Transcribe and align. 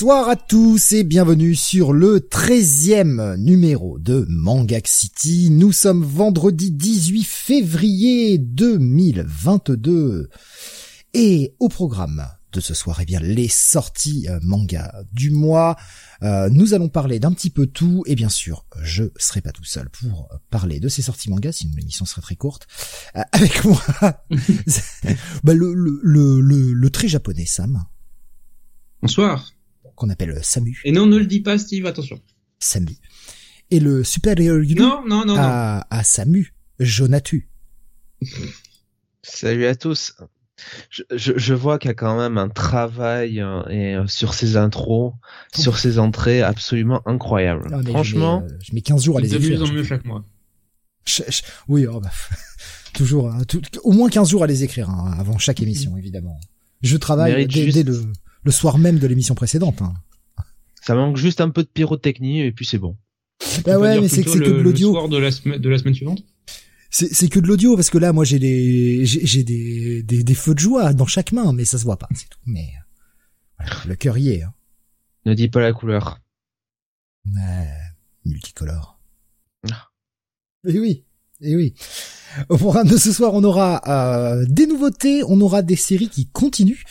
Bonsoir 0.00 0.30
à 0.30 0.36
tous 0.36 0.92
et 0.92 1.04
bienvenue 1.04 1.54
sur 1.54 1.92
le 1.92 2.20
13e 2.20 3.36
numéro 3.36 3.98
de 3.98 4.24
Mangak 4.30 4.88
City. 4.88 5.50
Nous 5.50 5.72
sommes 5.72 6.02
vendredi 6.02 6.70
18 6.70 7.22
février 7.22 8.38
2022 8.38 10.30
et 11.12 11.54
au 11.60 11.68
programme 11.68 12.26
de 12.50 12.60
ce 12.60 12.72
soir, 12.72 13.00
eh 13.02 13.04
bien 13.04 13.20
les 13.20 13.48
sorties 13.48 14.26
euh, 14.30 14.40
manga 14.42 14.90
du 15.12 15.30
mois. 15.30 15.76
Euh, 16.22 16.48
nous 16.48 16.72
allons 16.72 16.88
parler 16.88 17.20
d'un 17.20 17.32
petit 17.32 17.50
peu 17.50 17.66
tout 17.66 18.02
et 18.06 18.14
bien 18.14 18.30
sûr, 18.30 18.64
je 18.80 19.04
serai 19.16 19.42
pas 19.42 19.52
tout 19.52 19.64
seul 19.64 19.90
pour 19.90 20.30
parler 20.48 20.80
de 20.80 20.88
ces 20.88 21.02
sorties 21.02 21.28
manga, 21.28 21.52
sinon 21.52 21.74
l'émission 21.76 22.06
serait 22.06 22.22
très 22.22 22.36
courte. 22.36 22.68
Euh, 23.16 23.22
avec 23.32 23.66
moi, 23.66 23.82
bah, 25.44 25.52
le, 25.52 25.74
le, 25.74 26.00
le, 26.02 26.72
le, 26.72 26.90
très 26.90 27.06
japonais 27.08 27.44
Sam. 27.44 27.84
Bonsoir. 29.02 29.52
Qu'on 30.00 30.08
appelle 30.08 30.40
Samu. 30.42 30.80
Et 30.86 30.92
non, 30.92 31.04
ne 31.04 31.18
le 31.18 31.26
dis 31.26 31.40
pas, 31.40 31.58
Steve, 31.58 31.84
attention. 31.84 32.18
Samu. 32.58 32.96
Et 33.70 33.80
le 33.80 34.02
supérieur 34.02 34.56
non, 34.74 35.02
non, 35.06 35.26
non, 35.26 35.36
à, 35.36 35.86
à 35.90 36.02
Samu, 36.04 36.54
Jonatu. 36.78 37.50
Salut 39.22 39.66
à 39.66 39.74
tous 39.74 40.14
je, 40.88 41.02
je, 41.14 41.32
je 41.36 41.54
vois 41.54 41.78
qu'il 41.78 41.88
y 41.88 41.90
a 41.90 41.94
quand 41.94 42.18
même 42.18 42.38
un 42.38 42.48
travail 42.48 43.42
euh, 43.42 43.62
et, 43.68 43.94
euh, 43.94 44.06
sur 44.06 44.32
ces 44.32 44.56
intros, 44.56 45.12
sur 45.54 45.78
ces 45.78 45.98
entrées 45.98 46.40
absolument 46.40 47.02
incroyable. 47.06 47.68
Ah, 47.70 47.82
Franchement, 47.82 48.42
je 48.48 48.52
mets, 48.54 48.60
je 48.62 48.74
mets, 48.76 48.80
15 48.80 49.04
jours 49.04 49.18
à 49.18 49.20
les 49.20 49.34
écrire. 49.34 49.58
De 49.58 49.64
mieux 49.64 49.70
en 49.70 49.74
mieux 49.74 49.84
chaque 49.84 50.06
mois. 50.06 50.24
oui, 51.68 51.86
oh 51.86 52.00
bah, 52.00 52.10
toujours 52.94 53.30
hein, 53.30 53.42
tout, 53.46 53.60
au 53.84 53.92
moins 53.92 54.08
15 54.08 54.30
jours 54.30 54.44
à 54.44 54.46
les 54.46 54.64
écrire 54.64 54.88
hein, 54.88 55.14
avant 55.18 55.36
chaque 55.36 55.60
émission 55.60 55.94
évidemment. 55.98 56.40
Je 56.80 56.96
travaille 56.96 57.46
dès, 57.46 57.64
juste... 57.64 57.76
dès 57.76 57.82
le, 57.82 58.02
le, 58.42 58.50
soir 58.50 58.78
même 58.78 58.98
de 58.98 59.06
l'émission 59.06 59.34
précédente. 59.34 59.82
Hein. 59.82 59.94
Ça 60.82 60.94
manque 60.94 61.16
juste 61.16 61.40
un 61.40 61.50
peu 61.50 61.62
de 61.62 61.68
pyrotechnie 61.68 62.40
et 62.40 62.52
puis 62.52 62.64
c'est 62.64 62.78
bon. 62.78 62.96
Bah 63.64 63.78
ouais, 63.78 64.00
mais 64.00 64.08
c'est 64.08 64.22
que, 64.22 64.38
de 64.38 64.50
l'audio. 64.50 64.88
Le 64.88 64.94
soir 64.94 65.08
de 65.08 65.16
la, 65.18 65.58
de 65.58 65.68
la 65.68 65.78
semaine 65.78 65.94
suivante 65.94 66.22
c'est 66.90 67.28
que 67.28 67.38
de 67.38 67.46
l'audio 67.46 67.76
parce 67.76 67.88
que 67.88 67.98
là 67.98 68.12
moi 68.12 68.24
j'ai 68.24 68.38
des 68.38 69.06
j'ai 69.06 69.44
des, 69.44 70.02
des, 70.02 70.24
des 70.24 70.34
feux 70.34 70.54
de 70.54 70.58
joie 70.58 70.92
dans 70.92 71.06
chaque 71.06 71.32
main 71.32 71.52
mais 71.52 71.64
ça 71.64 71.78
se 71.78 71.84
voit 71.84 71.96
pas 71.96 72.08
c'est 72.14 72.28
tout 72.28 72.38
mais 72.46 72.68
voilà, 73.58 73.76
le 73.86 73.94
cœur 73.94 74.18
y 74.18 74.30
est 74.30 74.42
hein. 74.42 74.52
ne 75.24 75.34
dis 75.34 75.48
pas 75.48 75.60
la 75.60 75.72
couleur 75.72 76.20
mais 77.24 77.68
multicolore 78.24 78.98
ah. 79.70 79.90
et 80.66 80.80
oui 80.80 81.04
et 81.40 81.54
oui 81.54 81.74
au 82.48 82.56
programme 82.56 82.88
de 82.88 82.96
ce 82.96 83.12
soir 83.12 83.34
on 83.34 83.44
aura 83.44 83.82
euh, 83.86 84.44
des 84.48 84.66
nouveautés 84.66 85.22
on 85.28 85.40
aura 85.40 85.62
des 85.62 85.76
séries 85.76 86.08
qui 86.08 86.26
continuent 86.26 86.82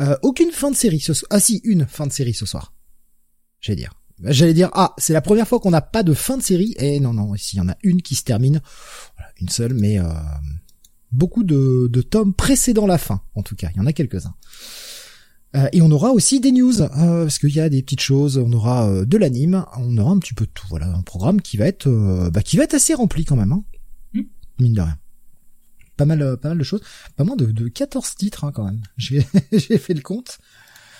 euh, 0.00 0.16
aucune 0.22 0.50
fin 0.50 0.70
de 0.70 0.76
série 0.76 1.00
ce 1.00 1.14
soir 1.14 1.28
ah 1.30 1.40
si 1.40 1.60
une 1.64 1.86
fin 1.86 2.06
de 2.06 2.12
série 2.12 2.34
ce 2.34 2.46
soir 2.46 2.72
j'allais 3.60 3.76
dire 3.76 3.92
J'allais 4.22 4.54
dire 4.54 4.70
ah 4.72 4.94
c'est 4.96 5.12
la 5.12 5.20
première 5.20 5.46
fois 5.46 5.60
qu'on 5.60 5.70
n'a 5.70 5.82
pas 5.82 6.02
de 6.02 6.14
fin 6.14 6.38
de 6.38 6.42
série 6.42 6.74
et 6.78 7.00
non 7.00 7.12
non 7.12 7.34
ici 7.34 7.56
il 7.56 7.58
y 7.58 7.60
en 7.60 7.68
a 7.68 7.76
une 7.82 8.00
qui 8.00 8.14
se 8.14 8.22
termine 8.22 8.62
une 9.40 9.48
seule, 9.48 9.74
mais 9.74 9.98
euh, 9.98 10.04
beaucoup 11.12 11.44
de, 11.44 11.88
de 11.90 12.02
tomes 12.02 12.34
précédant 12.34 12.86
la 12.86 12.98
fin, 12.98 13.22
en 13.34 13.42
tout 13.42 13.56
cas. 13.56 13.68
Il 13.74 13.78
y 13.78 13.80
en 13.80 13.86
a 13.86 13.92
quelques-uns. 13.92 14.34
Euh, 15.54 15.68
et 15.72 15.80
on 15.82 15.90
aura 15.90 16.10
aussi 16.10 16.40
des 16.40 16.52
news, 16.52 16.80
euh, 16.80 16.88
parce 17.24 17.38
qu'il 17.38 17.54
y 17.54 17.60
a 17.60 17.68
des 17.68 17.82
petites 17.82 18.00
choses. 18.00 18.38
On 18.38 18.52
aura 18.52 19.04
de 19.04 19.16
l'anime, 19.16 19.64
on 19.78 19.96
aura 19.98 20.12
un 20.12 20.18
petit 20.18 20.34
peu 20.34 20.46
de 20.46 20.50
tout. 20.50 20.66
Voilà, 20.68 20.86
un 20.88 21.02
programme 21.02 21.40
qui 21.40 21.56
va 21.56 21.66
être, 21.66 21.88
bah, 22.30 22.42
qui 22.42 22.56
va 22.56 22.64
être 22.64 22.74
assez 22.74 22.94
rempli 22.94 23.24
quand 23.24 23.36
même, 23.36 23.52
hein. 23.52 23.64
Hmm. 24.14 24.22
mine 24.58 24.74
de 24.74 24.80
rien. 24.80 24.98
Pas 25.96 26.04
mal, 26.04 26.36
pas 26.36 26.48
mal 26.48 26.58
de 26.58 26.64
choses. 26.64 26.82
Pas 27.16 27.24
moins 27.24 27.36
de, 27.36 27.46
de 27.46 27.68
14 27.68 28.14
titres 28.16 28.44
hein, 28.44 28.52
quand 28.52 28.64
même. 28.64 28.82
J'ai 28.96 29.22
fait 29.78 29.94
le 29.94 30.02
compte. 30.02 30.38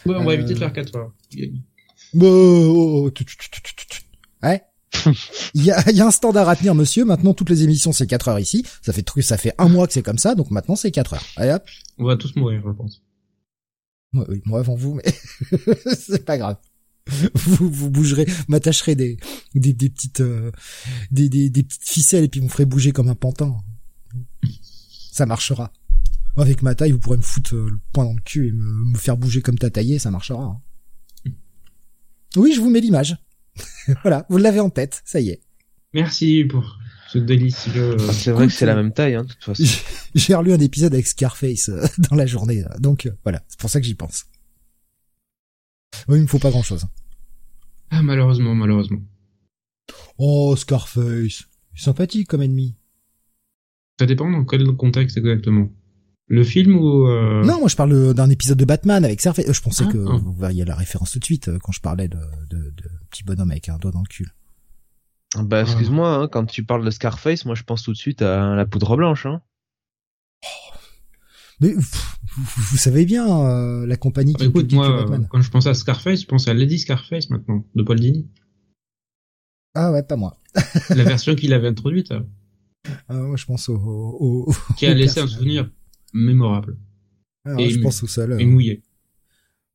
Ouais, 0.07 0.15
on 0.17 0.25
va 0.25 0.35
éviter 0.35 0.55
de 0.55 0.59
faire 0.59 0.73
4 0.73 0.97
heures. 0.97 1.13
Bah, 2.15 2.27
oh, 2.27 3.09
oh, 3.09 3.11
oh, 3.11 4.47
ouais. 4.47 4.63
Il 5.55 5.65
y 5.65 5.71
a, 5.71 5.91
y 5.91 6.01
a, 6.01 6.07
un 6.07 6.11
standard 6.11 6.49
à 6.49 6.57
tenir, 6.57 6.75
monsieur. 6.75 7.05
Maintenant, 7.05 7.35
toutes 7.35 7.51
les 7.51 7.63
émissions, 7.63 7.93
c'est 7.93 8.07
4 8.07 8.29
heures 8.29 8.39
ici. 8.39 8.65
Ça 8.83 8.93
fait 8.93 9.05
ça 9.21 9.37
fait 9.37 9.53
un 9.59 9.69
mois 9.69 9.87
que 9.87 9.93
c'est 9.93 10.03
comme 10.03 10.19
ça, 10.19 10.35
donc 10.35 10.51
maintenant, 10.51 10.77
c'est 10.77 10.91
4 10.91 11.15
heures. 11.15 11.25
Allez 11.37 11.53
hop. 11.53 11.65
On 11.99 12.05
va 12.05 12.17
tous 12.17 12.35
mourir, 12.37 12.63
je 12.65 12.73
pense. 12.73 13.03
Moi, 14.13 14.25
oui, 14.29 14.41
moi 14.45 14.61
avant 14.61 14.77
vous, 14.77 14.95
mais 14.95 15.05
c'est 15.99 16.25
pas 16.25 16.39
grave. 16.39 16.57
Vous, 17.35 17.71
vous 17.71 17.91
bougerez, 17.91 18.27
m'attacherez 18.49 18.95
des, 18.97 19.17
des, 19.55 19.73
des 19.73 19.91
petites, 19.91 20.21
euh, 20.21 20.51
des, 21.11 21.29
des, 21.29 21.51
des 21.51 21.63
petites 21.63 21.89
ficelles 21.89 22.25
et 22.25 22.29
puis 22.29 22.41
vous 22.41 22.47
me 22.47 22.51
ferez 22.51 22.65
bouger 22.65 22.93
comme 22.93 23.09
un 23.09 23.15
pantin. 23.15 23.57
Ça 25.17 25.25
marchera. 25.25 25.73
Avec 26.37 26.61
ma 26.61 26.75
taille, 26.75 26.93
vous 26.93 26.99
pourrez 26.99 27.17
me 27.17 27.23
foutre 27.23 27.55
euh, 27.55 27.71
le 27.71 27.79
poing 27.95 28.05
dans 28.05 28.13
le 28.13 28.21
cul 28.21 28.49
et 28.49 28.53
me, 28.53 28.93
me 28.93 28.99
faire 28.99 29.17
bouger 29.17 29.41
comme 29.41 29.59
t'as 29.59 29.71
taillé, 29.71 29.99
ça 29.99 30.11
marchera. 30.11 30.43
Hein. 30.43 30.61
Oui, 32.37 32.53
je 32.55 32.61
vous 32.61 32.69
mets 32.69 32.81
l'image. 32.81 33.17
voilà, 34.03 34.27
vous 34.29 34.37
l'avez 34.37 34.61
en 34.61 34.69
tête, 34.69 35.01
ça 35.07 35.21
y 35.21 35.31
est. 35.31 35.41
Merci 35.95 36.45
pour 36.45 36.79
ce 37.09 37.17
délicieux. 37.17 37.97
Ah, 37.99 38.13
c'est 38.13 38.33
vrai 38.33 38.47
que 38.47 38.53
c'est 38.53 38.67
la 38.67 38.75
même 38.75 38.93
taille, 38.93 39.15
hein, 39.15 39.23
de 39.23 39.29
toute 39.29 39.43
façon. 39.43 39.65
J'ai 40.15 40.35
relu 40.35 40.53
un 40.53 40.61
épisode 40.61 40.93
avec 40.93 41.07
Scarface 41.07 41.71
euh, 41.71 41.87
dans 42.11 42.17
la 42.17 42.27
journée, 42.27 42.63
euh, 42.63 42.79
donc 42.79 43.07
euh, 43.07 43.13
voilà, 43.23 43.43
c'est 43.49 43.59
pour 43.59 43.71
ça 43.71 43.81
que 43.81 43.87
j'y 43.87 43.95
pense. 43.95 44.27
Oui, 46.09 46.19
il 46.19 46.23
me 46.23 46.27
faut 46.27 46.39
pas 46.39 46.51
grand 46.51 46.63
chose. 46.63 46.87
Ah, 47.89 48.03
malheureusement, 48.03 48.55
malheureusement. 48.55 49.01
Oh, 50.19 50.55
Scarface, 50.55 51.45
sympathique 51.75 52.29
comme 52.29 52.43
ennemi. 52.43 52.77
Ça 53.99 54.07
dépend 54.07 54.31
dans 54.31 54.45
quel 54.45 54.67
contexte 54.73 55.17
exactement. 55.17 55.69
Le 56.29 56.43
film 56.43 56.77
ou 56.77 57.07
euh... 57.07 57.45
Non, 57.45 57.61
moi 57.61 57.69
je 57.69 57.77
parle 57.77 58.13
d'un 58.13 58.29
épisode 58.31 58.59
de 58.59 58.65
Batman 58.65 59.05
avec 59.05 59.21
Scarface. 59.21 59.51
Je 59.51 59.63
pensais 59.63 59.85
ah, 59.87 59.93
que 59.93 59.99
ah. 59.99 60.17
vous 60.17 60.33
voyez 60.33 60.65
la 60.65 60.75
référence 60.75 61.13
tout 61.13 61.19
de 61.19 61.25
suite 61.25 61.51
quand 61.63 61.73
je 61.73 61.81
parlais 61.81 62.09
de, 62.09 62.19
de, 62.51 62.59
de 62.71 62.91
petit 63.11 63.23
bonhomme 63.23 63.51
avec 63.51 63.69
un 63.69 63.79
doigt 63.79 63.93
dans 63.93 64.03
le 64.03 64.09
cul. 64.09 64.29
Bah 65.45 65.63
excuse-moi, 65.63 66.15
hein, 66.15 66.29
quand 66.29 66.47
tu 66.47 66.65
parles 66.65 66.85
de 66.85 66.91
Scarface, 66.91 67.45
moi 67.45 67.55
je 67.55 67.63
pense 67.63 67.83
tout 67.83 67.93
de 67.93 67.97
suite 67.97 68.23
à 68.23 68.55
la 68.55 68.67
poudre 68.67 68.97
blanche. 68.97 69.27
Hein. 69.27 69.41
Oh. 70.45 70.77
Mais 71.61 71.73
vous, 71.73 71.83
vous, 72.37 72.77
savez 72.77 73.05
bien 73.05 73.29
euh, 73.29 73.87
la 73.87 73.97
compagnie 73.97 74.35
ah, 74.37 74.39
qui 74.39 74.47
écoute, 74.47 74.73
moi, 74.73 75.07
quand 75.31 75.41
je 75.41 75.51
pense 75.51 75.67
à 75.67 75.75
Scarface, 75.75 76.23
je 76.23 76.27
pense 76.27 76.49
à 76.49 76.55
Lady 76.55 76.79
Scarface 76.79 77.31
maintenant, 77.31 77.65
de 77.75 77.83
Paul 77.83 77.99
Dini. 77.99 78.29
Ah 79.75 79.93
ouais, 79.93 80.03
pas 80.03 80.17
moi. 80.17 80.39
la 80.91 81.05
version 81.05 81.35
qu'il 81.35 81.53
avait 81.53 81.69
introduite. 81.69 82.13
Ah, 83.09 83.15
moi 83.15 83.37
je 83.37 83.45
pense 83.45 83.69
au, 83.69 83.77
au, 83.77 84.51
au 84.51 84.55
qui 84.77 84.87
a 84.87 84.95
laissé 84.95 85.21
un 85.21 85.27
souvenir 85.27 85.71
mémorable. 86.13 86.77
Alors, 87.45 87.61
et 87.61 87.71
je 87.71 87.81
pense 87.81 88.03
au 88.03 88.07
seul. 88.07 88.41
Et 88.41 88.47
mouillé 88.47 88.83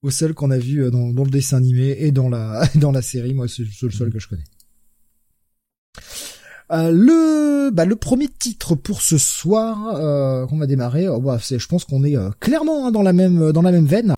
au 0.04 0.10
seul 0.10 0.34
qu'on 0.34 0.52
a 0.52 0.58
vu 0.58 0.84
euh, 0.84 0.90
dans, 0.90 1.14
dans, 1.14 1.24
le 1.24 1.30
dessin 1.30 1.58
animé 1.58 1.96
et 2.00 2.12
dans 2.12 2.30
la 2.30 2.68
dans 2.76 2.92
la 2.92 3.02
série. 3.02 3.34
Moi, 3.34 3.48
c'est 3.48 3.64
le 3.64 3.92
seul 3.92 4.12
que 4.12 4.20
je 4.20 4.28
connais. 4.28 4.44
Euh, 6.72 6.92
le 6.92 7.70
bah, 7.72 7.86
le 7.86 7.96
premier 7.96 8.28
titre 8.28 8.76
pour 8.76 9.02
ce 9.02 9.18
soir 9.18 9.96
euh, 9.96 10.46
qu'on 10.48 10.58
va 10.58 10.68
démarrer, 10.68 11.08
oh, 11.10 11.20
bah, 11.20 11.38
je 11.38 11.68
pense 11.68 11.84
qu'on 11.84 12.04
est 12.04 12.16
euh, 12.16 12.30
clairement 12.40 12.88
hein, 12.88 12.92
dans 12.92 13.02
la 13.02 13.14
même 13.14 13.52
dans 13.52 13.62
la 13.62 13.72
même 13.72 13.86
veine. 13.86 14.16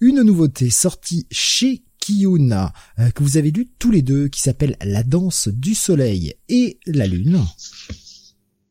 Une 0.00 0.22
nouveauté 0.22 0.70
sortie 0.70 1.26
chez 1.30 1.84
Kiyun 1.98 2.70
que 3.14 3.22
vous 3.22 3.38
avez 3.38 3.50
lu 3.50 3.70
tous 3.78 3.90
les 3.90 4.02
deux 4.02 4.28
qui 4.28 4.40
s'appelle 4.40 4.76
La 4.84 5.02
danse 5.02 5.48
du 5.48 5.74
soleil 5.74 6.34
et 6.48 6.78
la 6.86 7.06
lune 7.06 7.40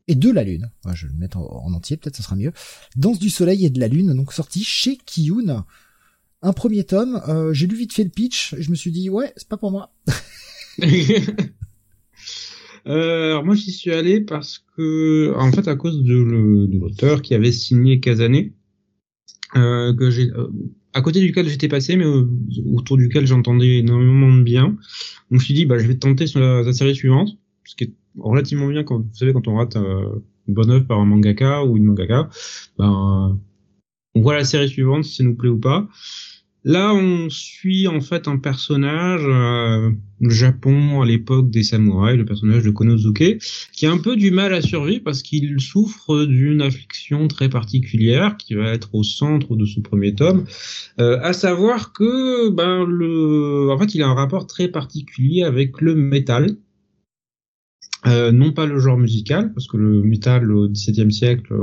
et 0.07 0.15
de 0.15 0.31
la 0.31 0.43
lune. 0.43 0.69
je 0.93 1.07
vais 1.07 1.13
le 1.13 1.19
mettre 1.19 1.37
en, 1.37 1.73
entier, 1.73 1.97
peut-être 1.97 2.15
ça 2.17 2.23
sera 2.23 2.35
mieux. 2.35 2.51
Danse 2.95 3.19
du 3.19 3.29
soleil 3.29 3.65
et 3.65 3.69
de 3.69 3.79
la 3.79 3.87
lune, 3.87 4.13
donc 4.13 4.33
sorti 4.33 4.63
chez 4.63 4.97
Kiyun 4.97 5.65
un 6.43 6.53
premier 6.53 6.83
tome. 6.83 7.21
Euh, 7.27 7.53
j'ai 7.53 7.67
lu 7.67 7.75
vite 7.75 7.93
fait 7.93 8.03
le 8.03 8.09
pitch. 8.09 8.55
je 8.59 8.69
me 8.69 8.75
suis 8.75 8.91
dit 8.91 9.09
ouais, 9.09 9.33
c'est 9.37 9.47
pas 9.47 9.57
pour 9.57 9.71
moi. 9.71 9.93
euh, 12.87 13.31
alors 13.31 13.45
moi 13.45 13.55
j'y 13.55 13.71
suis 13.71 13.91
allé 13.91 14.21
parce 14.21 14.63
que 14.75 15.33
en 15.37 15.51
fait 15.51 15.67
à 15.67 15.75
cause 15.75 16.03
de, 16.03 16.67
l'auteur 16.77 17.21
qui 17.21 17.33
avait 17.33 17.51
signé 17.51 17.99
Kazané, 17.99 18.53
euh, 19.55 19.93
que 19.95 20.09
j'ai 20.11 20.29
euh, 20.31 20.47
à 20.93 21.01
côté 21.01 21.19
duquel 21.21 21.47
j'étais 21.47 21.67
passé, 21.67 21.95
mais 21.95 22.05
autour 22.73 22.97
duquel 22.97 23.25
j'entendais 23.25 23.77
énormément 23.79 24.35
de 24.35 24.43
bien. 24.43 24.65
Donc 24.65 24.77
je 25.31 25.35
me 25.35 25.39
suis 25.39 25.53
dit 25.53 25.65
bah 25.65 25.79
je 25.79 25.87
vais 25.87 25.97
tenter 25.97 26.27
sur 26.27 26.39
la, 26.39 26.71
série 26.73 26.95
suivante, 26.95 27.37
ce 27.63 27.75
qui 27.75 27.85
est 27.85 27.93
relativement 28.17 28.67
bien 28.67 28.83
quand 28.83 28.99
vous 28.99 29.13
savez 29.13 29.33
quand 29.33 29.47
on 29.47 29.55
rate 29.55 29.75
une 29.75 30.53
bonne 30.53 30.71
œuvre 30.71 30.85
par 30.85 30.99
un 30.99 31.05
mangaka 31.05 31.63
ou 31.63 31.77
une 31.77 31.85
mangaka, 31.85 32.29
ben 32.77 33.39
on 34.15 34.21
voit 34.21 34.35
la 34.35 34.43
série 34.43 34.69
suivante 34.69 35.05
si 35.05 35.15
ça 35.15 35.23
nous 35.23 35.35
plaît 35.35 35.49
ou 35.49 35.59
pas. 35.59 35.87
Là, 36.65 36.93
on 36.93 37.29
suit 37.29 37.89
en 37.89 37.99
fait 37.99 38.29
un 38.29 38.37
personnage, 38.37 39.23
euh, 39.25 39.91
le 40.21 40.29
Japon 40.29 41.01
à 41.01 41.05
l'époque 41.05 41.49
des 41.49 41.63
samouraïs, 41.63 42.17
le 42.17 42.23
personnage 42.23 42.63
de 42.63 42.69
Konosuke, 42.69 43.43
qui 43.73 43.85
a 43.85 43.91
un 43.91 43.97
peu 43.97 44.15
du 44.15 44.31
mal 44.31 44.53
à 44.53 44.61
survivre 44.61 45.03
parce 45.03 45.23
qu'il 45.23 45.59
souffre 45.59 46.23
d'une 46.23 46.61
affliction 46.61 47.27
très 47.27 47.49
particulière 47.49 48.37
qui 48.37 48.53
va 48.53 48.71
être 48.71 48.95
au 48.95 49.03
centre 49.03 49.57
de 49.57 49.65
ce 49.65 49.81
premier 49.81 50.15
tome, 50.15 50.45
euh, 51.01 51.19
à 51.21 51.33
savoir 51.33 51.91
que 51.91 52.49
ben 52.49 52.85
le, 52.85 53.69
en 53.69 53.77
fait, 53.77 53.93
il 53.93 54.01
a 54.01 54.07
un 54.07 54.13
rapport 54.13 54.47
très 54.47 54.69
particulier 54.69 55.43
avec 55.43 55.81
le 55.81 55.95
métal. 55.95 56.55
Euh, 58.05 58.31
non 58.31 58.51
pas 58.51 58.65
le 58.65 58.79
genre 58.79 58.97
musical, 58.97 59.53
parce 59.53 59.67
que 59.67 59.77
le 59.77 60.03
métal 60.03 60.51
au 60.51 60.67
XVIIe 60.67 61.11
siècle, 61.11 61.53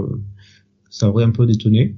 ça 0.88 1.08
aurait 1.08 1.24
un 1.24 1.30
peu 1.30 1.46
détonné 1.46 1.96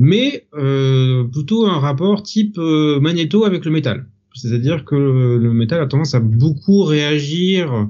mais 0.00 0.46
euh, 0.54 1.24
plutôt 1.24 1.66
un 1.66 1.78
rapport 1.78 2.22
type 2.22 2.56
euh, 2.58 2.98
magnéto 3.00 3.44
avec 3.44 3.66
le 3.66 3.70
métal. 3.70 4.06
C'est-à-dire 4.34 4.86
que 4.86 4.94
le 4.94 5.52
métal 5.52 5.82
a 5.82 5.86
tendance 5.86 6.14
à 6.14 6.20
beaucoup 6.20 6.84
réagir 6.84 7.86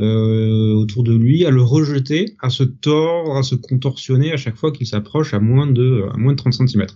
euh, 0.00 0.72
autour 0.72 1.04
de 1.04 1.14
lui, 1.14 1.46
à 1.46 1.50
le 1.50 1.62
rejeter, 1.62 2.34
à 2.40 2.50
se 2.50 2.64
tordre, 2.64 3.36
à 3.36 3.44
se 3.44 3.54
contorsionner 3.54 4.32
à 4.32 4.36
chaque 4.36 4.56
fois 4.56 4.72
qu'il 4.72 4.88
s'approche 4.88 5.32
à 5.32 5.38
moins 5.38 5.68
de 5.68 6.06
à 6.12 6.16
moins 6.16 6.32
de 6.32 6.38
30 6.38 6.54
cm. 6.54 6.86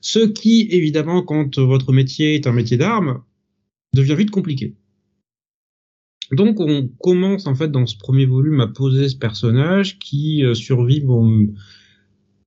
Ce 0.00 0.20
qui, 0.20 0.68
évidemment, 0.70 1.22
quand 1.22 1.58
votre 1.58 1.92
métier 1.92 2.36
est 2.36 2.46
un 2.46 2.52
métier 2.52 2.76
d'armes, 2.76 3.20
devient 3.94 4.14
vite 4.14 4.30
compliqué. 4.30 4.76
Donc 6.32 6.58
on 6.60 6.88
commence 7.00 7.46
en 7.46 7.54
fait 7.54 7.70
dans 7.70 7.86
ce 7.86 7.96
premier 7.96 8.26
volume 8.26 8.60
à 8.60 8.66
poser 8.66 9.08
ce 9.08 9.16
personnage 9.16 9.98
qui 9.98 10.44
euh, 10.44 10.54
survit 10.54 11.04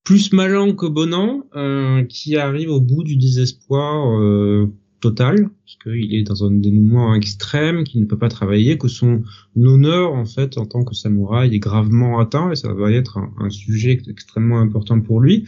plus 0.03 0.33
malin 0.33 0.74
que 0.74 0.85
bon 0.85 1.44
euh, 1.56 2.03
qui 2.06 2.38
arrive 2.38 2.69
au 2.69 2.79
bout 2.79 3.03
du 3.03 3.18
désespoir 3.18 4.19
euh, 4.19 4.71
total, 5.00 5.50
parce 5.63 5.77
qu'il 5.83 6.15
est 6.15 6.24
dans 6.24 6.44
un 6.44 6.51
dénouement 6.51 7.13
extrême, 7.13 7.83
qui 7.83 8.00
ne 8.00 8.06
peut 8.06 8.18
pas 8.18 8.29
travailler, 8.29 8.77
que 8.77 8.88
son 8.88 9.24
honneur 9.56 10.13
en 10.13 10.25
fait 10.25 10.57
en 10.57 10.65
tant 10.65 10.83
que 10.83 10.95
samouraï 10.95 11.53
est 11.53 11.59
gravement 11.59 12.19
atteint, 12.19 12.51
et 12.51 12.56
ça 12.56 12.74
va 12.74 12.91
être 12.91 13.19
un, 13.38 13.50
sujet 13.50 14.01
extrêmement 14.07 14.59
important 14.59 15.00
pour 15.01 15.19
lui, 15.19 15.45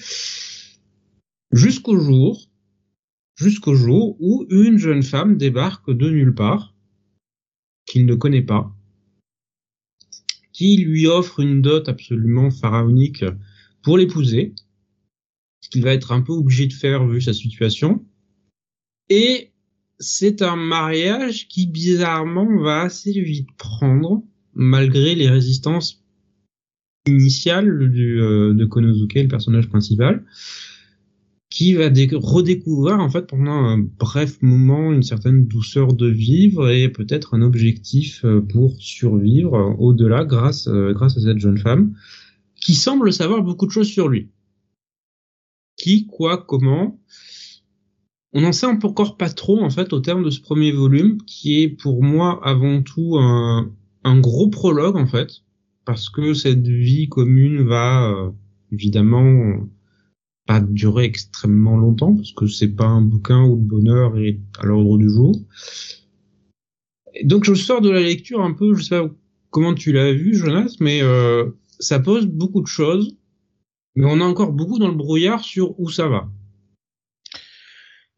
jusqu'au 1.51 1.97
jour, 1.97 2.49
jusqu'au 3.35 3.75
jour 3.75 4.17
où 4.19 4.45
une 4.49 4.77
jeune 4.77 5.03
femme 5.03 5.37
débarque 5.37 5.89
de 5.89 6.09
nulle 6.09 6.35
part, 6.35 6.75
qu'il 7.89 8.05
ne 8.05 8.15
connaît 8.15 8.43
pas, 8.43 8.73
qui 10.53 10.77
lui 10.77 11.07
offre 11.07 11.39
une 11.39 11.61
dot 11.61 11.89
absolument 11.89 12.51
pharaonique 12.51 13.25
pour 13.81 13.97
l'épouser, 13.97 14.53
ce 15.61 15.69
qu'il 15.69 15.83
va 15.83 15.93
être 15.93 16.11
un 16.11 16.21
peu 16.21 16.33
obligé 16.33 16.67
de 16.67 16.73
faire 16.73 17.05
vu 17.07 17.19
sa 17.19 17.33
situation, 17.33 18.05
et 19.09 19.51
c'est 19.97 20.41
un 20.41 20.55
mariage 20.55 21.47
qui 21.47 21.67
bizarrement 21.67 22.61
va 22.61 22.81
assez 22.81 23.11
vite 23.19 23.49
prendre, 23.57 24.23
malgré 24.53 25.15
les 25.15 25.27
résistances 25.27 26.03
initiales 27.07 27.67
euh, 27.67 28.53
de 28.53 28.65
Konosuke, 28.65 29.15
le 29.15 29.27
personnage 29.27 29.67
principal, 29.67 30.25
qui 31.49 31.73
va 31.73 31.89
redécouvrir 32.13 32.99
en 32.99 33.09
fait 33.09 33.25
pendant 33.25 33.51
un 33.51 33.79
bref 33.79 34.41
moment 34.41 34.93
une 34.93 35.03
certaine 35.03 35.47
douceur 35.47 35.93
de 35.93 36.07
vivre 36.07 36.69
et 36.69 36.89
peut-être 36.89 37.33
un 37.33 37.41
objectif 37.41 38.23
euh, 38.23 38.41
pour 38.41 38.75
survivre 38.79 39.75
au-delà 39.79 40.25
grâce 40.25 40.67
euh, 40.67 40.93
grâce 40.93 41.17
à 41.17 41.21
cette 41.21 41.39
jeune 41.39 41.57
femme 41.57 41.93
qui 42.55 42.75
semble 42.75 43.11
savoir 43.11 43.41
beaucoup 43.41 43.65
de 43.65 43.71
choses 43.71 43.87
sur 43.87 44.09
lui. 44.09 44.29
Qui, 45.77 46.07
quoi, 46.07 46.37
comment, 46.37 46.99
on 48.33 48.41
n'en 48.41 48.51
sait 48.51 48.65
encore 48.65 49.17
pas 49.17 49.29
trop 49.29 49.59
en 49.61 49.69
fait 49.69 49.93
au 49.93 50.01
terme 50.01 50.23
de 50.23 50.29
ce 50.29 50.41
premier 50.41 50.71
volume 50.71 51.17
qui 51.25 51.61
est 51.61 51.69
pour 51.69 52.03
moi 52.03 52.39
avant 52.43 52.83
tout 52.83 53.17
un, 53.17 53.71
gros 54.19 54.49
prologue 54.49 54.97
en 54.97 55.07
fait 55.07 55.43
parce 55.85 56.09
que 56.09 56.33
cette 56.33 56.67
vie 56.67 57.09
commune 57.09 57.63
va 57.63 58.11
euh, 58.11 58.29
évidemment 58.71 59.67
pas 60.49 60.59
durer 60.59 61.03
extrêmement 61.03 61.77
longtemps 61.77 62.15
parce 62.15 62.31
que 62.31 62.47
c'est 62.47 62.69
pas 62.75 62.87
un 62.87 63.01
bouquin 63.01 63.43
où 63.43 63.55
le 63.55 63.61
bonheur 63.61 64.17
est 64.17 64.39
à 64.57 64.65
l'ordre 64.65 64.97
du 64.97 65.07
jour. 65.07 65.35
donc 67.23 67.43
je 67.43 67.53
sors 67.53 67.81
de 67.81 67.91
la 67.91 67.99
lecture 67.99 68.41
un 68.41 68.53
peu, 68.53 68.73
je 68.73 68.81
sais 68.81 68.99
pas 68.99 69.07
comment 69.51 69.75
tu 69.75 69.91
l'as 69.91 70.11
vu 70.11 70.33
Jonas, 70.33 70.77
mais 70.79 71.03
euh, 71.03 71.51
ça 71.79 71.99
pose 71.99 72.25
beaucoup 72.25 72.61
de 72.61 72.67
choses, 72.67 73.15
mais 73.95 74.07
on 74.07 74.21
a 74.21 74.23
encore 74.23 74.51
beaucoup 74.51 74.79
dans 74.79 74.87
le 74.87 74.95
brouillard 74.95 75.43
sur 75.43 75.79
où 75.79 75.91
ça 75.91 76.07
va. 76.07 76.27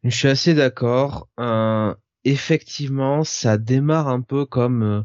Je 0.05 0.15
suis 0.15 0.29
assez 0.29 0.53
d'accord. 0.53 1.27
Euh, 1.37 1.93
effectivement, 2.23 3.25
ça 3.25 3.57
démarre 3.57 4.07
un 4.07 4.21
peu 4.21 4.45
comme 4.45 4.83
euh, 4.83 5.01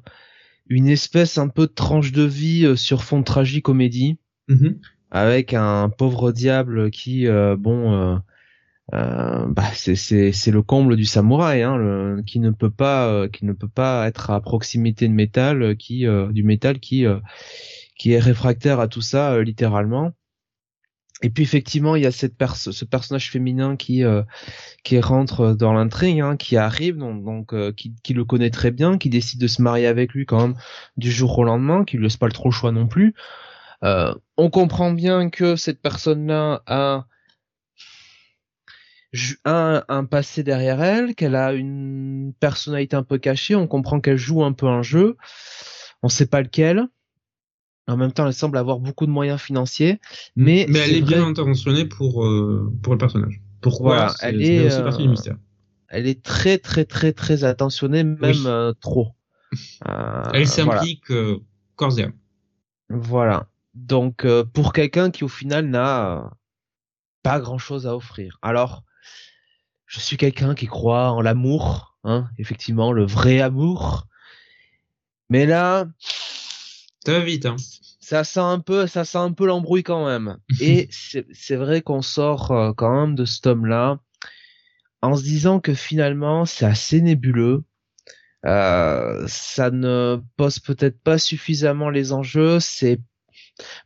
une 0.69 0.87
espèce 0.87 1.39
un 1.39 1.49
peu 1.49 1.67
de 1.67 1.73
tranche 1.73 2.13
de 2.13 2.23
vie 2.23 2.77
sur 2.77 3.03
fond 3.03 3.19
de 3.19 3.25
tragicomédie, 3.25 4.21
mm 4.47 4.75
avec 5.21 5.55
un 5.55 5.89
pauvre 5.89 6.33
diable 6.33 6.91
qui, 6.91 7.27
bon, 7.59 8.21
bah, 8.93 9.71
c'est 9.75 10.51
le 10.51 10.63
comble 10.63 10.97
du 10.97 11.05
samouraï, 11.05 11.63
hein, 11.63 12.23
qui 12.27 12.39
ne 12.41 12.51
peut 12.51 12.71
pas, 12.71 13.29
qui 13.29 13.45
ne 13.45 13.53
peut 13.53 13.69
pas 13.69 14.07
être 14.07 14.31
à 14.31 14.41
proximité 14.41 15.09
de 15.09 15.15
métal, 15.15 15.77
qui 15.77 16.07
du 16.31 16.43
métal 16.45 16.79
qui 16.81 17.05
qui 17.99 18.13
est 18.13 18.19
réfractaire 18.19 18.81
à 18.81 18.89
tout 18.89 19.03
ça 19.03 19.41
littéralement. 19.43 20.13
Et 21.23 21.31
puis 21.31 21.45
effectivement, 21.45 21.97
il 21.97 22.03
y 22.03 22.07
a 22.07 22.11
cette 22.11 22.35
ce 22.57 22.85
personnage 22.85 23.31
féminin 23.31 23.77
qui 23.77 24.05
euh, 24.05 24.23
qui 24.85 25.01
rentre 25.01 25.55
dans 25.55 25.73
l'intrigue, 25.73 26.21
hein, 26.21 26.37
qui 26.37 26.59
arrive, 26.59 26.99
donc, 26.99 27.55
euh, 27.55 27.73
qui, 27.73 28.13
le 28.13 28.25
connaît 28.25 28.51
très 28.51 28.71
bien, 28.71 28.99
qui 28.99 29.09
décide 29.09 29.41
de 29.41 29.47
se 29.47 29.63
marier 29.63 29.87
avec 29.87 30.13
lui 30.13 30.27
quand 30.27 30.41
même 30.41 30.57
du 30.99 31.11
jour 31.11 31.39
au 31.39 31.45
lendemain, 31.45 31.85
qui 31.85 31.97
lui 31.97 32.05
laisse 32.05 32.19
pas 32.19 32.27
le 32.27 32.33
trop 32.33 32.51
choix 32.51 32.71
non 32.71 32.87
plus. 32.87 33.15
Euh, 33.85 34.15
on 34.37 34.51
comprend 34.51 34.93
bien 34.93 35.31
que 35.31 35.57
cette 35.57 35.81
personne-là 35.81 36.63
a 36.67 37.07
un, 39.45 39.85
un 39.89 40.05
passé 40.05 40.43
derrière 40.43 40.83
elle, 40.83 41.15
qu'elle 41.15 41.37
a 41.37 41.53
une 41.53 42.33
personnalité 42.39 42.97
un 42.97 43.03
peu 43.03 43.19
cachée. 43.19 43.55
On 43.55 43.67
comprend 43.67 44.01
qu'elle 44.01 44.17
joue 44.17 44.45
un 44.45 44.53
peu 44.53 44.67
un 44.67 44.83
jeu. 44.83 45.17
On 46.03 46.09
sait 46.09 46.27
pas 46.27 46.43
lequel. 46.43 46.89
En 47.89 47.97
même 47.97 48.13
temps, 48.13 48.27
elle 48.27 48.35
semble 48.35 48.59
avoir 48.59 48.81
beaucoup 48.81 49.07
de 49.07 49.13
moyens 49.13 49.41
financiers, 49.41 50.01
mais 50.35 50.67
mais 50.69 50.81
elle 50.81 50.97
est, 50.97 51.03
bien 51.03 51.25
intentionnée 51.25 51.85
pour 51.85 52.25
euh, 52.25 52.73
pour 52.83 52.93
le 52.95 52.99
personnage. 52.99 53.41
Pourquoi 53.61 54.13
Elle 54.23 54.43
est, 54.43 54.67
aussi 54.67 54.83
partie 54.83 55.03
du 55.03 55.09
euh, 55.09 55.11
mystère. 55.11 55.37
Elle 55.89 56.09
est 56.09 56.21
très 56.21 56.59
très 56.59 56.85
très 56.85 57.13
très 57.13 57.45
attentionnée, 57.45 58.03
même 58.03 58.47
euh, 58.47 58.73
trop. 58.81 59.13
elle 60.35 60.49
s'implique 60.49 61.11
voilà. 61.13 61.37
corps 61.77 61.99
et 62.01 62.03
âme. 62.03 62.13
Voilà. 62.89 63.49
Donc 63.77 64.27
pour 64.55 64.73
quelqu'un 64.73 65.11
qui 65.11 65.23
au 65.23 65.29
final 65.29 65.69
n'a 65.69 66.31
pas 67.23 67.41
grand 67.41 67.59
chose 67.59 67.87
à 67.87 67.95
offrir. 67.95 68.39
Alors, 68.43 68.83
je 69.87 70.01
suis 70.01 70.17
quelqu'un 70.17 70.55
qui 70.55 70.67
croit 70.67 71.11
en 71.11 71.21
l'amour, 71.21 71.97
hein, 72.05 72.29
effectivement, 72.39 72.93
le 72.93 73.05
vrai 73.05 73.41
amour. 73.41 74.07
Mais 75.29 75.47
là, 75.47 75.87
ça 77.05 77.13
va 77.13 77.21
vite, 77.21 77.47
hein. 77.47 77.57
Ça 78.01 78.23
sent 78.23 78.41
un 78.41 78.61
peu, 78.61 78.87
ça 78.87 79.05
sent 79.05 79.19
un 79.19 79.33
peu 79.33 79.47
l'embrouille 79.47 79.83
quand 79.83 80.07
même. 80.07 80.39
Et 80.61 80.89
c'est 80.91 81.57
vrai 81.57 81.83
qu'on 81.83 82.03
sort 82.03 82.53
euh, 82.53 82.73
quand 82.73 83.07
même 83.07 83.15
de 83.17 83.25
ce 83.25 83.41
tome-là 83.41 83.99
en 85.03 85.17
se 85.17 85.23
disant 85.23 85.61
que 85.61 85.75
finalement 85.75 86.45
c'est 86.45 86.65
assez 86.65 87.01
nébuleux. 87.01 87.65
Euh, 88.45 89.25
ça 89.27 89.73
ne 89.73 90.21
pose 90.37 90.61
peut-être 90.61 91.01
pas 91.01 91.19
suffisamment 91.19 91.91
les 91.91 92.13
enjeux. 92.13 92.61
C'est 92.61 93.01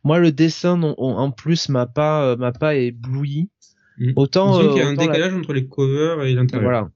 moi 0.03 0.19
le 0.19 0.31
dessin 0.31 0.81
en, 0.81 1.31
plus 1.31 1.69
m'a 1.69 1.85
pas 1.85 2.25
euh, 2.25 2.35
m'a 2.35 2.51
pas 2.51 2.75
ébloui. 2.75 3.49
Mm. 3.97 4.11
Autant 4.15 4.61
il 4.61 4.77
y 4.77 4.81
a 4.81 4.87
un 4.87 4.95
décalage 4.95 5.33
entre 5.33 5.53
les 5.53 5.67
covers 5.67 6.23
et 6.23 6.33
l'intérieur. 6.33 6.63
Voilà 6.63 6.89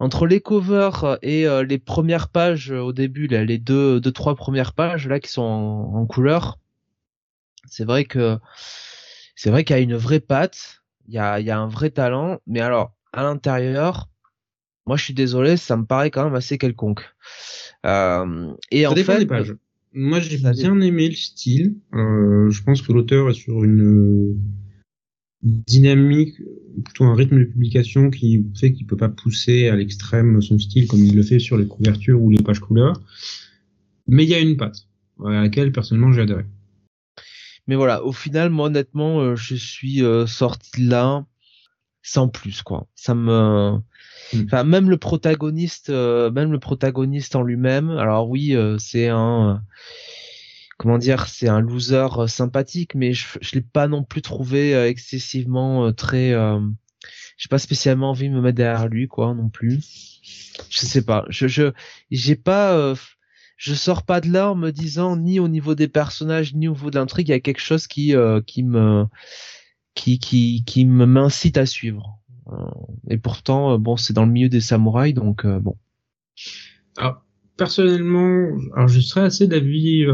entre 0.00 0.26
les 0.26 0.40
covers 0.40 1.18
et 1.22 1.46
euh, 1.46 1.64
les 1.64 1.78
premières 1.78 2.28
pages 2.28 2.70
euh, 2.70 2.80
au 2.80 2.92
début, 2.92 3.26
là, 3.26 3.44
les 3.44 3.58
deux, 3.58 4.00
deux, 4.00 4.12
trois 4.12 4.36
premières 4.36 4.72
pages 4.72 5.08
là 5.08 5.18
qui 5.20 5.30
sont 5.30 5.42
en, 5.42 6.06
couleur, 6.06 6.58
c'est 7.66 7.84
vrai 7.84 8.04
que 8.04 8.38
c'est 9.34 9.50
vrai 9.50 9.64
qu'il 9.64 9.76
y 9.76 9.78
a 9.78 9.82
une 9.82 9.96
vraie 9.96 10.20
patte, 10.20 10.82
il 11.08 11.14
y 11.14 11.18
a, 11.18 11.40
il 11.40 11.46
y 11.46 11.50
a 11.50 11.58
un 11.58 11.68
vrai 11.68 11.90
talent, 11.90 12.38
mais 12.46 12.60
alors 12.60 12.92
à 13.12 13.22
l'intérieur, 13.22 14.08
moi 14.86 14.96
je 14.96 15.04
suis 15.04 15.14
désolé, 15.14 15.56
ça 15.56 15.76
me 15.76 15.84
paraît 15.84 16.10
quand 16.10 16.24
même 16.24 16.34
assez 16.34 16.58
quelconque. 16.58 17.02
Euh, 17.86 18.52
et 18.70 18.84
ça 18.84 18.90
en 18.90 18.94
fait, 18.94 19.18
des 19.18 19.26
pages. 19.26 19.54
Moi 19.92 20.20
j'ai 20.20 20.38
bien 20.38 20.80
aimé 20.80 21.08
le 21.08 21.14
style. 21.14 21.76
Euh, 21.94 22.50
je 22.50 22.62
pense 22.62 22.82
que 22.82 22.92
l'auteur 22.92 23.30
est 23.30 23.34
sur 23.34 23.64
une 23.64 24.38
dynamique, 25.42 26.34
plutôt 26.84 27.04
un 27.04 27.14
rythme 27.14 27.38
de 27.38 27.44
publication 27.44 28.10
qui 28.10 28.44
fait 28.58 28.72
qu'il 28.72 28.86
peut 28.86 28.96
pas 28.96 29.08
pousser 29.08 29.68
à 29.68 29.76
l'extrême 29.76 30.42
son 30.42 30.58
style 30.58 30.86
comme 30.88 31.04
il 31.04 31.14
le 31.14 31.22
fait 31.22 31.38
sur 31.38 31.56
les 31.56 31.66
couvertures 31.66 32.20
ou 32.20 32.30
les 32.30 32.42
pages 32.42 32.60
couleurs. 32.60 33.00
Mais 34.06 34.24
il 34.24 34.30
y 34.30 34.34
a 34.34 34.40
une 34.40 34.56
patte 34.56 34.86
à 35.24 35.30
laquelle 35.30 35.72
personnellement 35.72 36.12
j'ai 36.12 36.22
adhéré. 36.22 36.44
Mais 37.66 37.76
voilà, 37.76 38.02
au 38.02 38.12
final, 38.12 38.50
moi 38.50 38.66
honnêtement, 38.66 39.20
euh, 39.20 39.36
je 39.36 39.54
suis 39.54 40.02
euh, 40.02 40.26
sorti 40.26 40.82
là 40.82 41.26
sans 42.02 42.28
plus 42.28 42.62
quoi. 42.62 42.86
Ça 42.94 43.14
me, 43.14 43.72
hmm. 44.32 44.44
enfin 44.44 44.64
même 44.64 44.90
le 44.90 44.98
protagoniste, 44.98 45.90
euh, 45.90 46.30
même 46.30 46.52
le 46.52 46.58
protagoniste 46.58 47.36
en 47.36 47.42
lui-même. 47.42 47.90
Alors 47.90 48.28
oui, 48.28 48.56
c'est 48.78 49.08
un 49.08 49.62
comment 50.78 50.96
dire, 50.96 51.26
c'est 51.26 51.48
un 51.48 51.60
loser 51.60 52.06
euh, 52.18 52.26
sympathique, 52.26 52.94
mais 52.94 53.12
je, 53.12 53.26
je 53.42 53.54
l'ai 53.56 53.60
pas 53.60 53.88
non 53.88 54.04
plus 54.04 54.22
trouvé 54.22 54.74
euh, 54.74 54.88
excessivement 54.88 55.86
euh, 55.86 55.92
très. 55.92 56.32
Euh, 56.32 56.60
j'ai 57.36 57.48
pas 57.48 57.58
spécialement 57.58 58.10
envie 58.10 58.28
de 58.28 58.34
me 58.34 58.40
mettre 58.40 58.56
derrière 58.56 58.88
lui, 58.88 59.06
quoi, 59.08 59.34
non 59.34 59.48
plus. 59.50 59.80
Je 60.70 60.78
sais 60.78 61.04
pas. 61.04 61.24
Je 61.28 61.46
je 61.46 61.72
j'ai 62.10 62.36
pas. 62.36 62.94
je 63.56 63.74
sors 63.74 64.04
pas 64.04 64.20
de 64.20 64.30
là 64.30 64.50
en 64.50 64.54
me 64.54 64.70
disant 64.70 65.16
ni 65.16 65.40
au 65.40 65.48
niveau 65.48 65.74
des 65.74 65.88
personnages 65.88 66.54
ni 66.54 66.68
au 66.68 66.72
niveau 66.72 66.90
de 66.90 66.98
l'intrigue 66.98 67.28
il 67.28 67.32
y 67.32 67.34
a 67.34 67.40
quelque 67.40 67.60
chose 67.60 67.86
qui 67.86 68.14
qui 68.46 68.62
me 68.64 69.06
qui 69.94 70.18
qui 70.18 70.64
qui 70.64 70.84
m'incite 70.84 71.58
à 71.58 71.66
suivre. 71.66 72.18
et 73.10 73.18
pourtant, 73.18 73.78
bon, 73.78 73.96
c'est 73.96 74.12
dans 74.12 74.24
le 74.24 74.32
milieu 74.32 74.48
des 74.48 74.60
samouraïs, 74.60 75.14
donc 75.14 75.46
bon. 75.46 75.76
Alors, 76.96 77.24
personnellement, 77.56 78.48
alors 78.74 78.88
je 78.88 79.00
serais 79.00 79.22
assez 79.22 79.46
d'avis 79.46 80.06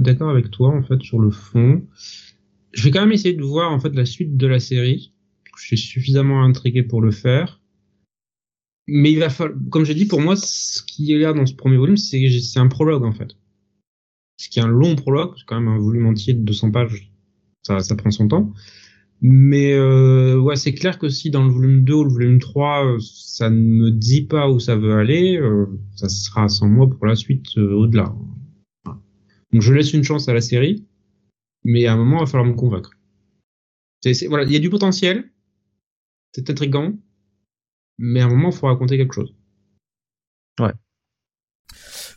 d'accord 0.00 0.30
avec 0.30 0.50
toi 0.50 0.70
en 0.70 0.82
fait 0.82 1.02
sur 1.02 1.18
le 1.18 1.30
fond. 1.30 1.82
Je 2.72 2.82
vais 2.82 2.90
quand 2.90 3.00
même 3.00 3.12
essayer 3.12 3.34
de 3.34 3.42
voir 3.42 3.72
en 3.72 3.80
fait 3.80 3.94
la 3.94 4.06
suite 4.06 4.36
de 4.36 4.46
la 4.46 4.60
série. 4.60 5.12
Je 5.58 5.64
suis 5.64 5.78
suffisamment 5.78 6.42
intrigué 6.42 6.82
pour 6.82 7.00
le 7.00 7.10
faire 7.10 7.60
mais 8.86 9.12
il 9.12 9.18
va 9.18 9.30
falloir, 9.30 9.58
comme 9.70 9.84
j'ai 9.84 9.94
dit, 9.94 10.06
pour 10.06 10.20
moi, 10.20 10.36
ce 10.36 10.82
qui 10.82 11.12
est 11.12 11.18
là 11.18 11.32
dans 11.32 11.46
ce 11.46 11.54
premier 11.54 11.76
volume, 11.76 11.96
c'est 11.96 12.28
c'est 12.40 12.60
un 12.60 12.68
prologue 12.68 13.04
en 13.04 13.12
fait. 13.12 13.36
Ce 14.36 14.48
qui 14.48 14.58
est 14.58 14.62
un 14.62 14.68
long 14.68 14.94
prologue, 14.96 15.34
c'est 15.36 15.44
quand 15.46 15.60
même 15.60 15.68
un 15.68 15.78
volume 15.78 16.06
entier 16.06 16.34
de 16.34 16.40
200 16.40 16.70
pages, 16.70 17.10
ça, 17.62 17.80
ça 17.80 17.96
prend 17.96 18.10
son 18.10 18.28
temps. 18.28 18.52
Mais 19.22 19.72
euh, 19.72 20.38
ouais, 20.38 20.56
c'est 20.56 20.74
clair 20.74 20.98
que 20.98 21.08
si 21.08 21.30
dans 21.30 21.44
le 21.44 21.50
volume 21.50 21.84
2 21.84 21.94
ou 21.94 22.04
le 22.04 22.10
volume 22.10 22.38
3, 22.38 22.84
euh, 22.84 22.98
ça 23.00 23.48
ne 23.48 23.56
me 23.56 23.90
dit 23.90 24.22
pas 24.22 24.50
où 24.50 24.60
ça 24.60 24.76
veut 24.76 24.94
aller, 24.94 25.36
euh, 25.36 25.66
ça 25.94 26.08
sera 26.08 26.48
sans 26.48 26.68
moi 26.68 26.88
pour 26.88 27.06
la 27.06 27.16
suite 27.16 27.56
euh, 27.56 27.72
au-delà. 27.72 28.14
Donc 29.52 29.62
je 29.62 29.72
laisse 29.72 29.94
une 29.94 30.04
chance 30.04 30.28
à 30.28 30.34
la 30.34 30.42
série, 30.42 30.86
mais 31.64 31.86
à 31.86 31.94
un 31.94 31.96
moment, 31.96 32.18
il 32.18 32.20
va 32.20 32.26
falloir 32.26 32.48
me 32.48 32.54
convaincre. 32.54 32.90
C'est, 34.02 34.26
voilà, 34.26 34.44
il 34.44 34.52
y 34.52 34.56
a 34.56 34.60
du 34.60 34.70
potentiel, 34.70 35.30
c'est 36.34 36.50
intriguant, 36.50 36.92
mais 37.98 38.20
à 38.20 38.26
un 38.26 38.28
moment, 38.28 38.50
il 38.50 38.54
faut 38.54 38.66
raconter 38.66 38.98
quelque 38.98 39.14
chose. 39.14 39.34
Ouais. 40.60 40.72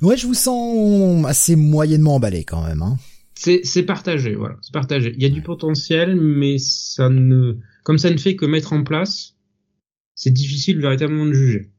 Ouais, 0.02 0.18
je 0.18 0.28
vous 0.28 0.34
sens 0.34 1.26
assez 1.26 1.56
moyennement 1.56 2.16
emballé 2.16 2.44
quand 2.44 2.64
même. 2.64 2.82
Hein. 2.82 2.98
C'est, 3.40 3.62
c'est 3.64 3.84
partagé, 3.84 4.36
voilà, 4.36 4.58
c'est 4.62 4.74
partagé. 4.74 5.14
Il 5.16 5.24
y 5.24 5.26
a 5.26 5.30
du 5.30 5.42
potentiel, 5.42 6.20
mais 6.20 6.58
ça 6.58 7.08
ne, 7.08 7.56
comme 7.84 7.98
ça 7.98 8.12
ne 8.12 8.18
fait 8.18 8.36
que 8.36 8.46
mettre 8.46 8.74
en 8.74 8.84
place, 8.84 9.38
c'est 10.14 10.32
difficile 10.32 10.82
véritablement 10.82 11.26
de 11.26 11.32
juger. 11.32 11.72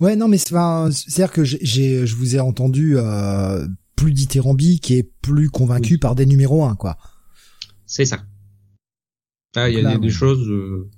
Ouais, 0.00 0.16
non, 0.16 0.28
mais 0.28 0.38
c'est, 0.38 0.54
c'est-à-dire 0.92 1.30
que 1.30 1.44
j'ai, 1.44 2.06
je 2.06 2.16
vous 2.16 2.36
ai 2.36 2.40
entendu 2.40 2.96
euh, 2.96 3.66
plus 3.96 4.12
dithyrambique 4.12 4.90
et 4.90 5.02
plus 5.02 5.50
convaincu 5.50 5.98
par 5.98 6.14
des 6.14 6.24
numéros 6.24 6.64
1, 6.64 6.74
quoi. 6.76 6.96
C'est 7.84 8.06
ça. 8.06 8.24
Ah, 9.54 9.68
il 9.68 9.78
y 9.78 9.84
a 9.84 9.98
des, 9.98 10.08
choses. 10.08 10.48
Euh 10.48 10.88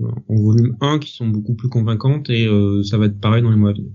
en 0.00 0.34
volume 0.34 0.76
1 0.80 0.98
qui 0.98 1.12
sont 1.12 1.26
beaucoup 1.28 1.54
plus 1.54 1.68
convaincantes 1.68 2.30
et 2.30 2.46
euh, 2.46 2.82
ça 2.84 2.96
va 2.96 3.06
être 3.06 3.20
pareil 3.20 3.42
dans 3.42 3.50
les 3.50 3.56
mois 3.56 3.70
à 3.70 3.72
venir. 3.74 3.90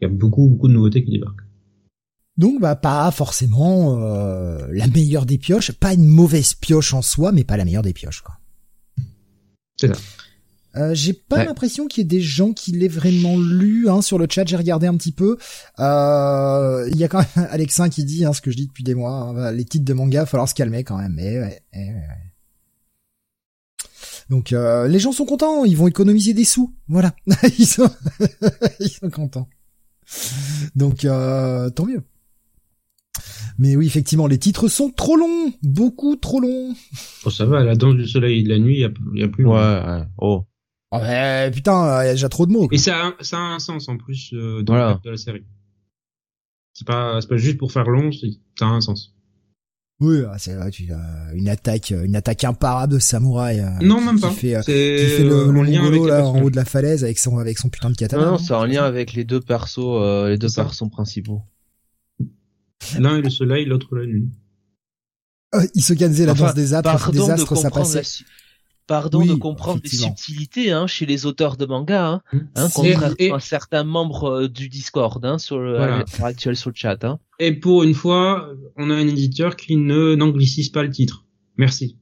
Il 0.00 0.04
y 0.04 0.06
a 0.06 0.10
beaucoup 0.10 0.48
beaucoup 0.48 0.68
de 0.68 0.74
nouveautés 0.74 1.02
qui 1.04 1.10
débarquent. 1.10 1.43
Donc 2.36 2.60
bah 2.60 2.74
pas 2.74 3.10
forcément 3.10 3.98
euh, 4.00 4.66
la 4.72 4.86
meilleure 4.88 5.26
des 5.26 5.38
pioches, 5.38 5.72
pas 5.72 5.94
une 5.94 6.06
mauvaise 6.06 6.54
pioche 6.54 6.92
en 6.92 7.02
soi, 7.02 7.30
mais 7.32 7.44
pas 7.44 7.56
la 7.56 7.64
meilleure 7.64 7.82
des 7.82 7.92
pioches 7.92 8.22
quoi. 8.22 8.38
C'est 9.76 9.88
ça. 9.88 10.00
Euh, 10.76 10.92
j'ai 10.92 11.12
pas 11.12 11.44
l'impression 11.44 11.86
qu'il 11.86 12.02
y 12.02 12.04
ait 12.04 12.08
des 12.08 12.20
gens 12.20 12.52
qui 12.52 12.72
l'aient 12.72 12.88
vraiment 12.88 13.38
lu 13.38 13.88
hein, 13.88 14.02
sur 14.02 14.18
le 14.18 14.26
chat. 14.28 14.44
J'ai 14.44 14.56
regardé 14.56 14.88
un 14.88 14.96
petit 14.96 15.12
peu. 15.12 15.38
Euh, 15.78 16.88
il 16.90 16.96
y 16.96 17.04
a 17.04 17.08
quand 17.08 17.18
même 17.18 17.46
Alexin 17.50 17.88
qui 17.88 18.04
dit 18.04 18.24
hein, 18.24 18.32
ce 18.32 18.40
que 18.40 18.50
je 18.50 18.56
dis 18.56 18.66
depuis 18.66 18.82
des 18.82 18.96
mois. 18.96 19.12
Hein, 19.12 19.52
les 19.52 19.64
titres 19.64 19.84
de 19.84 19.92
manga, 19.92 20.26
falloir 20.26 20.48
se 20.48 20.54
calmer 20.54 20.82
quand 20.82 20.98
même. 20.98 21.14
Mais 21.14 21.38
ouais, 21.38 21.62
ouais. 21.74 22.02
Donc 24.30 24.52
euh, 24.52 24.88
les 24.88 24.98
gens 24.98 25.12
sont 25.12 25.26
contents, 25.26 25.64
ils 25.64 25.76
vont 25.76 25.86
économiser 25.86 26.34
des 26.34 26.44
sous. 26.44 26.74
Voilà, 26.88 27.14
ils 27.58 27.66
sont 27.66 27.90
ils 28.80 28.90
sont 28.90 29.10
contents. 29.10 29.48
Donc 30.74 31.04
euh, 31.04 31.70
tant 31.70 31.86
mieux. 31.86 32.02
Mais 33.58 33.76
oui, 33.76 33.86
effectivement, 33.86 34.26
les 34.26 34.38
titres 34.38 34.68
sont 34.68 34.90
trop 34.90 35.16
longs, 35.16 35.52
beaucoup 35.62 36.16
trop 36.16 36.40
longs. 36.40 36.74
Oh 37.24 37.30
ça 37.30 37.46
va, 37.46 37.62
la 37.62 37.76
danse 37.76 37.94
du 37.94 38.06
soleil 38.06 38.40
et 38.40 38.42
de 38.42 38.48
la 38.48 38.58
nuit, 38.58 38.76
il 38.76 38.80
y, 39.20 39.22
a, 39.22 39.28
plus. 39.28 39.46
Ouais, 39.46 39.54
ouais. 39.54 40.02
oh. 40.18 40.44
oh 40.90 40.98
putain, 41.52 42.02
il 42.02 42.06
y 42.06 42.10
a 42.10 42.12
déjà 42.12 42.28
trop 42.28 42.46
de 42.46 42.52
mots. 42.52 42.68
Et 42.72 42.78
ça 42.78 43.08
a, 43.08 43.24
ça 43.24 43.38
a 43.38 43.40
un 43.40 43.58
sens 43.58 43.88
en 43.88 43.96
plus 43.96 44.32
euh, 44.32 44.62
dans 44.62 44.74
le 44.74 45.00
de 45.02 45.10
la 45.10 45.16
série. 45.16 45.44
C'est 46.72 46.86
pas, 46.86 47.20
c'est 47.20 47.28
pas 47.28 47.36
juste 47.36 47.58
pour 47.58 47.70
faire 47.70 47.88
long, 47.88 48.10
ça 48.12 48.66
a 48.66 48.68
un 48.68 48.80
sens. 48.80 49.14
Oui, 50.00 50.22
ah, 50.28 50.36
c'est 50.38 50.54
vrai, 50.54 50.70
tu, 50.70 50.90
une 51.34 51.48
attaque, 51.48 51.90
une 51.90 52.16
attaque 52.16 52.42
imparable 52.42 52.94
de 52.94 52.98
samouraï. 52.98 53.60
Euh, 53.60 53.70
non, 53.80 54.00
même 54.00 54.18
pas. 54.18 54.30
Qui 54.30 54.34
fait, 54.34 54.56
euh, 54.56 54.60
qui 54.62 54.72
fait 54.72 55.22
le, 55.22 55.52
le 55.52 55.62
lien 55.62 55.88
là 56.06 56.26
en 56.26 56.42
haut 56.42 56.50
de 56.50 56.56
la 56.56 56.64
falaise 56.64 57.04
avec 57.04 57.18
son 57.18 57.38
avec 57.38 57.58
son 57.58 57.68
putain 57.68 57.90
de 57.90 57.96
katana. 57.96 58.24
Non, 58.24 58.30
non 58.32 58.38
c'est 58.38 58.54
en 58.54 58.64
lien 58.64 58.82
avec 58.82 59.12
les 59.12 59.24
deux 59.24 59.40
persos, 59.40 59.78
euh, 59.78 60.30
les 60.30 60.38
deux 60.38 60.48
persos 60.54 60.90
principaux. 60.90 61.42
L'un 62.98 63.18
est 63.18 63.22
le 63.22 63.30
soleil, 63.30 63.64
l'autre 63.64 63.94
la 63.96 64.06
nuit. 64.06 64.28
Euh, 65.54 65.66
il 65.74 65.82
se 65.82 65.92
gagnait 65.92 66.26
la 66.26 66.34
danse 66.34 66.54
des 66.54 66.74
astres, 66.74 67.12
des 67.12 67.30
astres, 67.30 67.54
ça 67.54 67.70
passait 67.70 68.24
pardon 68.86 69.24
de 69.24 69.34
comprendre 69.34 69.80
les 69.82 69.90
subtilités 69.90 70.72
hein, 70.72 70.86
chez 70.86 71.06
les 71.06 71.26
auteurs 71.26 71.56
de 71.56 71.66
manga, 71.66 72.06
hein, 72.06 72.22
mmh. 72.32 72.38
hein 72.56 72.68
contrairement 72.74 73.34
à 73.34 73.40
certains 73.40 73.84
membres 73.84 74.42
euh, 74.42 74.48
du 74.48 74.68
Discord 74.68 75.24
hein, 75.24 75.38
sur 75.38 75.58
le 75.58 75.76
voilà. 75.76 76.04
actuel 76.22 76.56
sur 76.56 76.70
le 76.70 76.74
chat. 76.76 77.02
Hein. 77.04 77.18
Et 77.38 77.52
pour 77.52 77.82
une 77.82 77.94
fois, 77.94 78.50
on 78.76 78.90
a 78.90 78.94
un 78.94 79.06
éditeur 79.06 79.56
qui 79.56 79.76
ne 79.76 80.14
n'anglicise 80.14 80.68
pas 80.68 80.82
le 80.82 80.90
titre. 80.90 81.24
Merci. 81.56 81.98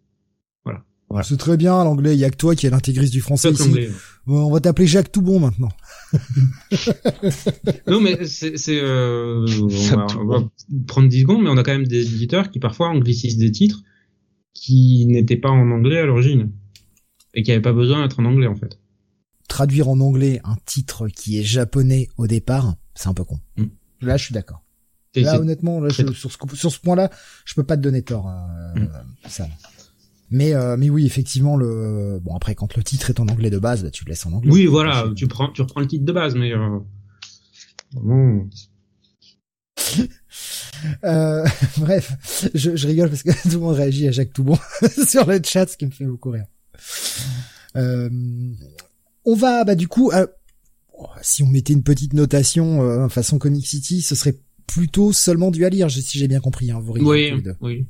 Voilà. 1.12 1.24
C'est 1.24 1.36
très 1.36 1.58
bien 1.58 1.84
l'anglais. 1.84 2.14
Il 2.14 2.18
y 2.18 2.24
a 2.24 2.30
que 2.30 2.38
toi 2.38 2.54
qui 2.54 2.66
est 2.66 2.70
l'intégriste 2.70 3.12
du 3.12 3.20
français 3.20 3.50
ici. 3.50 3.88
On 4.26 4.50
va 4.50 4.60
t'appeler 4.60 4.86
Jacques 4.86 5.12
Toubon 5.12 5.40
maintenant. 5.40 5.68
non 7.86 8.00
mais 8.00 8.24
c'est, 8.24 8.54
euh, 8.70 9.46
on, 9.60 9.66
va, 9.66 10.06
on 10.18 10.24
va 10.24 10.50
prendre 10.86 11.08
10 11.08 11.20
secondes, 11.20 11.42
mais 11.42 11.50
on 11.50 11.58
a 11.58 11.62
quand 11.62 11.72
même 11.72 11.86
des 11.86 12.14
éditeurs 12.14 12.50
qui 12.50 12.60
parfois 12.60 12.88
anglicisent 12.88 13.36
des 13.36 13.50
titres 13.50 13.82
qui 14.54 15.04
n'étaient 15.06 15.36
pas 15.36 15.50
en 15.50 15.70
anglais 15.70 15.98
à 15.98 16.06
l'origine 16.06 16.50
et 17.34 17.42
qui 17.42 17.52
avait 17.52 17.60
pas 17.60 17.74
besoin 17.74 18.02
d'être 18.02 18.18
en 18.18 18.24
anglais 18.24 18.46
en 18.46 18.56
fait. 18.56 18.78
Traduire 19.48 19.90
en 19.90 20.00
anglais 20.00 20.40
un 20.44 20.56
titre 20.64 21.08
qui 21.08 21.38
est 21.38 21.42
japonais 21.42 22.08
au 22.16 22.26
départ, 22.26 22.76
c'est 22.94 23.08
un 23.08 23.14
peu 23.14 23.24
con. 23.24 23.38
Mm. 23.58 23.64
Là, 24.00 24.16
je 24.16 24.24
suis 24.24 24.32
d'accord. 24.32 24.64
Là, 25.14 25.38
honnêtement, 25.38 25.78
là, 25.78 25.90
sur, 25.90 26.08
ce, 26.16 26.28
sur 26.54 26.72
ce 26.72 26.80
point-là, 26.80 27.10
je 27.44 27.52
peux 27.54 27.64
pas 27.64 27.76
te 27.76 27.82
donner 27.82 28.00
tort, 28.00 28.28
euh, 28.28 28.80
mm. 28.80 28.88
ça. 29.28 29.46
Mais 30.32 30.54
euh, 30.54 30.76
mais 30.76 30.90
oui, 30.90 31.06
effectivement, 31.06 31.56
le 31.56 32.18
bon 32.20 32.34
après 32.34 32.54
quand 32.54 32.76
le 32.76 32.82
titre 32.82 33.10
est 33.10 33.20
en 33.20 33.28
anglais 33.28 33.50
de 33.50 33.58
base, 33.58 33.82
bah, 33.84 33.90
tu 33.90 34.04
le 34.04 34.10
laisses 34.10 34.26
en 34.26 34.32
anglais. 34.32 34.50
Oui, 34.50 34.66
voilà, 34.66 35.06
tu 35.14 35.28
prends 35.28 35.48
tu 35.48 35.62
reprends 35.62 35.80
le 35.80 35.86
titre 35.86 36.04
de 36.04 36.12
base, 36.12 36.34
mais 36.34 36.52
euh... 36.52 36.78
euh, 41.04 41.46
bref, 41.78 42.50
je, 42.54 42.76
je 42.76 42.86
rigole 42.86 43.10
parce 43.10 43.22
que 43.22 43.30
tout 43.42 43.56
le 43.56 43.58
monde 43.58 43.76
réagit 43.76 44.08
à 44.08 44.12
Jacques 44.12 44.32
Toubon 44.32 44.58
sur 45.06 45.26
le 45.26 45.40
chat, 45.44 45.66
ce 45.66 45.76
qui 45.76 45.86
me 45.86 45.90
fait 45.90 46.04
beaucoup 46.04 46.30
rire. 46.30 46.46
Euh, 47.76 48.10
on 49.24 49.34
va, 49.34 49.64
bah 49.64 49.74
du 49.74 49.88
coup, 49.88 50.10
euh, 50.12 50.26
si 51.22 51.42
on 51.42 51.46
mettait 51.46 51.72
une 51.72 51.82
petite 51.82 52.12
notation 52.12 52.82
euh, 52.82 53.08
façon 53.08 53.38
Comic 53.38 53.66
City, 53.66 54.02
ce 54.02 54.14
serait 54.14 54.36
plutôt 54.66 55.12
seulement 55.12 55.50
du 55.50 55.64
à 55.64 55.68
lire, 55.68 55.90
si 55.90 56.18
j'ai 56.18 56.28
bien 56.28 56.40
compris. 56.40 56.70
Hein, 56.70 56.80
vous 56.80 56.92
oui, 56.92 57.32
oui. 57.60 57.86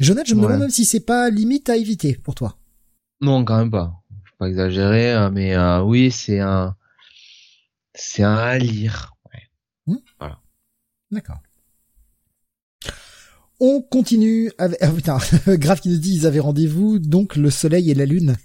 Jonathan, 0.00 0.26
je 0.26 0.34
me 0.34 0.42
demande 0.42 0.60
même 0.60 0.70
si 0.70 0.84
c'est 0.84 1.00
pas 1.00 1.30
limite 1.30 1.68
à 1.68 1.76
éviter 1.76 2.14
pour 2.14 2.34
toi. 2.34 2.58
Non, 3.20 3.44
quand 3.44 3.58
même 3.58 3.70
pas. 3.70 4.02
Faut 4.24 4.36
pas 4.38 4.48
exagérer, 4.48 5.12
hein, 5.12 5.30
mais 5.30 5.54
euh, 5.54 5.82
oui, 5.82 6.10
c'est 6.10 6.40
un, 6.40 6.76
c'est 7.94 8.22
un 8.22 8.34
à 8.34 8.58
lire. 8.58 9.14
Ouais. 9.32 9.42
Hmm 9.86 10.00
voilà. 10.18 10.40
D'accord. 11.10 11.38
On 13.58 13.80
continue 13.80 14.50
avec... 14.58 14.78
Ah 14.82 14.90
putain, 14.90 15.18
Grave 15.56 15.80
qui 15.80 15.88
nous 15.88 15.98
dit 15.98 16.14
ils 16.14 16.26
avaient 16.26 16.40
rendez-vous, 16.40 16.98
donc 16.98 17.36
le 17.36 17.50
soleil 17.50 17.90
et 17.90 17.94
la 17.94 18.04
lune. 18.04 18.36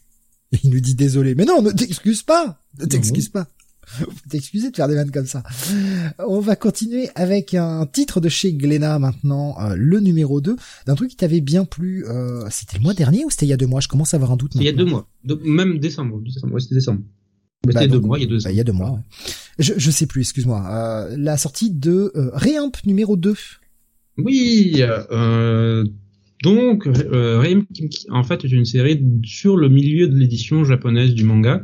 Et 0.53 0.59
il 0.63 0.71
nous 0.71 0.79
dit 0.79 0.95
désolé. 0.95 1.35
Mais 1.35 1.45
non, 1.45 1.61
ne 1.61 1.71
t'excuse 1.71 2.23
pas 2.23 2.63
Ne 2.79 2.85
t'excuse 2.85 3.29
pas 3.29 3.47
T'excuser 4.29 4.71
de 4.71 4.75
faire 4.75 4.87
des 4.87 4.95
vannes 4.95 5.11
comme 5.11 5.25
ça. 5.25 5.43
On 6.19 6.39
va 6.39 6.55
continuer 6.55 7.09
avec 7.15 7.53
un 7.53 7.85
titre 7.85 8.21
de 8.21 8.29
chez 8.29 8.53
Glénat 8.53 8.99
maintenant, 8.99 9.55
euh, 9.59 9.75
le 9.77 9.99
numéro 9.99 10.41
2, 10.41 10.55
d'un 10.85 10.95
truc 10.95 11.09
qui 11.09 11.15
t'avait 11.15 11.41
bien 11.41 11.65
plu. 11.65 12.05
Euh, 12.07 12.45
c'était 12.49 12.77
le 12.77 12.83
mois 12.83 12.93
dernier 12.93 13.25
ou 13.25 13.29
c'était 13.29 13.45
il 13.45 13.49
y 13.49 13.53
a 13.53 13.57
deux 13.57 13.67
mois? 13.67 13.81
Je 13.81 13.87
commence 13.87 14.13
à 14.13 14.17
avoir 14.17 14.31
un 14.31 14.37
doute. 14.37 14.53
Il 14.55 14.63
y 14.63 14.69
a 14.69 14.73
deux 14.73 14.85
mois. 14.85 15.07
même 15.43 15.79
décembre. 15.79 16.21
décembre. 16.21 16.53
Ouais, 16.53 16.61
c'était 16.61 16.75
décembre. 16.75 17.01
Bah, 17.65 17.73
c'était 17.73 17.87
deux 17.87 17.99
mois, 17.99 18.17
il 18.17 18.23
y 18.23 18.25
a 18.25 18.29
deux 18.29 18.39
bah, 18.39 18.51
il 18.51 18.57
y 18.57 18.59
a 18.59 18.63
deux 18.63 18.71
mois, 18.71 18.91
ouais. 18.91 18.99
je, 19.59 19.73
je 19.77 19.91
sais 19.91 20.07
plus, 20.07 20.21
excuse-moi. 20.21 20.65
Euh, 20.67 21.15
la 21.15 21.37
sortie 21.37 21.69
de 21.69 22.11
Réimp 22.33 22.75
numéro 22.85 23.15
2. 23.15 23.35
Oui, 24.17 24.81
donc 26.41 26.87
euh, 26.87 27.61
en 28.09 28.23
fait 28.23 28.45
est 28.45 28.51
une 28.51 28.65
série 28.65 29.01
sur 29.23 29.57
le 29.57 29.69
milieu 29.69 30.07
de 30.07 30.17
l'édition 30.17 30.63
japonaise 30.63 31.13
du 31.13 31.23
manga. 31.23 31.63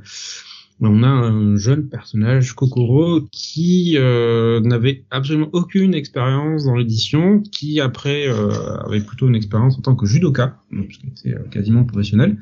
On 0.80 1.02
a 1.02 1.08
un 1.08 1.58
jeune 1.58 1.90
personnage, 1.90 2.54
Kokoro, 2.54 3.22
qui 3.32 3.96
euh, 3.98 4.60
n'avait 4.60 5.06
absolument 5.10 5.50
aucune 5.54 5.96
expérience 5.96 6.66
dans 6.66 6.76
l'édition, 6.76 7.42
qui 7.42 7.82
après 7.82 8.28
euh, 8.28 8.78
avait 8.86 9.02
plutôt 9.02 9.28
une 9.28 9.36
expérience 9.36 9.78
en 9.80 9.82
tant 9.82 9.96
que 9.96 10.06
judoka, 10.06 10.60
donc 10.72 10.92
était 11.04 11.34
euh, 11.34 11.44
quasiment 11.50 11.84
professionnel, 11.84 12.38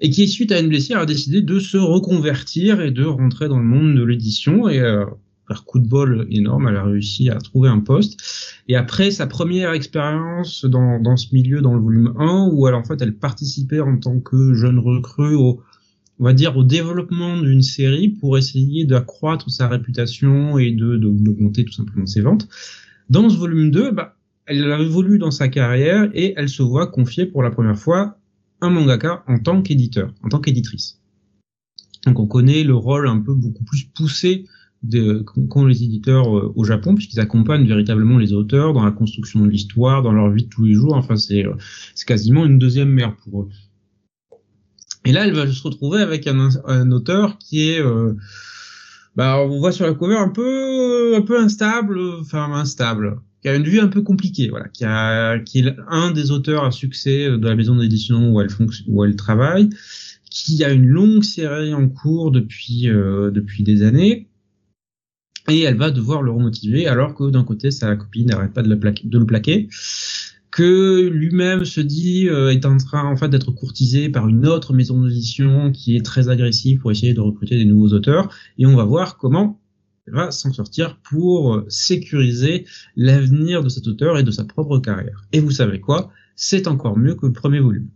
et 0.00 0.10
qui 0.10 0.28
suite 0.28 0.52
à 0.52 0.60
une 0.60 0.68
blessure 0.68 0.98
a 0.98 1.06
décidé 1.06 1.40
de 1.40 1.58
se 1.58 1.78
reconvertir 1.78 2.82
et 2.82 2.90
de 2.90 3.04
rentrer 3.04 3.48
dans 3.48 3.58
le 3.58 3.64
monde 3.64 3.96
de 3.96 4.04
l'édition 4.04 4.68
et 4.68 4.82
par 5.48 5.64
coup 5.64 5.78
de 5.78 5.86
bol 5.86 6.26
énorme, 6.30 6.68
elle 6.68 6.76
a 6.76 6.84
réussi 6.84 7.30
à 7.30 7.36
trouver 7.36 7.68
un 7.68 7.80
poste. 7.80 8.18
Et 8.68 8.76
après 8.76 9.10
sa 9.10 9.26
première 9.26 9.72
expérience 9.72 10.64
dans, 10.64 10.98
dans 11.00 11.16
ce 11.16 11.32
milieu, 11.32 11.62
dans 11.62 11.74
le 11.74 11.80
volume 11.80 12.12
1, 12.18 12.50
où 12.52 12.66
elle 12.66 12.74
en 12.74 12.82
fait 12.82 13.00
elle 13.00 13.14
participait 13.14 13.80
en 13.80 13.96
tant 13.96 14.20
que 14.20 14.52
jeune 14.52 14.78
recrue 14.78 15.36
au, 15.36 15.62
on 16.18 16.24
va 16.24 16.32
dire 16.32 16.56
au 16.56 16.64
développement 16.64 17.40
d'une 17.40 17.62
série 17.62 18.08
pour 18.08 18.38
essayer 18.38 18.84
d'accroître 18.84 19.50
sa 19.50 19.68
réputation 19.68 20.58
et 20.58 20.70
de 20.70 20.96
d'augmenter 20.96 21.64
tout 21.64 21.72
simplement 21.72 22.06
ses 22.06 22.20
ventes. 22.20 22.48
Dans 23.10 23.28
ce 23.28 23.36
volume 23.36 23.70
2, 23.70 23.90
bah, 23.90 24.16
elle 24.46 24.70
a 24.70 24.78
évolué 24.78 25.18
dans 25.18 25.30
sa 25.30 25.48
carrière 25.48 26.10
et 26.14 26.34
elle 26.36 26.48
se 26.48 26.62
voit 26.62 26.86
confier 26.86 27.26
pour 27.26 27.42
la 27.42 27.50
première 27.50 27.78
fois 27.78 28.18
un 28.60 28.70
mangaka 28.70 29.24
en 29.26 29.38
tant 29.38 29.62
qu'éditeur, 29.62 30.14
en 30.22 30.28
tant 30.28 30.40
qu'éditrice. 30.40 31.00
Donc 32.06 32.18
on 32.18 32.26
connaît 32.26 32.64
le 32.64 32.74
rôle 32.74 33.08
un 33.08 33.18
peu 33.18 33.34
beaucoup 33.34 33.64
plus 33.64 33.84
poussé 33.84 34.46
qu'ont 35.48 35.64
les 35.64 35.82
éditeurs 35.82 36.36
euh, 36.36 36.52
au 36.56 36.64
Japon, 36.64 36.94
puisqu'ils 36.94 37.20
accompagnent 37.20 37.66
véritablement 37.66 38.18
les 38.18 38.34
auteurs 38.34 38.74
dans 38.74 38.84
la 38.84 38.90
construction 38.90 39.40
de 39.40 39.48
l'histoire, 39.48 40.02
dans 40.02 40.12
leur 40.12 40.30
vie 40.30 40.44
de 40.44 40.48
tous 40.48 40.64
les 40.64 40.74
jours. 40.74 40.94
Enfin, 40.94 41.16
c'est 41.16 41.46
euh, 41.46 41.54
quasiment 42.06 42.44
une 42.44 42.58
deuxième 42.58 42.90
mère 42.90 43.16
pour 43.16 43.42
eux. 43.42 43.48
Et 45.04 45.12
là, 45.12 45.26
elle 45.26 45.34
va 45.34 45.46
se 45.46 45.62
retrouver 45.62 46.00
avec 46.00 46.26
un, 46.26 46.48
un 46.66 46.90
auteur 46.90 47.38
qui 47.38 47.70
est, 47.70 47.80
euh, 47.80 48.14
bah, 49.16 49.38
on 49.38 49.58
voit 49.58 49.72
sur 49.72 49.86
la 49.86 49.94
cover 49.94 50.16
un 50.16 50.28
peu, 50.28 51.14
un 51.16 51.20
peu 51.22 51.38
instable, 51.38 52.00
enfin 52.20 52.52
instable, 52.52 53.18
qui 53.42 53.48
a 53.48 53.54
une 53.54 53.64
vue 53.64 53.80
un 53.80 53.88
peu 53.88 54.02
compliquée, 54.02 54.48
voilà, 54.48 54.68
qui 54.68 54.84
a, 54.84 55.38
qui 55.40 55.60
est 55.60 55.76
un 55.88 56.10
des 56.10 56.30
auteurs 56.30 56.64
à 56.64 56.70
succès 56.70 57.28
de 57.28 57.46
la 57.46 57.54
maison 57.54 57.76
d'édition 57.76 58.32
où 58.32 58.40
elle 58.40 58.48
où 58.88 59.04
elle 59.04 59.16
travaille, 59.16 59.68
qui 60.30 60.64
a 60.64 60.72
une 60.72 60.86
longue 60.86 61.22
série 61.22 61.74
en 61.74 61.88
cours 61.88 62.30
depuis 62.30 62.84
depuis 62.86 63.62
des 63.62 63.82
années. 63.82 64.28
Et 65.48 65.60
elle 65.60 65.76
va 65.76 65.90
devoir 65.90 66.22
le 66.22 66.30
remotiver 66.30 66.86
alors 66.86 67.14
que 67.14 67.30
d'un 67.30 67.44
côté 67.44 67.70
sa 67.70 67.94
copine 67.96 68.28
n'arrête 68.28 68.54
pas 68.54 68.62
de 68.62 68.70
le, 68.70 68.78
plaquer, 68.78 69.06
de 69.06 69.18
le 69.18 69.26
plaquer 69.26 69.68
que 70.54 71.08
lui-même 71.08 71.64
se 71.64 71.80
dit 71.80 72.28
euh, 72.28 72.52
est 72.52 72.64
en 72.64 72.76
train 72.76 73.02
en 73.02 73.16
fait 73.16 73.28
d'être 73.28 73.50
courtisé 73.50 74.08
par 74.08 74.28
une 74.28 74.46
autre 74.46 74.72
maison 74.72 75.02
d'édition 75.02 75.72
qui 75.72 75.96
est 75.96 76.04
très 76.04 76.28
agressive 76.28 76.78
pour 76.78 76.92
essayer 76.92 77.12
de 77.12 77.20
recruter 77.20 77.58
des 77.58 77.64
nouveaux 77.64 77.92
auteurs 77.92 78.32
et 78.56 78.64
on 78.64 78.76
va 78.76 78.84
voir 78.84 79.18
comment 79.18 79.60
va 80.06 80.30
s'en 80.30 80.52
sortir 80.52 81.00
pour 81.02 81.54
euh, 81.54 81.66
sécuriser 81.68 82.66
l'avenir 82.94 83.64
de 83.64 83.68
cet 83.68 83.88
auteur 83.88 84.16
et 84.16 84.22
de 84.22 84.30
sa 84.30 84.44
propre 84.44 84.78
carrière. 84.78 85.24
Et 85.32 85.40
vous 85.40 85.50
savez 85.50 85.80
quoi? 85.80 86.12
C'est 86.36 86.68
encore 86.68 86.96
mieux 86.96 87.16
que 87.16 87.26
le 87.26 87.32
premier 87.32 87.58
volume 87.58 87.88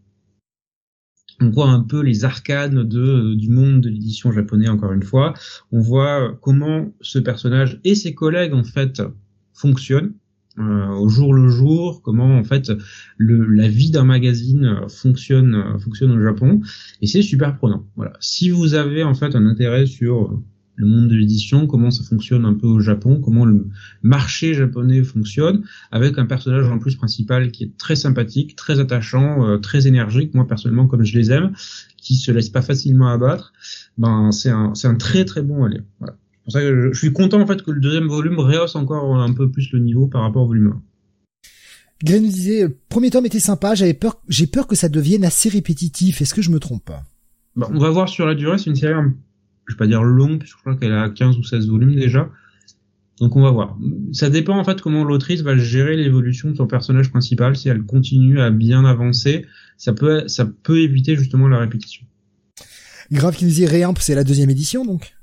on 1.41 1.50
voit 1.50 1.69
un 1.69 1.83
peu 1.83 2.00
les 2.00 2.25
arcanes 2.25 2.83
de, 2.83 3.37
du 3.37 3.49
monde 3.49 3.83
de 3.83 3.88
l'édition 3.88 4.33
japonais 4.33 4.69
encore 4.69 4.93
une 4.93 5.05
fois. 5.05 5.35
On 5.71 5.79
voit 5.79 6.37
comment 6.43 6.93
ce 7.00 7.21
personnage 7.21 7.79
et 7.85 7.95
ses 7.95 8.12
collègues 8.12 8.54
en 8.54 8.65
fait 8.65 9.00
fonctionnent 9.52 10.15
euh, 10.58 10.88
au 10.88 11.08
jour 11.08 11.34
le 11.34 11.49
jour, 11.49 12.02
comment 12.02 12.36
en 12.36 12.44
fait 12.44 12.73
le, 13.16 13.44
la 13.47 13.68
vie 13.68 13.90
d'un 13.90 14.04
magazine 14.04 14.80
fonctionne 14.88 15.78
fonctionne 15.78 16.12
au 16.12 16.23
Japon 16.23 16.60
et 17.00 17.06
c'est 17.06 17.23
super 17.23 17.56
prenant. 17.56 17.86
Voilà. 17.97 18.12
Si 18.21 18.50
vous 18.50 18.75
avez 18.75 19.02
en 19.04 19.14
fait 19.14 19.34
un 19.34 19.47
intérêt 19.47 19.86
sur 19.86 20.40
le 20.78 20.86
monde 20.86 21.08
de 21.08 21.16
l'édition, 21.16 21.66
comment 21.66 21.90
ça 21.90 22.04
fonctionne 22.04 22.44
un 22.44 22.54
peu 22.54 22.68
au 22.68 22.78
Japon, 22.78 23.21
comment 23.21 23.44
le 23.44 23.66
marché 24.02 24.54
japonais 24.54 25.02
fonctionne, 25.02 25.64
avec 25.90 26.18
un 26.18 26.26
personnage 26.26 26.68
en 26.68 26.78
plus 26.78 26.94
principal 26.94 27.50
qui 27.50 27.64
est 27.64 27.76
très 27.76 27.97
sympathique, 27.97 28.54
très 28.54 28.78
attachant, 28.78 29.44
euh, 29.44 29.58
très 29.58 29.88
énergique, 29.88 30.34
moi 30.34 30.47
personnellement 30.47 30.86
comme 30.86 31.04
je 31.04 31.18
les 31.18 31.32
aime, 31.32 31.52
qui 31.97 32.14
se 32.14 32.30
laisse 32.30 32.49
pas 32.49 32.62
facilement 32.62 33.08
abattre, 33.08 33.52
ben 33.99 34.30
c'est 34.30 34.50
un, 34.50 34.73
un 34.82 34.94
très 34.94 35.25
très 35.25 35.42
bon 35.42 35.66
lire. 35.66 35.82
Voilà. 35.99 36.16
Pour 36.49 36.52
ça 36.54 36.61
que 36.63 36.93
je, 36.95 36.99
suis 36.99 37.13
content 37.13 37.43
en 37.43 37.47
fait 37.47 37.61
que 37.61 37.71
le 37.71 37.78
deuxième 37.78 38.08
volume 38.08 38.39
rehausse 38.39 38.75
encore 38.75 39.15
un 39.15 39.32
peu 39.34 39.50
plus 39.50 39.71
le 39.73 39.80
niveau 39.80 40.06
par 40.06 40.23
rapport 40.23 40.45
au 40.45 40.47
volume 40.47 40.69
1. 40.69 40.82
Glenn 42.04 42.23
nous 42.23 42.30
disait, 42.30 42.69
premier 42.89 43.11
tome 43.11 43.26
était 43.26 43.39
sympa, 43.39 43.75
j'avais 43.75 43.93
peur, 43.93 44.23
j'ai 44.28 44.47
peur 44.47 44.67
que 44.67 44.75
ça 44.75 44.89
devienne 44.89 45.26
assez 45.26 45.50
répétitif. 45.50 46.23
Est-ce 46.23 46.32
que 46.32 46.41
je 46.41 46.50
me 46.50 46.58
trompe 46.58 46.91
ben, 47.54 47.67
On 47.71 47.78
va 47.78 47.91
voir 47.91 48.08
sur 48.08 48.25
la 48.25 48.34
durée, 48.34 48.56
c'est 48.56 48.71
une 48.71 48.76
série 48.76 48.95
je 49.67 49.75
vais 49.75 49.76
pas 49.76 49.87
dire 49.87 50.02
longue, 50.02 50.39
puisque 50.39 50.56
je 50.56 50.61
crois 50.63 50.76
qu'elle 50.76 50.95
a 50.95 51.11
15 51.11 51.37
ou 51.37 51.45
16 51.45 51.69
volumes 51.69 51.95
déjà. 51.95 52.30
Donc 53.21 53.37
on 53.37 53.43
va 53.43 53.50
voir. 53.50 53.76
Ça 54.13 54.30
dépend 54.30 54.56
en 54.56 54.65
fait 54.65 54.80
comment 54.80 55.04
l'autrice 55.04 55.43
va 55.43 55.58
gérer 55.58 55.95
l'évolution 55.97 56.50
de 56.50 56.56
son 56.56 56.67
personnage 56.67 57.11
principal. 57.11 57.54
Si 57.54 57.69
elle 57.69 57.82
continue 57.82 58.41
à 58.41 58.49
bien 58.49 58.87
avancer, 58.87 59.45
ça 59.76 59.93
peut 59.93 60.26
ça 60.28 60.47
peut 60.47 60.78
éviter 60.78 61.17
justement 61.17 61.47
la 61.49 61.58
répétition. 61.58 62.06
Grave 63.13 63.37
qui 63.37 63.45
nous 63.45 63.50
dit 63.50 63.67
Réimp, 63.67 63.99
c'est 63.99 64.15
la 64.15 64.25
deuxième 64.25 64.49
édition 64.49 64.87
donc? 64.87 65.18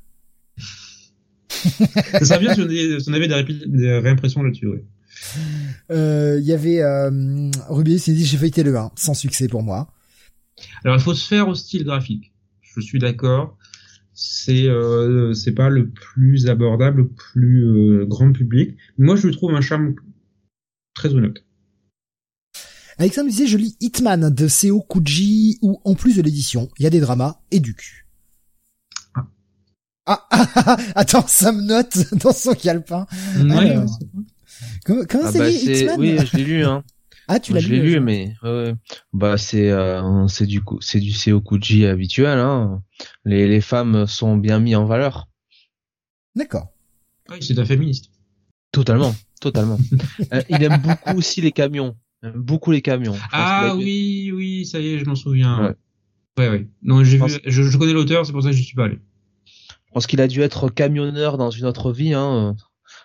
Ça 2.11 2.25
serait 2.25 2.39
bien 2.39 2.53
si 2.53 2.61
on 3.09 3.13
avait, 3.13 3.27
des, 3.27 3.97
réimpressions 3.97 4.43
là-dessus. 4.43 4.67
Oui. 4.67 4.79
Euh, 5.91 6.37
il 6.39 6.45
y 6.45 6.53
avait 6.53 6.81
euh, 6.81 7.49
Ruby 7.69 7.99
s'est 7.99 8.13
dit 8.13 8.25
j'ai 8.25 8.37
feuilleté 8.37 8.63
le 8.63 8.75
1 8.75 8.91
sans 8.95 9.13
succès 9.13 9.47
pour 9.47 9.63
moi. 9.63 9.91
Alors 10.83 10.97
il 10.97 11.01
faut 11.01 11.13
se 11.13 11.27
faire 11.27 11.47
au 11.47 11.55
style 11.55 11.83
graphique. 11.83 12.33
Je 12.61 12.81
suis 12.81 12.99
d'accord 12.99 13.57
c'est 14.15 14.67
euh, 14.67 15.33
c'est 15.33 15.51
pas 15.51 15.69
le 15.69 15.89
plus 15.89 16.47
abordable, 16.47 17.01
le 17.01 17.07
plus 17.07 17.65
euh, 17.65 18.05
grand 18.05 18.31
public. 18.31 18.77
Moi, 18.97 19.17
je 19.17 19.27
lui 19.27 19.35
trouve 19.35 19.53
un 19.53 19.61
charme 19.61 19.95
très 20.93 21.13
honnête. 21.13 21.43
Alexandre 22.97 23.29
disait, 23.29 23.45
je 23.45 23.57
lis 23.57 23.75
Hitman 23.81 24.33
de 24.33 24.47
Seo 24.47 24.81
Kuji, 24.81 25.59
où 25.61 25.81
en 25.83 25.95
plus 25.95 26.15
de 26.15 26.21
l'édition, 26.21 26.69
il 26.79 26.83
y 26.83 26.85
a 26.85 26.89
des 26.89 27.01
dramas 27.01 27.41
et 27.51 27.59
du 27.59 27.75
cul. 27.75 28.04
Ah. 30.05 30.27
Ah, 30.29 30.47
ah, 30.55 30.63
ah, 30.67 30.77
attends, 30.95 31.25
ça 31.27 31.51
me 31.51 31.61
note 31.61 31.97
dans 32.13 32.31
son 32.31 32.53
calepin. 32.53 33.07
Ouais, 33.37 33.75
comment, 34.85 35.03
comment 35.09 35.23
ah 35.25 35.31
c'est 35.31 35.39
bah 35.39 35.49
Hitman 35.49 35.99
Oui, 35.99 36.17
je 36.25 36.37
l'ai 36.37 36.43
lu, 36.43 36.65
hein. 36.65 36.83
Ah, 37.27 37.39
tu 37.39 37.53
l'as 37.53 37.59
lu 37.59 37.65
Je 37.65 37.73
l'ai 37.73 37.81
lu, 37.81 37.99
mais 37.99 38.35
bah 39.11 39.37
c'est 39.37 39.71
euh, 39.71 40.27
c'est 40.27 40.45
du 40.45 40.61
coup 40.61 40.79
c'est 40.79 40.99
du 40.99 41.11
Seokuji 41.11 41.87
habituel. 41.87 42.37
Hein. 42.37 42.83
Les 43.23 43.47
les 43.47 43.61
femmes 43.61 44.05
sont 44.05 44.37
bien 44.37 44.59
mises 44.59 44.75
en 44.75 44.85
valeur. 44.85 45.27
D'accord. 46.35 46.67
Oui, 47.31 47.37
c'est 47.41 47.57
un 47.57 47.65
féministe. 47.65 48.11
Totalement, 48.71 49.15
totalement. 49.41 49.79
Euh, 50.33 50.41
il 50.49 50.61
aime 50.63 50.81
beaucoup 50.81 51.17
aussi 51.17 51.41
les 51.41 51.51
camions. 51.51 51.95
beaucoup 52.35 52.71
les 52.71 52.81
camions. 52.81 53.15
Ah 53.31 53.73
oui, 53.75 54.31
oui, 54.33 54.65
ça 54.65 54.79
y 54.79 54.93
est, 54.93 54.99
je 54.99 55.05
m'en 55.05 55.15
souviens. 55.15 55.75
Ouais, 56.37 56.49
ouais. 56.49 56.67
Non, 56.83 57.03
j'ai 57.03 57.17
vu, 57.17 57.23
je, 57.45 57.77
connais 57.77 57.93
l'auteur, 57.93 58.25
c'est 58.25 58.31
pour 58.33 58.43
ça 58.43 58.49
que 58.49 58.55
je 58.55 58.61
suis 58.61 58.75
pas 58.75 58.85
allé. 58.85 58.99
Je 59.95 59.99
pense 59.99 60.07
qu'il 60.07 60.19
a 60.19 60.27
dû 60.27 60.41
être 60.41 60.67
camionneur 60.67 61.37
dans 61.37 61.49
une 61.49 61.65
autre 61.65 61.93
vie. 61.93 62.13
Hein. 62.13 62.55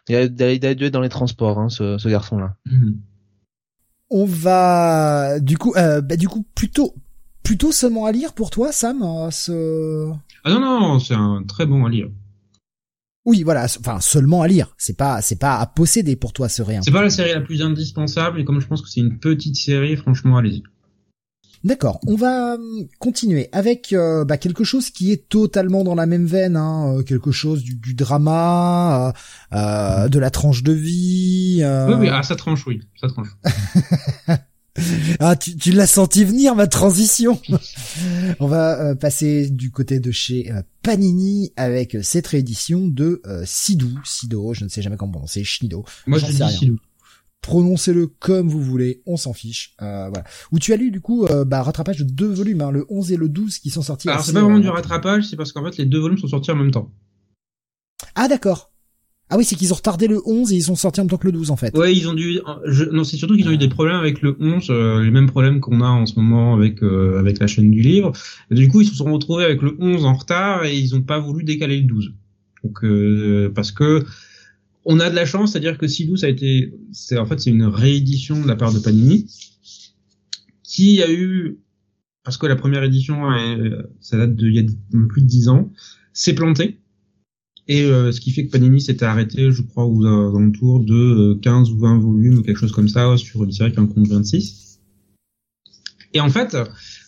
Il, 0.08 0.16
a, 0.16 0.26
dû 0.26 0.84
être 0.84 0.92
dans 0.92 1.00
les 1.00 1.08
transports, 1.08 1.60
hein, 1.60 1.68
ce, 1.68 1.98
ce 1.98 2.08
garçon-là. 2.08 2.56
Mhm 2.66 3.00
on 4.10 4.24
va 4.24 5.38
du 5.40 5.56
coup 5.56 5.72
euh, 5.76 6.00
bah, 6.00 6.16
du 6.16 6.28
coup 6.28 6.44
plutôt 6.54 6.94
plutôt 7.42 7.72
seulement 7.72 8.06
à 8.06 8.12
lire 8.12 8.32
pour 8.34 8.50
toi 8.50 8.72
Sam 8.72 9.02
euh, 9.02 9.30
ce 9.30 10.10
Ah 10.44 10.50
non 10.50 10.60
non, 10.60 10.98
c'est 10.98 11.14
un 11.14 11.44
très 11.44 11.66
bon 11.66 11.86
à 11.86 11.88
lire. 11.88 12.08
Oui, 13.26 13.42
voilà, 13.42 13.64
enfin 13.64 14.00
seulement 14.00 14.42
à 14.42 14.48
lire, 14.48 14.74
c'est 14.78 14.96
pas 14.96 15.22
c'est 15.22 15.38
pas 15.38 15.58
à 15.58 15.66
posséder 15.66 16.16
pour 16.16 16.32
toi 16.32 16.48
ce 16.48 16.62
rien. 16.62 16.82
C'est 16.82 16.90
pas 16.90 17.02
la 17.02 17.10
série 17.10 17.32
la 17.32 17.40
plus 17.40 17.62
indispensable 17.62 18.40
et 18.40 18.44
comme 18.44 18.60
je 18.60 18.66
pense 18.66 18.82
que 18.82 18.88
c'est 18.88 19.00
une 19.00 19.18
petite 19.18 19.56
série, 19.56 19.96
franchement, 19.96 20.38
allez-y. 20.38 20.62
D'accord, 21.62 22.00
on 22.06 22.14
va 22.14 22.54
hum, 22.54 22.88
continuer 22.98 23.50
avec 23.52 23.92
euh, 23.92 24.24
bah, 24.24 24.38
quelque 24.38 24.64
chose 24.64 24.88
qui 24.90 25.12
est 25.12 25.28
totalement 25.28 25.84
dans 25.84 25.94
la 25.94 26.06
même 26.06 26.24
veine, 26.24 26.56
hein, 26.56 26.94
euh, 26.94 27.02
quelque 27.02 27.32
chose 27.32 27.62
du, 27.62 27.74
du 27.74 27.92
drama, 27.92 29.12
euh, 29.52 30.08
de 30.08 30.18
la 30.18 30.30
tranche 30.30 30.62
de 30.62 30.72
vie. 30.72 31.62
Oui, 31.62 31.94
oui, 31.98 32.08
ah, 32.10 32.22
ça 32.22 32.34
tranche, 32.34 32.66
oui, 32.66 32.80
ça 32.98 33.08
tranche. 33.08 33.28
ah, 35.20 35.36
tu, 35.36 35.54
tu 35.56 35.72
l'as 35.72 35.86
senti 35.86 36.24
venir 36.24 36.54
ma 36.54 36.66
transition. 36.66 37.38
on 38.40 38.46
va 38.46 38.94
passer 38.94 39.50
du 39.50 39.70
côté 39.70 40.00
de 40.00 40.10
chez 40.10 40.50
Panini 40.82 41.52
avec 41.56 41.98
cette 42.02 42.28
réédition 42.28 42.88
de 42.88 43.20
Sidou, 43.44 44.00
Sido, 44.04 44.54
je 44.54 44.64
ne 44.64 44.70
sais 44.70 44.80
jamais 44.80 44.96
comment 44.96 45.12
prononcer, 45.12 45.44
Shnido. 45.44 45.84
Moi, 46.06 46.18
je 46.18 46.24
dis 46.24 46.42
Sidou 46.58 46.78
prononcez-le 47.42 48.06
comme 48.06 48.48
vous 48.48 48.62
voulez, 48.62 49.02
on 49.06 49.16
s'en 49.16 49.32
fiche. 49.32 49.74
Euh, 49.82 50.08
voilà. 50.08 50.24
Où 50.52 50.58
tu 50.58 50.72
as 50.72 50.76
lu 50.76 50.90
du 50.90 51.00
coup 51.00 51.24
euh, 51.26 51.44
bah, 51.44 51.62
rattrapage 51.62 51.98
de 51.98 52.04
deux 52.04 52.32
volumes, 52.32 52.60
hein, 52.60 52.70
le 52.70 52.86
11 52.88 53.12
et 53.12 53.16
le 53.16 53.28
12 53.28 53.58
qui 53.58 53.70
sont 53.70 53.82
sortis. 53.82 54.08
Alors 54.08 54.22
c'est 54.22 54.32
pas 54.32 54.42
vraiment 54.42 54.58
du 54.58 54.68
rattrapage, 54.68 55.28
c'est 55.28 55.36
parce 55.36 55.52
qu'en 55.52 55.64
fait 55.64 55.76
les 55.78 55.86
deux 55.86 55.98
volumes 55.98 56.18
sont 56.18 56.28
sortis 56.28 56.50
en 56.50 56.56
même 56.56 56.70
temps. 56.70 56.90
Ah 58.14 58.28
d'accord. 58.28 58.70
Ah 59.32 59.36
oui, 59.38 59.44
c'est 59.44 59.54
qu'ils 59.54 59.72
ont 59.72 59.76
retardé 59.76 60.08
le 60.08 60.20
11 60.26 60.52
et 60.52 60.56
ils 60.56 60.62
sont 60.62 60.74
sortis 60.74 60.98
en 60.98 61.04
même 61.04 61.10
temps 61.10 61.16
que 61.16 61.26
le 61.26 61.32
12 61.32 61.52
en 61.52 61.56
fait. 61.56 61.76
Ouais, 61.78 61.94
ils 61.94 62.08
ont 62.08 62.14
dû. 62.14 62.40
Je... 62.66 62.84
Non, 62.84 63.04
c'est 63.04 63.16
surtout 63.16 63.36
qu'ils 63.36 63.48
ont 63.48 63.52
eu 63.52 63.58
des 63.58 63.68
problèmes 63.68 63.96
avec 63.96 64.22
le 64.22 64.36
11, 64.40 64.66
euh, 64.70 65.04
les 65.04 65.12
mêmes 65.12 65.30
problèmes 65.30 65.60
qu'on 65.60 65.80
a 65.82 65.88
en 65.88 66.04
ce 66.04 66.16
moment 66.16 66.54
avec 66.54 66.82
euh, 66.82 67.20
avec 67.20 67.38
la 67.38 67.46
chaîne 67.46 67.70
du 67.70 67.80
livre. 67.80 68.10
Et 68.50 68.56
du 68.56 68.66
coup, 68.66 68.80
ils 68.80 68.88
se 68.88 68.96
sont 68.96 69.12
retrouvés 69.12 69.44
avec 69.44 69.62
le 69.62 69.76
11 69.78 70.04
en 70.04 70.14
retard 70.14 70.64
et 70.64 70.76
ils 70.76 70.96
ont 70.96 71.02
pas 71.02 71.20
voulu 71.20 71.44
décaler 71.44 71.76
le 71.80 71.86
12. 71.86 72.12
Donc 72.64 72.82
euh, 72.82 73.52
parce 73.54 73.70
que 73.70 74.04
on 74.84 75.00
a 75.00 75.10
de 75.10 75.14
la 75.14 75.26
chance, 75.26 75.52
c'est-à-dire 75.52 75.78
que 75.78 75.86
Sidou, 75.86 76.16
ça 76.16 76.26
a 76.26 76.30
été, 76.30 76.72
c'est 76.92 77.18
en 77.18 77.26
fait 77.26 77.40
c'est 77.40 77.50
une 77.50 77.64
réédition 77.64 78.40
de 78.40 78.48
la 78.48 78.56
part 78.56 78.72
de 78.72 78.78
Panini, 78.78 79.26
qui 80.62 81.02
a 81.02 81.10
eu, 81.10 81.58
parce 82.24 82.36
que 82.36 82.46
la 82.46 82.56
première 82.56 82.82
édition, 82.82 83.22
ça 84.00 84.16
date 84.16 84.34
de 84.34 84.48
y 84.48 84.58
a 84.58 84.62
plus 85.08 85.22
de 85.22 85.26
dix 85.26 85.48
ans, 85.48 85.72
s'est 86.12 86.34
plantée 86.34 86.80
Et 87.68 87.82
euh, 87.82 88.12
ce 88.12 88.20
qui 88.20 88.30
fait 88.30 88.46
que 88.46 88.50
Panini 88.50 88.80
s'était 88.80 89.04
arrêté, 89.04 89.50
je 89.50 89.62
crois, 89.62 89.86
aux 89.86 90.04
alentours 90.04 90.80
de 90.80 91.38
15 91.42 91.70
ou 91.72 91.78
20 91.78 91.98
volumes 91.98 92.42
quelque 92.42 92.58
chose 92.58 92.72
comme 92.72 92.88
ça 92.88 93.16
sur 93.16 93.44
une 93.44 93.52
série 93.52 93.72
qui 93.72 93.80
en 93.80 93.86
compte 93.86 94.06
26. 94.06 94.80
Et 96.12 96.20
en 96.20 96.28
fait, 96.28 96.56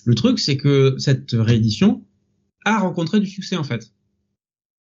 le 0.04 0.14
truc, 0.14 0.38
c'est 0.38 0.56
que 0.56 0.94
cette 0.98 1.32
réédition 1.32 2.04
a 2.64 2.78
rencontré 2.78 3.18
du 3.20 3.26
succès 3.26 3.56
en 3.56 3.64
fait. 3.64 3.92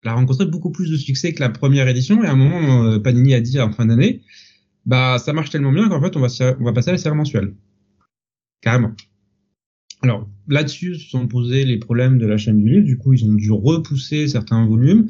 Elle 0.03 0.11
a 0.11 0.13
rencontré 0.13 0.45
beaucoup 0.45 0.71
plus 0.71 0.89
de 0.89 0.97
succès 0.97 1.33
que 1.33 1.41
la 1.41 1.49
première 1.49 1.87
édition. 1.87 2.23
Et 2.23 2.27
à 2.27 2.31
un 2.31 2.35
moment, 2.35 2.99
Panini 2.99 3.33
a 3.33 3.41
dit 3.41 3.59
en 3.59 3.71
fin 3.71 3.85
d'année, 3.85 4.21
bah 4.85 5.17
ça 5.19 5.33
marche 5.33 5.49
tellement 5.49 5.73
bien 5.73 5.89
qu'en 5.89 6.01
fait, 6.01 6.15
on 6.15 6.21
va, 6.21 6.27
on 6.59 6.63
va 6.63 6.73
passer 6.73 6.89
à 6.89 6.93
la 6.93 6.97
série 6.97 7.15
mensuelle. 7.15 7.53
Carrément. 8.61 8.93
Alors 10.01 10.29
là-dessus 10.47 10.95
se 10.95 11.09
sont 11.09 11.27
posés 11.27 11.65
les 11.65 11.77
problèmes 11.77 12.17
de 12.17 12.25
la 12.25 12.37
chaîne 12.37 12.61
du 12.63 12.69
livre. 12.69 12.85
Du 12.85 12.97
coup, 12.97 13.13
ils 13.13 13.25
ont 13.25 13.33
dû 13.33 13.51
repousser 13.51 14.27
certains 14.27 14.65
volumes. 14.65 15.09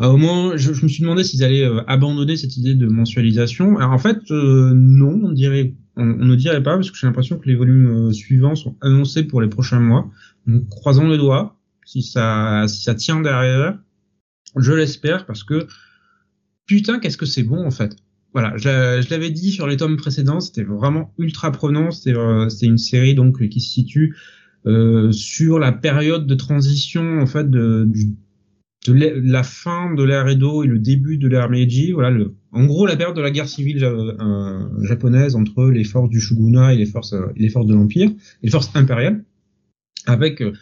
Euh, 0.00 0.08
au 0.08 0.16
moins, 0.16 0.56
je, 0.56 0.70
me 0.70 0.88
suis 0.88 1.02
demandé 1.02 1.22
s'ils 1.22 1.44
allaient 1.44 1.64
euh, 1.64 1.82
abandonner 1.86 2.36
cette 2.36 2.56
idée 2.56 2.74
de 2.74 2.86
mensualisation. 2.86 3.76
Alors 3.78 3.92
en 3.92 3.98
fait, 3.98 4.18
euh, 4.30 4.72
non, 4.74 5.20
on 5.22 5.32
dirait, 5.32 5.74
on, 5.96 6.04
ne 6.04 6.34
dirait 6.34 6.62
pas 6.62 6.74
parce 6.74 6.90
que 6.90 6.96
j'ai 6.96 7.06
l'impression 7.06 7.38
que 7.38 7.48
les 7.48 7.54
volumes 7.54 8.12
suivants 8.12 8.56
sont 8.56 8.76
annoncés 8.80 9.22
pour 9.24 9.40
les 9.40 9.48
prochains 9.48 9.80
mois. 9.80 10.10
Donc 10.46 10.68
croisons 10.68 11.08
les 11.08 11.18
doigts 11.18 11.58
si 11.84 12.02
ça, 12.02 12.64
si 12.66 12.82
ça 12.82 12.94
tient 12.94 13.20
derrière. 13.20 13.78
Je 14.56 14.72
l'espère 14.72 15.26
parce 15.26 15.44
que 15.44 15.66
putain, 16.66 16.98
qu'est-ce 16.98 17.16
que 17.16 17.26
c'est 17.26 17.42
bon 17.42 17.66
en 17.66 17.70
fait 17.70 17.96
voilà, 18.32 18.56
je, 18.56 19.10
l'avais 19.10 19.30
dit 19.30 19.52
sur 19.52 19.68
les 19.68 19.76
tomes 19.76 19.96
précédents, 19.96 20.40
c'était 20.40 20.64
vraiment 20.64 21.14
ultra 21.18 21.52
prenant. 21.52 21.92
C'était 21.92 22.18
euh, 22.18 22.48
une 22.62 22.78
série 22.78 23.14
donc 23.14 23.48
qui 23.48 23.60
se 23.60 23.70
situe 23.70 24.16
euh, 24.66 25.12
sur 25.12 25.60
la 25.60 25.70
période 25.70 26.26
de 26.26 26.34
transition 26.34 27.20
en 27.20 27.26
fait 27.26 27.48
de, 27.48 27.88
de 28.86 29.30
la 29.30 29.42
fin 29.42 29.94
de 29.94 30.02
l'ère 30.02 30.28
Edo 30.28 30.62
et 30.62 30.66
le 30.66 30.78
début 30.78 31.16
de 31.16 31.28
l'ère 31.28 31.48
Meiji. 31.48 31.92
Voilà, 31.92 32.16
en 32.52 32.64
gros 32.64 32.86
la 32.86 32.96
période 32.96 33.16
de 33.16 33.22
la 33.22 33.30
guerre 33.30 33.48
civile 33.48 33.84
euh, 33.84 34.82
japonaise 34.82 35.36
entre 35.36 35.70
les 35.70 35.84
forces 35.84 36.10
du 36.10 36.20
shogunat 36.20 36.74
et 36.74 36.76
les 36.76 36.86
forces 36.86 37.14
euh, 37.14 37.26
les 37.36 37.48
forces 37.48 37.66
de 37.66 37.74
l'empire, 37.74 38.10
les 38.42 38.50
forces 38.50 38.70
impériales, 38.74 39.24
avec 40.06 40.42
euh, 40.42 40.52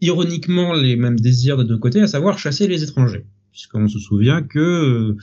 ironiquement 0.00 0.74
les 0.74 0.96
mêmes 0.96 1.18
désirs 1.18 1.56
des 1.56 1.64
deux 1.64 1.78
côtés, 1.78 2.00
à 2.00 2.06
savoir 2.06 2.38
chasser 2.38 2.66
les 2.66 2.82
étrangers, 2.82 3.24
puisqu'on 3.52 3.88
se 3.88 3.98
souvient 3.98 4.42
que 4.42 5.16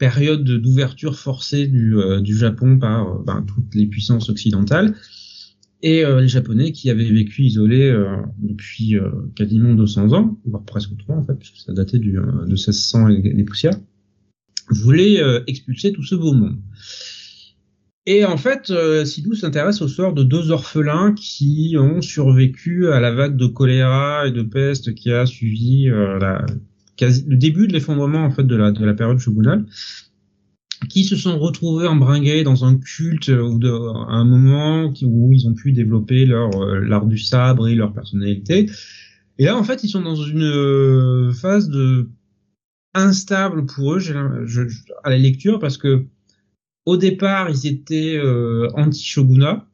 période 0.00 0.42
d'ouverture 0.42 1.16
forcée 1.16 1.66
du, 1.66 1.96
euh, 1.96 2.20
du 2.20 2.36
Japon 2.36 2.78
par 2.78 3.06
euh, 3.06 3.22
ben, 3.24 3.44
toutes 3.46 3.74
les 3.74 3.86
puissances 3.86 4.30
occidentales 4.30 4.96
et 5.82 6.04
euh, 6.04 6.22
les 6.22 6.28
Japonais 6.28 6.72
qui 6.72 6.90
avaient 6.90 7.10
vécu 7.10 7.42
isolés 7.42 7.94
depuis 8.38 8.96
quasiment 9.34 9.74
200 9.74 10.12
ans, 10.12 10.38
voire 10.44 10.64
presque 10.64 10.96
3 10.96 11.16
en 11.16 11.22
fait, 11.22 11.34
puisque 11.34 11.58
ça 11.58 11.72
datait 11.72 11.98
du, 11.98 12.12
de 12.12 12.46
1600 12.50 13.08
et 13.08 13.22
les 13.22 13.44
poussières, 13.44 13.78
voulaient 14.70 15.20
expulser 15.46 15.92
tout 15.92 16.02
ce 16.02 16.14
beau 16.14 16.34
monde. 16.34 16.58
Et 18.06 18.24
en 18.24 18.36
fait, 18.36 18.72
Sidou 19.04 19.34
s'intéresse 19.34 19.82
au 19.82 19.88
sort 19.88 20.14
de 20.14 20.22
deux 20.22 20.50
orphelins 20.50 21.12
qui 21.12 21.76
ont 21.78 22.00
survécu 22.00 22.88
à 22.88 22.98
la 22.98 23.12
vague 23.12 23.36
de 23.36 23.46
choléra 23.46 24.26
et 24.26 24.32
de 24.32 24.42
peste 24.42 24.94
qui 24.94 25.12
a 25.12 25.26
suivi 25.26 25.84
la, 25.84 26.44
le 27.00 27.36
début 27.36 27.66
de 27.66 27.72
l'effondrement 27.72 28.24
en 28.24 28.30
fait 28.30 28.44
de 28.44 28.56
la, 28.56 28.70
de 28.70 28.84
la 28.84 28.94
période 28.94 29.18
shogunale, 29.18 29.66
qui 30.88 31.04
se 31.04 31.16
sont 31.16 31.38
retrouvés 31.38 31.86
embringués 31.86 32.42
dans 32.42 32.64
un 32.64 32.78
culte 32.78 33.28
ou 33.28 33.58
de, 33.58 33.70
à 33.70 34.14
un 34.14 34.24
moment 34.24 34.92
où 35.02 35.32
ils 35.32 35.46
ont 35.46 35.54
pu 35.54 35.72
développer 35.72 36.24
leur 36.24 36.50
euh, 36.56 36.80
l'art 36.80 37.06
du 37.06 37.18
sabre 37.18 37.68
et 37.68 37.74
leur 37.74 37.92
personnalité. 37.92 38.70
Et 39.38 39.44
là, 39.44 39.56
en 39.56 39.64
fait, 39.64 39.84
ils 39.84 39.88
sont 39.88 40.02
dans 40.02 40.16
une 40.16 40.42
euh, 40.42 41.32
phase 41.32 41.68
de 41.68 42.10
instable 42.94 43.66
pour 43.66 43.94
eux 43.94 44.00
à 45.04 45.10
la 45.10 45.18
lecture 45.18 45.60
parce 45.60 45.78
que 45.78 46.06
au 46.90 46.96
départ, 46.96 47.50
ils 47.50 47.66
étaient 47.66 48.16
euh, 48.16 48.68
anti-shogunat 48.74 49.66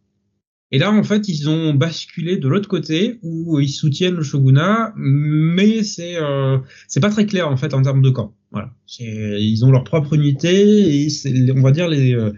et 0.73 0.79
là, 0.79 0.93
en 0.93 1.03
fait, 1.05 1.29
ils 1.29 1.49
ont 1.49 1.75
basculé 1.75 2.37
de 2.37 2.49
l'autre 2.49 2.69
côté 2.69 3.19
où 3.23 3.61
ils 3.61 3.71
soutiennent 3.71 4.17
le 4.17 4.23
shogunat, 4.23 4.93
mais 4.97 5.85
c'est 5.85 6.17
euh, 6.17 6.59
c'est 6.89 7.01
pas 7.01 7.11
très 7.11 7.25
clair 7.25 7.49
en 7.49 7.57
fait 7.57 7.73
en 7.73 7.83
termes 7.83 8.03
de 8.03 8.11
camp. 8.11 8.35
Voilà, 8.51 8.75
ils 8.99 9.65
ont 9.65 9.71
leur 9.71 9.85
propre 9.85 10.15
unité 10.15 11.05
et 11.05 11.09
on 11.53 11.63
va 11.63 11.71
dire 11.71 11.89
les 11.89 12.15
euh, 12.15 12.33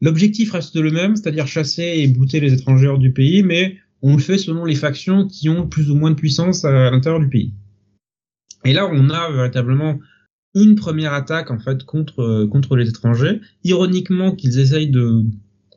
l'objectif 0.00 0.52
reste 0.52 0.76
le 0.76 0.90
même, 0.90 1.16
c'est-à-dire 1.16 1.46
chasser 1.46 1.94
et 1.96 2.06
bouter 2.06 2.38
les 2.38 2.52
étrangers 2.52 2.94
du 2.98 3.12
pays, 3.12 3.42
mais 3.42 3.76
on 4.02 4.16
le 4.16 4.22
fait 4.22 4.38
selon 4.38 4.64
les 4.64 4.74
factions 4.74 5.26
qui 5.26 5.48
ont 5.48 5.66
plus 5.66 5.90
ou 5.90 5.94
moins 5.94 6.10
de 6.10 6.16
puissance 6.16 6.64
à, 6.64 6.90
l'intérieur 6.90 7.20
du 7.20 7.28
pays. 7.28 7.54
Et 8.64 8.72
là, 8.72 8.88
on 8.92 9.10
a 9.10 9.30
véritablement 9.32 9.98
une 10.54 10.74
première 10.74 11.14
attaque 11.14 11.50
en 11.50 11.58
fait 11.58 11.84
contre 11.84 12.46
contre 12.46 12.76
les 12.76 12.88
étrangers. 12.88 13.40
Ironiquement, 13.64 14.32
qu'ils 14.32 14.58
essayent 14.58 14.90
de 14.90 15.24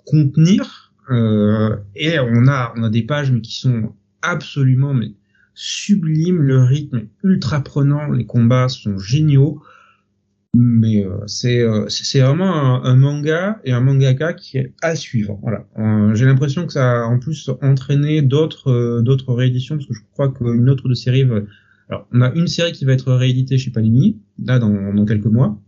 contenir 0.05 0.85
euh, 1.11 1.75
et 1.95 2.19
on 2.19 2.47
a, 2.47 2.73
on 2.75 2.83
a 2.83 2.89
des 2.89 3.03
pages 3.03 3.31
mais 3.31 3.41
qui 3.41 3.59
sont 3.59 3.93
absolument 4.21 4.93
mais 4.93 5.11
sublimes. 5.53 6.41
Le 6.41 6.63
rythme 6.63 7.07
ultra 7.23 7.61
prenant, 7.61 8.11
les 8.11 8.25
combats 8.25 8.69
sont 8.69 8.97
géniaux. 8.97 9.61
Mais 10.57 11.05
euh, 11.05 11.17
c'est 11.27 11.61
euh, 11.61 11.89
c'est 11.89 12.21
vraiment 12.21 12.85
un, 12.85 12.95
manga 12.95 13.59
et 13.65 13.73
un 13.73 13.81
mangaka 13.81 14.31
qui 14.33 14.57
est 14.57 14.73
à 14.81 14.95
suivre. 14.95 15.37
Voilà. 15.41 15.65
J'ai 16.15 16.25
l'impression 16.25 16.65
que 16.65 16.71
ça 16.71 17.01
a 17.01 17.03
en 17.03 17.19
plus 17.19 17.49
entraîné 17.61 18.21
d'autres 18.21 19.01
d'autres 19.01 19.33
rééditions 19.33 19.75
parce 19.75 19.87
que 19.87 19.93
je 19.93 19.99
crois 20.13 20.31
qu'une 20.31 20.69
autre 20.69 20.87
de 20.87 20.93
série 20.93 21.23
va... 21.23 21.41
alors 21.89 22.07
on 22.11 22.21
a 22.21 22.33
une 22.33 22.47
série 22.47 22.71
qui 22.71 22.85
va 22.85 22.93
être 22.93 23.13
rééditée 23.13 23.57
chez 23.57 23.71
Panini 23.71 24.19
là 24.43 24.59
dans, 24.59 24.93
dans 24.93 25.05
quelques 25.05 25.25
mois 25.25 25.59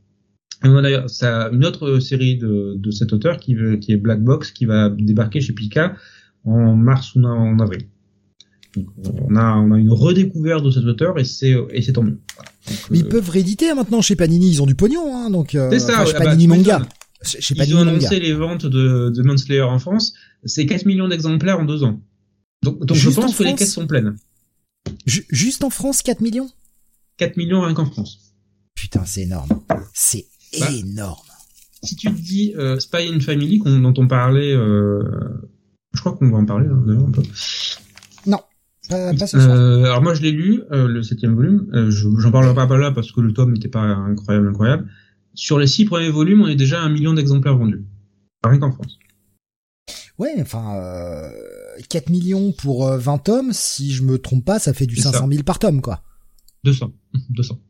et 0.63 0.67
on 0.67 0.77
a 0.77 0.82
d'ailleurs 0.82 1.10
ça 1.10 1.49
une 1.51 1.65
autre 1.65 1.99
série 1.99 2.38
de, 2.38 2.75
de 2.77 2.91
cet 2.91 3.13
auteur 3.13 3.38
qui, 3.38 3.56
qui 3.80 3.91
est 3.91 3.97
Black 3.97 4.23
Box 4.23 4.51
qui 4.51 4.65
va 4.65 4.89
débarquer 4.89 5.41
chez 5.41 5.53
Pika 5.53 5.95
en 6.43 6.75
mars 6.75 7.15
ou 7.15 7.23
en 7.23 7.60
avril. 7.60 7.88
Donc, 8.75 8.88
on 9.30 9.36
a 9.36 9.56
on 9.56 9.71
a 9.71 9.80
une 9.80 9.91
redécouverte 9.91 10.63
de 10.63 10.71
cet 10.71 10.84
auteur 10.84 11.19
et 11.19 11.23
c'est 11.23 11.56
et 11.71 11.82
c'est 11.82 11.93
tant 11.93 12.03
mieux. 12.03 12.19
Mais 12.89 12.99
ils 12.99 13.06
euh, 13.06 13.10
peuvent 13.10 13.30
rééditer 13.30 13.69
hein, 13.69 13.75
maintenant 13.75 14.01
chez 14.01 14.15
Panini, 14.15 14.49
ils 14.49 14.62
ont 14.62 14.65
du 14.65 14.75
pognon 14.75 15.15
hein, 15.15 15.30
donc 15.30 15.56
euh, 15.56 15.69
c'est 15.71 15.80
ça, 15.80 16.06
chez 16.06 16.13
bah, 16.13 16.25
Panini 16.25 16.47
Manga. 16.47 16.88
Chez 17.23 17.56
Panini 17.56 17.73
ils 17.73 17.77
ont 17.77 17.82
annoncé 17.82 18.19
les 18.19 18.34
ventes 18.34 18.65
de 18.65 19.10
de 19.10 19.23
Manslayer 19.23 19.62
en 19.62 19.80
France, 19.80 20.13
c'est 20.43 20.65
4 20.65 20.86
millions 20.86 21.08
d'exemplaires 21.08 21.60
en 21.60 21.65
deux 21.65 21.84
ans. 21.84 22.01
Donc 22.63 22.84
donc 22.86 22.97
je 22.97 23.10
pense 23.10 23.36
que 23.36 23.43
les 23.43 23.56
caisses 23.56 23.73
sont 23.73 23.88
pleines. 23.88 24.15
Juste 25.06 25.63
en 25.63 25.69
France 25.69 26.02
4 26.02 26.21
millions? 26.21 26.50
4 27.17 27.38
millions 27.38 27.62
rien 27.62 27.73
qu'en 27.73 27.86
France. 27.86 28.34
Putain, 28.76 29.06
c'est 29.06 29.23
énorme. 29.23 29.50
C'est 29.93 30.26
bah, 30.60 30.71
énorme. 30.71 31.28
Si 31.84 31.95
tu 31.95 32.08
te 32.08 32.19
dis 32.19 32.54
euh, 32.58 32.80
Spy 32.80 33.10
in 33.13 33.19
Family 33.19 33.60
dont 33.60 33.93
on 33.97 34.08
parlait, 34.08 34.54
euh, 34.54 35.04
je 35.93 36.00
crois 36.00 36.13
qu'on 36.13 36.30
va 36.30 36.38
en 36.38 36.45
parler 36.45 36.67
hein, 36.67 36.84
d'ailleurs 36.86 37.08
un 37.08 37.12
peu. 37.12 37.21
Non, 38.26 38.39
pas, 38.89 39.28
ce 39.28 39.38
euh, 39.38 39.84
alors 39.86 40.02
moi 40.02 40.13
je 40.13 40.21
l'ai 40.21 40.32
lu, 40.32 40.63
le 40.71 41.02
septième 41.04 41.36
volume. 41.36 41.67
J'en 41.89 42.32
parlerai 42.32 42.54
pas 42.54 42.78
là 42.78 42.91
parce 42.91 43.12
que 43.12 43.21
le 43.21 43.34
tome 43.34 43.54
n'était 43.54 43.67
pas 43.67 43.82
incroyable, 43.82 44.50
incroyable. 44.50 44.89
Sur 45.34 45.60
les 45.60 45.67
six 45.67 45.86
premiers 45.86 46.10
volumes, 46.10 46.41
on 46.41 46.47
est 46.47 46.56
déjà 46.56 46.82
à 46.82 46.86
un 46.86 46.89
million 46.89 47.13
d'exemplaires 47.13 47.58
vendus. 47.58 47.86
Rien 48.43 48.60
qu'en 48.60 48.71
France. 48.71 48.96
Ouais, 50.17 50.36
enfin, 50.41 50.75
euh, 50.77 51.32
4 51.89 52.10
millions 52.10 52.51
pour 52.51 52.88
20 52.88 53.17
tomes, 53.19 53.53
si 53.53 53.91
je 53.91 54.03
me 54.03 54.17
trompe 54.17 54.45
pas, 54.45 54.60
ça 54.60 54.73
fait 54.73 54.88
du 54.88 54.95
500 54.95 55.27
000 55.30 55.43
par 55.43 55.60
tome, 55.60 55.82
quoi. 55.82 56.01
200. 56.63 56.91
200. 57.30 57.60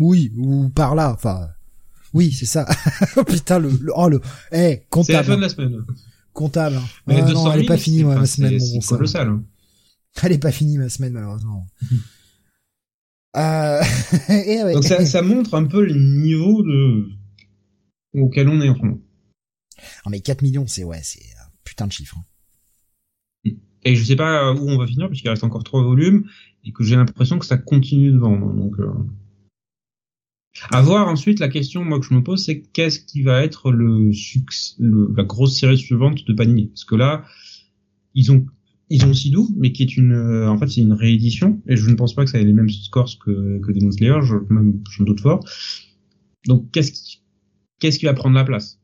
Oui, 0.00 0.32
ou 0.36 0.70
par 0.70 0.96
là, 0.96 1.12
enfin, 1.12 1.50
oui, 2.14 2.32
c'est 2.32 2.46
ça. 2.46 2.66
oh 3.16 3.24
putain, 3.24 3.58
le, 3.58 3.70
le, 3.80 3.92
oh 3.94 4.08
le, 4.08 4.20
eh, 4.52 4.82
comptable. 4.88 5.06
C'est 5.06 5.12
la 5.12 5.22
fin 5.24 5.36
de 5.36 5.42
la 5.42 5.48
semaine. 5.48 5.84
Comptable. 6.32 6.80
Mais 7.06 7.20
ah, 7.20 7.32
non, 7.32 7.52
elle 7.52 7.62
est 7.62 7.66
pas 7.66 7.76
finie, 7.76 8.04
ma 8.04 8.24
semaine. 8.26 8.58
C'est 8.58 8.84
colossal. 8.84 9.28
Hein. 9.28 9.44
Elle 10.22 10.32
est 10.32 10.38
pas 10.38 10.52
finie, 10.52 10.78
ma 10.78 10.88
semaine, 10.88 11.12
malheureusement. 11.12 11.66
euh... 13.36 13.82
et 14.28 14.62
ouais. 14.62 14.74
Donc 14.74 14.84
ça, 14.84 15.04
ça 15.06 15.22
montre 15.22 15.54
un 15.54 15.64
peu 15.64 15.84
le 15.84 15.94
niveau 15.94 16.62
de, 16.62 17.08
auquel 18.14 18.48
on 18.48 18.60
est 18.60 18.68
en 18.68 18.76
ce 18.76 18.82
moment. 18.82 18.98
Non, 20.04 20.10
mais 20.10 20.20
4 20.20 20.42
millions, 20.42 20.66
c'est, 20.66 20.84
ouais, 20.84 21.00
c'est 21.02 21.24
un 21.40 21.50
putain 21.64 21.86
de 21.86 21.92
chiffre. 21.92 22.16
Hein. 22.18 23.50
Et 23.84 23.96
je 23.96 24.04
sais 24.04 24.16
pas 24.16 24.52
où 24.52 24.68
on 24.68 24.78
va 24.78 24.86
finir, 24.86 25.08
puisqu'il 25.08 25.28
reste 25.28 25.44
encore 25.44 25.64
trois 25.64 25.82
volumes, 25.82 26.24
et 26.64 26.72
que 26.72 26.82
j'ai 26.82 26.96
l'impression 26.96 27.38
que 27.38 27.46
ça 27.46 27.58
continue 27.58 28.12
de 28.12 28.18
vendre, 28.18 28.52
donc, 28.54 28.78
euh... 28.78 28.90
À 30.70 30.82
voir 30.82 31.08
ensuite 31.08 31.40
la 31.40 31.48
question 31.48 31.84
moi 31.84 31.98
que 31.98 32.06
je 32.06 32.14
me 32.14 32.22
pose 32.22 32.44
c'est 32.44 32.62
qu'est-ce 32.62 33.00
qui 33.00 33.22
va 33.22 33.42
être 33.42 33.72
le 33.72 34.12
succès 34.12 34.76
la 34.78 35.24
grosse 35.24 35.58
série 35.58 35.76
suivante 35.76 36.24
de 36.24 36.32
Panini? 36.32 36.68
Parce 36.68 36.84
que 36.84 36.94
là 36.94 37.24
ils 38.14 38.30
ont 38.30 38.46
ils 38.88 39.04
ont 39.04 39.12
Sidou 39.12 39.52
mais 39.56 39.72
qui 39.72 39.82
est 39.82 39.96
une 39.96 40.12
euh, 40.12 40.48
en 40.48 40.56
fait 40.56 40.68
c'est 40.68 40.80
une 40.80 40.92
réédition 40.92 41.60
et 41.66 41.76
je 41.76 41.90
ne 41.90 41.96
pense 41.96 42.14
pas 42.14 42.24
que 42.24 42.30
ça 42.30 42.38
ait 42.38 42.44
les 42.44 42.52
mêmes 42.52 42.70
scores 42.70 43.18
que 43.18 43.58
que 43.58 43.72
Demon 43.72 43.90
Slayer 43.90 44.20
je 44.22 44.36
même 44.48 44.80
j'en 44.90 45.02
doute 45.02 45.20
fort 45.20 45.44
donc 46.46 46.70
qu'est-ce 46.70 46.92
qui 46.92 47.22
qu'est-ce 47.80 47.98
qui 47.98 48.06
va 48.06 48.14
prendre 48.14 48.36
la 48.36 48.44
place? 48.44 48.80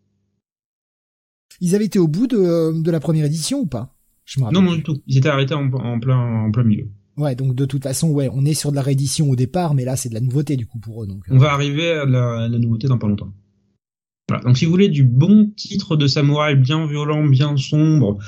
Ils 1.60 1.74
avaient 1.74 1.86
été 1.86 1.98
au 1.98 2.08
bout 2.08 2.26
de 2.26 2.80
de 2.80 2.90
la 2.90 3.00
première 3.00 3.24
édition 3.24 3.60
ou 3.60 3.66
pas? 3.66 3.94
Je 4.24 4.40
me 4.40 4.44
rappelle. 4.44 4.60
Non 4.60 4.70
non 4.70 4.76
du 4.76 4.82
tout 4.82 4.98
ils 5.06 5.18
étaient 5.18 5.28
arrêtés 5.28 5.54
en, 5.54 5.70
en 5.72 6.00
plein 6.00 6.18
en 6.18 6.50
plein 6.50 6.64
milieu 6.64 6.88
Ouais, 7.16 7.34
donc 7.34 7.54
de 7.54 7.66
toute 7.66 7.82
façon, 7.82 8.08
ouais, 8.10 8.30
on 8.32 8.46
est 8.46 8.54
sur 8.54 8.70
de 8.70 8.76
la 8.76 8.82
réédition 8.82 9.28
au 9.28 9.36
départ, 9.36 9.74
mais 9.74 9.84
là 9.84 9.94
c'est 9.94 10.08
de 10.08 10.14
la 10.14 10.20
nouveauté 10.20 10.56
du 10.56 10.66
coup 10.66 10.78
pour 10.78 11.02
eux. 11.02 11.06
Donc, 11.06 11.22
On 11.28 11.36
va 11.36 11.52
arriver 11.52 11.90
à 11.90 12.06
la, 12.06 12.48
nouveauté 12.48 12.88
dans 12.88 12.96
pas 12.96 13.08
longtemps. 13.08 13.32
Voilà. 14.28 14.42
Donc 14.44 14.56
si 14.56 14.64
vous 14.64 14.70
voulez 14.70 14.88
du 14.88 15.04
bon 15.04 15.50
titre 15.54 15.96
de 15.96 16.06
samouraï 16.06 16.56
bien 16.56 16.86
violent, 16.86 17.26
bien 17.26 17.56
sombre, 17.58 18.18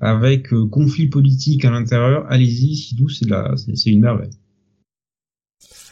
avec 0.00 0.48
conflit 0.70 1.06
politique 1.06 1.64
à 1.64 1.70
l'intérieur, 1.70 2.26
allez-y, 2.30 2.74
Sidou, 2.74 3.08
c'est 3.08 3.28
la, 3.28 3.54
c'est 3.56 3.90
une 3.90 4.00
merveille. 4.00 4.30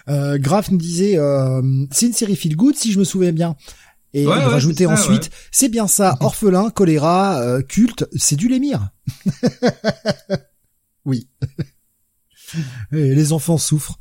Euh, 0.08 0.38
Graf 0.38 0.70
nous 0.70 0.78
disait, 0.78 1.18
euh, 1.18 1.62
c'est 1.90 2.06
une 2.06 2.12
série 2.12 2.34
feel 2.34 2.56
good 2.56 2.74
si 2.74 2.90
je 2.90 2.98
me 2.98 3.04
souviens 3.04 3.32
bien. 3.32 3.54
Et 4.12 4.22
il 4.22 4.28
rajoutait 4.28 4.86
ensuite, 4.86 5.30
c'est 5.52 5.68
bien 5.68 5.86
ça, 5.86 6.16
orphelin, 6.20 6.70
choléra, 6.70 7.40
euh, 7.40 7.62
culte, 7.62 8.06
c'est 8.16 8.36
du 8.36 8.48
lémire. 8.48 8.90
oui. 11.04 11.28
Et 12.92 13.14
les 13.14 13.32
enfants 13.32 13.58
souffrent. 13.58 13.98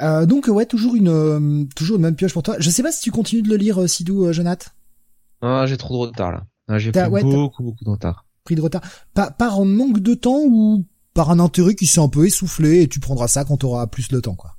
Euh, 0.00 0.26
donc 0.26 0.48
ouais, 0.48 0.66
toujours 0.66 0.96
une 0.96 1.08
euh, 1.08 1.64
toujours 1.76 1.96
une 1.96 2.02
même 2.02 2.16
pioche 2.16 2.32
pour 2.32 2.42
toi. 2.42 2.56
Je 2.58 2.70
sais 2.70 2.82
pas 2.82 2.90
si 2.90 3.02
tu 3.02 3.12
continues 3.12 3.42
de 3.42 3.48
le 3.48 3.56
lire, 3.56 3.88
Sidou, 3.88 4.32
Jonathan. 4.32 4.70
Ah, 5.42 5.66
j'ai 5.66 5.76
trop 5.76 6.06
de 6.06 6.10
retard 6.10 6.32
là. 6.32 6.46
Ah, 6.66 6.78
j'ai 6.78 6.90
pris 6.90 7.08
beaucoup 7.08 7.62
beaucoup 7.62 7.84
de 7.84 7.90
retard. 7.90 8.26
Pris 8.42 8.56
de 8.56 8.60
retard. 8.60 8.82
Par, 9.14 9.36
par 9.36 9.64
manque 9.64 10.00
de 10.00 10.14
temps 10.14 10.40
ou 10.44 10.84
par 11.14 11.30
un 11.30 11.38
intérêt 11.38 11.76
qui 11.76 11.86
s'est 11.86 12.00
un 12.00 12.08
peu 12.08 12.26
essoufflé 12.26 12.82
et 12.82 12.88
tu 12.88 12.98
prendras 12.98 13.28
ça 13.28 13.44
quand 13.44 13.58
tu 13.58 13.66
auras 13.66 13.86
plus 13.86 14.08
de 14.08 14.18
temps, 14.18 14.34
quoi. 14.34 14.56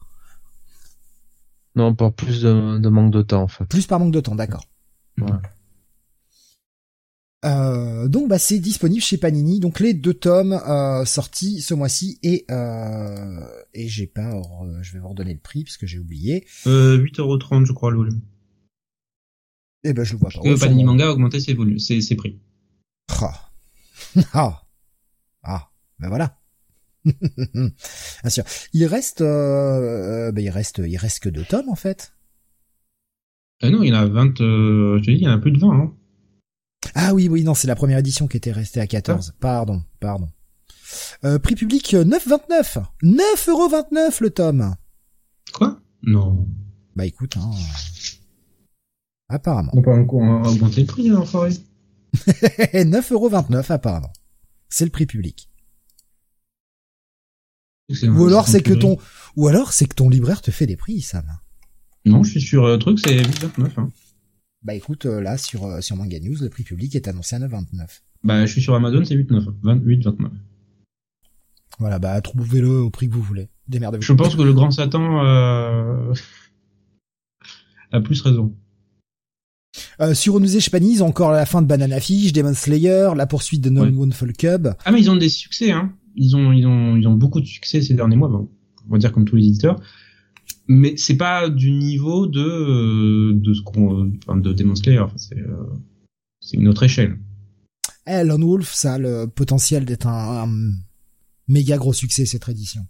Non, 1.75 1.95
par 1.95 2.13
plus 2.13 2.41
de, 2.43 2.89
manque 2.89 3.11
de 3.11 3.21
temps, 3.21 3.43
en 3.43 3.47
fait. 3.47 3.65
Plus 3.65 3.87
par 3.87 3.99
manque 3.99 4.13
de 4.13 4.19
temps, 4.19 4.35
d'accord. 4.35 4.65
Euh, 7.45 8.07
donc 8.07 8.29
bah 8.29 8.39
c'est 8.39 8.59
disponible 8.59 9.01
chez 9.01 9.17
Panini, 9.17 9.59
donc 9.59 9.81
les 9.81 9.93
deux 9.93 10.13
tomes 10.13 10.53
euh, 10.53 11.03
sortis 11.03 11.59
ce 11.59 11.73
mois-ci 11.73 12.17
et 12.23 12.45
euh, 12.49 13.45
et 13.73 13.89
j'ai 13.89 14.07
pas, 14.07 14.41
je 14.81 14.93
vais 14.93 14.99
vous 14.99 15.09
redonner 15.09 15.33
le 15.33 15.39
prix 15.41 15.65
parce 15.65 15.75
que 15.75 15.85
j'ai 15.85 15.99
oublié. 15.99 16.45
Euh, 16.67 16.97
8,30€ 16.97 17.65
je 17.65 17.73
crois 17.73 17.91
le 17.91 17.97
volume. 17.97 18.21
Eh 19.83 19.91
ben 19.91 20.05
je 20.05 20.13
le 20.13 20.19
vois 20.19 20.29
pas. 20.29 20.39
Euh, 20.45 20.57
Panini 20.57 20.85
Manga 20.85 21.07
a 21.07 21.11
augmenté 21.11 21.41
ses 21.41 21.53
volumes, 21.53 21.79
ses, 21.79 21.99
ses 21.99 22.15
prix. 22.15 22.39
Ah. 23.09 23.51
ah. 24.33 24.63
Ah. 25.43 25.69
Ben 25.99 26.07
voilà. 26.07 26.39
Bien 27.53 28.29
sûr. 28.29 28.43
Il 28.73 28.85
reste, 28.85 29.21
euh, 29.21 30.31
ben 30.31 30.43
il 30.43 30.49
reste, 30.49 30.81
il 30.85 30.97
reste 30.97 31.19
que 31.19 31.29
deux 31.29 31.43
tomes 31.43 31.69
en 31.69 31.75
fait. 31.75 32.13
Ah 33.61 33.69
non, 33.69 33.83
il 33.83 33.89
y 33.89 33.91
en 33.93 33.99
a 33.99 34.05
20, 34.05 34.41
euh, 34.41 34.97
je 34.97 35.03
te 35.03 35.11
dis, 35.11 35.17
il 35.17 35.23
y 35.23 35.27
en 35.27 35.31
a 35.31 35.37
plus 35.37 35.51
de 35.51 35.59
20. 35.59 35.71
Hein. 35.71 35.93
Ah 36.95 37.13
oui, 37.13 37.29
oui, 37.29 37.43
non, 37.43 37.53
c'est 37.53 37.67
la 37.67 37.75
première 37.75 37.97
édition 37.97 38.27
qui 38.27 38.37
était 38.37 38.51
restée 38.51 38.81
à 38.81 38.87
14. 38.87 39.31
Ah. 39.31 39.37
Pardon, 39.39 39.83
pardon. 39.99 40.29
Euh, 41.23 41.39
prix 41.39 41.55
public 41.55 41.93
9,29. 41.93 42.83
9,29€ 43.03 44.21
le 44.21 44.29
tome. 44.29 44.75
Quoi? 45.53 45.79
Non. 46.03 46.45
Bah 46.95 47.05
écoute, 47.05 47.37
hein. 47.37 47.51
Apparemment. 49.29 49.71
On 49.73 49.81
peut 49.81 49.91
augmenter 49.91 50.81
le 50.81 50.87
prix, 50.87 51.09
hein, 51.09 51.17
enfoiré. 51.17 51.51
9,29€ 52.17 53.65
apparemment. 53.71 54.11
C'est 54.69 54.85
le 54.85 54.91
prix 54.91 55.05
public. 55.05 55.49
Ou 58.03 58.27
alors 58.27 58.47
c'est 58.47 58.61
que 58.61 58.73
ton, 58.73 58.97
ou 59.35 59.47
alors 59.47 59.73
c'est 59.73 59.85
que 59.85 59.95
ton 59.95 60.09
libraire 60.09 60.41
te 60.41 60.51
fait 60.51 60.65
des 60.65 60.75
prix, 60.75 61.01
Sam. 61.01 61.25
Non, 62.05 62.23
je 62.23 62.31
suis 62.31 62.41
sur 62.41 62.65
euh, 62.65 62.77
truc, 62.77 62.99
c'est 62.99 63.15
8,29. 63.15 63.69
Hein. 63.77 63.89
Bah 64.63 64.75
écoute, 64.75 65.05
euh, 65.05 65.21
là 65.21 65.37
sur 65.37 65.65
euh, 65.65 65.81
sur 65.81 65.95
Manga 65.95 66.19
News, 66.19 66.37
le 66.41 66.49
prix 66.49 66.63
public 66.63 66.95
est 66.95 67.07
annoncé 67.07 67.35
à 67.35 67.39
9,29. 67.39 68.01
Bah 68.23 68.45
je 68.45 68.51
suis 68.51 68.61
sur 68.61 68.75
Amazon, 68.75 69.03
c'est 69.03 69.15
8,9, 69.15 69.45
28,29. 69.63 70.29
Voilà, 71.79 71.99
bah 71.99 72.19
trouvez-le 72.21 72.69
au 72.69 72.89
prix 72.89 73.09
que 73.09 73.13
vous 73.13 73.21
voulez. 73.21 73.49
Démerdez-vous. 73.67 74.03
Je 74.03 74.13
pense 74.13 74.35
que 74.35 74.41
le 74.41 74.53
grand 74.53 74.71
Satan 74.71 75.25
euh, 75.25 76.13
a 77.91 78.01
plus 78.01 78.21
raison. 78.21 78.53
Euh, 79.99 80.13
sur 80.13 80.39
ils 80.39 81.03
ont 81.03 81.07
encore 81.07 81.31
la 81.31 81.45
fin 81.45 81.61
de 81.61 81.67
Banana 81.67 81.99
Fish, 81.99 82.31
Demon 82.31 82.53
Slayer, 82.53 83.09
la 83.15 83.25
poursuite 83.25 83.61
de 83.61 83.69
No 83.69 83.89
Moon 83.89 84.11
Fall 84.11 84.33
Cub. 84.33 84.69
Ah 84.85 84.91
mais 84.91 85.01
ils 85.01 85.09
ont 85.09 85.15
des 85.15 85.29
succès, 85.29 85.71
hein 85.71 85.93
ils 86.15 86.35
ont, 86.35 86.51
ils 86.51 86.67
ont, 86.67 86.95
ils 86.95 87.07
ont 87.07 87.15
de 87.43 87.47
succès 87.47 87.81
ces 87.81 87.93
derniers 87.93 88.15
mois. 88.15 88.29
On 88.29 88.91
va 88.91 88.97
dire 88.97 89.11
comme 89.11 89.25
tous 89.25 89.35
les 89.35 89.47
éditeurs. 89.47 89.79
Mais 90.67 90.95
c'est 90.97 91.17
pas 91.17 91.49
du 91.49 91.71
niveau 91.71 92.27
de, 92.27 92.39
euh, 92.39 93.33
de 93.33 93.53
ce 93.53 93.61
qu'on, 93.61 94.11
enfin, 94.17 94.37
de 94.37 94.53
Demon 94.53 94.75
Slayer. 94.75 95.05
c'est, 95.15 95.37
euh, 95.37 95.65
c'est 96.39 96.57
une 96.57 96.67
autre 96.67 96.83
échelle. 96.83 97.17
Eh, 98.05 98.23
Lone 98.23 98.43
Wolf, 98.43 98.73
ça 98.73 98.95
a 98.95 98.97
le 98.97 99.27
potentiel 99.27 99.85
d'être 99.85 100.07
un, 100.07 100.49
méga 101.47 101.77
gros 101.77 101.93
succès 101.93 102.25
cette 102.25 102.47
édition. 102.49 102.81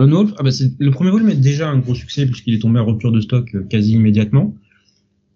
Lone 0.00 0.12
Wolf, 0.12 0.34
ah 0.38 0.42
bah 0.42 0.50
le 0.78 0.90
premier 0.90 1.10
volume 1.10 1.30
est 1.30 1.36
déjà 1.36 1.68
un 1.70 1.78
gros 1.78 1.94
succès 1.94 2.26
puisqu'il 2.26 2.54
est 2.54 2.58
tombé 2.58 2.80
à 2.80 2.82
rupture 2.82 3.12
de 3.12 3.20
stock 3.20 3.54
euh, 3.54 3.62
quasi 3.64 3.92
immédiatement. 3.92 4.54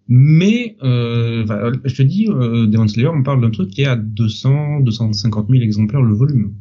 Mais 0.09 0.77
euh, 0.83 1.45
je 1.85 1.95
te 1.95 2.03
dis, 2.03 2.29
euh, 2.29 2.67
Demon 2.67 2.89
Slayer, 2.89 3.09
on 3.09 3.23
parle 3.23 3.43
d'un 3.43 3.51
truc 3.51 3.71
qui 3.71 3.83
est 3.83 3.87
à 3.87 3.97
200, 3.97 4.81
250 4.81 5.49
000 5.49 5.63
exemplaires 5.63 6.03
le 6.03 6.15
volume. 6.15 6.55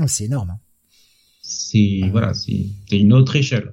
Oh, 0.00 0.04
c'est 0.06 0.24
énorme. 0.24 0.56
C'est 1.46 2.00
voilà, 2.10 2.34
c'est 2.34 2.66
une 2.90 3.12
autre 3.12 3.36
échelle. 3.36 3.72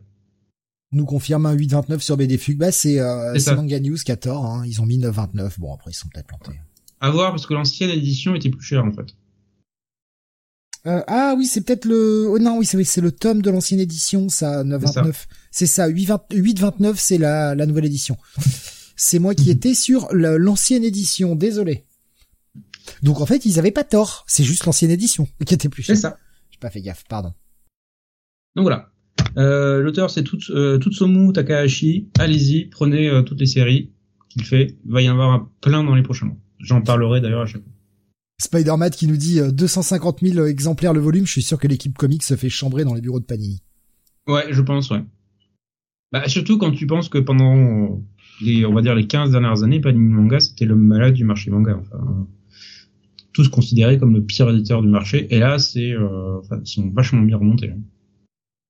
Nous 0.91 1.05
confirme 1.05 1.47
un 1.47 1.55
8,29 1.55 1.99
sur 2.01 2.17
BD 2.17 2.37
Fug. 2.37 2.57
Bah 2.57 2.71
c'est 2.71 2.99
euh, 2.99 3.35
Manga 3.55 3.79
News 3.79 3.97
14. 3.97 4.45
Hein. 4.45 4.63
Ils 4.67 4.79
ont 4.79 4.85
mis 4.85 4.99
9,29. 4.99 5.59
Bon 5.59 5.73
après 5.73 5.89
ils 5.89 5.95
sont 5.95 6.07
peut-être 6.13 6.27
plantés. 6.27 6.59
À 6.99 7.09
voir 7.09 7.31
parce 7.31 7.47
que 7.47 7.55
l'ancienne 7.55 7.89
édition 7.89 8.35
était 8.35 8.51
plus 8.51 8.63
chère 8.63 8.85
en 8.85 8.91
fait. 8.91 9.15
Euh, 10.85 11.01
ah 11.07 11.33
oui, 11.37 11.47
c'est 11.47 11.61
peut-être 11.61 11.85
le. 11.85 12.27
Oh 12.29 12.37
non, 12.39 12.57
oui, 12.57 12.65
c'est 12.65 13.01
le 13.01 13.11
tome 13.11 13.41
de 13.41 13.49
l'ancienne 13.49 13.79
édition, 13.79 14.27
ça, 14.27 14.63
9,29. 14.65 15.13
C'est 15.49 15.65
ça, 15.65 15.89
8,29, 15.89 16.95
c'est 16.97 17.17
la, 17.17 17.55
la 17.55 17.65
nouvelle 17.65 17.85
édition. 17.85 18.17
c'est 18.97 19.19
moi 19.19 19.33
qui 19.33 19.49
étais 19.49 19.75
sur 19.75 20.09
l'ancienne 20.13 20.83
édition, 20.83 21.35
désolé. 21.35 21.85
Donc 23.01 23.21
en 23.21 23.25
fait, 23.25 23.45
ils 23.45 23.59
avaient 23.59 23.71
pas 23.71 23.85
tort. 23.85 24.25
C'est 24.27 24.43
juste 24.43 24.65
l'ancienne 24.65 24.91
édition 24.91 25.27
qui 25.45 25.53
était 25.53 25.69
plus 25.69 25.83
chère. 25.83 25.95
C'est 25.95 26.01
ça. 26.01 26.17
J'ai 26.51 26.59
pas 26.59 26.69
fait 26.69 26.81
gaffe, 26.81 27.05
pardon. 27.07 27.33
Donc 28.55 28.63
voilà. 28.63 28.89
Euh, 29.37 29.81
L'auteur 29.81 30.09
c'est 30.09 30.23
tout, 30.23 30.37
euh, 30.51 30.77
Tutsumu 30.77 31.33
Takahashi. 31.33 32.09
Allez-y, 32.19 32.65
prenez 32.65 33.09
euh, 33.09 33.21
toutes 33.21 33.39
les 33.39 33.45
séries 33.45 33.91
qu'il 34.29 34.43
fait. 34.43 34.77
Il 34.85 34.91
va 34.91 35.01
y 35.01 35.09
en 35.09 35.13
avoir 35.13 35.49
plein 35.61 35.83
dans 35.83 35.95
les 35.95 36.03
prochains 36.03 36.27
mois. 36.27 36.37
J'en 36.59 36.81
parlerai 36.81 37.21
d'ailleurs 37.21 37.41
à 37.41 37.45
chaque 37.45 37.63
fois. 37.63 37.71
Spider-Man 38.41 38.91
qui 38.91 39.07
nous 39.07 39.17
dit 39.17 39.39
250 39.51 40.23
euh, 40.23 40.27
000 40.27 40.45
exemplaires 40.45 40.93
le 40.93 40.99
volume. 40.99 41.25
Je 41.25 41.31
suis 41.31 41.41
sûr 41.41 41.57
que 41.57 41.67
l'équipe 41.67 41.97
comique 41.97 42.23
se 42.23 42.35
fait 42.35 42.49
chambrer 42.49 42.83
dans 42.83 42.93
les 42.93 43.01
bureaux 43.01 43.19
de 43.19 43.25
Panini. 43.25 43.61
Ouais, 44.27 44.45
je 44.51 44.61
pense, 44.61 44.89
ouais. 44.91 45.03
Bah, 46.11 46.27
surtout 46.27 46.57
quand 46.57 46.71
tu 46.71 46.85
penses 46.85 47.09
que 47.09 47.17
pendant 47.17 48.01
les, 48.41 48.65
on 48.65 48.73
va 48.73 48.81
dire 48.81 48.95
les 48.95 49.07
15 49.07 49.31
dernières 49.31 49.63
années, 49.63 49.79
Panini 49.79 50.13
Manga, 50.13 50.39
c'était 50.39 50.65
le 50.65 50.75
malade 50.75 51.13
du 51.13 51.23
marché 51.23 51.49
manga. 51.51 51.79
Enfin, 51.79 52.27
tous 53.33 53.49
considérés 53.49 53.97
comme 53.97 54.13
le 54.13 54.23
pire 54.23 54.49
éditeur 54.49 54.81
du 54.81 54.87
marché. 54.87 55.27
Et 55.33 55.39
là, 55.39 55.57
c'est, 55.57 55.91
euh, 55.91 56.39
enfin, 56.39 56.59
ils 56.63 56.67
sont 56.67 56.89
vachement 56.91 57.21
bien 57.21 57.37
remontés. 57.37 57.71
Hein. 57.71 57.81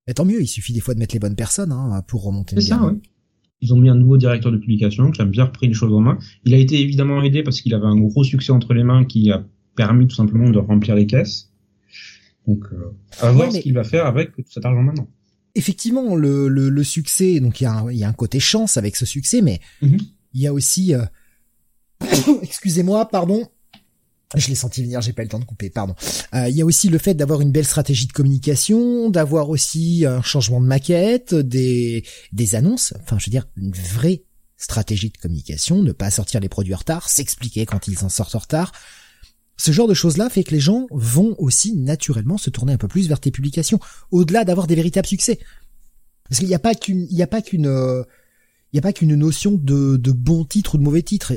Et 0.08 0.14
tant 0.14 0.26
mieux, 0.26 0.42
il 0.42 0.48
suffit 0.48 0.74
des 0.74 0.80
fois 0.80 0.94
de 0.94 1.00
mettre 1.00 1.16
les 1.16 1.20
bonnes 1.20 1.36
personnes 1.36 1.72
hein, 1.72 2.04
pour 2.08 2.24
remonter. 2.24 2.56
C'est 2.56 2.70
ça, 2.70 2.84
ouais. 2.84 2.94
Ils 3.62 3.74
ont 3.74 3.78
mis 3.78 3.88
un 3.88 3.96
nouveau 3.96 4.18
directeur 4.18 4.52
de 4.52 4.58
publication 4.58 5.10
qui 5.12 5.22
a 5.22 5.26
bien 5.26 5.46
repris 5.46 5.68
les 5.68 5.74
choses 5.74 5.94
en 5.94 6.02
main. 6.02 6.18
Il 6.44 6.54
a 6.54 6.58
été 6.58 6.82
évidemment 6.82 7.24
aidé 7.24 7.44
parce 7.44 7.62
qu'il 7.62 7.74
avait 7.74 7.86
un 7.86 7.96
gros 7.96 8.24
succès 8.26 8.52
entre 8.52 8.74
les 8.74 8.84
mains 8.84 9.06
qui 9.06 9.32
a 9.32 9.46
permis 9.76 10.08
tout 10.08 10.16
simplement 10.16 10.50
de 10.50 10.60
remplir 10.60 10.96
les 10.96 11.08
caisses. 11.08 11.50
Donc, 12.46 12.66
euh, 12.74 12.92
à 13.22 13.32
voir 13.32 13.52
ce 13.52 13.60
qu'il 13.60 13.74
va 13.74 13.86
faire 13.86 14.06
avec 14.06 14.36
tout 14.36 14.44
cet 14.50 14.66
argent 14.66 14.84
maintenant. 14.84 15.08
Effectivement, 15.56 16.16
le, 16.16 16.50
le, 16.50 16.68
le 16.68 16.84
succès, 16.84 17.40
donc 17.40 17.62
il 17.62 17.64
y, 17.64 17.68
a 17.68 17.74
un, 17.74 17.92
il 17.92 17.98
y 17.98 18.04
a 18.04 18.10
un 18.10 18.14
côté 18.14 18.42
chance 18.42 18.76
avec 18.76 18.98
ce 18.98 19.06
succès, 19.06 19.42
mais 19.42 19.62
mhm. 19.82 19.98
il 20.34 20.42
y 20.42 20.48
a 20.48 20.54
aussi, 20.54 20.94
euh... 20.94 21.06
excusez-moi, 22.42 23.08
pardon, 23.08 23.48
je 24.36 24.50
l'ai 24.50 24.56
senti 24.56 24.84
venir, 24.84 25.02
j'ai 25.02 25.14
pas 25.14 25.22
eu 25.22 25.26
le 25.26 25.30
temps 25.30 25.40
de 25.40 25.46
couper, 25.46 25.70
pardon. 25.70 25.96
Euh, 26.34 26.50
il 26.50 26.56
y 26.56 26.62
a 26.62 26.66
aussi 26.66 26.90
le 26.90 26.98
fait 26.98 27.14
d'avoir 27.14 27.42
une 27.42 27.52
belle 27.52 27.66
stratégie 27.66 28.08
de 28.08 28.14
communication, 28.14 29.10
d'avoir 29.10 29.50
aussi 29.50 30.06
un 30.06 30.22
changement 30.22 30.62
de 30.62 30.66
maquette, 30.66 31.36
des, 31.36 32.04
annonces, 32.54 32.94
enfin 33.02 33.18
je 33.20 33.28
veux 33.28 33.32
dire 33.32 33.48
une 33.58 33.72
vraie 33.72 34.24
stratégie 34.58 35.10
de 35.10 35.18
communication, 35.18 35.82
ne 35.82 35.92
pas 35.92 36.10
sortir 36.10 36.40
les 36.40 36.50
produits 36.50 36.74
en 36.74 36.78
retard, 36.78 37.10
s'expliquer 37.10 37.66
quand 37.66 37.88
ils 37.88 38.04
en 38.04 38.10
sortent 38.10 38.36
en 38.36 38.40
retard. 38.40 38.72
Ce 39.58 39.72
genre 39.72 39.88
de 39.88 39.94
choses-là 39.94 40.30
fait 40.30 40.44
que 40.44 40.52
les 40.52 40.60
gens 40.60 40.88
vont 40.90 41.36
aussi 41.38 41.76
naturellement 41.76 42.38
se 42.38 42.50
tourner 42.50 42.74
un 42.74 42.78
peu 42.78 42.88
plus 42.88 43.08
vers 43.08 43.20
tes 43.20 43.32
publications, 43.32 43.80
au-delà 44.12 44.46
d'avoir 44.46 44.68
des 44.68 44.76
véritables 44.76 45.08
succès. 45.08 45.40
Parce 46.28 46.40
qu'il 46.40 46.48
n'y 46.48 46.56
a 46.56 46.60
pas 46.60 46.74
qu'une, 46.74 47.08
n'y 47.08 47.22
a 47.22 47.28
pas 47.28 47.42
qu'une, 47.42 47.68
euh, 47.68 48.04
il 48.74 48.78
n'y 48.78 48.80
a 48.80 48.82
pas 48.82 48.94
qu'une 48.94 49.14
notion 49.14 49.52
de, 49.52 49.98
de 49.98 50.12
bon 50.12 50.46
titre 50.46 50.76
ou 50.76 50.78
de 50.80 50.84
mauvais 50.84 51.04
titre. 51.04 51.32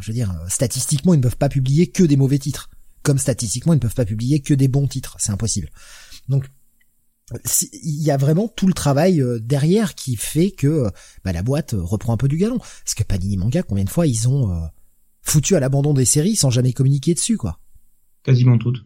je 0.00 0.06
veux 0.06 0.14
dire, 0.14 0.34
statistiquement, 0.48 1.12
ils 1.12 1.18
ne 1.18 1.22
peuvent 1.22 1.36
pas 1.36 1.50
publier 1.50 1.86
que 1.86 2.02
des 2.02 2.16
mauvais 2.16 2.38
titres. 2.38 2.70
Comme 3.02 3.18
statistiquement, 3.18 3.74
ils 3.74 3.76
ne 3.76 3.82
peuvent 3.82 3.94
pas 3.94 4.06
publier 4.06 4.40
que 4.40 4.54
des 4.54 4.68
bons 4.68 4.88
titres. 4.88 5.14
C'est 5.18 5.30
impossible. 5.30 5.70
Donc, 6.30 6.46
il 7.82 8.02
y 8.02 8.10
a 8.10 8.16
vraiment 8.16 8.48
tout 8.48 8.66
le 8.66 8.72
travail 8.72 9.20
euh, 9.20 9.38
derrière 9.38 9.94
qui 9.94 10.16
fait 10.16 10.50
que 10.50 10.90
bah, 11.24 11.32
la 11.32 11.42
boîte 11.42 11.74
euh, 11.74 11.82
reprend 11.82 12.14
un 12.14 12.16
peu 12.16 12.28
du 12.28 12.38
galon. 12.38 12.58
Parce 12.58 12.94
que 12.94 13.02
Panini 13.02 13.36
Manga, 13.36 13.62
combien 13.62 13.84
de 13.84 13.90
fois 13.90 14.06
ils 14.06 14.28
ont 14.28 14.50
euh, 14.50 14.66
foutu 15.20 15.54
à 15.54 15.60
l'abandon 15.60 15.92
des 15.92 16.04
séries 16.04 16.36
sans 16.36 16.50
jamais 16.50 16.72
communiquer 16.72 17.14
dessus, 17.14 17.36
quoi 17.36 17.60
Quasiment 18.22 18.56
toutes. 18.56 18.78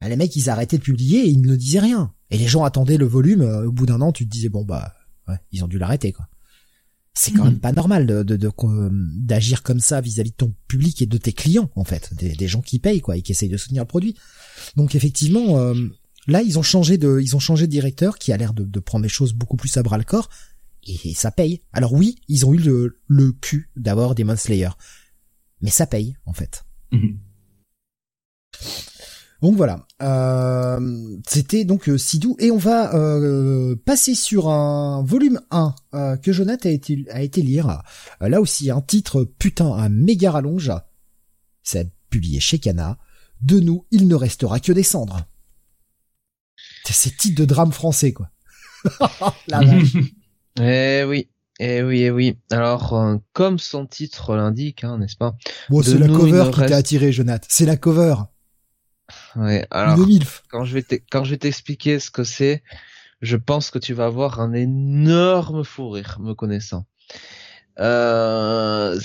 Bah, 0.00 0.08
les 0.08 0.16
mecs, 0.16 0.34
ils 0.34 0.50
arrêtaient 0.50 0.78
de 0.78 0.82
publier 0.82 1.20
et 1.20 1.28
ils 1.28 1.40
ne 1.40 1.56
disaient 1.56 1.80
rien. 1.80 2.12
Et 2.30 2.38
les 2.38 2.48
gens 2.48 2.64
attendaient 2.64 2.96
le 2.96 3.06
volume. 3.06 3.42
au 3.42 3.72
bout 3.72 3.86
d'un 3.86 4.00
an, 4.00 4.10
tu 4.10 4.26
te 4.26 4.30
disais 4.30 4.48
bon 4.48 4.64
bah, 4.64 4.92
ouais, 5.28 5.36
ils 5.52 5.62
ont 5.62 5.68
dû 5.68 5.78
l'arrêter 5.78 6.12
quoi. 6.12 6.26
C'est 7.16 7.30
quand 7.30 7.44
même 7.44 7.60
pas 7.60 7.72
normal 7.72 8.06
de, 8.06 8.22
de, 8.24 8.50
d'agir 9.20 9.62
comme 9.62 9.78
ça 9.78 10.00
vis-à-vis 10.00 10.32
de 10.32 10.36
ton 10.36 10.54
public 10.66 11.00
et 11.00 11.06
de 11.06 11.16
tes 11.16 11.32
clients 11.32 11.70
en 11.76 11.84
fait, 11.84 12.12
des, 12.14 12.48
gens 12.48 12.60
qui 12.60 12.80
payent 12.80 13.00
quoi 13.00 13.16
et 13.16 13.22
qui 13.22 13.30
essayent 13.30 13.48
de 13.48 13.56
soutenir 13.56 13.84
le 13.84 13.88
produit. 13.88 14.16
Donc 14.74 14.96
effectivement, 14.96 15.72
là 16.26 16.42
ils 16.42 16.58
ont 16.58 16.62
changé 16.62 16.98
de, 16.98 17.20
ils 17.22 17.36
ont 17.36 17.40
changé 17.40 17.66
de 17.66 17.70
directeur 17.70 18.18
qui 18.18 18.32
a 18.32 18.36
l'air 18.36 18.52
de, 18.52 18.64
de 18.64 18.80
prendre 18.80 19.04
les 19.04 19.08
choses 19.08 19.32
beaucoup 19.32 19.56
plus 19.56 19.76
à 19.76 19.84
bras 19.84 19.96
le 19.96 20.02
corps 20.02 20.28
et, 20.86 21.14
ça 21.14 21.30
paye. 21.30 21.62
Alors 21.72 21.92
oui, 21.92 22.16
ils 22.28 22.46
ont 22.46 22.52
eu 22.52 22.58
le, 22.58 23.00
le 23.06 23.32
cul 23.32 23.70
d'avoir 23.76 24.14
Demon 24.14 24.36
Slayer, 24.36 24.70
mais 25.60 25.70
ça 25.70 25.86
paye 25.86 26.16
en 26.26 26.32
fait. 26.32 26.64
Mhm. 26.92 27.18
Donc 29.42 29.56
voilà, 29.56 29.86
euh, 30.00 31.18
c'était 31.28 31.64
donc 31.64 31.88
euh, 31.88 31.98
Sidou 31.98 32.36
et 32.38 32.50
on 32.50 32.56
va 32.56 32.94
euh, 32.94 33.76
passer 33.84 34.14
sur 34.14 34.48
un 34.48 35.02
volume 35.02 35.40
1 35.50 35.74
euh, 35.94 36.16
que 36.16 36.32
Jonathan 36.32 36.68
a 36.68 36.72
été, 36.72 37.04
a 37.10 37.20
été 37.22 37.42
lire. 37.42 37.82
là 38.20 38.40
aussi 38.40 38.70
un 38.70 38.80
titre 38.80 39.24
putain 39.24 39.72
un 39.72 39.88
méga 39.88 40.30
rallonge. 40.30 40.72
C'est 41.62 41.90
publié 42.10 42.40
chez 42.40 42.58
Kana. 42.58 42.98
De 43.42 43.60
nous, 43.60 43.84
il 43.90 44.08
ne 44.08 44.14
restera 44.14 44.60
que 44.60 44.72
des 44.72 44.82
cendres. 44.82 45.26
C'est 46.84 47.16
titre 47.16 47.40
de 47.40 47.44
drame 47.44 47.72
français 47.72 48.12
quoi. 48.12 48.30
La. 49.48 49.60
Eh 50.60 51.02
oui. 51.04 51.28
Eh 51.60 51.82
oui, 51.82 52.02
eh 52.02 52.10
oui. 52.10 52.38
Alors, 52.50 52.94
euh, 52.94 53.16
comme 53.32 53.58
son 53.58 53.86
titre 53.86 54.34
l'indique, 54.34 54.84
hein, 54.84 54.98
n'est-ce 54.98 55.16
pas? 55.16 55.34
Bon, 55.68 55.82
c'est 55.82 55.98
la 55.98 56.08
cover 56.08 56.50
qui 56.52 56.60
t'a 56.66 56.76
attiré, 56.76 57.12
Jonathan. 57.12 57.46
C'est 57.48 57.66
la 57.66 57.76
cover. 57.76 58.14
Ouais. 59.36 59.66
Alors, 59.70 59.98
quand 60.50 60.64
je 60.64 60.74
vais 60.74 60.84
quand 61.10 61.24
je 61.24 61.30
vais 61.30 61.38
t'expliquer 61.38 61.98
ce 61.98 62.10
que 62.10 62.24
c'est, 62.24 62.62
je 63.20 63.36
pense 63.36 63.70
que 63.70 63.78
tu 63.78 63.94
vas 63.94 64.06
avoir 64.06 64.40
un 64.40 64.52
énorme 64.52 65.64
fou 65.64 65.90
rire, 65.90 66.18
me 66.20 66.34
connaissant. 66.34 66.86
Euh, 67.80 68.98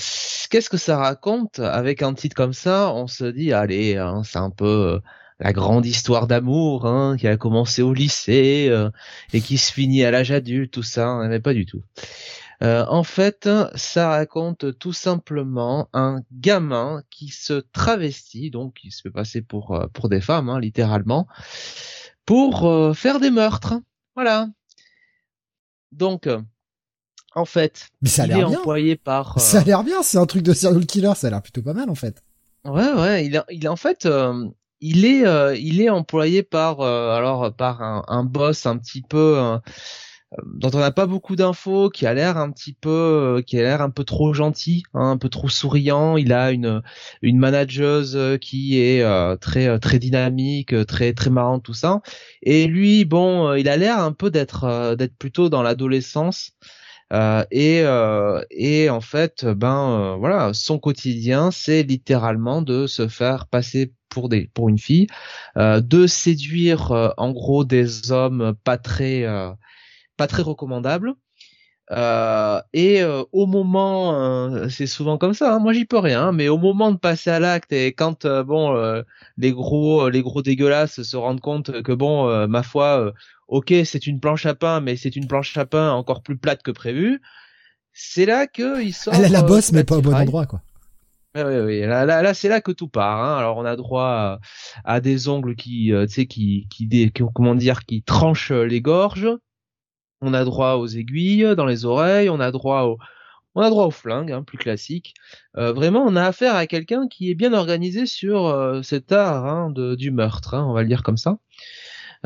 qu'est-ce 0.50 0.70
que 0.70 0.76
ça 0.76 0.96
raconte? 0.96 1.58
Avec 1.58 2.02
un 2.02 2.14
titre 2.14 2.36
comme 2.36 2.52
ça 2.52 2.92
On 2.92 3.06
se 3.06 3.24
dit, 3.24 3.52
allez, 3.52 3.96
hein, 3.96 4.22
c'est 4.24 4.38
un 4.38 4.50
peu 4.50 4.64
euh, 4.66 4.98
la 5.40 5.52
grande 5.52 5.86
histoire 5.86 6.26
d'amour 6.26 6.86
hein, 6.86 7.16
qui 7.18 7.26
a 7.26 7.36
commencé 7.36 7.82
au 7.82 7.92
lycée 7.92 8.68
euh, 8.70 8.90
et 9.32 9.40
qui 9.40 9.58
se 9.58 9.72
finit 9.72 10.04
à 10.04 10.10
l'âge 10.10 10.30
adulte, 10.30 10.72
tout 10.72 10.82
ça, 10.82 11.08
hein, 11.08 11.28
mais 11.28 11.40
pas 11.40 11.54
du 11.54 11.66
tout. 11.66 11.82
Euh, 12.62 12.84
en 12.88 13.04
fait, 13.04 13.48
ça 13.74 14.08
raconte 14.10 14.78
tout 14.78 14.92
simplement 14.92 15.88
un 15.92 16.20
gamin 16.32 17.02
qui 17.10 17.28
se 17.28 17.62
travestit, 17.72 18.50
donc 18.50 18.74
qui 18.74 18.90
se 18.90 19.02
fait 19.02 19.10
passer 19.10 19.40
pour 19.40 19.74
euh, 19.74 19.86
pour 19.92 20.08
des 20.08 20.20
femmes, 20.20 20.48
hein, 20.48 20.60
littéralement, 20.60 21.26
pour 22.26 22.70
faire 22.94 23.20
des 23.20 23.30
meurtres. 23.30 23.74
Voilà. 24.14 24.48
Donc, 25.92 26.28
en 27.34 27.44
fait, 27.44 27.88
ça 28.04 28.26
il 28.26 28.32
est 28.32 28.44
employé 28.44 28.96
par. 28.96 29.40
Ça 29.40 29.60
a 29.60 29.64
l'air 29.64 29.82
bien, 29.82 30.02
c'est 30.02 30.18
un 30.18 30.26
truc 30.26 30.42
de 30.42 30.52
serial 30.52 30.86
killer, 30.86 31.12
ça 31.16 31.28
a 31.28 31.30
l'air 31.30 31.42
plutôt 31.42 31.62
pas 31.62 31.74
mal 31.74 31.88
en 31.88 31.94
fait. 31.94 32.22
Ouais, 32.64 32.92
ouais, 32.92 33.26
il, 33.26 33.42
il 33.50 33.68
en 33.68 33.76
fait, 33.76 34.06
il 34.80 35.04
est 35.04 35.26
euh, 35.26 35.54
il 35.56 35.80
est 35.80 35.90
employé 35.90 36.42
par 36.42 36.80
euh, 36.80 37.14
alors 37.14 37.52
par 37.52 37.82
un, 37.82 38.04
un, 38.08 38.24
boss 38.24 38.66
un 38.66 38.78
petit 38.78 39.02
peu 39.02 39.38
euh, 39.38 39.58
dont 40.44 40.70
on 40.74 40.78
n'a 40.78 40.90
pas 40.92 41.06
beaucoup 41.06 41.36
d'infos, 41.36 41.90
qui 41.90 42.06
a 42.06 42.14
l'air 42.14 42.36
un 42.38 42.50
petit 42.50 42.72
peu, 42.72 43.42
qui 43.46 43.58
a 43.58 43.62
l'air 43.62 43.82
un 43.82 43.90
peu 43.90 44.04
trop 44.04 44.32
gentil, 44.32 44.84
hein, 44.94 45.10
un 45.10 45.16
peu 45.18 45.28
trop 45.28 45.48
souriant. 45.48 46.16
Il 46.16 46.32
a 46.32 46.52
une 46.52 46.82
une 47.22 47.38
manageuse 47.38 48.38
qui 48.40 48.80
est 48.80 49.04
très 49.40 49.78
très 49.80 49.98
dynamique, 49.98 50.74
très 50.86 51.12
très 51.14 51.30
marrante 51.30 51.64
tout 51.64 51.74
ça. 51.74 52.00
Et 52.42 52.66
lui, 52.66 53.04
bon, 53.04 53.54
il 53.54 53.68
a 53.68 53.76
l'air 53.76 53.98
un 54.00 54.12
peu 54.12 54.30
d'être 54.30 54.94
d'être 54.96 55.16
plutôt 55.16 55.48
dans 55.48 55.62
l'adolescence. 55.62 56.52
Euh, 57.12 57.44
et, 57.50 57.80
euh, 57.82 58.40
et 58.50 58.88
en 58.88 59.00
fait, 59.00 59.44
ben 59.44 60.16
voilà, 60.18 60.52
son 60.54 60.78
quotidien, 60.78 61.50
c'est 61.50 61.82
littéralement 61.82 62.62
de 62.62 62.86
se 62.86 63.08
faire 63.08 63.46
passer 63.48 63.92
pour 64.10 64.28
des 64.28 64.50
pour 64.54 64.68
une 64.68 64.78
fille, 64.78 65.06
euh, 65.56 65.80
de 65.80 66.06
séduire 66.06 66.92
euh, 66.92 67.10
en 67.16 67.30
gros 67.32 67.64
des 67.64 68.12
hommes 68.12 68.54
pas 68.64 68.76
très 68.76 69.24
euh, 69.24 69.50
pas 70.20 70.26
très 70.26 70.42
recommandables. 70.42 71.14
et 72.72 73.02
au 73.32 73.46
moment, 73.46 74.68
c'est 74.68 74.86
souvent 74.86 75.18
comme 75.18 75.34
ça. 75.34 75.54
Hein, 75.54 75.58
moi, 75.58 75.72
j'y 75.72 75.86
peux 75.86 75.98
rien. 75.98 76.32
Mais 76.32 76.48
au 76.48 76.58
moment 76.58 76.92
de 76.92 76.98
passer 76.98 77.30
à 77.30 77.40
l'acte 77.40 77.72
et 77.72 77.92
quand 77.92 78.26
bon 78.26 78.62
les 79.36 79.52
gros 79.52 80.08
les 80.08 80.22
gros 80.22 80.42
dégueulasses 80.42 81.02
se 81.02 81.16
rendent 81.16 81.40
compte 81.40 81.82
que 81.82 81.92
bon 81.92 82.46
ma 82.46 82.62
foi, 82.62 83.12
ok 83.48 83.74
c'est 83.84 84.06
une 84.06 84.20
planche 84.20 84.46
à 84.46 84.54
pain, 84.54 84.80
mais 84.80 84.96
c'est 84.96 85.16
une 85.16 85.26
planche 85.26 85.56
à 85.56 85.66
pain 85.66 85.90
encore 85.90 86.22
plus 86.22 86.36
plate 86.36 86.62
que 86.62 86.70
prévu. 86.70 87.20
C'est 87.92 88.26
là 88.26 88.46
que 88.46 88.82
ils 88.82 88.92
sortent. 88.92 89.18
Elle 89.18 89.24
a 89.24 89.28
la 89.28 89.42
bosse, 89.42 89.72
mais 89.72 89.84
pas 89.84 89.96
au 89.96 90.02
bon 90.02 90.14
endroit, 90.14 90.46
quoi. 90.46 90.62
Oui, 91.36 91.42
oui. 91.42 91.80
Là, 91.80 92.04
là, 92.04 92.22
là 92.22 92.34
c'est 92.34 92.48
là 92.48 92.60
que 92.60 92.72
tout 92.72 92.88
part. 92.88 93.22
Hein. 93.22 93.38
Alors, 93.38 93.56
on 93.56 93.64
a 93.64 93.76
droit 93.76 94.40
à, 94.84 95.00
des 95.00 95.28
ongles 95.28 95.54
qui, 95.54 95.92
euh, 95.92 96.06
tu 96.06 96.14
sais, 96.14 96.26
qui, 96.26 96.66
qui, 96.70 96.88
comment 97.34 97.54
dire, 97.54 97.84
qui 97.84 98.02
tranchent 98.02 98.50
les 98.50 98.80
gorges. 98.80 99.28
On 100.20 100.34
a 100.34 100.44
droit 100.44 100.74
aux 100.74 100.86
aiguilles 100.86 101.54
dans 101.56 101.66
les 101.66 101.84
oreilles. 101.84 102.30
On 102.30 102.40
a 102.40 102.50
droit 102.50 102.82
au, 102.82 102.98
on 103.54 103.62
a 103.62 103.70
droit 103.70 103.86
au 103.86 103.90
flingue, 103.90 104.32
hein, 104.32 104.42
plus 104.42 104.58
classique. 104.58 105.14
Euh, 105.56 105.72
vraiment, 105.72 106.04
on 106.06 106.16
a 106.16 106.24
affaire 106.24 106.54
à 106.54 106.66
quelqu'un 106.66 107.08
qui 107.08 107.30
est 107.30 107.34
bien 107.34 107.52
organisé 107.52 108.06
sur 108.06 108.46
euh, 108.46 108.82
cet 108.82 109.12
art 109.12 109.46
hein, 109.46 109.70
de, 109.70 109.94
du 109.94 110.10
meurtre, 110.10 110.54
hein, 110.54 110.66
on 110.68 110.72
va 110.72 110.82
le 110.82 110.88
dire 110.88 111.02
comme 111.02 111.16
ça. 111.16 111.38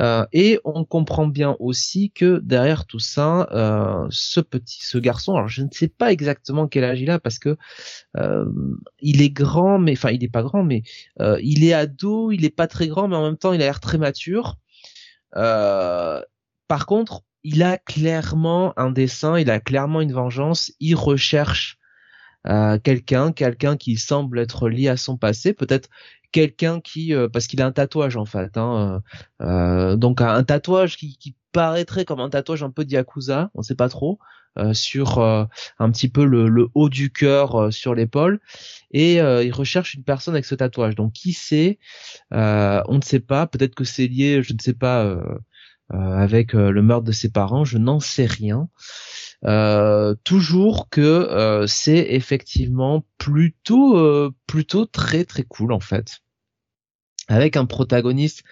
Euh, 0.01 0.27
et 0.33 0.59
on 0.65 0.85
comprend 0.85 1.27
bien 1.27 1.57
aussi 1.61 2.11
que 2.11 2.41
derrière 2.41 2.85
tout 2.85 2.99
ça, 2.99 3.49
euh, 3.53 4.07
ce 4.11 4.41
petit, 4.41 4.85
ce 4.85 4.99
garçon, 4.99 5.37
alors 5.37 5.49
je 5.49 5.63
ne 5.63 5.69
sais 5.71 5.89
pas 5.89 6.11
exactement 6.11 6.67
quel 6.67 6.85
âge 6.85 7.01
il 7.01 7.11
a 7.11 7.21
parce 7.21 7.39
que 7.39 7.57
euh, 8.17 8.45
il 9.01 9.23
est 9.23 9.31
grand, 9.31 9.79
mais 9.79 9.93
enfin 9.93 10.11
il 10.11 10.25
est 10.25 10.29
pas 10.29 10.43
grand, 10.43 10.65
mais 10.65 10.83
il 11.41 11.65
est 11.65 11.73
ado, 11.73 12.33
il 12.33 12.45
est 12.45 12.51
pas 12.51 12.67
très 12.67 12.89
grand, 12.89 13.09
mais 13.09 13.17
en 13.17 13.25
même 13.25 13.37
temps 13.37 13.53
il 13.53 13.63
a 13.63 13.67
l'air 13.67 13.81
très 13.81 13.99
mature. 13.99 14.57
par 15.33 16.87
contre, 16.87 17.23
il 17.45 17.63
a 17.63 17.79
clairement 17.79 18.73
un 18.77 18.91
dessin, 18.91 19.39
il 19.39 19.51
a 19.51 19.61
clairement 19.61 20.01
une 20.01 20.13
vengeance, 20.13 20.73
il 20.81 20.95
recherche 20.95 21.79
quelqu'un, 22.83 23.33
quelqu'un 23.33 23.79
qui 23.79 23.97
semble 23.97 24.39
être 24.39 24.69
lié 24.69 24.89
à 24.89 24.99
son 24.99 25.17
passé, 25.17 25.55
peut-être 25.55 25.89
quelqu'un 26.35 26.81
qui 26.81 27.15
euh, 27.15 27.29
parce 27.29 27.47
qu'il 27.47 27.63
a 27.63 27.67
un 27.67 27.71
tatouage 27.71 28.17
en 28.17 28.25
fait 28.25 28.57
hein, 28.57 29.01
euh, 29.41 29.47
euh, 29.47 29.97
donc 29.97 30.21
un, 30.21 30.43
tatouage 30.43 30.97
qui, 30.97 31.17
qui, 31.17 31.37
paraîtrait 31.53 32.05
comme 32.05 32.19
un 32.19 32.29
tatouage 32.29 32.65
un 32.65 32.71
peu 32.71 32.85
d'yakuza 32.85 33.53
on 33.55 33.63
sait 33.63 33.77
pas 33.77 33.89
trop 33.89 34.19
sur 34.73 35.19
un 35.19 35.91
petit 35.91 36.09
peu 36.09 36.25
le, 36.25 36.49
le 36.49 36.69
haut 36.75 36.89
du 36.89 37.13
cœur 37.13 37.73
sur 37.73 37.95
l'épaule. 37.95 38.41
Et 38.93 39.15
il 39.17 39.53
recherche 39.53 39.95
une 39.95 40.05
personne 40.05 40.35
avec 40.35 40.45
ce 40.45 40.55
tatouage. 40.55 40.95
Donc 40.97 41.13
qui 41.13 41.33
sait 41.33 41.79
on 42.33 42.97
ne 42.97 43.03
sait 43.03 43.21
pas. 43.21 43.47
Peut-être 43.47 43.75
que 43.77 43.85
c'est 43.85 44.07
lié 44.09 44.43
je 44.43 44.53
ne 44.53 44.59
sais 44.61 44.75
pas 44.75 45.17
avec 45.91 46.55
le 46.55 46.83
meurtre 46.83 47.05
de 47.05 47.13
ses 47.13 47.31
parents 47.31 47.65
je 47.65 47.79
n'en 47.79 48.01
sais 48.01 48.27
rien 48.27 48.69
euh, 49.45 50.15
toujours 50.25 50.89
que 50.89 51.01
euh, 51.01 51.67
c'est 51.67 52.07
effectivement 52.11 53.05
plutôt 53.19 54.33
plutôt 54.47 54.87
très 54.87 55.25
très 55.25 55.43
cool 55.43 55.73
en 55.73 55.81
fait 55.81 56.21
avec 57.29 57.57
un 57.57 57.67
protagoniste 57.67 58.43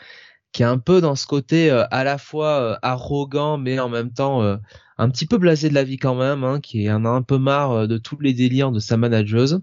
qui 0.53 0.63
est 0.63 0.67
un 0.67 0.79
peu 0.79 1.01
dans 1.01 1.17
ce 1.17 1.27
côté 1.27 1.71
euh, 1.71 1.85
à 1.91 2.05
la 2.05 2.19
fois 2.19 2.61
euh, 2.61 2.77
arrogant 2.83 3.59
mais 3.59 3.79
en 3.81 3.89
même 3.89 4.13
temps 4.13 4.43
euh, 4.43 4.57
un 4.99 5.11
petit 5.11 5.27
peu 5.27 5.39
blasé 5.39 5.69
de 5.69 5.75
la 5.75 5.85
vie 5.85 5.97
quand 5.97 6.15
même, 6.15 6.45
hein, 6.45 6.61
qui 6.61 6.91
en 6.91 7.05
a 7.05 7.09
un 7.09 7.23
peu 7.23 7.39
marre 7.39 7.89
de 7.89 7.99
tous 7.99 8.19
les 8.21 8.35
délires 8.35 8.71
de 8.71 8.79
sa 8.79 8.97
manageuse. 8.97 9.61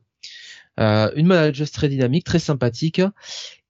une 0.77 1.27
manageuse 1.27 1.71
très 1.71 1.87
dynamique, 1.87 2.25
très 2.25 2.39
sympathique, 2.39 3.01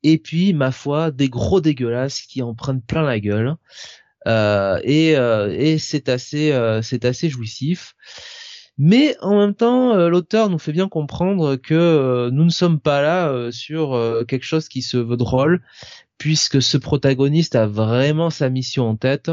et 0.03 0.17
puis 0.17 0.53
ma 0.53 0.71
foi 0.71 1.11
des 1.11 1.29
gros 1.29 1.61
dégueulasses 1.61 2.21
qui 2.21 2.41
en 2.41 2.53
prennent 2.53 2.81
plein 2.81 3.03
la 3.03 3.19
gueule. 3.19 3.55
et, 4.25 5.11
et 5.11 5.77
c'est 5.79 6.09
assez 6.09 6.79
c'est 6.83 7.05
assez 7.05 7.29
jouissif. 7.29 7.95
Mais 8.81 9.17
en 9.19 9.37
même 9.37 9.53
temps, 9.53 9.93
euh, 9.93 10.07
l'auteur 10.07 10.49
nous 10.49 10.57
fait 10.57 10.71
bien 10.71 10.87
comprendre 10.87 11.57
que 11.57 11.73
euh, 11.73 12.31
nous 12.31 12.45
ne 12.45 12.49
sommes 12.49 12.79
pas 12.79 13.01
là 13.01 13.27
euh, 13.27 13.51
sur 13.51 13.91
quelque 14.25 14.45
chose 14.45 14.69
qui 14.69 14.81
se 14.81 14.95
veut 14.95 15.17
drôle, 15.17 15.61
puisque 16.17 16.61
ce 16.61 16.77
protagoniste 16.77 17.55
a 17.55 17.67
vraiment 17.67 18.29
sa 18.29 18.49
mission 18.49 18.87
en 18.87 18.95
tête. 18.95 19.31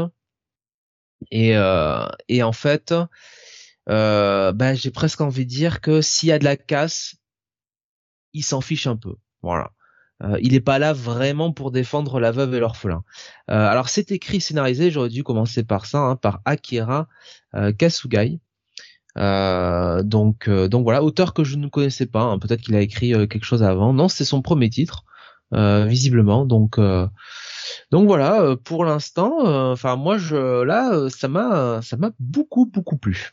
Et, 1.31 1.53
et 2.27 2.43
en 2.43 2.51
fait, 2.51 2.93
bah, 3.87 4.73
j'ai 4.75 4.91
presque 4.91 5.21
envie 5.21 5.45
de 5.45 5.49
dire 5.49 5.79
que 5.79 6.01
s'il 6.01 6.29
y 6.29 6.33
a 6.33 6.39
de 6.39 6.43
la 6.43 6.57
casse, 6.57 7.15
il 8.33 8.43
s'en 8.43 8.59
fiche 8.59 8.85
un 8.85 8.97
peu. 8.97 9.15
Voilà. 9.41 9.71
Il 10.41 10.53
n'est 10.53 10.59
pas 10.59 10.79
là 10.79 10.93
vraiment 10.93 11.51
pour 11.51 11.71
défendre 11.71 12.19
la 12.19 12.31
veuve 12.31 12.55
et 12.55 12.59
l'orphelin. 12.59 13.03
alors 13.47 13.89
c'est 13.89 14.11
écrit, 14.11 14.41
scénarisé, 14.41 14.89
j'aurais 14.91 15.09
dû 15.09 15.23
commencer 15.23 15.63
par 15.63 15.85
ça, 15.85 15.99
hein, 15.99 16.15
par 16.15 16.41
Akira 16.45 17.07
Kasugai. 17.77 18.39
Euh, 19.17 20.03
donc, 20.03 20.47
euh, 20.47 20.67
donc 20.67 20.83
voilà, 20.83 21.03
auteur 21.03 21.33
que 21.33 21.43
je 21.43 21.55
ne 21.55 21.67
connaissais 21.67 22.05
pas. 22.05 22.21
Hein. 22.21 22.39
Peut-être 22.39 22.61
qu'il 22.61 22.75
a 22.75 22.81
écrit 22.81 23.13
euh, 23.13 23.25
quelque 23.25 23.45
chose 23.45 23.63
avant. 23.63 23.93
Non, 23.93 24.07
c'est 24.07 24.25
son 24.25 24.41
premier 24.41 24.69
titre. 24.69 25.03
visiblement. 25.51 26.45
Donc 26.45 26.79
donc 27.91 28.07
voilà, 28.07 28.55
pour 28.63 28.85
l'instant, 28.85 29.71
enfin 29.71 29.95
moi 29.95 30.17
je 30.17 30.63
là 30.63 31.09
ça 31.09 31.27
m'a 31.27 31.81
ça 31.81 31.95
m'a 31.97 32.11
beaucoup 32.19 32.65
beaucoup 32.65 32.97
plu. 32.97 33.31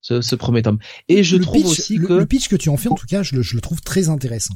Ce, 0.00 0.20
ce 0.20 0.34
premier 0.34 0.62
tome. 0.62 0.78
Et 1.08 1.22
je 1.22 1.36
trouve 1.36 1.66
aussi 1.66 1.98
que 1.98 2.14
le 2.14 2.26
pitch 2.26 2.48
que 2.48 2.56
tu 2.56 2.70
en 2.70 2.76
fais 2.76 2.88
en 2.88 2.96
tout 2.96 3.06
cas, 3.06 3.22
je 3.22 3.36
le, 3.36 3.42
je 3.42 3.54
le 3.54 3.60
trouve 3.60 3.80
très 3.82 4.08
intéressant 4.08 4.54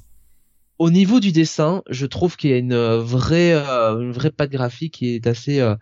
au 0.78 0.90
niveau 0.90 1.20
du 1.20 1.32
dessin, 1.32 1.82
je 1.88 2.06
trouve 2.06 2.36
qu'il 2.36 2.50
y 2.50 2.52
a 2.52 2.58
une 2.58 2.76
vraie, 2.76 3.52
euh, 3.52 4.00
une 4.00 4.12
vraie 4.12 4.30
patte 4.30 4.50
graphique 4.50 4.94
qui 4.94 5.14
est 5.14 5.26
assez, 5.26 5.60
euh, 5.60 5.74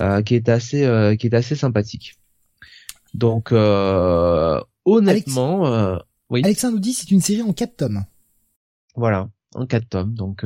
euh, 0.00 0.22
qui 0.22 0.34
est 0.34 0.48
assez, 0.48 1.16
qui 1.18 1.26
est 1.26 1.34
assez 1.34 1.54
sympathique. 1.54 2.14
Donc, 3.14 3.52
honnêtement, 4.84 5.98
oui. 6.30 6.40
Alexandre 6.42 6.74
nous 6.74 6.80
dit 6.80 6.94
c'est 6.94 7.10
une 7.10 7.20
série 7.20 7.42
en 7.42 7.52
quatre 7.52 7.76
tomes. 7.76 8.04
Voilà, 8.96 9.28
en 9.54 9.66
quatre 9.66 9.88
tomes. 9.88 10.14
Donc, 10.14 10.44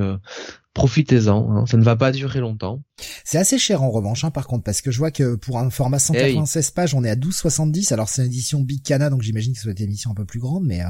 profitez-en. 0.74 1.50
Hein. 1.50 1.66
ça 1.66 1.78
ne 1.78 1.84
va 1.84 1.96
pas 1.96 2.12
durer 2.12 2.40
longtemps. 2.40 2.82
C'est 3.24 3.38
assez 3.38 3.58
cher 3.58 3.82
en 3.82 3.90
revanche, 3.90 4.24
hein, 4.24 4.30
par 4.30 4.46
contre, 4.46 4.64
parce 4.64 4.82
que 4.82 4.90
je 4.90 4.98
vois 4.98 5.10
que 5.10 5.34
pour 5.36 5.58
un 5.58 5.70
format 5.70 5.98
196 5.98 6.68
eh 6.68 6.74
pages, 6.74 6.94
on 6.94 7.04
est 7.04 7.10
à 7.10 7.16
12,70. 7.16 7.94
Alors 7.94 8.10
c'est 8.10 8.22
une 8.22 8.28
édition 8.28 8.60
Big 8.60 8.82
Cana, 8.82 9.08
donc 9.08 9.22
j'imagine 9.22 9.54
que 9.54 9.58
ça 9.58 9.64
doit 9.64 9.72
être 9.72 9.80
une 9.80 9.86
édition 9.86 10.10
un 10.10 10.14
peu 10.14 10.26
plus 10.26 10.40
grande, 10.40 10.64
mais 10.64 10.82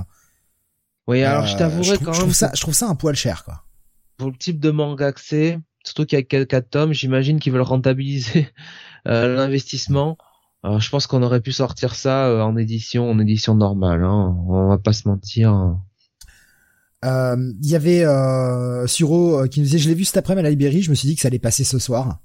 oui, 1.09 1.22
alors 1.24 1.46
je 1.46 1.54
euh, 1.54 1.59
t'avouerai 1.59 1.98
quand 1.98 2.04
même. 2.04 2.14
Je 2.14 2.20
trouve 2.20 2.34
ça, 2.34 2.52
je 2.54 2.61
trouve 2.61 2.74
ça 2.74 2.88
un 2.88 2.94
poil 2.94 3.16
cher, 3.16 3.44
quoi. 3.44 3.64
Pour 4.16 4.30
le 4.30 4.36
type 4.36 4.61
de 4.61 4.70
manga 4.70 5.12
que 5.12 5.20
c'est, 5.20 5.59
surtout 5.82 6.06
qu'il 6.06 6.18
y 6.18 6.20
a 6.20 6.24
quelques 6.24 6.70
tomes, 6.70 6.92
j'imagine 6.92 7.40
qu'ils 7.40 7.52
veulent 7.52 7.62
rentabiliser 7.62 8.48
euh, 9.09 9.34
l'investissement. 9.34 10.16
Alors, 10.62 10.80
je 10.80 10.90
pense 10.90 11.06
qu'on 11.06 11.22
aurait 11.22 11.40
pu 11.40 11.52
sortir 11.52 11.94
ça 11.94 12.26
euh, 12.26 12.42
en 12.42 12.56
édition, 12.56 13.11
en 13.11 13.18
édition 13.18 13.54
normale. 13.54 14.04
Hein. 14.04 14.36
On 14.48 14.68
va 14.68 14.78
pas 14.78 14.92
se 14.92 15.09
mentir. 15.09 15.76
Il 17.02 17.56
y 17.62 17.74
avait 17.74 18.04
euh, 18.04 18.86
Suro 18.86 19.46
qui 19.48 19.61
nous 19.61 19.66
disait 19.66 19.78
je 19.78 19.88
l'ai 19.88 19.94
vu 19.94 20.04
cet 20.04 20.16
après-midi 20.16 20.40
à 20.40 20.42
la 20.44 20.50
librairie, 20.50 20.82
je 20.82 20.90
me 20.90 20.94
suis 20.94 21.09
dit 21.09 21.14
que 21.14 21.22
ça 21.22 21.28
allait 21.28 21.38
passer 21.38 21.64
ce 21.64 21.78
soir. 21.78 22.20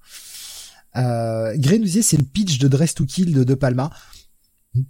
Euh, 0.96 1.54
Gray 1.58 1.80
nous 1.80 1.86
disait 1.86 2.02
c'est 2.02 2.18
le 2.18 2.24
pitch 2.24 2.60
de 2.60 2.68
Dress 2.68 2.94
to 2.94 3.06
Kill 3.06 3.34
de 3.34 3.44
De 3.44 3.56
Palma. 3.56 3.90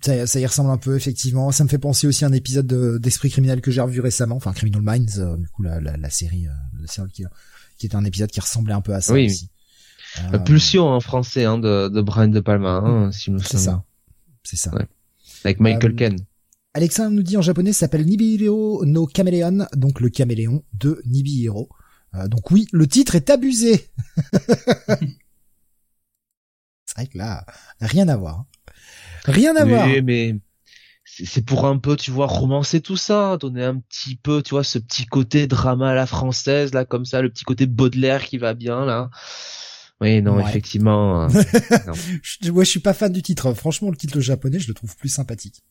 Ça, 0.02 0.26
ça, 0.28 0.40
y 0.40 0.46
ressemble 0.46 0.70
un 0.70 0.78
peu 0.78 0.96
effectivement. 0.96 1.52
Ça 1.52 1.64
me 1.64 1.70
fait 1.70 1.78
penser 1.78 2.08
aussi 2.08 2.24
à 2.24 2.28
un 2.28 2.34
épisode 2.34 2.68
d'Esprit 3.00 3.30
criminel 3.30 3.60
que 3.62 3.70
j'ai 3.70 3.82
revu 3.82 4.00
récemment, 4.00 4.38
enfin 4.38 4.54
Criminal 4.54 4.82
Minds, 4.82 5.20
euh, 5.20 5.36
du 5.36 5.48
coup 5.50 5.62
la, 5.62 5.82
la, 5.82 5.98
la 5.98 6.10
série 6.10 6.48
euh, 6.48 6.82
de 6.82 6.88
serial 6.88 7.12
killer, 7.12 7.30
qui 7.78 7.88
était 7.88 7.96
un 7.96 8.06
épisode 8.06 8.32
qui 8.32 8.40
ressemblait 8.40 8.74
un 8.74 8.82
peu 8.82 8.94
à 8.94 9.02
ça 9.02 9.14
oui, 9.14 9.26
aussi. 9.26 9.50
Euh, 10.34 10.40
Pulsion 10.40 10.88
en 10.88 11.00
français 11.00 11.46
hein, 11.46 11.58
de, 11.58 11.90
de 11.90 12.02
Brian 12.02 12.28
De 12.28 12.40
Palma, 12.40 12.78
hein, 12.78 13.12
si 13.12 13.26
je 13.26 13.32
me 13.32 13.40
C'est 13.40 13.58
ça. 13.58 13.84
C'est 14.44 14.58
ça. 14.58 14.74
Ouais. 14.74 14.86
Avec 15.44 15.60
Michael 15.60 15.92
euh, 15.92 15.96
Ken. 15.96 16.18
Alexandre 16.74 17.12
nous 17.12 17.24
dit 17.24 17.38
en 17.38 17.42
japonais, 17.42 17.74
s'appelle 17.74 18.06
Nibihiro 18.06 18.86
no 18.86 19.08
Chameleon, 19.08 19.68
donc 19.76 20.00
le 20.00 20.10
caméléon 20.10 20.64
de 20.74 21.02
Nibihiro. 21.06 21.70
Euh, 22.16 22.28
donc 22.28 22.52
oui, 22.52 22.68
le 22.72 22.88
titre 22.88 23.16
est 23.16 23.30
abusé. 23.30 23.90
c'est 26.86 26.96
vrai 26.96 27.08
que 27.08 27.18
là, 27.18 27.46
rien 27.80 28.08
à 28.08 28.16
voir. 28.16 28.46
Hein. 29.26 29.32
Rien 29.32 29.56
à 29.56 29.66
voir. 29.66 29.88
mais 30.04 30.36
c'est 31.06 31.46
pour 31.46 31.66
un 31.66 31.78
peu, 31.78 31.96
tu 31.96 32.12
vois, 32.12 32.28
romancer 32.28 32.82
tout 32.82 32.98
ça, 32.98 33.38
donner 33.38 33.64
un 33.64 33.78
petit 33.78 34.16
peu, 34.16 34.42
tu 34.42 34.52
vois, 34.52 34.64
ce 34.64 34.80
petit 34.80 35.06
côté 35.06 35.48
drama 35.48 35.92
à 35.92 35.94
la 35.94 36.06
française, 36.06 36.74
là, 36.74 36.86
comme 36.86 37.06
ça, 37.06 37.22
le 37.22 37.30
petit 37.30 37.44
côté 37.44 37.66
Baudelaire 37.66 38.24
qui 38.26 38.38
va 38.38 38.54
bien, 38.54 38.86
là. 38.86 39.10
Oui, 40.02 40.22
non, 40.22 40.40
effectivement. 40.40 41.28
Euh, 41.88 41.94
je, 42.22 42.52
je 42.54 42.64
suis 42.64 42.80
pas 42.80 42.94
fan 42.94 43.12
du 43.12 43.22
titre. 43.22 43.54
Franchement, 43.54 43.90
le 43.90 43.96
titre 43.96 44.20
japonais, 44.20 44.60
je 44.60 44.68
le 44.68 44.74
trouve 44.74 44.96
plus 44.98 45.10
sympathique. 45.10 45.64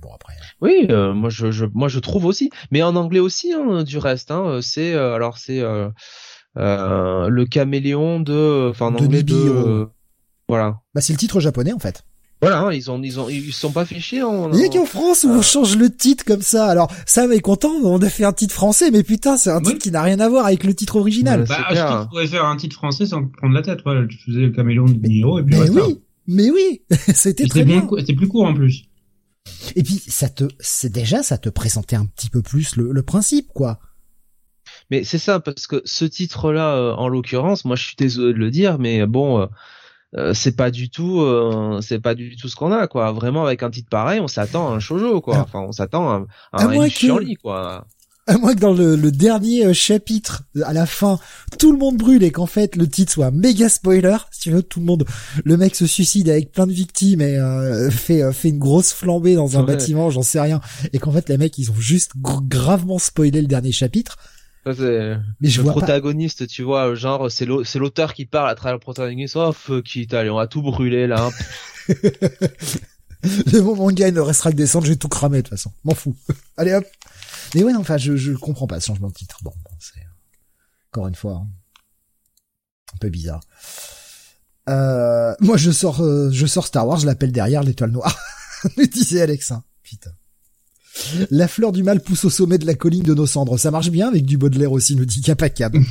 bon, 0.00 0.10
après. 0.14 0.34
Hein. 0.34 0.44
Oui, 0.60 0.86
euh, 0.90 1.12
moi, 1.12 1.30
je, 1.30 1.64
moi, 1.74 1.88
je 1.88 1.98
trouve 1.98 2.24
aussi. 2.24 2.50
Mais 2.70 2.82
en 2.82 2.96
anglais 2.96 3.20
aussi, 3.20 3.52
hein, 3.52 3.82
du 3.84 3.98
reste. 3.98 4.30
Hein, 4.30 4.60
c'est, 4.62 4.94
euh, 4.94 5.14
alors, 5.14 5.38
c'est 5.38 5.60
le 6.56 7.44
caméléon 7.44 8.20
de, 8.20 8.70
enfin, 8.70 8.86
en 8.86 8.94
anglais 8.96 9.22
de. 9.22 9.88
voilà. 10.48 10.80
Bah, 10.94 11.00
c'est 11.00 11.12
le 11.12 11.18
titre 11.18 11.40
japonais, 11.40 11.72
en 11.72 11.78
fait. 11.78 12.04
Voilà, 12.42 12.62
hein, 12.62 12.72
ils 12.72 12.90
ont, 12.90 13.00
ils 13.00 13.20
ont, 13.20 13.28
ils 13.28 13.52
sont 13.52 13.70
pas 13.70 13.84
fichés. 13.84 14.20
En, 14.20 14.52
Il 14.52 14.58
y 14.58 14.64
a 14.64 14.68
qu'en 14.68 14.84
France 14.84 15.22
où 15.22 15.30
on 15.30 15.42
change 15.42 15.76
le 15.76 15.94
titre 15.94 16.24
comme 16.24 16.42
ça. 16.42 16.66
Alors, 16.66 16.92
Sam 17.06 17.30
est 17.30 17.40
content, 17.40 17.70
on 17.84 18.02
a 18.02 18.08
fait 18.08 18.24
un 18.24 18.32
titre 18.32 18.52
français, 18.52 18.90
mais 18.90 19.04
putain, 19.04 19.36
c'est 19.36 19.50
un 19.50 19.60
titre 19.60 19.78
qui 19.78 19.92
n'a 19.92 20.02
rien 20.02 20.18
à 20.18 20.28
voir 20.28 20.46
avec 20.46 20.64
le 20.64 20.74
titre 20.74 20.96
original. 20.96 21.44
Bah, 21.48 21.58
je 21.70 21.80
pense 21.80 22.08
pourrais 22.08 22.26
faire 22.26 22.44
un 22.44 22.56
titre 22.56 22.74
français 22.74 23.06
sans 23.06 23.28
prendre 23.28 23.54
la 23.54 23.62
tête. 23.62 23.78
Voilà, 23.84 24.08
tu 24.08 24.18
faisais 24.18 24.40
le 24.40 24.50
caméléon 24.50 24.86
de 24.86 25.06
Niro 25.06 25.38
et 25.38 25.44
puis 25.44 25.54
mais 25.56 25.70
oui, 25.70 26.00
mais 26.26 26.50
oui, 26.50 26.82
c'était 27.14 27.46
très 27.46 27.64
bien. 27.64 27.86
C'était 27.98 28.14
plus 28.14 28.26
court 28.26 28.44
en 28.44 28.54
plus. 28.54 28.86
Et 29.76 29.84
puis, 29.84 30.02
ça 30.08 30.28
te, 30.28 30.44
c'est 30.58 30.90
déjà, 30.90 31.22
ça 31.22 31.38
te 31.38 31.48
présentait 31.48 31.96
un 31.96 32.06
petit 32.06 32.28
peu 32.28 32.42
plus 32.42 32.74
le, 32.74 32.90
le 32.90 33.02
principe, 33.02 33.52
quoi. 33.54 33.78
Mais 34.90 35.04
c'est 35.04 35.18
ça, 35.18 35.38
parce 35.38 35.68
que 35.68 35.80
ce 35.84 36.04
titre-là, 36.04 36.74
euh, 36.74 36.92
en 36.94 37.08
l'occurrence, 37.08 37.64
moi 37.64 37.76
je 37.76 37.84
suis 37.84 37.96
désolé 37.96 38.32
de 38.32 38.38
le 38.38 38.50
dire, 38.50 38.78
mais 38.78 39.06
bon, 39.06 39.40
euh, 39.40 39.46
euh, 40.14 40.34
c'est 40.34 40.56
pas 40.56 40.70
du 40.70 40.90
tout 40.90 41.20
euh, 41.20 41.80
c'est 41.80 41.98
pas 41.98 42.14
du 42.14 42.36
tout 42.36 42.48
ce 42.48 42.56
qu'on 42.56 42.70
a 42.70 42.86
quoi. 42.86 43.12
Vraiment 43.12 43.44
avec 43.46 43.62
un 43.62 43.70
titre 43.70 43.88
pareil 43.88 44.20
on 44.20 44.28
s'attend 44.28 44.70
à 44.70 44.74
un 44.74 44.78
shoujo 44.78 45.20
quoi. 45.20 45.38
Enfin 45.38 45.60
on 45.60 45.72
s'attend 45.72 46.10
à, 46.10 46.26
à, 46.52 46.64
un 46.64 46.88
que... 46.88 47.40
quoi. 47.40 47.86
À 48.28 48.38
moins 48.38 48.54
que 48.54 48.60
dans 48.60 48.74
le, 48.74 48.94
le, 48.94 49.10
dernier 49.10 49.66
euh, 49.66 49.72
chapitre, 49.72 50.44
à 50.64 50.72
la 50.72 50.86
fin, 50.86 51.18
tout 51.58 51.72
le 51.72 51.78
monde 51.78 51.96
brûle 51.96 52.22
et 52.22 52.30
qu'en 52.30 52.46
fait 52.46 52.76
le 52.76 52.86
titre 52.86 53.10
soit 53.10 53.32
méga 53.32 53.68
spoiler, 53.68 54.16
si 54.30 54.42
tu 54.42 54.50
veux, 54.52 54.62
tout 54.62 54.78
le 54.78 54.86
monde, 54.86 55.04
le 55.44 55.56
mec 55.56 55.74
se 55.74 55.86
suicide 55.86 56.28
avec 56.28 56.52
plein 56.52 56.68
de 56.68 56.72
victimes 56.72 57.20
et 57.20 57.40
fait 57.90 58.32
fait 58.32 58.50
une 58.50 58.60
grosse 58.60 58.92
flambée 58.92 59.34
dans 59.34 59.58
un 59.58 59.64
bâtiment, 59.64 60.10
j'en 60.10 60.22
sais 60.22 60.40
rien, 60.40 60.60
et 60.92 61.00
qu'en 61.00 61.10
fait 61.10 61.28
les 61.30 61.36
mecs 61.36 61.58
ils 61.58 61.72
ont 61.72 61.80
juste 61.80 62.12
gravement 62.16 62.98
spoilé 62.98 63.40
le 63.40 63.48
dernier 63.48 63.72
chapitre. 63.72 64.18
Mais 64.64 65.18
je 65.42 65.62
le 65.62 65.68
protagoniste, 65.68 66.46
tu 66.46 66.62
vois, 66.62 66.94
genre 66.94 67.30
c'est 67.30 67.46
l'auteur 67.46 68.14
qui 68.14 68.26
parle 68.26 68.48
à 68.48 68.54
travers 68.54 68.74
le 68.74 68.80
protagoniste. 68.80 69.36
Oh 69.36 69.52
fuck 69.52 69.96
it, 69.96 70.14
allez, 70.14 70.30
on 70.30 70.36
va 70.36 70.46
tout 70.46 70.62
brûler 70.62 71.06
là. 71.06 71.30
le 73.52 73.60
moment 73.60 73.90
gars 73.90 74.08
il 74.08 74.14
ne 74.14 74.20
restera 74.20 74.50
que 74.50 74.56
descendre, 74.56 74.86
je 74.86 74.92
vais 74.92 74.96
tout 74.96 75.08
cramer 75.08 75.38
de 75.38 75.42
toute 75.42 75.50
façon. 75.50 75.72
M'en 75.84 75.94
fous. 75.94 76.16
allez 76.56 76.74
hop. 76.74 76.84
Mais 77.54 77.62
ouais, 77.62 77.74
enfin, 77.74 77.96
je 77.96 78.16
je 78.16 78.32
comprends 78.32 78.66
pas 78.66 78.80
ce 78.80 78.86
changement 78.86 79.08
de 79.08 79.14
titre. 79.14 79.38
Bon, 79.42 79.52
c'est 79.78 80.00
encore 80.90 81.08
une 81.08 81.14
fois 81.14 81.34
hein. 81.34 81.46
un 82.94 82.98
peu 82.98 83.08
bizarre. 83.08 83.40
Euh, 84.68 85.34
moi, 85.40 85.56
je 85.56 85.70
sors, 85.70 86.02
euh, 86.02 86.30
je 86.30 86.46
sors 86.46 86.66
Star 86.66 86.86
Wars, 86.86 86.98
je 86.98 87.06
l'appelle 87.06 87.32
derrière 87.32 87.62
l'étoile 87.62 87.90
noire. 87.90 88.16
Me 88.76 88.86
disait 88.86 89.22
Alexa. 89.22 89.62
Putain. 89.82 90.12
La 91.30 91.48
fleur 91.48 91.72
du 91.72 91.82
mal 91.82 92.00
pousse 92.02 92.24
au 92.24 92.30
sommet 92.30 92.58
de 92.58 92.66
la 92.66 92.74
colline 92.74 93.02
de 93.02 93.14
nos 93.14 93.26
cendres. 93.26 93.58
Ça 93.58 93.70
marche 93.70 93.90
bien 93.90 94.08
avec 94.08 94.24
du 94.24 94.38
Baudelaire 94.38 94.72
aussi, 94.72 94.96
nous 94.96 95.04
dit 95.04 95.20
Capacab. 95.20 95.76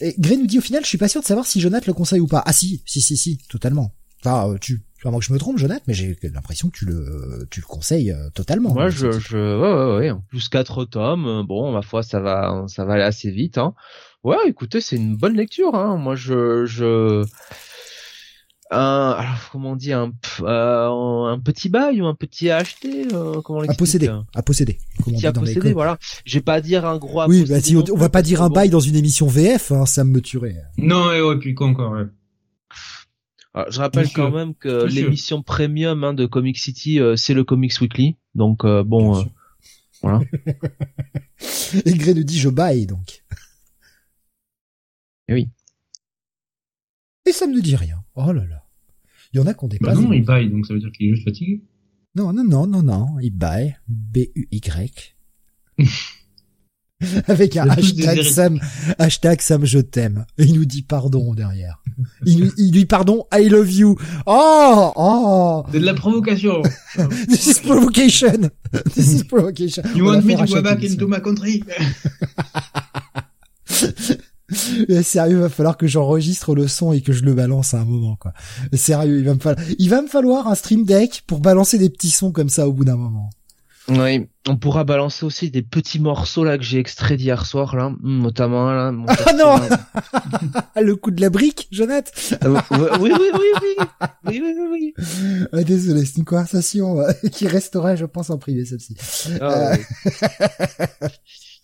Et 0.00 0.14
Gray 0.18 0.36
nous 0.36 0.46
dit 0.46 0.58
au 0.58 0.62
final, 0.62 0.82
je 0.82 0.88
suis 0.88 0.98
pas 0.98 1.08
sûr 1.08 1.22
de 1.22 1.26
savoir 1.26 1.46
si 1.46 1.60
Jonathan 1.60 1.86
le 1.86 1.94
conseille 1.94 2.20
ou 2.20 2.26
pas. 2.26 2.42
Ah 2.44 2.52
si, 2.52 2.82
si, 2.86 3.00
si, 3.00 3.16
si, 3.16 3.38
totalement. 3.48 3.94
Enfin, 4.20 4.50
euh, 4.50 4.58
tu, 4.60 4.82
moi 5.04 5.18
que 5.18 5.24
je 5.24 5.32
me 5.32 5.38
trompe, 5.38 5.58
Jonathan, 5.58 5.82
mais 5.88 5.94
j'ai 5.94 6.16
l'impression 6.22 6.68
que 6.68 6.78
tu 6.78 6.84
le, 6.84 7.46
tu 7.50 7.60
le 7.60 7.66
conseilles 7.66 8.12
euh, 8.12 8.30
totalement. 8.30 8.72
Moi, 8.72 8.90
je, 8.90 9.10
je, 9.10 9.36
ouais, 9.36 10.06
ouais, 10.06 10.12
ouais, 10.12 10.18
plus 10.28 10.48
quatre 10.48 10.84
tomes. 10.84 11.26
Euh, 11.26 11.42
bon, 11.42 11.72
ma 11.72 11.82
foi, 11.82 12.02
ça 12.02 12.20
va, 12.20 12.64
ça 12.68 12.84
va 12.84 12.94
aller 12.94 13.02
assez 13.02 13.30
vite. 13.30 13.58
Hein. 13.58 13.74
Ouais, 14.22 14.36
écoutez, 14.46 14.80
c'est 14.80 14.96
une 14.96 15.16
bonne 15.16 15.36
lecture. 15.36 15.74
Hein. 15.74 15.96
Moi, 15.96 16.14
je, 16.14 16.66
je, 16.66 17.24
un 18.72 19.10
alors 19.10 19.50
comment 19.50 19.72
on 19.72 19.76
dit 19.76 19.92
un 19.92 20.12
euh, 20.40 21.24
un 21.26 21.38
petit 21.38 21.68
bail 21.68 22.00
ou 22.00 22.06
un 22.06 22.14
petit 22.14 22.50
à 22.50 22.56
acheter 22.56 23.06
euh, 23.12 23.40
comment 23.42 23.60
à 23.60 23.74
posséder 23.74 24.08
euh 24.08 24.20
à 24.34 24.42
posséder 24.42 24.78
comment 25.04 25.18
à 25.22 25.32
posséder 25.32 25.72
voilà. 25.72 25.98
Je 26.24 26.38
vais 26.38 26.42
pas 26.42 26.60
dire 26.60 26.86
un 26.86 26.98
gros 26.98 27.20
à 27.20 27.28
oui 27.28 27.44
bah 27.48 27.60
si 27.60 27.76
on, 27.76 27.96
va 27.96 28.08
pas 28.08 28.22
dire 28.22 28.42
un 28.42 28.48
bail 28.48 28.70
dans 28.70 28.80
une 28.80 28.96
émission 28.96 29.26
VF 29.26 29.72
hein, 29.72 29.86
ça 29.86 30.04
me 30.04 30.20
tuerait. 30.20 30.56
Non 30.78 31.12
et 31.12 31.20
ouais 31.20 31.38
puis 31.38 31.54
quoi 31.54 31.68
encore 31.68 31.92
ouais. 31.92 32.06
Alors, 33.54 33.70
je 33.70 33.80
rappelle 33.80 34.08
quand 34.10 34.30
même 34.30 34.54
que 34.54 34.86
l'émission 34.86 35.42
premium 35.42 36.04
hein, 36.04 36.14
de 36.14 36.24
Comic 36.24 36.58
City 36.58 36.98
c'est 37.16 37.34
le 37.34 37.44
Comics 37.44 37.78
Weekly. 37.80 38.16
Donc 38.34 38.64
bon 38.64 39.24
voilà. 40.00 40.20
Et 41.84 41.94
Gré 41.94 42.14
nous 42.14 42.24
dit 42.24 42.38
je 42.38 42.48
baille 42.48 42.86
donc. 42.86 43.24
Et 45.28 45.34
oui. 45.34 45.48
Et 47.26 47.32
ça 47.32 47.46
me 47.46 47.60
dit 47.60 47.76
rien. 47.76 48.02
Oh 48.14 48.32
là 48.32 48.44
là 48.46 48.61
il 49.32 49.38
y 49.38 49.40
en 49.40 49.46
a 49.46 49.54
qui 49.54 49.64
ont 49.64 49.68
des 49.68 49.78
bah 49.78 49.94
non, 49.94 50.12
il 50.12 50.24
baille, 50.24 50.50
donc 50.50 50.66
ça 50.66 50.74
veut 50.74 50.80
dire 50.80 50.92
qu'il 50.92 51.06
est 51.06 51.14
juste 51.14 51.24
fatigué. 51.24 51.62
Non, 52.14 52.32
non, 52.32 52.44
non, 52.44 52.66
non, 52.66 52.82
non, 52.82 53.06
il 53.20 53.30
baille. 53.30 53.76
B-U-Y. 53.88 55.14
Avec 57.26 57.56
un 57.56 57.68
hashtag 57.68 58.22
Sam, 58.22 58.60
hashtag 58.98 59.40
Sam 59.40 59.64
je 59.64 59.80
t'aime. 59.80 60.24
il 60.38 60.54
nous 60.54 60.64
dit 60.64 60.82
pardon 60.82 61.34
derrière. 61.34 61.82
Il, 62.26 62.42
lui, 62.42 62.50
il 62.58 62.72
lui 62.72 62.84
pardon, 62.84 63.26
I 63.32 63.48
love 63.48 63.72
you. 63.72 63.96
Oh, 64.26 64.92
oh. 64.94 65.64
C'est 65.72 65.80
de 65.80 65.86
la 65.86 65.94
provocation. 65.94 66.62
This 67.28 67.46
is 67.46 67.60
provocation. 67.60 68.50
This 68.94 69.14
is 69.14 69.24
provocation. 69.24 69.82
You 69.96 70.04
want 70.04 70.22
me 70.22 70.36
to 70.36 70.44
go 70.44 70.62
back 70.62 70.84
into 70.84 71.08
my 71.08 71.20
country? 71.20 71.64
sérieux, 75.02 75.36
il 75.36 75.42
va 75.42 75.48
falloir 75.48 75.76
que 75.76 75.86
j'enregistre 75.86 76.54
le 76.54 76.68
son 76.68 76.92
et 76.92 77.00
que 77.00 77.12
je 77.12 77.24
le 77.24 77.34
balance 77.34 77.74
à 77.74 77.80
un 77.80 77.84
moment, 77.84 78.16
quoi. 78.16 78.32
Sérieux, 78.72 79.18
il 79.18 79.24
va 79.24 79.34
me 79.34 79.40
falloir, 79.40 79.66
il 79.78 79.88
va 79.88 80.02
me 80.02 80.08
falloir 80.08 80.48
un 80.48 80.54
stream 80.54 80.84
deck 80.84 81.22
pour 81.26 81.40
balancer 81.40 81.78
des 81.78 81.90
petits 81.90 82.10
sons 82.10 82.32
comme 82.32 82.48
ça 82.48 82.68
au 82.68 82.72
bout 82.72 82.84
d'un 82.84 82.96
moment. 82.96 83.30
Oui, 83.88 84.28
on 84.48 84.56
pourra 84.56 84.84
balancer 84.84 85.26
aussi 85.26 85.50
des 85.50 85.62
petits 85.62 85.98
morceaux 85.98 86.44
là 86.44 86.56
que 86.56 86.62
j'ai 86.62 86.78
extraits 86.78 87.18
d'hier 87.18 87.44
soir 87.44 87.74
là, 87.74 87.92
notamment 88.02 88.70
là. 88.70 88.92
Ah 89.26 89.32
non 89.32 89.60
Le 90.80 90.94
coup 90.94 91.10
de 91.10 91.20
la 91.20 91.30
brique, 91.30 91.66
Jonathan. 91.72 92.10
Euh, 92.44 92.58
oui, 93.00 93.12
oui, 93.12 93.30
oui, 93.34 93.40
oui, 93.60 93.86
oui, 94.26 94.54
oui, 94.56 94.94
oui, 94.96 95.46
Ah, 95.52 95.64
désolé, 95.64 96.04
c'est 96.04 96.18
une 96.18 96.24
conversation 96.24 97.00
euh, 97.00 97.12
qui 97.32 97.48
resterait, 97.48 97.96
je 97.96 98.06
pense, 98.06 98.30
en 98.30 98.38
privé 98.38 98.64
celle-ci. 98.64 98.96
Ah, 99.40 99.72
euh, 99.72 101.08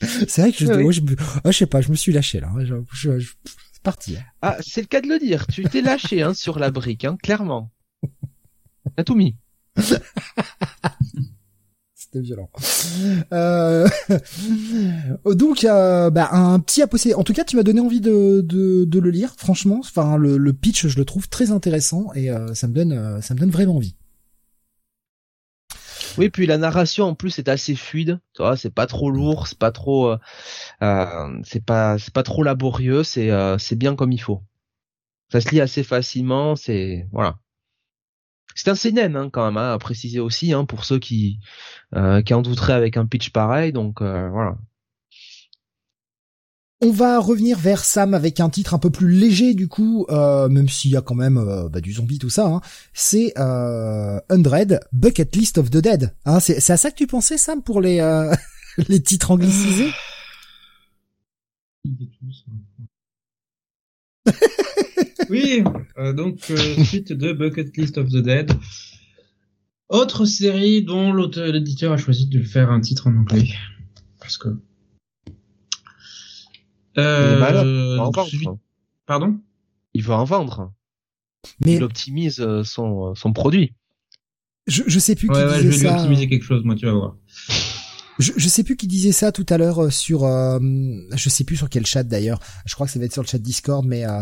c'est 0.28 0.42
vrai 0.42 0.52
que 0.52 0.58
je, 0.58 0.72
oui. 0.72 0.92
je, 0.92 1.00
oh, 1.44 1.50
je, 1.50 1.58
sais 1.58 1.66
pas, 1.66 1.80
je 1.80 1.90
me 1.90 1.96
suis 1.96 2.12
lâché 2.12 2.40
là. 2.40 2.50
Je, 2.60 2.74
je, 2.92 3.18
je 3.18 3.32
c'est 3.72 3.82
parti. 3.82 4.16
Hein. 4.16 4.24
Ah, 4.42 4.56
c'est 4.60 4.80
le 4.80 4.86
cas 4.86 5.00
de 5.00 5.08
le 5.08 5.18
dire. 5.18 5.46
Tu 5.46 5.62
t'es 5.64 5.82
lâché 5.82 6.22
hein, 6.22 6.34
sur 6.34 6.58
la 6.58 6.70
brique, 6.70 7.04
hein, 7.04 7.16
clairement. 7.22 7.70
T'as 8.96 9.04
tout 9.04 9.14
mis. 9.14 9.36
c'était 11.94 12.20
violent. 12.20 12.48
Euh... 13.32 13.88
Donc, 15.26 15.64
euh, 15.64 16.10
bah, 16.10 16.30
un 16.32 16.58
petit 16.60 16.82
aposté. 16.82 17.14
En 17.14 17.22
tout 17.22 17.32
cas, 17.32 17.44
tu 17.44 17.56
m'as 17.56 17.62
donné 17.62 17.80
envie 17.80 18.00
de, 18.00 18.40
de, 18.40 18.84
de, 18.84 18.98
le 18.98 19.10
lire. 19.10 19.34
Franchement, 19.36 19.80
enfin, 19.80 20.16
le, 20.16 20.38
le, 20.38 20.52
pitch, 20.52 20.86
je 20.86 20.96
le 20.96 21.04
trouve 21.04 21.28
très 21.28 21.50
intéressant 21.50 22.12
et 22.14 22.30
euh, 22.30 22.54
ça 22.54 22.66
me 22.68 22.72
donne, 22.72 22.92
euh, 22.92 23.20
ça 23.20 23.34
me 23.34 23.40
donne 23.40 23.50
vraiment 23.50 23.76
envie. 23.76 23.94
Oui, 26.18 26.30
puis 26.30 26.46
la 26.46 26.58
narration 26.58 27.06
en 27.06 27.14
plus 27.14 27.38
est 27.38 27.48
assez 27.48 27.74
fluide. 27.74 28.20
Tu 28.34 28.42
c'est 28.56 28.74
pas 28.74 28.86
trop 28.86 29.10
lourd, 29.10 29.46
c'est 29.46 29.58
pas 29.58 29.72
trop, 29.72 30.14
c'est 30.80 31.64
pas, 31.64 31.98
c'est 31.98 32.12
pas 32.12 32.22
trop 32.22 32.42
laborieux. 32.42 33.04
C'est, 33.04 33.30
c'est 33.58 33.76
bien 33.76 33.94
comme 33.94 34.12
il 34.12 34.20
faut. 34.20 34.42
Ça 35.30 35.40
se 35.40 35.50
lit 35.50 35.60
assez 35.60 35.82
facilement. 35.82 36.56
C'est 36.56 37.06
voilà. 37.12 37.38
C'est 38.54 38.70
un 38.70 38.74
CNN 38.74 39.14
hein, 39.16 39.30
quand 39.30 39.44
même, 39.44 39.56
hein, 39.56 39.72
à 39.72 39.78
préciser 39.78 40.18
aussi 40.18 40.52
hein, 40.52 40.64
pour 40.64 40.84
ceux 40.84 40.98
qui 40.98 41.38
euh, 41.94 42.22
qui 42.22 42.34
en 42.34 42.42
douteraient 42.42 42.72
avec 42.72 42.96
un 42.96 43.06
pitch 43.06 43.30
pareil. 43.30 43.72
Donc 43.72 44.02
euh, 44.02 44.28
voilà. 44.30 44.56
On 46.80 46.92
va 46.92 47.18
revenir 47.18 47.58
vers 47.58 47.84
Sam 47.84 48.14
avec 48.14 48.38
un 48.38 48.50
titre 48.50 48.72
un 48.72 48.78
peu 48.78 48.90
plus 48.90 49.10
léger 49.10 49.54
du 49.54 49.66
coup, 49.66 50.06
euh, 50.10 50.48
même 50.48 50.68
s'il 50.68 50.92
y 50.92 50.96
a 50.96 51.00
quand 51.00 51.16
même 51.16 51.36
euh, 51.36 51.68
bah, 51.68 51.80
du 51.80 51.92
zombie 51.92 52.18
tout 52.18 52.30
ça. 52.30 52.46
Hein. 52.46 52.60
C'est 52.92 53.32
euh, 53.36 54.20
Undread 54.28 54.80
Bucket 54.92 55.34
List 55.34 55.58
of 55.58 55.70
the 55.70 55.78
Dead. 55.78 56.14
Hein, 56.24 56.38
c'est, 56.38 56.70
à 56.70 56.76
ça 56.76 56.90
que 56.90 56.96
tu 56.96 57.08
pensais 57.08 57.36
Sam 57.36 57.62
pour 57.62 57.80
les 57.80 57.98
euh, 57.98 58.32
les 58.88 59.02
titres 59.02 59.32
anglicisés? 59.32 59.90
Oui, 65.30 65.62
euh, 65.98 66.12
donc 66.12 66.38
euh, 66.50 66.84
suite 66.84 67.12
de 67.12 67.32
Bucket 67.32 67.76
List 67.76 67.98
of 67.98 68.08
the 68.08 68.16
Dead. 68.22 68.52
Autre 69.88 70.24
série 70.24 70.82
dont 70.82 71.12
l'auteur, 71.12 71.46
l'éditeur 71.48 71.92
a 71.92 71.96
choisi 71.96 72.26
de 72.26 72.42
faire 72.42 72.70
un 72.70 72.80
titre 72.80 73.08
en 73.08 73.16
anglais. 73.16 73.48
Parce 74.20 74.38
que... 74.38 74.48
Euh, 76.98 77.94
il 77.94 78.00
en 78.00 78.10
vendre. 78.10 78.58
Pardon? 79.06 79.38
Il 79.94 80.02
veut 80.02 80.14
en 80.14 80.24
vendre. 80.24 80.72
Mais... 81.60 81.76
Il 81.76 81.84
optimise 81.84 82.40
euh, 82.40 82.64
son, 82.64 83.14
son 83.14 83.32
produit. 83.32 83.74
Je, 84.66 84.82
je 84.86 84.98
sais 84.98 85.14
plus 85.14 85.28
qui 85.28 85.34
ouais, 85.34 85.46
disait 85.46 85.62
je 85.62 85.68
vais 85.68 85.76
ça. 85.76 85.92
lui 85.92 86.00
optimiser 86.00 86.28
quelque 86.28 86.44
chose, 86.44 86.62
moi, 86.64 86.74
tu 86.74 86.84
vas 86.86 86.92
voir. 86.92 87.16
Je, 88.18 88.32
je 88.36 88.48
sais 88.48 88.64
plus 88.64 88.76
qui 88.76 88.86
disait 88.86 89.12
ça 89.12 89.32
tout 89.32 89.46
à 89.48 89.56
l'heure 89.56 89.92
sur, 89.92 90.24
euh, 90.24 90.58
je 91.14 91.28
sais 91.28 91.44
plus 91.44 91.56
sur 91.56 91.70
quel 91.70 91.86
chat 91.86 92.02
d'ailleurs. 92.02 92.40
Je 92.66 92.74
crois 92.74 92.86
que 92.86 92.92
ça 92.92 92.98
va 92.98 93.04
être 93.04 93.12
sur 93.12 93.22
le 93.22 93.28
chat 93.28 93.38
Discord, 93.38 93.86
mais 93.86 94.04
euh, 94.04 94.20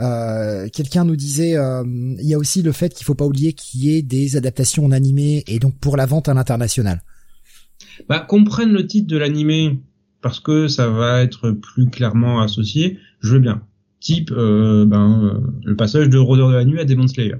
euh, 0.00 0.68
quelqu'un 0.70 1.04
nous 1.04 1.14
disait, 1.14 1.56
euh, 1.56 1.84
il 1.86 2.26
y 2.26 2.34
a 2.34 2.38
aussi 2.38 2.62
le 2.62 2.72
fait 2.72 2.94
qu'il 2.94 3.04
faut 3.04 3.14
pas 3.14 3.26
oublier 3.26 3.52
qu'il 3.52 3.84
y 3.84 3.96
ait 3.96 4.02
des 4.02 4.36
adaptations 4.36 4.84
en 4.84 4.92
animé 4.92 5.44
et 5.46 5.58
donc 5.58 5.78
pour 5.78 5.96
la 5.96 6.06
vente 6.06 6.28
à 6.28 6.34
l'international. 6.34 7.02
Bah, 8.08 8.20
comprennent 8.20 8.72
le 8.72 8.86
titre 8.86 9.06
de 9.06 9.18
l'animé 9.18 9.78
parce 10.20 10.40
que 10.40 10.68
ça 10.68 10.88
va 10.88 11.22
être 11.22 11.50
plus 11.50 11.88
clairement 11.88 12.40
associé. 12.40 12.98
Je 13.20 13.34
veux 13.34 13.40
bien. 13.40 13.62
Type, 14.00 14.30
euh, 14.32 14.84
ben, 14.84 15.24
euh, 15.24 15.40
le 15.64 15.76
passage 15.76 16.08
de 16.08 16.18
Rôdeur 16.18 16.48
de 16.48 16.54
la 16.54 16.64
nuit 16.64 16.80
à 16.80 16.84
Demon 16.84 17.08
Slayer. 17.08 17.36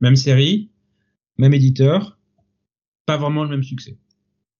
Même 0.00 0.16
série, 0.16 0.70
même 1.38 1.54
éditeur, 1.54 2.18
pas 3.06 3.16
vraiment 3.16 3.44
le 3.44 3.50
même 3.50 3.62
succès. 3.62 3.98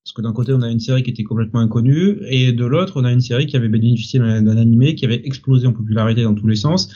Parce 0.05 0.15
que 0.15 0.23
d'un 0.23 0.33
côté, 0.33 0.53
on 0.53 0.63
a 0.63 0.71
une 0.71 0.81
série 0.81 1.03
qui 1.03 1.11
était 1.11 1.25
complètement 1.25 1.61
inconnue, 1.61 2.19
et 2.29 2.53
de 2.53 2.65
l'autre, 2.65 2.95
on 2.97 3.05
a 3.05 3.13
une 3.13 3.21
série 3.21 3.47
qui 3.47 3.57
avait 3.57 3.69
bénéficié 3.69 4.19
d'un 4.19 4.57
animé, 4.57 4.95
qui 4.95 5.05
avait 5.05 5.21
explosé 5.27 5.67
en 5.67 5.73
popularité 5.73 6.23
dans 6.23 6.35
tous 6.35 6.47
les 6.47 6.57
sens. 6.57 6.91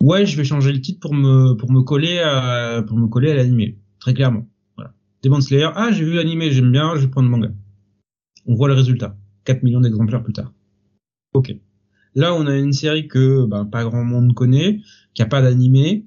Ouais, 0.00 0.24
je 0.24 0.36
vais 0.36 0.44
changer 0.44 0.72
le 0.72 0.80
titre 0.80 1.00
pour 1.00 1.14
me 1.14 1.54
pour 1.54 1.70
me 1.70 1.82
coller 1.82 2.18
à 2.18 2.82
pour 2.86 2.96
me 2.96 3.06
coller 3.06 3.30
à 3.30 3.34
l'animé, 3.34 3.78
très 3.98 4.14
clairement. 4.14 4.48
Voilà. 4.76 4.94
Demon 5.22 5.40
Slayer, 5.40 5.68
ah 5.74 5.90
j'ai 5.92 6.04
vu 6.04 6.14
l'animé, 6.14 6.50
j'aime 6.50 6.72
bien, 6.72 6.94
je 6.96 7.00
vais 7.00 7.08
prendre 7.08 7.28
le 7.28 7.36
manga. 7.36 7.52
On 8.46 8.54
voit 8.54 8.68
le 8.68 8.74
résultat, 8.74 9.16
4 9.44 9.62
millions 9.62 9.80
d'exemplaires 9.80 10.22
plus 10.22 10.32
tard. 10.32 10.52
Ok. 11.34 11.54
Là, 12.14 12.34
on 12.34 12.46
a 12.46 12.56
une 12.56 12.72
série 12.72 13.08
que 13.08 13.44
ben, 13.44 13.66
pas 13.66 13.84
grand 13.84 14.04
monde 14.04 14.34
connaît, 14.34 14.80
qui 15.14 15.22
a 15.22 15.26
pas 15.26 15.42
d'animé, 15.42 16.06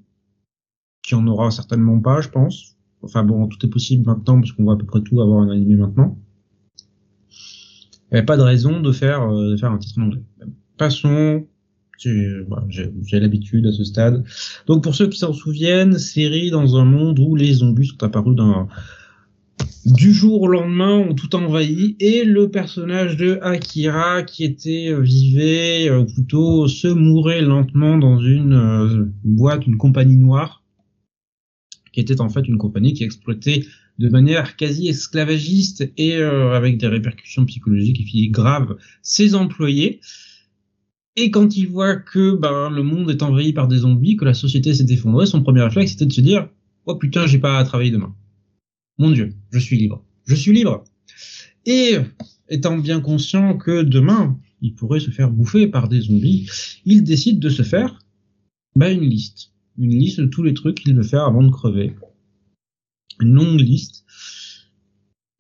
qui 1.04 1.16
en 1.16 1.26
aura 1.28 1.52
certainement 1.52 2.00
pas, 2.00 2.22
je 2.22 2.30
pense. 2.30 2.78
Enfin 3.02 3.24
bon, 3.24 3.48
tout 3.48 3.64
est 3.66 3.70
possible 3.70 4.06
maintenant 4.06 4.40
parce 4.40 4.52
qu'on 4.52 4.66
va 4.66 4.74
à 4.74 4.76
peu 4.76 4.86
près 4.86 5.02
tout 5.02 5.22
avoir 5.22 5.42
un 5.42 5.50
animé 5.50 5.76
maintenant. 5.76 6.18
Il 8.12 8.16
n'y 8.16 8.20
a 8.20 8.24
pas 8.24 8.38
de 8.38 8.42
raison 8.42 8.80
de 8.80 8.92
faire, 8.92 9.22
euh, 9.32 9.56
faire 9.58 9.72
un 9.72 9.78
titre 9.78 10.00
en 10.00 10.04
anglais. 10.04 10.24
Passons. 10.78 11.46
J'ai 12.00 13.20
l'habitude 13.20 13.68
à 13.68 13.72
ce 13.72 13.84
stade. 13.84 14.24
Donc 14.68 14.84
pour 14.84 14.96
ceux 14.96 15.08
qui 15.08 15.20
s'en 15.20 15.34
souviennent, 15.34 15.98
série 16.00 16.50
dans 16.50 16.78
un 16.78 16.86
monde 16.86 17.20
où 17.20 17.36
les 17.36 17.54
zombies 17.56 17.88
sont 17.88 18.02
apparus 18.04 18.36
dans 18.36 18.70
du 19.86 20.14
jour 20.14 20.42
au 20.42 20.48
lendemain 20.48 20.96
ont 20.96 21.16
tout 21.16 21.36
envahi 21.36 21.96
et 22.00 22.24
le 22.24 22.50
personnage 22.50 23.18
de 23.18 23.40
Akira 23.42 24.24
qui 24.24 24.44
était 24.44 24.90
euh, 24.90 25.00
vivait 25.00 25.90
euh, 25.90 26.04
plutôt 26.04 26.68
se 26.68 26.88
mourait 26.88 27.42
lentement 27.42 27.98
dans 27.98 28.20
une, 28.20 28.54
euh, 28.54 29.06
boîte, 29.24 29.66
une 29.66 29.78
compagnie 29.78 30.18
noire 30.18 30.64
qui 31.92 32.00
était 32.00 32.22
en 32.22 32.30
fait 32.30 32.48
une 32.48 32.58
compagnie 32.58 32.94
qui 32.94 33.04
exploitait 33.04 33.66
de 34.00 34.10
manière 34.10 34.56
quasi 34.56 34.88
esclavagiste 34.88 35.92
et 35.98 36.18
euh, 36.18 36.54
avec 36.54 36.78
des 36.78 36.88
répercussions 36.88 37.46
psychologiques 37.46 38.00
et 38.00 38.06
physiques 38.06 38.32
graves 38.32 38.78
ses 39.02 39.36
employés. 39.36 40.00
Et 41.16 41.32
quand 41.32 41.58
il 41.58 41.68
voit 41.68 41.98
que 41.98 42.36
ben, 42.36 42.70
le 42.70 42.82
monde 42.82 43.10
est 43.10 43.22
envahi 43.22 43.52
par 43.52 43.68
des 43.68 43.80
zombies, 43.80 44.16
que 44.16 44.24
la 44.24 44.34
société 44.34 44.74
s'est 44.74 44.86
effondrée, 44.90 45.26
son 45.26 45.44
premier 45.44 45.62
réflexe 45.64 45.92
c'était 45.92 46.06
de 46.06 46.14
se 46.14 46.22
dire 46.22 46.48
Oh 46.86 46.96
putain, 46.96 47.28
j'ai 47.28 47.40
pas 47.40 47.58
à 47.58 47.64
travailler 47.66 47.92
demain. 47.92 48.16
Mon 49.00 49.12
Dieu, 49.12 49.34
je 49.52 49.60
suis 49.60 49.78
libre. 49.78 50.06
Je 50.26 50.36
suis 50.36 50.54
libre. 50.54 50.84
Et 51.66 51.96
étant 52.50 52.78
bien 52.78 53.02
conscient 53.02 53.58
que 53.58 53.82
demain, 53.82 54.40
il 54.62 54.76
pourrait 54.76 55.00
se 55.00 55.10
faire 55.10 55.32
bouffer 55.32 55.68
par 55.68 55.90
des 55.90 56.02
zombies, 56.02 56.48
il 56.86 57.04
décide 57.04 57.40
de 57.40 57.50
se 57.50 57.64
faire 57.64 58.00
ben, 58.76 58.96
une 58.96 59.10
liste 59.10 59.52
une 59.80 59.98
liste 59.98 60.20
de 60.20 60.26
tous 60.26 60.44
les 60.44 60.54
trucs 60.54 60.82
qu'il 60.82 60.94
veut 60.94 61.04
faire 61.04 61.26
avant 61.26 61.42
de 61.42 61.50
crever. 61.50 61.96
Une 63.22 63.34
longue 63.34 63.60
liste. 63.60 64.06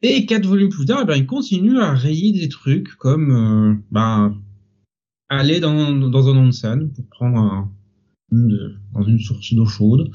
Et 0.01 0.25
quatre 0.25 0.47
volumes 0.47 0.69
plus 0.69 0.85
tard, 0.85 1.01
eh 1.03 1.05
ben, 1.05 1.15
il 1.17 1.25
continue 1.25 1.77
à 1.79 1.93
rayer 1.93 2.31
des 2.31 2.47
trucs 2.47 2.95
comme 2.95 3.31
euh, 3.31 3.75
ben, 3.91 4.41
aller 5.27 5.59
dans, 5.59 5.91
dans 6.09 6.29
un 6.29 6.37
onsen 6.37 6.91
pour 6.93 7.05
prendre 7.07 7.37
un, 7.37 7.71
une, 8.31 8.79
dans 8.93 9.03
une 9.03 9.19
source 9.19 9.53
d'eau 9.53 9.65
chaude, 9.65 10.09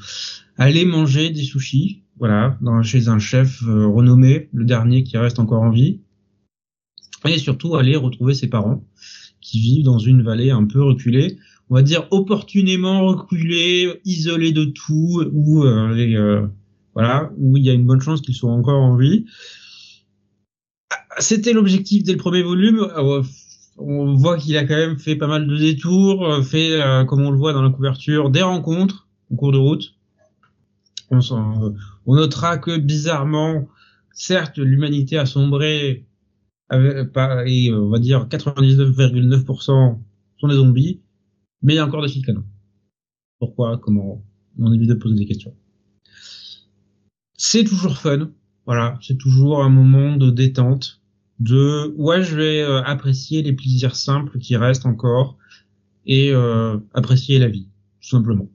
aller 0.57 0.85
manger 0.85 1.29
des 1.29 1.43
sushis, 1.43 2.01
voilà, 2.17 2.57
chez 2.83 3.07
un 3.07 3.19
chef 3.19 3.63
euh, 3.63 3.87
renommé, 3.87 4.49
le 4.53 4.65
dernier 4.65 5.03
qui 5.03 5.17
reste 5.17 5.39
encore 5.39 5.61
en 5.61 5.69
vie, 5.69 6.01
et 7.25 7.37
surtout 7.37 7.75
aller 7.75 7.95
retrouver 7.95 8.33
ses 8.33 8.47
parents 8.47 8.83
qui 9.41 9.59
vivent 9.59 9.85
dans 9.85 9.99
une 9.99 10.21
vallée 10.21 10.51
un 10.51 10.65
peu 10.65 10.81
reculée 10.81 11.37
on 11.69 11.75
va 11.75 11.81
dire 11.81 12.07
opportunément 12.11 13.05
reculé, 13.07 13.99
isolé 14.05 14.51
de 14.51 14.65
tout, 14.65 15.23
ou 15.31 15.63
euh, 15.63 15.95
euh, 15.97 16.47
voilà, 16.93 17.31
où 17.37 17.57
il 17.57 17.63
y 17.63 17.69
a 17.69 17.73
une 17.73 17.85
bonne 17.85 18.01
chance 18.01 18.21
qu'ils 18.21 18.35
soient 18.35 18.51
encore 18.51 18.81
en 18.81 18.95
vie. 18.95 19.25
C'était 21.17 21.53
l'objectif 21.53 22.03
dès 22.03 22.11
le 22.11 22.17
premier 22.17 22.43
volume. 22.43 22.79
Euh, 22.79 23.23
on 23.77 24.13
voit 24.13 24.37
qu'il 24.37 24.55
a 24.57 24.65
quand 24.65 24.75
même 24.75 24.99
fait 24.99 25.15
pas 25.15 25.27
mal 25.27 25.47
de 25.47 25.57
détours, 25.57 26.43
fait, 26.45 26.79
comme 27.07 27.21
on 27.21 27.31
le 27.31 27.37
voit 27.37 27.51
dans 27.51 27.61
la 27.61 27.71
couverture, 27.71 28.29
des 28.29 28.41
rencontres 28.41 29.09
au 29.29 29.35
cours 29.35 29.51
de 29.51 29.57
route. 29.57 29.94
On, 31.11 31.73
notera 32.07 32.57
que 32.57 32.77
bizarrement, 32.77 33.67
certes, 34.11 34.57
l'humanité 34.57 35.17
a 35.17 35.25
sombré, 35.25 36.05
et 36.71 37.73
on 37.73 37.89
va 37.89 37.99
dire 37.99 38.27
99,9% 38.27 39.99
sont 40.37 40.47
des 40.47 40.55
zombies, 40.55 41.01
mais 41.61 41.73
il 41.73 41.75
y 41.77 41.79
a 41.79 41.85
encore 41.85 42.01
des 42.01 42.09
fils 42.09 42.25
canon. 42.25 42.43
Pourquoi? 43.39 43.77
Comment? 43.77 44.23
On 44.59 44.73
évite 44.73 44.89
de 44.89 44.93
poser 44.93 45.15
des 45.15 45.25
questions. 45.25 45.53
C'est 47.37 47.63
toujours 47.63 47.97
fun. 47.97 48.31
Voilà, 48.65 48.97
c'est 49.01 49.17
toujours 49.17 49.63
un 49.63 49.69
moment 49.69 50.15
de 50.15 50.29
détente. 50.29 51.01
De 51.39 51.93
ouais, 51.97 52.23
je 52.23 52.35
vais 52.35 52.61
euh, 52.61 52.81
apprécier 52.83 53.43
les 53.43 53.53
plaisirs 53.53 53.95
simples 53.95 54.39
qui 54.39 54.55
restent 54.55 54.85
encore 54.85 55.37
et 56.05 56.31
euh, 56.31 56.77
apprécier 56.93 57.39
la 57.39 57.49
vie, 57.49 57.67
tout 57.99 58.07
simplement. 58.07 58.49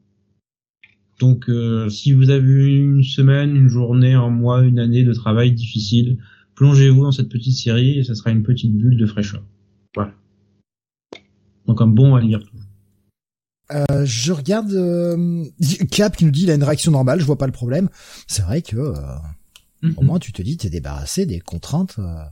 Donc, 1.20 1.48
si 1.90 2.12
vous 2.12 2.30
avez 2.30 2.74
une 2.74 3.04
semaine, 3.04 3.54
une 3.54 3.68
journée, 3.68 4.14
un 4.14 4.30
mois, 4.30 4.62
une 4.62 4.78
année 4.80 5.04
de 5.04 5.12
travail 5.12 5.52
difficile, 5.52 6.18
plongez-vous 6.60 7.04
dans 7.04 7.12
cette 7.12 7.30
petite 7.30 7.56
série 7.56 7.98
et 7.98 8.04
ça 8.04 8.14
sera 8.14 8.30
une 8.30 8.42
petite 8.42 8.76
bulle 8.76 8.98
de 8.98 9.06
fraîcheur. 9.06 9.42
Voilà. 9.94 10.12
Donc 11.66 11.80
un 11.80 11.86
bon 11.86 12.14
à 12.16 12.20
lire. 12.20 12.40
Euh, 13.70 14.04
je 14.04 14.32
regarde 14.32 14.70
euh, 14.72 15.44
Cap 15.90 16.16
qui 16.16 16.26
nous 16.26 16.30
dit 16.30 16.42
il 16.42 16.50
a 16.50 16.54
une 16.54 16.64
réaction 16.64 16.92
normale, 16.92 17.18
je 17.18 17.24
vois 17.24 17.38
pas 17.38 17.46
le 17.46 17.52
problème. 17.52 17.88
C'est 18.26 18.42
vrai 18.42 18.60
que 18.60 18.76
euh, 18.76 18.94
mhm. 19.82 19.94
au 19.96 20.02
moins 20.02 20.18
tu 20.18 20.32
te 20.32 20.42
dis 20.42 20.58
t'es 20.58 20.68
débarrassé 20.68 21.24
des 21.24 21.40
contraintes 21.40 21.96
euh, 21.98 22.24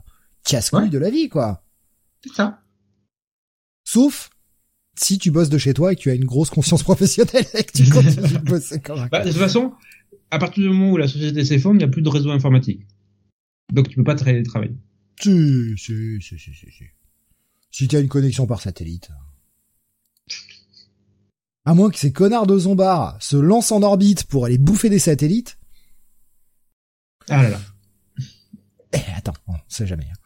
casse-couilles 0.43 0.91
de 0.91 0.99
la 0.99 1.09
vie 1.09 1.27
quoi. 1.27 1.63
C'est 2.23 2.33
ça. 2.33 2.59
Sauf 3.83 4.29
si 4.99 5.17
tu 5.17 5.31
bosses 5.31 5.49
de 5.49 5.57
chez 5.57 5.73
toi 5.73 5.93
et 5.93 5.95
que 5.95 6.01
tu 6.01 6.09
as 6.09 6.13
une 6.13 6.25
grosse 6.25 6.49
conscience 6.49 6.83
professionnelle 6.89 7.45
et 7.53 7.63
que 7.63 7.71
tu 7.71 7.89
continues 7.89 8.33
de 8.33 8.37
bosser 8.39 8.79
comme 8.79 8.99
un 8.99 9.07
bah, 9.07 9.23
De 9.23 9.29
toute 9.29 9.39
façon, 9.39 9.73
à 10.29 10.39
partir 10.39 10.63
du 10.63 10.69
moment 10.69 10.91
où 10.91 10.97
la 10.97 11.07
société 11.07 11.45
s'effondre, 11.45 11.75
il 11.75 11.79
n'y 11.79 11.83
a 11.85 11.87
plus 11.87 12.01
de 12.01 12.09
réseau 12.09 12.31
informatique. 12.31 12.85
Donc 13.71 13.87
tu 13.87 13.95
peux 13.95 14.03
pas 14.03 14.15
travailler. 14.15 14.43
Si, 15.19 15.73
si, 15.77 16.21
si, 16.21 16.39
si, 16.39 16.53
si. 16.53 16.83
Si 17.71 17.87
tu 17.87 17.95
as 17.95 17.99
une 17.99 18.07
connexion 18.07 18.47
par 18.47 18.61
satellite. 18.61 19.09
À 21.65 21.73
moins 21.73 21.91
que 21.91 21.99
ces 21.99 22.11
connards 22.11 22.47
de 22.47 22.57
zombards 22.57 23.21
se 23.21 23.37
lancent 23.37 23.71
en 23.71 23.83
orbite 23.83 24.23
pour 24.25 24.45
aller 24.45 24.57
bouffer 24.57 24.89
des 24.89 24.99
satellites. 24.99 25.59
Ah 27.29 27.43
là 27.43 27.49
là. 27.51 27.59
Eh, 28.93 29.11
attends, 29.15 29.35
on 29.47 29.53
sait 29.67 29.85
jamais. 29.85 30.07
Hein. 30.11 30.17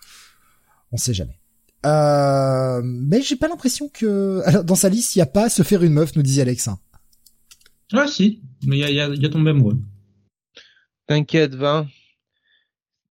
On 0.91 0.97
sait 0.97 1.13
jamais. 1.13 1.37
Euh, 1.85 2.81
mais 2.83 3.21
j'ai 3.21 3.35
pas 3.35 3.47
l'impression 3.47 3.89
que... 3.89 4.41
Alors, 4.45 4.63
dans 4.63 4.75
sa 4.75 4.89
liste, 4.89 5.15
il 5.15 5.19
y 5.19 5.21
a 5.21 5.27
pas 5.27 5.49
se 5.49 5.63
faire 5.63 5.83
une 5.83 5.93
meuf, 5.93 6.15
nous 6.15 6.21
disait 6.21 6.41
Alex. 6.43 6.69
Ah 7.91 8.07
si, 8.07 8.41
mais 8.65 8.77
il 8.77 8.79
y 8.79 8.83
a, 8.83 8.89
y, 8.91 8.99
a, 8.99 9.07
y 9.09 9.25
a 9.25 9.29
ton 9.29 9.45
amoureux. 9.45 9.79
T'inquiète, 11.07 11.55
va 11.55 11.85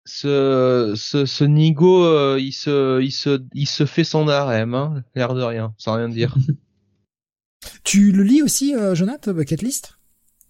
ce, 0.06 0.94
ce, 0.96 1.24
ce 1.24 1.44
Nigo, 1.44 2.04
euh, 2.04 2.38
il 2.40 2.52
se, 2.52 3.00
il 3.00 3.12
se, 3.12 3.42
il 3.54 3.66
se 3.66 3.86
fait 3.86 4.04
son 4.04 4.26
harem, 4.28 4.74
hein, 4.74 5.04
l'air 5.14 5.34
de 5.34 5.42
rien, 5.42 5.74
sans 5.78 5.94
rien 5.94 6.08
dire. 6.08 6.34
tu 7.84 8.10
le 8.10 8.22
lis 8.22 8.42
aussi, 8.42 8.74
euh, 8.74 8.94
Jonathan, 8.94 9.32
Bucket 9.32 9.62
List? 9.62 9.98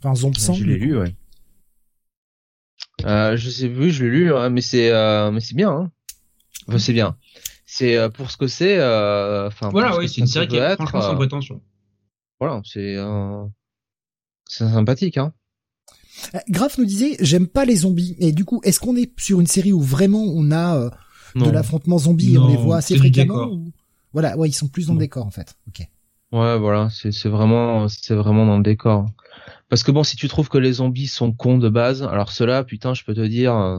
Enfin, 0.02 0.14
Zombie 0.14 0.40
Je 0.40 0.64
l'ai 0.64 0.78
lu, 0.78 0.98
ouais. 0.98 1.14
Euh, 3.04 3.36
je 3.36 3.50
sais 3.50 3.68
plus, 3.68 3.90
je 3.90 4.04
l'ai 4.04 4.10
lu, 4.10 4.34
hein, 4.34 4.50
mais 4.50 4.60
c'est, 4.60 4.90
euh, 4.90 5.30
mais 5.30 5.40
c'est 5.40 5.54
bien. 5.54 5.70
Hein. 5.70 5.90
Enfin, 6.68 6.78
c'est 6.78 6.92
bien. 6.92 7.16
C'est 7.72 7.96
euh, 7.96 8.08
pour 8.08 8.32
ce 8.32 8.36
que 8.36 8.48
c'est. 8.48 8.76
Enfin. 8.78 9.68
voilà, 9.70 9.96
oui, 9.96 10.08
c'est 10.08 10.20
une 10.20 10.26
série 10.26 10.48
qui 10.48 10.56
est 10.56 10.74
franchement 10.74 11.02
sans 11.02 11.14
prétention. 11.14 11.60
Voilà, 12.40 12.60
c'est, 12.64 12.96
c'est 14.46 14.68
sympathique, 14.68 15.16
hein. 15.18 15.32
Euh, 16.34 16.38
Graf 16.48 16.76
nous 16.78 16.84
disait 16.84 17.16
j'aime 17.20 17.46
pas 17.46 17.64
les 17.64 17.76
zombies 17.76 18.16
et 18.18 18.32
du 18.32 18.44
coup 18.44 18.60
est-ce 18.64 18.80
qu'on 18.80 18.96
est 18.96 19.18
sur 19.18 19.40
une 19.40 19.46
série 19.46 19.72
où 19.72 19.80
vraiment 19.80 20.22
on 20.22 20.50
a 20.50 20.76
euh, 20.76 20.90
de 21.36 21.48
l'affrontement 21.48 21.96
zombie 21.96 22.34
et 22.34 22.38
on 22.38 22.48
les 22.48 22.56
voit 22.56 22.78
assez 22.78 22.96
fréquemment 22.98 23.64
Voilà, 24.12 24.36
ouais, 24.36 24.48
ils 24.48 24.52
sont 24.52 24.68
plus 24.68 24.88
dans 24.88 24.94
le 24.94 24.98
décor 24.98 25.24
en 25.24 25.30
fait. 25.30 25.56
Ok. 25.68 25.86
Ouais, 26.32 26.58
voilà, 26.58 26.90
c'est 26.90 27.12
c'est 27.12 27.28
vraiment 27.28 27.88
c'est 27.88 28.14
vraiment 28.14 28.44
dans 28.44 28.58
le 28.58 28.64
décor. 28.64 29.06
Parce 29.68 29.84
que 29.84 29.92
bon, 29.92 30.02
si 30.02 30.16
tu 30.16 30.26
trouves 30.28 30.48
que 30.48 30.58
les 30.58 30.74
zombies 30.74 31.06
sont 31.06 31.32
cons 31.32 31.58
de 31.58 31.68
base, 31.68 32.02
alors 32.02 32.32
ceux-là, 32.32 32.64
putain, 32.64 32.92
je 32.92 33.04
peux 33.04 33.14
te 33.14 33.24
dire. 33.24 33.54
Euh... 33.54 33.78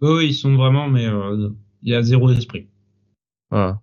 Oui, 0.00 0.28
ils 0.28 0.34
sont 0.34 0.54
vraiment, 0.54 0.88
mais 0.88 1.06
euh, 1.06 1.50
il 1.82 1.92
y 1.92 1.94
a 1.94 2.02
zéro 2.02 2.30
esprit. 2.30 2.68
Voilà. 3.52 3.80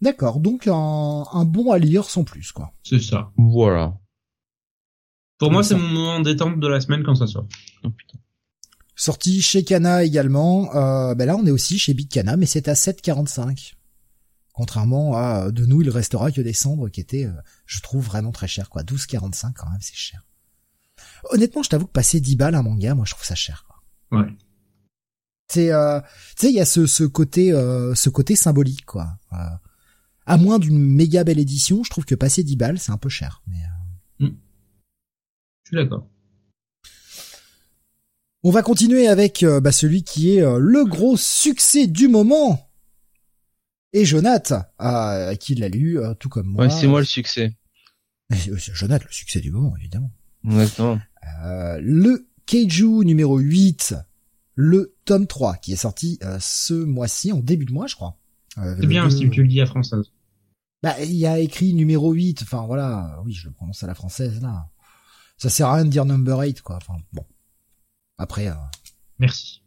D'accord, 0.00 0.40
donc 0.40 0.66
un, 0.66 1.24
un 1.32 1.44
bon 1.44 1.72
à 1.72 1.78
lire 1.78 2.04
sans 2.04 2.24
plus, 2.24 2.52
quoi. 2.52 2.72
C'est 2.82 3.00
ça. 3.00 3.30
Voilà. 3.36 3.98
Pour 5.38 5.50
moi, 5.50 5.62
c'est 5.64 5.74
mon 5.74 5.88
moment 5.88 6.20
détente 6.20 6.60
de 6.60 6.68
la 6.68 6.80
semaine 6.80 7.02
quand 7.02 7.14
ça 7.14 7.26
sort. 7.26 7.46
Oh, 7.82 7.88
Sorti 8.96 9.42
chez 9.42 9.64
Kana 9.64 10.04
également. 10.04 10.74
Euh, 10.76 11.14
ben 11.14 11.26
là, 11.26 11.36
on 11.36 11.44
est 11.44 11.50
aussi 11.50 11.78
chez 11.78 11.94
Big 11.94 12.08
Kana, 12.08 12.36
mais 12.36 12.46
c'est 12.46 12.68
à 12.68 12.74
7,45. 12.74 13.74
Contrairement 14.52 15.16
à 15.16 15.50
de 15.50 15.66
nous, 15.66 15.82
il 15.82 15.90
restera 15.90 16.30
que 16.30 16.40
des 16.40 16.52
cendres 16.52 16.88
qui 16.88 17.00
étaient, 17.00 17.24
euh, 17.24 17.32
je 17.66 17.80
trouve, 17.80 18.04
vraiment 18.04 18.30
très 18.30 18.46
cher. 18.46 18.70
quoi. 18.70 18.82
12,45 18.82 19.52
quand 19.54 19.68
même, 19.70 19.80
c'est 19.80 19.96
cher. 19.96 20.22
Honnêtement, 21.30 21.62
je 21.62 21.70
t'avoue 21.70 21.86
que 21.86 21.92
passer 21.92 22.20
10 22.20 22.36
balles 22.36 22.54
un 22.54 22.62
manga, 22.62 22.94
moi, 22.94 23.04
je 23.04 23.14
trouve 23.14 23.24
ça 23.26 23.34
cher. 23.34 23.66
Quoi. 23.66 24.20
Ouais. 24.20 24.28
C'est, 25.54 25.72
euh, 25.72 26.00
tu 26.00 26.46
sais, 26.46 26.48
il 26.50 26.54
y 26.56 26.60
a 26.60 26.64
ce, 26.64 26.86
ce 26.86 27.04
côté, 27.04 27.52
euh, 27.52 27.94
ce 27.94 28.10
côté 28.10 28.34
symbolique, 28.34 28.84
quoi. 28.84 29.18
Euh, 29.32 29.36
à 30.26 30.36
moins 30.36 30.58
d'une 30.58 30.78
méga 30.78 31.22
belle 31.22 31.38
édition, 31.38 31.84
je 31.84 31.90
trouve 31.90 32.04
que 32.04 32.16
passer 32.16 32.42
10 32.42 32.56
balles, 32.56 32.78
c'est 32.80 32.90
un 32.90 32.96
peu 32.96 33.08
cher. 33.08 33.42
Mais 33.46 34.26
mm. 34.26 34.34
Je 35.62 35.68
suis 35.68 35.76
d'accord. 35.76 36.08
On 38.42 38.50
va 38.50 38.62
continuer 38.62 39.06
avec 39.06 39.44
euh, 39.44 39.60
bah, 39.60 39.70
celui 39.70 40.02
qui 40.02 40.36
est 40.36 40.42
euh, 40.42 40.58
le 40.58 40.84
gros 40.84 41.16
succès 41.16 41.86
du 41.86 42.08
moment. 42.08 42.68
Et 43.92 44.04
Jonath, 44.04 44.52
euh, 44.80 45.36
qui 45.36 45.54
l'a 45.54 45.68
lu, 45.68 45.98
tout 46.18 46.28
comme 46.28 46.48
moi. 46.48 46.64
Ouais, 46.64 46.70
c'est 46.70 46.88
moi 46.88 46.98
le 46.98 47.06
succès. 47.06 47.54
Jonath, 48.30 49.04
le 49.04 49.12
succès 49.12 49.40
du 49.40 49.52
moment, 49.52 49.76
évidemment. 49.76 50.10
Exactement. 50.44 51.00
le 51.80 52.28
Keiju 52.44 53.04
numéro 53.04 53.38
8, 53.38 53.94
le 54.56 54.93
tome 55.04 55.26
3, 55.26 55.56
qui 55.56 55.72
est 55.72 55.76
sorti 55.76 56.18
ce 56.40 56.74
mois-ci, 56.74 57.32
en 57.32 57.40
début 57.40 57.64
de 57.64 57.72
mois, 57.72 57.86
je 57.86 57.94
crois. 57.94 58.16
c'est 58.56 58.86
bien 58.86 59.08
si 59.10 59.28
tu 59.30 59.42
le 59.42 59.48
dis 59.48 59.60
à 59.60 59.66
française. 59.66 60.12
Bah, 60.82 60.94
il 61.02 61.14
y 61.14 61.26
a 61.26 61.38
écrit 61.38 61.72
numéro 61.72 62.12
8, 62.12 62.42
enfin 62.42 62.66
voilà, 62.66 63.20
oui, 63.24 63.32
je 63.32 63.46
le 63.48 63.52
prononce 63.54 63.82
à 63.82 63.86
la 63.86 63.94
française, 63.94 64.40
là 64.42 64.68
ça 65.36 65.50
sert 65.50 65.68
à 65.68 65.74
rien 65.74 65.84
de 65.84 65.90
dire 65.90 66.04
number 66.04 66.38
8 66.38 66.62
quoi. 66.62 66.76
Enfin 66.76 66.94
bon. 67.12 67.24
Après. 68.18 68.48
Euh... 68.48 68.54
Merci. 69.18 69.60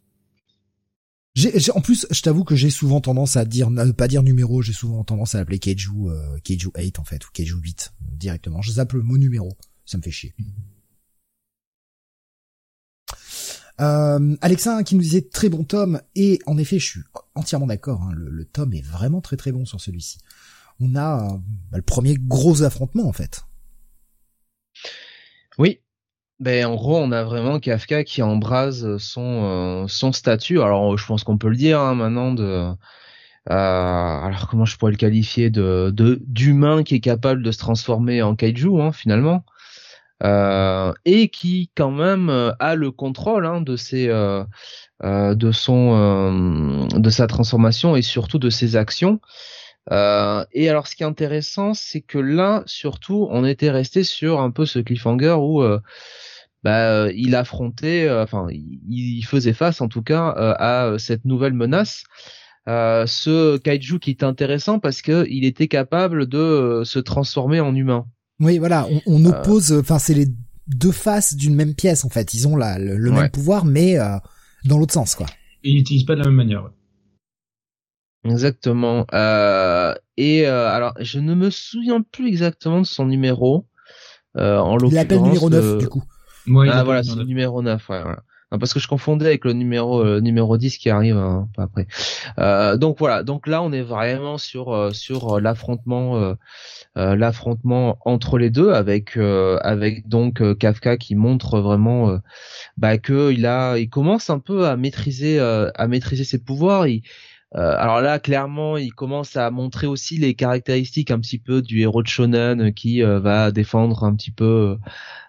J'ai, 1.34 1.70
en 1.70 1.80
plus, 1.80 2.04
je 2.10 2.20
t'avoue 2.20 2.42
que 2.42 2.56
j'ai 2.56 2.68
souvent 2.68 3.00
tendance 3.00 3.36
à 3.36 3.44
dire, 3.44 3.70
ne 3.70 3.92
pas 3.92 4.08
dire 4.08 4.24
numéro, 4.24 4.60
j'ai 4.60 4.72
souvent 4.72 5.04
tendance 5.04 5.36
à 5.36 5.38
appeler 5.38 5.60
Keiju, 5.60 6.08
euh, 6.08 6.36
Keiju 6.42 6.70
8 6.76 6.98
en 6.98 7.04
fait, 7.04 7.24
ou 7.24 7.28
Keiju 7.32 7.60
8 7.62 7.92
euh, 8.02 8.16
directement. 8.16 8.60
Je 8.60 8.72
zappe 8.72 8.94
le 8.94 9.02
mot 9.02 9.18
numéro, 9.18 9.56
ça 9.84 9.98
me 9.98 10.02
fait 10.02 10.10
chier. 10.10 10.34
Euh, 13.80 14.36
Alexa 14.40 14.82
qui 14.82 14.96
nous 14.96 15.02
disait 15.02 15.22
très 15.22 15.48
bon 15.48 15.62
tome 15.62 16.00
et 16.16 16.40
en 16.46 16.58
effet 16.58 16.78
je 16.78 16.86
suis 16.86 17.00
entièrement 17.34 17.66
d'accord. 17.66 18.02
Hein, 18.02 18.12
le, 18.14 18.44
tome 18.44 18.74
est 18.74 18.84
vraiment 18.84 19.20
très 19.20 19.36
très 19.36 19.52
bon 19.52 19.64
sur 19.64 19.80
celui-ci. 19.80 20.18
On 20.80 20.96
a 20.96 21.24
euh, 21.24 21.36
bah, 21.70 21.78
le 21.78 21.82
premier 21.82 22.16
gros 22.18 22.62
affrontement 22.62 23.08
en 23.08 23.12
fait. 23.12 23.42
Oui. 25.58 25.80
Ben 26.40 26.66
en 26.66 26.76
gros, 26.76 26.96
on 26.98 27.10
a 27.10 27.24
vraiment 27.24 27.58
Kafka 27.58 28.04
qui 28.04 28.22
embrase 28.22 28.96
son 28.98 29.42
euh, 29.44 29.88
son 29.88 30.12
statut. 30.12 30.60
Alors, 30.60 30.96
je 30.96 31.04
pense 31.04 31.24
qu'on 31.24 31.36
peut 31.36 31.48
le 31.48 31.56
dire 31.56 31.80
hein, 31.80 31.96
maintenant 31.96 32.32
de 32.32 32.72
euh, 33.50 33.54
alors 33.54 34.46
comment 34.48 34.64
je 34.64 34.76
pourrais 34.76 34.92
le 34.92 34.98
qualifier 34.98 35.50
de 35.50 35.92
d'humain 36.26 36.82
qui 36.82 36.96
est 36.96 37.00
capable 37.00 37.42
de 37.42 37.50
se 37.50 37.58
transformer 37.58 38.22
en 38.22 38.36
kaiju 38.36 38.80
hein, 38.80 38.92
finalement. 38.92 39.44
Euh, 40.24 40.92
et 41.04 41.28
qui 41.28 41.70
quand 41.76 41.92
même 41.92 42.54
a 42.58 42.74
le 42.74 42.90
contrôle 42.90 43.46
hein, 43.46 43.60
de 43.60 43.76
ses 43.76 44.08
de 44.08 45.52
son 45.52 46.86
de 46.86 47.10
sa 47.10 47.26
transformation 47.26 47.94
et 47.94 48.02
surtout 48.02 48.38
de 48.38 48.50
ses 48.50 48.74
actions 48.74 49.20
euh, 49.90 50.44
et 50.52 50.68
alors, 50.68 50.86
ce 50.86 50.96
qui 50.96 51.02
est 51.02 51.06
intéressant, 51.06 51.74
c'est 51.74 52.00
que 52.00 52.18
là, 52.18 52.62
surtout, 52.66 53.28
on 53.30 53.44
était 53.44 53.70
resté 53.70 54.04
sur 54.04 54.40
un 54.40 54.50
peu 54.50 54.66
ce 54.66 54.78
cliffhanger 54.78 55.36
où 55.38 55.62
euh, 55.62 55.80
bah, 56.62 56.90
euh, 56.90 57.12
il 57.16 57.34
affrontait, 57.34 58.10
enfin, 58.10 58.48
il, 58.50 59.22
faisait 59.24 59.52
face, 59.52 59.80
en 59.80 59.88
tout 59.88 60.02
cas, 60.02 60.28
à 60.58 60.98
cette 60.98 61.24
nouvelle 61.24 61.54
menace. 61.54 62.04
ce 62.66 63.56
kaiju 63.58 63.98
qui 64.00 64.10
est 64.10 64.22
intéressant 64.22 64.78
parce 64.78 65.02
que 65.02 65.26
il 65.30 65.44
était 65.44 65.68
capable 65.68 66.26
de 66.26 66.82
se 66.84 66.98
transformer 66.98 67.60
en 67.60 67.74
humain. 67.74 68.06
Oui, 68.40 68.58
voilà, 68.58 68.86
on, 69.06 69.24
oppose, 69.24 69.72
enfin, 69.72 69.98
c'est 69.98 70.14
les 70.14 70.28
deux 70.68 70.92
faces 70.92 71.34
d'une 71.34 71.54
même 71.54 71.74
pièce 71.74 72.04
en 72.04 72.08
fait. 72.08 72.34
Ils 72.34 72.46
ont 72.46 72.56
la, 72.56 72.78
le, 72.78 73.10
même 73.10 73.30
pouvoir, 73.30 73.64
mais 73.64 73.96
dans 74.64 74.78
l'autre 74.78 74.94
sens, 74.94 75.14
quoi. 75.14 75.26
ils 75.64 75.74
n'utilisent 75.74 76.04
pas 76.04 76.14
de 76.14 76.20
la 76.20 76.26
même 76.26 76.36
manière. 76.36 76.70
Exactement. 78.24 79.06
Euh, 79.14 79.94
et 80.16 80.46
euh, 80.46 80.68
alors, 80.68 80.94
je 81.00 81.20
ne 81.20 81.34
me 81.34 81.50
souviens 81.50 82.02
plus 82.02 82.28
exactement 82.28 82.80
de 82.80 82.86
son 82.86 83.06
numéro. 83.06 83.66
Euh, 84.36 84.58
en 84.58 84.78
il 84.78 84.94
l'appelle 84.94 85.22
numéro 85.22 85.48
9 85.50 85.78
du 85.78 85.88
coup. 85.88 86.02
ah 86.70 86.84
voilà, 86.84 87.02
c'est 87.02 87.16
le 87.16 87.24
numéro 87.24 87.62
9. 87.62 87.88
Ouais, 87.88 88.02
voilà. 88.02 88.22
Parce 88.56 88.72
que 88.72 88.80
je 88.80 88.88
confondais 88.88 89.26
avec 89.26 89.44
le 89.44 89.52
numéro 89.52 90.02
euh, 90.02 90.20
numéro 90.20 90.56
10 90.56 90.78
qui 90.78 90.88
arrive 90.88 91.16
un 91.16 91.48
peu 91.54 91.62
après. 91.62 91.86
Euh, 92.38 92.76
donc 92.76 92.98
voilà, 92.98 93.22
donc 93.22 93.46
là 93.46 93.62
on 93.62 93.72
est 93.72 93.82
vraiment 93.82 94.38
sur 94.38 94.72
euh, 94.72 94.92
sur 94.92 95.40
l'affrontement 95.40 96.34
l'affrontement 96.96 97.98
entre 98.04 98.38
les 98.38 98.50
deux 98.50 98.72
avec 98.72 99.16
avec 99.16 100.08
donc 100.08 100.42
Kafka 100.58 100.96
qui 100.96 101.14
montre 101.14 101.60
vraiment 101.60 102.18
bah 102.76 102.98
que 102.98 103.32
il 103.32 103.46
a 103.46 103.78
il 103.78 103.88
commence 103.88 104.30
un 104.30 104.38
peu 104.38 104.66
à 104.66 104.76
maîtriser 104.76 105.38
à 105.40 105.88
maîtriser 105.88 106.24
ses 106.24 106.38
pouvoirs, 106.42 106.86
il 106.86 107.02
alors 107.54 108.02
là, 108.02 108.18
clairement, 108.18 108.76
il 108.76 108.92
commence 108.92 109.34
à 109.36 109.50
montrer 109.50 109.86
aussi 109.86 110.18
les 110.18 110.34
caractéristiques 110.34 111.10
un 111.10 111.18
petit 111.18 111.38
peu 111.38 111.62
du 111.62 111.80
héros 111.80 112.02
de 112.02 112.08
shonen 112.08 112.74
qui 112.74 113.00
va 113.00 113.50
défendre 113.52 114.04
un 114.04 114.14
petit 114.14 114.32
peu 114.32 114.76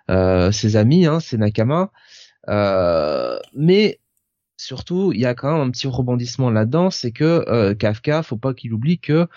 ses 0.07 0.75
amis, 0.75 1.05
hein, 1.05 1.19
ses 1.19 1.37
nakama. 1.37 1.91
Mais 2.49 3.99
surtout, 4.59 5.11
il 5.13 5.19
y 5.19 5.25
a 5.25 5.33
quand 5.33 5.51
même 5.51 5.67
un 5.67 5.71
petit 5.71 5.87
rebondissement 5.87 6.51
là-dedans, 6.51 6.91
c'est 6.91 7.11
que 7.11 7.45
euh, 7.47 7.73
Kafka, 7.73 8.23
faut 8.23 8.37
pas 8.37 8.53
qu'il 8.53 8.73
oublie 8.73 8.99
que 8.99 9.27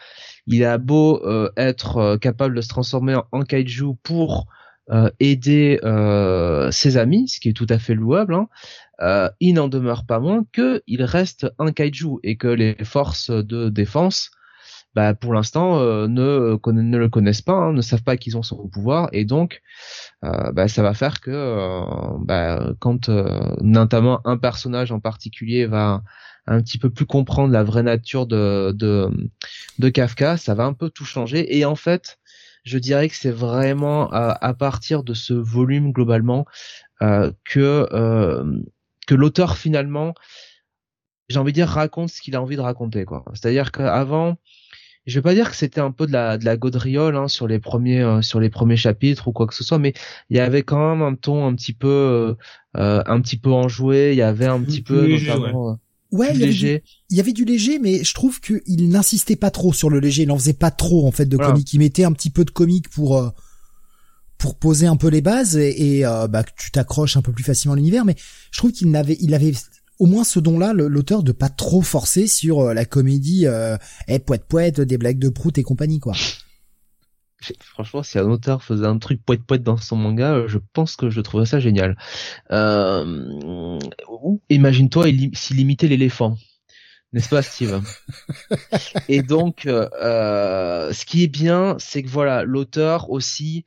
il 0.46 0.64
a 0.64 0.78
beau 0.78 1.24
euh, 1.24 1.50
être 1.56 1.96
euh, 1.98 2.18
capable 2.18 2.56
de 2.56 2.60
se 2.60 2.68
transformer 2.68 3.16
en, 3.30 3.42
kaiju 3.42 3.94
pour 4.02 4.46
euh, 4.90 5.10
aider 5.20 5.78
ses 6.72 6.96
amis, 6.96 7.28
ce 7.28 7.40
qui 7.40 7.48
est 7.48 7.52
tout 7.52 7.68
à 7.68 7.78
fait 7.78 7.94
louable, 7.94 8.34
hein, 8.34 9.30
il 9.40 9.54
n'en 9.54 9.68
demeure 9.68 10.04
pas 10.04 10.18
moins 10.18 10.44
que 10.52 10.82
il 10.86 11.04
reste 11.04 11.46
un 11.58 11.72
kaiju 11.72 12.18
et 12.22 12.36
que 12.36 12.48
les 12.48 12.76
forces 12.84 13.30
de 13.30 13.68
défense 13.68 14.30
bah, 14.94 15.14
pour 15.14 15.32
l'instant 15.32 15.78
euh, 15.78 16.06
ne, 16.06 16.58
ne 16.70 16.98
le 16.98 17.08
connaissent 17.08 17.42
pas, 17.42 17.54
hein, 17.54 17.72
ne 17.72 17.80
savent 17.80 18.02
pas 18.02 18.16
qu'ils 18.16 18.36
ont 18.36 18.42
son 18.42 18.68
pouvoir, 18.68 19.08
et 19.12 19.24
donc 19.24 19.62
euh, 20.24 20.52
bah, 20.52 20.68
ça 20.68 20.82
va 20.82 20.94
faire 20.94 21.20
que 21.20 21.30
euh, 21.30 21.84
bah, 22.20 22.72
quand 22.78 23.08
notamment 23.60 24.20
un 24.26 24.36
personnage 24.36 24.92
en 24.92 25.00
particulier 25.00 25.66
va 25.66 26.02
un 26.46 26.60
petit 26.60 26.78
peu 26.78 26.90
plus 26.90 27.06
comprendre 27.06 27.52
la 27.52 27.62
vraie 27.62 27.84
nature 27.84 28.26
de, 28.26 28.72
de, 28.76 29.08
de 29.78 29.88
Kafka, 29.88 30.36
ça 30.36 30.54
va 30.54 30.64
un 30.64 30.72
peu 30.72 30.90
tout 30.90 31.04
changer. 31.04 31.56
Et 31.56 31.64
en 31.64 31.76
fait, 31.76 32.18
je 32.64 32.78
dirais 32.78 33.08
que 33.08 33.14
c'est 33.14 33.30
vraiment 33.30 34.10
à, 34.10 34.54
partir 34.54 35.04
de 35.04 35.14
ce 35.14 35.34
volume 35.34 35.92
globalement 35.92 36.44
que 37.44 37.88
que 39.06 39.14
l'auteur 39.14 39.56
finalement, 39.56 40.14
j'ai 41.28 41.38
envie 41.38 41.52
de 41.52 41.56
dire, 41.56 41.68
raconte 41.68 42.10
ce 42.10 42.20
qu'il 42.20 42.36
a 42.36 42.42
envie 42.42 42.56
de 42.56 42.60
raconter. 42.60 43.04
quoi. 43.04 43.24
C'est-à-dire 43.34 43.72
qu'avant, 43.72 44.36
je 45.06 45.18
vais 45.18 45.22
pas 45.22 45.34
dire 45.34 45.50
que 45.50 45.56
c'était 45.56 45.80
un 45.80 45.90
peu 45.90 46.06
de 46.06 46.12
la 46.12 46.38
de 46.38 46.44
la 46.44 46.56
gaudriole 46.56 47.16
hein, 47.16 47.28
sur 47.28 47.48
les 47.48 47.58
premiers 47.58 48.02
euh, 48.02 48.22
sur 48.22 48.38
les 48.38 48.50
premiers 48.50 48.76
chapitres 48.76 49.28
ou 49.28 49.32
quoi 49.32 49.46
que 49.46 49.54
ce 49.54 49.64
soit 49.64 49.78
mais 49.78 49.94
il 50.30 50.36
y 50.36 50.40
avait 50.40 50.62
quand 50.62 50.90
même 50.90 51.02
un 51.02 51.14
ton 51.14 51.46
un 51.46 51.54
petit 51.54 51.72
peu 51.72 51.88
euh, 51.88 52.34
euh 52.76 53.02
un 53.06 53.20
petit 53.20 53.36
peu 53.36 53.50
enjoué 53.50 54.12
il 54.12 54.18
y 54.18 54.22
avait 54.22 54.46
un 54.46 54.60
petit 54.62 54.82
peu 54.82 55.08
notamment 55.08 55.78
ouais. 56.12 56.28
Euh, 56.28 56.34
il, 56.34 56.40
léger. 56.40 56.84
il 57.10 57.16
y 57.16 57.20
avait 57.20 57.32
du 57.32 57.44
léger 57.44 57.78
mais 57.80 58.04
je 58.04 58.14
trouve 58.14 58.40
que 58.40 58.62
il 58.66 58.88
n'insistait 58.88 59.36
pas 59.36 59.50
trop 59.50 59.72
sur 59.72 59.90
le 59.90 59.98
léger 59.98 60.22
il 60.22 60.30
en 60.30 60.38
faisait 60.38 60.52
pas 60.52 60.70
trop 60.70 61.06
en 61.06 61.10
fait 61.10 61.26
de 61.26 61.36
comique 61.36 61.72
il 61.72 61.78
mettait 61.80 62.04
un 62.04 62.12
petit 62.12 62.30
peu 62.30 62.44
de 62.44 62.50
comique 62.50 62.88
pour 62.88 63.32
pour 64.38 64.56
poser 64.56 64.86
un 64.86 64.96
peu 64.96 65.08
les 65.08 65.20
bases 65.20 65.56
et, 65.56 65.98
et 65.98 66.02
bah 66.02 66.44
que 66.44 66.50
tu 66.56 66.70
t'accroches 66.70 67.16
un 67.16 67.22
peu 67.22 67.32
plus 67.32 67.44
facilement 67.44 67.72
à 67.72 67.76
l'univers 67.76 68.04
mais 68.04 68.14
je 68.52 68.58
trouve 68.58 68.70
qu'il 68.70 68.90
n'avait 68.90 69.16
il 69.20 69.34
avait 69.34 69.52
au 70.02 70.06
moins 70.06 70.24
ce 70.24 70.40
don-là, 70.40 70.72
l'auteur 70.72 71.22
de 71.22 71.30
pas 71.30 71.48
trop 71.48 71.80
forcer 71.80 72.26
sur 72.26 72.58
euh, 72.58 72.74
la 72.74 72.84
comédie, 72.84 73.46
euh, 73.46 73.76
eh, 74.08 74.18
poète 74.18 74.44
poète, 74.48 74.80
des 74.80 74.98
blagues 74.98 75.20
de 75.20 75.28
prout 75.28 75.56
et 75.58 75.62
compagnie, 75.62 76.00
quoi. 76.00 76.14
Franchement, 77.60 78.02
si 78.02 78.18
un 78.18 78.28
auteur 78.28 78.64
faisait 78.64 78.86
un 78.86 78.98
truc 78.98 79.24
poète 79.24 79.44
poète 79.44 79.62
dans 79.62 79.76
son 79.76 79.94
manga, 79.94 80.32
euh, 80.32 80.48
je 80.48 80.58
pense 80.72 80.96
que 80.96 81.08
je 81.08 81.20
trouverais 81.20 81.46
ça 81.46 81.60
génial. 81.60 81.96
Euh, 82.50 83.78
Imagine-toi 84.50 85.06
s'il 85.34 85.60
imitait 85.60 85.86
l'éléphant, 85.86 86.36
n'est-ce 87.12 87.28
pas, 87.28 87.42
Steve? 87.42 87.80
Et 89.08 89.22
donc, 89.22 89.66
euh, 89.66 90.92
ce 90.92 91.04
qui 91.04 91.22
est 91.22 91.28
bien, 91.28 91.76
c'est 91.78 92.02
que 92.02 92.08
voilà, 92.08 92.42
l'auteur 92.42 93.08
aussi, 93.08 93.64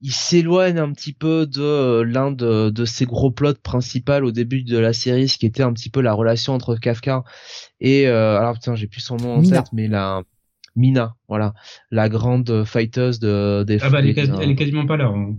il 0.00 0.12
s'éloigne 0.12 0.78
un 0.78 0.92
petit 0.92 1.12
peu 1.12 1.46
de 1.46 1.62
euh, 1.62 2.04
l'un 2.04 2.30
de, 2.30 2.70
de 2.70 2.84
ses 2.84 3.04
gros 3.04 3.30
plots 3.30 3.54
principaux 3.54 4.22
au 4.22 4.30
début 4.30 4.62
de 4.62 4.78
la 4.78 4.92
série, 4.92 5.28
ce 5.28 5.38
qui 5.38 5.46
était 5.46 5.62
un 5.62 5.72
petit 5.72 5.90
peu 5.90 6.00
la 6.00 6.12
relation 6.12 6.54
entre 6.54 6.76
Kafka 6.76 7.24
et 7.80 8.06
euh, 8.06 8.38
alors 8.38 8.54
putain 8.54 8.74
j'ai 8.76 8.86
plus 8.86 9.00
son 9.00 9.16
nom 9.16 9.34
en 9.34 9.42
tête, 9.42 9.72
mais 9.72 9.88
la 9.88 10.22
Mina, 10.76 11.16
voilà, 11.28 11.54
la 11.90 12.08
grande 12.08 12.64
fighteuse 12.64 13.18
de 13.18 13.64
des. 13.66 13.78
Ah 13.82 13.90
bah 13.90 13.98
elle 14.00 14.08
est, 14.10 14.54
quasiment 14.54 14.86
pas 14.86 14.96
là. 14.96 15.06
Hein. 15.06 15.34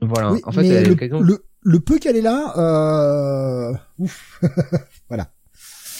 Voilà, 0.00 0.34
en 0.44 0.52
fait, 0.52 0.64
elle 0.66 0.86
le, 0.86 0.92
est 0.92 0.96
quasiment... 0.96 1.18
le, 1.18 1.44
le, 1.62 1.80
peu 1.80 1.98
qu'elle 1.98 2.14
est 2.14 2.22
là, 2.22 2.54
euh... 2.56 3.74
ouf, 3.98 4.40
voilà. 5.08 5.32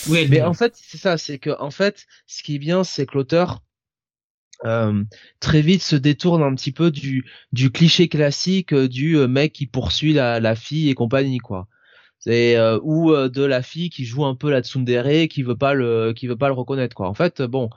Oui, 0.09 0.29
mais 0.31 0.43
en 0.43 0.55
fait 0.55 0.75
c'est 0.77 0.99
ça, 0.99 1.19
c'est 1.19 1.39
que 1.39 1.51
en 1.59 1.73
fait 1.73 2.07
ce 2.29 2.45
qui 2.45 2.55
est 2.55 2.61
bien, 2.61 2.85
c'est 2.85 3.07
que 3.07 3.19
l'auteur 3.19 3.65
euh, 4.65 5.05
très 5.39 5.61
vite 5.61 5.83
se 5.83 5.95
détourne 5.95 6.43
un 6.43 6.55
petit 6.55 6.73
peu 6.73 6.91
du, 6.91 7.25
du 7.53 7.71
cliché 7.71 8.09
classique 8.09 8.73
euh, 8.73 8.89
du 8.89 9.17
euh, 9.17 9.29
mec 9.29 9.53
qui 9.53 9.67
poursuit 9.67 10.13
la, 10.13 10.41
la 10.41 10.57
fille 10.57 10.91
et 10.91 10.95
compagnie 10.95 11.39
quoi. 11.39 11.69
C'est 12.19 12.59
ou 12.83 13.13
de 13.13 13.45
la 13.45 13.63
fille 13.63 13.91
qui 13.91 14.05
joue 14.05 14.25
un 14.25 14.35
peu 14.35 14.51
la 14.51 14.61
tsundere 14.61 15.29
qui 15.29 15.45
veut 15.45 15.57
pas 15.57 15.73
le 15.73 16.13
qui 16.13 16.27
veut 16.27 16.37
pas 16.37 16.49
le 16.49 16.55
reconnaître 16.55 16.97
quoi. 16.97 17.09
En 17.09 17.15
fait 17.15 17.43
bon 17.43 17.71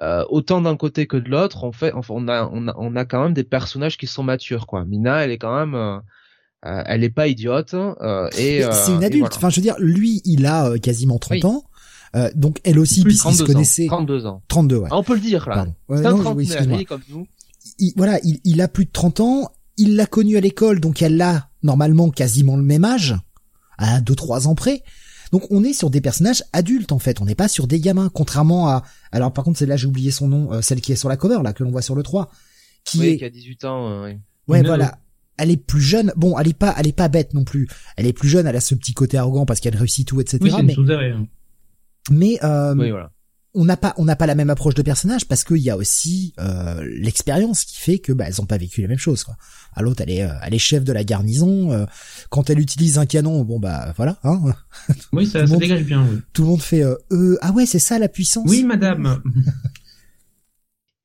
autant 0.00 0.60
d'un 0.60 0.76
côté 0.76 1.06
que 1.06 1.16
de 1.16 1.28
l'autre 1.28 1.62
on 1.62 1.70
fait 1.70 1.92
enfin, 1.92 2.14
on 2.16 2.26
a, 2.26 2.50
on 2.52 2.66
a 2.66 2.74
on 2.76 2.96
a 2.96 3.04
quand 3.04 3.22
même 3.22 3.34
des 3.34 3.44
personnages 3.44 3.96
qui 3.96 4.08
sont 4.08 4.24
matures 4.24 4.66
quoi. 4.66 4.84
Mina 4.84 5.24
elle 5.24 5.30
est 5.30 5.38
quand 5.38 5.56
même 5.56 6.02
elle 6.64 7.04
est 7.04 7.10
pas 7.10 7.28
idiote 7.28 7.76
et 8.36 8.62
c'est 8.72 8.92
une 8.92 9.04
adulte. 9.04 9.36
Enfin 9.36 9.48
je 9.48 9.56
veux 9.56 9.62
dire 9.62 9.76
lui 9.78 10.20
il 10.24 10.44
a 10.44 10.76
quasiment 10.80 11.20
30 11.20 11.44
ans 11.44 11.64
euh, 12.14 12.30
donc 12.34 12.60
elle 12.64 12.78
aussi, 12.78 13.02
puisqu'ils 13.02 13.34
se 13.34 13.42
connaissaient. 13.42 13.86
32 13.86 14.26
ans. 14.26 14.42
32, 14.48 14.76
ouais. 14.76 14.88
Ah, 14.90 14.98
on 14.98 15.02
peut 15.02 15.14
le 15.14 15.20
dire 15.20 15.48
là. 15.48 15.66
c'est 15.88 16.06
un 16.06 16.16
trentenaire, 16.16 16.84
comme 16.86 17.02
nous. 17.08 17.26
Il, 17.78 17.92
voilà, 17.96 18.20
il, 18.22 18.40
il, 18.44 18.60
a 18.60 18.68
plus 18.68 18.84
de 18.84 18.90
30 18.92 19.20
ans. 19.20 19.50
Il 19.76 19.96
l'a 19.96 20.06
connu 20.06 20.36
à 20.36 20.40
l'école, 20.40 20.78
donc 20.78 21.02
elle 21.02 21.20
a 21.20 21.48
normalement 21.64 22.10
quasiment 22.10 22.56
le 22.56 22.62
même 22.62 22.84
âge, 22.84 23.16
à 23.78 24.00
2-3 24.00 24.46
ans 24.46 24.54
près. 24.54 24.84
Donc 25.32 25.50
on 25.50 25.64
est 25.64 25.72
sur 25.72 25.90
des 25.90 26.00
personnages 26.00 26.44
adultes 26.52 26.92
en 26.92 27.00
fait, 27.00 27.20
on 27.20 27.24
n'est 27.24 27.34
pas 27.34 27.48
sur 27.48 27.66
des 27.66 27.80
gamins, 27.80 28.08
contrairement 28.08 28.68
à... 28.68 28.84
Alors 29.10 29.32
par 29.32 29.44
contre 29.44 29.58
celle-là 29.58 29.76
j'ai 29.76 29.88
oublié 29.88 30.12
son 30.12 30.28
nom, 30.28 30.52
euh, 30.52 30.60
celle 30.60 30.80
qui 30.80 30.92
est 30.92 30.96
sur 30.96 31.08
la 31.08 31.16
cover 31.16 31.38
là, 31.42 31.52
que 31.52 31.64
l'on 31.64 31.72
voit 31.72 31.82
sur 31.82 31.96
le 31.96 32.04
3. 32.04 32.30
Qui 32.84 33.00
oui, 33.00 33.06
est... 33.06 33.16
qui 33.16 33.24
a 33.24 33.30
18 33.30 33.64
ans, 33.64 33.90
euh, 33.90 34.04
oui. 34.04 34.18
Ouais, 34.46 34.62
voilà. 34.62 34.98
Elle 35.36 35.50
est 35.50 35.56
plus 35.56 35.80
jeune. 35.80 36.12
Bon, 36.14 36.38
elle 36.38 36.48
est 36.48 36.56
pas, 36.56 36.72
elle 36.78 36.86
est 36.86 36.92
pas 36.92 37.08
bête 37.08 37.34
non 37.34 37.42
plus. 37.42 37.66
Elle 37.96 38.06
est 38.06 38.12
plus 38.12 38.28
jeune. 38.28 38.46
Elle 38.46 38.54
a 38.54 38.60
ce 38.60 38.76
petit 38.76 38.92
côté 38.92 39.18
arrogant 39.18 39.46
parce 39.46 39.58
qu'elle 39.58 39.74
réussit 39.74 40.06
tout, 40.06 40.20
etc. 40.20 40.38
Oui, 40.40 40.50
c'est 40.50 41.14
mais 42.10 42.38
euh, 42.42 42.74
on 43.54 43.64
n'a 43.64 43.76
pas 43.76 43.94
on 43.98 44.04
n'a 44.04 44.16
pas 44.16 44.26
la 44.26 44.34
même 44.34 44.50
approche 44.50 44.74
de 44.74 44.82
personnage 44.82 45.26
parce 45.26 45.44
qu'il 45.44 45.58
y 45.58 45.70
a 45.70 45.76
aussi 45.76 46.34
euh, 46.40 46.84
l'expérience 46.98 47.64
qui 47.64 47.78
fait 47.78 47.98
que 47.98 48.12
bah, 48.12 48.24
elles 48.26 48.40
ont 48.40 48.46
pas 48.46 48.58
vécu 48.58 48.80
les 48.80 48.88
mêmes 48.88 48.98
choses 48.98 49.22
quoi. 49.24 49.36
À 49.74 49.82
l'autre 49.82 50.02
elle 50.02 50.10
est 50.10 50.22
euh, 50.22 50.32
elle 50.42 50.54
est 50.54 50.58
chef 50.58 50.84
de 50.84 50.92
la 50.92 51.04
garnison 51.04 51.72
euh, 51.72 51.86
quand 52.30 52.50
elle 52.50 52.58
utilise 52.58 52.98
un 52.98 53.06
canon 53.06 53.42
bon 53.44 53.60
bah 53.60 53.92
voilà 53.96 54.18
hein. 54.24 54.40
Oui 55.12 55.26
ça, 55.26 55.46
ça 55.46 55.56
dégage 55.56 55.84
bien. 55.84 56.04
Oui. 56.10 56.18
Tout 56.32 56.42
le 56.42 56.48
monde 56.48 56.62
fait 56.62 56.82
euh, 56.82 57.38
ah 57.42 57.52
ouais 57.52 57.66
c'est 57.66 57.78
ça 57.78 57.98
la 57.98 58.08
puissance. 58.08 58.48
Oui 58.48 58.64
madame. 58.64 59.22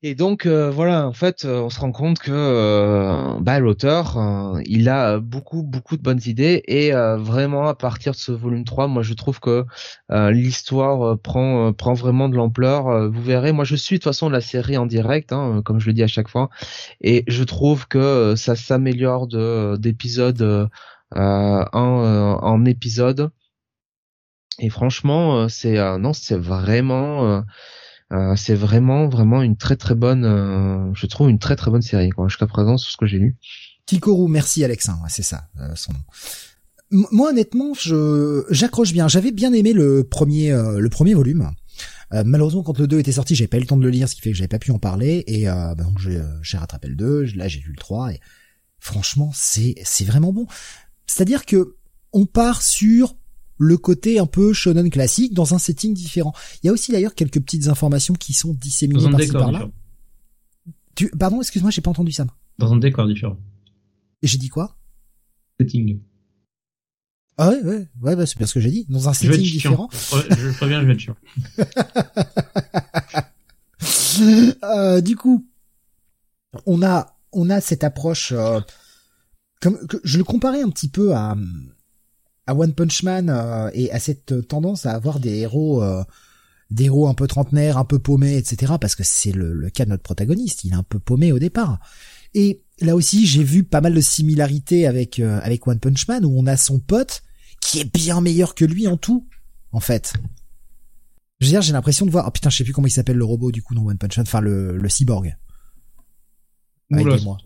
Et 0.02 0.14
donc 0.14 0.46
euh, 0.46 0.70
voilà, 0.70 1.06
en 1.06 1.12
fait, 1.12 1.44
euh, 1.44 1.60
on 1.60 1.68
se 1.68 1.78
rend 1.78 1.92
compte 1.92 2.18
que 2.20 2.30
euh, 2.32 3.38
bah, 3.40 3.58
l'auteur, 3.60 4.18
il 4.64 4.88
a 4.88 5.18
beaucoup 5.20 5.62
beaucoup 5.62 5.98
de 5.98 6.02
bonnes 6.02 6.20
idées 6.24 6.62
et 6.66 6.92
vraiment 6.92 7.68
à 7.68 7.74
partir 7.74 8.12
de 8.12 8.16
ce 8.16 8.32
volume 8.32 8.64
3, 8.64 8.88
moi 8.88 9.02
je 9.02 9.12
trouve 9.12 9.40
que 9.40 9.66
l'histoire 10.30 11.18
prend 11.18 11.72
prend 11.74 11.92
vraiment 11.94 12.28
de 12.30 12.36
l'ampleur. 12.36 13.10
vous 13.10 13.22
verrez, 13.22 13.52
moi 13.52 13.64
je 13.64 13.76
suis 13.76 13.96
de 13.96 13.98
toute 13.98 14.04
façon 14.04 14.30
la 14.30 14.40
série 14.40 14.78
en 14.78 14.86
direct, 14.86 15.32
hein, 15.32 15.60
comme 15.64 15.80
je 15.80 15.86
le 15.86 15.92
dis 15.92 16.02
à 16.02 16.06
chaque 16.06 16.28
fois, 16.28 16.48
et 17.02 17.24
je 17.28 17.44
trouve 17.44 17.86
que 17.88 18.34
ça 18.36 18.56
s'améliore 18.56 19.26
de 19.26 19.76
d'épisode 19.78 20.70
en 21.14 22.38
en 22.42 22.64
épisode. 22.64 23.30
Et 24.58 24.70
franchement, 24.70 25.48
c'est 25.48 25.76
non, 25.98 26.12
c'est 26.12 26.38
vraiment 26.38 27.42
euh, 28.12 28.34
c'est 28.36 28.54
vraiment 28.54 29.08
vraiment 29.08 29.42
une 29.42 29.56
très 29.56 29.76
très 29.76 29.94
bonne, 29.94 30.24
euh, 30.24 30.92
je 30.94 31.06
trouve 31.06 31.30
une 31.30 31.38
très 31.38 31.54
très 31.54 31.70
bonne 31.70 31.82
série 31.82 32.10
quoi 32.10 32.26
jusqu'à 32.26 32.46
présent 32.46 32.76
sur 32.76 32.90
ce 32.90 32.96
que 32.96 33.06
j'ai 33.06 33.18
lu. 33.18 33.36
Kikoru, 33.86 34.28
merci 34.28 34.64
Alexin, 34.64 34.98
ouais, 35.02 35.08
c'est 35.08 35.22
ça 35.22 35.48
euh, 35.60 35.74
son 35.76 35.92
nom. 35.92 37.06
moi 37.12 37.30
honnêtement, 37.30 37.72
je 37.74 38.44
j'accroche 38.50 38.92
bien. 38.92 39.06
J'avais 39.06 39.30
bien 39.30 39.52
aimé 39.52 39.72
le 39.72 40.02
premier 40.02 40.50
le 40.50 40.88
premier 40.88 41.14
volume. 41.14 41.50
malheureusement, 42.12 42.64
quand 42.64 42.78
le 42.78 42.88
2 42.88 42.98
était 42.98 43.12
sorti, 43.12 43.36
j'avais 43.36 43.48
pas 43.48 43.58
eu 43.58 43.60
le 43.60 43.66
temps 43.66 43.76
de 43.76 43.84
le 43.84 43.90
lire, 43.90 44.08
ce 44.08 44.16
qui 44.16 44.22
fait 44.22 44.30
que 44.30 44.36
j'avais 44.36 44.48
pas 44.48 44.58
pu 44.58 44.72
en 44.72 44.80
parler. 44.80 45.22
Et 45.28 45.44
bah, 45.44 45.76
donc 45.76 45.98
j'ai 46.00 46.58
rattrapé 46.58 46.88
le 46.88 46.96
2, 46.96 47.26
là 47.36 47.46
j'ai 47.46 47.60
lu 47.60 47.70
le 47.70 47.78
3 47.78 48.12
et 48.14 48.20
franchement 48.80 49.30
c'est 49.32 49.76
c'est 49.84 50.04
vraiment 50.04 50.32
bon. 50.32 50.46
C'est-à-dire 51.06 51.46
que 51.46 51.76
on 52.12 52.26
part 52.26 52.62
sur 52.62 53.14
le 53.60 53.76
côté 53.76 54.18
un 54.18 54.26
peu 54.26 54.54
shonen 54.54 54.88
classique 54.88 55.34
dans 55.34 55.54
un 55.54 55.58
setting 55.58 55.92
différent. 55.92 56.32
Il 56.62 56.66
y 56.66 56.70
a 56.70 56.72
aussi 56.72 56.92
d'ailleurs 56.92 57.14
quelques 57.14 57.40
petites 57.40 57.68
informations 57.68 58.14
qui 58.14 58.32
sont 58.32 58.54
disséminées 58.54 59.10
par-ci 59.10 59.32
par-là. 59.32 59.70
Tu, 60.94 61.10
pardon, 61.10 61.40
excuse-moi, 61.42 61.70
j'ai 61.70 61.82
pas 61.82 61.90
entendu 61.90 62.10
ça. 62.10 62.26
Dans 62.58 62.72
un 62.72 62.78
décor 62.78 63.06
différent. 63.06 63.38
J'ai 64.22 64.38
dit 64.38 64.48
quoi? 64.48 64.78
Setting. 65.60 66.00
Ah 67.36 67.50
ouais, 67.50 67.62
ouais, 67.62 67.88
ouais, 68.00 68.16
bah, 68.16 68.24
c'est 68.24 68.38
bien 68.38 68.46
ce 68.46 68.54
que 68.54 68.60
j'ai 68.60 68.70
dit. 68.70 68.86
Dans 68.88 69.10
un 69.10 69.12
setting 69.12 69.42
différent. 69.42 69.90
Je 69.92 70.56
préviens, 70.56 70.80
je 70.80 70.86
vais 70.86 70.94
être 70.94 71.00
chiant. 71.00 71.16
euh, 74.64 75.02
du 75.02 75.16
coup, 75.16 75.46
on 76.64 76.82
a, 76.82 77.14
on 77.32 77.50
a 77.50 77.60
cette 77.60 77.84
approche. 77.84 78.32
Euh, 78.32 78.60
comme 79.60 79.86
que 79.86 79.98
je 80.02 80.16
le 80.16 80.24
comparais 80.24 80.62
un 80.62 80.70
petit 80.70 80.88
peu 80.88 81.14
à 81.14 81.36
à 82.50 82.54
One 82.54 82.72
Punch 82.72 83.04
Man 83.04 83.30
euh, 83.30 83.70
et 83.74 83.92
à 83.92 84.00
cette 84.00 84.48
tendance 84.48 84.84
à 84.84 84.92
avoir 84.92 85.20
des 85.20 85.38
héros 85.38 85.82
euh, 85.82 86.02
des 86.70 86.84
héros 86.84 87.06
un 87.06 87.14
peu 87.14 87.28
trentenaires, 87.28 87.78
un 87.78 87.84
peu 87.84 87.98
paumés, 87.98 88.36
etc. 88.36 88.74
Parce 88.80 88.96
que 88.96 89.04
c'est 89.04 89.32
le, 89.32 89.52
le, 89.52 89.70
cas 89.70 89.84
de 89.84 89.90
notre 89.90 90.02
protagoniste, 90.02 90.64
il 90.64 90.72
est 90.72 90.76
un 90.76 90.82
peu 90.82 90.98
paumé 90.98 91.30
au 91.32 91.38
départ. 91.38 91.78
Et 92.34 92.62
là 92.80 92.96
aussi, 92.96 93.26
j'ai 93.26 93.44
vu 93.44 93.62
pas 93.62 93.80
mal 93.80 93.94
de 93.94 94.00
similarités 94.00 94.86
avec 94.86 95.20
euh, 95.20 95.40
avec 95.42 95.66
One 95.66 95.78
Punch 95.78 96.08
Man 96.08 96.24
où 96.24 96.32
on 96.36 96.46
a 96.46 96.56
son 96.56 96.80
pote 96.80 97.22
qui 97.60 97.78
est 97.78 97.92
bien 97.92 98.20
meilleur 98.20 98.56
que 98.56 98.64
lui 98.64 98.88
en 98.88 98.96
tout, 98.96 99.28
en 99.70 99.80
fait. 99.80 100.12
Je 101.38 101.46
veux 101.46 101.52
dire, 101.52 101.62
j'ai 101.62 101.72
l'impression 101.72 102.04
de 102.04 102.10
voir. 102.10 102.24
Oh 102.26 102.30
putain, 102.32 102.50
je 102.50 102.56
sais 102.56 102.64
plus 102.64 102.72
comment 102.72 102.88
il 102.88 102.92
s'appelle 102.92 103.16
le 103.16 103.24
robot 103.24 103.52
du 103.52 103.62
coup 103.62 103.76
dans 103.76 103.86
One 103.86 103.98
Punch 103.98 104.16
Man, 104.16 104.26
enfin 104.26 104.40
le, 104.40 104.76
le 104.76 104.88
cyborg. 104.88 105.36
Aidez-moi. 106.90 107.38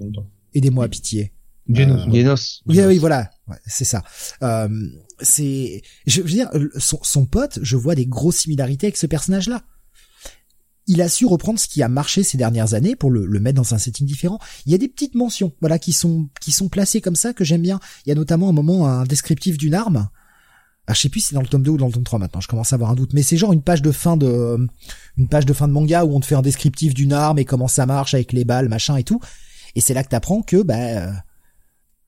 Aidez-moi 0.54 0.84
à 0.86 0.88
pitié. 0.88 1.34
Genos. 1.68 2.06
Euh, 2.06 2.12
Genos. 2.12 2.62
Oui, 2.66 2.80
oui, 2.80 2.98
voilà. 2.98 3.30
c'est 3.66 3.84
ça. 3.84 4.02
Euh, 4.42 4.68
c'est, 5.20 5.82
je 6.06 6.20
veux 6.22 6.28
dire, 6.28 6.50
son, 6.76 6.98
son 7.02 7.26
pote, 7.26 7.58
je 7.62 7.76
vois 7.76 7.94
des 7.94 8.06
grosses 8.06 8.38
similarités 8.38 8.86
avec 8.88 8.96
ce 8.96 9.06
personnage-là 9.06 9.62
il 10.86 11.00
a 11.02 11.08
su 11.08 11.26
reprendre 11.26 11.58
ce 11.58 11.68
qui 11.68 11.82
a 11.82 11.88
marché 11.88 12.22
ces 12.22 12.36
dernières 12.36 12.74
années 12.74 12.96
pour 12.96 13.10
le, 13.10 13.24
le, 13.24 13.40
mettre 13.40 13.56
dans 13.56 13.74
un 13.74 13.78
setting 13.78 14.06
différent. 14.06 14.38
Il 14.66 14.72
y 14.72 14.74
a 14.74 14.78
des 14.78 14.88
petites 14.88 15.14
mentions, 15.14 15.52
voilà, 15.60 15.78
qui 15.78 15.92
sont 15.92 16.28
qui 16.40 16.52
sont 16.52 16.68
placées 16.68 17.00
comme 17.00 17.16
ça 17.16 17.32
que 17.32 17.44
j'aime 17.44 17.62
bien. 17.62 17.80
Il 18.04 18.10
y 18.10 18.12
a 18.12 18.14
notamment 18.14 18.48
un 18.48 18.52
moment 18.52 18.86
un 18.86 19.04
descriptif 19.04 19.56
d'une 19.56 19.74
arme. 19.74 20.08
Ah, 20.86 20.92
je 20.92 21.00
sais 21.00 21.08
plus 21.08 21.20
si 21.20 21.28
c'est 21.28 21.34
dans 21.34 21.40
le 21.40 21.46
tome 21.46 21.62
2 21.62 21.70
ou 21.70 21.76
dans 21.78 21.86
le 21.86 21.92
tome 21.92 22.04
3 22.04 22.18
maintenant, 22.18 22.42
je 22.42 22.48
commence 22.48 22.74
à 22.74 22.76
avoir 22.76 22.90
un 22.90 22.94
doute, 22.94 23.14
mais 23.14 23.22
c'est 23.22 23.38
genre 23.38 23.54
une 23.54 23.62
page 23.62 23.80
de 23.80 23.90
fin 23.90 24.18
de 24.18 24.68
une 25.16 25.28
page 25.28 25.46
de 25.46 25.54
fin 25.54 25.66
de 25.66 25.72
manga 25.72 26.04
où 26.04 26.14
on 26.14 26.20
te 26.20 26.26
fait 26.26 26.34
un 26.34 26.42
descriptif 26.42 26.92
d'une 26.92 27.14
arme 27.14 27.38
et 27.38 27.46
comment 27.46 27.68
ça 27.68 27.86
marche 27.86 28.12
avec 28.12 28.32
les 28.32 28.44
balles, 28.44 28.68
machin 28.68 28.96
et 28.96 29.04
tout. 29.04 29.20
Et 29.76 29.80
c'est 29.80 29.94
là 29.94 30.04
que 30.04 30.10
t'apprends 30.10 30.42
que 30.42 30.62
bah 30.62 31.10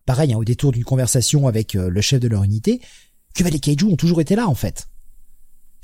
pareil, 0.07 0.33
hein, 0.33 0.39
au 0.39 0.45
détour 0.45 0.73
d'une 0.73 0.85
conversation 0.85 1.47
avec 1.47 1.75
euh, 1.75 1.91
le 1.91 2.01
chef 2.01 2.21
de 2.21 2.29
leur 2.29 2.43
unité, 2.45 2.81
que 3.35 3.45
bah, 3.45 3.51
les 3.51 3.61
kaiju 3.61 3.85
ont 3.85 3.97
toujours 3.97 4.21
été 4.21 4.35
là 4.35 4.49
en 4.49 4.55
fait 4.55 4.89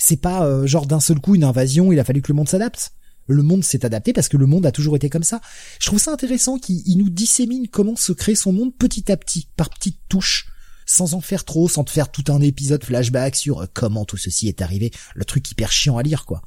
c'est 0.03 0.17
pas 0.17 0.45
euh, 0.45 0.67
genre 0.67 0.87
d'un 0.87 1.01
seul 1.01 1.21
coup 1.21 1.37
une 1.37 1.45
invasion, 1.45 1.93
il 1.93 2.01
a 2.01 2.05
fallu 2.05 2.23
que 2.23 2.33
le 2.33 2.37
monde 2.37 2.49
s'adapte. 2.49 2.93
Le 3.29 3.43
monde 3.43 3.63
s'est 3.63 3.87
adapté 3.87 4.13
parce 4.13 4.29
que 4.29 4.37
le 4.37 4.47
monde 4.47 4.67
a 4.67 4.73
toujours 4.73 4.97
été 4.97 5.09
comme 5.09 5.23
ça. 5.23 5.41
Je 5.79 5.87
trouve 5.87 6.01
ça 6.01 6.13
intéressant 6.13 6.59
qu'il 6.59 6.99
nous 6.99 7.09
dissémine 7.09 7.69
comment 7.69 7.95
se 7.95 8.13
crée 8.13 8.35
son 8.35 8.53
monde 8.53 8.75
petit 8.77 9.13
à 9.13 9.17
petit, 9.17 9.49
par 9.57 9.71
petites 9.71 10.01
touches, 10.09 10.49
sans 10.87 11.15
en 11.15 11.21
faire 11.21 11.45
trop, 11.45 11.69
sans 11.69 11.85
te 11.85 11.93
faire 11.93 12.11
tout 12.11 12.25
un 12.33 12.41
épisode 12.41 12.83
flashback 12.83 13.37
sur 13.37 13.61
euh, 13.61 13.67
comment 13.73 14.05
tout 14.05 14.17
ceci 14.17 14.49
est 14.49 14.61
arrivé, 14.61 14.91
le 15.15 15.25
truc 15.25 15.49
hyper 15.53 15.71
chiant 15.71 15.99
à 15.99 16.03
lire 16.03 16.25
quoi. 16.25 16.43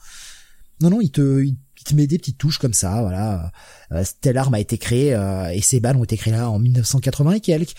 Non 0.81 0.89
non, 0.89 0.99
il 0.99 1.11
te 1.11 1.41
il 1.41 1.55
te 1.85 1.95
des 1.95 2.17
petites 2.17 2.37
touches 2.37 2.57
comme 2.57 2.73
ça, 2.73 3.01
voilà. 3.01 3.51
Euh, 3.91 4.03
telle 4.21 4.37
arme 4.37 4.53
a 4.53 4.59
été 4.59 4.77
créée 4.77 5.17
et 5.53 5.61
ces 5.61 5.79
balles 5.79 5.97
ont 5.97 6.03
été 6.03 6.17
créées 6.17 6.33
là 6.33 6.49
en 6.49 6.59
1980 6.59 7.31
et 7.33 7.39
quelques. 7.39 7.75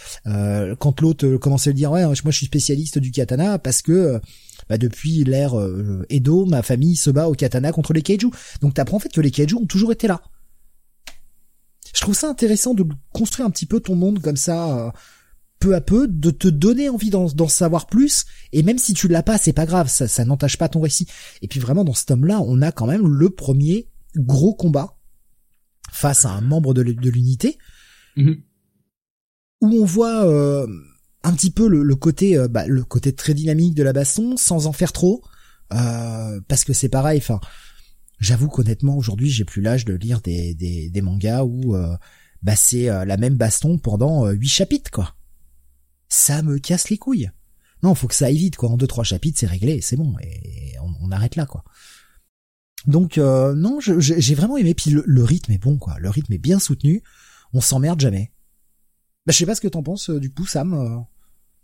quand 0.78 1.00
l'autre 1.00 1.36
commençait 1.36 1.70
à 1.70 1.72
dire 1.72 1.90
ouais, 1.90 2.04
moi 2.04 2.14
je 2.14 2.36
suis 2.36 2.46
spécialiste 2.46 2.98
du 2.98 3.10
katana 3.10 3.58
parce 3.58 3.82
que 3.82 4.20
bah 4.68 4.78
depuis 4.78 5.24
l'ère 5.24 5.58
euh, 5.58 6.04
Edo, 6.10 6.44
ma 6.46 6.62
famille 6.62 6.96
se 6.96 7.10
bat 7.10 7.28
au 7.28 7.34
katana 7.34 7.72
contre 7.72 7.92
les 7.92 8.02
kaiju. 8.02 8.30
Donc 8.60 8.74
t'apprends 8.74 8.96
en 8.96 9.00
fait 9.00 9.12
que 9.12 9.20
les 9.20 9.30
kaiju 9.30 9.56
ont 9.56 9.66
toujours 9.66 9.92
été 9.92 10.08
là. 10.08 10.22
Je 11.94 12.00
trouve 12.00 12.14
ça 12.14 12.28
intéressant 12.28 12.74
de 12.74 12.84
construire 13.12 13.46
un 13.46 13.50
petit 13.50 13.66
peu 13.66 13.80
ton 13.80 13.94
monde 13.94 14.20
comme 14.20 14.36
ça, 14.36 14.78
euh, 14.78 14.90
peu 15.60 15.74
à 15.74 15.80
peu, 15.80 16.08
de 16.08 16.30
te 16.30 16.48
donner 16.48 16.88
envie 16.88 17.10
d'en 17.10 17.48
savoir 17.48 17.86
plus, 17.86 18.26
et 18.52 18.62
même 18.62 18.78
si 18.78 18.92
tu 18.92 19.08
l'as 19.08 19.22
pas, 19.22 19.38
c'est 19.38 19.54
pas 19.54 19.64
grave, 19.64 19.88
ça, 19.88 20.06
ça 20.06 20.24
n'entache 20.24 20.58
pas 20.58 20.68
ton 20.68 20.80
récit. 20.80 21.06
Et 21.40 21.48
puis 21.48 21.60
vraiment 21.60 21.84
dans 21.84 21.94
ce 21.94 22.04
tome-là, 22.04 22.42
on 22.42 22.60
a 22.60 22.72
quand 22.72 22.86
même 22.86 23.06
le 23.06 23.30
premier 23.30 23.88
gros 24.16 24.54
combat 24.54 24.98
face 25.90 26.24
à 26.24 26.30
un 26.30 26.40
membre 26.40 26.74
de 26.74 26.82
l'unité, 26.82 27.58
mm-hmm. 28.16 28.42
où 29.62 29.68
on 29.68 29.84
voit 29.84 30.26
euh, 30.26 30.66
un 31.26 31.34
petit 31.34 31.50
peu 31.50 31.68
le, 31.68 31.96
côté 31.96 32.38
euh, 32.38 32.46
bah, 32.46 32.66
le 32.66 32.84
côté 32.84 33.12
très 33.12 33.34
dynamique 33.34 33.74
de 33.74 33.82
la 33.82 33.92
baston 33.92 34.36
sans 34.36 34.66
en 34.66 34.72
faire 34.72 34.92
trop. 34.92 35.22
Euh, 35.72 36.40
parce 36.46 36.62
que 36.62 36.72
c'est 36.72 36.88
pareil 36.88 37.18
enfin 37.18 37.40
j'avoue 38.20 38.46
qu'honnêtement 38.46 38.96
aujourd'hui 38.96 39.28
j'ai 39.28 39.44
plus 39.44 39.60
l'âge 39.60 39.84
de 39.84 39.94
lire 39.94 40.20
des, 40.20 40.54
des, 40.54 40.88
des 40.90 41.02
mangas 41.02 41.42
où 41.42 41.74
euh, 41.74 41.96
bah 42.42 42.54
c'est 42.54 42.84
la 42.86 43.16
même 43.16 43.34
baston 43.34 43.76
pendant 43.76 44.28
huit 44.30 44.48
chapitres 44.48 44.92
quoi. 44.92 45.16
Ça 46.08 46.42
me 46.42 46.58
casse 46.58 46.88
les 46.88 46.98
couilles. 46.98 47.32
Non 47.82 47.96
faut 47.96 48.06
que 48.06 48.14
ça 48.14 48.26
aille 48.26 48.38
vite 48.38 48.54
quoi. 48.54 48.70
En 48.70 48.76
deux 48.76 48.86
trois 48.86 49.02
chapitres 49.02 49.40
c'est 49.40 49.48
réglé 49.48 49.80
c'est 49.80 49.96
bon. 49.96 50.14
Et 50.22 50.74
on, 51.02 51.10
arrête 51.10 51.34
là 51.34 51.46
quoi 51.46 51.64
donc 52.86 53.18
non 53.18 53.78
j'ai 53.80 54.34
vraiment 54.34 54.56
aimé 54.56 54.74
puis 54.74 54.90
le, 54.90 55.24
rythme 55.24 55.52
est 55.52 55.62
bon 55.62 55.76
quoi 55.76 55.96
le 55.98 56.08
rythme 56.08 56.32
est 56.32 56.38
bien 56.38 56.58
soutenu 56.58 57.02
on 57.52 57.60
s'emmerde 57.60 58.00
jamais 58.00 58.32
bah, 59.26 59.32
je 59.32 59.38
sais 59.38 59.46
pas 59.46 59.54
ce 59.54 59.60
que 59.60 59.68
t'en 59.68 59.82
penses 59.82 60.10
du 60.10 60.32
coup 60.32 60.46
Sam 60.46 61.04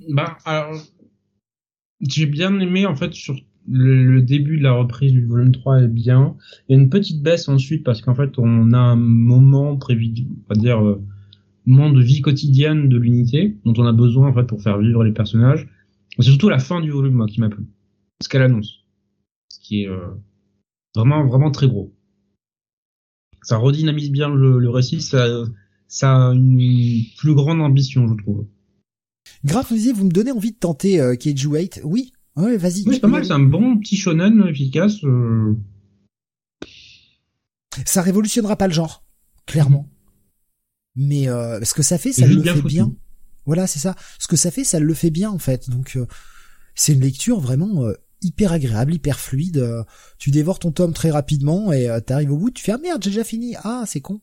bah, 0.09 0.37
alors, 0.45 0.75
j'ai 2.01 2.27
bien 2.27 2.59
aimé, 2.61 2.87
en 2.87 2.97
fait, 2.97 3.12
sur 3.12 3.37
le, 3.68 4.20
début 4.23 4.59
de 4.59 4.62
la 4.62 4.73
reprise 4.73 5.12
du 5.12 5.25
volume 5.25 5.53
3 5.53 5.83
est 5.83 5.89
bien. 5.89 6.37
Il 6.68 6.77
y 6.77 6.79
a 6.79 6.83
une 6.83 6.91
petite 6.91 7.23
baisse 7.23 7.49
ensuite 7.49 7.85
parce 7.85 8.03
qu'en 8.03 8.14
fait, 8.14 8.39
on 8.39 8.73
a 8.73 8.79
un 8.79 8.97
moment 8.97 9.77
prévu, 9.77 10.12
on 10.49 10.55
va 10.55 10.61
dire, 10.61 10.85
euh, 10.85 11.03
moment 11.64 11.91
de 11.91 12.03
vie 12.03 12.20
quotidienne 12.20 12.89
de 12.89 12.99
l'unité 12.99 13.57
dont 13.64 13.75
on 13.77 13.87
a 13.87 13.93
besoin, 13.93 14.29
en 14.29 14.35
fait, 14.35 14.45
pour 14.45 14.62
faire 14.62 14.79
vivre 14.79 15.05
les 15.05 15.12
personnages. 15.12 15.68
C'est 16.16 16.23
surtout 16.23 16.49
la 16.49 16.59
fin 16.59 16.81
du 16.81 16.91
volume, 16.91 17.25
qui 17.27 17.41
m'a 17.41 17.49
plu. 17.49 17.64
Ce 18.23 18.29
qu'elle 18.29 18.43
annonce. 18.43 18.85
Ce 19.49 19.61
qui 19.61 19.83
est, 19.83 19.89
euh, 19.89 20.09
vraiment, 20.95 21.26
vraiment 21.26 21.51
très 21.51 21.68
gros. 21.68 21.95
Ça 23.43 23.57
redynamise 23.57 24.11
bien 24.11 24.28
le, 24.28 24.59
le 24.59 24.70
récit, 24.70 25.01
ça, 25.01 25.26
ça 25.88 26.28
a 26.28 26.32
une 26.32 27.03
plus 27.18 27.34
grande 27.34 27.61
ambition, 27.61 28.07
je 28.09 28.22
trouve. 28.22 28.47
Grave, 29.45 29.66
vous 29.68 29.74
disiez, 29.74 29.93
vous 29.93 30.05
me 30.05 30.11
donnez 30.11 30.30
envie 30.30 30.53
de 30.53 30.57
tenter 30.57 31.01
euh, 31.01 31.14
8 31.14 31.80
Oui, 31.84 32.12
ouais, 32.36 32.57
vas-y. 32.57 32.84
Oui, 32.86 32.95
c'est 32.95 33.01
pas 33.01 33.09
mal, 33.09 33.24
c'est 33.24 33.32
un 33.32 33.40
bon 33.40 33.78
petit 33.78 33.97
shonen 33.97 34.47
efficace. 34.49 35.03
Euh. 35.05 35.57
Ça 37.84 38.03
révolutionnera 38.03 38.57
pas 38.57 38.68
le 38.68 38.74
genre, 38.74 39.05
clairement. 39.47 39.88
Mais 40.95 41.28
euh, 41.28 41.61
ce 41.64 41.74
que 41.74 41.82
ça 41.82 41.99
fait, 41.99 42.12
ça 42.12 42.26
le 42.26 42.43
fait 42.43 42.62
bien. 42.62 42.95
Voilà, 43.45 43.66
c'est 43.66 43.80
ça. 43.80 43.97
Ce 44.18 44.28
que 44.28 44.36
ça 44.36 44.51
fait, 44.51 44.62
ça 44.62 44.78
le 44.78 44.95
fait 44.95 45.11
bien 45.11 45.30
en 45.30 45.38
fait. 45.38 45.68
Donc 45.68 45.97
euh, 45.97 46.07
c'est 46.74 46.93
une 46.93 47.01
lecture 47.01 47.40
vraiment 47.40 47.84
hyper 48.23 48.53
agréable, 48.53 48.95
hyper 48.95 49.18
fluide. 49.18 49.64
tu 50.18 50.31
dévores 50.31 50.59
ton 50.59 50.73
tome 50.73 50.93
très 50.93 51.11
rapidement 51.11 51.73
et 51.73 51.89
t'arrives 52.07 52.33
au 52.33 52.39
bout, 52.39 52.51
tu 52.51 52.62
fais 52.62 52.73
ah 52.73 52.79
merde, 52.79 53.03
j'ai 53.03 53.11
déjà 53.11 53.25
fini. 53.25 53.55
Ah, 53.64 53.85
c'est 53.87 54.01
con. 54.01 54.20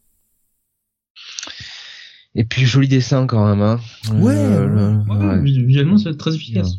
Et 2.35 2.45
puis 2.45 2.65
joli 2.65 2.87
dessin 2.87 3.25
quand 3.27 3.47
même. 3.47 3.61
Hein. 3.61 3.79
Ouais. 4.13 4.35
Euh, 4.35 5.41
Visuellement, 5.41 5.97
c'est 5.97 6.15
très 6.17 6.35
efficace. 6.35 6.73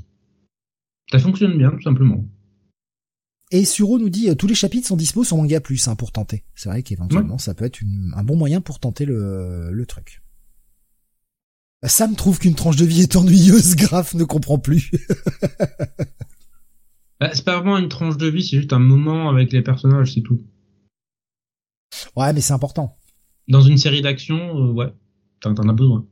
Ça 1.10 1.18
fonctionne 1.18 1.58
bien, 1.58 1.70
tout 1.70 1.82
simplement. 1.82 2.24
Et 3.50 3.64
Suro 3.64 3.98
nous 3.98 4.10
dit 4.10 4.30
euh, 4.30 4.36
tous 4.36 4.46
les 4.46 4.54
chapitres 4.54 4.86
sont 4.86 4.96
dispo 4.96 5.24
sur 5.24 5.36
Manga 5.36 5.60
Plus 5.60 5.88
hein, 5.88 5.96
pour 5.96 6.12
tenter. 6.12 6.44
C'est 6.54 6.68
vrai 6.68 6.84
qu'éventuellement 6.84 7.36
ça 7.36 7.52
peut 7.52 7.64
être 7.64 7.80
un 8.14 8.22
bon 8.22 8.36
moyen 8.36 8.60
pour 8.60 8.78
tenter 8.78 9.04
le, 9.04 9.70
le 9.72 9.86
truc. 9.86 10.22
Sam 11.84 12.14
trouve 12.14 12.38
qu'une 12.38 12.54
tranche 12.54 12.76
de 12.76 12.84
vie 12.84 13.02
est 13.02 13.16
ennuyeuse, 13.16 13.74
Graf 13.76 14.14
ne 14.14 14.22
comprend 14.22 14.58
plus. 14.58 14.92
bah, 17.20 17.30
c'est 17.34 17.44
pas 17.44 17.56
vraiment 17.56 17.78
une 17.78 17.88
tranche 17.88 18.16
de 18.16 18.26
vie, 18.26 18.42
c'est 18.42 18.56
juste 18.56 18.72
un 18.72 18.78
moment 18.78 19.28
avec 19.28 19.52
les 19.52 19.62
personnages, 19.62 20.14
c'est 20.14 20.22
tout. 20.22 20.40
Ouais, 22.16 22.32
mais 22.32 22.40
c'est 22.40 22.52
important. 22.52 22.96
Dans 23.48 23.62
une 23.62 23.78
série 23.78 24.02
d'actions, 24.02 24.58
euh, 24.58 24.72
ouais 24.72 24.92
t'en 25.40 25.68
as 25.68 25.72
besoin. 25.72 26.06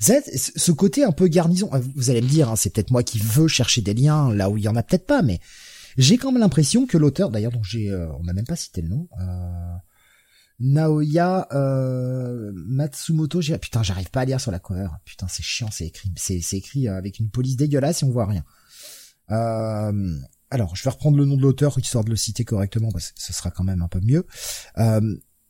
Z, 0.00 0.22
ce 0.34 0.72
côté 0.72 1.04
un 1.04 1.12
peu 1.12 1.28
garnison, 1.28 1.70
euh, 1.74 1.80
vous 1.94 2.10
allez 2.10 2.22
me 2.22 2.28
dire, 2.28 2.48
hein, 2.48 2.56
c'est 2.56 2.70
peut-être 2.70 2.90
moi 2.90 3.02
qui 3.02 3.18
veux 3.18 3.46
chercher 3.46 3.82
des 3.82 3.94
liens 3.94 4.32
là 4.34 4.50
où 4.50 4.56
il 4.56 4.64
y 4.64 4.68
en 4.68 4.74
a 4.74 4.82
peut-être 4.82 5.06
pas, 5.06 5.22
mais 5.22 5.38
j'ai 5.96 6.16
quand 6.16 6.32
même 6.32 6.40
l'impression 6.40 6.86
que 6.86 6.98
l'auteur, 6.98 7.30
d'ailleurs, 7.30 7.52
dont 7.52 7.62
j'ai, 7.62 7.90
euh, 7.90 8.10
on 8.18 8.24
n'a 8.24 8.32
même 8.32 8.46
pas 8.46 8.56
cité 8.56 8.82
le 8.82 8.88
nom, 8.88 9.08
euh, 9.20 9.76
Naoya 10.58 11.48
euh, 11.52 12.52
Matsumoto, 12.54 13.40
j'ai, 13.40 13.56
putain, 13.58 13.82
j'arrive 13.82 14.10
pas 14.10 14.22
à 14.22 14.24
lire 14.24 14.40
sur 14.40 14.50
la 14.50 14.58
cover, 14.58 14.88
putain, 15.04 15.28
c'est 15.28 15.42
chiant, 15.42 15.68
c'est 15.70 15.86
écrit, 15.86 16.10
c'est, 16.16 16.40
écrit 16.52 16.88
avec 16.88 17.18
une 17.18 17.30
police 17.30 17.56
dégueulasse 17.56 18.02
et 18.02 18.06
on 18.06 18.10
voit 18.10 18.26
rien. 18.26 18.44
Alors, 19.32 20.76
je 20.76 20.84
vais 20.84 20.90
reprendre 20.90 21.16
le 21.16 21.24
nom 21.24 21.36
de 21.36 21.42
l'auteur 21.42 21.78
histoire 21.78 22.04
de 22.04 22.10
le 22.10 22.16
citer 22.16 22.44
correctement 22.44 22.90
parce 22.90 23.12
que 23.12 23.22
ce 23.22 23.32
sera 23.32 23.50
quand 23.50 23.64
même 23.64 23.82
un 23.82 23.88
peu 23.88 24.00
mieux 24.00 24.26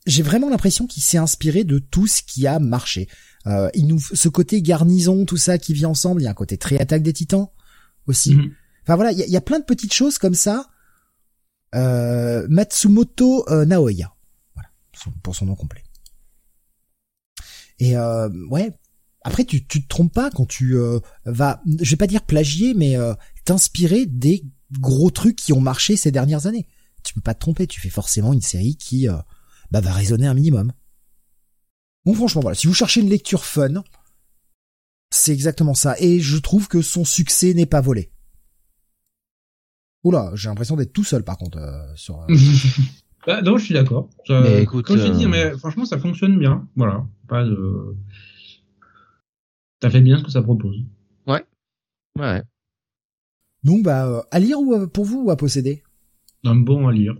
j'ai 0.05 0.23
vraiment 0.23 0.49
l'impression 0.49 0.87
qu'il 0.87 1.03
s'est 1.03 1.17
inspiré 1.17 1.63
de 1.63 1.79
tout 1.79 2.07
ce 2.07 2.21
qui 2.21 2.47
a 2.47 2.59
marché. 2.59 3.07
Euh, 3.47 3.69
il 3.73 3.87
nous, 3.87 3.99
ce 3.99 4.29
côté 4.29 4.61
garnison, 4.61 5.25
tout 5.25 5.37
ça 5.37 5.57
qui 5.57 5.73
vit 5.73 5.85
ensemble, 5.85 6.21
il 6.21 6.25
y 6.25 6.27
a 6.27 6.31
un 6.31 6.35
côté 6.35 6.57
très 6.57 6.79
attaque 6.79 7.03
des 7.03 7.13
titans 7.13 7.49
aussi. 8.07 8.35
Mhm. 8.35 8.51
Enfin 8.83 8.95
voilà, 8.95 9.11
il 9.13 9.19
y, 9.19 9.37
a, 9.37 9.41
plein 9.41 9.59
de 9.59 9.65
petites 9.65 9.93
choses 9.93 10.17
comme 10.17 10.33
ça. 10.33 10.67
Euh, 11.73 12.45
Matsumoto 12.49 13.49
euh, 13.49 13.65
Naoya, 13.65 14.13
voilà, 14.55 14.69
pour 15.23 15.35
son 15.35 15.45
nom 15.45 15.55
complet. 15.55 15.83
Et 17.79 17.97
euh, 17.97 18.29
ouais, 18.49 18.71
après 19.23 19.45
tu, 19.45 19.65
tu 19.65 19.83
te 19.83 19.87
trompes 19.87 20.13
pas 20.13 20.29
quand 20.29 20.45
tu 20.45 20.75
euh, 20.75 20.99
vas, 21.25 21.61
je 21.81 21.89
vais 21.91 21.97
pas 21.97 22.07
dire 22.07 22.23
plagier, 22.23 22.73
mais 22.73 22.97
euh, 22.97 23.13
t'inspirer 23.45 24.05
des 24.05 24.43
gros 24.79 25.09
trucs 25.09 25.35
qui 25.35 25.53
ont 25.53 25.61
marché 25.61 25.95
ces 25.95 26.11
dernières 26.11 26.47
années. 26.47 26.67
Tu 27.03 27.13
peux 27.13 27.21
pas 27.21 27.33
te 27.33 27.39
tromper, 27.39 27.67
tu 27.67 27.79
fais 27.81 27.89
forcément 27.89 28.33
une 28.33 28.41
série 28.41 28.75
qui 28.75 29.07
bah, 29.71 29.81
va 29.81 29.91
résonner 29.91 30.27
un 30.27 30.33
minimum. 30.33 30.71
Bon, 32.05 32.13
franchement, 32.13 32.41
voilà, 32.41 32.55
si 32.55 32.67
vous 32.67 32.73
cherchez 32.73 33.01
une 33.01 33.09
lecture 33.09 33.45
fun, 33.45 33.83
c'est 35.09 35.31
exactement 35.31 35.73
ça. 35.73 35.95
Et 35.99 36.19
je 36.19 36.37
trouve 36.37 36.67
que 36.67 36.81
son 36.81 37.05
succès 37.05 37.53
n'est 37.53 37.65
pas 37.65 37.81
volé. 37.81 38.11
Oula, 40.03 40.31
j'ai 40.35 40.49
l'impression 40.49 40.75
d'être 40.75 40.91
tout 40.91 41.03
seul 41.03 41.23
par 41.23 41.37
contre 41.37 41.59
sur. 41.95 42.25
bah, 43.27 43.41
non, 43.41 43.57
je 43.57 43.65
suis 43.65 43.73
d'accord. 43.73 44.09
Mais 44.29 44.63
écoute, 44.63 44.85
comme 44.85 44.97
je 44.97 45.07
dis, 45.07 45.27
mais 45.27 45.57
franchement, 45.57 45.85
ça 45.85 45.97
fonctionne 45.97 46.37
bien. 46.37 46.67
Voilà, 46.75 47.05
pas 47.27 47.43
de. 47.43 47.95
Ça 49.81 49.89
fait 49.89 50.01
bien 50.01 50.17
ce 50.17 50.23
que 50.23 50.31
ça 50.31 50.41
propose. 50.41 50.77
Ouais. 51.27 51.45
Ouais. 52.19 52.41
Donc 53.63 53.83
bah 53.83 54.25
à 54.31 54.39
lire 54.39 54.59
ou 54.59 54.87
pour 54.87 55.05
vous 55.05 55.23
ou 55.23 55.31
à 55.31 55.37
posséder? 55.37 55.83
Un 56.43 56.55
bon 56.55 56.87
à 56.87 56.91
lire. 56.91 57.15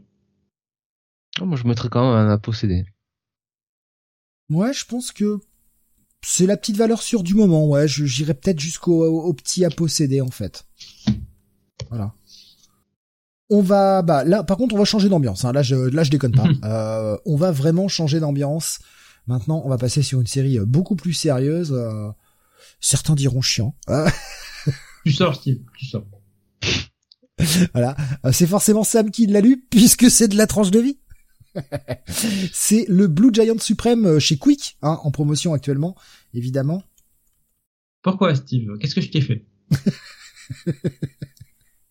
Oh, 1.41 1.45
moi 1.45 1.57
je 1.57 1.67
mettrais 1.67 1.89
quand 1.89 2.01
même 2.01 2.27
un 2.27 2.31
à 2.31 2.37
posséder. 2.37 2.85
Ouais, 4.49 4.73
je 4.73 4.85
pense 4.85 5.11
que 5.11 5.39
c'est 6.21 6.45
la 6.45 6.57
petite 6.57 6.77
valeur 6.77 7.01
sûre 7.01 7.23
du 7.23 7.33
moment. 7.33 7.67
Ouais, 7.67 7.87
j'irai 7.87 8.33
peut-être 8.33 8.59
jusqu'au 8.59 9.05
au 9.05 9.33
petit 9.33 9.65
à 9.65 9.69
posséder 9.69 10.21
en 10.21 10.29
fait. 10.29 10.65
Voilà. 11.89 12.13
On 13.49 13.61
va, 13.61 14.01
bah 14.01 14.23
là, 14.23 14.43
par 14.43 14.57
contre, 14.57 14.73
on 14.73 14.77
va 14.77 14.85
changer 14.85 15.09
d'ambiance. 15.09 15.45
Hein. 15.45 15.51
Là, 15.51 15.61
je, 15.61 15.75
là, 15.75 16.03
je 16.03 16.09
déconne 16.09 16.31
pas. 16.31 16.47
euh, 16.63 17.17
on 17.25 17.35
va 17.35 17.51
vraiment 17.51 17.87
changer 17.87 18.19
d'ambiance. 18.19 18.79
Maintenant, 19.27 19.61
on 19.65 19.69
va 19.69 19.77
passer 19.77 20.01
sur 20.01 20.19
une 20.19 20.27
série 20.27 20.59
beaucoup 20.59 20.95
plus 20.95 21.13
sérieuse. 21.13 21.71
Euh, 21.73 22.09
certains 22.79 23.15
diront 23.15 23.41
chiant. 23.41 23.75
tu 25.05 25.11
sors, 25.11 25.35
Steve. 25.35 25.59
Tu 25.77 25.85
sors. 25.85 26.05
voilà. 27.73 27.95
Euh, 28.25 28.31
c'est 28.31 28.47
forcément 28.47 28.83
Sam 28.83 29.11
qui 29.11 29.27
l'a 29.27 29.41
lu 29.41 29.63
puisque 29.69 30.09
c'est 30.09 30.27
de 30.27 30.37
la 30.37 30.47
tranche 30.47 30.71
de 30.71 30.79
vie. 30.79 30.97
c'est 32.51 32.85
le 32.87 33.07
Blue 33.07 33.29
Giant 33.33 33.59
suprême 33.59 34.05
euh, 34.05 34.19
chez 34.19 34.37
Quick, 34.37 34.77
hein, 34.81 34.99
en 35.03 35.11
promotion 35.11 35.53
actuellement, 35.53 35.95
évidemment. 36.33 36.83
Pourquoi, 38.01 38.35
Steve? 38.35 38.77
Qu'est-ce 38.79 38.95
que 38.95 39.01
je 39.01 39.09
t'ai 39.09 39.21
fait? 39.21 39.45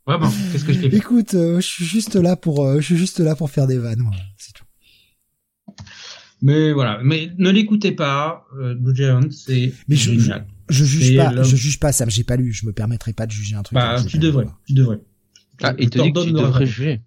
Vraiment, 0.07 0.30
qu'est-ce 0.51 0.64
que 0.64 0.72
je 0.72 0.80
t'ai 0.80 0.90
fait? 0.90 0.97
Écoute, 0.97 1.34
euh, 1.34 1.61
je 1.61 1.66
suis 1.66 1.84
juste 1.84 2.16
là 2.16 2.36
pour, 2.36 2.66
euh, 2.66 2.80
je 2.80 2.86
suis 2.86 2.97
juste 2.97 3.20
là 3.20 3.36
pour 3.36 3.51
faire 3.51 3.66
des 3.66 3.78
vannes, 3.78 4.05
c'est 4.36 4.53
tout. 4.53 4.64
Mais 6.43 6.72
voilà, 6.72 7.01
mais 7.05 7.30
ne 7.38 7.51
l'écoutez 7.51 7.93
pas, 7.93 8.45
Blue 8.76 8.97
Giant, 8.97 9.30
c'est. 9.30 9.72
Je, 9.88 9.95
juge 9.95 10.28
pas, 11.16 11.43
je 11.43 11.57
juge 11.57 11.78
pas, 11.78 11.93
Sam, 11.93 12.11
j'ai 12.11 12.24
pas 12.24 12.36
lu, 12.36 12.53
je 12.53 12.66
me 12.66 12.72
permettrai 12.72 13.12
pas 13.12 13.26
de 13.26 13.30
juger 13.30 13.55
un 13.55 13.62
truc. 13.62 13.76
Bah, 13.76 14.03
tu 14.05 14.18
devrais, 14.18 14.47
tu 14.66 14.74
devrais. 14.74 14.99
Ah, 15.63 15.75
il 15.79 15.91
te 15.91 16.01
dit 16.01 16.13
que 16.13 16.25
tu 16.25 16.33
devrais 16.33 16.67
juger. 16.67 17.01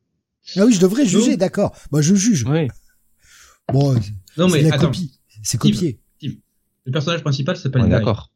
Ah 0.56 0.66
oui, 0.66 0.74
je 0.74 0.80
devrais 0.80 1.06
juger, 1.06 1.38
d'accord. 1.38 1.76
Moi, 1.91 2.01
je 2.01 2.16
juge. 2.16 2.45
Oui. 2.47 2.68
Bon, 3.74 3.95
non 4.38 4.47
mais 4.47 4.62
la 4.62 4.78
copie. 4.78 5.20
C'est 5.43 5.58
copié. 5.58 5.99
Le 6.22 6.91
personnage 6.91 7.22
principal 7.22 7.58
s'appelle 7.58 7.84
ouais, 7.84 7.89
D'accord. 7.89 8.32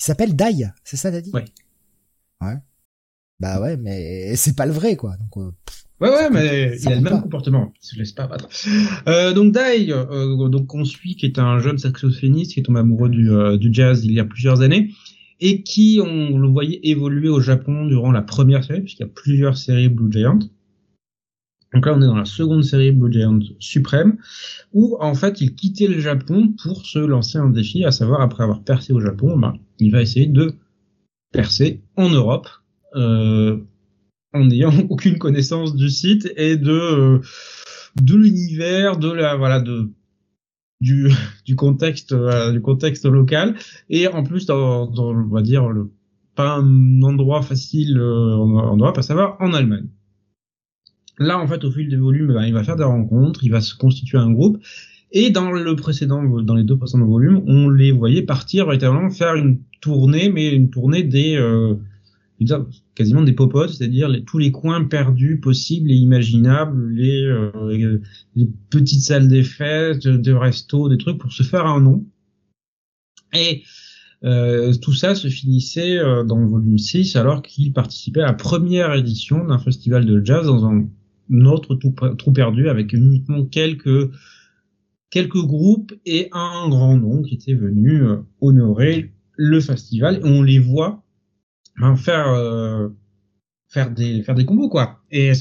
Il 0.00 0.04
s'appelle 0.04 0.34
Dai, 0.34 0.66
c'est 0.82 0.96
ça, 0.96 1.12
t'as 1.12 1.20
dit 1.20 1.30
Ouais. 1.32 1.44
Ouais. 2.40 2.56
Bah 3.40 3.60
ouais, 3.60 3.76
mais 3.76 4.34
c'est 4.34 4.56
pas 4.56 4.66
le 4.66 4.72
vrai, 4.72 4.96
quoi. 4.96 5.16
Donc, 5.16 5.36
euh, 5.36 5.52
ouais, 6.00 6.10
ouais, 6.10 6.30
mais 6.30 6.76
il 6.76 6.88
a 6.88 6.96
le 6.96 7.00
même 7.00 7.22
comportement. 7.22 7.72
Il 7.80 7.86
se 7.86 7.96
laisse 7.96 8.12
pas 8.12 8.26
battre. 8.26 8.48
Euh, 9.06 9.32
donc 9.32 9.52
Dai, 9.52 9.92
euh, 9.92 10.48
donc 10.48 10.74
on 10.74 10.84
suit, 10.84 11.14
qui 11.14 11.26
est 11.26 11.38
un 11.38 11.60
jeune 11.60 11.78
saxophoniste 11.78 12.54
qui 12.54 12.60
est 12.60 12.62
tombé 12.64 12.80
amoureux 12.80 13.08
du, 13.08 13.30
euh, 13.30 13.56
du 13.56 13.72
jazz 13.72 14.04
il 14.04 14.12
y 14.12 14.20
a 14.20 14.24
plusieurs 14.24 14.60
années 14.60 14.90
et 15.40 15.62
qui, 15.62 16.00
on 16.02 16.38
le 16.38 16.48
voyait 16.48 16.80
évoluer 16.82 17.28
au 17.28 17.40
Japon 17.40 17.86
durant 17.86 18.10
la 18.10 18.22
première 18.22 18.64
série, 18.64 18.80
puisqu'il 18.80 19.02
y 19.02 19.06
a 19.06 19.12
plusieurs 19.12 19.56
séries 19.56 19.88
Blue 19.88 20.10
Giant. 20.10 20.38
Donc 21.74 21.84
là, 21.84 21.94
on 21.94 22.00
est 22.00 22.06
dans 22.06 22.16
la 22.16 22.24
seconde 22.24 22.64
série 22.64 22.92
Blue 22.92 23.12
Giant 23.12 23.38
Suprême, 23.58 24.18
où 24.72 24.96
en 25.00 25.14
fait, 25.14 25.40
il 25.40 25.54
quittait 25.54 25.86
le 25.86 26.00
Japon 26.00 26.54
pour 26.62 26.86
se 26.86 26.98
lancer 26.98 27.38
un 27.38 27.50
défi, 27.50 27.84
à 27.84 27.90
savoir 27.90 28.20
après 28.20 28.42
avoir 28.42 28.62
percé 28.62 28.92
au 28.92 29.00
Japon, 29.00 29.38
ben, 29.38 29.54
il 29.78 29.92
va 29.92 30.02
essayer 30.02 30.26
de 30.26 30.54
percer 31.32 31.82
en 31.96 32.08
Europe, 32.08 32.48
euh, 32.96 33.58
en 34.32 34.44
n'ayant 34.44 34.72
aucune 34.88 35.18
connaissance 35.18 35.76
du 35.76 35.90
site 35.90 36.32
et 36.36 36.56
de 36.56 36.70
euh, 36.70 37.18
de 38.00 38.14
l'univers, 38.14 38.96
de 38.96 39.10
la 39.10 39.36
voilà 39.36 39.60
de 39.60 39.90
du, 40.80 41.10
du 41.44 41.56
contexte 41.56 42.12
euh, 42.12 42.52
du 42.52 42.60
contexte 42.60 43.06
local 43.06 43.56
et 43.90 44.08
en 44.08 44.22
plus 44.22 44.46
dans, 44.46 44.86
dans 44.86 45.14
on 45.14 45.28
va 45.28 45.42
dire 45.42 45.68
le 45.68 45.90
pas 46.38 46.58
un 46.58 47.02
endroit 47.02 47.42
facile 47.42 47.98
euh, 47.98 48.36
en 48.36 48.76
Europe, 48.76 48.96
à 48.96 49.02
savoir 49.02 49.36
en 49.40 49.52
Allemagne. 49.54 49.88
Là, 51.18 51.36
en 51.40 51.48
fait, 51.48 51.64
au 51.64 51.72
fil 51.72 51.88
des 51.88 51.96
volumes, 51.96 52.32
ben, 52.32 52.44
il 52.44 52.54
va 52.54 52.62
faire 52.62 52.76
des 52.76 52.84
rencontres, 52.84 53.42
il 53.42 53.50
va 53.50 53.60
se 53.60 53.74
constituer 53.74 54.18
un 54.18 54.30
groupe. 54.30 54.58
Et 55.10 55.30
dans 55.30 55.50
le 55.50 55.74
précédent, 55.74 56.22
dans 56.22 56.54
les 56.54 56.62
deux 56.62 56.76
précédents 56.76 57.06
volumes, 57.06 57.42
on 57.48 57.68
les 57.68 57.90
voyait 57.90 58.22
partir 58.22 58.66
véritablement 58.66 59.10
faire 59.10 59.34
une 59.34 59.58
tournée, 59.80 60.30
mais 60.30 60.54
une 60.54 60.70
tournée 60.70 61.02
des 61.02 61.34
euh, 61.34 61.74
quasiment 62.94 63.22
des 63.22 63.32
popotes, 63.32 63.70
c'est-à-dire 63.70 64.10
tous 64.26 64.38
les 64.38 64.52
coins 64.52 64.84
perdus 64.84 65.40
possibles 65.40 65.90
et 65.90 65.94
imaginables, 65.94 66.90
les, 66.90 67.22
euh, 67.24 68.00
les 68.36 68.48
petites 68.70 69.02
salles 69.02 69.28
des 69.28 69.42
fêtes, 69.42 70.06
des 70.06 70.32
restos, 70.32 70.88
des 70.88 70.98
trucs 70.98 71.18
pour 71.18 71.32
se 71.32 71.42
faire 71.42 71.66
un 71.66 71.80
nom. 71.80 72.06
Et 73.34 73.62
euh, 74.24 74.74
tout 74.74 74.94
ça 74.94 75.14
se 75.14 75.28
finissait 75.28 75.98
euh, 75.98 76.24
dans 76.24 76.38
le 76.38 76.46
volume 76.46 76.78
6 76.78 77.14
alors 77.16 77.42
qu'il 77.42 77.72
participait 77.72 78.22
à 78.22 78.26
la 78.26 78.32
première 78.32 78.94
édition 78.94 79.44
d'un 79.44 79.58
festival 79.58 80.06
de 80.06 80.24
jazz 80.24 80.46
dans 80.46 80.64
un 80.66 80.88
notre 81.30 81.74
trou 81.74 82.32
perdu 82.32 82.68
avec 82.70 82.94
uniquement 82.94 83.44
quelques 83.44 84.10
quelques 85.10 85.42
groupes 85.42 85.94
et 86.06 86.28
un 86.32 86.68
grand 86.68 86.96
nom 86.96 87.22
qui 87.22 87.34
était 87.34 87.54
venu 87.54 88.02
euh, 88.02 88.16
honorer 88.40 89.12
le 89.36 89.60
festival. 89.60 90.16
Et 90.16 90.24
on 90.24 90.42
les 90.42 90.58
voit 90.58 91.04
ben, 91.80 91.96
faire 91.96 92.28
euh, 92.28 92.88
faire 93.68 93.90
des 93.90 94.22
faire 94.22 94.34
des 94.34 94.44
combos 94.44 94.68
quoi. 94.68 95.00
Et 95.10 95.32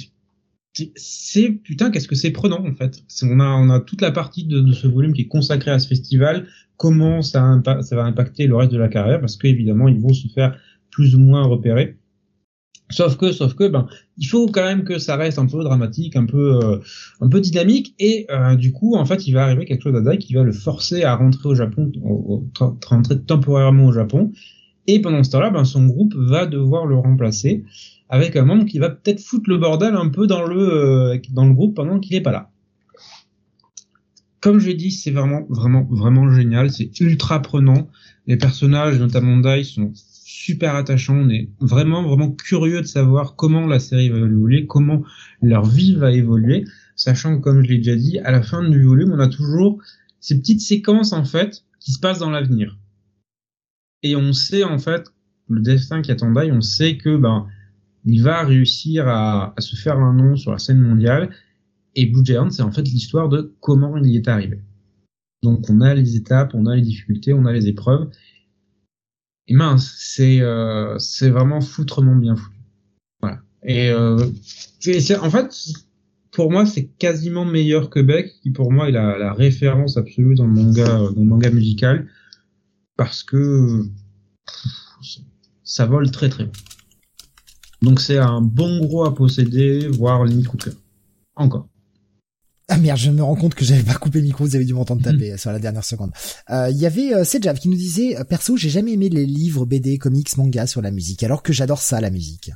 c'est 0.96 1.50
putain 1.50 1.90
qu'est-ce 1.90 2.08
que 2.08 2.16
c'est 2.16 2.32
prenant 2.32 2.66
en 2.66 2.74
fait? 2.74 3.04
On 3.24 3.40
a 3.40 3.46
on 3.46 3.70
a 3.70 3.80
toute 3.80 4.02
la 4.02 4.12
partie 4.12 4.46
de, 4.46 4.60
de, 4.60 4.74
ce 4.74 4.88
volume 4.88 5.14
qui 5.14 5.22
est 5.22 5.28
consacrée 5.28 5.72
à 5.72 5.80
ce 5.80 5.88
festival. 5.88 6.48
Comment 6.78 7.24
ça, 7.24 7.60
ça 7.82 7.96
va 7.96 8.04
impacter 8.04 8.46
le 8.46 8.56
reste 8.56 8.72
de 8.72 8.78
la 8.78 8.88
carrière? 8.88 9.20
Parce 9.20 9.38
qu'évidemment 9.38 9.88
ils 9.88 10.00
vont 10.00 10.14
se 10.14 10.28
faire 10.28 10.58
plus 10.92 11.16
ou 11.16 11.20
moins 11.20 11.44
repérer. 11.44 11.98
Sauf 12.90 13.18
que, 13.18 13.34
sauf 13.34 13.54
que, 13.54 13.68
ben, 13.68 13.88
il 14.18 14.28
faut 14.28 14.48
quand 14.48 14.64
même 14.64 14.86
que 14.86 14.98
ça 14.98 15.18
reste 15.18 15.40
un 15.40 15.46
peu 15.46 15.62
dramatique, 15.64 16.16
un 16.16 16.26
peu, 16.26 16.56
euh, 16.64 16.78
un 17.20 17.28
peu 17.28 17.42
dynamique, 17.42 17.94
et 18.00 18.26
euh, 18.30 18.56
du 18.56 18.72
coup, 18.72 18.96
en 18.96 19.06
fait, 19.06 19.28
il 19.28 19.34
va 19.34 19.44
arriver 19.44 19.66
quelque 19.66 19.84
chose 19.84 19.96
à 19.96 20.02
Dai 20.02 20.18
qui 20.18 20.34
va 20.34 20.44
le 20.44 20.54
forcer 20.54 21.04
à 21.04 21.16
rentrer 21.16 21.50
au 21.50 21.56
Japon, 21.56 21.92
au, 22.02 22.46
rentrer 22.86 23.22
temporairement 23.22 23.88
au 23.88 23.92
Japon, 23.92 24.32
et 24.88 25.02
pendant 25.02 25.24
ce 25.24 25.32
temps-là, 25.32 25.50
ben, 25.50 25.66
son 25.66 25.86
groupe 25.86 26.16
va 26.16 26.46
devoir 26.46 26.86
le 26.86 26.96
remplacer 26.96 27.64
avec 28.10 28.36
un 28.36 28.46
membre 28.46 28.66
qui 28.66 28.80
va 28.80 28.90
peut-être 28.90 29.20
foutre 29.20 29.50
le 29.50 29.58
bordel 29.58 29.96
un 29.96 30.10
peu 30.10 30.28
dans 30.28 30.46
le, 30.46 30.58
euh, 30.58 31.18
dans 31.32 31.46
le 31.46 31.54
groupe 31.54 31.76
pendant 31.76 32.00
qu'il 32.00 32.16
est 32.16 32.22
pas 32.22 32.32
là. 32.32 32.50
Comme 34.40 34.60
je 34.60 34.68
l'ai 34.68 34.76
dit, 34.76 34.92
c'est 34.92 35.12
vraiment, 35.12 35.46
vraiment, 35.50 35.86
vraiment 35.90 36.32
génial. 36.32 36.72
C'est 36.72 36.98
ultra 37.02 37.42
prenant. 37.42 37.90
Les 38.28 38.38
personnages, 38.38 38.98
notamment 39.00 39.38
Dai, 39.38 39.64
sont 39.64 39.92
super 39.94 40.76
attachant. 40.76 41.18
On 41.18 41.30
est 41.30 41.50
vraiment, 41.60 42.04
vraiment 42.04 42.32
curieux 42.32 42.82
de 42.82 42.88
savoir 42.88 43.36
comment 43.36 43.66
la 43.66 43.80
série 43.80 44.10
va 44.10 44.20
évoluer, 44.20 44.66
comment 44.68 45.04
leur 45.42 45.66
vie 45.66 45.96
va 45.96 46.12
évoluer, 46.12 46.64
sachant 46.96 47.38
que, 47.38 47.42
comme 47.42 47.64
je 47.64 47.70
l'ai 47.70 47.78
déjà 47.78 47.96
dit, 47.96 48.20
à 48.20 48.32
la 48.32 48.42
fin 48.42 48.68
du 48.68 48.82
volume, 48.84 49.12
on 49.12 49.20
a 49.20 49.28
toujours 49.28 49.80
ces 50.22 50.38
petites 50.40 50.62
séquences, 50.62 51.12
en 51.14 51.26
fait, 51.26 51.64
qui 51.80 51.92
se 51.92 52.00
passent 52.00 52.20
dans 52.20 52.30
l'avenir. 52.30 52.78
Et 54.04 54.16
on 54.16 54.34
sait, 54.34 54.64
en 54.64 54.80
fait, 54.80 55.08
le 55.50 55.62
destin 55.62 56.02
qui 56.02 56.12
attend 56.12 56.32
Dai, 56.32 56.52
on 56.52 56.62
sait 56.62 56.98
que, 56.98 57.18
ben, 57.18 57.48
il 58.06 58.22
va 58.22 58.44
réussir 58.44 59.08
à, 59.08 59.54
à, 59.58 59.62
se 59.62 59.76
faire 59.76 59.98
un 60.00 60.14
nom 60.14 60.36
sur 60.36 60.52
la 60.52 60.60
scène 60.60 60.80
mondiale. 60.80 61.30
Et 61.96 62.06
Blue 62.06 62.24
c'est 62.52 62.62
en 62.62 62.72
fait 62.72 62.84
l'histoire 62.84 63.28
de 63.28 63.56
comment 63.60 63.98
il 63.98 64.08
y 64.08 64.18
est 64.18 64.28
arrivé. 64.28 64.62
Donc 65.44 65.70
on 65.70 65.82
a 65.82 65.94
les 65.94 66.16
étapes, 66.16 66.54
on 66.54 66.66
a 66.68 66.76
les 66.76 66.82
difficultés, 66.82 67.34
on 67.34 67.46
a 67.46 67.52
les 67.52 67.68
épreuves, 67.68 68.10
et 69.48 69.56
mince, 69.56 69.96
c'est 69.98 70.42
euh, 70.42 70.98
c'est 71.00 71.30
vraiment 71.30 71.62
foutrement 71.62 72.16
bien 72.16 72.36
foutu. 72.36 72.58
Voilà. 73.22 73.40
Et 73.64 73.90
euh, 73.90 74.18
en 74.18 75.30
fait 75.30 75.56
pour 76.32 76.52
moi 76.52 76.66
c'est 76.66 76.86
quasiment 76.86 77.46
meilleur 77.46 77.90
que 77.90 78.00
Beck 78.00 78.40
qui 78.42 78.52
pour 78.52 78.72
moi 78.72 78.90
est 78.90 78.92
la, 78.92 79.18
la 79.18 79.34
référence 79.34 79.98
absolue 79.98 80.36
dans 80.36 80.46
le 80.46 80.54
manga 80.54 80.86
dans 80.86 81.10
le 81.10 81.24
manga 81.24 81.50
musical 81.50 82.08
parce 82.98 83.24
que 83.24 83.86
ça 85.64 85.86
vole 85.86 86.12
très 86.12 86.30
très 86.30 86.44
haut. 86.44 86.52
Donc 87.82 88.02
c'est 88.02 88.18
un 88.18 88.42
bon 88.42 88.80
gros 88.80 89.06
à 89.06 89.14
posséder, 89.14 89.88
voire 89.88 90.26
limite 90.26 90.48
coup 90.48 90.58
de 90.58 90.64
cœur. 90.64 90.74
Encore. 91.36 91.70
Ah 92.70 92.78
merde, 92.78 92.98
je 92.98 93.12
me 93.12 93.24
rends 93.24 93.36
compte 93.36 93.56
que 93.56 93.64
j'avais 93.64 93.84
pas 93.84 93.94
coupé 93.94 94.20
le 94.20 94.26
micro, 94.26 94.44
vous 94.44 94.56
avez 94.56 94.66
dû 94.66 94.74
m'entendre 94.74 95.02
taper 95.04 95.34
mm. 95.34 95.38
sur 95.38 95.52
la 95.52 95.60
dernière 95.60 95.86
seconde. 95.86 96.12
Euh, 96.50 96.70
il 96.70 96.78
y 96.78 96.86
avait 96.86 97.14
euh, 97.14 97.24
Sejav 97.24 97.60
qui 97.60 97.70
nous 97.70 97.78
disait, 97.78 98.18
euh, 98.18 98.24
perso, 98.24 98.58
j'ai 98.58 98.70
jamais 98.70 98.94
aimé 98.94 99.10
les 99.10 99.26
livres, 99.26 99.66
BD, 99.66 99.98
comics, 99.98 100.36
manga 100.36 100.68
sur 100.68 100.82
la 100.82 100.92
musique, 100.92 101.24
alors 101.24 101.44
que 101.44 101.54
j'adore 101.54 101.80
ça, 101.80 102.02
la 102.02 102.10
musique. 102.10 102.52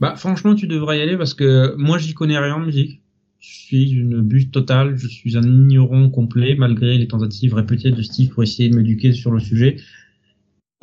Bah 0.00 0.16
franchement, 0.16 0.54
tu 0.54 0.66
devrais 0.66 0.98
y 0.98 1.02
aller 1.02 1.16
parce 1.16 1.34
que 1.34 1.74
moi, 1.78 1.98
j'y 1.98 2.12
connais 2.12 2.38
rien 2.38 2.56
en 2.56 2.60
musique. 2.60 3.03
Je 3.46 3.66
suis 3.66 3.90
une 3.90 4.22
bulle 4.22 4.50
totale, 4.50 4.96
je 4.96 5.06
suis 5.06 5.36
un 5.36 5.42
ignorant 5.42 6.08
complet, 6.08 6.54
malgré 6.54 6.96
les 6.96 7.08
tentatives 7.08 7.54
répétées 7.54 7.90
de 7.90 8.00
Steve 8.00 8.30
pour 8.30 8.42
essayer 8.42 8.70
de 8.70 8.76
m'éduquer 8.76 9.12
sur 9.12 9.30
le 9.32 9.38
sujet. 9.38 9.76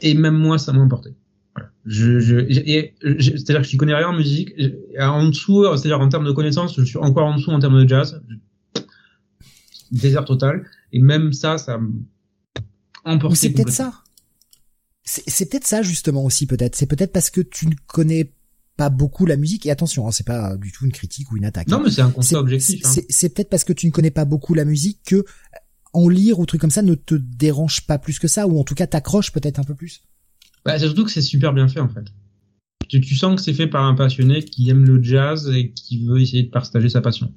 Et 0.02 0.14
même 0.14 0.38
moi, 0.38 0.60
ça 0.60 0.72
m'a 0.72 0.82
emporté. 0.82 1.16
Voilà. 1.56 1.72
Je, 1.86 2.20
je, 2.20 2.40
c'est-à-dire 3.20 3.64
que 3.64 3.68
je 3.68 3.78
connais 3.78 3.96
rien 3.96 4.10
en 4.10 4.16
musique. 4.16 4.54
En 5.00 5.30
dessous, 5.30 5.66
c'est-à-dire 5.76 6.00
en 6.00 6.10
termes 6.10 6.26
de 6.26 6.32
connaissances, 6.32 6.76
je 6.78 6.84
suis 6.84 6.98
encore 6.98 7.26
en 7.26 7.38
dessous 7.38 7.50
en 7.50 7.60
termes 7.60 7.82
de 7.84 7.88
jazz. 7.88 8.22
Désert 9.92 10.26
total. 10.26 10.66
Et 10.92 11.00
même 11.00 11.34
ça, 11.34 11.58
ça 11.58 11.80
emporte. 13.06 13.36
C'est 13.36 13.52
peut-être 13.52 13.72
ça. 13.72 14.04
C'est 15.04 15.50
peut-être 15.50 15.66
ça 15.66 15.82
justement 15.82 16.24
aussi 16.24 16.46
peut-être. 16.46 16.76
C'est 16.76 16.86
peut-être 16.86 17.12
parce 17.12 17.32
que 17.32 17.42
tu 17.42 17.68
ne 17.68 17.74
connais 17.88 18.32
pas 18.82 18.90
beaucoup 18.90 19.28
la 19.28 19.38
musique. 19.38 19.68
Et 19.68 19.72
attention, 19.72 20.08
hein, 20.08 20.12
c'est 20.12 20.26
pas 20.26 20.58
du 20.58 20.72
tout 20.72 20.86
une 20.86 20.92
critique 20.92 21.32
ou 21.32 21.38
une 21.38 21.46
attaque. 21.46 21.68
Non, 21.68 21.78
hein. 21.78 21.82
mais 21.86 21.92
c'est 21.92 22.02
un 22.02 22.10
constat 22.10 22.40
objectif. 22.40 22.84
Hein. 22.84 23.02
C'est 23.10 23.30
peut-être 23.30 23.50
parce 23.50 23.64
que 23.64 23.74
tu 23.74 23.86
ne 23.86 23.92
connais 23.92 24.10
pas 24.10 24.26
beaucoup 24.26 24.56
la 24.56 24.66
musique 24.66 25.02
que 25.06 25.24
en 25.94 26.10
lire 26.10 26.40
ou 26.40 26.48
truc 26.48 26.60
comme 26.60 26.72
ça 26.72 26.82
ne 26.82 26.96
te 26.96 27.14
dérange 27.14 27.86
pas 27.86 28.00
plus 28.00 28.18
que 28.18 28.28
ça, 28.28 28.48
ou 28.48 28.60
en 28.60 28.64
tout 28.64 28.74
cas 28.74 28.88
t'accroche 28.88 29.32
peut-être 29.32 29.60
un 29.60 29.64
peu 29.64 29.76
plus. 29.76 30.02
Bah, 30.66 30.80
c'est 30.80 30.86
surtout 30.86 31.06
que 31.06 31.12
c'est 31.12 31.22
super 31.22 31.54
bien 31.54 31.68
fait 31.68 31.80
en 31.80 31.90
fait. 31.90 32.06
Tu, 32.90 33.02
tu 33.02 33.16
sens 33.16 33.36
que 33.36 33.42
c'est 33.44 33.54
fait 33.54 33.68
par 33.68 33.84
un 33.84 33.94
passionné 33.94 34.44
qui 34.44 34.68
aime 34.72 34.84
le 34.84 35.04
jazz 35.04 35.48
et 35.54 35.72
qui 35.74 36.04
veut 36.04 36.20
essayer 36.20 36.42
de 36.42 36.50
partager 36.50 36.90
sa 36.90 37.02
passion. 37.02 37.32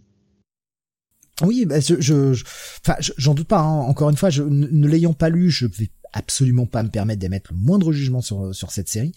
Oui, 1.43 1.67
bah, 1.67 1.81
je, 1.81 2.01
je, 2.01 2.43
enfin, 2.81 2.97
j'en 3.19 3.35
doute 3.35 3.49
pas. 3.49 3.61
Hein. 3.61 3.81
Encore 3.81 4.09
une 4.09 4.17
fois, 4.17 4.31
je, 4.31 4.43
ne, 4.43 4.89
l'ayant 4.89 5.13
pas 5.13 5.29
lu, 5.29 5.51
je 5.51 5.67
vais 5.67 5.91
absolument 6.15 6.65
pas 6.65 6.83
me 6.83 6.89
permettre 6.89 7.21
d'émettre 7.21 7.53
le 7.53 7.59
moindre 7.59 7.93
jugement 7.93 8.23
sur 8.23 8.55
sur 8.55 8.71
cette 8.71 8.89
série. 8.89 9.13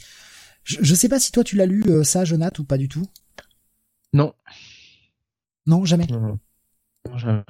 Je, 0.68 0.78
je 0.82 0.96
sais 0.96 1.08
pas 1.08 1.20
si 1.20 1.32
toi 1.32 1.44
tu 1.44 1.56
l'as 1.56 1.66
lu 1.66 1.84
euh, 1.88 2.04
ça, 2.04 2.26
Jonathan, 2.26 2.62
ou 2.62 2.66
pas 2.66 2.78
du 2.78 2.90
tout. 2.90 3.06
Non. 4.14 4.34
Non, 5.66 5.86
jamais. 5.86 6.08
Non, 6.08 6.38
jamais. 7.16 7.44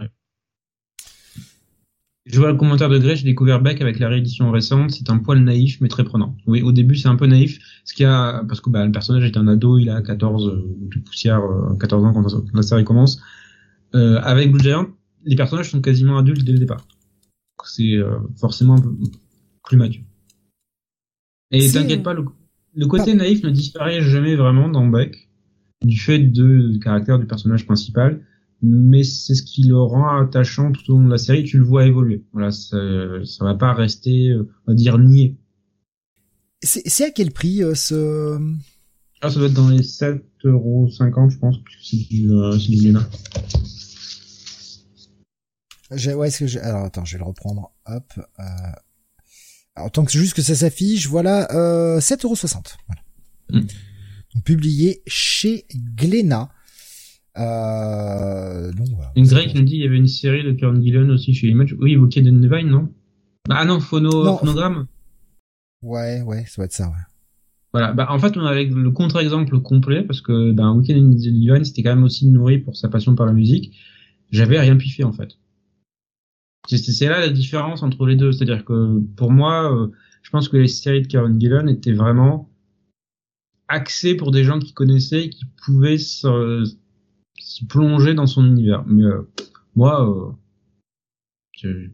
Je 2.26 2.40
vois 2.40 2.52
le 2.52 2.58
commentaire 2.58 2.90
de 2.90 2.98
Grey, 2.98 3.16
j'ai 3.16 3.24
découvert 3.24 3.62
Beck 3.62 3.82
avec 3.82 4.00
la 4.00 4.10
réédition 4.10 4.52
récente, 4.52 4.92
c'est 4.92 5.10
un 5.10 5.18
poil 5.18 5.40
naïf 5.40 5.80
mais 5.80 5.88
très 5.88 6.04
prenant. 6.04 6.36
Oui, 6.46 6.62
au 6.62 6.74
début 6.74 6.96
c'est 6.98 7.08
un 7.08 7.16
peu 7.16 7.26
naïf, 7.26 7.58
ce 7.86 7.94
qui 7.94 8.04
a 8.04 8.44
parce 8.48 8.60
que 8.60 8.70
bah, 8.70 8.86
le 8.86 8.92
personnage 8.92 9.24
est 9.24 9.38
un 9.38 9.48
ado, 9.48 9.78
il 9.78 9.90
a 9.90 10.02
14 10.02 10.48
euh, 10.48 10.76
de 10.94 11.00
poussière, 11.00 11.42
14 11.80 12.04
euh, 12.04 12.08
ans 12.08 12.14
quand 12.14 12.26
la 12.54 12.62
série 12.62 12.84
commence. 12.84 13.22
Euh, 13.96 14.20
avec 14.22 14.52
Blue 14.52 14.62
Giant, 14.62 14.88
les 15.24 15.38
personnages 15.38 15.72
sont 15.72 15.82
quasiment 15.82 16.18
adultes 16.18 16.44
dès 16.44 16.52
le 16.52 16.60
départ. 16.60 16.86
C'est 17.64 17.96
euh, 17.96 18.20
forcément 18.38 18.76
un 18.76 18.82
peu 18.82 18.94
plus 19.64 19.78
mature. 19.78 20.04
Et 21.52 21.72
t'inquiète 21.72 22.04
pas, 22.04 22.14
le, 22.14 22.26
le 22.78 22.86
côté 22.88 23.14
naïf 23.14 23.44
ne 23.44 23.50
disparaît 23.50 24.02
jamais 24.02 24.36
vraiment 24.36 24.70
dans 24.70 24.88
Beck, 24.88 25.30
du 25.84 26.00
fait 26.00 26.20
de, 26.20 26.72
du 26.72 26.80
caractère 26.80 27.20
du 27.20 27.26
personnage 27.26 27.66
principal 27.66 28.22
mais 28.62 29.04
c'est 29.04 29.36
ce 29.36 29.44
qui 29.44 29.64
le 29.64 29.78
rend 29.78 30.22
attachant 30.22 30.72
tout 30.72 30.92
au 30.92 30.98
long 30.98 31.06
de 31.06 31.12
la 31.12 31.18
série. 31.18 31.44
Tu 31.44 31.58
le 31.58 31.64
vois 31.64 31.86
évoluer. 31.86 32.26
Voilà, 32.34 32.52
ça, 32.52 32.78
ça 33.24 33.46
va 33.46 33.56
pas 33.56 33.74
rester, 33.74 34.30
euh, 34.30 34.50
on 34.66 34.72
va 34.72 34.76
dire, 34.76 34.98
nié. 34.98 35.38
C'est 36.64 37.06
à 37.06 37.12
quel 37.12 37.32
prix 37.32 37.64
euh, 37.64 37.76
ce 37.76 38.40
Ah, 39.22 39.30
ça 39.30 39.38
doit 39.38 39.48
être 39.48 39.54
dans 39.54 39.70
les 39.70 39.82
7,50€, 39.82 41.30
je 41.30 41.38
pense, 41.38 41.58
puisque 41.64 41.84
c'est 41.84 41.98
du, 42.10 42.32
euh, 42.32 42.58
du 42.58 42.98
Ouais, 46.16 46.28
est-ce 46.28 46.40
que 46.40 46.48
j'ai... 46.48 46.60
Alors 46.60 46.84
attends, 46.84 47.06
je 47.06 47.14
vais 47.14 47.20
le 47.20 47.26
reprendre. 47.26 47.72
Hop. 47.86 48.04
Euh... 48.18 48.44
Alors 49.78 49.92
tant 49.92 50.06
que 50.06 50.12
juste 50.12 50.34
que 50.34 50.42
ça 50.42 50.56
s'affiche, 50.56 51.08
voilà, 51.08 51.48
euh, 51.54 52.00
7,60€. 52.00 52.76
Voilà. 52.88 53.02
Mm. 53.52 53.68
Donc 54.34 54.44
publié 54.44 55.04
chez 55.06 55.66
Glénat. 55.96 56.50
Euh, 57.38 58.72
donc, 58.74 58.88
voilà. 58.96 59.12
Une 59.16 59.28
qui 59.28 59.56
nous 59.56 59.62
dit 59.62 59.76
il 59.76 59.84
y 59.84 59.88
avait 59.88 59.98
une 59.98 60.08
série 60.08 60.44
de 60.44 60.52
Karen 60.54 60.82
Gillen 60.82 61.12
aussi 61.12 61.36
chez 61.36 61.48
Image. 61.48 61.76
Oui, 61.80 61.92
évoqué 61.92 62.24
de 62.24 62.32
Nevine, 62.32 62.70
non? 62.70 62.92
Ah 63.52 63.66
non, 63.66 63.80
phono, 63.80 64.38
phonogramme. 64.38 64.88
Ouais, 65.84 66.24
ouais, 66.24 66.44
ça 66.48 66.64
va 66.64 66.66
être 66.66 66.74
ça, 66.74 66.88
ouais. 66.88 66.96
Voilà, 67.72 67.94
bah 67.94 68.08
en 68.10 68.18
fait 68.18 68.36
on 68.38 68.46
avait 68.46 68.66
le 68.66 68.90
contre-exemple 68.90 69.60
complet 69.60 70.02
parce 70.02 70.22
que 70.22 70.52
ben 70.54 70.74
Weekend 70.74 70.98
in 70.98 71.10
Divine 71.10 71.64
c'était 71.64 71.84
quand 71.84 71.94
même 71.94 72.06
aussi 72.06 72.26
nourri 72.26 72.58
pour 72.58 72.76
sa 72.76 72.90
passion 72.90 73.14
par 73.14 73.28
la 73.28 73.34
musique. 73.34 73.78
J'avais 74.32 74.60
rien 74.60 74.76
piffé 74.78 75.04
en 75.04 75.12
fait. 75.12 75.38
C'est 76.68 77.08
là 77.08 77.20
la 77.20 77.30
différence 77.30 77.82
entre 77.82 78.06
les 78.06 78.16
deux, 78.16 78.32
c'est-à-dire 78.32 78.66
que 78.66 79.00
pour 79.16 79.32
moi, 79.32 79.74
euh, 79.74 79.88
je 80.22 80.30
pense 80.30 80.50
que 80.50 80.58
les 80.58 80.68
séries 80.68 81.02
de 81.02 81.08
Karen 81.08 81.40
Gillen 81.40 81.70
étaient 81.70 81.94
vraiment 81.94 82.50
axées 83.68 84.16
pour 84.16 84.32
des 84.32 84.44
gens 84.44 84.60
qui 84.60 84.74
connaissaient 84.74 85.26
et 85.26 85.30
qui 85.30 85.46
pouvaient 85.66 85.98
se, 85.98 86.64
s'y 87.40 87.66
plonger 87.66 88.14
dans 88.14 88.28
son 88.28 88.46
univers. 88.46 88.84
Mais 88.86 89.04
euh, 89.04 89.22
moi, 89.76 90.38
euh, 91.64 91.88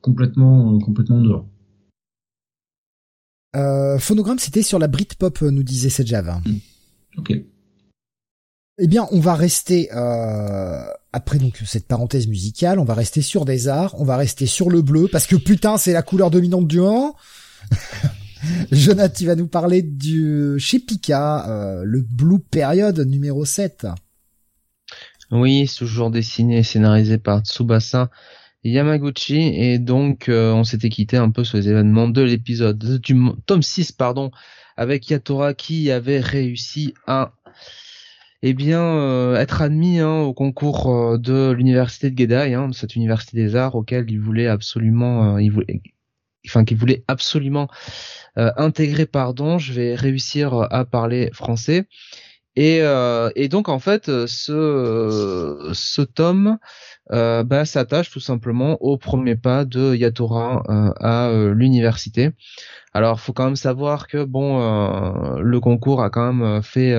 complètement, 0.00 0.74
euh, 0.74 0.78
complètement 0.78 1.20
dehors. 1.20 1.48
Euh, 3.56 3.98
phonogramme, 3.98 4.38
c'était 4.38 4.62
sur 4.62 4.78
la 4.78 4.88
Britpop, 4.88 5.42
nous 5.42 5.62
disait 5.62 5.90
cette 5.90 6.06
Java. 6.06 6.40
Hmm. 6.44 6.58
Ok. 7.18 7.32
Eh 8.82 8.86
bien, 8.86 9.06
on 9.10 9.20
va 9.20 9.34
rester 9.34 9.90
euh, 9.92 10.82
après 11.12 11.36
donc 11.36 11.60
cette 11.66 11.86
parenthèse 11.86 12.26
musicale, 12.28 12.78
on 12.78 12.84
va 12.84 12.94
rester 12.94 13.20
sur 13.20 13.44
des 13.44 13.68
arts, 13.68 13.94
on 14.00 14.04
va 14.04 14.16
rester 14.16 14.46
sur 14.46 14.70
le 14.70 14.80
bleu 14.80 15.06
parce 15.06 15.26
que 15.26 15.36
putain, 15.36 15.76
c'est 15.76 15.92
la 15.92 16.00
couleur 16.00 16.30
dominante 16.30 16.66
du 16.66 16.80
moment. 16.80 17.14
Jonathan, 18.72 19.14
tu 19.14 19.26
vas 19.26 19.36
nous 19.36 19.48
parler 19.48 19.82
du 19.82 20.54
chez 20.58 20.78
Pika, 20.78 21.46
euh, 21.50 21.82
le 21.84 22.00
Blue 22.00 22.38
Period 22.38 22.98
numéro 23.00 23.44
7. 23.44 23.86
Oui, 25.30 25.70
toujours 25.76 26.10
dessiné 26.10 26.60
et 26.60 26.62
scénarisé 26.62 27.18
par 27.18 27.42
Tsubasa 27.42 28.08
Yamaguchi 28.64 29.40
et 29.40 29.78
donc 29.78 30.30
euh, 30.30 30.52
on 30.52 30.64
s'était 30.64 30.88
quitté 30.88 31.18
un 31.18 31.30
peu 31.30 31.44
sur 31.44 31.58
les 31.58 31.68
événements 31.68 32.08
de 32.08 32.22
l'épisode 32.22 32.78
du 32.78 33.14
tome 33.44 33.62
6 33.62 33.92
pardon 33.92 34.30
avec 34.78 35.10
Yatora 35.10 35.52
qui 35.52 35.90
avait 35.90 36.20
réussi 36.20 36.94
à 37.06 37.32
eh 38.42 38.54
bien 38.54 38.82
euh, 38.82 39.36
être 39.36 39.62
admis 39.62 39.98
hein, 39.98 40.20
au 40.20 40.34
concours 40.34 40.90
euh, 40.90 41.18
de 41.18 41.50
l'université 41.52 42.10
de 42.10 42.18
Gedai, 42.18 42.54
hein, 42.54 42.70
cette 42.72 42.96
université 42.96 43.36
des 43.36 43.56
arts 43.56 43.74
auquel 43.74 44.10
il 44.10 44.20
voulait 44.20 44.46
absolument 44.46 45.38
il 45.38 45.50
voulait 45.50 45.82
enfin 46.46 46.64
qu'il 46.64 46.78
voulait 46.78 47.04
absolument 47.06 47.68
intégrer 48.36 49.04
pardon, 49.04 49.58
je 49.58 49.72
vais 49.74 49.94
réussir 49.94 50.54
à 50.70 50.84
parler 50.86 51.30
français 51.34 51.86
et, 52.60 52.82
euh, 52.82 53.30
et, 53.36 53.48
donc 53.48 53.70
en 53.70 53.78
fait, 53.78 54.26
ce, 54.26 55.70
ce 55.72 56.02
tome 56.02 56.58
euh, 57.10 57.42
bah, 57.42 57.64
s'attache 57.64 58.10
tout 58.10 58.20
simplement 58.20 58.76
au 58.82 58.98
premier 58.98 59.34
pas 59.34 59.64
de 59.64 59.94
Yatora 59.94 60.62
euh, 60.68 60.92
à 61.00 61.28
euh, 61.28 61.54
l'université. 61.54 62.32
Alors, 62.92 63.18
faut 63.18 63.32
quand 63.32 63.46
même 63.46 63.56
savoir 63.56 64.08
que 64.08 64.24
bon, 64.24 64.60
euh, 64.60 65.40
le 65.40 65.58
concours 65.58 66.02
a 66.02 66.10
quand 66.10 66.34
même 66.34 66.62
fait 66.62 66.94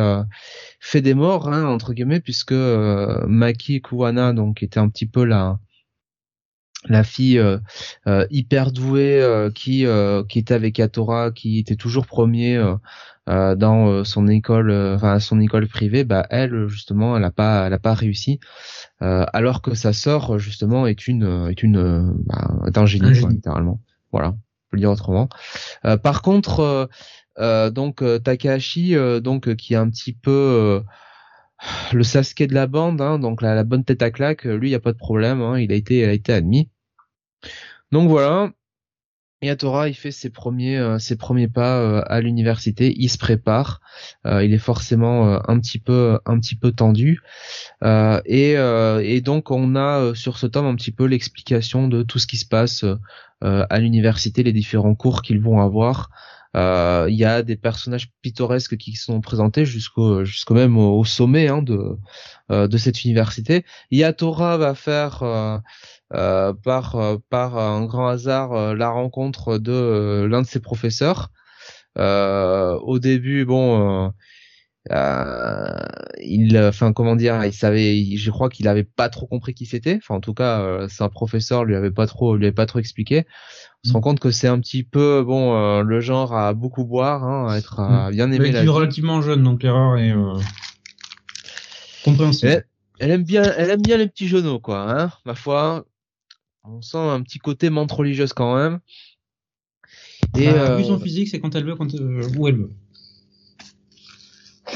fait 0.80 1.02
des 1.02 1.14
morts 1.14 1.48
hein, 1.48 1.66
entre 1.66 1.94
guillemets, 1.94 2.22
puisque 2.22 2.54
Maki 2.54 3.84
Kuwana, 3.84 4.34
donc 4.34 4.64
était 4.64 4.80
un 4.80 4.90
petit 4.90 5.06
peu 5.06 5.26
la 5.26 5.60
la 6.90 7.04
fille 7.04 7.42
hyper 8.30 8.72
douée 8.72 9.50
qui 9.54 9.86
qui 10.30 10.40
était 10.40 10.54
avec 10.54 10.78
Yatora, 10.78 11.32
qui 11.32 11.60
était 11.60 11.76
toujours 11.76 12.06
premier 12.06 12.60
euh, 13.30 13.56
dans 13.56 13.88
euh, 13.88 14.04
son 14.04 14.28
école, 14.28 14.72
euh, 14.72 14.96
enfin 14.96 15.20
son 15.20 15.40
école 15.40 15.68
privée, 15.68 16.04
bah 16.04 16.26
elle 16.32 16.68
justement, 16.68 17.16
elle 17.16 17.24
a 17.24 17.30
pas, 17.30 17.68
elle 17.68 17.74
a 17.74 17.80
pas 17.80 17.94
réussi, 17.94 18.40
alors 19.00 19.62
que 19.62 19.76
sa 19.76 19.94
sœur 19.94 20.40
justement 20.40 20.88
est 20.88 21.08
une, 21.08 21.48
est 21.50 21.62
une, 21.62 22.14
bah, 22.26 22.50
est 22.68 22.78
un 22.78 22.86
génie, 22.86 23.12
littéralement. 23.12 23.80
Voilà, 24.12 24.30
on 24.30 24.32
peut 24.34 24.74
le 24.74 24.80
dire 24.80 24.92
autrement. 24.92 25.30
par 26.04 26.22
contre, 26.22 26.90
donc 27.38 28.04
Takahashi, 28.24 28.96
donc 29.22 29.56
qui 29.56 29.74
est 29.74 29.78
un 29.78 29.90
petit 29.90 30.14
peu 30.14 30.84
le 31.94 32.04
Sasuke 32.04 32.48
de 32.48 32.54
la 32.54 32.68
bande, 32.68 33.02
hein, 33.02 33.20
donc 33.20 33.42
la, 33.42 33.56
la, 33.56 33.64
bonne 33.64 33.84
tête 33.84 34.02
à 34.02 34.12
claque, 34.12 34.46
lui, 34.46 34.70
il 34.70 34.72
y 34.72 34.76
a 34.76 34.80
pas 34.80 34.94
de 34.94 34.98
problème, 34.98 35.42
hein, 35.42 35.60
il 35.60 35.72
a 35.72 35.76
été, 35.76 36.00
il 36.00 36.06
a 36.06 36.14
été 36.14 36.34
admis. 36.34 36.70
Donc 37.92 38.10
voilà, 38.10 38.52
Yatora, 39.44 39.90
il 39.90 39.96
fait 39.96 40.12
ses 40.12 40.30
premiers 40.30 40.78
euh, 40.78 40.98
pas 41.52 41.80
euh, 41.80 42.04
à 42.06 42.22
l'université, 42.22 42.94
il 42.96 43.10
se 43.10 43.18
prépare, 43.18 43.82
euh, 44.28 44.44
il 44.44 44.54
est 44.54 44.60
forcément 44.60 45.42
un 45.50 45.60
petit 45.60 45.80
peu 45.80 46.20
un 46.26 46.40
petit 46.40 46.56
peu 46.56 46.72
tendu 46.72 47.22
et, 47.82 48.52
et 48.54 49.22
donc 49.22 49.50
on 49.50 49.76
a 49.76 50.14
sur 50.14 50.38
ce 50.38 50.46
tome 50.46 50.68
un 50.68 50.76
petit 50.76 50.92
peu 50.92 51.06
l'explication 51.06 51.88
de 51.88 52.04
tout 52.04 52.20
ce 52.20 52.28
qui 52.28 52.38
se 52.38 52.46
passe 52.46 52.86
à 53.42 53.80
l'université, 53.80 54.44
les 54.44 54.54
différents 54.54 54.96
cours 54.96 55.24
qu'ils 55.24 55.42
vont 55.42 55.60
avoir. 55.60 56.10
Il 56.54 57.16
y 57.16 57.26
a 57.26 57.44
des 57.44 57.56
personnages 57.56 58.12
pittoresques 58.22 58.78
qui 58.78 58.94
sont 58.96 59.22
présentés 59.22 59.66
jusqu'au 59.66 60.26
jusqu'au 60.26 60.54
même 60.54 60.78
au, 60.78 61.04
sommet 61.06 61.48
hein, 61.48 61.62
de 61.62 61.98
de 62.50 62.78
cette 62.78 63.04
université. 63.06 63.66
Yatora 63.92 64.58
va 64.58 64.76
faire 64.76 65.24
euh, 66.14 66.54
par 66.54 66.96
euh, 66.96 67.18
par 67.30 67.58
un 67.58 67.86
grand 67.86 68.08
hasard 68.10 68.52
euh, 68.54 68.76
la 68.76 68.90
rencontre 68.90 69.58
de 69.58 70.28
l'un 70.30 70.42
de 70.42 70.48
ses 70.48 70.60
professeurs. 70.60 71.32
au 71.96 73.00
début, 73.00 73.46
bon, 73.46 74.12
euh, 74.92 75.74
il, 76.20 76.58
enfin 76.58 76.92
comment 76.94 77.16
dire, 77.16 77.44
il 77.46 77.54
savait, 77.54 78.16
je 78.16 78.32
crois 78.32 78.50
qu'il 78.50 78.68
avait 78.68 78.84
pas 78.84 79.10
trop 79.10 79.28
compris 79.28 79.54
qui 79.54 79.66
c'était. 79.66 79.98
Enfin 79.98 80.16
en 80.16 80.22
tout 80.22 80.34
cas, 80.34 80.62
euh, 80.62 80.88
un 81.00 81.10
professeur 81.10 81.66
lui 81.66 81.76
avait 81.76 81.92
pas 81.92 82.08
trop, 82.08 82.36
lui 82.36 82.46
avait 82.46 82.54
pas 82.54 82.66
trop 82.66 82.80
expliqué. 82.80 83.26
On 83.84 83.90
se 83.90 83.94
rend 83.94 84.02
compte 84.02 84.20
que 84.20 84.30
c'est 84.30 84.48
un 84.48 84.60
petit 84.60 84.84
peu 84.84 85.24
bon 85.24 85.56
euh, 85.56 85.82
le 85.82 86.02
genre 86.02 86.36
à 86.36 86.54
beaucoup 86.54 86.86
boire, 86.86 87.24
hein, 87.24 87.52
à 87.52 87.58
être 87.58 87.80
à 87.80 88.10
mm. 88.10 88.12
bien 88.12 88.32
aimer 88.32 88.52
la 88.52 88.62
vie. 88.62 88.68
relativement 88.68 89.22
jeune 89.22 89.44
donc 89.44 89.64
l'erreur 89.64 89.98
est 89.98 90.12
euh, 90.12 90.40
compréhensible. 92.04 92.66
Elle, 93.00 93.10
aime 93.10 93.24
bien, 93.24 93.42
elle 93.58 93.72
aime 93.72 93.82
bien 93.82 93.98
les 93.98 94.08
petits 94.08 94.28
genoux 94.28 94.60
quoi, 94.60 95.02
hein, 95.02 95.12
ma 95.26 95.34
foi. 95.34 95.86
On 96.64 96.82
sent 96.82 96.98
un 96.98 97.22
petit 97.24 97.40
côté 97.40 97.72
menthe 97.72 97.92
religieuse 97.92 98.34
quand 98.34 98.56
même. 98.56 98.80
Et 100.38 100.46
bah, 100.46 100.72
euh, 100.72 100.84
son 100.84 101.00
physique, 101.00 101.28
c'est 101.28 101.40
quand 101.40 101.56
elle 101.56 101.66
veut, 101.66 101.76
quand 101.76 101.94
euh, 101.96 102.28
où 102.38 102.48
elle 102.48 102.58
veut. 102.58 102.70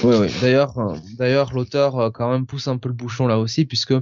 Oui, 0.04 0.16
oui. 0.20 0.28
D'ailleurs, 0.42 0.78
euh, 0.78 0.96
d'ailleurs, 1.18 1.54
l'auteur 1.54 1.98
euh, 1.98 2.10
quand 2.10 2.30
même 2.30 2.46
pousse 2.46 2.68
un 2.68 2.78
peu 2.78 2.90
le 2.90 2.96
bouchon 2.96 3.28
là 3.28 3.40
aussi, 3.40 3.66
puisque 3.66 3.94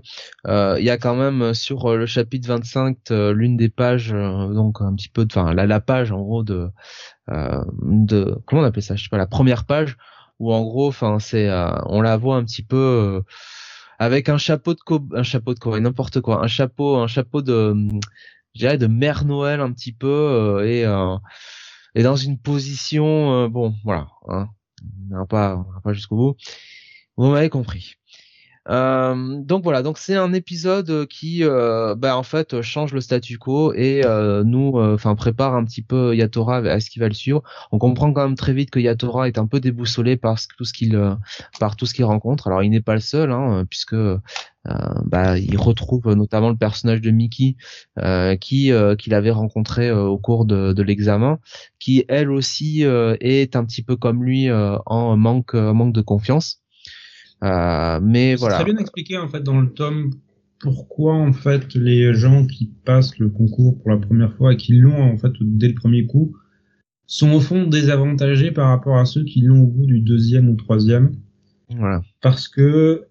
euh, 0.47 0.75
il 0.79 0.83
y 0.83 0.89
a 0.89 0.97
quand 0.97 1.15
même 1.15 1.53
sur 1.53 1.95
le 1.95 2.05
chapitre 2.05 2.47
25 2.47 2.97
l'une 3.09 3.57
des 3.57 3.69
pages, 3.69 4.11
donc 4.11 4.81
un 4.81 4.95
petit 4.95 5.09
peu, 5.09 5.25
enfin 5.29 5.53
la, 5.53 5.79
page 5.79 6.11
en 6.11 6.21
gros 6.21 6.43
de, 6.43 6.69
de 7.27 8.37
comment 8.45 8.61
on 8.61 8.65
appelle 8.65 8.83
ça, 8.83 8.95
je 8.95 9.03
sais 9.03 9.09
pas, 9.09 9.17
la 9.17 9.27
première 9.27 9.65
page 9.65 9.97
où 10.39 10.51
en 10.53 10.61
gros, 10.63 10.87
enfin 10.87 11.19
c'est, 11.19 11.49
on 11.85 12.01
la 12.01 12.17
voit 12.17 12.37
un 12.37 12.43
petit 12.43 12.63
peu 12.63 13.21
avec 13.99 14.29
un 14.29 14.37
chapeau 14.37 14.73
de 14.73 14.79
co 14.79 14.99
un 15.13 15.23
chapeau 15.23 15.53
de 15.53 15.59
quoi, 15.59 15.79
n'importe 15.79 16.21
quoi, 16.21 16.43
un 16.43 16.47
chapeau, 16.47 16.97
un 16.97 17.07
chapeau 17.07 17.41
de, 17.41 17.75
je 18.55 18.75
de 18.75 18.87
mère 18.87 19.25
Noël 19.25 19.61
un 19.61 19.71
petit 19.71 19.93
peu 19.93 20.63
et 20.65 20.83
et 21.95 22.03
dans 22.03 22.15
une 22.15 22.39
position, 22.39 23.47
bon, 23.49 23.75
voilà. 23.83 24.07
Hein, 24.27 24.49
on 25.11 25.25
pas, 25.25 25.65
pas 25.83 25.93
jusqu'au 25.93 26.15
bout. 26.15 26.35
Vous 27.17 27.29
m'avez 27.29 27.49
compris. 27.49 27.95
Euh, 28.69 29.41
donc 29.41 29.63
voilà, 29.63 29.81
donc 29.81 29.97
c'est 29.97 30.15
un 30.15 30.31
épisode 30.33 31.05
qui, 31.07 31.43
euh, 31.43 31.95
bah, 31.95 32.17
en 32.17 32.23
fait, 32.23 32.61
change 32.61 32.93
le 32.93 33.01
statu 33.01 33.37
quo 33.37 33.73
et 33.73 34.05
euh, 34.05 34.43
nous, 34.43 34.73
enfin, 34.77 35.15
prépare 35.15 35.55
un 35.55 35.65
petit 35.65 35.81
peu 35.81 36.15
Yatora 36.15 36.57
à 36.57 36.79
ce 36.79 36.89
qui 36.89 36.99
va 36.99 37.07
le 37.07 37.13
suivre. 37.13 37.43
On 37.71 37.79
comprend 37.79 38.11
quand 38.13 38.23
même 38.23 38.35
très 38.37 38.53
vite 38.53 38.69
que 38.69 38.79
Yatora 38.79 39.27
est 39.27 39.37
un 39.37 39.47
peu 39.47 39.59
déboussolé 39.59 40.17
par 40.17 40.37
tout 40.57 40.65
ce 40.65 40.73
qu'il, 40.73 40.97
par 41.59 41.75
tout 41.75 41.85
ce 41.85 41.93
qu'il 41.93 42.05
rencontre. 42.05 42.47
Alors, 42.47 42.63
il 42.63 42.69
n'est 42.69 42.81
pas 42.81 42.93
le 42.93 43.01
seul, 43.01 43.31
hein, 43.31 43.65
puisque 43.69 43.95
bah, 45.05 45.37
il 45.37 45.57
retrouve 45.57 46.13
notamment 46.13 46.49
le 46.49 46.55
personnage 46.55 47.01
de 47.01 47.11
Mickey 47.11 47.55
qui 48.39 48.71
qu'il 48.97 49.13
avait 49.13 49.31
rencontré 49.31 49.91
au 49.91 50.17
cours 50.17 50.45
de, 50.45 50.73
de 50.73 50.83
l'examen, 50.83 51.39
qui 51.79 52.05
elle 52.07 52.31
aussi 52.31 52.83
est 52.83 53.55
un 53.55 53.65
petit 53.65 53.83
peu 53.83 53.97
comme 53.97 54.23
lui 54.23 54.49
en 54.51 55.17
manque 55.17 55.53
manque 55.53 55.93
de 55.93 56.01
confiance. 56.01 56.62
Euh, 57.43 57.99
mais 58.01 58.35
voilà. 58.35 58.57
C'est 58.57 58.63
très 58.63 58.71
bien 58.71 58.81
expliqué 58.81 59.17
en 59.17 59.27
fait 59.27 59.41
dans 59.41 59.59
le 59.59 59.69
tome 59.69 60.11
pourquoi 60.59 61.15
en 61.15 61.33
fait 61.33 61.75
les 61.75 62.13
gens 62.13 62.45
qui 62.45 62.71
passent 62.85 63.17
le 63.19 63.29
concours 63.29 63.77
pour 63.79 63.89
la 63.89 63.97
première 63.97 64.33
fois 64.33 64.53
et 64.53 64.57
qui 64.57 64.73
l'ont 64.73 65.01
en 65.01 65.17
fait 65.17 65.33
dès 65.41 65.67
le 65.67 65.73
premier 65.73 66.05
coup 66.05 66.37
sont 67.05 67.33
au 67.33 67.41
fond 67.41 67.67
désavantagés 67.67 68.51
par 68.51 68.69
rapport 68.69 68.97
à 68.97 69.05
ceux 69.05 69.25
qui 69.25 69.41
l'ont 69.41 69.61
au 69.61 69.67
bout 69.67 69.85
du 69.85 69.99
deuxième 69.99 70.49
ou 70.49 70.55
troisième. 70.55 71.11
Voilà. 71.69 72.01
Parce 72.21 72.47
que 72.47 73.07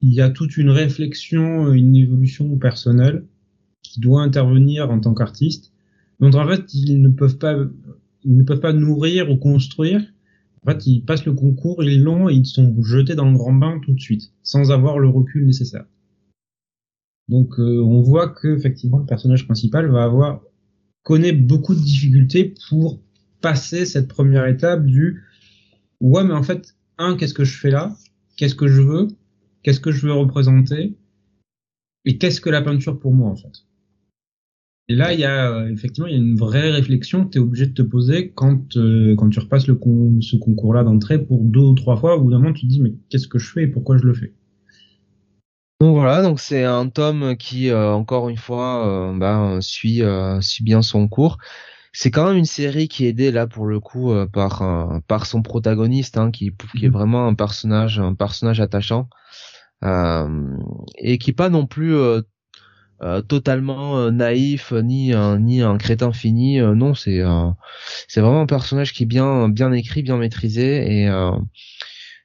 il 0.00 0.12
y 0.12 0.20
a 0.20 0.30
toute 0.30 0.56
une 0.56 0.70
réflexion, 0.70 1.72
une 1.72 1.94
évolution 1.94 2.56
personnelle 2.56 3.24
qui 3.82 4.00
doit 4.00 4.22
intervenir 4.22 4.90
en 4.90 5.00
tant 5.00 5.14
qu'artiste, 5.14 5.72
dont 6.20 6.32
en 6.34 6.46
fait 6.48 6.72
ils 6.74 7.00
ne 7.00 7.08
peuvent 7.08 7.38
pas, 7.38 7.56
ils 8.24 8.36
ne 8.36 8.42
peuvent 8.42 8.60
pas 8.60 8.72
nourrir 8.72 9.30
ou 9.30 9.36
construire 9.36 10.02
en 10.62 10.70
fait, 10.70 10.86
ils 10.86 11.04
passent 11.04 11.24
le 11.24 11.34
concours, 11.34 11.82
ils 11.82 12.02
l'ont 12.02 12.28
et 12.28 12.34
ils 12.34 12.46
sont 12.46 12.82
jetés 12.82 13.14
dans 13.14 13.30
le 13.30 13.36
grand 13.36 13.52
bain 13.52 13.80
tout 13.84 13.92
de 13.92 14.00
suite, 14.00 14.32
sans 14.42 14.70
avoir 14.70 14.98
le 14.98 15.08
recul 15.08 15.46
nécessaire. 15.46 15.84
Donc, 17.28 17.58
euh, 17.58 17.80
on 17.82 18.00
voit 18.00 18.28
que 18.28 18.48
effectivement 18.48 18.98
le 18.98 19.06
personnage 19.06 19.44
principal 19.44 19.88
va 19.90 20.04
avoir 20.04 20.40
connaît 21.02 21.32
beaucoup 21.32 21.74
de 21.74 21.80
difficultés 21.80 22.54
pour 22.68 23.00
passer 23.40 23.86
cette 23.86 24.08
première 24.08 24.46
étape 24.46 24.84
du 24.84 25.24
ouais, 26.00 26.24
mais 26.24 26.34
en 26.34 26.42
fait, 26.42 26.74
un, 26.98 27.16
qu'est-ce 27.16 27.34
que 27.34 27.44
je 27.44 27.56
fais 27.56 27.70
là? 27.70 27.96
Qu'est-ce 28.36 28.54
que 28.54 28.68
je 28.68 28.80
veux? 28.80 29.08
Qu'est-ce 29.62 29.80
que 29.80 29.90
je 29.90 30.06
veux 30.06 30.12
représenter? 30.12 30.96
Et 32.04 32.18
qu'est-ce 32.18 32.40
que 32.40 32.50
la 32.50 32.62
peinture 32.62 32.98
pour 32.98 33.12
moi 33.12 33.30
en 33.30 33.36
fait? 33.36 33.67
Et 34.90 34.94
là, 34.94 35.12
il 35.12 35.20
y 35.20 35.24
a 35.24 35.50
euh, 35.50 35.68
effectivement 35.70 36.06
il 36.06 36.12
y 36.12 36.16
a 36.16 36.18
une 36.18 36.36
vraie 36.36 36.70
réflexion 36.70 37.26
que 37.26 37.32
tu 37.32 37.38
es 37.38 37.40
obligé 37.40 37.66
de 37.66 37.74
te 37.74 37.82
poser 37.82 38.32
quand 38.34 38.76
euh, 38.78 39.14
quand 39.16 39.28
tu 39.28 39.38
repasses 39.38 39.66
le 39.66 39.78
ce 40.22 40.36
concours-là 40.36 40.82
d'entrée 40.82 41.18
pour 41.18 41.44
deux 41.44 41.60
ou 41.60 41.74
trois 41.74 41.98
fois. 41.98 42.16
Au 42.16 42.22
bout 42.22 42.30
d'un 42.30 42.38
moment, 42.38 42.54
tu 42.54 42.62
te 42.62 42.70
dis 42.70 42.80
mais 42.80 42.94
qu'est-ce 43.10 43.28
que 43.28 43.38
je 43.38 43.50
fais 43.50 43.64
et 43.64 43.66
pourquoi 43.66 43.98
je 43.98 44.04
le 44.04 44.14
fais? 44.14 44.32
Donc 45.82 45.94
voilà, 45.94 46.22
donc 46.22 46.40
c'est 46.40 46.64
un 46.64 46.88
tome 46.88 47.36
qui 47.36 47.68
euh, 47.68 47.92
encore 47.92 48.30
une 48.30 48.38
fois 48.38 49.14
bah, 49.14 49.58
suit 49.60 50.02
suit 50.40 50.64
bien 50.64 50.80
son 50.80 51.06
cours. 51.06 51.36
C'est 51.92 52.10
quand 52.10 52.26
même 52.26 52.38
une 52.38 52.44
série 52.46 52.88
qui 52.88 53.04
est 53.04 53.10
aidée 53.10 53.30
là 53.30 53.46
pour 53.46 53.66
le 53.66 53.80
coup 53.80 54.10
par 54.32 55.02
par 55.06 55.26
son 55.26 55.42
protagoniste 55.42 56.16
hein, 56.16 56.30
qui 56.30 56.50
qui 56.78 56.86
est 56.86 56.88
mhm. 56.88 56.94
vraiment 56.94 57.26
un 57.26 57.34
personnage 57.34 57.98
un 57.98 58.14
personnage 58.14 58.60
attachant 58.60 59.10
et 59.82 61.18
qui 61.18 61.32
pas 61.34 61.50
non 61.50 61.66
plus 61.66 61.94
euh, 63.00 63.22
totalement 63.22 63.98
euh, 63.98 64.10
naïf 64.10 64.72
ni 64.72 65.12
un 65.12 65.38
ni 65.38 65.62
un 65.62 65.78
crétin 65.78 66.12
fini 66.12 66.60
euh, 66.60 66.74
non 66.74 66.94
c'est 66.94 67.22
c'est 68.08 68.20
vraiment 68.20 68.40
un 68.40 68.46
personnage 68.46 68.92
qui 68.92 69.04
est 69.04 69.06
bien 69.06 69.48
bien 69.48 69.72
écrit 69.72 70.02
bien 70.02 70.16
maîtrisé 70.16 71.02
et 71.04 71.10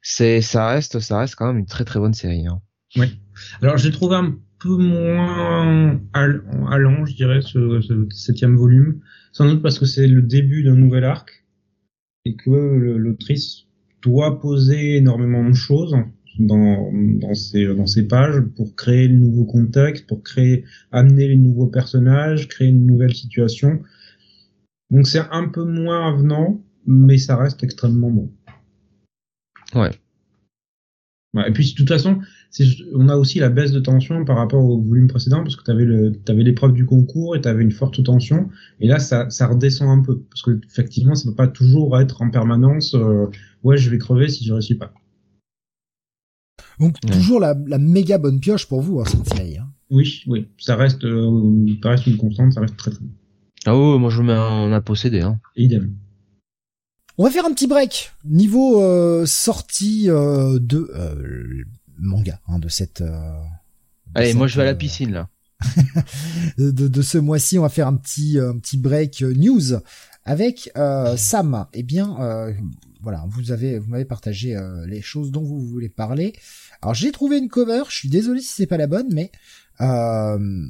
c'est 0.02 0.42
ça 0.42 0.70
reste 0.70 1.00
ça 1.00 1.20
reste 1.20 1.36
quand 1.36 1.48
même 1.48 1.60
une 1.60 1.68
très 1.68 1.86
très 1.86 2.00
bonne 2.00 2.14
série 2.14 2.48
hein. 2.48 2.60
oui. 2.96 3.20
Alors 3.62 3.78
j'ai 3.78 3.92
trouvé 3.92 4.16
un 4.16 4.36
peu 4.60 4.78
moins 4.78 6.00
allant 6.14 7.06
je 7.06 7.16
dirais 7.16 7.42
ce, 7.42 7.82
ce 7.82 8.08
septième 8.10 8.56
volume. 8.56 9.02
Sans 9.32 9.48
doute 9.48 9.62
parce 9.62 9.80
que 9.80 9.86
c'est 9.86 10.08
le 10.08 10.22
début 10.22 10.64
d'un 10.64 10.76
nouvel 10.76 11.04
arc 11.04 11.44
et 12.26 12.36
que 12.36 12.50
l'autrice 12.50 13.66
doit 14.04 14.40
poser 14.40 14.98
énormément 14.98 15.48
de 15.48 15.54
choses 15.54 15.96
dans, 16.40 16.92
dans, 16.94 17.34
ces, 17.34 17.66
dans 17.68 17.88
ces 17.88 18.08
pages 18.08 18.42
pour 18.56 18.76
créer 18.76 19.08
le 19.08 19.18
nouveau 19.18 19.46
contexte, 19.46 20.08
pour 20.08 20.24
créer, 20.24 20.66
amener 20.92 21.28
les 21.28 21.38
nouveaux 21.38 21.68
personnages, 21.68 22.48
créer 22.48 22.70
une 22.70 22.86
nouvelle 22.86 23.14
situation. 23.14 23.82
Donc 24.90 25.08
c'est 25.08 25.24
un 25.32 25.48
peu 25.48 25.64
moins 25.64 26.14
avenant, 26.14 26.62
mais 26.86 27.18
ça 27.18 27.36
reste 27.36 27.64
extrêmement 27.64 28.12
bon. 28.12 28.32
Ouais. 29.76 29.92
ouais 31.34 31.50
et 31.50 31.52
puis 31.52 31.72
de 31.72 31.76
toute 31.76 31.90
façon, 31.90 32.20
on 32.94 33.10
a 33.10 33.16
aussi 33.16 33.40
la 33.40 33.50
baisse 33.50 33.72
de 33.72 33.80
tension 33.80 34.24
par 34.26 34.38
rapport 34.38 34.64
au 34.64 34.82
volume 34.82 35.08
précédent 35.08 35.42
parce 35.44 35.56
que 35.56 35.64
tu 35.64 35.72
avais 35.72 35.86
le 35.86 36.14
avais 36.28 36.44
l'épreuve 36.44 36.74
du 36.74 36.86
concours 36.86 37.36
et 37.36 37.42
tu 37.42 37.48
avais 37.48 37.64
une 37.64 37.72
forte 37.72 38.04
tension 38.04 38.50
et 38.80 38.88
là 38.88 39.00
ça, 39.00 39.30
ça 39.32 39.48
redescend 39.48 39.90
un 39.90 40.04
peu 40.04 40.20
parce 40.30 40.44
que 40.44 40.60
effectivement 40.68 41.16
ça 41.16 41.28
peut 41.28 41.36
pas 41.36 41.48
toujours 41.48 42.00
être 42.00 42.22
en 42.22 42.30
permanence 42.30 42.94
euh, 42.94 43.26
ouais 43.64 43.78
je 43.78 43.90
vais 43.90 43.98
crever 43.98 44.30
si 44.30 44.46
je 44.46 44.54
réussis 44.54 44.76
pas. 44.76 44.94
Donc 46.80 47.00
toujours 47.02 47.40
la, 47.40 47.56
la, 47.68 47.78
méga 47.78 48.18
bonne 48.18 48.40
pioche 48.40 48.68
pour 48.68 48.82
vous, 48.82 49.00
hein, 49.00 49.06
cette 49.06 49.28
série. 49.30 49.58
Hein. 49.58 49.70
Oui, 49.90 50.24
oui, 50.28 50.48
ça 50.58 50.76
reste, 50.76 51.04
euh, 51.06 51.68
ça 51.82 51.90
reste 51.90 52.08
une 52.08 52.18
constante, 52.18 52.54
ça 52.54 52.62
reste 52.62 52.78
très 52.78 52.92
très 52.92 53.02
bon. 53.02 53.12
Ah 53.66 53.78
oui, 53.78 54.00
moi 54.00 54.10
je 54.10 54.22
me 54.22 54.28
mets 54.28 54.38
en 54.38 54.72
a 54.72 54.82
possédé. 54.82 55.22
Hein. 55.22 55.40
Idem. 55.56 55.96
On 57.18 57.26
va 57.26 57.30
faire 57.30 57.46
un 57.46 57.54
petit 57.54 57.68
break 57.68 58.12
niveau 58.26 58.82
euh, 58.82 59.26
sortie 59.26 60.10
euh, 60.10 60.58
de 60.60 60.92
euh, 60.96 61.64
manga 62.00 62.40
hein, 62.48 62.60
de 62.60 62.70
cette. 62.70 63.02
Euh, 63.02 63.40
Allez, 64.16 64.34
moi 64.34 64.48
je 64.48 64.56
vais 64.56 64.64
à 64.64 64.66
la 64.66 64.76
piscine 64.76 65.12
là. 65.12 65.30
de, 66.58 66.72
de, 66.72 67.02
ce 67.02 67.18
mois-ci, 67.18 67.58
on 67.58 67.62
va 67.62 67.70
faire 67.70 67.88
un 67.88 67.96
petit 67.96 68.38
un 68.38 68.58
petit 68.58 68.78
break 68.78 69.22
news 69.22 69.80
avec 70.26 70.72
Sam. 71.16 71.68
Eh 71.74 71.84
bien, 71.84 72.18
voilà, 73.04 73.26
vous 73.28 73.52
avez, 73.52 73.78
vous 73.78 73.90
m'avez 73.90 74.06
partagé 74.06 74.56
euh, 74.56 74.86
les 74.88 75.02
choses 75.02 75.30
dont 75.30 75.44
vous 75.44 75.60
voulez 75.60 75.90
parler. 75.90 76.34
Alors 76.82 76.94
j'ai 76.94 77.12
trouvé 77.12 77.38
une 77.38 77.50
cover, 77.50 77.84
je 77.90 77.96
suis 77.96 78.10
désolé 78.10 78.40
si 78.40 78.48
c'est 78.48 78.66
pas 78.66 78.78
la 78.78 78.88
bonne, 78.88 79.14
mais 79.14 79.30
euh, 79.82 80.66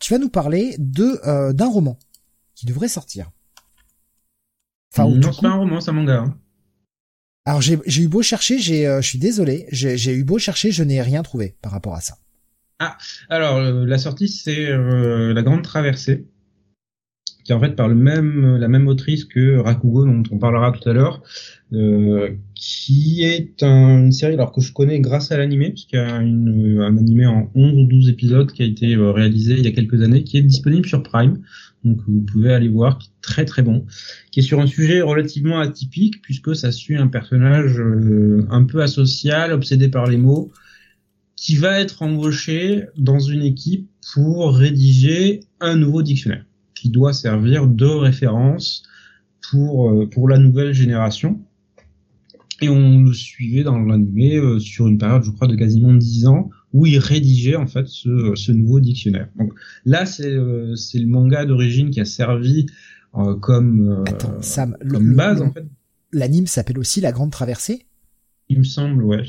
tu 0.00 0.14
vas 0.14 0.18
nous 0.18 0.30
parler 0.30 0.74
de 0.78 1.20
euh, 1.26 1.52
d'un 1.52 1.68
roman 1.68 1.98
qui 2.54 2.64
devrait 2.64 2.88
sortir. 2.88 3.30
Enfin, 4.94 5.08
non, 5.10 5.32
c'est 5.32 5.42
pas 5.42 5.48
un 5.48 5.56
roman, 5.56 5.80
c'est 5.82 5.90
un 5.90 5.94
manga. 5.94 6.20
Hein. 6.20 6.38
Alors 7.44 7.60
j'ai 7.60 7.78
eu 8.02 8.08
beau 8.08 8.22
chercher, 8.22 8.58
j'ai, 8.58 8.86
je 8.86 9.06
suis 9.06 9.18
désolé, 9.18 9.68
j'ai 9.70 10.14
eu 10.14 10.24
beau 10.24 10.38
chercher, 10.38 10.72
je 10.72 10.82
n'ai 10.82 11.00
rien 11.02 11.22
trouvé 11.22 11.56
par 11.60 11.70
rapport 11.70 11.94
à 11.94 12.00
ça. 12.00 12.16
Ah, 12.80 12.96
alors 13.28 13.60
la 13.60 13.98
sortie 13.98 14.28
c'est 14.28 14.66
la 14.68 15.42
Grande 15.42 15.62
Traversée 15.62 16.26
qui 17.46 17.52
est 17.52 17.54
en 17.54 17.60
fait 17.60 17.76
par 17.76 17.86
le 17.86 17.94
même 17.94 18.56
la 18.56 18.66
même 18.66 18.88
autrice 18.88 19.24
que 19.24 19.58
Rakugo 19.58 20.04
dont 20.04 20.24
on 20.32 20.38
parlera 20.38 20.72
tout 20.72 20.88
à 20.88 20.92
l'heure, 20.92 21.22
euh, 21.72 22.30
qui 22.56 23.22
est 23.22 23.62
une 23.62 24.10
série 24.10 24.34
alors 24.34 24.50
que 24.50 24.60
je 24.60 24.72
connais 24.72 24.98
grâce 24.98 25.30
à 25.30 25.36
l'animé, 25.36 25.70
parce 25.70 25.84
qu'il 25.84 25.96
y 25.96 26.02
a 26.02 26.22
une, 26.22 26.80
un 26.80 26.96
animé 26.98 27.24
en 27.24 27.48
11 27.54 27.74
ou 27.74 27.86
12 27.86 28.08
épisodes 28.08 28.50
qui 28.50 28.64
a 28.64 28.66
été 28.66 28.96
euh, 28.96 29.12
réalisé 29.12 29.54
il 29.54 29.64
y 29.64 29.68
a 29.68 29.70
quelques 29.70 30.02
années, 30.02 30.24
qui 30.24 30.38
est 30.38 30.42
disponible 30.42 30.88
sur 30.88 31.04
Prime, 31.04 31.38
donc 31.84 32.00
vous 32.08 32.20
pouvez 32.22 32.52
aller 32.52 32.68
voir, 32.68 32.98
qui 32.98 33.10
est 33.10 33.22
très 33.22 33.44
très 33.44 33.62
bon, 33.62 33.86
qui 34.32 34.40
est 34.40 34.42
sur 34.42 34.60
un 34.60 34.66
sujet 34.66 35.00
relativement 35.00 35.60
atypique 35.60 36.20
puisque 36.22 36.56
ça 36.56 36.72
suit 36.72 36.96
un 36.96 37.06
personnage 37.06 37.78
euh, 37.78 38.44
un 38.50 38.64
peu 38.64 38.82
asocial, 38.82 39.52
obsédé 39.52 39.88
par 39.88 40.06
les 40.06 40.16
mots, 40.16 40.50
qui 41.36 41.54
va 41.54 41.78
être 41.78 42.02
embauché 42.02 42.86
dans 42.96 43.20
une 43.20 43.42
équipe 43.42 43.88
pour 44.14 44.56
rédiger 44.56 45.42
un 45.60 45.76
nouveau 45.76 46.02
dictionnaire 46.02 46.45
qui 46.76 46.90
doit 46.90 47.12
servir 47.12 47.66
de 47.66 47.86
référence 47.86 48.84
pour 49.50 49.90
euh, 49.90 50.06
pour 50.08 50.28
la 50.28 50.38
nouvelle 50.38 50.72
génération 50.72 51.40
et 52.60 52.68
on 52.68 53.02
le 53.02 53.12
suivait 53.12 53.64
dans 53.64 53.78
l'animé 53.78 54.36
euh, 54.36 54.58
sur 54.58 54.86
une 54.86 54.98
période, 54.98 55.22
je 55.22 55.30
crois, 55.30 55.46
de 55.46 55.56
quasiment 55.56 55.92
10 55.92 56.26
ans, 56.26 56.50
où 56.72 56.86
il 56.86 56.98
rédigeait 56.98 57.56
en 57.56 57.66
fait 57.66 57.86
ce, 57.86 58.32
ce 58.34 58.52
nouveau 58.52 58.80
dictionnaire. 58.80 59.28
Donc 59.36 59.52
là, 59.84 60.06
c'est 60.06 60.32
euh, 60.32 60.74
le 60.94 61.06
manga 61.06 61.44
d'origine 61.44 61.90
qui 61.90 62.00
a 62.00 62.04
servi 62.04 62.66
euh, 63.16 63.34
comme, 63.34 64.04
Attends, 64.06 64.40
Sam, 64.40 64.76
comme 64.88 65.14
base 65.14 65.42
en 65.42 65.52
fait. 65.52 65.66
L'anime 66.12 66.46
s'appelle 66.46 66.78
aussi 66.78 67.00
La 67.00 67.12
Grande 67.12 67.30
Traversée? 67.30 67.86
Il 68.48 68.58
me 68.58 68.64
semble, 68.64 69.04
ouais. 69.04 69.24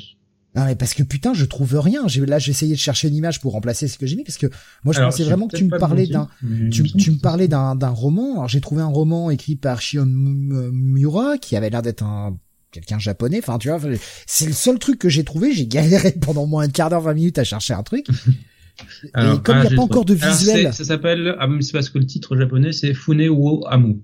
Non 0.55 0.65
mais 0.65 0.75
parce 0.75 0.93
que 0.93 1.03
putain, 1.03 1.33
je 1.33 1.45
trouve 1.45 1.77
rien. 1.77 2.07
J'ai 2.07 2.25
là, 2.25 2.39
j'ai 2.39 2.51
essayé 2.51 2.73
de 2.73 2.79
chercher 2.79 3.09
une 3.09 3.15
image 3.15 3.41
pour 3.41 3.53
remplacer 3.53 3.87
ce 3.87 3.97
que 3.97 4.07
j'ai 4.07 4.15
mis 4.15 4.23
parce 4.23 4.37
que 4.37 4.47
moi 4.83 4.93
je 4.93 4.99
pensais 4.99 5.23
vraiment 5.23 5.47
que 5.47 5.55
tu 5.55 5.65
me 5.65 5.77
parlais 5.77 6.07
d'un, 6.07 6.29
tu, 6.71 6.83
tu 6.83 7.11
me 7.11 7.19
parlais 7.19 7.47
d'un 7.47 7.75
d'un 7.75 7.89
roman. 7.89 8.33
Alors 8.33 8.47
j'ai 8.47 8.61
trouvé 8.61 8.81
un 8.81 8.87
roman 8.87 9.29
écrit 9.29 9.55
par 9.55 9.81
Shion 9.81 10.07
Mura 10.07 11.37
qui 11.37 11.55
avait 11.55 11.69
l'air 11.69 11.81
d'être 11.81 12.03
un 12.03 12.37
quelqu'un 12.71 12.99
japonais. 12.99 13.39
Enfin, 13.39 13.57
tu 13.57 13.69
vois, 13.69 13.79
c'est 14.25 14.45
le 14.45 14.53
seul 14.53 14.79
truc 14.79 14.99
que 14.99 15.09
j'ai 15.09 15.23
trouvé. 15.23 15.53
J'ai 15.53 15.67
galéré 15.67 16.11
pendant 16.21 16.45
moins 16.45 16.63
un 16.63 16.69
quart 16.69 16.89
d'heure, 16.89 17.01
20 17.01 17.13
minutes 17.13 17.39
à 17.39 17.43
chercher 17.43 17.73
un 17.73 17.83
truc. 17.83 18.07
et 19.03 19.11
comme 19.43 19.57
il 19.57 19.67
n'y 19.67 19.73
a 19.73 19.75
pas 19.75 19.81
encore 19.81 20.05
de 20.05 20.13
visuel. 20.13 20.73
ça 20.73 20.83
s'appelle, 20.83 21.35
ah, 21.39 21.47
c'est 21.61 21.71
parce 21.71 21.89
que 21.89 21.97
le 21.97 22.05
titre 22.05 22.37
japonais 22.37 22.71
c'est 22.71 22.93
Fune 22.93 23.27
wo 23.29 23.65
Amu. 23.67 24.01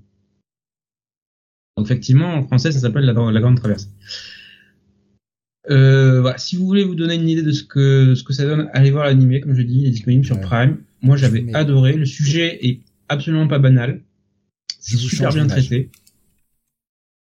Donc 1.78 1.88
effectivement, 1.88 2.36
en 2.36 2.44
français, 2.44 2.72
ça 2.72 2.80
s'appelle 2.80 3.06
la, 3.06 3.14
la, 3.14 3.42
Grande 3.42 3.58
Traversée. 3.58 3.88
Euh, 5.70 6.22
voilà. 6.22 6.38
Si 6.38 6.56
vous 6.56 6.66
voulez 6.66 6.84
vous 6.84 6.96
donner 6.96 7.16
une 7.16 7.28
idée 7.28 7.44
de 7.44 7.52
ce 7.52 7.64
que 7.64 8.16
ce 8.16 8.24
que 8.24 8.34
ça 8.34 8.46
donne, 8.46 8.70
allez 8.74 8.92
voir 8.92 9.06
l'animé, 9.06 9.40
comme 9.42 9.56
je 9.56 9.62
dis, 9.62 9.80
il 9.82 9.88
est 9.88 9.92
disponible 9.92 10.26
sur 10.26 10.40
Prime. 10.40 10.78
Moi, 11.02 11.18
j'avais 11.18 11.54
adoré. 11.54 11.94
Le 11.94 12.06
sujet 12.06 12.66
est 12.66 12.82
absolument 13.10 13.48
pas 13.48 13.60
banal. 13.60 14.02
C'est 14.80 14.98
super 14.98 15.32
bien 15.32 15.48
traité. 15.48 15.90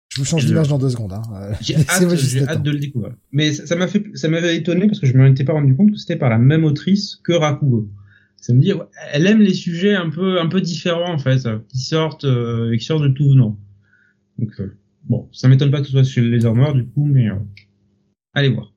Je 0.09 0.21
vous 0.21 0.25
change 0.25 0.45
d'image 0.45 0.69
dans 0.69 0.79
deux 0.79 0.89
secondes. 0.89 1.13
Hein. 1.13 1.21
J'ai 1.59 1.75
hâte, 1.89 2.63
de 2.63 2.71
le 2.71 2.79
découvrir. 2.79 3.13
Mais 3.33 3.51
ça 3.51 3.75
m'a 3.75 3.87
fait, 3.87 4.03
ça 4.13 4.29
m'avait 4.29 4.55
étonné 4.55 4.87
parce 4.87 4.99
que 4.99 5.07
je 5.07 5.13
me 5.13 5.27
m'étais 5.27 5.43
pas 5.43 5.53
rendu 5.53 5.75
compte 5.75 5.91
que 5.91 5.97
c'était 5.97 6.15
par 6.15 6.29
la 6.29 6.37
même 6.37 6.63
autrice 6.63 7.17
que 7.23 7.33
Rakugo. 7.33 7.89
Ça 8.37 8.53
me 8.53 8.61
dit, 8.61 8.71
elle 9.11 9.27
aime 9.27 9.41
les 9.41 9.53
sujets 9.53 9.95
un 9.95 10.09
peu, 10.09 10.39
un 10.39 10.47
peu 10.47 10.61
différents 10.61 11.11
en 11.11 11.17
fait, 11.17 11.47
qui 11.67 11.79
sortent, 11.79 12.25
euh, 12.25 12.77
qui 12.77 12.85
sortent 12.85 13.03
de 13.03 13.09
tout 13.09 13.27
venant. 13.27 13.59
Donc 14.37 14.51
euh, 14.59 14.77
bon, 15.03 15.27
ça 15.31 15.47
m'étonne 15.47 15.71
pas 15.71 15.79
que 15.81 15.87
ce 15.87 15.91
soit 15.91 16.03
chez 16.03 16.21
les 16.21 16.45
Armors 16.45 16.73
du 16.73 16.85
coup, 16.85 17.05
mais 17.05 17.29
euh, 17.29 17.35
allez 18.35 18.49
voir. 18.49 18.71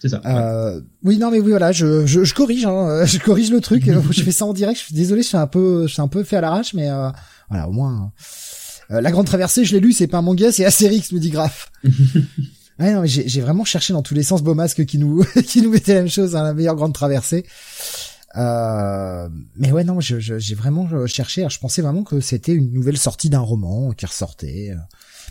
C'est 0.00 0.10
ça. 0.10 0.20
Euh, 0.26 0.82
oui, 1.02 1.16
non, 1.16 1.30
mais 1.30 1.40
oui, 1.40 1.50
voilà, 1.50 1.72
je, 1.72 2.04
je, 2.04 2.24
je 2.24 2.34
corrige, 2.34 2.66
hein, 2.66 3.04
je 3.06 3.18
corrige 3.18 3.50
le 3.50 3.60
truc. 3.60 3.90
je 4.10 4.22
fais 4.22 4.32
ça 4.32 4.44
en 4.44 4.52
direct. 4.52 4.78
Je 4.78 4.84
suis 4.84 4.94
désolé, 4.94 5.22
je 5.22 5.28
suis 5.28 5.36
un 5.38 5.46
peu, 5.46 5.86
je 5.86 5.92
suis 5.94 6.02
un 6.02 6.08
peu 6.08 6.22
fait 6.24 6.36
à 6.36 6.42
l'arrache, 6.42 6.74
mais 6.74 6.90
voilà, 7.48 7.68
au 7.68 7.72
moins. 7.72 8.12
Euh, 8.90 9.00
la 9.00 9.10
Grande 9.10 9.26
Traversée, 9.26 9.64
je 9.64 9.72
l'ai 9.74 9.80
lu, 9.80 9.92
c'est 9.92 10.06
pas 10.06 10.18
un 10.18 10.22
manga, 10.22 10.52
c'est 10.52 10.64
Astérix, 10.64 11.12
me 11.12 11.18
dit 11.18 11.30
Graf. 11.30 11.70
ouais, 11.84 12.92
non, 12.92 13.02
mais 13.02 13.08
j'ai 13.08 13.40
vraiment 13.40 13.64
cherché 13.64 13.92
dans 13.92 14.02
tous 14.02 14.14
les 14.14 14.22
sens 14.22 14.42
Beaumasque 14.42 14.84
qui 14.84 14.98
nous 14.98 15.24
qui 15.46 15.62
nous 15.62 15.70
mettait 15.70 15.94
la 15.94 16.00
même 16.00 16.10
chose, 16.10 16.36
hein, 16.36 16.42
la 16.42 16.54
meilleure 16.54 16.76
Grande 16.76 16.94
Traversée. 16.94 17.44
Euh, 18.36 19.28
mais 19.56 19.70
ouais, 19.70 19.84
non, 19.84 20.00
j'ai 20.00 20.54
vraiment 20.54 20.88
euh, 20.92 21.06
cherché. 21.06 21.46
je 21.48 21.58
pensais 21.58 21.82
vraiment 21.82 22.02
que 22.02 22.20
c'était 22.20 22.52
une 22.52 22.72
nouvelle 22.72 22.98
sortie 22.98 23.30
d'un 23.30 23.40
roman 23.40 23.92
qui 23.92 24.06
ressortait. 24.06 24.74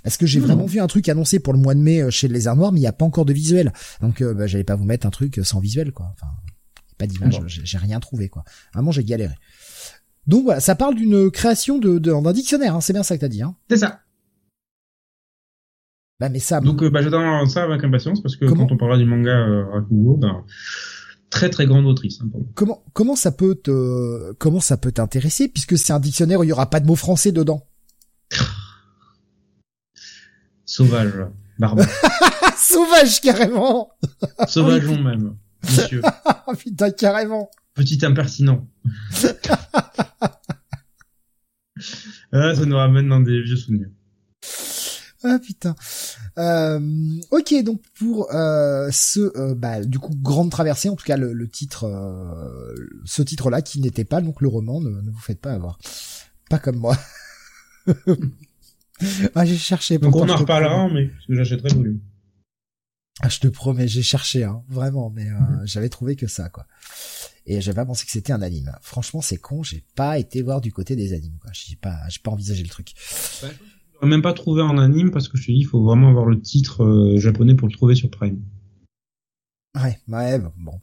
Parce 0.03 0.17
que 0.17 0.25
j'ai 0.25 0.39
hmm. 0.39 0.43
vraiment 0.43 0.65
vu 0.65 0.79
un 0.79 0.87
truc 0.87 1.07
annoncé 1.09 1.39
pour 1.39 1.53
le 1.53 1.59
mois 1.59 1.75
de 1.75 1.79
mai 1.79 2.11
chez 2.11 2.27
les 2.27 2.35
Lézard 2.35 2.55
Noirs, 2.55 2.71
mais 2.71 2.79
il 2.79 2.83
n'y 2.83 2.87
a 2.87 2.93
pas 2.93 3.05
encore 3.05 3.25
de 3.25 3.33
visuel. 3.33 3.71
Donc, 4.01 4.21
bah, 4.21 4.47
j'allais 4.47 4.63
pas 4.63 4.75
vous 4.75 4.85
mettre 4.85 5.07
un 5.07 5.11
truc 5.11 5.39
sans 5.43 5.59
visuel, 5.59 5.91
quoi. 5.91 6.13
Enfin, 6.13 6.31
pas 6.97 7.07
d'image, 7.07 7.41
j'ai 7.47 7.77
rien 7.77 7.99
trouvé, 7.99 8.29
quoi. 8.29 8.43
Vraiment, 8.73 8.91
j'ai 8.91 9.03
galéré. 9.03 9.35
Donc 10.27 10.43
voilà, 10.43 10.59
ça 10.59 10.75
parle 10.75 10.95
d'une 10.95 11.29
création 11.31 11.79
de, 11.79 11.97
d'un 11.99 12.31
dictionnaire, 12.31 12.75
hein, 12.75 12.81
c'est 12.81 12.93
bien 12.93 13.03
ça 13.03 13.15
que 13.15 13.21
t'as 13.21 13.27
dit. 13.27 13.41
Hein. 13.41 13.55
C'est 13.69 13.77
ça. 13.77 13.99
Bah 16.19 16.29
mais 16.29 16.39
ça. 16.39 16.61
Donc 16.61 16.81
euh, 16.83 16.89
bah, 16.89 17.01
j'attends 17.01 17.45
ça 17.47 17.63
avec 17.63 17.83
impatience 17.83 18.21
parce 18.21 18.37
que 18.37 18.45
quand 18.45 18.71
on 18.71 18.77
parlera 18.77 18.97
du 18.97 19.05
manga 19.05 19.31
euh, 19.31 19.65
Rakugo, 19.71 20.15
ben 20.15 20.45
très 21.29 21.49
très 21.49 21.65
grande 21.65 21.85
autrice. 21.85 22.21
Hein, 22.21 22.29
comment 22.53 22.83
comment 22.93 23.15
ça 23.15 23.31
peut 23.31 23.55
te 23.55 24.31
comment 24.33 24.61
ça 24.61 24.77
peut 24.77 24.91
t'intéresser 24.91 25.49
puisque 25.49 25.77
c'est 25.77 25.91
un 25.91 25.99
dictionnaire 25.99 26.39
où 26.39 26.43
il 26.43 26.49
y 26.49 26.53
aura 26.53 26.69
pas 26.69 26.79
de 26.79 26.87
mots 26.87 26.95
français 26.95 27.31
dedans? 27.31 27.65
Sauvage, 30.73 31.13
barbare. 31.59 31.85
Sauvage 32.57 33.21
carrément. 33.21 33.91
Sauvageon 34.47 34.99
même, 35.03 35.35
monsieur. 35.63 36.01
Putain 36.57 36.89
carrément. 36.89 37.51
Petit 37.75 38.03
impertinent. 38.03 38.67
ah, 42.31 42.55
ça 42.55 42.65
nous 42.65 42.75
ramène 42.75 43.07
dans 43.07 43.19
des 43.19 43.43
vieux 43.43 43.55
souvenirs. 43.55 43.89
Ah 45.23 45.37
putain. 45.37 45.75
Euh, 46.39 46.79
ok, 47.29 47.53
donc 47.63 47.83
pour 47.93 48.33
euh, 48.33 48.89
ce, 48.91 49.19
euh, 49.37 49.53
bah, 49.53 49.85
du 49.85 49.99
coup, 49.99 50.15
grande 50.23 50.49
traversée, 50.49 50.89
en 50.89 50.95
tout 50.95 51.05
cas 51.05 51.17
le, 51.17 51.47
titre, 51.47 51.83
euh, 51.83 52.73
ce 53.05 53.21
titre-là 53.21 53.61
qui 53.61 53.79
n'était 53.79 54.05
pas 54.05 54.21
donc 54.21 54.41
le 54.41 54.47
roman, 54.47 54.81
ne, 54.81 54.89
vous 54.89 55.19
faites 55.19 55.39
pas 55.39 55.53
avoir. 55.53 55.77
Pas 56.49 56.57
comme 56.57 56.77
moi. 56.77 56.97
Ah, 59.35 59.45
j'ai 59.45 59.57
cherché. 59.57 59.97
Donc 59.97 60.15
on 60.15 60.27
en 60.27 60.35
reparlera, 60.35 60.89
mais 60.89 61.07
parce 61.07 61.25
que 61.25 61.35
j'achèterai 61.35 61.69
le 61.69 61.75
volume. 61.75 61.99
Ah, 63.21 63.29
je 63.29 63.39
te 63.39 63.47
promets, 63.47 63.87
j'ai 63.87 64.01
cherché, 64.01 64.43
hein, 64.43 64.63
vraiment, 64.69 65.11
mais 65.11 65.25
mhm. 65.25 65.61
j'avais 65.65 65.89
trouvé 65.89 66.15
que 66.15 66.27
ça, 66.27 66.49
quoi 66.49 66.65
et 67.45 67.61
j'avais 67.61 67.75
pas 67.75 67.85
pensé 67.85 68.05
que 68.05 68.11
c'était 68.11 68.33
un 68.33 68.41
anime. 68.41 68.71
Franchement, 68.81 69.21
c'est 69.21 69.37
con, 69.37 69.63
j'ai 69.63 69.83
pas 69.95 70.17
été 70.17 70.41
voir 70.41 70.61
du 70.61 70.71
côté 70.71 70.95
des 70.95 71.13
animes, 71.13 71.37
quoi. 71.41 71.51
J'ai 71.53 71.75
pas, 71.75 71.97
j'ai 72.09 72.19
pas 72.19 72.31
envisagé 72.31 72.63
le 72.63 72.69
truc. 72.69 72.93
Ouais, 73.43 74.07
même 74.07 74.21
pas 74.21 74.33
trouvé 74.33 74.61
en 74.61 74.77
anime 74.77 75.11
parce 75.11 75.27
que 75.27 75.37
je 75.37 75.47
te 75.47 75.51
dis, 75.51 75.59
il 75.59 75.65
faut 75.65 75.83
vraiment 75.83 76.09
avoir 76.09 76.25
le 76.25 76.39
titre 76.39 76.83
euh, 76.83 77.19
japonais 77.19 77.55
pour 77.55 77.67
le 77.67 77.73
trouver 77.73 77.95
sur 77.95 78.09
Prime. 78.09 78.41
Ouais, 79.75 79.99
ouais, 80.07 80.39
bon, 80.57 80.79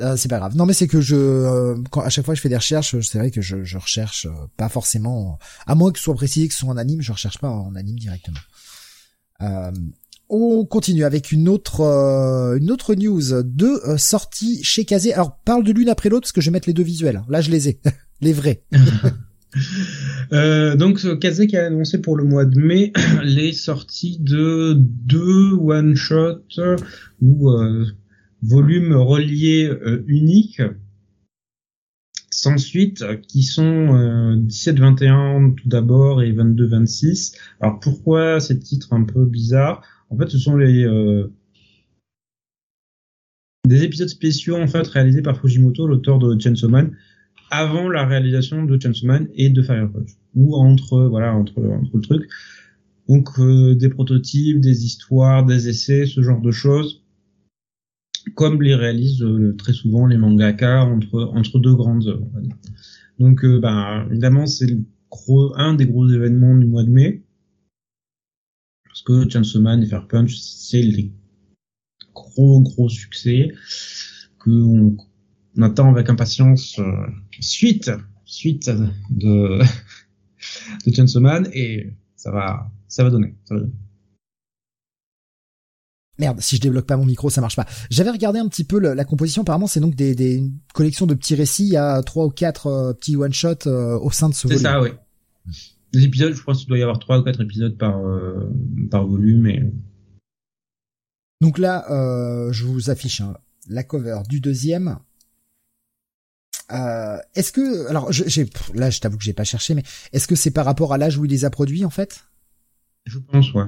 Euh, 0.00 0.16
c'est 0.16 0.28
pas 0.28 0.38
grave. 0.38 0.56
Non, 0.56 0.64
mais 0.64 0.74
c'est 0.74 0.86
que 0.86 1.00
je, 1.00 1.16
euh, 1.16 1.76
quand 1.90 2.00
à 2.02 2.08
chaque 2.08 2.24
fois 2.24 2.34
je 2.34 2.40
fais 2.40 2.48
des 2.48 2.56
recherches, 2.56 2.98
c'est 3.00 3.18
vrai 3.18 3.30
que 3.30 3.40
je, 3.40 3.76
recherche 3.76 4.28
pas 4.56 4.68
forcément, 4.68 5.38
à 5.66 5.74
moins 5.74 5.90
que 5.90 5.98
ce 5.98 6.04
soit 6.04 6.14
précisé 6.14 6.46
que 6.48 6.54
ce 6.54 6.60
soit 6.60 6.70
en 6.70 6.76
anime, 6.76 7.00
je 7.00 7.12
recherche 7.12 7.38
pas 7.38 7.50
en 7.50 7.74
anime 7.74 7.98
directement. 7.98 8.38
Euh, 9.42 9.70
on 10.30 10.64
continue 10.64 11.04
avec 11.04 11.32
une 11.32 11.48
autre 11.48 11.80
euh, 11.80 12.58
une 12.58 12.70
autre 12.70 12.94
news 12.94 13.42
deux 13.42 13.80
euh, 13.86 13.96
sorties 13.96 14.62
chez 14.62 14.84
Kazé. 14.84 15.12
Alors 15.14 15.38
parle 15.38 15.64
de 15.64 15.72
l'une 15.72 15.88
après 15.88 16.08
l'autre 16.08 16.22
parce 16.22 16.32
que 16.32 16.40
je 16.40 16.50
vais 16.50 16.52
mettre 16.52 16.68
les 16.68 16.74
deux 16.74 16.82
visuels. 16.82 17.22
Là 17.28 17.40
je 17.40 17.50
les 17.50 17.68
ai, 17.68 17.80
les 18.20 18.32
vrais. 18.32 18.62
euh, 20.32 20.76
donc 20.76 21.18
Kazé 21.20 21.46
qui 21.46 21.56
a 21.56 21.66
annoncé 21.66 21.98
pour 21.98 22.16
le 22.16 22.24
mois 22.24 22.44
de 22.44 22.60
mai 22.60 22.92
les 23.24 23.52
sorties 23.52 24.18
de 24.20 24.74
deux 24.76 25.52
one 25.52 25.94
shot 25.94 26.42
ou 27.22 27.50
euh, 27.50 27.86
volumes 28.42 28.94
reliés 28.94 29.70
uniques 30.06 30.62
sans 32.30 32.56
suite 32.56 33.04
qui 33.26 33.42
sont 33.42 34.36
17-21 34.36 35.54
tout 35.54 35.68
d'abord 35.68 36.22
et 36.22 36.32
22-26. 36.32 37.34
Alors 37.60 37.80
pourquoi 37.80 38.40
ces 38.40 38.58
titres 38.58 38.92
un 38.92 39.04
peu 39.04 39.24
bizarres? 39.24 39.82
En 40.10 40.16
fait, 40.16 40.28
ce 40.28 40.38
sont 40.38 40.56
les 40.56 40.84
euh, 40.84 41.32
des 43.66 43.82
épisodes 43.82 44.08
spéciaux 44.08 44.56
en 44.56 44.66
fait 44.66 44.86
réalisés 44.86 45.22
par 45.22 45.38
Fujimoto, 45.40 45.86
l'auteur 45.86 46.18
de 46.18 46.38
Chainsaw 46.38 46.68
Man, 46.68 46.96
avant 47.50 47.88
la 47.88 48.06
réalisation 48.06 48.64
de 48.64 48.80
Chainsaw 48.80 49.06
Man 49.06 49.28
et 49.34 49.50
de 49.50 49.62
Fire 49.62 49.90
ou 50.34 50.54
entre 50.54 51.06
voilà 51.06 51.34
entre 51.34 51.60
entre 51.60 51.96
le 51.96 52.00
truc. 52.00 52.30
Donc 53.08 53.38
euh, 53.38 53.74
des 53.74 53.88
prototypes, 53.88 54.60
des 54.60 54.84
histoires, 54.84 55.44
des 55.44 55.68
essais, 55.68 56.06
ce 56.06 56.22
genre 56.22 56.40
de 56.40 56.50
choses, 56.50 57.02
comme 58.34 58.62
les 58.62 58.74
réalisent 58.74 59.22
euh, 59.22 59.54
très 59.56 59.72
souvent 59.72 60.06
les 60.06 60.16
mangaka 60.16 60.84
entre 60.84 61.30
entre 61.34 61.58
deux 61.58 61.74
grandes 61.74 62.06
œuvres. 62.06 62.28
Donc 63.18 63.44
ben 63.44 64.06
évidemment 64.10 64.46
c'est 64.46 64.76
un 65.56 65.74
des 65.74 65.86
gros 65.86 66.08
événements 66.08 66.56
du 66.56 66.66
mois 66.66 66.84
de 66.84 66.90
mai 66.90 67.22
parce 68.84 69.02
que 69.02 69.30
Chainsaw 69.30 69.60
Man 69.60 69.82
et 69.82 69.86
Fair 69.86 70.06
Punch, 70.08 70.36
c'est 70.36 70.82
les 70.82 71.12
gros 72.14 72.60
gros 72.60 72.88
succès 72.88 73.52
que 74.40 74.50
on, 74.50 74.96
attend 75.62 75.90
avec 75.90 76.08
impatience 76.08 76.78
euh, 76.78 77.06
suite 77.40 77.90
suite 78.24 78.70
de 79.10 79.60
de 80.86 80.92
Chainsaw 80.92 81.20
Man 81.20 81.48
et 81.52 81.92
ça 82.16 82.30
va, 82.32 82.70
ça 82.88 83.04
va 83.04 83.10
donner. 83.10 83.34
Ça 83.44 83.54
va 83.54 83.60
donner. 83.60 83.72
Merde, 86.18 86.40
si 86.40 86.56
je 86.56 86.60
débloque 86.60 86.86
pas 86.86 86.96
mon 86.96 87.04
micro, 87.04 87.30
ça 87.30 87.40
marche 87.40 87.54
pas. 87.54 87.66
J'avais 87.90 88.10
regardé 88.10 88.40
un 88.40 88.48
petit 88.48 88.64
peu 88.64 88.80
la 88.80 89.04
composition. 89.04 89.42
Apparemment, 89.42 89.68
c'est 89.68 89.78
donc 89.78 89.94
des, 89.94 90.16
des 90.16 90.42
collections 90.74 91.06
de 91.06 91.14
petits 91.14 91.36
récits. 91.36 91.64
Il 91.64 91.72
y 91.72 91.76
a 91.76 92.02
trois 92.02 92.26
ou 92.26 92.30
quatre 92.30 92.66
euh, 92.66 92.92
petits 92.92 93.16
one 93.16 93.32
shot 93.32 93.66
euh, 93.66 93.96
au 93.98 94.10
sein 94.10 94.28
de 94.28 94.34
ce 94.34 94.48
volume. 94.48 94.58
C'est 94.58 94.64
ça, 94.64 94.80
oui. 94.82 94.90
Les 95.92 96.04
épisodes, 96.04 96.34
je 96.34 96.42
pense 96.42 96.58
qu'il 96.58 96.68
doit 96.68 96.78
y 96.78 96.82
avoir 96.82 96.98
trois 96.98 97.18
ou 97.18 97.22
quatre 97.22 97.40
épisodes 97.40 97.78
par 97.78 97.98
euh, 97.98 98.52
par 98.90 99.06
volume. 99.06 99.46
Et... 99.46 99.62
Donc 101.40 101.58
là, 101.58 101.86
je 102.50 102.64
vous 102.64 102.90
affiche 102.90 103.20
hein, 103.20 103.36
la 103.68 103.84
cover 103.84 104.20
du 104.28 104.40
deuxième. 104.40 104.98
est-ce 106.68 107.52
que, 107.52 107.88
alors, 107.88 108.12
j'ai, 108.12 108.50
là, 108.74 108.90
je 108.90 109.00
t'avoue 109.00 109.16
que 109.16 109.24
j'ai 109.24 109.32
pas 109.32 109.44
cherché, 109.44 109.74
mais 109.74 109.84
est-ce 110.12 110.26
que 110.26 110.34
c'est 110.34 110.50
par 110.50 110.64
rapport 110.64 110.92
à 110.92 110.98
l'âge 110.98 111.16
où 111.16 111.24
il 111.24 111.30
les 111.30 111.44
a 111.44 111.50
produits 111.50 111.84
en 111.84 111.90
fait? 111.90 112.24
Je 113.06 113.18
pense, 113.18 113.54
ouais. 113.54 113.64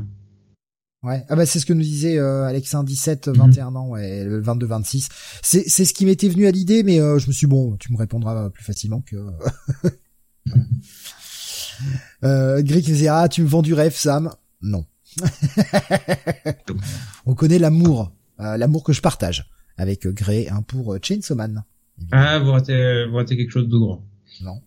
Ouais. 1.02 1.24
Ah 1.30 1.36
bah 1.36 1.46
c'est 1.46 1.58
ce 1.58 1.64
que 1.64 1.72
nous 1.72 1.80
disait 1.80 2.18
euh, 2.18 2.44
Alexin 2.44 2.84
17 2.84 3.28
21 3.28 3.70
mhm. 3.70 3.76
ans 3.76 3.88
ouais, 3.88 4.22
le 4.24 4.38
22 4.40 4.66
26. 4.66 5.08
C'est 5.42 5.66
c'est 5.66 5.86
ce 5.86 5.94
qui 5.94 6.04
m'était 6.04 6.28
venu 6.28 6.46
à 6.46 6.50
l'idée 6.50 6.82
mais 6.82 7.00
euh, 7.00 7.18
je 7.18 7.26
me 7.26 7.32
suis 7.32 7.46
dit, 7.46 7.50
bon, 7.50 7.76
tu 7.78 7.90
me 7.92 7.96
répondras 7.96 8.50
plus 8.50 8.64
facilement 8.64 9.00
que 9.00 9.16
euh 12.24 12.62
Greg 12.62 12.84
disait 12.84 13.08
ah, 13.08 13.28
tu 13.28 13.42
me 13.42 13.48
vends 13.48 13.62
du 13.62 13.72
rêve 13.72 13.94
Sam? 13.94 14.30
Non. 14.60 14.84
On 17.26 17.34
connaît 17.34 17.58
l'amour, 17.58 18.12
euh, 18.38 18.58
l'amour 18.58 18.84
que 18.84 18.92
je 18.92 19.00
partage 19.00 19.50
avec 19.78 20.06
Grey 20.06 20.48
hein, 20.50 20.60
pour 20.62 20.98
Chainsaw 21.02 21.34
Man. 21.34 21.64
Ah, 22.12 22.38
vous 22.38 22.52
ratez, 22.52 23.06
vous 23.06 23.16
ratez 23.16 23.38
quelque 23.38 23.52
chose 23.52 23.68
de 23.68 23.78
grand. 23.78 24.04
Non. 24.42 24.60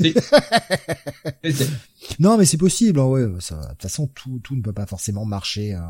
non, 2.18 2.36
mais 2.36 2.44
c'est 2.44 2.56
possible. 2.56 3.00
Hein, 3.00 3.06
ouais, 3.06 3.26
ça, 3.40 3.56
de 3.56 3.68
toute 3.70 3.82
façon, 3.82 4.06
tout, 4.08 4.40
tout 4.42 4.56
ne 4.56 4.62
peut 4.62 4.72
pas 4.72 4.86
forcément 4.86 5.24
marcher 5.24 5.74
euh, 5.74 5.80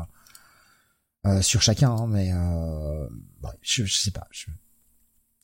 euh, 1.25 1.41
sur 1.41 1.61
chacun. 1.61 1.91
Hein, 1.91 2.07
mais 2.07 2.31
euh, 2.33 3.07
je, 3.61 3.85
je, 3.85 3.95
sais 3.95 4.11
pas. 4.11 4.27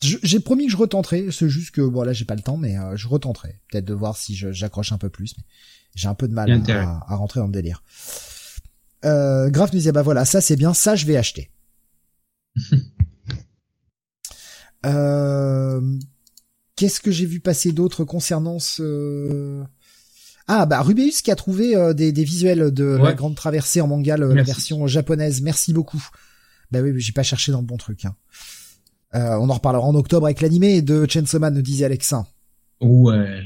j'ai 0.02 0.40
promis 0.40 0.66
que 0.66 0.72
je 0.72 0.78
retenterai. 0.78 1.32
C'est 1.32 1.50
juste 1.50 1.72
que 1.72 1.82
bon 1.82 2.04
là, 2.04 2.14
j'ai 2.14 2.26
pas 2.26 2.36
le 2.36 2.42
temps, 2.42 2.58
mais 2.58 2.76
je 2.96 3.08
retenterai. 3.08 3.62
Peut-être 3.72 3.86
de 3.86 3.94
voir 3.94 4.18
si 4.18 4.36
j'accroche 4.36 4.92
un 4.92 4.98
peu 4.98 5.10
plus. 5.10 5.36
Mais 5.38 5.44
j'ai 5.96 6.08
un 6.08 6.16
peu 6.16 6.28
de 6.28 6.34
mal 6.34 6.52
à, 6.52 7.04
à, 7.08 7.16
rentrer 7.16 7.40
dans 7.40 7.48
le 7.48 7.52
délire. 7.52 7.84
Euh, 9.06 9.50
Graf 9.50 9.74
nous 9.74 9.80
disait 9.80 9.92
bah 9.92 10.02
voilà, 10.02 10.26
ça 10.26 10.42
c'est 10.42 10.56
bien, 10.56 10.74
ça 10.74 10.96
je 10.96 11.06
vais 11.06 11.18
acheter. 11.18 11.52
euh, 14.86 15.82
Qu'est-ce 16.76 17.00
que 17.00 17.12
j'ai 17.12 17.26
vu 17.26 17.40
passer 17.40 17.72
d'autre 17.72 18.04
concernant 18.04 18.60
ce... 18.60 19.64
Ah 20.48 20.66
bah 20.66 20.82
Rubeus 20.82 21.22
qui 21.24 21.32
a 21.32 21.36
trouvé 21.36 21.76
euh, 21.76 21.94
des, 21.94 22.12
visuels 22.12 22.72
de 22.72 22.84
la 22.84 23.14
grande 23.14 23.36
traversée 23.36 23.80
en 23.80 23.88
manga, 23.88 24.18
la 24.18 24.44
version 24.44 24.88
japonaise. 24.88 25.42
Merci 25.42 25.72
beaucoup. 25.74 26.04
Bah 26.72 26.82
oui, 26.82 26.92
j'ai 26.98 27.14
pas 27.14 27.24
cherché 27.24 27.52
dans 27.52 27.62
le 27.62 27.66
bon 27.66 27.78
truc. 27.78 28.06
Hein. 28.06 28.16
Euh, 29.16 29.38
on 29.40 29.50
en 29.50 29.54
reparlera 29.54 29.86
en 29.86 29.96
octobre 29.96 30.26
avec 30.26 30.42
l'animé 30.42 30.82
de 30.82 31.06
Chainsaw 31.08 31.40
Man, 31.40 31.54
nous 31.54 31.62
disait 31.62 31.86
Alexa. 31.86 32.26
Ouais. 32.82 33.44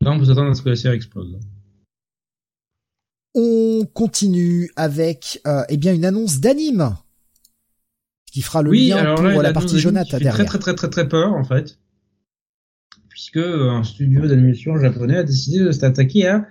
Là, 0.00 0.10
on 0.10 0.18
peut 0.18 0.26
s'attendre 0.26 0.50
à 0.50 0.54
ce 0.54 0.62
que 0.62 0.70
la 0.70 0.76
série 0.76 0.96
explose. 0.96 1.38
On 3.34 3.86
continue 3.92 4.70
avec 4.76 5.40
euh, 5.46 5.64
eh 5.68 5.76
bien 5.76 5.94
une 5.94 6.04
annonce 6.04 6.40
d'anime 6.40 6.96
qui 8.34 8.42
fera 8.42 8.62
le 8.62 8.72
lien 8.72 9.14
pour 9.14 9.42
la 9.42 9.52
partie 9.52 9.78
Jonathan 9.78 10.18
derrière. 10.18 10.34
Très 10.34 10.44
très 10.44 10.58
très 10.58 10.74
très 10.74 10.90
très 10.90 11.08
peur 11.08 11.34
en 11.34 11.44
fait, 11.44 11.78
puisque 13.08 13.36
un 13.36 13.84
studio 13.84 14.26
d'animation 14.26 14.76
japonais 14.76 15.18
a 15.18 15.22
décidé 15.22 15.60
de 15.60 15.70
s'attaquer 15.70 16.26
à 16.26 16.48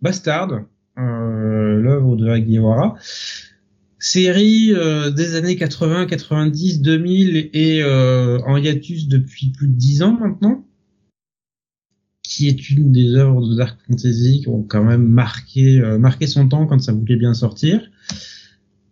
Bastard, 0.00 0.62
euh, 0.98 1.76
l'œuvre 1.82 2.16
de 2.16 2.26
Agiwara, 2.30 2.96
série 3.98 4.72
euh, 4.72 5.10
des 5.10 5.34
années 5.34 5.56
80, 5.56 6.06
90, 6.06 6.80
2000 6.80 7.50
et 7.52 7.82
euh, 7.82 8.38
en 8.46 8.56
hiatus 8.56 9.06
depuis 9.06 9.50
plus 9.50 9.68
de 9.68 9.74
10 9.74 10.02
ans 10.04 10.18
maintenant, 10.18 10.64
qui 12.22 12.48
est 12.48 12.70
une 12.70 12.92
des 12.92 13.14
œuvres 13.14 13.46
de 13.46 13.56
Dark 13.56 13.78
Fantasy 13.86 14.40
qui 14.40 14.48
ont 14.48 14.62
quand 14.62 14.84
même 14.84 15.06
marqué 15.06 15.80
euh, 15.82 15.98
marqué 15.98 16.26
son 16.26 16.48
temps 16.48 16.66
quand 16.66 16.78
ça 16.78 16.92
voulait 16.92 17.16
bien 17.16 17.34
sortir 17.34 17.90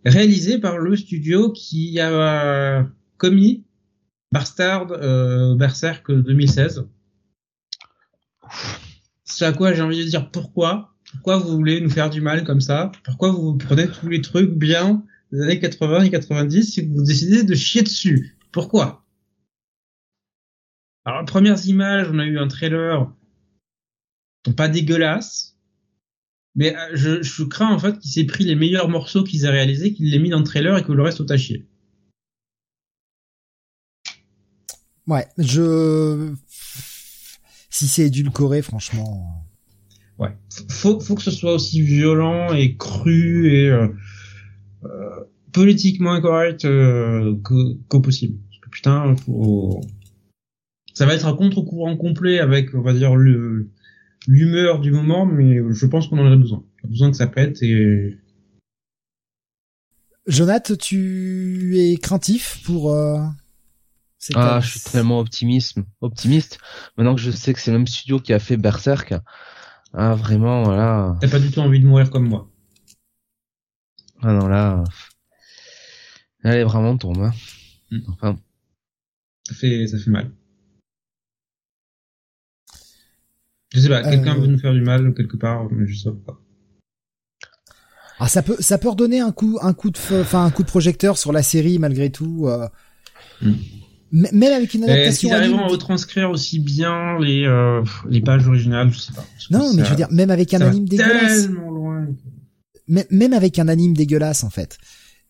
réalisé 0.05 0.59
par 0.59 0.77
le 0.77 0.95
studio 0.95 1.51
qui 1.51 1.99
a 1.99 2.87
commis 3.17 3.65
Bastard 4.31 4.91
euh, 4.91 5.55
Berserk 5.55 6.11
2016. 6.11 6.87
C'est 9.23 9.45
à 9.45 9.53
quoi 9.53 9.73
j'ai 9.73 9.81
envie 9.81 10.03
de 10.03 10.09
dire 10.09 10.29
pourquoi? 10.29 10.93
Pourquoi 11.11 11.37
vous 11.37 11.55
voulez 11.55 11.81
nous 11.81 11.89
faire 11.89 12.09
du 12.09 12.21
mal 12.21 12.43
comme 12.43 12.61
ça? 12.61 12.91
Pourquoi 13.03 13.31
vous 13.31 13.57
prenez 13.57 13.87
tous 13.87 14.09
les 14.09 14.21
trucs 14.21 14.51
bien 14.51 15.03
des 15.31 15.41
années 15.41 15.59
80 15.59 16.03
et 16.03 16.09
90 16.09 16.63
si 16.63 16.85
vous 16.85 17.03
décidez 17.03 17.43
de 17.43 17.55
chier 17.55 17.81
dessus? 17.81 18.37
Pourquoi? 18.51 19.05
Alors, 21.05 21.23
premières 21.25 21.65
images, 21.67 22.09
on 22.11 22.19
a 22.19 22.25
eu 22.25 22.37
un 22.37 22.47
trailer 22.47 23.11
pas 24.57 24.67
dégueulasse, 24.67 25.54
mais 26.55 26.75
euh, 26.75 26.89
je, 26.93 27.21
je 27.21 27.43
crains 27.43 27.73
en 27.73 27.79
fait 27.79 27.99
qu'il 27.99 28.11
s'est 28.11 28.25
pris 28.25 28.43
les 28.43 28.55
meilleurs 28.55 28.89
morceaux 28.89 29.23
qu'ils 29.23 29.45
aient 29.45 29.49
réalisés, 29.49 29.93
qu'il 29.93 30.09
les 30.09 30.19
mis 30.19 30.29
dans 30.29 30.39
le 30.39 30.45
trailer 30.45 30.77
et 30.77 30.83
que 30.83 30.91
le 30.91 31.03
reste 31.03 31.21
au 31.21 31.25
tachier. 31.25 31.65
Ouais, 35.07 35.27
je 35.37 36.33
si 37.69 37.87
c'est 37.87 38.05
édulcoré, 38.05 38.61
franchement. 38.61 39.45
Ouais, 40.17 40.29
faut 40.69 40.97
faut 41.01 41.15
que 41.15 41.21
ce 41.21 41.31
soit 41.31 41.53
aussi 41.53 41.81
violent 41.81 42.53
et 42.53 42.77
cru 42.77 43.51
et 43.53 43.69
euh, 43.69 43.89
euh, 44.85 45.25
politiquement 45.51 46.13
incorrect 46.13 46.63
euh, 46.63 47.35
qu'au 47.43 47.99
possible. 47.99 48.39
Parce 48.47 48.59
que 48.61 48.69
putain, 48.69 49.15
faut... 49.17 49.81
ça 50.93 51.05
va 51.05 51.15
être 51.15 51.27
un 51.27 51.35
contre-courant 51.35 51.97
complet 51.97 52.39
avec, 52.39 52.73
on 52.73 52.81
va 52.81 52.93
dire 52.93 53.17
le 53.17 53.69
l'humeur 54.27 54.79
du 54.79 54.91
moment, 54.91 55.25
mais 55.25 55.57
je 55.71 55.85
pense 55.85 56.07
qu'on 56.07 56.19
en 56.19 56.31
a 56.31 56.35
besoin. 56.35 56.63
On 56.83 56.87
a 56.87 56.89
besoin 56.89 57.11
que 57.11 57.17
ça 57.17 57.27
pète 57.27 57.61
et. 57.61 58.17
Jonath, 60.27 60.77
tu 60.77 61.77
es 61.77 61.97
craintif 61.97 62.61
pour. 62.65 62.91
Euh, 62.91 63.19
ah, 64.33 64.59
je 64.59 64.69
suis 64.69 64.79
tellement 64.79 65.19
optimiste, 65.19 65.77
optimiste. 66.01 66.57
Maintenant 66.97 67.15
que 67.15 67.21
je 67.21 67.31
sais 67.31 67.53
que 67.53 67.59
c'est 67.59 67.71
le 67.71 67.77
même 67.77 67.87
studio 67.87 68.19
qui 68.19 68.33
a 68.33 68.39
fait 68.39 68.57
Berserk, 68.57 69.13
ah 69.93 70.15
vraiment, 70.15 70.63
voilà. 70.63 71.15
T'as 71.21 71.29
pas 71.29 71.39
du 71.39 71.51
tout 71.51 71.59
envie 71.59 71.79
de 71.79 71.85
mourir 71.85 72.09
comme 72.09 72.27
moi. 72.27 72.51
Ah 74.21 74.33
non 74.33 74.47
là, 74.47 74.83
elle 76.43 76.57
est 76.57 76.63
vraiment 76.63 76.97
tombe. 76.97 77.19
Hein. 77.19 77.33
Hmm. 77.91 77.99
Enfin, 78.09 78.39
ça 79.43 79.55
fait, 79.55 79.87
ça 79.87 79.97
fait 79.99 80.09
mal. 80.09 80.31
Je 83.75 83.81
sais 83.81 83.89
pas, 83.89 84.01
quelqu'un 84.01 84.35
euh, 84.35 84.39
veut 84.39 84.47
nous 84.47 84.57
faire 84.57 84.73
du 84.73 84.81
mal 84.81 85.13
quelque 85.13 85.37
part, 85.37 85.67
mais 85.71 85.85
je 85.85 85.97
sais 85.97 86.09
pas. 86.25 86.39
Ah, 88.19 88.29
ça 88.29 88.41
peut, 88.41 88.55
ça 88.59 88.77
peut 88.77 88.89
redonner 88.89 89.19
un 89.19 89.31
coup, 89.31 89.59
un 89.61 89.73
coup 89.73 89.91
de, 89.91 89.97
enfin, 90.21 90.45
un 90.45 90.49
coup 90.49 90.63
de 90.63 90.67
projecteur 90.67 91.17
sur 91.17 91.33
la 91.33 91.43
série 91.43 91.79
malgré 91.79 92.09
tout. 92.09 92.47
Euh... 92.47 92.67
Même 94.11 94.53
avec 94.53 94.73
une 94.73 94.85
adaptation. 94.85 95.29
Est-ce 95.29 95.43
qu'ils 95.43 95.53
à 95.59 95.67
retranscrire 95.67 96.29
aussi 96.29 96.59
bien 96.59 97.19
les, 97.19 97.45
euh, 97.45 97.83
les 98.09 98.21
pages 98.21 98.47
originales, 98.47 98.91
je 98.93 98.99
sais 98.99 99.13
pas. 99.13 99.25
non, 99.51 99.73
mais 99.73 99.83
je 99.83 99.89
veux 99.89 99.95
dire, 99.97 100.07
même 100.11 100.31
avec 100.31 100.53
un 100.53 100.61
anime 100.61 100.87
dégueulasse. 100.87 101.47
Loin. 101.47 102.07
Même 102.87 103.33
avec 103.33 103.59
un 103.59 103.67
anime 103.67 103.93
dégueulasse, 103.93 104.45
en 104.45 104.49
fait 104.49 104.77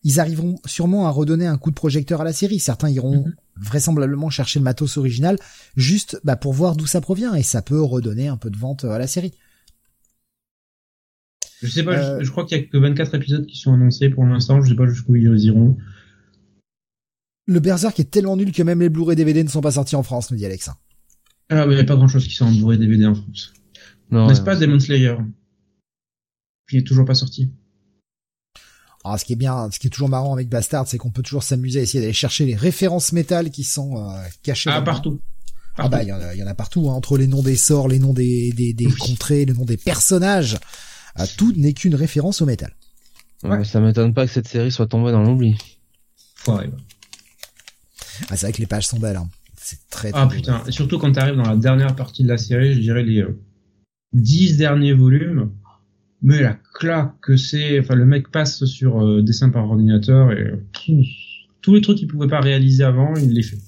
ils 0.06 0.20
arriveront 0.20 0.54
sûrement 0.64 1.08
à 1.08 1.10
redonner 1.10 1.46
un 1.46 1.58
coup 1.58 1.70
de 1.70 1.74
projecteur 1.74 2.20
à 2.20 2.24
la 2.24 2.32
série. 2.32 2.60
Certains 2.60 2.90
iront 2.90 3.24
mhm. 3.24 3.34
Vraisemblablement 3.58 4.30
chercher 4.30 4.58
le 4.58 4.64
matos 4.64 4.96
original 4.96 5.38
juste 5.76 6.20
bah, 6.24 6.36
pour 6.36 6.52
voir 6.52 6.76
d'où 6.76 6.86
ça 6.86 7.00
provient 7.00 7.34
et 7.34 7.42
ça 7.42 7.62
peut 7.62 7.80
redonner 7.80 8.28
un 8.28 8.36
peu 8.36 8.50
de 8.50 8.56
vente 8.56 8.84
à 8.84 8.98
la 8.98 9.06
série. 9.06 9.32
Je 11.62 11.68
sais 11.68 11.82
pas, 11.82 12.20
je, 12.20 12.22
euh, 12.22 12.30
crois 12.30 12.44
qu'il 12.44 12.58
y 12.58 12.60
a 12.60 12.64
que 12.64 12.76
24 12.76 13.14
épisodes 13.14 13.46
qui 13.46 13.56
sont 13.56 13.72
annoncés 13.72 14.10
pour 14.10 14.24
l'instant, 14.24 14.60
je 14.60 14.68
sais 14.68 14.76
pas 14.76 14.86
jusqu'où 14.86 15.16
ils 15.16 15.44
iront. 15.44 15.76
Le 17.46 17.60
Berserk 17.60 17.98
est 17.98 18.10
tellement 18.10 18.36
nul 18.36 18.52
que 18.52 18.62
même 18.62 18.80
les 18.80 18.88
Blu-ray 18.88 19.16
DVD 19.16 19.42
ne 19.42 19.48
sont 19.48 19.60
pas 19.60 19.70
sortis 19.70 19.96
en 19.96 20.02
France, 20.02 20.30
nous 20.30 20.36
dit 20.36 20.44
Alexa. 20.44 20.76
Ah, 21.48 21.64
mais 21.64 21.74
il 21.74 21.76
n'y 21.76 21.82
a 21.82 21.84
pas 21.84 21.96
grand 21.96 22.08
chose 22.08 22.26
qui 22.26 22.34
sont 22.34 22.46
en 22.46 22.52
Blu-ray 22.52 22.78
DVD 22.78 23.06
en 23.06 23.14
France. 23.14 23.54
N'est-ce 24.10 24.42
pas 24.42 24.56
Demon 24.56 24.78
Slayer 24.78 25.16
Qui 26.68 26.78
est 26.78 26.86
toujours 26.86 27.04
pas 27.04 27.14
sorti? 27.14 27.50
Alors, 29.06 29.20
ce 29.20 29.24
qui 29.24 29.34
est 29.34 29.36
bien, 29.36 29.70
ce 29.70 29.78
qui 29.78 29.86
est 29.86 29.90
toujours 29.90 30.08
marrant 30.08 30.32
avec 30.32 30.48
Bastard, 30.48 30.88
c'est 30.88 30.98
qu'on 30.98 31.10
peut 31.10 31.22
toujours 31.22 31.44
s'amuser 31.44 31.78
à 31.78 31.82
essayer 31.82 32.00
d'aller 32.00 32.12
chercher 32.12 32.44
les 32.44 32.56
références 32.56 33.12
métal 33.12 33.50
qui 33.50 33.62
sont 33.62 33.98
euh, 33.98 34.20
cachées. 34.42 34.70
Ah, 34.72 34.82
partout. 34.82 35.20
Ah 35.78 35.88
bah, 35.88 36.02
il 36.02 36.08
y, 36.08 36.42
en 36.42 36.46
a, 36.46 36.54
partout, 36.54 36.90
hein, 36.90 36.94
entre 36.94 37.16
les 37.16 37.26
noms 37.26 37.42
des 37.42 37.56
sorts, 37.56 37.86
les 37.86 37.98
noms 37.98 38.14
des, 38.14 38.50
des, 38.52 38.72
des 38.72 38.86
contrées, 38.86 39.44
les 39.44 39.52
noms 39.52 39.64
des 39.64 39.76
personnages. 39.76 40.58
Euh, 41.20 41.24
tout 41.36 41.52
n'est 41.56 41.72
qu'une 41.72 41.94
référence 41.94 42.40
au 42.40 42.46
métal. 42.46 42.74
Ouais. 43.44 43.62
Ça 43.64 43.78
m'étonne 43.80 44.12
pas 44.12 44.26
que 44.26 44.32
cette 44.32 44.48
série 44.48 44.72
soit 44.72 44.86
tombée 44.86 45.12
dans 45.12 45.22
l'oubli. 45.22 45.56
Ouais. 46.48 46.68
Ah, 48.30 48.36
c'est 48.36 48.46
vrai 48.46 48.52
que 48.52 48.58
les 48.58 48.66
pages 48.66 48.86
sont 48.88 48.98
belles. 48.98 49.16
Hein. 49.16 49.28
C'est 49.56 49.78
très, 49.88 50.10
très 50.10 50.20
Ah 50.20 50.26
putain, 50.26 50.64
et 50.66 50.72
surtout 50.72 50.98
quand 50.98 51.12
tu 51.12 51.20
arrives 51.20 51.36
dans 51.36 51.48
la 51.48 51.56
dernière 51.56 51.94
partie 51.94 52.22
de 52.22 52.28
la 52.28 52.38
série, 52.38 52.74
je 52.74 52.80
dirais 52.80 53.02
les, 53.02 53.20
euh, 53.20 53.38
dix 54.12 54.56
derniers 54.56 54.94
volumes, 54.94 55.52
mais 56.22 56.42
la 56.42 56.58
claque 56.74 57.20
que 57.20 57.36
c'est, 57.36 57.80
enfin 57.80 57.94
le 57.94 58.06
mec 58.06 58.30
passe 58.30 58.64
sur 58.64 59.02
euh, 59.02 59.22
dessin 59.22 59.50
par 59.50 59.68
ordinateur 59.68 60.32
et 60.32 60.52
tous 61.62 61.74
les 61.74 61.80
trucs 61.80 61.98
qu'il 61.98 62.08
pouvait 62.08 62.28
pas 62.28 62.40
réaliser 62.40 62.84
avant, 62.84 63.14
il 63.16 63.32
les 63.32 63.42
fait. 63.42 63.58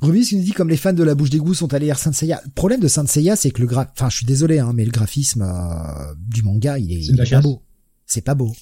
Rubis 0.00 0.28
nous 0.32 0.42
dit 0.42 0.52
comme 0.52 0.68
les 0.68 0.76
fans 0.76 0.92
de 0.92 1.02
la 1.02 1.14
bouche 1.14 1.30
d'égout 1.30 1.54
sont 1.54 1.74
allés 1.74 1.90
à 1.90 1.94
Saint 1.94 2.12
Seiya. 2.12 2.40
Le 2.44 2.50
problème 2.50 2.80
de 2.80 2.88
Saint 2.88 3.06
Seiya, 3.06 3.34
c'est 3.34 3.50
que 3.50 3.60
le 3.60 3.66
gra... 3.66 3.86
enfin, 3.92 4.08
je 4.08 4.16
suis 4.16 4.26
désolé, 4.26 4.58
hein, 4.58 4.72
mais 4.74 4.84
le 4.84 4.92
graphisme 4.92 5.42
euh, 5.42 6.14
du 6.28 6.42
manga, 6.42 6.78
il 6.78 6.92
est, 6.92 7.30
pas 7.30 7.40
beau. 7.40 7.62
C'est 8.06 8.24
pas 8.24 8.34
beau. 8.34 8.52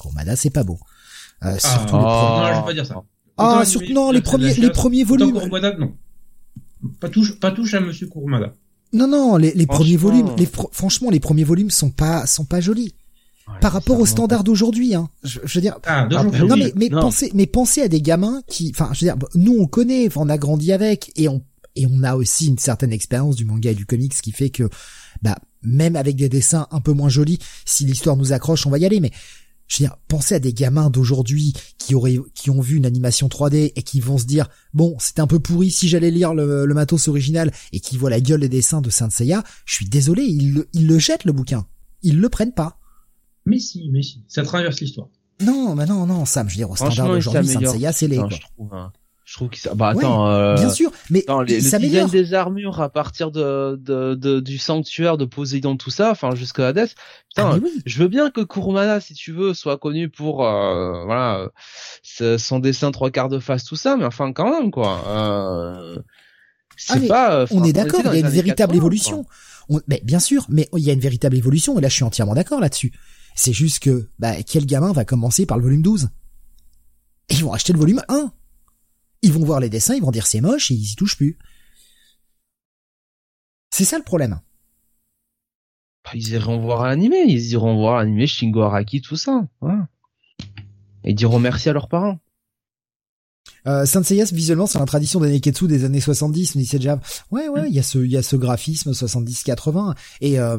Kurumada, 0.00 0.36
c'est 0.36 0.50
pas 0.50 0.64
beau. 0.64 0.78
Euh, 1.44 1.54
ah, 1.54 1.58
surtout 1.58 1.96
les 1.96 2.02
premiers... 2.02 2.40
Non, 2.40 2.48
je 2.48 2.60
vais 2.60 2.66
pas 2.66 2.72
dire 2.72 2.86
ça. 2.86 3.02
Ah, 3.36 3.64
surtout 3.64 3.92
non, 3.92 4.10
les 4.10 4.20
premiers, 4.20 4.54
les 4.54 4.70
premiers 4.70 5.04
volumes. 5.04 5.32
Kurumada, 5.32 5.76
non. 5.76 5.94
Pas 6.98 7.10
touche, 7.10 7.38
pas 7.38 7.50
touche 7.50 7.74
à 7.74 7.80
Monsieur 7.80 8.08
Kurumada. 8.08 8.54
Non, 8.92 9.06
non, 9.06 9.36
les, 9.36 9.52
les 9.52 9.66
premiers 9.66 9.96
volumes, 9.96 10.30
les, 10.36 10.48
franchement, 10.72 11.10
les 11.10 11.20
premiers 11.20 11.44
volumes 11.44 11.70
sont 11.70 11.90
pas, 11.90 12.26
sont 12.26 12.44
pas 12.44 12.60
jolis 12.60 12.94
par 13.60 13.72
rapport 13.72 13.98
aux 13.98 14.06
standards 14.06 14.44
d'aujourd'hui, 14.44 14.94
hein. 14.94 15.08
Je, 15.24 15.40
veux 15.40 15.60
dire. 15.60 15.78
Ah, 15.84 16.06
non 16.10 16.56
mais 16.56 16.72
mais 16.76 16.88
pensez 16.88 17.32
mais 17.34 17.46
pensez 17.46 17.82
à 17.82 17.88
des 17.88 18.00
gamins 18.00 18.42
qui, 18.46 18.72
enfin, 18.72 18.90
je 18.92 19.00
veux 19.04 19.12
dire, 19.12 19.16
nous 19.34 19.56
on 19.58 19.66
connaît, 19.66 20.08
on 20.14 20.28
a 20.28 20.38
grandi 20.38 20.72
avec 20.72 21.10
et 21.16 21.28
on 21.28 21.42
et 21.76 21.86
on 21.86 22.02
a 22.02 22.16
aussi 22.16 22.48
une 22.48 22.58
certaine 22.58 22.92
expérience 22.92 23.36
du 23.36 23.44
manga 23.44 23.70
et 23.70 23.74
du 23.74 23.86
comics 23.86 24.12
qui 24.12 24.32
fait 24.32 24.50
que, 24.50 24.68
bah, 25.22 25.38
même 25.62 25.96
avec 25.96 26.16
des 26.16 26.28
dessins 26.28 26.66
un 26.70 26.80
peu 26.80 26.92
moins 26.92 27.08
jolis, 27.08 27.38
si 27.64 27.84
l'histoire 27.84 28.16
nous 28.16 28.32
accroche, 28.32 28.66
on 28.66 28.70
va 28.70 28.78
y 28.78 28.86
aller. 28.86 29.00
Mais 29.00 29.12
je 29.70 29.78
veux 29.78 29.88
dire, 29.88 29.96
pensez 30.08 30.34
à 30.34 30.40
des 30.40 30.52
gamins 30.52 30.90
d'aujourd'hui 30.90 31.54
qui 31.78 31.94
auraient, 31.94 32.18
qui 32.34 32.50
ont 32.50 32.60
vu 32.60 32.76
une 32.76 32.86
animation 32.86 33.28
3D 33.28 33.72
et 33.76 33.82
qui 33.82 34.00
vont 34.00 34.18
se 34.18 34.24
dire, 34.24 34.48
bon, 34.74 34.96
c'est 34.98 35.20
un 35.20 35.28
peu 35.28 35.38
pourri 35.38 35.70
si 35.70 35.88
j'allais 35.88 36.10
lire 36.10 36.34
le, 36.34 36.66
matos 36.74 37.06
original 37.06 37.52
et 37.72 37.78
qui 37.78 37.96
voient 37.96 38.10
la 38.10 38.20
gueule 38.20 38.40
des 38.40 38.48
dessins 38.48 38.80
de 38.80 38.90
Saint 38.90 39.10
Seiya. 39.10 39.44
Je 39.64 39.74
suis 39.74 39.88
désolé, 39.88 40.24
ils, 40.24 40.64
ils 40.72 40.88
le 40.88 40.98
jettent 40.98 41.24
le 41.24 41.32
bouquin, 41.32 41.66
ils 42.02 42.20
le 42.20 42.28
prennent 42.28 42.52
pas. 42.52 42.80
Mais 43.46 43.60
si, 43.60 43.88
mais 43.92 44.02
si, 44.02 44.24
ça 44.26 44.42
traverse 44.42 44.80
l'histoire. 44.80 45.08
Non, 45.40 45.76
mais 45.76 45.86
non, 45.86 46.04
non, 46.04 46.24
Sam, 46.24 46.48
je 46.48 46.54
veux 46.54 46.58
dire, 46.58 46.70
au 46.70 46.76
standard 46.76 47.06
d'aujourd'hui, 47.06 47.46
Saint 47.46 47.72
Seiya, 47.72 47.92
c'est 47.92 48.08
les, 48.08 48.16
quoi. 48.16 48.28
Je 48.28 48.40
trouve, 48.40 48.74
hein. 48.74 48.92
Je 49.30 49.36
trouve 49.36 49.48
ça, 49.54 49.76
bah 49.76 49.90
attends, 49.90 50.26
euh... 50.26 50.56
bien 50.56 50.70
sûr, 50.70 50.90
mais 51.08 51.20
attends, 51.20 51.42
les, 51.42 51.60
le 51.60 51.78
design 51.78 52.08
des 52.08 52.34
armures 52.34 52.80
à 52.80 52.88
partir 52.88 53.30
de, 53.30 53.76
de, 53.80 54.16
de, 54.16 54.40
du 54.40 54.58
sanctuaire 54.58 55.18
de 55.18 55.24
Poséidon, 55.24 55.76
tout 55.76 55.90
ça, 55.90 56.10
enfin 56.10 56.34
jusqu'à 56.34 56.66
Hades. 56.66 56.88
Putain, 57.28 57.52
ah, 57.54 57.58
je 57.86 58.02
veux 58.02 58.08
bien 58.08 58.30
que 58.30 58.40
Kurumada, 58.40 59.00
si 59.00 59.14
tu 59.14 59.30
veux, 59.30 59.54
soit 59.54 59.78
connu 59.78 60.08
pour 60.08 60.44
euh, 60.44 61.04
voilà 61.04 61.46
son 62.02 62.58
dessin 62.58 62.90
trois 62.90 63.12
quarts 63.12 63.28
de 63.28 63.38
face, 63.38 63.62
tout 63.62 63.76
ça, 63.76 63.96
mais 63.96 64.04
enfin 64.04 64.32
quand 64.32 64.50
même 64.50 64.72
quoi. 64.72 65.00
Euh, 65.06 65.96
c'est 66.76 67.08
ah, 67.12 67.44
pas. 67.46 67.46
On 67.52 67.62
est 67.62 67.72
d'accord, 67.72 68.00
il 68.06 68.14
y 68.14 68.16
a 68.16 68.26
une 68.26 68.34
véritable 68.34 68.74
évolution. 68.74 69.26
mais 69.86 70.00
bien 70.02 70.18
sûr, 70.18 70.44
mais 70.48 70.68
il 70.76 70.82
y 70.82 70.90
a 70.90 70.92
une 70.92 70.98
véritable 70.98 71.36
évolution 71.36 71.78
et 71.78 71.80
là 71.80 71.88
je 71.88 71.94
suis 71.94 72.04
entièrement 72.04 72.34
d'accord 72.34 72.58
là-dessus. 72.58 72.90
C'est 73.36 73.52
juste 73.52 73.78
que, 73.78 74.08
bah, 74.18 74.42
quel 74.42 74.66
gamin 74.66 74.90
va 74.90 75.04
commencer 75.04 75.46
par 75.46 75.56
le 75.56 75.62
volume 75.62 75.82
12 75.82 76.08
Ils 77.28 77.44
vont 77.44 77.52
acheter 77.52 77.72
le 77.72 77.78
volume 77.78 78.02
1. 78.08 78.32
Ils 79.22 79.32
vont 79.32 79.44
voir 79.44 79.60
les 79.60 79.68
dessins, 79.68 79.94
ils 79.94 80.02
vont 80.02 80.10
dire 80.10 80.26
c'est 80.26 80.40
moche 80.40 80.70
et 80.70 80.74
ils 80.74 80.92
y 80.92 80.94
touchent 80.96 81.16
plus. 81.16 81.38
C'est 83.70 83.84
ça 83.84 83.98
le 83.98 84.04
problème. 84.04 84.40
Bah, 86.04 86.10
ils 86.14 86.28
iront 86.30 86.58
voir 86.60 86.86
l'animé, 86.86 87.24
ils 87.26 87.50
iront 87.52 87.76
voir 87.76 87.98
l'animé 87.98 88.26
Shingo 88.26 88.62
Araki, 88.62 89.00
tout 89.00 89.16
ça. 89.16 89.46
Et 91.04 91.10
ils 91.10 91.14
diront 91.14 91.38
merci 91.38 91.68
à 91.68 91.72
leurs 91.72 91.88
parents. 91.88 92.18
Euh, 93.66 93.84
Saint 93.84 94.00
visuellement, 94.00 94.66
c'est 94.66 94.78
la 94.78 94.86
tradition 94.86 95.20
des 95.20 95.30
Neketsu 95.30 95.66
des 95.66 95.84
années 95.84 96.00
70, 96.00 96.54
mais 96.54 96.64
c'est 96.64 96.78
déjà, 96.78 96.98
ouais, 97.30 97.48
ouais, 97.48 97.68
il 97.68 97.74
y 97.74 97.78
a 97.78 97.82
ce, 97.82 97.98
il 97.98 98.10
y 98.10 98.16
a 98.16 98.22
ce 98.22 98.36
graphisme 98.36 98.92
70-80, 98.92 99.94
et, 100.22 100.38
euh, 100.40 100.58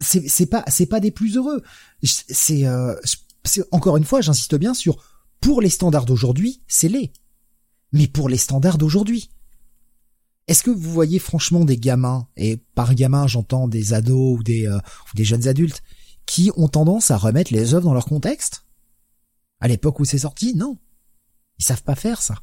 c'est 0.00 0.28
c'est 0.28 0.46
pas 0.46 0.64
c'est 0.66 0.86
pas 0.86 1.00
des 1.00 1.12
plus 1.12 1.36
heureux. 1.36 1.62
C'est 2.02 2.66
euh, 2.66 2.94
encore 3.70 3.96
une 3.96 4.04
fois, 4.04 4.20
j'insiste 4.20 4.56
bien 4.56 4.74
sur 4.74 4.98
pour 5.42 5.60
les 5.60 5.68
standards 5.68 6.06
d'aujourd'hui, 6.06 6.62
c'est 6.66 6.88
les. 6.88 7.12
Mais 7.92 8.06
pour 8.06 8.30
les 8.30 8.38
standards 8.38 8.78
d'aujourd'hui, 8.78 9.28
est-ce 10.48 10.62
que 10.62 10.70
vous 10.70 10.90
voyez 10.90 11.18
franchement 11.18 11.66
des 11.66 11.76
gamins 11.76 12.26
et 12.36 12.56
par 12.56 12.94
gamins 12.94 13.26
j'entends 13.26 13.68
des 13.68 13.92
ados 13.92 14.38
ou 14.38 14.42
des 14.42 14.66
euh, 14.66 14.78
ou 14.78 15.16
des 15.16 15.24
jeunes 15.24 15.46
adultes 15.46 15.82
qui 16.24 16.50
ont 16.56 16.68
tendance 16.68 17.10
à 17.10 17.18
remettre 17.18 17.52
les 17.52 17.74
œuvres 17.74 17.84
dans 17.84 17.94
leur 17.94 18.06
contexte? 18.06 18.64
À 19.60 19.68
l'époque 19.68 20.00
où 20.00 20.04
c'est 20.04 20.18
sorti, 20.18 20.54
non. 20.54 20.78
Ils 21.58 21.64
savent 21.64 21.82
pas 21.82 21.94
faire 21.94 22.22
ça. 22.22 22.36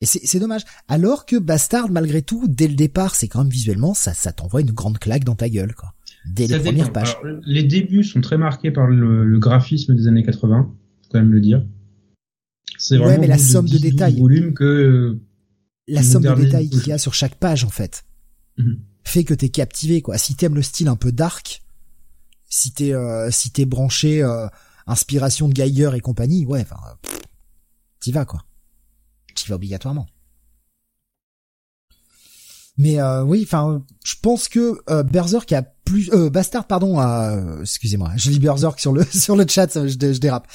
Et 0.00 0.06
c'est 0.06 0.40
dommage. 0.40 0.62
Alors 0.88 1.26
que 1.26 1.36
Bastard, 1.36 1.88
malgré 1.88 2.22
tout, 2.22 2.48
dès 2.48 2.66
le 2.66 2.74
départ, 2.74 3.14
c'est 3.14 3.28
quand 3.28 3.44
même 3.44 3.52
visuellement, 3.52 3.94
ça, 3.94 4.14
ça 4.14 4.32
t'envoie 4.32 4.60
une 4.60 4.72
grande 4.72 4.98
claque 4.98 5.22
dans 5.22 5.36
ta 5.36 5.48
gueule, 5.48 5.76
quoi. 5.76 5.94
Dès 6.24 6.48
les 6.48 6.58
premières 6.58 6.92
pages. 6.92 7.16
les 7.44 7.62
débuts 7.62 8.04
sont 8.04 8.20
très 8.20 8.38
marqués 8.38 8.70
par 8.70 8.86
le, 8.86 9.38
graphisme 9.38 9.94
des 9.94 10.08
années 10.08 10.24
80, 10.24 10.72
faut 10.72 10.81
quand 11.12 11.20
même 11.20 11.32
le 11.32 11.40
dire. 11.40 11.64
C'est 12.78 12.96
vraiment 12.96 13.12
ouais, 13.12 13.18
mais 13.18 13.26
la 13.26 13.38
somme 13.38 13.68
de, 13.68 13.78
détails. 13.78 14.18
Volume 14.18 14.54
que 14.54 15.18
la 15.86 16.02
somme 16.02 16.22
de 16.22 16.34
détails 16.34 16.68
qu'il 16.70 16.86
y 16.86 16.92
a 16.92 16.98
sur 16.98 17.14
chaque 17.14 17.36
page, 17.36 17.64
en 17.64 17.70
fait, 17.70 18.04
mhm. 18.58 18.80
fait 19.04 19.24
que 19.24 19.34
t'es 19.34 19.50
captivé, 19.50 20.02
quoi. 20.02 20.18
Si 20.18 20.34
t'aimes 20.34 20.54
le 20.54 20.62
style 20.62 20.88
un 20.88 20.96
peu 20.96 21.12
dark, 21.12 21.62
si 22.48 22.72
t'es 22.72 22.92
euh, 22.92 23.30
si 23.30 23.50
t'es 23.50 23.66
branché 23.66 24.22
euh, 24.22 24.46
inspiration 24.86 25.48
de 25.48 25.54
Geiger 25.54 25.90
et 25.94 26.00
compagnie, 26.00 26.46
ouais, 26.46 26.62
enfin, 26.62 26.78
t'y 28.00 28.10
vas, 28.10 28.24
quoi 28.24 28.44
tu 29.34 29.48
vas 29.48 29.56
obligatoirement. 29.56 30.06
Mais 32.78 33.00
euh, 33.00 33.22
oui, 33.22 33.42
enfin, 33.44 33.84
je 34.04 34.14
pense 34.22 34.48
que 34.48 34.80
euh, 34.88 35.02
Berserk 35.02 35.52
a 35.52 35.71
plus, 35.84 36.10
euh, 36.12 36.30
Bastard, 36.30 36.66
pardon, 36.66 36.98
a, 36.98 37.60
excusez-moi, 37.60 38.12
je 38.16 38.30
lis 38.30 38.38
Berserk 38.38 38.80
sur 38.80 38.92
le 38.92 39.04
sur 39.04 39.36
le 39.36 39.46
chat, 39.48 39.74
je, 39.74 39.88
je 39.88 40.18
dérape. 40.18 40.48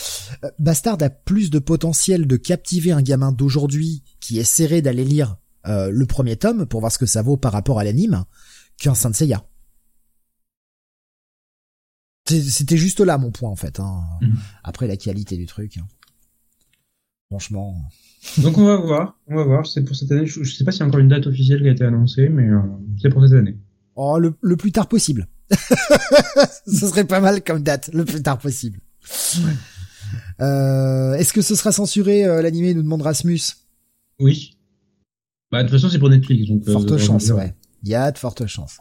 Euh, 0.44 0.50
Bastard 0.60 0.98
a 1.02 1.10
plus 1.10 1.50
de 1.50 1.60
potentiel 1.60 2.28
de 2.28 2.38
captiver 2.38 2.92
un 2.92 3.02
gamin 3.02 3.32
d'aujourd'hui 3.32 4.04
qui 4.20 4.40
essaierait 4.40 4.82
d'aller 4.82 5.06
lire 5.06 5.38
le 5.70 6.06
premier 6.06 6.38
tome 6.38 6.66
pour 6.66 6.80
voir 6.80 6.94
ce 6.94 6.98
que 6.98 7.06
ça 7.06 7.22
vaut 7.22 7.36
par 7.36 7.52
rapport 7.52 7.78
à 7.78 7.84
l'anime 7.84 8.24
qu'un 8.78 8.96
Saint 8.96 9.12
Seiya. 9.12 9.44
C'était 12.28 12.78
juste 12.78 13.00
là 13.00 13.18
mon 13.18 13.32
point 13.32 13.50
en 13.50 13.56
fait. 13.56 13.80
Hein. 13.80 14.04
Mhm. 14.22 14.38
Après 14.64 14.88
la 14.88 14.98
qualité 14.98 15.38
du 15.38 15.46
truc. 15.46 15.78
Hein. 15.78 15.88
Franchement. 17.30 17.76
Donc 18.40 18.58
on 18.58 18.66
va 18.66 18.78
voir, 18.78 19.20
on 19.28 19.36
va 19.36 19.44
voir. 19.44 19.68
C'est 19.68 19.84
pour 19.84 19.96
cette 19.96 20.12
année. 20.12 20.26
Je, 20.26 20.44
sais 20.44 20.64
pas 20.64 20.72
s'il 20.72 20.82
y 20.82 20.84
a 20.84 20.88
encore 20.88 21.00
une 21.00 21.08
date 21.08 21.28
officielle 21.28 21.62
qui 21.62 21.68
a 21.68 21.72
été 21.72 21.84
annoncée, 21.84 22.30
mais 22.30 22.48
euh, 22.48 22.60
c'est 23.02 23.10
pour 23.10 23.22
cette 23.24 23.38
année. 23.38 23.58
Oh, 24.00 24.20
le, 24.20 24.36
le 24.42 24.56
plus 24.56 24.72
tard 24.72 24.88
possible. 24.88 25.28
ce 25.52 26.88
serait 26.88 27.04
pas 27.04 27.20
mal 27.20 27.44
comme 27.44 27.64
date, 27.64 27.90
le 27.94 28.06
plus 28.06 28.22
tard 28.22 28.38
possible. 28.38 28.80
Euh, 30.40 31.14
Est-ce 31.16 31.34
que 31.34 31.42
ce 31.42 31.56
sera 31.56 31.72
censuré 31.72 32.24
euh, 32.24 32.44
l'animé 32.44 32.76
Nous 32.76 32.84
demande 32.84 33.02
Rasmus. 33.02 33.42
Oui. 34.20 34.56
Bah 35.52 35.64
de 35.64 35.68
toute 35.68 35.78
façon 35.78 35.90
c'est 35.90 35.98
pour 35.98 36.10
Netflix, 36.10 36.48
donc. 36.48 36.62
Euh, 36.68 36.74
forte 36.74 36.98
chance, 36.98 37.30
ouais. 37.30 37.56
Il 37.84 37.90
y 37.90 37.96
a 37.96 38.12
de 38.12 38.18
fortes 38.18 38.46
chances. 38.46 38.78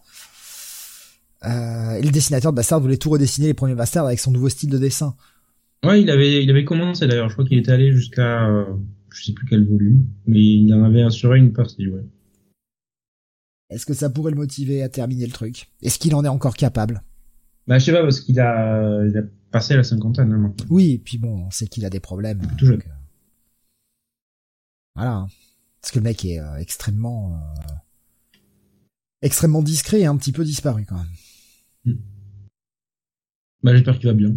Et 1.43 2.02
le 2.02 2.10
dessinateur 2.10 2.52
de 2.52 2.56
Bastard 2.56 2.80
voulait 2.80 2.97
tout 2.97 3.09
redessiner 3.09 3.47
les 3.47 3.55
premiers 3.55 3.74
Bastards 3.76 4.06
avec 4.06 4.18
son 4.18 4.32
nouveau 4.32 4.48
style 4.48 4.68
de 4.68 4.78
dessin. 4.78 5.14
Ouais, 5.84 6.02
il 6.02 6.10
avait, 6.10 6.43
il 6.43 6.51
avait 6.51 6.64
commencé 6.64 7.06
d'ailleurs. 7.06 7.28
Je 7.28 7.34
crois 7.34 7.47
qu'il 7.47 7.59
était 7.59 7.72
allé 7.72 7.93
jusqu'à 7.93 8.66
je 9.14 9.24
sais 9.24 9.32
plus 9.32 9.47
quel 9.48 9.64
volume, 9.66 10.06
mais 10.26 10.43
il 10.43 10.74
en 10.74 10.84
avait 10.84 11.02
assuré 11.02 11.38
une 11.38 11.52
partie, 11.52 11.88
ouais. 11.88 12.05
Est-ce 13.70 13.86
que 13.86 13.94
ça 13.94 14.10
pourrait 14.10 14.30
le 14.30 14.36
motiver 14.36 14.82
à 14.82 14.88
terminer 14.88 15.26
le 15.26 15.32
truc? 15.32 15.70
Est-ce 15.82 15.98
qu'il 15.98 16.14
en 16.14 16.24
est 16.24 16.28
encore 16.28 16.56
capable? 16.56 17.02
Bah 17.66 17.78
je 17.78 17.84
sais 17.84 17.93
pas 17.93 18.02
parce 18.02 18.20
qu'il 18.20 18.38
a, 18.38 19.05
il 19.05 19.16
a 19.18 19.22
passé 19.51 19.74
la 19.74 19.82
cinquantaine 19.82 20.32
hein, 20.32 20.38
maintenant. 20.38 20.66
Oui, 20.70 20.93
et 20.93 20.98
puis 20.98 21.18
bon, 21.18 21.47
on 21.47 21.51
sait 21.51 21.66
qu'il 21.66 21.84
a 21.84 21.90
des 21.90 21.98
problèmes. 21.98 22.40
Tout 22.59 22.66
jeune. 22.66 22.80
Euh, 22.80 22.93
voilà. 24.94 25.26
Parce 25.80 25.93
que 25.93 25.98
le 25.98 26.05
mec 26.05 26.24
est 26.24 26.38
euh, 26.38 26.56
extrêmement, 26.56 27.34
euh, 27.34 27.72
extrêmement 29.22 29.62
discret 29.62 30.01
et 30.01 30.06
un 30.06 30.16
petit 30.16 30.32
peu 30.32 30.44
disparu 30.44 30.84
quand 30.86 30.97
même. 30.97 31.06
Hmm. 31.84 32.01
Bah 33.62 33.72
j'espère 33.72 33.98
qu'il 33.98 34.09
va 34.09 34.14
bien. 34.14 34.34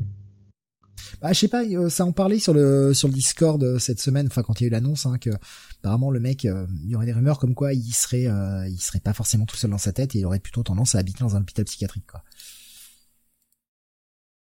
Bah, 1.21 1.33
je 1.33 1.39
sais 1.39 1.47
pas, 1.49 1.63
euh, 1.65 1.89
ça 1.89 2.05
en 2.05 2.13
parlait 2.13 2.39
sur 2.39 2.53
le 2.53 2.93
sur 2.93 3.09
le 3.09 3.13
Discord 3.13 3.61
euh, 3.61 3.77
cette 3.77 3.99
semaine, 3.99 4.27
enfin 4.27 4.41
quand 4.41 4.59
il 4.59 4.63
y 4.63 4.65
a 4.65 4.67
eu 4.67 4.71
l'annonce, 4.71 5.05
hein, 5.05 5.17
que 5.17 5.31
apparemment 5.79 6.11
le 6.11 6.21
mec, 6.21 6.45
euh, 6.45 6.65
il 6.83 6.89
y 6.89 6.95
aurait 6.95 7.05
des 7.05 7.13
rumeurs 7.13 7.39
comme 7.39 7.55
quoi 7.55 7.73
il 7.73 7.91
serait, 7.91 8.27
il 8.69 8.79
serait 8.79 9.01
pas 9.01 9.13
forcément 9.13 9.45
tout 9.45 9.57
seul 9.57 9.71
dans 9.71 9.77
sa 9.77 9.91
tête 9.91 10.15
et 10.15 10.19
il 10.19 10.25
aurait 10.25 10.39
plutôt 10.39 10.63
tendance 10.63 10.95
à 10.95 10.99
habiter 10.99 11.19
dans 11.19 11.35
un 11.35 11.41
hôpital 11.41 11.65
psychiatrique, 11.65 12.07
quoi. 12.09 12.23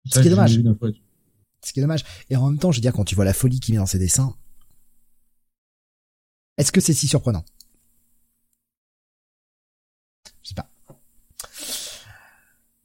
Ce 0.07 0.21
qui 0.21 0.27
est 0.27 0.31
dommage. 0.31 0.59
Ce 1.63 1.73
qui 1.73 1.81
est 1.81 1.83
dommage. 1.83 2.05
Et 2.31 2.37
en 2.37 2.51
même 2.51 2.59
temps, 2.59 2.73
je 2.73 2.79
veux 2.79 2.83
dire, 2.83 2.93
quand 2.93 3.05
tu 3.05 3.15
vois 3.15 3.25
la 3.25 3.35
folie 3.35 3.61
qu'il 3.61 3.75
met 3.75 3.79
dans 3.79 3.87
ses 3.87 3.99
dessins, 3.99 4.35
est-ce 6.57 6.73
que 6.73 6.81
c'est 6.81 6.95
si 6.95 7.07
surprenant? 7.07 7.45
Je 10.43 10.49
sais 10.51 10.55
pas. 10.55 10.71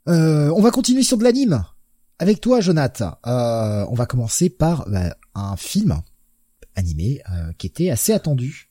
on 0.08 0.62
va 0.62 0.72
continuer 0.72 1.04
sur 1.04 1.18
de 1.18 1.24
l'anime 1.24 1.66
avec 2.20 2.42
toi, 2.42 2.62
Jonathan, 2.62 3.18
euh, 3.28 3.86
on 3.90 3.94
va 3.94 4.06
commencer 4.06 4.50
par 4.50 4.90
bah, 4.90 5.16
un 5.34 5.58
film 5.58 6.02
animé 6.76 7.22
euh, 7.32 7.52
qui 7.58 7.68
était 7.68 7.90
assez 7.90 8.14
attendu. 8.14 8.70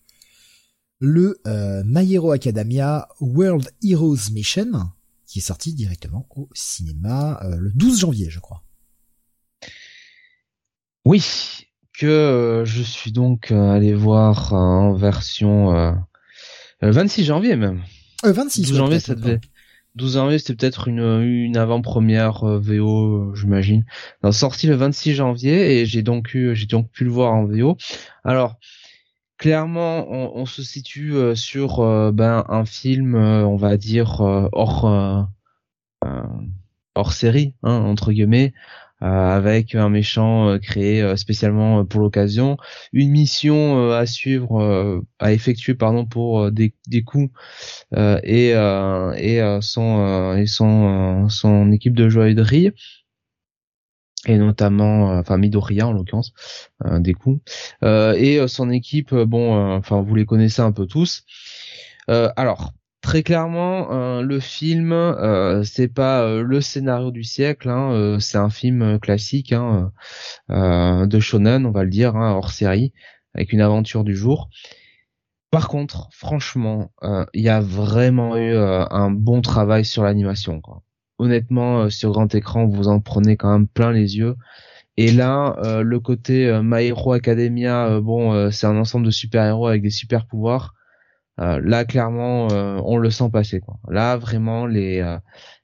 le 1.01 1.41
euh, 1.47 1.83
My 1.85 2.11
Hero 2.13 2.31
Academia 2.33 3.09
World 3.21 3.71
Heroes 3.83 4.31
Mission, 4.33 4.91
qui 5.27 5.41
est 5.41 5.43
sorti 5.43 5.75
directement 5.75 6.27
au 6.31 6.49
cinéma 6.55 7.41
euh, 7.43 7.57
le 7.59 7.73
12 7.73 8.01
janvier, 8.01 8.31
je 8.31 8.41
crois. 8.41 8.63
Oui, 11.05 11.67
que 11.93 12.63
je 12.65 12.83
suis 12.83 13.13
donc 13.13 13.53
allé 13.53 13.95
voir 13.95 14.55
en 14.55 14.95
version 14.95 15.97
26 16.81 17.25
janvier 17.25 17.57
même. 17.57 17.83
26 18.23 18.75
janvier, 18.75 19.01
ça 19.01 19.15
devait. 19.15 19.41
12 19.95 20.15
janvier, 20.15 20.39
c'était 20.39 20.55
peut-être 20.55 20.89
une, 20.89 21.23
une 21.23 21.57
avant-première 21.57 22.45
euh, 22.45 22.59
VO, 22.59 23.31
euh, 23.31 23.35
j'imagine. 23.35 23.85
Sorti 24.33 24.67
le 24.67 24.75
26 24.75 25.15
janvier 25.15 25.81
et 25.81 25.87
j'ai 25.87 26.03
donc 26.03 26.35
eu, 26.35 26.55
j'ai 26.57 26.67
donc 26.67 26.91
pu 26.91 27.05
le 27.05 27.11
voir 27.11 27.33
en 27.33 27.45
VO. 27.45 27.77
Alors, 28.25 28.57
clairement, 29.39 30.11
on, 30.11 30.47
se 30.47 30.63
situe 30.63 31.15
euh, 31.15 31.35
sur 31.35 31.79
ben 32.13 32.45
un 32.49 32.65
film, 32.65 33.15
on 33.15 33.57
va 33.57 33.77
dire 33.77 34.21
hors 34.53 35.29
hors 36.95 37.13
série, 37.13 37.55
hein, 37.63 37.75
entre 37.75 38.13
guillemets. 38.13 38.53
Euh, 39.05 39.37
avec 39.37 39.75
un 39.75 39.91
méchant 39.91 40.49
euh, 40.49 40.59
créé 40.59 41.03
euh, 41.03 41.17
spécialement 41.17 41.85
pour 41.85 42.01
l'occasion, 42.01 42.57
une 42.95 43.11
mission 43.11 43.91
à 43.93 44.07
suivre, 44.07 45.03
à 45.19 45.33
effectuer 45.33 45.75
pardon 45.75 46.07
pour 46.07 46.51
des, 46.51 46.75
des 46.89 47.03
coups 47.03 47.31
et 47.97 48.51
et 48.51 49.59
son 49.61 50.37
et 50.37 50.47
son 50.47 51.29
son 51.29 51.73
équipe 51.73 51.95
de 51.95 52.09
joaillerie 52.09 52.71
et 54.27 54.39
notamment 54.39 55.19
enfin 55.19 55.37
Midoriya 55.37 55.87
en 55.87 55.93
l'occurrence 55.93 56.33
des 56.85 57.15
coups. 57.15 57.41
Et 57.83 58.41
son 58.49 58.71
équipe 58.71 59.15
bon 59.15 59.75
enfin 59.75 60.01
vous 60.03 60.15
les 60.15 60.27
connaissez 60.27 60.63
un 60.63 60.73
peu 60.73 60.87
tous. 60.87 61.25
Alors 62.09 62.73
très 63.05 63.23
clairement, 63.23 63.93
euh, 63.93 64.23
le 64.23 64.41
film, 64.41 64.91
euh, 64.93 65.63
c'est 65.63 65.89
pas 65.89 66.23
euh, 66.23 66.43
le 66.43 66.63
scénario 66.63 67.11
du 67.11 67.23
siècle. 67.23 67.69
Hein, 67.69 68.17
c'est 68.19 68.39
un 68.39 68.49
film 68.49 68.99
classique 68.99 69.53
hein, 69.53 69.93
de 70.49 71.21
shonen, 71.21 71.67
on 71.67 71.71
va 71.71 71.85
le 71.85 71.91
dire, 71.91 72.17
hein, 72.17 72.33
hors 72.33 72.51
série, 72.51 72.93
avec 73.35 73.53
une 73.53 73.61
aventure 73.61 74.05
du 74.05 74.17
jour. 74.17 74.49
Par 75.51 75.69
contre, 75.69 76.09
franchement, 76.13 76.91
il 77.35 77.43
y 77.43 77.49
a 77.49 77.61
vraiment 77.61 78.37
eu 78.37 78.57
un 78.57 79.11
bon 79.11 79.41
travail 79.43 79.85
sur 79.85 80.03
l'animation. 80.03 80.61
Honnêtement, 81.19 81.91
sur 81.91 82.11
grand 82.11 82.35
écran, 82.35 82.67
vous 82.67 82.89
en 82.89 83.01
prenez 83.01 83.37
quand 83.37 83.53
même 83.53 83.69
plein 83.69 83.93
les 83.93 84.17
yeux. 84.17 84.35
Et 84.97 85.13
là, 85.13 85.57
le 85.83 86.01
côté 86.01 86.59
My 86.63 86.87
Hero 86.87 87.13
Academia, 87.13 88.01
bon, 88.01 88.51
c'est 88.51 88.67
un 88.67 88.77
ensemble 88.77 89.07
de 89.07 89.13
super-héros 89.13 89.69
avec 89.69 89.83
des 89.83 89.91
super 89.91 90.27
pouvoirs. 90.27 90.75
Euh, 91.41 91.61
là, 91.65 91.85
clairement, 91.85 92.49
euh, 92.53 92.81
on 92.85 92.97
le 92.97 93.11
sent 93.11 93.29
passer. 93.33 93.61
Quoi. 93.61 93.79
Là, 93.89 94.17
vraiment, 94.17 94.67
les 94.67 95.01
euh, 95.01 95.19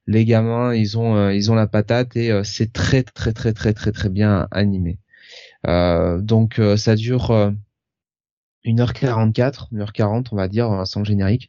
les 0.06 0.24
gamins, 0.24 0.74
ils 0.74 0.98
ont 0.98 1.30
ils 1.30 1.50
ont 1.52 1.54
la 1.54 1.66
patate 1.66 2.16
et 2.16 2.32
c'est 2.44 2.72
très 2.72 3.02
très 3.02 3.32
très 3.32 3.52
très 3.52 3.72
très 3.72 3.92
très 3.92 4.08
bien 4.08 4.48
animé. 4.50 4.98
donc, 5.64 6.60
ça 6.76 6.96
dure 6.96 7.52
1h44, 8.64 9.68
1h40 9.72 10.26
on 10.32 10.36
va 10.36 10.48
dire 10.48 10.86
sans 10.86 11.04
générique. 11.04 11.48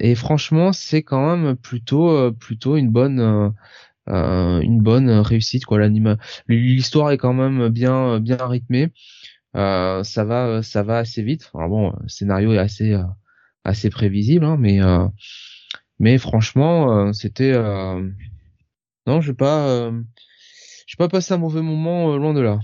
et 0.00 0.14
franchement, 0.14 0.72
c'est 0.72 1.02
quand 1.02 1.36
même 1.36 1.56
plutôt 1.56 2.32
plutôt 2.32 2.76
une 2.76 2.90
bonne 2.90 3.54
une 4.08 4.80
bonne 4.82 5.10
réussite 5.10 5.64
quoi. 5.64 5.78
L'anime, 5.78 6.16
l'histoire 6.48 7.10
est 7.10 7.18
quand 7.18 7.32
même 7.34 7.68
bien 7.68 8.20
bien 8.20 8.36
rythmée. 8.46 8.92
Euh, 9.56 10.04
ça 10.04 10.24
va, 10.24 10.62
ça 10.62 10.82
va 10.82 10.98
assez 10.98 11.22
vite. 11.22 11.50
Alors 11.54 11.68
bon, 11.68 11.92
le 12.02 12.08
scénario 12.08 12.52
est 12.52 12.58
assez, 12.58 12.92
euh, 12.92 13.02
assez 13.64 13.88
prévisible, 13.88 14.44
hein, 14.44 14.56
mais, 14.58 14.82
euh, 14.82 15.06
mais 15.98 16.18
franchement, 16.18 17.12
c'était, 17.14 17.54
non, 19.06 19.20
je 19.20 19.32
pas, 19.32 19.90
j'ai 20.86 20.96
pas 20.98 21.08
passé 21.08 21.32
un 21.32 21.38
mauvais 21.38 21.62
moment 21.62 22.16
loin 22.16 22.34
de 22.34 22.40
là. 22.40 22.58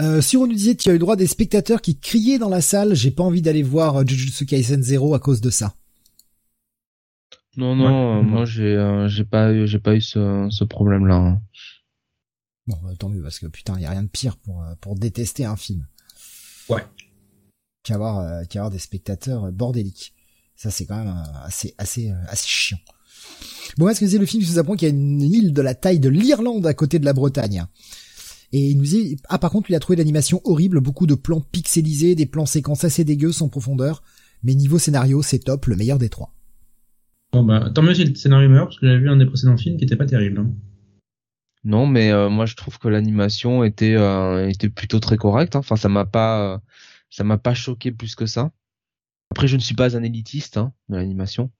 Euh, 0.00 0.22
on 0.34 0.46
nous 0.46 0.54
disait, 0.54 0.74
tu 0.74 0.88
as 0.88 0.92
eu 0.92 0.94
le 0.94 1.00
droit 1.00 1.16
des 1.16 1.26
spectateurs 1.26 1.82
qui 1.82 1.98
criaient 1.98 2.38
dans 2.38 2.48
la 2.48 2.62
salle, 2.62 2.94
j'ai 2.94 3.10
pas 3.10 3.22
envie 3.22 3.42
d'aller 3.42 3.62
voir 3.62 4.06
Jujutsu 4.06 4.46
Kaisen 4.46 4.82
0 4.82 5.14
à 5.14 5.18
cause 5.18 5.42
de 5.42 5.50
ça. 5.50 5.74
Non, 7.58 7.76
non, 7.76 8.22
moi 8.22 8.46
j'ai, 8.46 9.04
j'ai 9.08 9.24
pas, 9.24 9.66
j'ai 9.66 9.78
pas 9.78 9.96
eu 9.96 10.00
ce, 10.00 10.48
ce 10.50 10.64
problème-là. 10.64 11.16
Hein. 11.16 11.42
Bon, 12.70 12.78
bah, 12.84 12.94
tant 12.96 13.08
mieux, 13.08 13.22
parce 13.22 13.38
que 13.40 13.46
putain, 13.46 13.74
il 13.76 13.82
y 13.82 13.86
a 13.86 13.90
rien 13.90 14.04
de 14.04 14.08
pire 14.08 14.36
pour, 14.36 14.62
euh, 14.62 14.74
pour 14.80 14.94
détester 14.94 15.44
un 15.44 15.56
film. 15.56 15.86
Ouais. 16.68 16.84
Qu'avoir, 17.82 18.20
euh, 18.20 18.70
des 18.70 18.78
spectateurs 18.78 19.50
bordéliques. 19.50 20.14
Ça, 20.54 20.70
c'est 20.70 20.86
quand 20.86 20.96
même 20.96 21.08
euh, 21.08 21.44
assez, 21.44 21.74
assez, 21.78 22.12
assez 22.28 22.46
chiant. 22.46 22.78
Bon, 23.76 23.88
est-ce 23.88 24.00
que 24.00 24.06
c'est 24.06 24.18
le 24.18 24.26
film 24.26 24.42
qui 24.42 24.50
nous 24.50 24.58
apprend 24.58 24.76
qu'il 24.76 24.88
y 24.88 24.90
a 24.90 24.94
une 24.94 25.22
île 25.22 25.52
de 25.52 25.62
la 25.62 25.74
taille 25.74 26.00
de 26.00 26.08
l'Irlande 26.08 26.66
à 26.66 26.74
côté 26.74 26.98
de 26.98 27.04
la 27.04 27.12
Bretagne? 27.12 27.64
Et 28.52 28.70
il 28.70 28.78
nous 28.78 28.84
dit, 28.84 29.16
ah, 29.28 29.38
par 29.38 29.50
contre, 29.50 29.70
il 29.70 29.74
a 29.74 29.80
trouvé 29.80 29.96
l'animation 29.96 30.40
horrible, 30.44 30.80
beaucoup 30.80 31.06
de 31.06 31.14
plans 31.14 31.40
pixelisés, 31.40 32.14
des 32.14 32.26
plans 32.26 32.46
séquences 32.46 32.84
assez 32.84 33.04
dégueux 33.04 33.32
sans 33.32 33.48
profondeur. 33.48 34.02
Mais 34.42 34.54
niveau 34.54 34.78
scénario, 34.78 35.22
c'est 35.22 35.38
top, 35.40 35.66
le 35.66 35.76
meilleur 35.76 35.98
des 35.98 36.08
trois. 36.08 36.34
Bon, 37.32 37.44
bah, 37.44 37.70
tant 37.74 37.82
mieux 37.82 37.94
si 37.94 38.04
le 38.04 38.14
scénario 38.14 38.48
meilleur, 38.48 38.66
parce 38.66 38.78
que 38.78 38.86
j'avais 38.86 39.00
vu 39.00 39.08
un 39.08 39.16
des 39.16 39.26
précédents 39.26 39.56
films 39.56 39.76
qui 39.76 39.84
était 39.84 39.96
pas 39.96 40.06
terrible. 40.06 40.40
Hein. 40.40 40.52
Non, 41.64 41.86
mais 41.86 42.10
euh, 42.10 42.30
moi 42.30 42.46
je 42.46 42.54
trouve 42.54 42.78
que 42.78 42.88
l'animation 42.88 43.64
était 43.64 43.94
euh, 43.94 44.48
était 44.48 44.70
plutôt 44.70 44.98
très 44.98 45.16
correcte. 45.16 45.56
Hein. 45.56 45.60
Enfin, 45.60 45.76
ça 45.76 45.88
m'a 45.88 46.06
pas 46.06 46.54
euh, 46.54 46.58
ça 47.10 47.24
m'a 47.24 47.38
pas 47.38 47.54
choqué 47.54 47.92
plus 47.92 48.14
que 48.14 48.26
ça. 48.26 48.52
Après, 49.30 49.46
je 49.46 49.56
ne 49.56 49.60
suis 49.60 49.74
pas 49.74 49.96
un 49.96 50.02
élitiste 50.02 50.56
hein, 50.56 50.72
de 50.88 50.96
l'animation. 50.96 51.50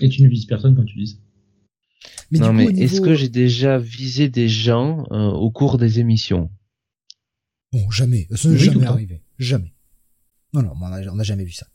Et 0.00 0.08
tu 0.08 0.22
ne 0.22 0.28
vises 0.28 0.46
personne 0.46 0.76
quand 0.76 0.84
tu 0.84 0.96
dis 0.96 1.08
ça. 1.08 1.16
Mais 2.30 2.38
non, 2.38 2.52
mais 2.52 2.66
est-ce 2.66 3.00
que 3.00 3.14
j'ai 3.14 3.28
déjà 3.28 3.78
visé 3.78 4.28
des 4.28 4.48
gens 4.48 5.04
au 5.10 5.50
cours 5.50 5.76
des 5.76 5.98
émissions? 5.98 6.50
Bon, 7.72 7.90
jamais. 7.90 8.26
Ça 8.34 8.48
n'est 8.48 8.56
jamais 8.56 8.86
arrivé. 8.86 9.22
Jamais. 9.38 9.74
Non, 10.54 10.62
non, 10.62 10.72
on 10.80 11.16
n'a 11.16 11.22
jamais 11.22 11.44
vu 11.44 11.52
ça. 11.52 11.66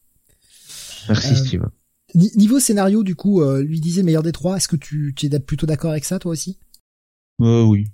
Merci, 1.07 1.35
Steve. 1.35 1.69
Niveau 2.15 2.59
scénario, 2.59 3.03
du 3.03 3.15
coup, 3.15 3.41
euh, 3.41 3.61
lui 3.61 3.81
disait 3.81 4.03
meilleur 4.03 4.23
des 4.23 4.31
trois. 4.31 4.55
Est-ce 4.55 4.67
que 4.67 4.77
tu, 4.77 5.13
tu 5.15 5.25
es 5.25 5.39
plutôt 5.39 5.65
d'accord 5.65 5.91
avec 5.91 6.05
ça, 6.05 6.17
toi 6.17 6.31
aussi? 6.31 6.57
Euh, 7.41 7.63
Oui. 7.63 7.87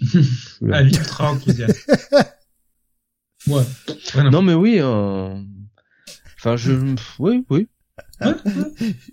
ah, 0.72 0.82
ultra 0.82 1.32
enthousiaste. 1.32 1.90
ouais. 3.46 3.62
Non, 4.30 4.42
mais 4.42 4.54
oui. 4.54 4.78
Euh... 4.80 5.40
Enfin, 6.38 6.56
je... 6.56 6.72
Oui, 7.18 7.44
oui. 7.50 7.68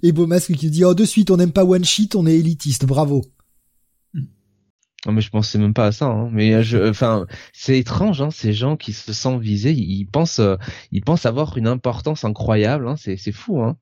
Et 0.02 0.12
Beau 0.12 0.28
Masque 0.28 0.54
qui 0.54 0.70
dit, 0.72 0.84
oh, 0.84 0.94
de 0.94 1.06
suite, 1.06 1.30
on 1.30 1.38
n'aime 1.38 1.52
pas 1.52 1.64
One 1.64 1.86
Sheet, 1.86 2.16
on 2.16 2.26
est 2.26 2.36
élitiste, 2.36 2.86
bravo. 2.86 3.24
Non 5.06 5.14
mais 5.14 5.22
je 5.22 5.30
pensais 5.30 5.58
même 5.58 5.74
pas 5.74 5.86
à 5.86 5.92
ça. 5.94 6.08
Hein. 6.08 6.30
Mais 6.34 6.64
je, 6.64 6.90
enfin, 6.90 7.28
c'est 7.54 7.80
étrange, 7.80 8.22
hein, 8.22 8.30
ces 8.30 8.52
gens 8.52 8.76
qui 8.76 8.92
se 8.92 9.14
sentent 9.14 9.42
visés, 9.42 9.72
ils 9.72 10.06
pensent, 10.06 10.40
euh, 10.40 10.58
ils 10.92 11.04
pensent 11.04 11.26
avoir 11.26 11.58
une 11.58 11.68
importance 11.68 12.26
incroyable. 12.26 12.88
Hein. 12.88 12.96
C'est, 12.98 13.16
c'est 13.16 13.32
fou. 13.32 13.62
Hein 13.62 13.78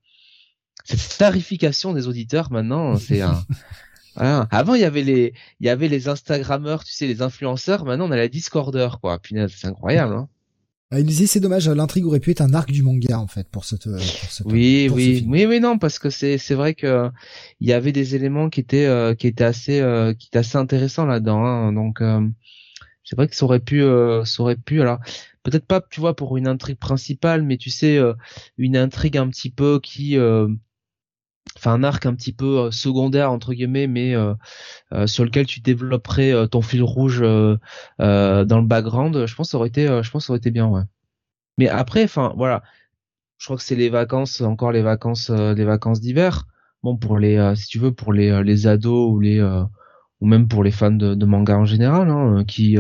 cette 0.86 1.18
tarification 1.18 1.94
des 1.94 2.08
auditeurs 2.08 2.52
maintenant, 2.52 2.96
c'est 2.96 3.22
un 3.22 3.44
voilà. 4.16 4.48
Avant 4.52 4.76
il 4.76 4.82
y 4.82 4.86
avait 4.86 5.04
les 5.04 5.34
il 5.60 5.66
y 5.66 5.70
avait 5.70 5.88
les 5.88 6.08
Instagrammeurs, 6.08 6.84
tu 6.84 6.94
sais, 6.94 7.08
les 7.08 7.22
influenceurs. 7.22 7.86
Maintenant 7.86 8.08
on 8.08 8.12
a 8.12 8.18
la 8.18 8.28
Discorder, 8.28 8.90
quoi. 9.02 9.20
Punaise, 9.20 9.54
c'est 9.56 9.68
incroyable. 9.68 10.14
Hein. 10.14 10.30
Ah, 10.92 11.00
il 11.00 11.06
disait 11.06 11.26
c'est 11.26 11.40
dommage, 11.40 11.68
l'intrigue 11.68 12.06
aurait 12.06 12.20
pu 12.20 12.32
être 12.32 12.42
un 12.42 12.54
arc 12.54 12.72
du 12.72 12.84
manga 12.84 13.20
en 13.20 13.26
fait 13.26 13.50
pour 13.50 13.66
ce. 13.66 13.76
Pour 13.76 13.92
oui, 14.46 14.88
oui, 14.92 15.26
oui, 15.28 15.46
oui, 15.48 15.60
non, 15.60 15.80
parce 15.80 15.98
que 15.98 16.12
c'est 16.12 16.38
c'est 16.38 16.54
vrai 16.54 16.76
que 16.76 17.10
il 17.60 17.68
y 17.68 17.74
avait 17.74 17.92
des 17.92 18.16
éléments 18.16 18.50
qui 18.50 18.60
étaient 18.60 18.86
euh, 18.86 19.16
qui 19.16 19.26
étaient 19.26 19.44
assez 19.44 19.82
euh, 19.82 20.14
qui 20.14 20.28
étaient 20.28 20.40
assez 20.40 20.58
intéressants 20.58 21.06
là-dedans. 21.06 21.44
Hein, 21.44 21.74
donc 21.74 22.02
euh, 22.02 22.22
c'est 23.04 23.16
vrai 23.16 23.28
que 23.28 23.36
ça 23.36 23.46
aurait 23.46 23.60
pu 23.60 23.82
ça 23.82 24.44
aurait 24.44 24.56
pu 24.56 24.80
alors 24.80 25.00
peut-être 25.42 25.66
pas 25.66 25.82
tu 25.90 26.00
vois 26.00 26.16
pour 26.16 26.38
une 26.38 26.48
intrigue 26.48 26.78
principale, 26.78 27.42
mais 27.42 27.58
tu 27.58 27.72
sais 27.72 28.00
une 28.60 28.78
intrigue 28.78 29.18
un 29.18 29.28
petit 29.30 29.50
peu 29.50 29.80
qui 29.82 30.18
enfin 31.58 31.74
un 31.74 31.84
arc 31.84 32.06
un 32.06 32.14
petit 32.16 32.34
peu 32.34 32.60
euh, 32.60 32.72
secondaire 32.72 33.32
entre 33.32 33.54
guillemets 33.54 33.88
mais 33.88 34.16
euh, 34.16 34.34
euh, 34.94 35.08
sur 35.08 35.24
lequel 35.24 35.46
tu 35.46 35.62
développerais 35.62 36.48
ton 36.50 36.62
fil 36.62 36.84
rouge 36.84 37.22
dans 37.22 37.58
le 38.00 38.62
background 38.62 39.26
je 39.26 39.36
pense 39.36 39.48
que 39.48 39.52
ça 39.52 39.58
aurait 39.58 39.70
été 39.70 39.88
je 39.88 40.12
pense 40.12 40.28
ça 40.28 40.34
aurait 40.34 40.38
été 40.40 40.52
bien 40.52 40.68
ouais. 40.68 40.84
Mais 41.58 41.70
après 41.70 42.04
enfin 42.04 42.34
voilà. 42.36 42.64
Je 43.38 43.46
crois 43.46 43.58
que 43.58 43.64
c'est 43.64 43.76
les 43.76 43.90
vacances 43.90 44.42
encore 44.42 44.72
les 44.72 44.82
vacances 44.82 45.30
les 45.30 45.66
vacances 45.66 46.02
d'hiver. 46.02 46.46
Bon 46.84 46.98
pour 46.98 47.18
les 47.20 47.54
si 47.56 47.68
tu 47.68 47.80
veux 47.80 47.94
pour 47.94 48.14
les 48.14 48.44
les 48.44 48.68
ados 48.68 49.12
ou 49.12 49.20
les 49.20 49.42
ou 50.22 50.28
même 50.28 50.48
pour 50.48 50.64
les 50.64 50.72
fans 50.72 50.92
de, 50.92 51.16
de 51.16 51.26
manga 51.26 51.58
en 51.58 51.66
général 51.66 52.10
hein, 52.10 52.44
qui 52.46 52.78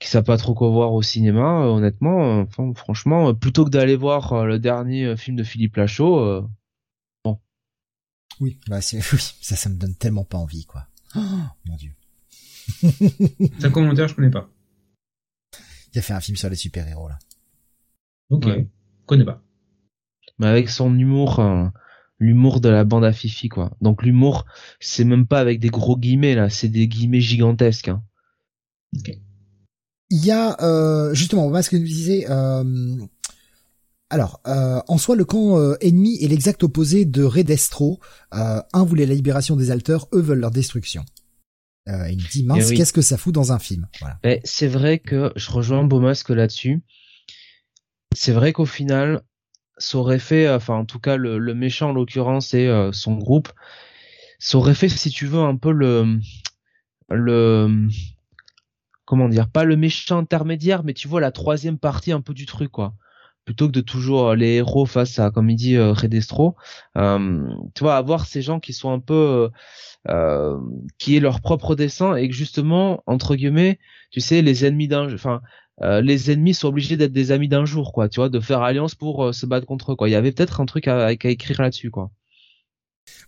qui 0.00 0.08
savent 0.08 0.24
pas 0.24 0.36
trop 0.36 0.54
quoi 0.54 0.68
voir 0.70 0.92
au 0.92 1.02
cinéma 1.02 1.66
honnêtement 1.66 2.40
enfin, 2.40 2.72
franchement 2.74 3.34
plutôt 3.34 3.64
que 3.64 3.70
d'aller 3.70 3.96
voir 3.96 4.46
le 4.46 4.58
dernier 4.58 5.16
film 5.16 5.36
de 5.36 5.44
Philippe 5.44 5.76
Lachaud 5.76 6.48
oui, 8.40 8.58
bah 8.68 8.80
c'est 8.80 8.98
oui, 9.12 9.34
ça 9.40 9.56
ça 9.56 9.68
me 9.68 9.76
donne 9.76 9.94
tellement 9.94 10.24
pas 10.24 10.38
envie 10.38 10.64
quoi. 10.64 10.86
Oh, 11.14 11.20
mon 11.66 11.76
dieu. 11.76 11.92
C'est 12.82 13.64
un 13.64 13.70
commentaire, 13.70 14.08
je 14.08 14.14
connais 14.14 14.30
pas. 14.30 14.48
Il 15.92 15.98
a 15.98 16.02
fait 16.02 16.14
un 16.14 16.20
film 16.20 16.36
sur 16.36 16.48
les 16.48 16.56
super-héros 16.56 17.08
là. 17.08 17.18
Ok, 18.30 18.46
connais 19.04 19.24
pas. 19.24 19.42
Mais 20.38 20.46
avec 20.46 20.70
son 20.70 20.96
humour, 20.96 21.40
euh, 21.40 21.66
l'humour 22.18 22.60
de 22.60 22.68
la 22.70 22.84
bande 22.84 23.04
à 23.04 23.12
Fifi, 23.12 23.48
quoi. 23.48 23.76
Donc 23.82 24.02
l'humour, 24.02 24.46
c'est 24.80 25.04
même 25.04 25.26
pas 25.26 25.40
avec 25.40 25.60
des 25.60 25.68
gros 25.68 25.98
guillemets 25.98 26.34
là, 26.34 26.48
c'est 26.48 26.68
des 26.68 26.88
guillemets 26.88 27.20
gigantesques. 27.20 27.88
Hein. 27.88 28.02
Ok. 28.96 29.18
Il 30.10 30.24
y 30.24 30.30
a 30.30 30.60
euh, 30.62 31.14
justement, 31.14 31.62
ce 31.62 31.70
que 31.70 31.76
nous 31.76 31.84
disait. 31.84 32.26
Euh, 32.30 32.96
alors, 34.12 34.42
euh, 34.46 34.82
en 34.88 34.98
soi, 34.98 35.16
le 35.16 35.24
camp 35.24 35.58
euh, 35.58 35.74
ennemi 35.80 36.22
est 36.22 36.28
l'exact 36.28 36.62
opposé 36.62 37.06
de 37.06 37.24
Redestro. 37.24 37.98
Euh, 38.34 38.60
un 38.74 38.84
voulait 38.84 39.06
la 39.06 39.14
libération 39.14 39.56
des 39.56 39.70
alteurs, 39.70 40.06
eux 40.12 40.20
veulent 40.20 40.40
leur 40.40 40.50
destruction. 40.50 41.02
Il 41.86 42.18
me 42.18 42.30
dit 42.30 42.44
mince, 42.44 42.70
eh 42.70 42.74
qu'est-ce 42.74 42.92
que 42.92 43.00
ça 43.00 43.16
fout 43.16 43.34
dans 43.34 43.52
un 43.52 43.58
film? 43.58 43.88
Voilà. 44.00 44.18
Eh, 44.22 44.40
c'est 44.44 44.68
vrai 44.68 44.98
que 44.98 45.32
je 45.34 45.50
rejoins 45.50 45.82
Beaumasque 45.82 46.28
là-dessus. 46.28 46.82
C'est 48.14 48.32
vrai 48.32 48.52
qu'au 48.52 48.66
final, 48.66 49.22
ça 49.78 49.96
aurait 49.96 50.18
fait, 50.18 50.46
enfin 50.48 50.74
en 50.74 50.84
tout 50.84 51.00
cas 51.00 51.16
le, 51.16 51.38
le 51.38 51.54
méchant 51.54 51.88
en 51.88 51.92
l'occurrence 51.94 52.52
et 52.52 52.70
son 52.92 53.16
groupe, 53.16 53.48
ça 54.38 54.58
aurait 54.58 54.74
fait, 54.74 54.90
si 54.90 55.08
tu 55.08 55.26
veux, 55.26 55.40
un 55.40 55.56
peu 55.56 55.72
le 55.72 56.18
le 57.08 57.88
comment 59.06 59.28
dire, 59.30 59.48
pas 59.48 59.64
le 59.64 59.76
méchant 59.76 60.18
intermédiaire, 60.18 60.84
mais 60.84 60.92
tu 60.92 61.08
vois 61.08 61.20
la 61.22 61.32
troisième 61.32 61.78
partie 61.78 62.12
un 62.12 62.20
peu 62.20 62.34
du 62.34 62.44
truc 62.44 62.70
quoi 62.70 62.94
plutôt 63.44 63.66
que 63.66 63.72
de 63.72 63.80
toujours 63.80 64.28
euh, 64.28 64.36
les 64.36 64.54
héros 64.56 64.86
face 64.86 65.18
à, 65.18 65.30
comme 65.30 65.50
il 65.50 65.56
dit, 65.56 65.76
euh, 65.76 65.92
Redestro, 65.92 66.54
euh, 66.96 67.46
tu 67.74 67.84
vois, 67.84 67.96
avoir 67.96 68.26
ces 68.26 68.42
gens 68.42 68.60
qui 68.60 68.72
sont 68.72 68.90
un 68.90 69.00
peu, 69.00 69.50
euh, 70.08 70.58
qui 70.98 71.16
est 71.16 71.20
leur 71.20 71.40
propre 71.40 71.74
dessin 71.74 72.14
et 72.14 72.28
que 72.28 72.34
justement, 72.34 73.02
entre 73.06 73.34
guillemets, 73.34 73.78
tu 74.10 74.20
sais, 74.20 74.42
les 74.42 74.64
ennemis 74.64 74.88
d'un, 74.88 75.12
enfin, 75.12 75.40
les 75.80 76.30
ennemis 76.30 76.54
sont 76.54 76.68
obligés 76.68 76.96
d'être 76.96 77.12
des 77.12 77.32
amis 77.32 77.48
d'un 77.48 77.64
jour, 77.64 77.92
quoi, 77.92 78.08
tu 78.08 78.20
vois, 78.20 78.28
de 78.28 78.38
faire 78.38 78.62
alliance 78.62 78.94
pour 78.94 79.34
se 79.34 79.46
battre 79.46 79.66
contre 79.66 79.92
eux, 79.92 79.96
quoi. 79.96 80.08
Il 80.08 80.12
y 80.12 80.16
avait 80.16 80.30
peut-être 80.30 80.60
un 80.60 80.66
truc 80.66 80.86
à, 80.86 81.06
à 81.06 81.12
écrire 81.12 81.60
là-dessus, 81.60 81.90
quoi. 81.90 82.12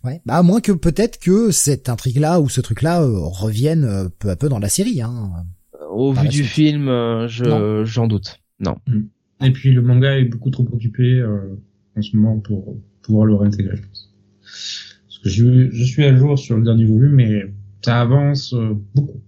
Ouais, 0.05 0.21
bah 0.25 0.35
à 0.35 0.43
moins 0.43 0.61
que 0.61 0.71
peut-être 0.71 1.19
que 1.19 1.51
cette 1.51 1.89
intrigue-là 1.89 2.39
ou 2.39 2.47
ce 2.47 2.61
truc-là 2.61 3.01
revienne 3.01 4.09
peu 4.19 4.29
à 4.29 4.37
peu 4.37 4.47
dans 4.47 4.59
la 4.59 4.69
série. 4.69 5.01
Hein, 5.01 5.45
Au 5.89 6.13
vu 6.13 6.29
du 6.29 6.45
film, 6.45 6.85
je 7.27 7.83
j'en 7.83 8.07
doute. 8.07 8.39
Non. 8.61 8.77
Mm. 8.87 9.01
Et 9.41 9.51
puis 9.51 9.71
le 9.71 9.81
manga 9.81 10.17
est 10.17 10.25
beaucoup 10.25 10.49
trop 10.49 10.67
occupé 10.71 11.19
euh, 11.19 11.55
en 11.97 12.01
ce 12.01 12.15
moment 12.15 12.39
pour 12.39 12.77
pouvoir 13.01 13.25
le 13.25 13.35
réintégrer, 13.35 13.75
je 13.77 13.81
pense. 13.83 14.13
Parce 14.41 15.19
que 15.23 15.29
je, 15.29 15.69
je 15.71 15.83
suis 15.83 16.03
à 16.03 16.15
jour 16.15 16.37
sur 16.39 16.57
le 16.57 16.63
dernier 16.63 16.85
volume, 16.85 17.13
mais 17.13 17.53
ça 17.83 18.01
avance 18.01 18.53
euh, 18.53 18.73
beaucoup. 18.93 19.21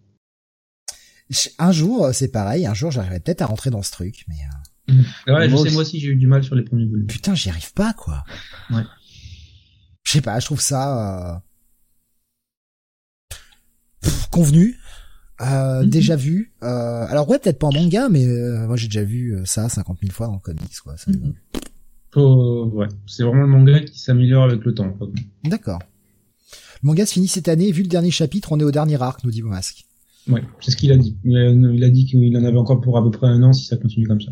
Un 1.59 1.71
jour, 1.71 2.05
euh, 2.05 2.11
c'est 2.13 2.31
pareil. 2.31 2.65
Un 2.65 2.73
jour, 2.73 2.89
j'arriverai 2.91 3.19
peut-être 3.19 3.41
à 3.41 3.45
rentrer 3.47 3.69
dans 3.69 3.81
ce 3.81 3.91
truc, 3.91 4.25
mais. 4.27 4.35
Ouais, 5.27 5.49
je 5.49 5.57
sais 5.57 5.71
moi 5.71 5.81
aussi 5.81 5.99
j'ai 5.99 6.07
eu 6.07 6.15
du 6.15 6.27
mal 6.27 6.43
sur 6.43 6.55
les 6.55 6.63
premiers 6.63 6.85
volumes. 6.85 7.07
Putain, 7.07 7.35
j'y 7.35 7.49
arrive 7.49 7.73
pas, 7.73 7.93
quoi. 7.93 8.23
Ouais. 8.69 8.84
Je 10.03 10.13
sais 10.13 10.21
pas, 10.21 10.39
je 10.39 10.45
trouve 10.45 10.61
ça 10.61 11.41
euh... 14.05 14.07
convenu. 14.31 14.77
Euh, 15.41 15.84
mhm. 15.84 15.89
déjà 15.89 16.15
vu. 16.15 16.51
Euh, 16.64 17.05
alors 17.07 17.30
ouais, 17.30 17.38
peut-être 17.39 17.59
pas 17.59 17.68
en 17.68 17.73
manga, 17.73 18.09
mais 18.09 18.26
euh, 18.26 18.65
moi 18.65 18.76
j'ai 18.76 18.88
déjà 18.88 19.03
vu 19.03 19.35
euh, 19.35 19.45
ça 19.45 19.69
50 19.69 19.99
000 20.01 20.11
fois 20.11 20.27
en 20.30 20.39
comics, 20.39 20.80
quoi. 20.84 20.95
Mhm. 21.07 22.73
ouais, 22.73 22.88
c'est 23.05 23.23
vraiment 23.23 23.43
le 23.43 23.47
manga 23.47 23.80
qui 23.81 23.99
s'améliore 23.99 24.43
avec 24.45 24.64
le 24.64 24.73
temps. 24.73 24.91
D'accord. 25.43 25.80
Le 26.81 26.88
manga 26.88 27.05
se 27.05 27.14
finit 27.14 27.27
cette 27.27 27.47
année. 27.47 27.72
Vu 27.72 27.84
le 27.84 27.88
dernier 27.89 28.11
chapitre, 28.11 28.51
on 28.51 28.59
est 28.59 28.64
au 28.64 28.72
dernier 28.72 29.01
arc, 29.01 29.23
nous 29.23 29.31
dit 29.31 29.43
Masque. 29.43 29.85
Ouais, 30.27 30.43
c'est 30.59 30.72
ce 30.72 30.77
qu'il 30.77 30.91
a 30.91 30.97
dit. 30.97 31.15
Il 31.23 31.84
a, 31.84 31.89
dit 31.89 32.05
qu'il 32.05 32.35
en 32.35 32.43
avait 32.43 32.57
encore 32.57 32.81
pour 32.81 32.97
à 32.97 33.03
peu 33.03 33.11
près 33.11 33.27
un 33.27 33.43
an 33.43 33.53
si 33.53 33.65
ça 33.65 33.77
continue 33.77 34.07
comme 34.07 34.22
ça. 34.22 34.31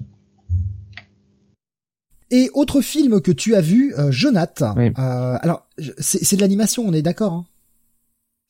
Et 2.32 2.50
autre 2.54 2.82
film 2.82 3.22
que 3.22 3.32
tu 3.32 3.56
as 3.56 3.62
vu, 3.62 3.94
euh, 3.96 4.12
Jonathan. 4.12 4.76
alors, 4.96 5.68
c'est 6.00 6.36
de 6.36 6.42
l'animation, 6.42 6.84
on 6.86 6.94
est 6.94 7.04
d'accord 7.04 7.34
hein? 7.34 7.46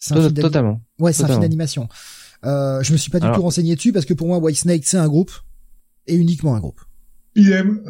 Totalement. 0.10 0.82
Ouais, 1.00 1.14
c'est 1.14 1.24
un 1.24 1.28
film 1.28 1.42
d'animation. 1.42 1.88
Euh, 2.46 2.84
je 2.84 2.92
me 2.92 2.98
suis 2.98 3.12
pas 3.12 3.20
du 3.20 3.32
tout 3.32 3.42
renseigné 3.42 3.76
dessus 3.76 3.92
parce 3.92 4.06
que 4.06 4.14
pour 4.14 4.28
moi 4.28 4.38
White 4.38 4.58
Snake 4.58 4.84
c'est 4.86 4.98
un 4.98 5.08
groupe 5.08 5.32
et 6.08 6.16
uniquement 6.16 6.56
un 6.56 6.60
groupe. 6.60 6.82
IM. 7.36 7.82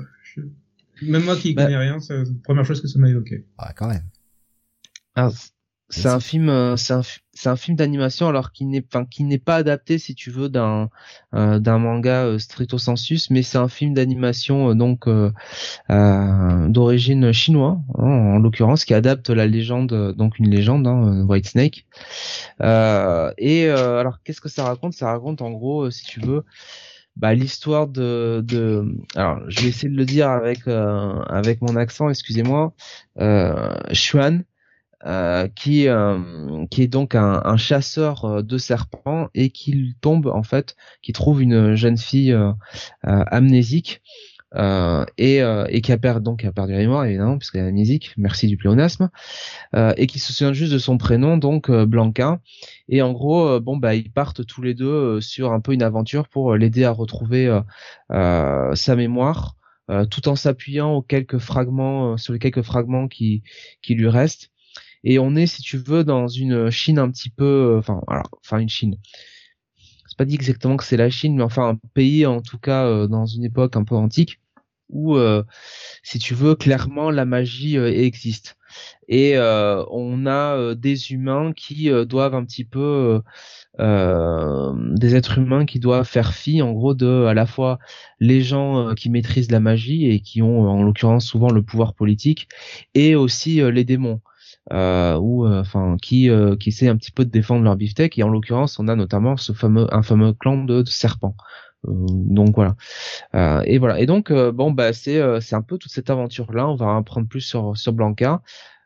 Même 1.01 1.23
moi 1.23 1.35
qui 1.35 1.53
bah... 1.53 1.65
connais 1.65 1.77
rien, 1.77 1.99
c'est 1.99 2.17
la 2.17 2.23
première 2.43 2.65
chose 2.65 2.81
que 2.81 2.87
ça 2.87 2.99
m'a 2.99 3.09
évoqué. 3.09 3.45
Ah 3.57 3.73
quand 3.73 3.89
même. 3.89 4.03
C'est 5.89 6.07
un 6.07 6.19
film, 6.19 6.49
euh, 6.49 6.75
c'est 6.77 6.93
un, 6.93 7.01
c'est 7.33 7.49
un 7.49 7.55
film 7.55 7.77
d'animation 7.77 8.27
alors 8.27 8.51
qui 8.51 8.65
n'est, 8.65 8.83
enfin 8.87 9.05
qui 9.05 9.23
n'est 9.23 9.37
pas 9.37 9.57
adapté 9.57 9.99
si 9.99 10.15
tu 10.15 10.31
veux 10.31 10.49
d'un 10.49 10.89
euh, 11.35 11.59
d'un 11.59 11.77
manga 11.77 12.23
euh, 12.25 12.39
stricto 12.39 12.79
sensus, 12.79 13.29
mais 13.29 13.43
c'est 13.43 13.59
un 13.59 13.67
film 13.67 13.93
d'animation 13.93 14.73
donc 14.73 15.07
d'origine 16.69 17.31
chinoise 17.31 17.77
hein, 17.97 18.03
en 18.03 18.39
l'occurrence 18.39 18.83
qui 18.85 18.93
adapte 18.93 19.29
la 19.29 19.45
légende, 19.45 20.13
donc 20.17 20.39
une 20.39 20.49
légende, 20.49 20.87
hein, 20.87 21.23
White 21.27 21.49
Snake. 21.49 21.85
et 22.61 23.69
alors 23.69 24.21
qu'est-ce 24.23 24.41
que 24.41 24.49
ça 24.49 24.63
raconte? 24.63 24.93
Ça 24.93 25.07
raconte 25.07 25.41
en 25.41 25.51
gros, 25.51 25.91
si 25.91 26.05
tu 26.05 26.19
veux, 26.19 26.43
bah, 27.15 27.33
l'histoire 27.33 27.87
de, 27.87 28.43
de 28.43 28.85
alors 29.15 29.39
je 29.47 29.61
vais 29.61 29.67
essayer 29.67 29.89
de 29.89 29.95
le 29.95 30.05
dire 30.05 30.29
avec 30.29 30.67
avec 30.67 31.61
mon 31.61 31.75
accent 31.75 32.09
excusez-moi 32.09 32.73
euh, 33.19 33.75
Xuan 33.91 34.43
euh, 35.05 35.47
qui 35.47 35.87
euh, 35.87 36.65
qui 36.71 36.81
est 36.81 36.87
donc 36.87 37.13
un, 37.13 37.39
un, 37.45 37.57
chasseur 37.57 38.25
euh, 38.25 38.41
de 38.41 38.57
serpents 38.57 39.29
et 39.35 39.51
qui 39.51 39.95
tombe 40.01 40.25
en 40.25 40.41
fait, 40.41 40.75
qui 41.03 41.13
trouve 41.13 41.43
une 41.43 41.75
jeune 41.75 41.97
fille 41.97 42.35
amnésique 43.03 44.01
et, 44.55 45.41
et 45.69 45.81
qui 45.81 45.91
a 45.91 45.97
perdu 45.99 46.23
donc 46.23 46.39
qui 46.39 46.47
a 46.47 46.51
perdu 46.51 46.73
la 46.73 46.79
mémoire 46.79 47.05
évidemment 47.05 47.37
puisqu'elle 47.37 47.65
est 47.65 47.67
amnésique, 47.67 48.13
merci 48.17 48.47
du 48.47 48.57
pléonasme, 48.57 49.09
et 49.75 50.07
qui 50.07 50.17
se 50.17 50.33
souvient 50.33 50.53
juste 50.53 50.73
de 50.73 50.79
son 50.79 50.97
prénom 50.97 51.37
donc 51.37 51.69
Blanca 51.69 52.39
et 52.89 53.01
en 53.03 53.11
gros 53.11 53.59
bon 53.59 53.77
bah 53.77 53.93
ils 53.93 54.11
partent 54.11 54.45
tous 54.45 54.63
les 54.63 54.73
deux 54.73 55.21
sur 55.21 55.51
un 55.51 55.59
peu 55.59 55.73
une 55.73 55.83
aventure 55.83 56.29
pour 56.29 56.55
l'aider 56.55 56.83
à 56.83 56.91
retrouver 56.91 57.59
sa 58.09 58.95
mémoire. 58.95 59.55
tout 60.09 60.29
en 60.29 60.35
s'appuyant 60.35 60.93
aux 60.93 61.01
quelques 61.03 61.37
fragments 61.37 62.17
sur 62.17 62.33
les 62.33 62.39
quelques 62.39 62.63
fragments 62.63 63.07
qui 63.07 63.43
qui 63.81 63.93
lui 63.93 64.07
restent 64.07 64.49
et 65.05 65.19
on 65.19 65.35
est 65.35 65.45
si 65.47 65.61
tu 65.61 65.77
veux 65.77 66.03
dans 66.03 66.27
une 66.27 66.69
Chine 66.71 66.99
un 66.99 67.09
petit 67.09 67.29
peu 67.29 67.45
euh, 67.45 67.79
enfin 67.79 68.01
alors 68.07 68.29
enfin 68.43 68.57
une 68.57 68.69
Chine. 68.69 68.97
C'est 70.07 70.17
pas 70.17 70.25
dit 70.25 70.35
exactement 70.35 70.77
que 70.77 70.83
c'est 70.83 70.97
la 70.97 71.09
Chine 71.09 71.37
mais 71.37 71.43
enfin 71.43 71.69
un 71.69 71.79
pays 71.93 72.25
en 72.25 72.41
tout 72.41 72.57
cas 72.57 72.85
euh, 72.85 73.07
dans 73.07 73.25
une 73.25 73.45
époque 73.45 73.77
un 73.77 73.83
peu 73.83 73.95
antique 73.95 74.41
où 74.89 75.15
euh, 75.15 75.43
si 76.03 76.19
tu 76.19 76.33
veux 76.35 76.55
clairement 76.55 77.11
la 77.11 77.25
magie 77.25 77.77
existe. 77.77 78.57
Et 79.07 79.37
on 79.37 80.25
a 80.27 80.75
des 80.75 81.11
humains 81.11 81.53
qui 81.53 81.89
doivent 82.05 82.35
un 82.35 82.43
petit 82.45 82.65
peu 82.65 83.21
des 83.79 85.15
êtres 85.15 85.37
humains 85.39 85.65
qui 85.65 85.79
doivent 85.79 86.07
faire 86.07 86.33
fi 86.33 86.61
en 86.61 86.71
gros 86.73 86.93
de 86.93 87.25
à 87.25 87.33
la 87.33 87.45
fois 87.45 87.79
les 88.19 88.41
gens 88.41 88.93
qui 88.95 89.09
maîtrisent 89.09 89.51
la 89.51 89.59
magie 89.59 90.07
et 90.09 90.19
qui 90.19 90.41
ont 90.41 90.69
en 90.69 90.83
l'occurrence 90.83 91.25
souvent 91.25 91.49
le 91.49 91.63
pouvoir 91.63 91.93
politique 91.95 92.47
et 92.93 93.15
aussi 93.15 93.61
les 93.71 93.85
démons. 93.85 94.21
euh, 94.21 94.34
ou 94.71 95.45
euh, 95.45 95.61
enfin 95.61 95.97
qui 96.01 96.29
euh, 96.29 96.55
qui 96.55 96.69
essaie 96.69 96.87
un 96.87 96.97
petit 96.97 97.11
peu 97.11 97.25
de 97.25 97.29
défendre 97.29 97.63
leur 97.63 97.75
beefsteak. 97.75 98.17
Et 98.17 98.23
en 98.23 98.29
l'occurrence 98.29 98.79
on 98.79 98.87
a 98.87 98.95
notamment 98.95 99.37
ce 99.37 99.53
fameux 99.53 99.87
un 99.93 100.01
fameux 100.01 100.33
clan 100.33 100.63
de, 100.63 100.83
serpents. 100.85 101.35
Euh, 101.87 101.91
donc 102.09 102.55
voilà. 102.55 102.75
Et 103.65 103.77
voilà. 103.77 103.99
Et 103.99 104.05
donc 104.05 104.31
bon 104.31 104.71
bah 104.71 104.93
c'est 104.93 105.21
c'est 105.41 105.55
un 105.55 105.61
peu 105.61 105.77
toute 105.77 105.91
cette 105.91 106.09
aventure 106.09 106.51
là 106.53 106.67
on 106.67 106.75
va 106.75 106.95
apprendre 106.95 107.27
plus 107.27 107.41
sur 107.41 107.77
sur 107.77 107.93
Blanca. 107.93 108.41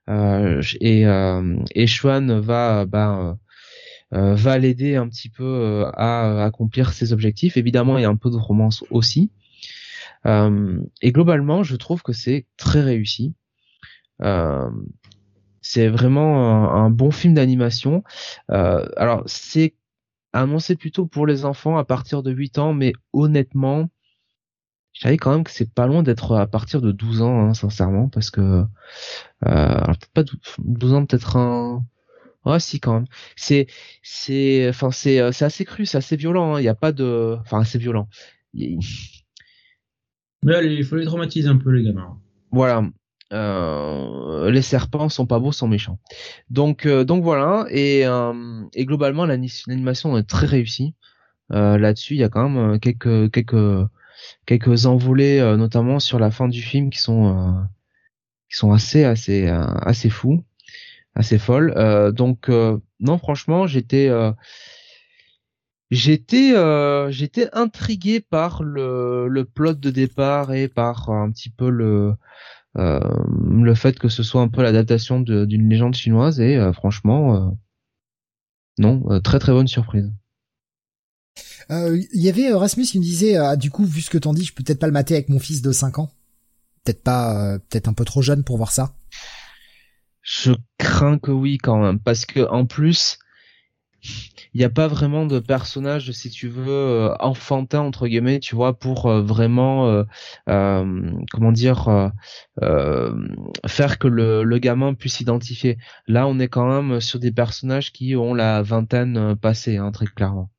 Et 0.07 1.01
et 1.03 1.85
Xuan 1.85 2.39
va 2.39 2.85
bah 2.85 3.38
va 4.11 4.57
l'aider 4.57 4.95
un 4.95 5.07
petit 5.07 5.30
peu 5.30 5.85
à 5.93 6.43
accomplir 6.43 6.93
ses 6.93 7.14
objectifs. 7.14 7.57
Évidemment 7.57 7.97
il 7.97 8.01
y 8.01 8.06
a 8.06 8.10
un 8.10 8.15
peu 8.15 8.31
de 8.31 8.38
romance 8.38 8.84
aussi. 8.91 9.31
Et 10.26 11.11
globalement 11.11 11.64
je 11.64 11.76
trouve 11.77 12.01
que 12.01 12.14
c'est 12.14 12.47
très 12.57 12.81
réussi. 12.81 13.34
Euh, 14.22 14.69
c'est 15.70 15.88
vraiment 15.88 16.74
un, 16.74 16.90
bon 16.90 17.12
film 17.12 17.36
d'animation. 17.36 18.04
Euh, 18.50 18.88
alors 18.98 19.22
c'est 19.28 19.76
annoncé 20.34 20.76
plutôt 20.76 21.06
pour 21.06 21.28
les 21.28 21.46
enfants 21.46 21.78
à 21.78 21.86
partir 21.86 22.24
de 22.24 22.32
8 22.32 22.58
ans, 22.58 22.74
mais 22.74 22.91
honnêtement, 23.14 23.88
je 24.94 25.02
savais 25.02 25.18
quand 25.18 25.32
même 25.32 25.44
que 25.44 25.52
c'est 25.52 25.72
pas 25.72 25.86
loin 25.86 26.02
d'être 26.02 26.36
à 26.36 26.48
partir 26.48 26.82
de 26.82 26.91
12 26.91 27.22
ans, 27.22 27.50
hein, 27.50 27.54
sincèrement, 27.54 28.10
parce 28.10 28.32
que 28.32 28.66
euh, 29.46 29.86
peut-être 29.86 30.12
pas 30.12 30.24
12 30.58 30.94
ans, 30.94 31.06
peut-être 31.06 31.38
un 31.38 31.86
Ouais, 32.46 32.60
si 32.60 32.80
quand 32.80 32.94
même. 32.94 33.06
C'est, 33.36 33.68
c'est, 34.02 34.70
enfin, 34.70 34.90
c'est, 34.90 35.20
euh, 35.20 35.32
c'est 35.32 35.46
assez 35.46 35.66
cru, 35.66 35.86
c'est 35.86 35.98
assez 35.98 36.16
violent. 36.16 36.56
Hein. 36.56 36.60
Il 36.60 36.64
n'y 36.64 36.70
a 36.70 36.76
pas 36.76 36.91
de, 36.91 37.38
enfin, 37.41 37.60
assez 37.60 37.78
violent. 37.78 38.08
Mais 38.56 40.56
allez, 40.56 40.74
il 40.74 40.86
faut 40.86 40.96
les 40.96 41.06
traumatiser 41.06 41.48
un 41.48 41.58
peu 41.58 41.70
les 41.70 41.84
gamins. 41.84 42.18
Voilà. 42.52 42.90
Euh, 43.31 44.49
les 44.49 44.61
serpents 44.61 45.10
sont 45.10 45.27
pas 45.27 45.39
beaux, 45.39 45.51
sont 45.51 45.68
méchants. 45.68 45.99
Donc 46.49 46.85
euh, 46.85 47.03
donc 47.03 47.23
voilà 47.23 47.65
et, 47.69 48.06
euh, 48.06 48.64
et 48.73 48.85
globalement 48.85 49.26
l'animation 49.26 50.18
est 50.18 50.23
très 50.23 50.47
réussie. 50.47 50.95
Là-dessus, 51.51 52.14
il 52.14 52.19
y 52.19 52.23
a 52.23 52.30
quand 52.30 52.47
même 52.47 52.80
quelques 52.80 53.31
quelques 53.31 53.88
quelques 54.45 54.85
envolées, 54.85 55.41
notamment 55.57 55.99
sur 55.99 56.19
la 56.19 56.30
fin 56.30 56.47
du 56.47 56.61
film, 56.61 56.91
qui 56.91 56.99
sont 56.99 57.65
qui 58.51 58.56
sont 58.56 58.72
assez 58.72 59.03
assez 59.03 59.47
assez 59.47 60.11
fous, 60.11 60.43
assez 61.15 61.39
folles. 61.39 61.73
donc 62.14 62.49
non, 62.99 63.18
franchement, 63.18 63.65
j'étais 63.65 64.11
j'étais 65.89 66.53
j'étais 67.10 67.49
intrigué 67.53 68.19
par 68.19 68.61
le 68.61 69.27
le 69.27 69.43
plot 69.45 69.73
de 69.73 69.89
départ 69.89 70.53
et 70.53 70.68
par 70.68 71.10
un 71.10 71.31
petit 71.31 71.49
peu 71.49 71.72
le 71.72 72.14
euh, 72.14 72.14
le 72.76 73.74
fait 73.76 73.98
que 73.98 74.10
ce 74.10 74.24
soit 74.24 74.41
un 74.41 74.48
peu 74.48 74.62
l'adaptation 74.62 75.20
d'une 75.20 75.70
légende 75.70 75.96
chinoise 75.96 76.40
et 76.40 76.58
euh, 76.58 76.74
franchement 76.74 77.36
euh, 77.36 77.50
non 78.78 79.22
très 79.22 79.40
très 79.40 79.52
bonne 79.52 79.68
surprise. 79.68 80.12
Il 81.70 82.08
y 82.14 82.30
avait 82.30 82.52
Rasmus 82.52 82.86
qui 82.86 82.98
me 82.98 83.04
disait 83.04 83.36
ah, 83.36 83.56
du 83.56 83.70
coup 83.70 83.86
vu 83.86 84.02
ce 84.02 84.10
que 84.10 84.18
t'en 84.18 84.34
dis 84.34 84.44
je 84.44 84.54
peux 84.54 84.64
peut-être 84.64 84.80
pas 84.80 84.88
le 84.88 84.94
mater 84.94 85.14
avec 85.16 85.30
mon 85.30 85.40
fils 85.40 85.62
de 85.62 85.72
5 85.72 86.00
ans. 86.00 86.12
Peut-être 86.84 87.04
pas 87.04 87.60
peut-être 87.70 87.88
un 87.88 87.94
peu 87.94 88.06
trop 88.06 88.22
jeune 88.22 88.44
pour 88.44 88.58
voir 88.58 88.72
ça. 88.72 88.96
Je 90.22 90.54
crains 90.78 91.20
que 91.20 91.32
oui 91.32 91.58
quand 91.58 91.82
même 91.82 92.00
parce 92.00 92.26
que 92.26 92.48
en 92.50 92.66
plus 92.66 93.20
il 94.53 94.57
n'y 94.57 94.63
a 94.63 94.69
pas 94.69 94.88
vraiment 94.88 95.26
de 95.26 95.39
personnage, 95.39 96.11
si 96.11 96.30
tu 96.30 96.47
veux, 96.47 96.67
euh, 96.67 97.15
enfantin 97.19 97.81
entre 97.81 98.07
guillemets, 98.07 98.39
tu 98.39 98.55
vois, 98.55 98.77
pour 98.77 99.05
euh, 99.05 99.21
vraiment, 99.21 100.03
euh, 100.47 101.13
comment 101.31 101.51
dire, 101.51 102.11
faire 103.67 103.99
que 103.99 104.07
le, 104.07 104.43
le 104.43 104.57
gamin 104.57 104.93
puisse 104.93 105.15
s'identifier. 105.15 105.77
Là, 106.07 106.27
on 106.27 106.39
est 106.39 106.47
quand 106.47 106.67
même 106.67 106.99
sur 106.99 107.19
des 107.19 107.31
personnages 107.31 107.91
qui 107.91 108.15
ont 108.15 108.34
la 108.34 108.61
vingtaine 108.61 109.35
passée, 109.35 109.77
hein, 109.77 109.91
très 109.91 110.07
clairement. 110.07 110.49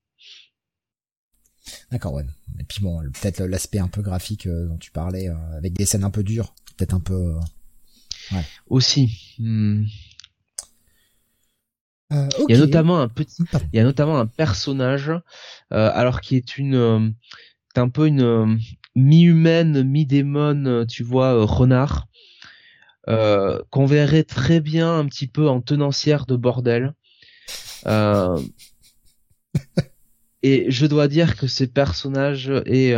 D'accord, 1.91 2.15
ouais. 2.15 2.25
Et 2.59 2.65
puis 2.65 2.83
bon, 2.83 3.01
peut-être 3.21 3.43
l'aspect 3.43 3.79
un 3.79 3.89
peu 3.89 4.03
graphique 4.03 4.49
dont 4.49 4.79
tu 4.79 4.91
parlais, 4.91 5.29
avec 5.57 5.73
des 5.73 5.87
scènes 5.87 6.05
un 6.05 6.11
peu 6.11 6.23
dures, 6.23 6.55
peut-être 6.77 6.95
un 6.95 7.01
peu. 7.01 7.37
Ouais. 8.33 8.45
Aussi. 8.69 9.37
Hmm. 9.39 9.85
Euh, 12.13 12.29
il 12.49 12.55
y 12.55 12.59
a 12.59 12.61
notamment 12.61 13.01
un 13.01 13.09
petit, 13.09 13.45
il 13.73 13.77
y 13.77 13.81
a 13.81 13.85
notamment 13.85 14.19
un 14.19 14.27
personnage, 14.27 15.11
euh, 15.11 15.21
alors 15.95 16.21
qui 16.21 16.37
est 16.37 16.59
une, 16.59 16.75
euh, 16.75 17.09
un 17.77 17.89
peu 17.89 18.07
une 18.07 18.59
mi-humaine, 18.97 19.85
mi-démon, 19.85 20.87
tu 20.87 21.05
vois, 21.05 21.45
renard, 21.45 22.09
qu'on 23.07 23.87
verrait 23.87 24.25
très 24.25 24.61
bien 24.61 24.99
un 24.99 25.07
petit 25.07 25.27
peu 25.27 25.49
en 25.49 25.61
tenancière 25.61 26.27
de 26.27 26.37
bordel. 26.37 26.95
et 30.43 30.71
je 30.71 30.87
dois 30.87 31.09
dire 31.09 31.37
que 31.37 31.47
ce 31.47 31.65
personnage 31.65 32.51
est, 32.67 32.95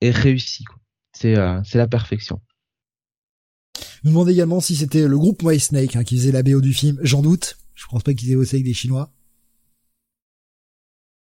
est 0.00 0.10
réussi. 0.10 0.64
C'est, 1.12 1.34
c'est 1.64 1.78
la 1.78 1.88
perfection 1.88 2.40
nous 4.04 4.10
demandait 4.10 4.32
également 4.32 4.60
si 4.60 4.76
c'était 4.76 5.06
le 5.06 5.18
groupe 5.18 5.42
White 5.42 5.62
Snake 5.62 5.96
hein, 5.96 6.04
qui 6.04 6.16
faisait 6.16 6.32
la 6.32 6.42
BO 6.42 6.60
du 6.60 6.72
film. 6.72 6.98
J'en 7.02 7.22
doute. 7.22 7.58
Je 7.74 7.84
pense 7.90 8.02
pas 8.02 8.14
qu'ils 8.14 8.32
aient 8.32 8.36
bossé 8.36 8.56
avec 8.56 8.66
des 8.66 8.74
Chinois. 8.74 9.10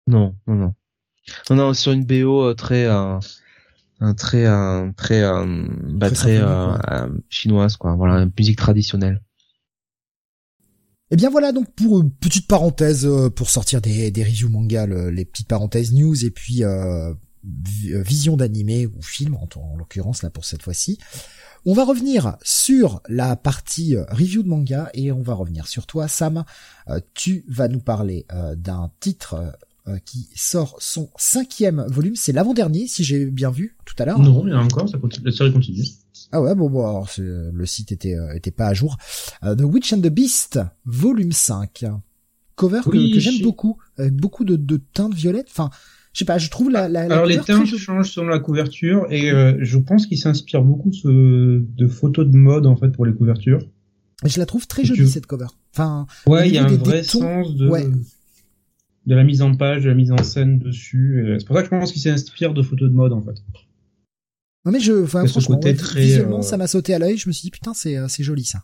Non, 0.07 0.35
non, 0.47 0.55
non. 0.55 0.73
Non, 1.49 1.55
non, 1.55 1.73
sur 1.73 1.91
une 1.91 2.05
BO 2.05 2.43
euh, 2.43 2.53
très, 2.53 2.85
euh, 2.85 3.19
très, 4.15 4.45
un 4.45 4.91
très, 4.93 5.23
euh, 5.23 5.65
bah, 5.89 6.11
très, 6.11 6.39
très 6.39 7.09
chinoise, 7.30 7.77
quoi. 7.77 7.95
Voilà, 7.95 8.22
une 8.22 8.31
musique 8.38 8.57
traditionnelle. 8.57 9.22
Et 11.11 11.13
eh 11.13 11.15
bien 11.17 11.30
voilà 11.30 11.51
donc 11.51 11.72
pour 11.76 12.01
une 12.01 12.09
petite 12.09 12.47
parenthèse 12.47 13.07
pour 13.35 13.51
sortir 13.51 13.80
des, 13.80 14.09
des 14.09 14.23
reviews 14.23 14.49
manga, 14.49 14.88
les 14.88 15.23
petites 15.23 15.47
parenthèses 15.47 15.93
news 15.93 16.26
et 16.26 16.31
puis 16.31 16.63
euh, 17.45 18.01
vision 18.01 18.38
d'animé 18.38 18.88
ou 18.88 19.01
film 19.03 19.35
en, 19.35 19.47
en 19.55 19.77
l'occurrence 19.77 20.23
là 20.23 20.31
pour 20.31 20.45
cette 20.45 20.63
fois-ci. 20.63 20.97
On 21.68 21.74
va 21.74 21.84
revenir 21.84 22.38
sur 22.44 23.02
la 23.10 23.36
partie 23.36 23.96
euh, 23.96 24.04
review 24.10 24.44
de 24.44 24.48
manga 24.48 24.92
et 24.94 25.12
on 25.12 25.24
va 25.24 25.34
revenir 25.34 25.66
sur 25.66 25.88
toi, 25.88 26.08
Sam. 26.08 26.44
Euh, 26.90 27.00
tu 27.16 27.44
vas 27.48 27.68
nous 27.68 27.80
parler 27.80 28.28
euh, 28.32 28.56
d'un 28.56 28.92
titre 29.00 29.58
qui 30.04 30.28
sort 30.36 30.78
son 30.80 31.12
cinquième 31.16 31.86
volume. 31.88 32.16
C'est 32.16 32.32
l'avant-dernier, 32.32 32.88
si 32.88 33.04
j'ai 33.04 33.28
bien 33.28 33.52
vu 33.52 33.78
tout 33.86 33.94
à 34.00 34.06
l'heure. 34.06 34.18
Non, 34.18 34.44
il 34.48 34.50
y 34.50 34.54
en 34.56 34.62
a 34.62 34.64
encore, 34.64 34.90
ça 34.90 34.98
continue, 34.98 35.28
la 35.28 35.32
série 35.32 35.54
continue. 35.54 35.84
Ah 36.32 36.42
ouais, 36.42 36.56
bon, 36.56 36.72
bon 36.72 36.88
alors 36.88 37.08
le 37.20 37.66
site 37.68 37.92
était 37.92 38.16
était 38.34 38.50
pas 38.50 38.66
à 38.66 38.74
jour. 38.74 38.98
The 39.44 39.62
Witch 39.62 39.94
and 39.94 40.02
the 40.02 40.08
Beast, 40.08 40.60
volume 40.86 41.32
5. 41.32 41.86
Cover 42.56 42.82
que, 42.84 43.20
j'aime 43.20 43.44
beaucoup, 43.44 43.78
avec 44.00 44.16
beaucoup 44.16 44.44
de, 44.44 44.56
de 44.56 44.78
teintes 44.78 45.14
violettes. 45.14 45.50
Enfin, 45.52 45.70
je 46.16 46.20
sais 46.20 46.26
pas, 46.26 46.38
je 46.38 46.50
trouve 46.50 46.72
la, 46.72 46.88
la, 46.88 47.02
Alors 47.02 47.26
les 47.26 47.40
teintes 47.40 47.76
changent 47.76 48.10
selon 48.10 48.30
la 48.30 48.40
couverture 48.40 49.06
et 49.10 49.32
euh, 49.32 49.58
je 49.60 49.78
pense 49.78 50.08
qu'il 50.08 50.18
s'inspire 50.18 50.62
beaucoup 50.62 50.90
de, 50.90 51.62
de 51.76 51.88
photos 51.90 52.26
de 52.26 52.38
mode 52.38 52.66
en 52.68 52.78
fait 52.78 52.88
pour 52.88 53.06
les 53.06 53.14
couvertures. 53.14 53.60
Je 54.24 54.40
la 54.40 54.46
trouve 54.46 54.66
très 54.66 54.86
jolie 54.86 55.10
cette 55.10 55.26
cover. 55.26 55.48
Enfin, 55.74 56.08
ouais, 56.26 56.48
il 56.48 56.56
y 56.56 56.58
a 56.58 56.64
un 56.64 56.68
vrai 56.70 57.04
sens 57.04 57.54
de 57.56 57.70
de 59.06 59.14
la 59.14 59.26
mise 59.26 59.42
en 59.42 59.56
page, 59.58 59.84
de 59.84 59.90
la 59.90 59.94
mise 59.94 60.14
en 60.14 60.24
scène 60.24 60.58
dessus. 60.58 61.36
C'est 61.38 61.46
pour 61.46 61.58
ça 61.58 61.64
que 61.64 61.68
je 61.68 61.80
pense 61.82 61.92
qu'il 61.92 62.02
s'inspire 62.02 62.54
de 62.54 62.62
photos 62.62 62.90
de 62.90 62.96
mode 62.96 63.12
en 63.12 63.22
fait. 63.22 63.36
Non 64.64 64.72
mais 64.72 64.80
je, 64.80 65.04
enfin 65.04 65.28
franchement, 65.28 65.60
très, 65.60 65.74
visuellement 65.74 66.40
euh, 66.40 66.44
ça 66.44 66.56
m'a 66.56 66.68
sauté 66.68 66.94
à 66.94 67.00
l'œil. 67.00 67.18
Je 67.18 67.28
me 67.28 67.34
suis 67.34 67.44
dit 67.44 67.52
putain 67.52 67.74
c'est 67.74 67.98
euh, 67.98 68.08
c'est 68.08 68.24
joli 68.24 68.46
ça. 68.46 68.64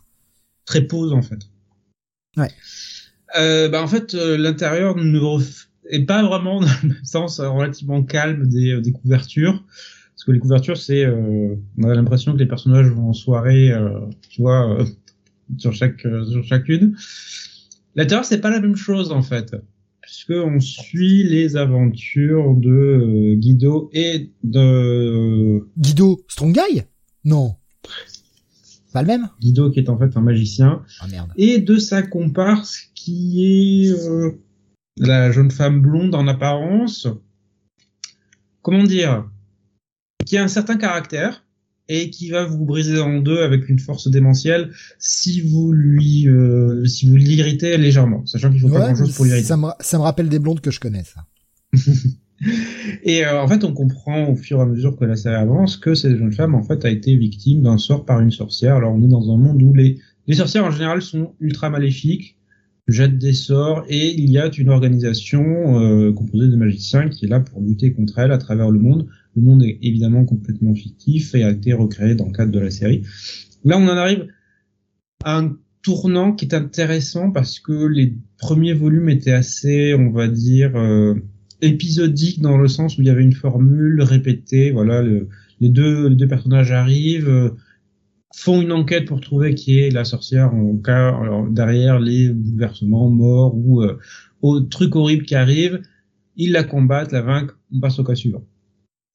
Très 0.64 0.80
pose 0.80 1.12
en 1.12 1.20
fait. 1.20 1.38
Ouais. 2.38 2.50
Euh, 3.38 3.68
bah 3.68 3.82
en 3.82 3.88
fait 3.88 4.14
l'intérieur 4.14 4.96
ne 4.96 5.02
et 5.88 6.04
pas 6.04 6.22
vraiment 6.22 6.60
dans 6.60 6.68
le 6.84 6.94
sens 7.04 7.40
euh, 7.40 7.48
relativement 7.48 8.02
calme 8.02 8.46
des, 8.48 8.72
euh, 8.72 8.80
des 8.80 8.92
couvertures. 8.92 9.64
Parce 10.14 10.24
que 10.24 10.32
les 10.32 10.38
couvertures, 10.38 10.76
c'est, 10.76 11.04
euh, 11.04 11.56
on 11.78 11.88
a 11.88 11.94
l'impression 11.94 12.32
que 12.32 12.38
les 12.38 12.46
personnages 12.46 12.86
vont 12.88 13.08
en 13.08 13.12
soirée, 13.12 13.72
tu 14.28 14.42
vois, 14.42 14.78
sur 15.58 15.72
chaque, 15.72 16.00
sur 16.00 16.44
chacune. 16.44 16.96
L'intérieur, 17.96 18.24
c'est 18.24 18.40
pas 18.40 18.50
la 18.50 18.60
même 18.60 18.76
chose 18.76 19.10
en 19.10 19.22
fait, 19.22 19.56
puisque 20.00 20.30
on 20.30 20.60
suit 20.60 21.24
les 21.24 21.56
aventures 21.56 22.54
de 22.54 23.34
Guido 23.34 23.90
et 23.92 24.30
de 24.44 25.66
Guido 25.76 26.24
Strong 26.28 26.54
Guy 26.54 26.82
Non. 27.24 27.56
Pas 28.92 29.02
le 29.02 29.08
même? 29.08 29.28
Guido 29.40 29.70
qui 29.70 29.80
est 29.80 29.88
en 29.88 29.98
fait 29.98 30.16
un 30.16 30.20
magicien. 30.20 30.82
Oh, 31.02 31.06
merde. 31.10 31.30
Et 31.36 31.58
de 31.58 31.78
sa 31.78 32.02
comparse 32.02 32.90
qui 32.94 33.88
est 33.88 33.94
la 34.98 35.30
jeune 35.32 35.50
femme 35.50 35.80
blonde 35.80 36.14
en 36.14 36.26
apparence, 36.28 37.08
comment 38.62 38.84
dire, 38.84 39.28
qui 40.26 40.36
a 40.36 40.44
un 40.44 40.48
certain 40.48 40.76
caractère 40.76 41.44
et 41.88 42.10
qui 42.10 42.30
va 42.30 42.44
vous 42.44 42.64
briser 42.64 43.00
en 43.00 43.18
deux 43.18 43.42
avec 43.42 43.68
une 43.68 43.78
force 43.78 44.08
démentielle 44.08 44.70
si 44.98 45.40
vous 45.40 45.72
lui 45.72 46.28
euh, 46.28 46.84
si 46.86 47.08
vous 47.08 47.16
l'irritez 47.16 47.76
légèrement, 47.76 48.24
sachant 48.24 48.50
qu'il 48.50 48.60
faut 48.60 48.68
pas 48.68 48.92
grand 48.92 48.96
chose 48.96 49.14
pour 49.14 49.24
l'irriter. 49.24 49.46
Ça 49.46 49.56
me, 49.56 49.68
ça 49.80 49.98
me 49.98 50.02
rappelle 50.02 50.28
des 50.28 50.38
blondes 50.38 50.60
que 50.60 50.70
je 50.70 50.80
connais 50.80 51.04
ça. 51.04 51.26
et 53.02 53.24
euh, 53.26 53.42
en 53.42 53.48
fait, 53.48 53.64
on 53.64 53.72
comprend 53.72 54.28
au 54.28 54.36
fur 54.36 54.58
et 54.58 54.62
à 54.62 54.66
mesure 54.66 54.96
que 54.96 55.04
la 55.04 55.16
série 55.16 55.34
avance 55.34 55.76
que 55.76 55.94
cette 55.94 56.16
jeune 56.16 56.32
femme 56.32 56.54
en 56.54 56.62
fait 56.62 56.84
a 56.84 56.90
été 56.90 57.16
victime 57.16 57.62
d'un 57.62 57.78
sort 57.78 58.04
par 58.04 58.20
une 58.20 58.30
sorcière. 58.30 58.76
Alors 58.76 58.92
on 58.92 59.02
est 59.02 59.08
dans 59.08 59.30
un 59.32 59.36
monde 59.36 59.62
où 59.62 59.74
les 59.74 59.98
les 60.28 60.36
sorcières 60.36 60.64
en 60.64 60.70
général 60.70 61.02
sont 61.02 61.34
ultra 61.40 61.68
maléfiques 61.68 62.38
jette 62.88 63.18
des 63.18 63.32
sorts 63.32 63.84
et 63.88 64.12
il 64.12 64.30
y 64.30 64.38
a 64.38 64.50
une 64.56 64.68
organisation 64.68 65.80
euh, 65.80 66.12
composée 66.12 66.48
de 66.48 66.56
magiciens 66.56 67.08
qui 67.08 67.26
est 67.26 67.28
là 67.28 67.40
pour 67.40 67.60
lutter 67.60 67.92
contre 67.92 68.18
elle 68.18 68.32
à 68.32 68.38
travers 68.38 68.70
le 68.70 68.78
monde. 68.78 69.06
Le 69.36 69.42
monde 69.42 69.62
est 69.62 69.78
évidemment 69.82 70.24
complètement 70.24 70.74
fictif 70.74 71.34
et 71.34 71.44
a 71.44 71.50
été 71.50 71.72
recréé 71.72 72.14
dans 72.14 72.26
le 72.26 72.32
cadre 72.32 72.52
de 72.52 72.58
la 72.58 72.70
série. 72.70 73.02
Là, 73.64 73.78
on 73.78 73.84
en 73.84 73.96
arrive 73.96 74.26
à 75.24 75.38
un 75.38 75.56
tournant 75.82 76.32
qui 76.32 76.44
est 76.44 76.54
intéressant 76.54 77.30
parce 77.30 77.60
que 77.60 77.86
les 77.86 78.14
premiers 78.38 78.74
volumes 78.74 79.08
étaient 79.08 79.32
assez, 79.32 79.94
on 79.94 80.10
va 80.10 80.28
dire, 80.28 80.76
euh, 80.76 81.14
épisodiques 81.60 82.40
dans 82.40 82.56
le 82.56 82.68
sens 82.68 82.98
où 82.98 83.02
il 83.02 83.06
y 83.06 83.10
avait 83.10 83.22
une 83.22 83.32
formule 83.32 84.02
répétée. 84.02 84.72
Voilà, 84.72 85.02
les 85.02 85.68
deux 85.68 86.08
les 86.08 86.16
deux 86.16 86.28
personnages 86.28 86.72
arrivent. 86.72 87.28
Euh, 87.28 87.50
font 88.34 88.62
une 88.62 88.72
enquête 88.72 89.06
pour 89.06 89.20
trouver 89.20 89.54
qui 89.54 89.78
est 89.78 89.90
la 89.90 90.04
sorcière 90.04 90.54
en 90.54 90.76
cas 90.76 91.18
derrière 91.50 92.00
les 92.00 92.30
bouleversements, 92.30 93.10
morts 93.10 93.54
ou 93.56 93.82
euh, 93.82 93.98
aux 94.40 94.60
trucs 94.60 94.96
horribles 94.96 95.24
qui 95.24 95.34
arrivent. 95.34 95.80
Ils 96.36 96.52
la 96.52 96.64
combattent, 96.64 97.12
la 97.12 97.22
vainquent, 97.22 97.52
on 97.72 97.80
passe 97.80 97.98
au 97.98 98.04
cas 98.04 98.14
suivant. 98.14 98.44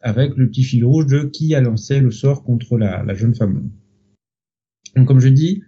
Avec 0.02 0.35
le 0.35 0.48
petit 0.48 0.64
fil 0.64 0.85
rouge 0.85 1.07
de 1.07 1.23
qui 1.23 1.56
a 1.56 1.61
lancé 1.61 1.99
le 1.99 2.11
sort 2.11 2.44
contre 2.44 2.77
la, 2.77 3.03
la 3.03 3.14
jeune 3.15 3.34
femme. 3.34 3.72
Donc 4.95 5.07
comme 5.07 5.19
je 5.19 5.30
dis, 5.30 5.64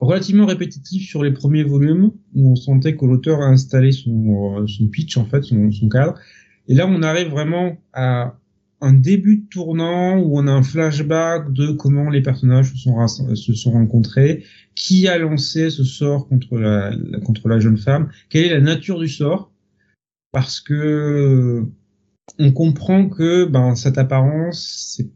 relativement 0.00 0.46
répétitif 0.46 1.08
sur 1.08 1.22
les 1.22 1.32
premiers 1.32 1.62
volumes 1.62 2.10
où 2.34 2.50
on 2.50 2.56
sentait 2.56 2.96
que 2.96 3.04
l'auteur 3.04 3.40
a 3.40 3.46
installé 3.46 3.92
son, 3.92 4.58
euh, 4.58 4.66
son 4.66 4.88
pitch 4.88 5.16
en 5.16 5.24
fait, 5.24 5.42
son, 5.42 5.70
son 5.70 5.88
cadre. 5.88 6.18
Et 6.66 6.74
là 6.74 6.88
on 6.88 7.02
arrive 7.02 7.28
vraiment 7.28 7.76
à 7.92 8.39
un 8.80 8.92
début 8.92 9.38
de 9.38 9.48
tournant 9.48 10.18
où 10.18 10.38
on 10.38 10.46
a 10.46 10.52
un 10.52 10.62
flashback 10.62 11.52
de 11.52 11.72
comment 11.72 12.08
les 12.08 12.22
personnages 12.22 12.72
se 12.74 13.54
sont, 13.54 13.70
rencontrés, 13.72 14.44
qui 14.74 15.08
a 15.08 15.18
lancé 15.18 15.70
ce 15.70 15.84
sort 15.84 16.28
contre 16.28 16.58
la, 16.58 17.60
jeune 17.60 17.76
femme, 17.76 18.10
quelle 18.28 18.46
est 18.46 18.54
la 18.54 18.60
nature 18.60 18.98
du 18.98 19.08
sort, 19.08 19.52
parce 20.32 20.60
que 20.60 21.66
on 22.38 22.52
comprend 22.52 23.08
que 23.08 23.44
ben 23.44 23.74
cette 23.74 23.98
apparence 23.98 24.94
c'est 24.94 25.10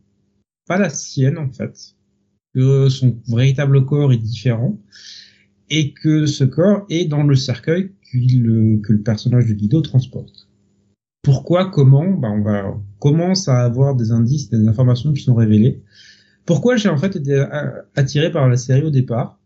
pas 0.66 0.78
la 0.78 0.90
sienne 0.90 1.38
en 1.38 1.50
fait, 1.50 1.94
que 2.54 2.88
son 2.88 3.20
véritable 3.28 3.84
corps 3.84 4.12
est 4.12 4.18
différent 4.18 4.78
et 5.70 5.92
que 5.92 6.26
ce 6.26 6.44
corps 6.44 6.84
est 6.90 7.04
dans 7.06 7.22
le 7.22 7.36
cercueil 7.36 7.92
le, 8.14 8.80
que 8.80 8.92
le 8.92 9.02
personnage 9.02 9.46
de 9.46 9.54
Guido 9.54 9.80
transporte. 9.80 10.43
Pourquoi, 11.24 11.70
comment 11.70 12.08
ben 12.08 12.30
on 12.30 12.42
va 12.42 12.80
commence 13.00 13.48
à 13.48 13.64
avoir 13.64 13.96
des 13.96 14.12
indices, 14.12 14.48
des 14.50 14.68
informations 14.68 15.12
qui 15.12 15.22
sont 15.22 15.34
révélées. 15.34 15.82
Pourquoi 16.46 16.76
j'ai 16.76 16.88
en 16.88 16.96
fait 16.96 17.16
été 17.16 17.44
attiré 17.96 18.30
par 18.30 18.48
la 18.48 18.56
série 18.56 18.82
au 18.82 18.90
départ? 18.90 19.40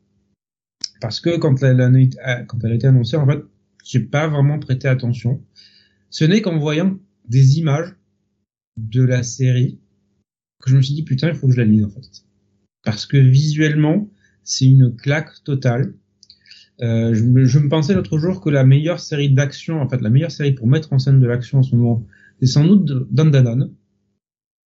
Parce 1.01 1.21
que 1.21 1.39
quand 1.39 1.63
elle, 1.63 1.81
a, 1.81 2.43
quand 2.43 2.59
elle 2.65 2.73
a 2.73 2.75
été 2.75 2.87
annoncée, 2.87 3.17
en 3.17 3.27
fait, 3.27 3.41
j'ai 3.85 4.01
pas 4.01 4.29
vraiment 4.29 4.59
prêté 4.59 4.89
attention. 4.89 5.43
Ce 6.11 6.25
n'est 6.25 6.43
qu'en 6.43 6.59
voyant 6.59 6.99
des 7.29 7.59
images 7.59 7.95
de 8.77 9.03
la 9.03 9.23
série 9.23 9.81
que 10.63 10.71
je 10.71 10.77
me 10.77 10.83
suis 10.83 10.95
dit 10.95 11.03
putain 11.03 11.29
il 11.29 11.35
faut 11.35 11.49
que 11.49 11.55
je 11.55 11.61
la 11.61 11.67
lise 11.67 11.85
en 11.85 11.91
fait 11.91 12.25
parce 12.85 13.07
que 13.07 13.17
visuellement 13.17 14.09
c'est 14.45 14.67
une 14.67 14.95
claque 14.97 15.31
totale 15.45 15.95
euh, 16.81 17.13
je, 17.13 17.25
me, 17.25 17.45
je, 17.45 17.59
me, 17.59 17.69
pensais 17.69 17.95
l'autre 17.95 18.19
jour 18.19 18.41
que 18.41 18.51
la 18.51 18.65
meilleure 18.65 19.01
série 19.01 19.31
d'action 19.31 19.81
en 19.81 19.89
fait 19.89 20.01
la 20.01 20.11
meilleure 20.11 20.31
série 20.31 20.53
pour 20.53 20.69
mettre 20.69 20.93
en 20.93 20.99
scène 20.99 21.19
de 21.19 21.27
l'action 21.27 21.59
en 21.59 21.63
ce 21.63 21.75
moment 21.75 22.07
c'est 22.41 22.47
sans 22.47 22.65
doute 22.65 23.13
Dandadan 23.13 23.71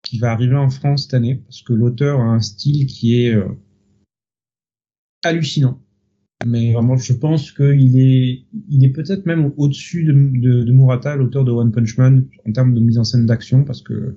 qui 0.03 0.19
va 0.19 0.33
arriver 0.33 0.57
en 0.57 0.71
France 0.71 1.03
cette 1.03 1.15
année 1.15 1.37
parce 1.37 1.63
que 1.63 1.75
l'auteur 1.75 2.21
a 2.21 2.25
un 2.25 2.41
style 2.41 2.87
qui 2.87 3.21
est 3.21 3.35
euh, 3.35 3.49
hallucinant. 5.23 5.83
Mais 6.47 6.73
vraiment 6.73 6.97
je 6.97 7.13
pense 7.13 7.53
qu'il 7.53 7.99
est 7.99 8.47
il 8.69 8.85
est 8.85 8.93
peut-être 8.93 9.27
même 9.27 9.53
au-dessus 9.57 10.05
de, 10.05 10.13
de, 10.13 10.63
de, 10.63 10.73
Murata 10.73 11.17
l'auteur 11.17 11.45
de 11.45 11.51
One 11.51 11.73
Punch 11.73 11.99
Man 11.99 12.27
en 12.47 12.53
termes 12.53 12.75
de 12.75 12.81
mise 12.81 12.97
en 12.97 13.05
scène 13.05 13.27
d'action 13.27 13.65
parce 13.65 13.83
que 13.83 14.17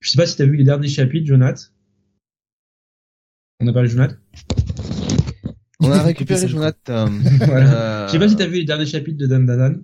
je 0.00 0.10
sais 0.10 0.16
pas 0.16 0.26
si 0.26 0.38
t'as 0.38 0.46
vu 0.46 0.56
les 0.56 0.64
derniers 0.64 0.88
chapitres 0.88 1.26
Jonath 1.26 1.74
on 3.60 3.68
a 3.68 3.72
parlé 3.74 3.88
de 3.88 3.92
Jonath 3.92 4.18
on 5.84 5.92
a 5.92 6.02
récupéré 6.02 6.48
Jonath 6.48 6.78
euh, 6.88 7.06
euh, 7.42 8.06
je 8.06 8.12
sais 8.12 8.18
pas 8.18 8.28
si 8.28 8.36
t'as 8.36 8.46
vu 8.46 8.56
les 8.56 8.64
derniers 8.64 8.86
chapitres 8.86 9.18
de 9.18 9.26
Dan 9.26 9.46
Dan 9.46 9.82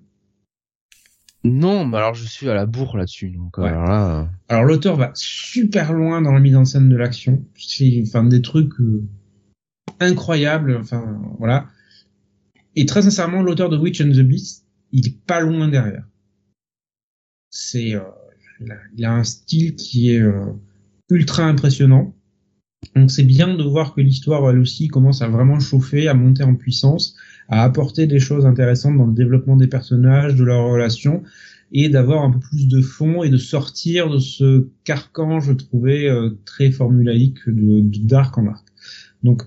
non, 1.43 1.87
mais 1.87 1.97
alors 1.97 2.13
je 2.13 2.27
suis 2.27 2.51
à 2.51 2.55
la 2.55 2.67
bourre 2.67 2.99
là-dessus. 2.99 3.31
Donc 3.31 3.59
euh, 3.59 3.63
alors 3.63 3.87
là. 3.87 4.29
Alors 4.51 4.65
l'auteur 4.65 4.97
va 4.97 5.11
super 5.15 5.95
loin 5.95 6.21
dans 6.21 6.33
la 6.33 6.41
mise 6.41 6.55
en 6.55 6.67
scène 6.67 6.91
de 6.91 6.97
l'action. 6.97 7.43
C'est 7.57 8.03
enfin 8.07 8.25
des 8.25 8.43
trucs 8.43 8.75
incroyable. 10.01 10.77
Enfin, 10.79 11.19
voilà. 11.39 11.67
Et 12.77 12.87
très 12.87 13.03
sincèrement, 13.03 13.43
l'auteur 13.43 13.69
de 13.69 13.77
Witch 13.77 14.01
and 14.01 14.11
the 14.11 14.21
Beast, 14.21 14.67
il 14.93 15.07
est 15.07 15.25
pas 15.27 15.41
loin 15.41 15.69
derrière. 15.69 16.05
C'est, 17.51 17.95
euh, 17.95 18.01
il, 18.97 19.05
a, 19.05 19.13
un 19.13 19.25
style 19.25 19.75
qui 19.75 20.15
est 20.15 20.21
euh, 20.21 20.53
ultra 21.11 21.45
impressionnant. 21.45 22.15
Donc 22.97 23.11
c'est 23.11 23.25
bien 23.25 23.55
de 23.55 23.63
voir 23.63 23.95
que 23.95 24.01
l'histoire, 24.01 24.49
elle 24.51 24.59
aussi, 24.59 24.89
commence 24.89 25.23
à 25.23 25.29
vraiment 25.29 25.61
chauffer, 25.61 26.09
à 26.09 26.15
monter 26.15 26.43
en 26.43 26.55
puissance, 26.55 27.15
à 27.49 27.63
apporter 27.63 28.07
des 28.07 28.19
choses 28.19 28.47
intéressantes 28.47 28.97
dans 28.97 29.07
le 29.07 29.15
développement 29.15 29.57
des 29.57 29.67
personnages, 29.67 30.35
de 30.35 30.45
leurs 30.45 30.65
relations, 30.65 31.23
et 31.73 31.89
d'avoir 31.89 32.25
un 32.25 32.31
peu 32.31 32.41
plus 32.41 32.69
de 32.69 32.81
fond 32.81 33.23
et 33.23 33.29
de 33.29 33.37
sortir 33.37 34.11
de 34.11 34.19
ce 34.19 34.69
carcan, 34.85 35.41
je 35.41 35.53
trouvais, 35.53 36.09
euh, 36.09 36.31
très 36.45 36.71
formulaïque 36.71 37.47
de, 37.47 37.81
de 37.81 37.99
Dark 38.07 38.37
en 38.39 38.47
arc. 38.49 38.67
Donc 39.23 39.43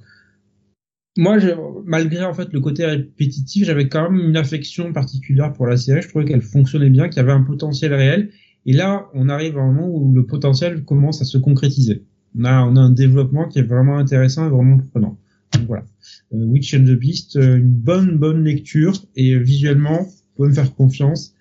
moi, 1.18 1.38
malgré 1.86 2.24
en 2.24 2.34
fait 2.34 2.52
le 2.54 2.60
côté 2.60 2.86
répétitif, 2.86 3.66
j'avais 3.66 3.88
quand 3.88 4.10
même 4.10 4.30
une 4.30 4.38
affection 4.38 4.94
particulière 4.94 5.54
pour 5.54 5.68
la 5.68 5.78
série. 5.78 6.02
Je 6.02 6.10
trouvais 6.10 6.26
qu'elle 6.26 6.42
fonctionnait 6.42 6.90
bien, 6.90 7.08
qu'il 7.08 7.18
y 7.18 7.20
avait 7.20 7.32
un 7.32 7.44
potentiel 7.44 7.94
réel. 7.94 8.32
Et 8.66 8.74
là, 8.74 9.10
on 9.14 9.30
arrive 9.30 9.58
à 9.58 9.62
un 9.62 9.72
moment 9.72 9.90
où 9.90 10.14
le 10.14 10.26
potentiel 10.26 10.84
commence 10.86 11.22
à 11.22 11.26
se 11.26 11.38
concrétiser. 11.38 12.06
On 12.38 12.46
a, 12.46 12.64
on 12.64 12.76
a 12.76 12.80
un 12.80 12.92
développement 12.92 13.48
qui 13.48 13.60
est 13.60 13.64
vraiment 13.64 13.98
intéressant 13.98 14.46
et 14.46 14.50
vraiment 14.50 14.80
prenant. 14.92 15.20
Donc 15.54 15.68
voilà. 15.68 15.86
Euh, 16.34 16.46
Witch 16.46 16.74
and 16.74 16.86
the 16.86 16.98
Beast, 16.98 17.36
euh, 17.36 17.58
une 17.58 17.72
bonne 17.72 18.18
bonne 18.18 18.44
lecture 18.44 18.94
et 19.16 19.38
visuellement, 19.38 20.04
vous 20.04 20.36
pouvez 20.36 20.50
me 20.50 20.54
faire 20.54 20.74
confiance, 20.74 21.36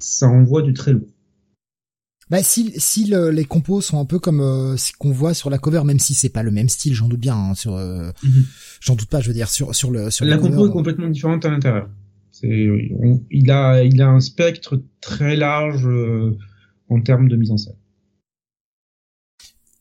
ça 0.00 0.28
envoie 0.28 0.62
du 0.62 0.74
très 0.74 0.92
lourd. 0.92 1.08
Bah 2.30 2.42
si 2.42 2.72
si 2.78 3.12
les 3.32 3.44
compos 3.44 3.82
sont 3.82 4.00
un 4.00 4.06
peu 4.06 4.18
comme 4.18 4.40
euh, 4.40 4.76
ce 4.76 4.92
qu'on 4.98 5.12
voit 5.12 5.34
sur 5.34 5.50
la 5.50 5.58
cover, 5.58 5.82
même 5.84 5.98
si 5.98 6.14
c'est 6.14 6.30
pas 6.30 6.42
le 6.42 6.50
même 6.50 6.70
style, 6.70 6.94
j'en 6.94 7.08
doute 7.08 7.20
bien. 7.20 7.36
Hein, 7.36 7.54
sur, 7.54 7.74
euh, 7.74 8.10
mhm. 8.22 8.44
j'en 8.80 8.94
doute 8.94 9.10
pas, 9.10 9.20
je 9.20 9.28
veux 9.28 9.34
dire 9.34 9.48
sur 9.48 9.74
sur 9.74 9.90
le 9.90 10.10
sur 10.10 10.24
la 10.24 10.38
compo 10.38 10.66
est 10.66 10.70
complètement 10.70 11.08
différente 11.08 11.44
à 11.44 11.50
l'intérieur. 11.50 11.88
Il 12.42 13.50
a 13.50 13.84
il 13.84 14.00
a 14.00 14.08
un 14.08 14.20
spectre 14.20 14.82
très 15.00 15.36
large 15.36 15.86
euh, 15.86 16.36
en 16.88 17.00
termes 17.00 17.28
de 17.28 17.36
mise 17.36 17.50
en 17.50 17.58
scène. 17.58 17.76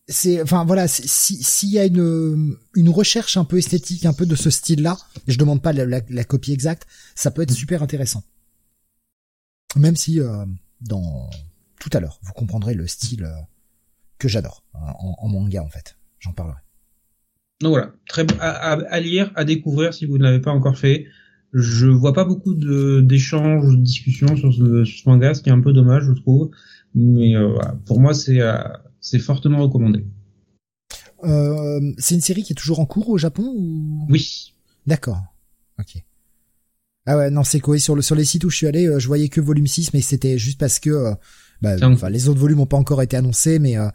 C'est 0.07 0.41
enfin 0.41 0.65
voilà 0.65 0.87
si 0.87 1.07
s'il 1.07 1.69
y 1.69 1.79
a 1.79 1.85
une 1.85 2.57
une 2.75 2.89
recherche 2.89 3.37
un 3.37 3.45
peu 3.45 3.57
esthétique 3.57 4.05
un 4.05 4.11
peu 4.11 4.25
de 4.25 4.35
ce 4.35 4.49
style-là, 4.49 4.97
je 5.27 5.37
demande 5.37 5.61
pas 5.61 5.71
la, 5.71 6.01
la, 6.07 6.23
copie 6.25 6.51
exacte, 6.51 6.87
ça 7.15 7.31
peut 7.31 7.41
être 7.41 7.51
mhm. 7.51 7.57
super 7.57 7.83
intéressant. 7.83 8.23
Même 9.77 9.95
si 9.95 10.19
dans 10.81 11.29
tout 11.79 11.89
à 11.93 11.99
l'heure. 11.99 12.19
Vous 12.21 12.33
comprendrez 12.33 12.73
le 12.73 12.87
style 12.87 13.25
euh, 13.25 13.35
que 14.17 14.27
j'adore 14.27 14.63
hein, 14.73 14.93
en, 14.97 15.27
manga 15.27 15.61
en 15.61 15.69
fait. 15.69 15.97
J'en 16.19 16.31
parlerai. 16.31 16.59
Donc 17.61 17.71
voilà, 17.71 17.91
très 18.07 18.25
à, 18.39 18.71
à, 18.71 18.99
lire, 18.99 19.31
à 19.35 19.43
découvrir 19.43 19.93
si 19.93 20.05
vous 20.05 20.17
ne 20.17 20.23
l'avez 20.23 20.39
pas 20.39 20.51
encore 20.51 20.77
fait. 20.77 21.07
Je 21.53 21.87
vois 21.87 22.13
pas 22.13 22.25
beaucoup 22.25 22.53
de 22.53 23.01
d'échanges, 23.01 23.75
de 23.75 23.81
discussions 23.81 24.35
sur 24.35 24.53
ce, 24.53 25.07
manga, 25.07 25.33
ce 25.33 25.41
qui 25.41 25.49
est 25.49 25.53
un 25.53 25.61
peu 25.61 25.71
dommage, 25.71 26.03
je 26.05 26.13
trouve. 26.13 26.51
Mais 26.95 27.35
euh, 27.35 27.57
pour 27.85 27.99
moi, 27.99 28.13
c'est 28.13 28.41
euh, 28.41 28.57
c'est 29.03 29.19
fortement 29.19 29.61
recommandé. 29.61 30.03
c'est 31.99 32.15
une 32.15 32.21
série 32.21 32.41
qui 32.41 32.53
est 32.53 32.55
toujours 32.55 32.79
en 32.79 32.87
cours 32.87 33.09
au 33.09 33.19
Japon 33.19 33.53
ou? 33.55 34.07
Oui. 34.09 34.53
D'accord. 34.87 35.21
Ok. 35.79 36.03
Ah 37.05 37.17
ouais, 37.17 37.29
non, 37.29 37.43
c'est 37.43 37.59
quoi 37.59 37.77
sur 37.77 37.95
le 37.95 38.01
sur 38.01 38.15
les 38.15 38.25
sites 38.25 38.45
où 38.45 38.49
je 38.49 38.57
suis 38.57 38.67
allé, 38.67 38.89
je 38.97 39.07
voyais 39.07 39.29
que 39.29 39.41
volume 39.41 39.67
6 39.67 39.93
mais 39.93 40.01
c'était 40.01 40.39
juste 40.39 40.59
parce 40.59 40.79
que 40.79 41.13
bah, 41.63 41.77
enfin, 41.81 42.09
les 42.09 42.27
autres 42.27 42.41
volumes 42.41 42.57
n'ont 42.57 42.65
pas 42.65 42.77
encore 42.77 43.01
été 43.01 43.15
annoncés, 43.15 43.57
mais 43.57 43.77
euh, 43.77 43.87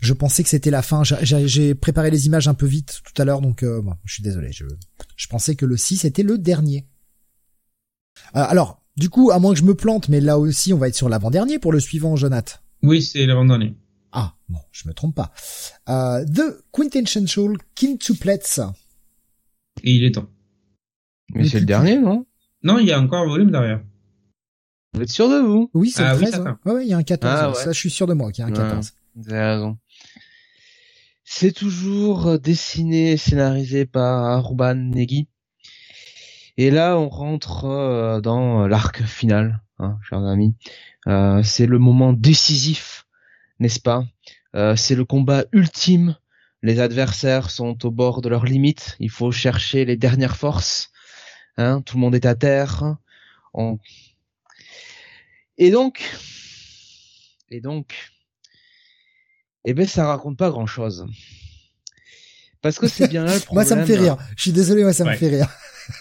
je 0.00 0.12
pensais 0.12 0.42
que 0.42 0.50
c'était 0.50 0.70
la 0.70 0.82
fin. 0.82 1.02
J'ai 1.02 1.74
préparé 1.74 2.10
les 2.10 2.26
images 2.26 2.46
un 2.46 2.52
peu 2.52 2.66
vite 2.66 3.00
tout 3.04 3.20
à 3.20 3.24
l'heure, 3.24 3.40
donc 3.40 3.62
euh, 3.62 3.80
bon, 3.80 3.94
je 4.04 4.12
suis 4.12 4.22
désolé. 4.22 4.52
Je, 4.52 4.66
je 5.16 5.26
pensais 5.26 5.56
que 5.56 5.64
le 5.64 5.78
6 5.78 6.04
était 6.04 6.22
le 6.22 6.36
dernier. 6.36 6.86
Euh, 8.36 8.44
alors, 8.46 8.82
du 8.98 9.08
coup, 9.08 9.30
à 9.30 9.38
moins 9.38 9.54
que 9.54 9.58
je 9.58 9.64
me 9.64 9.74
plante, 9.74 10.10
mais 10.10 10.20
là 10.20 10.38
aussi, 10.38 10.74
on 10.74 10.78
va 10.78 10.88
être 10.88 10.94
sur 10.94 11.08
l'avant-dernier 11.08 11.58
pour 11.58 11.72
le 11.72 11.80
suivant, 11.80 12.16
Jonath. 12.16 12.62
Oui, 12.82 13.00
c'est 13.00 13.24
l'avant-dernier. 13.24 13.74
Ah, 14.18 14.34
bon, 14.48 14.60
je 14.72 14.88
me 14.88 14.94
trompe 14.94 15.14
pas. 15.14 15.30
Euh, 15.90 16.24
The 16.24 16.64
Quintessential 16.72 17.58
Quintuplets. 17.74 18.60
Et 19.84 19.92
il 19.92 20.04
est 20.04 20.12
temps. 20.12 20.30
Mais 21.34 21.46
c'est 21.46 21.60
le 21.60 21.66
dernier, 21.66 21.98
non? 21.98 22.24
Non, 22.62 22.78
il 22.78 22.86
y 22.86 22.92
a 22.92 22.98
encore 22.98 23.24
un 23.24 23.26
volume 23.26 23.50
derrière. 23.50 23.82
Vous 24.94 25.02
êtes 25.02 25.10
sûr 25.10 25.28
de 25.28 25.36
vous? 25.36 25.70
Oui, 25.74 25.90
c'est 25.90 26.02
ah, 26.02 26.14
13. 26.14 26.44
Oui, 26.64 26.72
ouais. 26.72 26.86
il 26.86 26.88
y 26.88 26.94
a 26.94 26.96
un 26.96 27.02
14. 27.02 27.30
Ah, 27.30 27.52
ça, 27.62 27.72
je 27.72 27.78
suis 27.78 27.90
sûr 27.90 28.06
de 28.06 28.14
moi 28.14 28.32
qu'il 28.32 28.40
y 28.40 28.44
a 28.46 28.48
un 28.48 28.52
14. 28.52 28.94
vous 29.16 29.32
avez 29.34 29.44
raison. 29.44 29.78
C'est 31.24 31.52
toujours 31.52 32.26
euh, 32.26 32.38
dessiné 32.38 33.12
et 33.12 33.16
scénarisé 33.18 33.84
par 33.84 34.48
Ruban 34.48 34.76
Negi. 34.76 35.28
Et 36.56 36.70
là, 36.70 36.96
on 36.96 37.10
rentre 37.10 37.66
euh, 37.66 38.22
dans 38.22 38.66
l'arc 38.66 39.02
final, 39.02 39.62
hein, 39.78 39.98
chers 40.08 40.24
amis. 40.24 40.54
Euh, 41.06 41.42
c'est 41.42 41.66
le 41.66 41.78
moment 41.78 42.14
décisif, 42.14 43.05
n'est-ce 43.58 43.80
pas? 43.80 44.04
Euh, 44.54 44.76
C'est 44.76 44.94
le 44.94 45.04
combat 45.04 45.44
ultime. 45.52 46.16
Les 46.62 46.80
adversaires 46.80 47.50
sont 47.50 47.86
au 47.86 47.90
bord 47.90 48.22
de 48.22 48.28
leurs 48.28 48.44
limites. 48.44 48.96
Il 48.98 49.10
faut 49.10 49.30
chercher 49.32 49.84
les 49.84 49.96
dernières 49.96 50.36
forces. 50.36 50.90
Hein, 51.58 51.82
tout 51.82 51.96
le 51.96 52.00
monde 52.00 52.14
est 52.14 52.26
à 52.26 52.34
terre. 52.34 52.96
On, 53.54 53.78
et 55.58 55.70
donc, 55.70 56.02
et 57.50 57.60
donc, 57.60 57.94
eh 59.64 59.72
ben 59.72 59.86
ça 59.86 60.06
raconte 60.06 60.36
pas 60.36 60.50
grand 60.50 60.66
chose. 60.66 61.06
Parce 62.60 62.78
que 62.78 62.88
c'est 62.88 63.08
bien 63.08 63.24
là 63.24 63.34
le 63.34 63.40
problème. 63.40 63.54
moi 63.54 63.64
ça 63.64 63.76
me 63.76 63.86
fait 63.86 63.96
rire. 63.96 64.16
Je 64.36 64.42
suis 64.42 64.52
désolé, 64.52 64.82
moi 64.82 64.92
ça 64.92 65.04
me 65.04 65.14
fait 65.14 65.28
rire. 65.28 65.48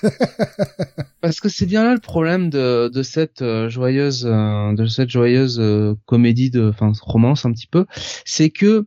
Parce 1.22 1.40
que 1.40 1.50
c'est 1.50 1.66
bien 1.66 1.84
là 1.84 1.94
le 1.94 2.00
problème 2.00 2.50
de, 2.50 2.90
de 2.94 3.04
cette 3.04 3.42
euh, 3.42 3.70
joyeuse 3.70 4.26
euh, 4.26 4.74
de 4.74 4.86
cette 4.86 5.10
joyeuse 5.10 5.60
euh, 5.60 5.96
comédie 6.06 6.50
de 6.50 6.70
enfin 6.70 6.92
romance 7.02 7.46
un 7.46 7.52
petit 7.52 7.68
peu, 7.68 7.86
c'est 8.26 8.50
que 8.50 8.86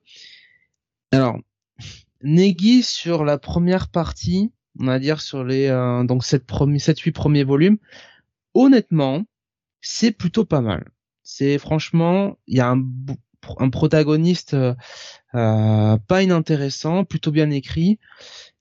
alors 1.12 1.38
Negi 2.22 2.82
sur 2.82 3.24
la 3.24 3.38
première 3.38 3.88
partie, 3.88 4.52
on 4.80 4.86
va 4.86 4.98
dire 4.98 5.20
sur 5.20 5.44
les 5.44 5.68
donc 6.06 6.24
sept 6.24 6.44
premiers 6.46 6.80
sept 6.80 6.98
huit 7.00 7.12
premiers 7.12 7.44
volumes, 7.44 7.78
honnêtement, 8.54 9.24
c'est 9.80 10.12
plutôt 10.12 10.44
pas 10.44 10.60
mal. 10.60 10.84
C'est 11.22 11.58
franchement, 11.58 12.38
il 12.46 12.56
y 12.56 12.60
a 12.60 12.70
un, 12.70 12.82
un 13.58 13.70
protagoniste 13.70 14.54
euh, 14.54 14.74
euh, 15.34 15.96
pas 16.06 16.22
inintéressant, 16.22 17.04
plutôt 17.04 17.30
bien 17.30 17.50
écrit. 17.50 17.98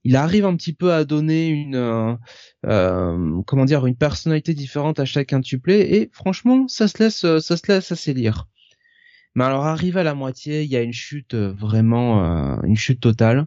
Il 0.08 0.16
arrive 0.16 0.46
un 0.46 0.56
petit 0.56 0.72
peu 0.72 0.92
à 0.92 1.04
donner 1.04 1.48
une 1.48 1.76
euh, 1.76 2.14
euh, 2.66 3.42
comment 3.46 3.66
dire 3.66 3.86
une 3.86 3.96
personnalité 3.96 4.54
différente 4.54 4.98
à 4.98 5.04
chaque 5.04 5.28
quintuplé 5.28 5.80
et 5.80 6.10
franchement 6.12 6.66
ça 6.68 6.88
se 6.88 6.98
laisse 7.02 7.20
ça 7.40 7.56
se 7.56 7.62
laisse 7.68 7.92
assez 7.92 8.14
lire. 8.14 8.48
Mais 9.34 9.44
alors 9.44 9.66
arrivé 9.66 10.00
à 10.00 10.02
la 10.04 10.14
moitié, 10.14 10.62
il 10.62 10.70
y 10.70 10.76
a 10.76 10.82
une 10.82 10.92
chute 10.92 11.34
vraiment 11.34 12.62
une 12.62 12.76
chute 12.76 13.00
totale 13.00 13.46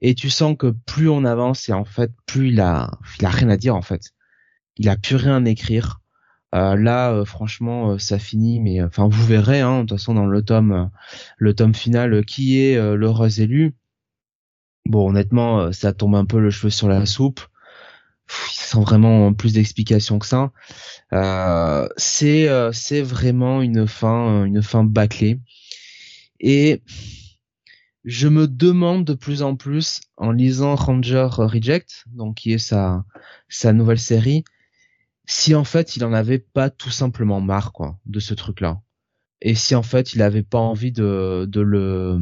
et 0.00 0.14
tu 0.14 0.30
sens 0.30 0.56
que 0.58 0.74
plus 0.86 1.08
on 1.08 1.24
avance 1.24 1.68
et 1.68 1.72
en 1.72 1.84
fait 1.84 2.10
plus 2.26 2.48
il 2.48 2.60
a 2.60 2.90
il 3.20 3.26
a 3.26 3.30
rien 3.30 3.50
à 3.50 3.56
dire 3.56 3.76
en 3.76 3.82
fait. 3.82 4.12
Il 4.76 4.88
a 4.88 4.96
plus 4.96 5.16
rien 5.16 5.44
à 5.44 5.50
écrire. 5.50 6.00
Euh, 6.54 6.76
là, 6.76 7.12
euh, 7.12 7.24
franchement, 7.24 7.90
euh, 7.90 7.98
ça 7.98 8.18
finit, 8.18 8.60
mais 8.60 8.80
enfin, 8.82 9.08
vous 9.08 9.26
verrez, 9.26 9.60
hein, 9.60 9.78
de 9.78 9.80
toute 9.82 9.98
façon, 9.98 10.14
dans 10.14 10.26
le 10.26 10.42
tome, 10.42 10.90
le 11.36 11.54
tome 11.54 11.74
final, 11.74 12.24
qui 12.24 12.60
est 12.60 12.76
l'heureuse 12.96 13.40
élu. 13.40 13.74
Bon, 14.86 15.08
honnêtement, 15.08 15.72
ça 15.72 15.92
tombe 15.92 16.14
un 16.14 16.24
peu 16.26 16.40
le 16.40 16.50
cheveu 16.50 16.70
sur 16.70 16.88
la 16.88 17.06
soupe. 17.06 17.40
sans 18.28 18.82
vraiment 18.82 19.32
plus 19.34 19.52
d'explications 19.54 20.18
que 20.18 20.26
ça. 20.26 20.52
c'est 21.96 22.48
c'est 22.72 23.02
vraiment 23.02 23.62
une 23.62 23.86
fin 23.86 24.44
une 24.44 24.62
fin 24.62 24.84
bâclée. 24.84 25.40
Et 26.40 26.82
je 28.04 28.28
me 28.28 28.46
demande 28.46 29.04
de 29.04 29.14
plus 29.14 29.42
en 29.42 29.56
plus 29.56 30.00
en 30.16 30.30
lisant 30.30 30.74
Ranger 30.74 31.28
Reject, 31.30 32.04
donc 32.12 32.36
qui 32.36 32.52
est 32.52 32.58
sa 32.58 33.04
sa 33.48 33.72
nouvelle 33.72 33.98
série, 33.98 34.44
si 35.26 35.54
en 35.54 35.64
fait 35.64 35.96
il 35.96 36.04
en 36.04 36.12
avait 36.12 36.38
pas 36.38 36.70
tout 36.70 36.90
simplement 36.90 37.40
marre 37.40 37.72
quoi 37.72 37.98
de 38.06 38.20
ce 38.20 38.34
truc 38.34 38.60
là 38.60 38.80
et 39.40 39.54
si 39.54 39.74
en 39.74 39.82
fait 39.82 40.14
il 40.14 40.22
avait 40.22 40.42
pas 40.42 40.58
envie 40.58 40.92
de 40.92 41.46
de 41.48 41.60
le 41.60 42.20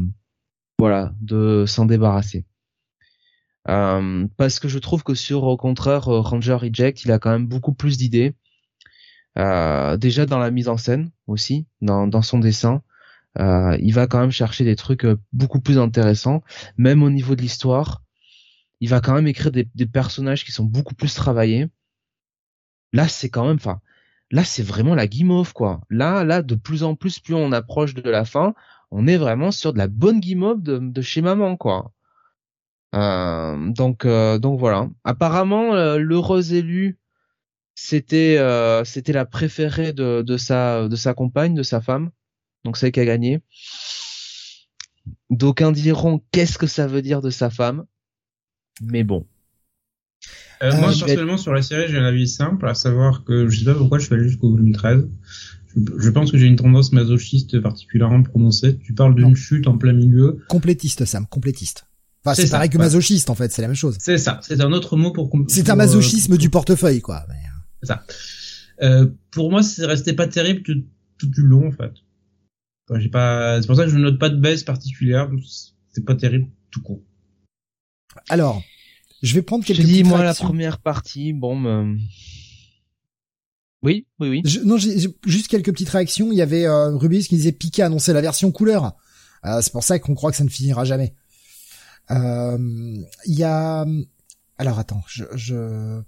voilà 0.78 1.12
de 1.20 1.64
s'en 1.66 1.86
débarrasser 1.86 2.44
euh, 3.68 4.26
parce 4.36 4.58
que 4.58 4.68
je 4.68 4.78
trouve 4.78 5.04
que 5.04 5.14
sur 5.14 5.44
au 5.44 5.56
contraire 5.56 6.08
euh, 6.08 6.20
Ranger 6.20 6.54
Reject 6.54 7.04
il 7.04 7.12
a 7.12 7.18
quand 7.18 7.30
même 7.30 7.46
beaucoup 7.46 7.72
plus 7.72 7.96
d'idées 7.96 8.34
euh, 9.38 9.96
déjà 9.96 10.26
dans 10.26 10.38
la 10.38 10.50
mise 10.50 10.68
en 10.68 10.76
scène 10.76 11.10
aussi 11.26 11.66
dans 11.80 12.22
son 12.22 12.38
dessin 12.38 12.82
il 13.38 13.92
va 13.92 14.06
quand 14.06 14.20
même 14.20 14.30
chercher 14.30 14.64
des 14.64 14.76
trucs 14.76 15.06
beaucoup 15.32 15.60
plus 15.60 15.78
intéressants 15.78 16.42
même 16.76 17.02
au 17.02 17.10
niveau 17.10 17.34
de 17.36 17.42
l'histoire 17.42 18.02
il 18.80 18.88
va 18.88 19.00
quand 19.00 19.14
même 19.14 19.28
écrire 19.28 19.52
des, 19.52 19.86
personnages 19.86 20.44
qui 20.44 20.52
sont 20.52 20.64
beaucoup 20.64 20.94
plus 20.94 21.14
travaillés 21.14 21.68
Là, 22.92 23.08
c'est 23.08 23.30
quand 23.30 23.46
même, 23.46 23.56
enfin, 23.56 23.80
là, 24.30 24.44
c'est 24.44 24.62
vraiment 24.62 24.94
la 24.94 25.06
guimauve, 25.06 25.52
quoi. 25.52 25.80
Là, 25.90 26.24
là, 26.24 26.42
de 26.42 26.54
plus 26.54 26.82
en 26.82 26.94
plus, 26.94 27.20
plus 27.20 27.34
on 27.34 27.52
approche 27.52 27.94
de 27.94 28.08
la 28.08 28.24
fin, 28.24 28.54
on 28.90 29.06
est 29.06 29.16
vraiment 29.16 29.50
sur 29.50 29.72
de 29.72 29.78
la 29.78 29.88
bonne 29.88 30.20
guimauve 30.20 30.62
de, 30.62 31.02
chez 31.02 31.22
maman, 31.22 31.56
quoi. 31.56 31.92
Euh, 32.94 33.70
donc, 33.70 34.04
euh, 34.04 34.38
donc 34.38 34.58
voilà. 34.58 34.88
Apparemment, 35.04 35.74
euh, 35.74 35.98
l'heureuse 35.98 36.52
élue, 36.52 36.98
c'était, 37.74 38.38
c'était 38.84 39.12
la 39.12 39.24
préférée 39.24 39.92
de, 39.92 40.22
de 40.22 40.36
sa, 40.36 40.88
de 40.88 40.96
sa 40.96 41.14
compagne, 41.14 41.54
de 41.54 41.62
sa 41.62 41.80
femme. 41.80 42.10
Donc, 42.64 42.76
c'est 42.76 42.92
qui 42.92 43.00
a 43.00 43.04
gagné. 43.04 43.42
D'aucuns 45.30 45.72
diront 45.72 46.22
qu'est-ce 46.30 46.58
que 46.58 46.66
ça 46.66 46.86
veut 46.86 47.02
dire 47.02 47.22
de 47.22 47.30
sa 47.30 47.50
femme. 47.50 47.84
Mais 48.82 49.04
bon, 49.04 49.26
euh, 50.62 50.70
moi, 50.76 50.92
personnellement, 50.96 51.38
sur 51.38 51.52
la 51.52 51.62
série, 51.62 51.88
j'ai 51.88 51.98
un 51.98 52.04
avis 52.04 52.28
simple, 52.28 52.68
à 52.68 52.74
savoir 52.74 53.24
que 53.24 53.48
je 53.48 53.58
sais 53.58 53.64
pas 53.64 53.74
pourquoi 53.74 53.98
je 53.98 54.06
suis 54.06 54.14
allé 54.14 54.28
jusqu'au 54.28 54.50
volume 54.50 54.72
13. 54.72 55.08
Je, 55.98 56.10
pense 56.10 56.30
que 56.30 56.38
j'ai 56.38 56.46
une 56.46 56.56
tendance 56.56 56.92
masochiste 56.92 57.60
particulièrement 57.60 58.22
prononcée. 58.22 58.78
Tu 58.78 58.94
parles 58.94 59.14
d'une 59.14 59.34
chute 59.34 59.66
en 59.66 59.76
plein 59.76 59.92
milieu. 59.92 60.38
Complétiste, 60.48 61.04
Sam, 61.04 61.26
complétiste. 61.26 61.86
Enfin, 62.24 62.34
c'est 62.34 62.50
pareil 62.50 62.70
que 62.70 62.78
masochiste, 62.78 63.30
en 63.30 63.34
fait, 63.34 63.52
c'est 63.52 63.62
la 63.62 63.68
même 63.68 63.76
chose. 63.76 63.96
C'est 64.00 64.18
ça, 64.18 64.40
c'est 64.42 64.60
un 64.60 64.72
autre 64.72 64.96
mot 64.96 65.12
pour... 65.12 65.30
C'est 65.48 65.68
un 65.70 65.76
masochisme 65.76 66.36
du 66.36 66.50
portefeuille, 66.50 67.00
quoi. 67.00 67.26
Euh. 67.28 67.34
C'est 67.80 67.88
ça. 67.88 68.04
Euh, 68.82 69.06
pour 69.30 69.50
moi, 69.50 69.62
c'est 69.62 69.86
resté 69.86 70.12
pas 70.12 70.28
terrible 70.28 70.62
tout, 70.62 70.84
tout 71.18 71.26
du 71.26 71.42
long, 71.42 71.68
en 71.68 71.72
fait. 71.72 71.92
j'ai 72.96 73.08
pas, 73.08 73.60
c'est 73.60 73.66
pour 73.66 73.76
ça 73.76 73.84
que 73.84 73.90
je 73.90 73.96
ne 73.96 74.02
note 74.02 74.18
pas 74.18 74.28
de 74.28 74.36
baisse 74.36 74.62
particulière. 74.62 75.28
C'est 75.92 76.04
pas 76.04 76.14
terrible 76.14 76.48
tout 76.70 76.80
court. 76.80 77.02
Alors, 78.28 78.62
je 79.22 79.34
vais 79.34 79.42
prendre 79.42 79.64
quelques 79.64 79.80
Je 79.80 79.86
dis, 79.86 80.04
moi, 80.04 80.22
la 80.22 80.34
première 80.34 80.78
partie, 80.78 81.32
bon, 81.32 81.64
euh, 81.64 81.94
oui, 83.82 84.06
oui, 84.20 84.28
oui. 84.28 84.42
non, 84.64 84.76
j'ai 84.76 84.96
juste 85.26 85.48
quelques 85.48 85.72
petites 85.72 85.90
réactions. 85.90 86.30
Il 86.30 86.38
y 86.38 86.42
avait 86.42 86.66
euh, 86.66 86.96
Rubis 86.96 87.26
qui 87.26 87.36
disait 87.36 87.52
Pika 87.52 87.86
annonçait 87.86 88.12
la 88.12 88.20
version 88.20 88.52
couleur. 88.52 88.96
Euh, 89.44 89.60
c'est 89.60 89.72
pour 89.72 89.82
ça 89.82 89.98
qu'on 89.98 90.14
croit 90.14 90.30
que 90.30 90.36
ça 90.36 90.44
ne 90.44 90.48
finira 90.48 90.84
jamais. 90.84 91.14
Euh, 92.10 92.58
il 93.26 93.38
y 93.38 93.44
a, 93.44 93.86
alors 94.58 94.78
attends, 94.78 95.02
je, 95.06 95.24
je... 95.34 96.00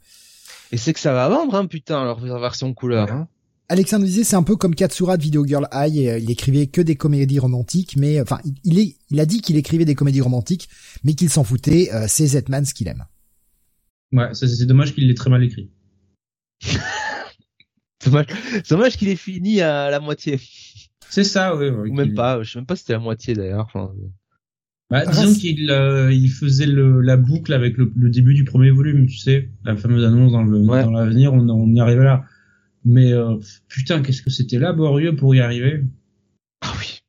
Et 0.73 0.77
c'est 0.77 0.93
que 0.93 1.01
ça 1.01 1.13
va 1.13 1.29
vendre, 1.29 1.55
hein, 1.55 1.67
putain, 1.67 2.05
leur 2.05 2.41
version 2.41 2.75
couleur. 2.75 3.11
Hein. 3.11 3.29
Alexandre 3.69 4.05
disait 4.05 4.25
c'est 4.25 4.37
un 4.37 4.43
peu 4.43 4.57
comme 4.57 4.75
Katsura 4.75 5.17
de 5.17 5.23
Video 5.23 5.47
Girl 5.47 5.67
High. 5.73 5.97
Et, 5.97 6.19
il 6.19 6.31
écrivait 6.31 6.67
que 6.67 6.81
des 6.81 6.97
comédies 6.97 7.39
romantiques, 7.39 7.97
mais 7.97 8.21
enfin 8.21 8.41
il, 8.65 8.79
est, 8.79 8.97
il 9.11 9.21
a 9.21 9.27
dit 9.27 9.41
qu'il 9.41 9.57
écrivait 9.57 9.85
des 9.85 9.95
comédies 9.95 10.21
romantiques, 10.21 10.69
mais 11.03 11.15
qu'il 11.15 11.31
s'en 11.31 11.45
foutait. 11.45 11.91
Euh, 11.93 12.05
c'est 12.09 12.27
Zetman 12.27 12.65
ce 12.65 12.75
qu'il 12.75 12.89
aime. 12.89 13.05
Ouais, 14.13 14.29
c'est 14.35 14.67
dommage 14.67 14.95
qu'il 14.95 15.09
l'ait 15.09 15.15
très 15.15 15.31
mal 15.31 15.43
écrit. 15.43 15.71
dommage, 18.05 18.27
dommage 18.69 18.97
qu'il 18.97 19.09
ait 19.09 19.17
fini 19.17 19.61
à 19.61 19.91
la 19.91 20.01
moitié. 20.01 20.39
C'est 21.09 21.25
ça, 21.25 21.57
oui. 21.57 21.69
Ou 21.69 21.95
même 21.95 22.15
pas. 22.15 22.43
Je 22.43 22.53
sais 22.53 22.59
même 22.59 22.67
pas 22.67 22.77
si 22.77 22.83
c'était 22.83 22.93
la 22.93 22.99
moitié 22.99 23.35
d'ailleurs. 23.35 23.67
Enfin, 23.67 23.93
bah, 24.95 25.07
disons 25.07 25.35
qu'il 25.35 25.71
euh, 25.71 26.13
il 26.13 26.31
faisait 26.31 26.67
le, 26.67 27.01
la 27.01 27.17
boucle 27.17 27.53
avec 27.53 27.77
le, 27.77 27.91
début 28.11 28.35
du 28.35 28.45
premier 28.45 28.71
volume, 28.71 29.07
tu 29.07 29.19
sais, 29.19 29.51
la 29.65 29.77
fameuse 29.77 30.05
annonce 30.05 30.33
dans 30.33 30.45
l'avenir, 30.91 31.33
on, 31.33 31.49
on 31.49 31.75
y 31.75 31.81
arrivait 31.81 32.05
là. 32.05 32.25
Mais 32.85 33.13
euh, 33.13 33.37
putain, 33.69 34.03
qu'est-ce 34.03 34.23
que 34.23 34.31
c'était 34.31 34.59
laborieux 34.59 35.17
pour 35.17 35.35
y 35.35 35.41
arriver. 35.41 35.83
Ah 36.61 36.73
oui. 36.79 37.01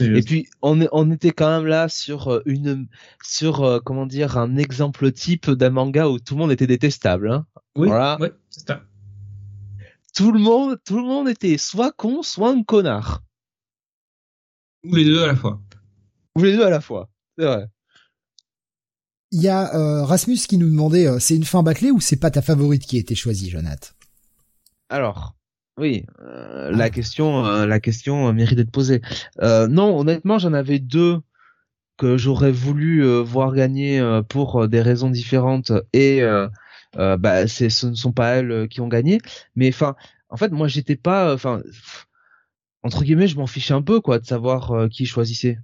Et 0.00 0.22
puis 0.22 0.46
on, 0.62 0.86
on 0.92 1.10
était 1.10 1.32
quand 1.32 1.50
même 1.50 1.66
là 1.66 1.88
sur 1.88 2.28
euh, 2.28 2.42
une 2.46 2.86
sur 3.22 3.64
euh, 3.64 3.80
comment 3.84 4.06
dire 4.06 4.38
un 4.38 4.56
exemple 4.56 5.10
type 5.12 5.50
d'un 5.50 5.70
manga 5.70 6.08
où 6.08 6.18
tout 6.18 6.34
le 6.34 6.40
monde 6.40 6.52
était 6.52 6.66
détestable. 6.66 7.30
Hein. 7.30 7.46
Oui, 7.74 7.88
voilà. 7.88 8.18
ouais, 8.20 8.32
c'est 8.48 8.66
ça. 8.66 8.82
Tout 10.14 10.32
le 10.32 10.38
monde, 10.38 10.78
tout 10.86 10.96
le 10.96 11.04
monde 11.04 11.28
était 11.28 11.58
soit 11.58 11.92
con, 11.92 12.22
soit 12.22 12.50
un 12.50 12.62
connard. 12.62 13.22
Ou 14.84 14.94
les 14.94 15.04
deux 15.04 15.22
à 15.22 15.26
la 15.26 15.36
fois. 15.36 15.60
Ou 16.38 16.44
les 16.44 16.56
deux 16.56 16.64
à 16.64 16.70
la 16.70 16.80
fois. 16.80 17.10
C'est 17.36 17.44
vrai. 17.44 17.66
Il 19.30 19.42
y 19.42 19.48
a 19.48 20.04
Rasmus 20.04 20.38
qui 20.48 20.56
nous 20.56 20.70
demandait, 20.70 21.06
c'est 21.20 21.36
une 21.36 21.44
fin 21.44 21.62
bâclée 21.62 21.90
ou 21.90 22.00
c'est 22.00 22.16
pas 22.16 22.30
ta 22.30 22.40
favorite 22.40 22.86
qui 22.86 22.96
a 22.96 23.00
été 23.00 23.14
choisie, 23.14 23.50
Jonathan? 23.50 23.88
Alors, 24.88 25.34
oui, 25.78 26.04
euh, 26.20 26.72
la 26.72 26.90
question, 26.90 27.46
euh, 27.46 27.66
la 27.66 27.78
question 27.78 28.32
mérite 28.32 28.56
d'être 28.56 28.72
posée. 28.72 29.00
Euh, 29.40 29.68
non, 29.68 29.96
honnêtement, 29.98 30.38
j'en 30.38 30.52
avais 30.52 30.80
deux 30.80 31.20
que 31.96 32.16
j'aurais 32.16 32.50
voulu 32.52 33.04
voir 33.22 33.54
gagner 33.54 34.00
pour 34.28 34.68
des 34.68 34.80
raisons 34.80 35.10
différentes 35.10 35.72
et 35.92 36.22
bah, 36.94 37.48
c'est, 37.48 37.70
ce 37.70 37.88
ne 37.88 37.94
sont 37.94 38.12
pas 38.12 38.36
elles 38.36 38.68
qui 38.68 38.80
ont 38.80 38.88
gagné. 38.88 39.20
Mais 39.56 39.68
enfin, 39.68 39.96
en 40.28 40.36
fait, 40.36 40.50
moi, 40.52 40.68
j'étais 40.68 40.94
pas, 40.94 41.34
enfin, 41.34 41.60
entre 42.84 43.02
guillemets, 43.02 43.26
je 43.26 43.36
m'en 43.36 43.48
fichais 43.48 43.74
un 43.74 43.82
peu 43.82 44.00
quoi 44.00 44.20
de 44.20 44.26
savoir 44.26 44.88
qui 44.88 45.06
choisissait. 45.06 45.58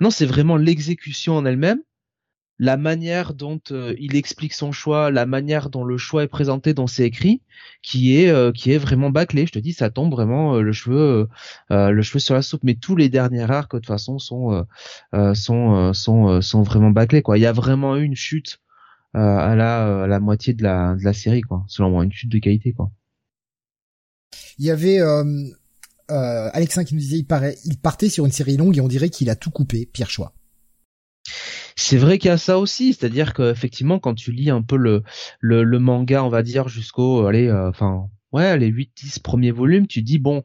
Non, 0.00 0.10
c'est 0.10 0.26
vraiment 0.26 0.56
l'exécution 0.56 1.36
en 1.36 1.44
elle-même 1.46 1.80
la 2.60 2.76
manière 2.76 3.32
dont 3.32 3.60
euh, 3.70 3.94
il 3.98 4.16
explique 4.16 4.52
son 4.52 4.70
choix, 4.70 5.10
la 5.10 5.24
manière 5.24 5.70
dont 5.70 5.82
le 5.82 5.96
choix 5.96 6.24
est 6.24 6.28
présenté, 6.28 6.74
dont 6.74 6.86
c'est 6.86 7.04
écrit, 7.04 7.40
qui 7.82 8.18
est 8.18 8.28
euh, 8.28 8.52
qui 8.52 8.70
est 8.70 8.76
vraiment 8.76 9.08
bâclé. 9.08 9.46
Je 9.46 9.52
te 9.52 9.58
dis, 9.58 9.72
ça 9.72 9.88
tombe 9.88 10.12
vraiment 10.12 10.56
euh, 10.56 10.60
le 10.60 10.72
cheveu 10.72 11.28
le 11.70 12.02
cheveu 12.02 12.18
sur 12.18 12.34
la 12.34 12.42
soupe. 12.42 12.62
Mais 12.62 12.74
tous 12.74 12.96
les 12.96 13.08
derniers 13.08 13.50
arcs 13.50 13.72
de 13.72 13.78
toute 13.78 13.86
façon 13.86 14.18
sont 14.18 14.66
sont 15.34 15.94
sont 15.94 16.40
sont 16.42 16.62
vraiment 16.62 16.90
bâclés 16.90 17.22
quoi. 17.22 17.38
Il 17.38 17.40
y 17.40 17.46
a 17.46 17.52
vraiment 17.52 17.96
eu 17.96 18.02
une 18.02 18.14
chute 18.14 18.60
à 19.14 19.54
la 19.56 20.02
à 20.04 20.06
la 20.06 20.20
moitié 20.20 20.52
de 20.52 20.62
la 20.62 20.96
de 20.96 21.04
la 21.04 21.14
série 21.14 21.40
quoi. 21.40 21.64
Selon 21.66 21.90
moi, 21.90 22.04
une 22.04 22.12
chute 22.12 22.30
de 22.30 22.38
qualité 22.38 22.74
quoi. 22.74 22.90
Il 24.58 24.66
y 24.66 24.70
avait 24.70 24.98
euh, 26.10 26.50
Alexin 26.52 26.84
qui 26.84 26.94
nous 26.94 27.00
disait 27.00 27.18
il 27.18 27.26
paraît 27.26 27.56
il 27.64 27.78
partait 27.78 28.08
sur 28.08 28.26
une 28.26 28.32
série 28.32 28.56
longue 28.56 28.76
et 28.76 28.80
on 28.80 28.88
dirait 28.88 29.10
qu'il 29.10 29.30
a 29.30 29.36
tout 29.36 29.50
coupé. 29.50 29.86
Pire 29.86 30.10
choix. 30.10 30.34
C'est 31.76 31.96
vrai 31.96 32.18
qu'il 32.18 32.28
y 32.28 32.32
a 32.32 32.38
ça 32.38 32.58
aussi, 32.58 32.92
c'est-à-dire 32.92 33.32
qu'effectivement, 33.34 33.98
quand 33.98 34.14
tu 34.14 34.32
lis 34.32 34.50
un 34.50 34.62
peu 34.62 34.76
le, 34.76 35.02
le, 35.40 35.78
manga, 35.78 36.22
on 36.24 36.28
va 36.28 36.42
dire, 36.42 36.68
jusqu'au, 36.68 37.26
allez, 37.26 37.48
euh, 37.48 37.70
enfin, 37.70 38.08
ouais, 38.32 38.58
les 38.58 38.70
8-10 38.70 39.20
premiers 39.22 39.50
volumes, 39.50 39.86
tu 39.86 40.02
dis, 40.02 40.18
bon, 40.18 40.42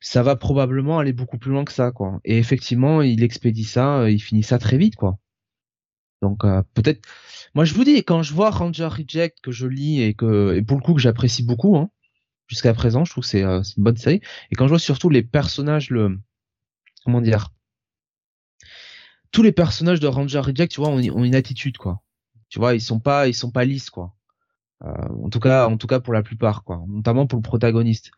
ça 0.00 0.22
va 0.22 0.36
probablement 0.36 0.98
aller 0.98 1.12
beaucoup 1.12 1.38
plus 1.38 1.50
loin 1.52 1.64
que 1.64 1.72
ça, 1.72 1.92
quoi. 1.92 2.20
Et 2.24 2.38
effectivement, 2.38 3.02
il 3.02 3.22
expédie 3.22 3.64
ça, 3.64 4.00
euh, 4.00 4.10
il 4.10 4.20
finit 4.20 4.42
ça 4.42 4.58
très 4.58 4.78
vite, 4.78 4.96
quoi. 4.96 5.18
Donc, 6.22 6.44
euh, 6.44 6.62
peut-être, 6.74 7.06
moi, 7.54 7.64
je 7.64 7.74
vous 7.74 7.84
dis, 7.84 8.02
quand 8.02 8.22
je 8.22 8.34
vois 8.34 8.50
Ranger 8.50 8.88
Reject 8.88 9.38
que 9.42 9.52
je 9.52 9.66
lis 9.66 10.02
et 10.02 10.14
que, 10.14 10.56
et 10.56 10.62
pour 10.62 10.76
le 10.76 10.82
coup, 10.82 10.94
que 10.94 11.00
j'apprécie 11.00 11.44
beaucoup, 11.44 11.76
hein, 11.76 11.90
jusqu'à 12.48 12.74
présent, 12.74 13.04
je 13.04 13.12
trouve 13.12 13.22
que 13.22 13.28
c'est 13.28 13.42
une 13.42 13.62
bonne 13.76 13.96
série. 13.96 14.20
Et 14.50 14.56
quand 14.56 14.64
je 14.64 14.70
vois 14.70 14.78
surtout 14.78 15.10
les 15.10 15.22
personnages, 15.22 15.90
le, 15.90 16.18
comment 17.04 17.20
dire, 17.20 17.50
tous 19.30 19.42
les 19.42 19.52
personnages 19.52 20.00
de 20.00 20.08
Ranger 20.08 20.40
Reject, 20.40 20.72
tu 20.72 20.80
vois, 20.80 20.90
ont, 20.90 20.98
une 20.98 21.34
attitude 21.34 21.76
quoi. 21.76 22.02
Tu 22.48 22.58
vois, 22.58 22.74
ils 22.74 22.80
sont 22.80 22.98
pas 22.98 23.28
ils 23.28 23.34
sont 23.34 23.50
pas 23.50 23.64
lisses 23.64 23.90
quoi. 23.90 24.14
Euh, 24.84 24.92
en 25.24 25.28
tout 25.30 25.40
cas, 25.40 25.68
en 25.68 25.76
tout 25.76 25.86
cas 25.86 26.00
pour 26.00 26.14
la 26.14 26.22
plupart 26.22 26.64
quoi, 26.64 26.82
notamment 26.88 27.26
pour 27.26 27.38
le 27.38 27.42
protagoniste. 27.42 28.10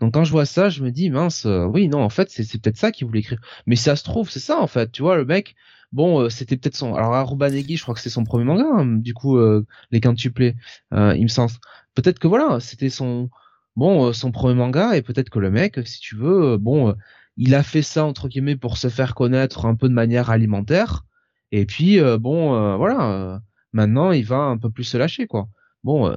Donc 0.00 0.14
quand 0.14 0.24
je 0.24 0.32
vois 0.32 0.46
ça, 0.46 0.70
je 0.70 0.82
me 0.82 0.90
dis 0.90 1.10
mince, 1.10 1.46
euh, 1.46 1.64
oui 1.66 1.88
non 1.88 2.02
en 2.02 2.08
fait 2.08 2.30
c'est 2.30 2.44
c'est 2.44 2.58
peut-être 2.60 2.78
ça 2.78 2.92
qu'il 2.92 3.06
voulait 3.06 3.20
écrire. 3.20 3.40
Mais 3.66 3.76
ça 3.76 3.94
se 3.96 4.04
trouve 4.04 4.30
c'est 4.30 4.40
ça 4.40 4.60
en 4.60 4.66
fait, 4.66 4.90
tu 4.90 5.02
vois 5.02 5.16
le 5.16 5.24
mec. 5.24 5.54
Bon, 5.94 6.22
euh, 6.22 6.28
c'était 6.28 6.56
peut-être 6.56 6.74
son. 6.76 6.94
Alors 6.94 7.14
Arubanegi, 7.14 7.76
je 7.76 7.82
crois 7.82 7.94
que 7.94 8.00
c'est 8.00 8.10
son 8.10 8.24
premier 8.24 8.44
manga. 8.44 8.64
Hein, 8.64 8.84
du 8.84 9.14
coup, 9.14 9.38
euh, 9.38 9.64
les 9.92 10.00
quintuplés, 10.00 10.56
euh, 10.92 11.14
il 11.16 11.22
me 11.22 11.28
semble. 11.28 11.52
Peut-être 11.94 12.18
que 12.18 12.26
voilà, 12.26 12.58
c'était 12.58 12.90
son 12.90 13.30
bon 13.76 14.12
son 14.12 14.32
premier 14.32 14.54
manga 14.54 14.96
et 14.96 15.02
peut-être 15.02 15.30
que 15.30 15.38
le 15.38 15.50
mec, 15.50 15.86
si 15.86 16.00
tu 16.00 16.16
veux, 16.16 16.56
bon, 16.56 16.94
il 17.36 17.54
a 17.54 17.62
fait 17.62 17.82
ça 17.82 18.04
entre 18.04 18.28
guillemets 18.28 18.56
pour 18.56 18.78
se 18.78 18.88
faire 18.88 19.14
connaître 19.14 19.66
un 19.66 19.74
peu 19.74 19.88
de 19.88 19.94
manière 19.94 20.30
alimentaire. 20.30 21.04
Et 21.52 21.66
puis 21.66 22.00
bon, 22.20 22.76
voilà, 22.78 23.40
maintenant 23.72 24.12
il 24.12 24.24
va 24.24 24.38
un 24.38 24.58
peu 24.58 24.70
plus 24.70 24.84
se 24.84 24.96
lâcher 24.96 25.26
quoi. 25.26 25.48
Bon, 25.82 26.12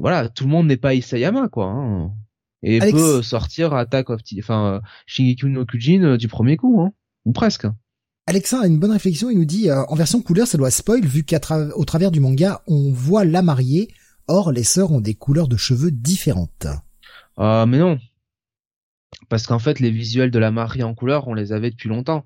voilà, 0.00 0.28
tout 0.28 0.44
le 0.44 0.50
monde 0.50 0.66
n'est 0.66 0.76
pas 0.76 0.94
Isayama 0.94 1.48
quoi. 1.48 1.66
Hein 1.66 2.12
et 2.62 2.78
peut 2.78 3.22
sortir 3.22 3.74
Attack 3.74 4.10
of 4.10 4.20
enfin 4.38 4.80
Shingeki 5.06 5.46
no 5.46 5.64
Kyojin 5.64 6.02
euh, 6.02 6.16
du 6.16 6.28
premier 6.28 6.56
coup 6.56 6.80
hein, 6.80 6.92
ou 7.24 7.32
presque. 7.32 7.66
Alexa 8.26 8.62
a 8.62 8.66
une 8.66 8.78
bonne 8.78 8.90
réflexion, 8.90 9.30
il 9.30 9.38
nous 9.38 9.44
dit 9.44 9.70
euh, 9.70 9.84
en 9.84 9.94
version 9.94 10.20
couleur 10.20 10.46
ça 10.46 10.58
doit 10.58 10.70
spoil 10.70 11.04
vu 11.04 11.22
qu'à 11.22 11.38
au 11.76 11.84
travers 11.84 12.10
du 12.10 12.20
manga 12.20 12.62
on 12.66 12.90
voit 12.92 13.24
la 13.24 13.42
mariée, 13.42 13.88
or 14.28 14.52
les 14.52 14.64
sœurs 14.64 14.92
ont 14.92 15.00
des 15.00 15.14
couleurs 15.14 15.48
de 15.48 15.56
cheveux 15.56 15.90
différentes. 15.90 16.66
Euh, 17.38 17.66
mais 17.66 17.78
non. 17.78 17.98
Parce 19.28 19.46
qu'en 19.46 19.58
fait 19.58 19.80
les 19.80 19.90
visuels 19.90 20.30
de 20.30 20.38
la 20.38 20.50
mariée 20.50 20.82
en 20.82 20.94
couleur 20.94 21.28
on 21.28 21.34
les 21.34 21.52
avait 21.52 21.70
depuis 21.70 21.88
longtemps 21.88 22.24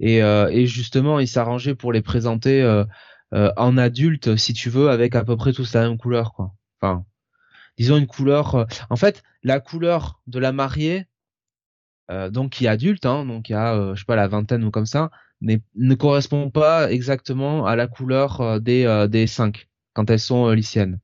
et, 0.00 0.22
euh, 0.22 0.66
justement 0.66 1.20
il 1.20 1.28
s'arrangeait 1.28 1.74
pour 1.74 1.92
les 1.92 2.02
présenter 2.02 2.62
en 3.32 3.78
adulte 3.78 4.36
si 4.36 4.52
tu 4.52 4.68
veux 4.68 4.90
avec 4.90 5.14
à 5.14 5.24
peu 5.24 5.36
près 5.36 5.52
tous 5.52 5.72
la 5.74 5.88
même 5.88 5.98
couleur 5.98 6.32
quoi. 6.34 6.52
Enfin 6.80 7.04
disons 7.78 7.96
une 7.96 8.06
couleur. 8.06 8.54
Euh, 8.54 8.64
en 8.90 8.96
fait, 8.96 9.22
la 9.42 9.60
couleur 9.60 10.20
de 10.26 10.38
la 10.38 10.52
mariée, 10.52 11.06
euh, 12.10 12.30
donc 12.30 12.52
qui 12.52 12.66
est 12.66 12.68
adulte, 12.68 13.06
hein, 13.06 13.24
donc 13.24 13.48
y 13.48 13.54
a, 13.54 13.74
euh, 13.74 13.94
je 13.94 14.00
sais 14.00 14.06
pas, 14.06 14.16
la 14.16 14.28
vingtaine 14.28 14.64
ou 14.64 14.70
comme 14.70 14.86
ça, 14.86 15.10
ne 15.40 15.94
correspond 15.94 16.50
pas 16.50 16.92
exactement 16.92 17.66
à 17.66 17.74
la 17.74 17.88
couleur 17.88 18.60
des 18.60 19.06
des 19.10 19.26
cinq 19.26 19.68
quand 19.92 20.08
elles 20.08 20.20
sont 20.20 20.48
lycéennes. 20.50 21.00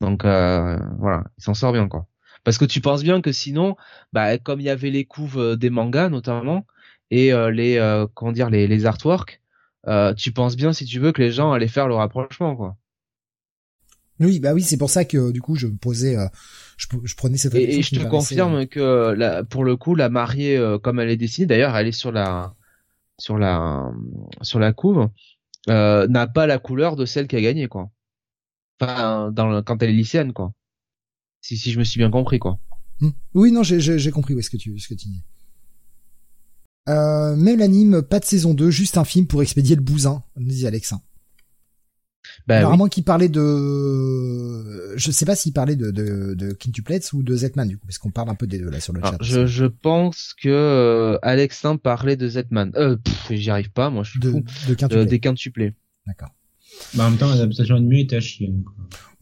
Donc 0.00 0.22
voilà, 0.22 1.24
il 1.38 1.44
s'en 1.44 1.54
sort 1.54 1.72
bien 1.72 1.88
quoi. 1.88 2.06
Parce 2.44 2.56
que 2.56 2.64
tu 2.64 2.80
penses 2.80 3.02
bien 3.02 3.20
que 3.20 3.32
sinon, 3.32 3.76
bah 4.12 4.38
comme 4.38 4.60
il 4.60 4.64
y 4.64 4.70
avait 4.70 4.90
les 4.90 5.04
couves 5.04 5.56
des 5.56 5.70
mangas 5.70 6.08
notamment 6.08 6.66
et 7.10 7.32
les 7.52 8.04
comment 8.14 8.32
dire 8.32 8.50
les 8.50 8.66
les 8.66 8.86
artworks, 8.86 9.40
tu 10.16 10.32
penses 10.32 10.56
bien 10.56 10.72
si 10.72 10.84
tu 10.84 11.00
veux 11.00 11.12
que 11.12 11.22
les 11.22 11.32
gens 11.32 11.52
allaient 11.52 11.68
faire 11.68 11.88
le 11.88 11.94
rapprochement 11.94 12.54
quoi. 12.56 12.76
Oui, 14.20 14.40
bah 14.40 14.52
oui, 14.52 14.62
c'est 14.62 14.76
pour 14.76 14.90
ça 14.90 15.04
que 15.04 15.30
du 15.30 15.40
coup 15.40 15.54
je 15.54 15.66
me 15.68 15.76
posais, 15.76 16.16
euh, 16.16 16.26
je, 16.76 16.86
je, 17.04 17.14
prenais 17.14 17.36
cette. 17.36 17.54
Et, 17.54 17.78
et 17.78 17.82
je 17.82 17.94
te 17.94 18.04
confirme 18.04 18.56
euh, 18.56 18.66
que 18.66 19.12
la, 19.12 19.44
pour 19.44 19.64
le 19.64 19.76
coup, 19.76 19.94
la 19.94 20.08
mariée, 20.08 20.56
euh, 20.56 20.78
comme 20.78 20.98
elle 20.98 21.10
est 21.10 21.16
dessinée, 21.16 21.46
d'ailleurs, 21.46 21.76
elle 21.76 21.86
est 21.86 21.92
sur 21.92 22.10
la, 22.10 22.54
sur 23.18 23.38
la, 23.38 23.92
sur 24.42 24.58
la 24.58 24.72
couve, 24.72 25.08
n'a 25.68 26.26
pas 26.26 26.46
la 26.46 26.58
couleur 26.58 26.96
de 26.96 27.04
celle 27.04 27.28
qui 27.28 27.36
a 27.36 27.40
gagné, 27.40 27.68
quoi. 27.68 27.90
Enfin, 28.80 29.30
dans 29.32 29.62
quand 29.62 29.82
elle 29.82 29.90
est 29.90 29.94
lycéenne, 29.94 30.32
quoi. 30.32 30.52
Si, 31.40 31.56
si 31.56 31.72
je 31.72 31.78
me 31.78 31.84
suis 31.84 31.98
bien 31.98 32.10
compris, 32.10 32.38
quoi. 32.38 32.58
Hmm. 33.00 33.10
Oui, 33.34 33.52
non, 33.52 33.62
j'ai 33.62 34.10
compris 34.10 34.34
où 34.34 34.38
est-ce 34.38 34.50
que 34.50 34.56
tu, 34.56 34.78
ce 34.78 34.88
que 34.88 34.94
tu 34.94 35.08
dis. 35.08 35.22
Euh, 36.88 37.36
même 37.36 37.58
l'anime, 37.58 38.02
pas 38.02 38.18
de 38.18 38.24
saison 38.24 38.54
2, 38.54 38.70
juste 38.70 38.96
un 38.96 39.04
film 39.04 39.26
pour 39.26 39.42
expédier 39.42 39.76
le 39.76 39.82
bousin, 39.82 40.22
nous 40.36 40.48
dit 40.48 40.66
Alexin. 40.66 41.00
Bah, 42.46 42.58
Apparemment 42.58 42.88
qu'il 42.88 43.04
parlait 43.04 43.28
de, 43.28 44.96
je 44.96 45.10
sais 45.10 45.24
pas 45.24 45.36
s'il 45.36 45.52
parlait 45.52 45.76
de 45.76 45.90
de, 45.90 46.34
de 46.34 46.52
Quintuplets 46.52 47.12
ou 47.12 47.22
de 47.22 47.36
Zetman 47.36 47.68
du 47.68 47.78
coup, 47.78 47.86
parce 47.86 47.98
qu'on 47.98 48.10
parle 48.10 48.30
un 48.30 48.34
peu 48.34 48.46
des 48.46 48.58
deux 48.58 48.70
là 48.70 48.80
sur 48.80 48.92
le 48.92 49.00
chat. 49.02 49.16
Je, 49.20 49.46
je 49.46 49.66
pense 49.66 50.34
que 50.34 50.48
euh, 50.48 51.18
Alexin 51.22 51.76
parlait 51.76 52.16
de 52.16 52.28
Zetman. 52.28 52.72
Euh, 52.76 52.96
j'y 53.30 53.50
arrive 53.50 53.70
pas, 53.70 53.90
moi 53.90 54.02
je 54.02 54.12
suis 54.12 54.20
de, 54.20 54.30
fou. 54.30 54.42
De, 54.88 55.04
des 55.04 55.20
quintuplets. 55.20 55.74
D'accord. 56.06 56.30
Bah, 56.94 57.06
en 57.06 57.10
même 57.10 57.18
temps, 57.18 57.28
l'adaptation 57.28 57.76
animée 57.76 58.00
était 58.00 58.16
à 58.16 58.20
chier. 58.20 58.52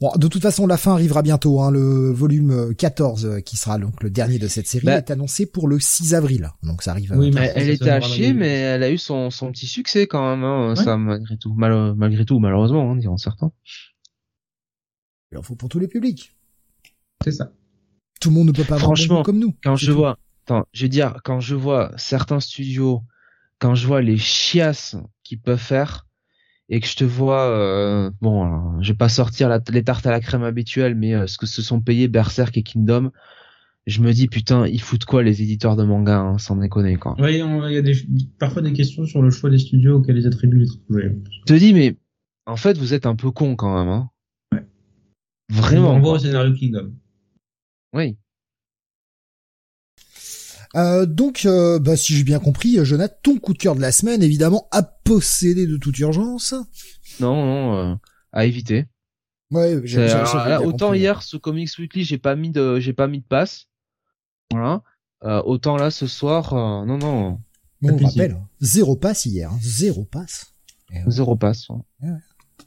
Bon, 0.01 0.11
de 0.17 0.29
toute 0.29 0.43
façon, 0.43 0.67
la 0.67 0.77
fin 0.77 0.93
arrivera 0.93 1.23
bientôt. 1.23 1.63
Hein. 1.63 1.71
Le 1.71 2.11
volume 2.13 2.75
14, 2.75 3.25
euh, 3.25 3.41
qui 3.41 3.57
sera 3.57 3.79
donc 3.79 4.03
le 4.03 4.11
dernier 4.11 4.39
de 4.39 4.47
cette 4.47 4.67
série, 4.67 4.85
bah. 4.85 4.99
est 4.99 5.11
annoncé 5.11 5.47
pour 5.47 5.69
le 5.69 5.81
6 5.81 6.15
avril. 6.15 6.51
Donc 6.63 6.83
ça 6.83 6.91
arrive. 6.91 7.15
Oui, 7.17 7.31
mais 7.33 7.53
elle, 7.55 7.71
était 7.71 7.91
à 7.91 8.01
chier, 8.01 8.35
mais 8.35 8.49
elle 8.49 8.83
a 8.83 8.91
eu 8.91 8.99
son, 8.99 9.31
son 9.31 9.51
petit 9.53 9.67
succès 9.67 10.07
quand 10.07 10.37
même. 10.37 10.45
Hein, 10.45 10.77
Ça, 10.77 10.97
malgré 10.97 11.39
tout, 11.39 11.55
Mal, 11.55 11.95
malgré 11.95 12.25
tout, 12.27 12.39
malheureusement, 12.39 12.91
hein, 12.91 12.97
diront 12.97 13.17
certains. 13.17 13.51
Il 15.33 15.39
en 15.39 15.43
faut 15.43 15.57
pour 15.57 15.69
tous 15.69 15.79
les 15.79 15.89
publics. 15.89 16.37
C'est 17.25 17.33
ça. 17.33 17.53
Tout 18.21 18.29
le 18.29 18.35
monde 18.35 18.49
ne 18.49 18.53
peut 18.53 18.65
pas 18.65 18.79
Franchement, 18.79 19.23
comme 19.23 19.39
nous. 19.39 19.55
Quand 19.63 19.77
je 19.77 19.93
vois, 19.93 20.19
attends, 20.45 20.67
je 20.73 20.85
veux 20.85 20.89
dire, 20.89 21.21
quand 21.25 21.41
je 21.41 21.55
vois 21.55 21.93
certains 21.97 22.41
studios, 22.41 23.03
quand 23.59 23.75
je 23.75 23.87
vois 23.87 24.03
les 24.03 24.19
chiasses 24.19 24.97
qu'ils 25.23 25.41
peuvent 25.41 25.59
faire, 25.59 26.06
et 26.69 26.81
que 26.81 26.87
je 26.87 26.97
te 26.97 27.05
vois, 27.05 27.49
euh, 27.49 28.11
bon, 28.21 28.81
je 28.83 28.93
vais 28.93 28.97
pas 28.97 29.09
sortir 29.09 29.57
les 29.71 29.85
tartes 29.85 30.07
à 30.07 30.11
la 30.11 30.21
crème 30.21 30.43
habituelles, 30.43 30.95
mais 30.95 31.15
euh, 31.15 31.27
ce 31.27 31.39
que 31.39 31.47
se 31.47 31.63
sont 31.63 31.81
payés 31.81 32.09
Berserk 32.09 32.57
et 32.57 32.63
Kingdom, 32.63 33.13
je 33.87 34.03
me 34.03 34.13
dis 34.13 34.27
putain, 34.27 34.67
ils 34.67 34.81
foutent 34.81 35.05
quoi 35.05 35.23
les 35.23 35.43
éditeurs 35.43 35.77
de 35.77 35.85
manga, 35.85 36.19
hein, 36.19 36.39
sans 36.39 36.57
déconner 36.57 36.97
quoi. 36.97 37.15
Oui, 37.19 37.35
il 37.35 37.73
y 37.73 37.77
a 37.77 37.83
des, 37.83 37.95
parfois 38.39 38.63
des 38.63 38.73
questions 38.73 39.07
sur 39.07 39.23
le 39.23 39.31
choix 39.31 39.49
des 39.49 39.59
studios 39.59 39.99
auxquels 39.99 40.17
ils 40.17 40.27
attribuent 40.27 40.59
les 40.59 40.67
trucs. 40.67 40.83
Je 40.91 41.45
te 41.47 41.55
dis, 41.55 41.73
mais 41.73 41.97
en 42.47 42.57
fait, 42.57 42.77
vous 42.79 42.95
êtes 42.95 43.07
un 43.07 43.15
peu 43.15 43.31
con 43.31 43.55
quand 43.55 43.77
même. 43.77 43.89
Hein. 43.89 44.11
Ouais. 44.53 44.67
Vraiment. 45.49 45.95
On 45.95 46.01
voit 46.01 46.15
au 46.15 46.19
scénario 46.19 46.53
Kingdom. 46.53 46.93
Oui. 47.93 48.17
Euh, 50.77 51.07
donc, 51.07 51.47
euh, 51.47 51.79
bah, 51.79 51.97
si 51.97 52.15
j'ai 52.15 52.25
bien 52.25 52.39
compris, 52.39 52.77
Jonathan, 52.85 53.15
ton 53.23 53.39
coup 53.39 53.55
de 53.55 53.59
cœur 53.59 53.75
de 53.75 53.81
la 53.81 53.93
semaine, 53.93 54.23
évidemment, 54.23 54.69
à 54.71 54.83
posséder 54.83 55.67
de 55.67 55.77
toute 55.77 55.99
urgence. 55.99 56.55
Non, 57.19 57.35
non, 57.35 57.77
euh, 57.77 57.95
à 58.33 58.45
éviter. 58.45 58.87
Ouais, 59.51 59.81
j'ai, 59.85 60.13
autant 60.65 60.93
hier 60.93 61.23
ce 61.23 61.37
Comics 61.37 61.71
Weekly, 61.79 62.05
j'ai 62.05 62.19
pas 62.19 62.35
mis 62.35 62.51
de, 62.51 62.81
j'ai 62.81 62.93
pas 62.93 63.07
mis 63.07 63.21
de 63.21 63.27
passe. 63.27 63.69
Voilà. 64.51 64.83
autant 65.23 65.77
là 65.77 65.91
ce 65.91 66.07
soir, 66.07 66.55
non, 66.85 66.99
non. 66.99 67.41
on 67.83 67.97
rappelle, 67.97 68.33
hein. 68.33 68.49
zéro 68.61 68.97
passe 68.97 69.25
hier, 69.25 69.51
hein. 69.53 69.59
zéro 69.63 70.05
passe. 70.05 70.53
Zéro 71.07 71.37
passe. 71.37 71.69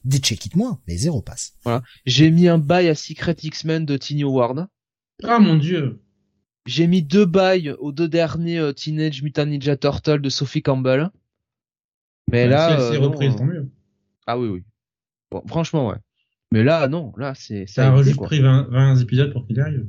Des 0.06 0.20
check 0.20 0.46
it 0.46 0.56
moins, 0.56 0.80
mais 0.88 0.96
zéro 0.96 1.22
passe. 1.22 1.54
Voilà. 1.64 1.84
J'ai 2.06 2.32
mis 2.32 2.48
un 2.48 2.58
bail 2.58 2.88
à 2.88 2.96
Secret 2.96 3.36
X-Men 3.44 3.86
de 3.86 3.98
Tiny 3.98 4.24
Ward. 4.24 4.68
Ah 5.24 5.40
mon 5.40 5.58
dieu. 5.58 6.02
J'ai 6.66 6.88
mis 6.88 7.02
deux 7.02 7.26
bails 7.26 7.72
aux 7.80 7.92
deux 7.92 8.08
derniers 8.08 8.60
euh, 8.60 8.74
Teenage 8.74 9.24
Mutant 9.24 9.46
Ninja 9.46 9.76
Turtle 9.76 10.22
de 10.22 10.30
Sophie 10.30 10.62
Campbell. 10.62 11.10
Mais 12.32 12.48
là, 12.48 12.80
si 12.80 12.96
elle 12.96 13.02
euh, 13.02 13.08
reprise, 13.08 13.36
tant 13.36 13.46
mieux. 13.46 13.70
Ah 14.28 14.38
oui, 14.38 14.50
oui. 14.50 14.64
Bon, 15.32 15.44
franchement, 15.48 15.88
ouais. 15.88 15.98
Mais 16.52 16.64
là, 16.64 16.88
non, 16.88 17.14
là, 17.18 17.34
c'est 17.36 17.68
ça. 17.68 17.94
a 17.94 18.04
juste 18.04 18.22
pris 18.22 18.42
20, 18.42 18.70
20 18.70 18.96
épisodes 18.98 19.34
pour 19.34 19.46
qu'il 19.46 19.60
arrive. 19.60 19.88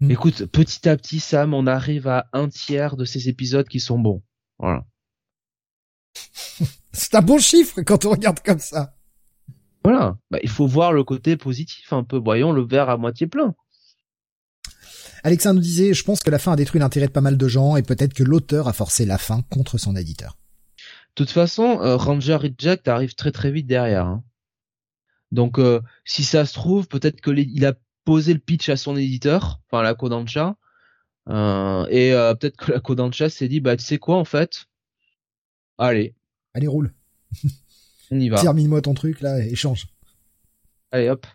Hmm. 0.00 0.10
Écoute, 0.10 0.46
petit 0.46 0.88
à 0.88 0.96
petit, 0.96 1.20
Sam, 1.20 1.54
on 1.54 1.66
arrive 1.66 2.06
à 2.06 2.28
un 2.32 2.48
tiers 2.48 2.96
de 2.96 3.04
ces 3.04 3.28
épisodes 3.28 3.66
qui 3.66 3.80
sont 3.80 3.98
bons. 3.98 4.22
Voilà. 4.58 4.84
c'est 6.92 7.14
un 7.14 7.22
bon 7.22 7.38
chiffre 7.38 7.82
quand 7.82 8.04
on 8.04 8.10
regarde 8.10 8.40
comme 8.40 8.58
ça. 8.58 8.94
Voilà. 9.84 10.18
Bah, 10.30 10.38
il 10.42 10.50
faut 10.50 10.66
voir 10.66 10.92
le 10.92 11.04
côté 11.04 11.36
positif 11.36 11.92
un 11.92 12.02
peu. 12.02 12.18
Voyons 12.18 12.52
le 12.52 12.62
verre 12.62 12.90
à 12.90 12.96
moitié 12.96 13.26
plein. 13.26 13.54
Alexandre 15.22 15.56
nous 15.56 15.62
disait, 15.62 15.94
je 15.94 16.04
pense 16.04 16.20
que 16.20 16.30
la 16.30 16.38
fin 16.38 16.52
a 16.52 16.56
détruit 16.56 16.80
l'intérêt 16.80 17.06
de 17.06 17.12
pas 17.12 17.20
mal 17.20 17.36
de 17.36 17.48
gens 17.48 17.76
et 17.76 17.82
peut-être 17.82 18.14
que 18.14 18.22
l'auteur 18.22 18.68
a 18.68 18.72
forcé 18.72 19.04
la 19.06 19.18
fin 19.18 19.42
contre 19.50 19.78
son 19.78 19.96
éditeur. 19.96 20.36
De 21.16 21.24
toute 21.24 21.30
façon, 21.30 21.80
euh, 21.80 21.96
Ranger 21.96 22.36
Reject 22.36 22.86
arrive 22.88 23.14
très 23.14 23.32
très 23.32 23.50
vite 23.50 23.66
derrière. 23.66 24.06
Hein. 24.06 24.22
Donc 25.32 25.58
euh, 25.58 25.80
si 26.04 26.24
ça 26.24 26.44
se 26.44 26.52
trouve, 26.52 26.86
peut-être 26.88 27.20
que 27.20 27.30
il 27.30 27.64
a 27.64 27.74
posé 28.04 28.34
le 28.34 28.38
pitch 28.38 28.68
à 28.68 28.76
son 28.76 28.96
éditeur, 28.96 29.60
enfin 29.66 29.82
la 29.82 29.94
Kodansha, 29.94 30.56
euh, 31.28 31.86
et 31.90 32.12
peut-être 32.38 32.56
que 32.56 32.72
la 32.72 32.80
Kodansha 32.80 33.30
s'est 33.30 33.48
dit, 33.48 33.60
bah 33.60 33.76
tu 33.76 33.84
sais 33.84 33.98
quoi 33.98 34.16
en 34.16 34.24
fait, 34.24 34.66
allez, 35.78 36.14
allez 36.54 36.68
roule, 36.68 36.94
on 38.10 38.20
y 38.20 38.28
va. 38.28 38.40
Termine-moi 38.40 38.82
ton 38.82 38.94
truc 38.94 39.20
là, 39.22 39.44
échange. 39.44 39.88
Allez 40.92 41.08
hop. 41.08 41.26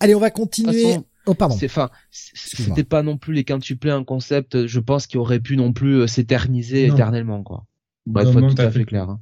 Allez, 0.00 0.14
on 0.14 0.20
va 0.20 0.30
continuer. 0.30 0.96
Oh 1.26 1.34
pardon. 1.34 1.56
C'est 1.58 1.66
enfin, 1.66 1.90
c'était 2.10 2.84
pas 2.84 3.02
non 3.02 3.16
plus 3.16 3.34
les 3.34 3.44
quintuplés 3.44 3.90
un 3.90 4.04
concept. 4.04 4.66
Je 4.66 4.80
pense 4.80 5.06
qui 5.06 5.18
aurait 5.18 5.40
pu 5.40 5.56
non 5.56 5.72
plus 5.72 6.00
euh, 6.00 6.06
s'éterniser 6.06 6.86
éternellement 6.86 7.42
quoi. 7.42 7.66
Bah, 8.06 8.24
faut 8.24 8.38
être 8.40 8.54
tout 8.54 8.62
à 8.62 8.70
fait 8.70 8.84
clair. 8.84 9.08
Hein. 9.08 9.20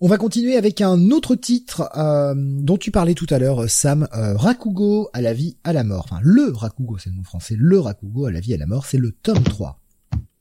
On 0.00 0.08
va 0.08 0.16
continuer 0.16 0.56
avec 0.56 0.80
un 0.80 1.10
autre 1.10 1.34
titre 1.34 1.88
euh, 1.96 2.34
dont 2.36 2.76
tu 2.76 2.90
parlais 2.90 3.14
tout 3.14 3.26
à 3.30 3.38
l'heure, 3.38 3.70
Sam. 3.70 4.08
Euh, 4.14 4.36
Rakugo 4.36 5.08
à 5.12 5.22
la 5.22 5.32
vie, 5.32 5.56
à 5.64 5.72
la 5.72 5.84
mort. 5.84 6.06
Enfin, 6.10 6.20
le 6.22 6.50
Rakugo, 6.52 6.98
c'est 6.98 7.10
le 7.10 7.16
nom 7.16 7.22
français. 7.22 7.54
Le 7.58 7.78
Rakugo 7.78 8.26
à 8.26 8.32
la 8.32 8.40
vie, 8.40 8.52
à 8.54 8.58
la 8.58 8.66
mort, 8.66 8.86
c'est 8.86 8.98
le 8.98 9.12
tome 9.12 9.42
3. 9.42 9.80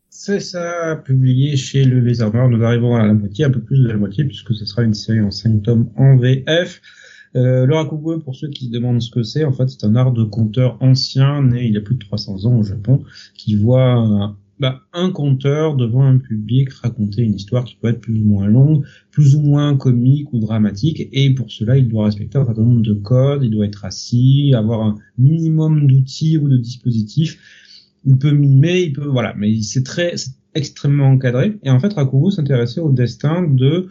C'est 0.09 0.39
ça, 0.39 1.01
publié 1.05 1.55
chez 1.55 1.85
le 1.85 1.99
Lézardeur. 1.99 2.49
Nous 2.49 2.63
arrivons 2.63 2.95
à 2.95 3.05
la 3.05 3.13
moitié, 3.13 3.45
un 3.45 3.51
peu 3.51 3.61
plus 3.61 3.79
de 3.79 3.87
la 3.87 3.95
moitié, 3.95 4.25
puisque 4.25 4.53
ce 4.53 4.65
sera 4.65 4.83
une 4.83 4.93
série 4.93 5.21
en 5.21 5.31
5 5.31 5.61
tomes 5.63 5.89
en 5.97 6.17
VF. 6.17 6.81
Euh, 7.35 7.65
le 7.65 7.75
rakugo, 7.75 8.19
pour 8.19 8.35
ceux 8.35 8.49
qui 8.49 8.67
se 8.67 8.71
demandent 8.71 9.01
ce 9.01 9.09
que 9.09 9.23
c'est, 9.23 9.43
en 9.43 9.51
fait, 9.51 9.69
c'est 9.69 9.85
un 9.85 9.95
art 9.95 10.11
de 10.11 10.23
conteur 10.23 10.77
ancien, 10.81 11.41
né 11.43 11.65
il 11.67 11.73
y 11.73 11.77
a 11.77 11.81
plus 11.81 11.95
de 11.95 11.99
300 11.99 12.45
ans 12.45 12.57
au 12.57 12.63
Japon, 12.63 13.03
qui 13.35 13.55
voit 13.55 14.35
bah, 14.59 14.81
un 14.93 15.09
conteur 15.11 15.75
devant 15.75 16.03
un 16.03 16.19
public 16.19 16.71
raconter 16.71 17.23
une 17.23 17.33
histoire 17.33 17.65
qui 17.65 17.75
peut 17.75 17.87
être 17.87 18.01
plus 18.01 18.19
ou 18.19 18.23
moins 18.23 18.47
longue, 18.47 18.85
plus 19.11 19.35
ou 19.35 19.41
moins 19.41 19.75
comique 19.75 20.31
ou 20.31 20.39
dramatique, 20.39 21.07
et 21.11 21.33
pour 21.33 21.51
cela, 21.51 21.77
il 21.77 21.87
doit 21.87 22.05
respecter 22.05 22.37
un 22.37 22.45
certain 22.45 22.61
nombre 22.61 22.83
de 22.83 22.93
codes, 22.93 23.43
il 23.43 23.49
doit 23.49 23.65
être 23.65 23.83
assis, 23.83 24.53
avoir 24.55 24.81
un 24.81 24.95
minimum 25.17 25.87
d'outils 25.87 26.37
ou 26.37 26.47
de 26.47 26.57
dispositifs. 26.57 27.39
Il 28.05 28.17
peut 28.17 28.31
mimer, 28.31 28.81
il 28.81 28.93
peut, 28.93 29.05
voilà, 29.05 29.33
mais 29.37 29.59
c'est 29.61 29.83
très, 29.83 30.13
extrêmement 30.55 31.07
encadré. 31.07 31.57
Et 31.63 31.69
en 31.69 31.79
fait, 31.79 31.93
Rakugo 31.93 32.31
s'intéressait 32.31 32.81
au 32.81 32.91
destin 32.91 33.43
de 33.43 33.87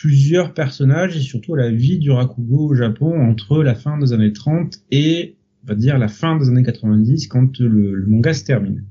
plusieurs 0.00 0.52
personnages 0.52 1.16
et 1.16 1.20
surtout 1.20 1.54
la 1.54 1.70
vie 1.70 1.98
du 1.98 2.10
Rakugo 2.10 2.70
au 2.70 2.74
Japon 2.74 3.18
entre 3.18 3.62
la 3.62 3.74
fin 3.74 3.98
des 3.98 4.12
années 4.12 4.32
30 4.32 4.78
et, 4.90 5.36
on 5.64 5.68
va 5.68 5.74
dire, 5.74 5.98
la 5.98 6.08
fin 6.08 6.36
des 6.36 6.48
années 6.48 6.62
90 6.62 7.28
quand 7.28 7.58
le, 7.60 8.04
manga 8.06 8.34
se 8.34 8.44
termine. 8.44 8.84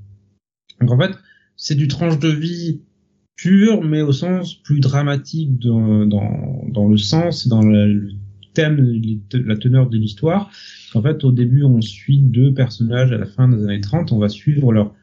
Donc 0.80 0.90
en 0.90 0.98
fait, 0.98 1.12
c'est 1.56 1.74
du 1.74 1.88
tranche 1.88 2.18
de 2.18 2.28
vie 2.28 2.80
pur, 3.36 3.82
mais 3.82 4.02
au 4.02 4.12
sens 4.12 4.54
plus 4.54 4.80
dramatique 4.80 5.58
dans, 5.58 6.06
dans, 6.06 6.88
le 6.88 6.96
sens, 6.96 7.46
dans 7.48 7.62
le 7.62 8.10
thème, 8.54 9.00
la 9.32 9.56
teneur 9.56 9.88
de 9.88 9.98
l'histoire. 9.98 10.50
En 10.94 11.02
fait, 11.02 11.24
au 11.24 11.32
début, 11.32 11.62
on 11.62 11.80
suit 11.80 12.18
deux 12.18 12.52
personnages 12.54 13.12
à 13.12 13.18
la 13.18 13.26
fin 13.26 13.48
des 13.48 13.62
années 13.62 13.80
30, 13.80 14.12
on 14.12 14.18
va 14.18 14.28
suivre 14.28 14.72
leur 14.72 14.94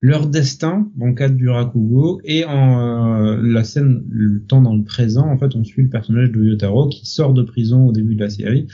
leur 0.00 0.28
destin 0.28 0.90
dans 0.96 1.06
le 1.06 1.14
cadre 1.14 1.34
du 1.34 1.48
Rakugo 1.48 2.20
et 2.24 2.44
en 2.44 3.10
euh, 3.20 3.42
la 3.42 3.64
scène 3.64 4.04
le 4.08 4.44
temps 4.44 4.62
dans 4.62 4.76
le 4.76 4.84
présent 4.84 5.26
en 5.28 5.36
fait 5.38 5.56
on 5.56 5.64
suit 5.64 5.82
le 5.82 5.88
personnage 5.88 6.30
de 6.30 6.44
Yotaro 6.44 6.88
qui 6.88 7.04
sort 7.06 7.34
de 7.34 7.42
prison 7.42 7.86
au 7.86 7.92
début 7.92 8.14
de 8.14 8.20
la 8.20 8.30
série 8.30 8.68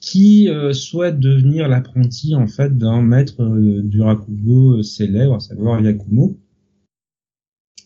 qui 0.00 0.48
euh, 0.48 0.72
souhaite 0.72 1.20
devenir 1.20 1.68
l'apprenti 1.68 2.34
en 2.34 2.48
fait 2.48 2.76
d'un 2.76 3.00
maître 3.00 3.42
euh, 3.42 3.80
du 3.82 4.00
Rakugo 4.00 4.82
célèbre 4.82 5.36
à 5.36 5.40
savoir 5.40 5.80
Yakumo 5.80 6.36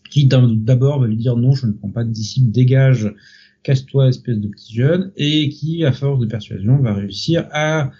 qui 0.09 0.25
d'abord 0.25 0.99
va 0.99 1.07
lui 1.07 1.17
dire 1.17 1.37
non 1.37 1.53
je 1.53 1.67
ne 1.67 1.73
prends 1.73 1.91
pas 1.91 2.03
de 2.03 2.11
disciple 2.11 2.49
dégage 2.49 3.13
casse-toi 3.61 4.07
espèce 4.07 4.39
de 4.39 4.47
petit 4.47 4.73
jeune 4.73 5.11
et 5.17 5.49
qui 5.49 5.85
à 5.85 5.91
force 5.91 6.19
de 6.19 6.25
persuasion 6.25 6.79
va 6.79 6.95
réussir 6.95 7.47
à 7.51 7.91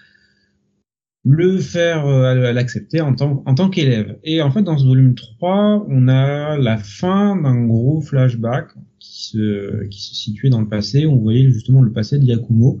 le 1.24 1.58
faire 1.58 2.06
euh, 2.06 2.52
l'accepter 2.52 3.00
en 3.00 3.14
tant, 3.14 3.42
en 3.46 3.54
tant 3.54 3.70
qu'élève. 3.70 4.18
Et 4.24 4.42
en 4.42 4.50
fait, 4.50 4.62
dans 4.62 4.76
ce 4.76 4.84
volume 4.84 5.14
3, 5.14 5.86
on 5.88 6.08
a 6.08 6.56
la 6.58 6.78
fin 6.78 7.36
d'un 7.36 7.64
gros 7.64 8.00
flashback 8.00 8.68
qui 8.98 9.24
se, 9.24 9.84
qui 9.86 10.00
se 10.02 10.14
situait 10.14 10.50
dans 10.50 10.60
le 10.60 10.68
passé. 10.68 11.06
On 11.06 11.16
voyait 11.16 11.48
justement 11.50 11.82
le 11.82 11.92
passé 11.92 12.18
de 12.18 12.24
Yakumo 12.24 12.80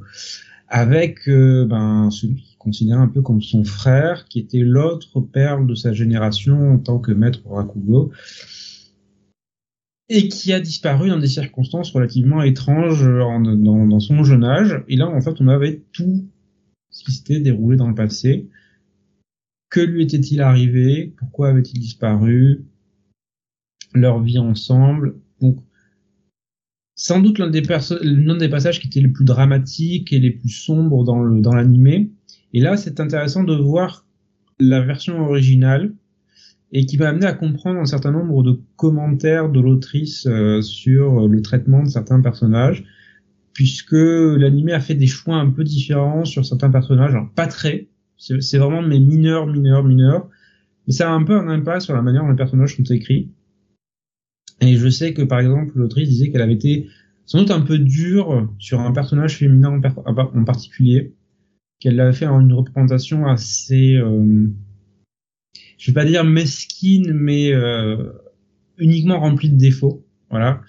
avec 0.68 1.28
euh, 1.28 1.66
ben, 1.66 2.10
celui 2.10 2.36
qu'il 2.36 2.56
considérait 2.58 3.00
un 3.00 3.08
peu 3.08 3.22
comme 3.22 3.42
son 3.42 3.62
frère, 3.62 4.24
qui 4.24 4.38
était 4.40 4.60
l'autre 4.60 5.20
perle 5.20 5.66
de 5.66 5.74
sa 5.74 5.92
génération 5.92 6.72
en 6.72 6.78
tant 6.78 6.98
que 6.98 7.12
maître 7.12 7.42
Rakugo, 7.46 8.10
et 10.08 10.28
qui 10.28 10.52
a 10.52 10.60
disparu 10.60 11.10
dans 11.10 11.18
des 11.18 11.28
circonstances 11.28 11.90
relativement 11.92 12.42
étranges 12.42 13.06
dans 13.06 14.00
son 14.00 14.24
jeune 14.24 14.44
âge. 14.44 14.82
Et 14.88 14.96
là, 14.96 15.08
en 15.08 15.20
fait, 15.20 15.40
on 15.40 15.48
avait 15.48 15.82
tout 15.92 16.26
ce 16.92 17.04
qui 17.04 17.12
s'était 17.12 17.40
déroulé 17.40 17.76
dans 17.76 17.88
le 17.88 17.94
passé. 17.94 18.48
Que 19.70 19.80
lui 19.80 20.04
était-il 20.04 20.40
arrivé? 20.40 21.14
Pourquoi 21.16 21.48
avait-il 21.48 21.80
disparu? 21.80 22.66
Leur 23.94 24.22
vie 24.22 24.38
ensemble. 24.38 25.16
Donc, 25.40 25.58
sans 26.94 27.20
doute 27.20 27.38
l'un 27.38 27.48
des, 27.48 27.62
passages 27.62 28.80
qui 28.80 28.86
était 28.86 29.00
le 29.00 29.12
plus 29.12 29.24
dramatique 29.24 30.12
et 30.12 30.20
les 30.20 30.30
plus 30.30 30.50
sombres 30.50 31.04
dans, 31.04 31.22
le, 31.22 31.40
l'animé. 31.42 32.10
Et 32.52 32.60
là, 32.60 32.76
c'est 32.76 33.00
intéressant 33.00 33.42
de 33.44 33.54
voir 33.54 34.06
la 34.60 34.80
version 34.80 35.20
originale 35.20 35.94
et 36.70 36.86
qui 36.86 36.98
m'a 36.98 37.08
amené 37.08 37.26
à 37.26 37.32
comprendre 37.32 37.80
un 37.80 37.86
certain 37.86 38.12
nombre 38.12 38.42
de 38.42 38.60
commentaires 38.76 39.50
de 39.50 39.60
l'autrice 39.60 40.26
euh, 40.26 40.60
sur 40.62 41.28
le 41.28 41.42
traitement 41.42 41.82
de 41.82 41.88
certains 41.88 42.20
personnages 42.20 42.84
puisque 43.52 43.92
l'animé 43.92 44.72
a 44.72 44.80
fait 44.80 44.94
des 44.94 45.06
choix 45.06 45.36
un 45.36 45.50
peu 45.50 45.64
différents 45.64 46.24
sur 46.24 46.44
certains 46.44 46.70
personnages, 46.70 47.10
alors 47.10 47.30
pas 47.30 47.46
très, 47.46 47.88
c'est 48.16 48.58
vraiment 48.58 48.82
mes 48.82 49.00
mineurs, 49.00 49.46
mineurs, 49.46 49.84
mineurs, 49.84 50.28
mais 50.86 50.92
ça 50.92 51.10
a 51.10 51.12
un 51.12 51.22
peu 51.22 51.36
un 51.36 51.48
impact 51.48 51.82
sur 51.82 51.94
la 51.94 52.02
manière 52.02 52.22
dont 52.22 52.30
les 52.30 52.36
personnages 52.36 52.76
sont 52.76 52.84
écrits. 52.84 53.30
Et 54.60 54.76
je 54.76 54.88
sais 54.88 55.12
que 55.12 55.22
par 55.22 55.40
exemple 55.40 55.72
l'autrice 55.76 56.08
disait 56.08 56.30
qu'elle 56.30 56.42
avait 56.42 56.54
été 56.54 56.88
sans 57.26 57.38
doute 57.38 57.50
un 57.50 57.60
peu 57.60 57.78
dure 57.78 58.48
sur 58.58 58.80
un 58.80 58.92
personnage 58.92 59.36
féminin 59.38 59.80
en, 60.06 60.44
particulier, 60.44 61.14
qu'elle 61.80 61.98
avait 62.00 62.12
fait 62.12 62.26
une 62.26 62.52
représentation 62.52 63.26
assez, 63.26 63.94
euh, 63.96 64.46
je 65.78 65.90
vais 65.90 65.94
pas 65.94 66.04
dire 66.04 66.24
mesquine, 66.24 67.12
mais 67.12 67.52
euh, 67.52 68.12
uniquement 68.78 69.20
remplie 69.20 69.50
de 69.50 69.56
défauts, 69.56 70.04
voilà 70.30 70.62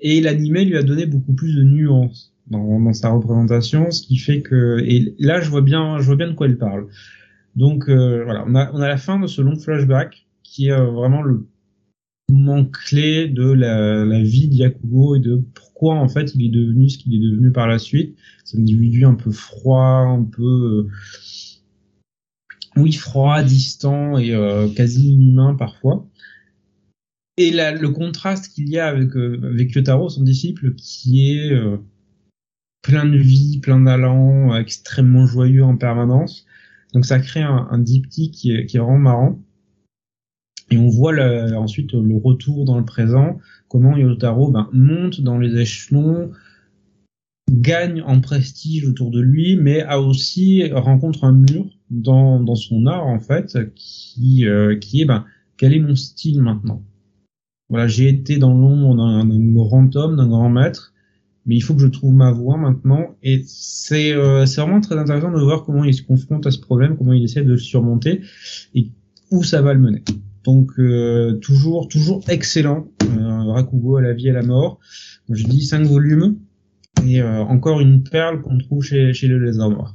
et 0.00 0.20
l'animé 0.20 0.64
lui 0.64 0.76
a 0.76 0.82
donné 0.82 1.06
beaucoup 1.06 1.32
plus 1.32 1.54
de 1.54 1.62
nuances 1.62 2.32
dans, 2.48 2.80
dans, 2.80 2.92
sa 2.92 3.10
représentation, 3.10 3.90
ce 3.90 4.02
qui 4.02 4.16
fait 4.16 4.42
que 4.42 4.80
et 4.80 5.14
là 5.18 5.40
je 5.40 5.50
vois 5.50 5.62
bien 5.62 5.98
je 5.98 6.06
vois 6.06 6.16
bien 6.16 6.28
de 6.28 6.34
quoi 6.34 6.48
il 6.48 6.56
parle. 6.56 6.88
Donc 7.56 7.88
euh, 7.88 8.24
voilà, 8.24 8.44
on 8.46 8.54
a 8.54 8.70
on 8.72 8.80
a 8.80 8.88
la 8.88 8.96
fin 8.96 9.18
de 9.18 9.26
ce 9.26 9.42
long 9.42 9.56
flashback 9.56 10.26
qui 10.42 10.68
est 10.68 10.72
euh, 10.72 10.90
vraiment 10.90 11.22
le 11.22 11.46
moment 12.30 12.64
clé 12.64 13.28
de 13.28 13.50
la, 13.50 14.04
la 14.04 14.22
vie 14.22 14.48
d'Yakubo 14.48 15.16
et 15.16 15.20
de 15.20 15.42
pourquoi 15.54 15.94
en 15.96 16.08
fait 16.08 16.34
il 16.34 16.46
est 16.46 16.50
devenu 16.50 16.88
ce 16.88 16.98
qu'il 16.98 17.14
est 17.14 17.30
devenu 17.30 17.52
par 17.52 17.66
la 17.66 17.78
suite. 17.78 18.16
C'est 18.44 18.56
un 18.56 18.60
individu 18.60 19.04
un 19.04 19.14
peu 19.14 19.30
froid, 19.30 19.82
un 19.82 20.24
peu 20.24 20.42
euh, 20.42 20.90
oui 22.76 22.92
froid, 22.92 23.42
distant 23.42 24.16
et 24.16 24.32
quasi 24.76 25.12
inhumain 25.12 25.54
parfois. 25.54 26.08
Et 27.42 27.52
le 27.52 27.88
contraste 27.88 28.52
qu'il 28.52 28.68
y 28.68 28.78
a 28.78 28.86
avec, 28.86 29.16
euh, 29.16 29.40
avec 29.42 29.72
Yotaro, 29.72 30.10
son 30.10 30.24
disciple, 30.24 30.74
qui 30.74 31.30
est 31.32 31.50
euh, 31.50 31.78
plein 32.82 33.06
de 33.06 33.16
vie, 33.16 33.60
plein 33.60 33.80
d'allant, 33.80 34.54
extrêmement 34.54 35.24
joyeux 35.24 35.64
en 35.64 35.78
permanence. 35.78 36.44
Donc 36.92 37.06
ça 37.06 37.18
crée 37.18 37.40
un, 37.40 37.66
un 37.70 37.78
diptyque 37.78 38.34
qui 38.34 38.52
est, 38.52 38.66
qui 38.66 38.76
est 38.76 38.80
vraiment 38.80 38.98
marrant. 38.98 39.38
Et 40.70 40.76
on 40.76 40.90
voit 40.90 41.14
ensuite 41.56 41.94
le 41.94 42.16
retour 42.18 42.66
dans 42.66 42.76
le 42.76 42.84
présent, 42.84 43.38
comment 43.68 43.96
Yotaro 43.96 44.50
ben, 44.50 44.68
monte 44.74 45.22
dans 45.22 45.38
les 45.38 45.58
échelons, 45.58 46.32
gagne 47.50 48.02
en 48.02 48.20
prestige 48.20 48.86
autour 48.86 49.10
de 49.10 49.20
lui, 49.20 49.56
mais 49.56 49.80
a 49.80 49.98
aussi 49.98 50.70
rencontre 50.72 51.24
un 51.24 51.32
mur 51.32 51.70
dans, 51.88 52.38
dans 52.38 52.54
son 52.54 52.84
art 52.84 53.06
en 53.06 53.18
fait, 53.18 53.56
qui, 53.74 54.46
euh, 54.46 54.76
qui 54.76 55.00
est 55.00 55.06
ben, 55.06 55.24
quel 55.56 55.72
est 55.72 55.80
mon 55.80 55.96
style 55.96 56.42
maintenant? 56.42 56.84
Voilà, 57.70 57.86
j'ai 57.86 58.08
été 58.08 58.36
dans 58.38 58.52
l'ombre 58.52 58.96
d'un 58.96 59.24
grand 59.52 59.94
homme, 59.96 60.16
d'un 60.16 60.28
grand 60.28 60.50
maître, 60.50 60.92
mais 61.46 61.56
il 61.56 61.60
faut 61.60 61.74
que 61.74 61.80
je 61.80 61.86
trouve 61.86 62.12
ma 62.12 62.32
voie 62.32 62.56
maintenant. 62.56 63.16
Et 63.22 63.42
c'est 63.46 64.12
euh, 64.12 64.44
vraiment 64.44 64.80
très 64.80 64.98
intéressant 64.98 65.30
de 65.30 65.40
voir 65.40 65.64
comment 65.64 65.84
il 65.84 65.94
se 65.94 66.02
confronte 66.02 66.46
à 66.46 66.50
ce 66.50 66.58
problème, 66.58 66.96
comment 66.96 67.12
il 67.12 67.22
essaie 67.22 67.42
de 67.42 67.52
le 67.52 67.58
surmonter 67.58 68.22
et 68.74 68.90
où 69.30 69.44
ça 69.44 69.62
va 69.62 69.72
le 69.72 69.80
mener. 69.80 70.02
Donc 70.44 70.72
euh, 70.78 71.34
toujours 71.34 71.88
toujours 71.88 72.22
excellent, 72.28 72.88
euh, 73.04 73.52
Rakugo 73.52 73.96
à 73.96 74.02
la 74.02 74.14
vie 74.14 74.26
et 74.26 74.30
à 74.30 74.34
la 74.34 74.42
mort. 74.42 74.80
Je 75.28 75.44
dis 75.44 75.62
cinq 75.62 75.86
volumes 75.86 76.38
et 77.06 77.20
euh, 77.20 77.40
encore 77.42 77.80
une 77.80 78.02
perle 78.02 78.42
qu'on 78.42 78.58
trouve 78.58 78.82
chez 78.82 79.12
chez 79.12 79.28
le 79.28 79.38
lézard 79.38 79.70
noir. 79.70 79.94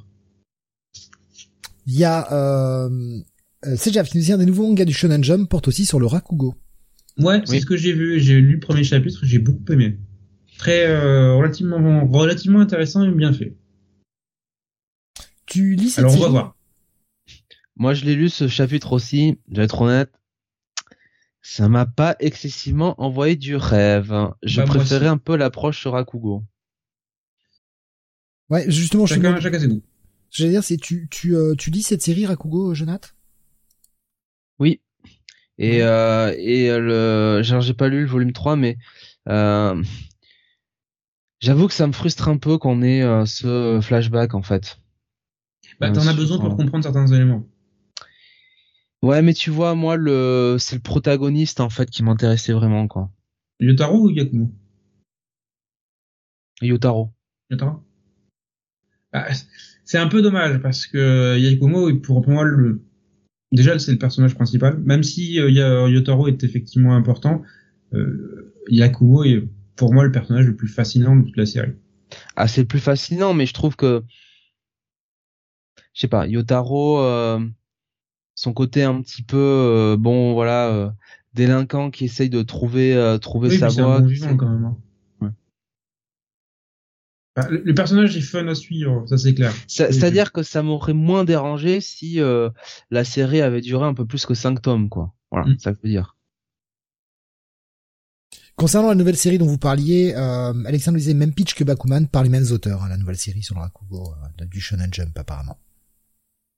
Il 1.88 1.98
y 1.98 2.06
a 2.06 2.32
euh, 2.32 2.90
c'est 3.76 3.92
qui 3.92 4.18
nous 4.18 4.24
dit 4.24 4.38
des 4.38 4.46
nouveaux 4.46 4.68
mangas 4.68 4.86
du 4.86 4.94
Shonen 4.94 5.24
Jump 5.24 5.50
porte 5.50 5.68
aussi 5.68 5.86
sur 5.86 6.00
le 6.00 6.06
Rakugo. 6.06 6.56
Ouais, 7.18 7.42
c'est 7.46 7.60
ce 7.60 7.66
que 7.66 7.78
j'ai 7.78 7.94
vu. 7.94 8.20
J'ai 8.20 8.40
lu 8.42 8.54
le 8.54 8.60
premier 8.60 8.84
chapitre, 8.84 9.20
j'ai 9.24 9.40
beaucoup 9.40 9.72
aimé. 9.72 9.98
Très 10.58 10.88
euh, 10.88 11.36
relativement 11.36 12.08
relativement 12.08 12.60
intéressant 12.60 13.04
et 13.04 13.12
bien 13.12 13.34
fait. 13.34 13.56
Tu 15.46 15.76
lis 15.76 15.90
cette 15.90 16.00
Alors 16.00 16.16
on 16.16 16.20
va 16.20 16.28
voir. 16.30 16.58
Moi, 17.78 17.94
je 17.94 18.06
l'ai 18.06 18.16
lu 18.16 18.30
ce 18.30 18.48
chapitre 18.48 18.94
aussi. 18.94 19.38
Je 19.52 19.58
vais 19.58 19.64
être 19.64 19.82
honnête. 19.82 20.12
Ça 21.42 21.70
m'a 21.70 21.86
pas 21.86 22.16
excessivement 22.20 23.00
envoyé 23.02 23.36
du 23.36 23.56
rêve. 23.56 24.14
Je 24.44 24.62
bah, 24.62 24.66
préférais 24.66 25.08
un 25.08 25.18
peu 25.18 25.36
l'approche 25.36 25.80
sur 25.80 25.92
Rakugo. 25.92 26.44
Ouais, 28.50 28.70
justement, 28.70 29.06
chacun, 29.06 29.36
je 29.36 29.42
chacun 29.42 29.60
ses 29.60 29.68
goûts. 29.68 29.84
J'allais 30.32 30.52
dire, 30.52 30.64
c'est 30.64 30.78
tu 30.78 31.08
tu 31.10 31.36
euh, 31.36 31.54
tu 31.56 31.70
lis 31.70 31.84
cette 31.84 32.02
série 32.02 32.26
Rakugo, 32.26 32.74
Jonathan? 32.74 33.10
Et, 35.58 35.82
euh, 35.82 36.34
et 36.38 36.70
le, 36.78 37.42
genre, 37.44 37.62
j'ai 37.62 37.74
pas 37.74 37.88
lu 37.88 38.02
le 38.02 38.08
volume 38.08 38.34
3, 38.34 38.56
mais 38.56 38.78
euh, 39.30 39.82
j'avoue 41.40 41.68
que 41.68 41.74
ça 41.74 41.88
me 41.88 41.94
frustre 41.94 42.28
un 42.28 42.38
peu 42.38 42.58
qu'on 42.58 42.82
ait 42.82 43.04
euh, 43.04 43.26
ce 43.26 43.80
flashback 43.82 44.34
en 44.34 44.42
fait. 44.42 44.80
Bah, 45.80 45.92
t'en 45.92 46.06
as 46.08 46.14
besoin 46.14 46.40
pour 46.40 46.56
comprendre 46.56 46.84
certains 46.84 47.08
éléments. 47.08 47.46
Ouais, 49.02 49.22
mais 49.22 49.34
tu 49.34 49.50
vois, 49.52 49.76
moi, 49.76 49.98
le, 49.98 50.58
c'est 50.60 50.76
le 50.76 50.82
protagoniste, 50.82 51.60
en 51.60 51.70
fait, 51.70 51.90
qui 51.90 52.02
m'intéressait 52.02 52.54
vraiment, 52.54 52.88
quoi. 52.88 53.12
Yotaro 53.60 54.06
ou 54.06 54.10
Yakumo? 54.10 54.52
Yotaro. 56.62 57.14
Yotaro? 57.52 57.84
Bah, 59.14 59.28
c'est 59.84 59.98
un 59.98 60.08
peu 60.08 60.22
dommage, 60.22 60.60
parce 60.62 60.88
que 60.88 61.38
Yakumo, 61.38 61.96
pour 62.00 62.28
moi, 62.28 62.44
le, 62.46 62.85
déjà, 63.56 63.80
c'est 63.80 63.92
le 63.92 63.98
personnage 63.98 64.36
principal. 64.36 64.78
Même 64.80 65.04
si 65.04 65.40
euh, 65.40 65.90
Yotaro 65.90 66.28
est 66.28 66.44
effectivement 66.44 66.96
important, 66.96 67.42
euh, 67.94 68.54
Yakumo 68.70 69.24
est, 69.24 69.44
pour 69.76 69.94
moi, 69.94 70.04
le 70.04 70.12
personnage 70.12 70.46
le 70.46 70.56
plus 70.56 70.68
fascinant 70.68 71.16
de 71.16 71.24
toute 71.24 71.38
la 71.38 71.46
série. 71.46 71.74
Ah, 72.36 72.48
c'est 72.48 72.62
le 72.62 72.68
plus 72.68 72.80
fascinant, 72.80 73.34
mais 73.34 73.46
je 73.46 73.54
trouve 73.54 73.76
que, 73.76 74.04
je 75.94 76.02
sais 76.02 76.08
pas, 76.08 76.28
Yotaro, 76.28 77.00
euh, 77.00 77.40
son 78.36 78.54
côté 78.54 78.84
un 78.84 79.02
petit 79.02 79.24
peu 79.24 79.96
bon 79.98 80.34
voilà 80.34 80.94
délinquant 81.34 81.90
qui 81.90 82.06
essaye 82.06 82.30
de 82.30 82.42
trouver 82.42 83.18
trouver 83.22 83.58
sa 83.58 83.70
voie. 83.70 84.02
Quand 84.38 84.50
même. 84.50 84.76
Bah, 87.36 87.48
le, 87.50 87.74
personnage 87.74 88.16
est 88.16 88.22
fun 88.22 88.48
à 88.48 88.56
suivre, 88.56 89.06
ça 89.08 89.18
c'est 89.18 89.34
clair. 89.34 89.54
C'est-à-dire 89.68 90.32
que 90.32 90.42
ça 90.42 90.64
m'aurait 90.64 90.94
moins 90.94 91.26
dérangé 91.26 91.82
si 91.82 92.20
la 92.92 93.04
série 93.04 93.42
avait 93.42 93.62
duré 93.62 93.86
un 93.86 93.94
peu 93.94 94.06
plus 94.06 94.26
que 94.26 94.34
5 94.34 94.62
tomes, 94.62 94.90
quoi. 94.90 95.14
Voilà, 95.32 95.48
mm. 95.48 95.60
ça 95.60 95.72
veut 95.72 95.90
dire. 95.90 96.16
Concernant 98.56 98.88
la 98.88 98.96
nouvelle 98.96 99.18
série 99.18 99.38
dont 99.38 99.48
vous 99.48 99.58
parliez, 99.58 100.14
Alexandre 100.14 100.98
disait 100.98 101.14
même 101.14 101.34
pitch 101.34 101.56
que 101.56 101.66
Bakuman 101.66 102.08
par 102.08 102.24
les 102.24 102.30
mêmes 102.30 102.46
auteurs, 102.52 102.84
hein, 102.84 102.90
la 102.90 102.98
nouvelle 102.98 103.18
série 103.18 103.44
sur 103.44 103.56
le 103.56 103.62
Rakugo 103.62 104.14
du 104.50 104.62
Shonen 104.62 104.94
Jump 104.94 105.18
apparemment. 105.18 105.58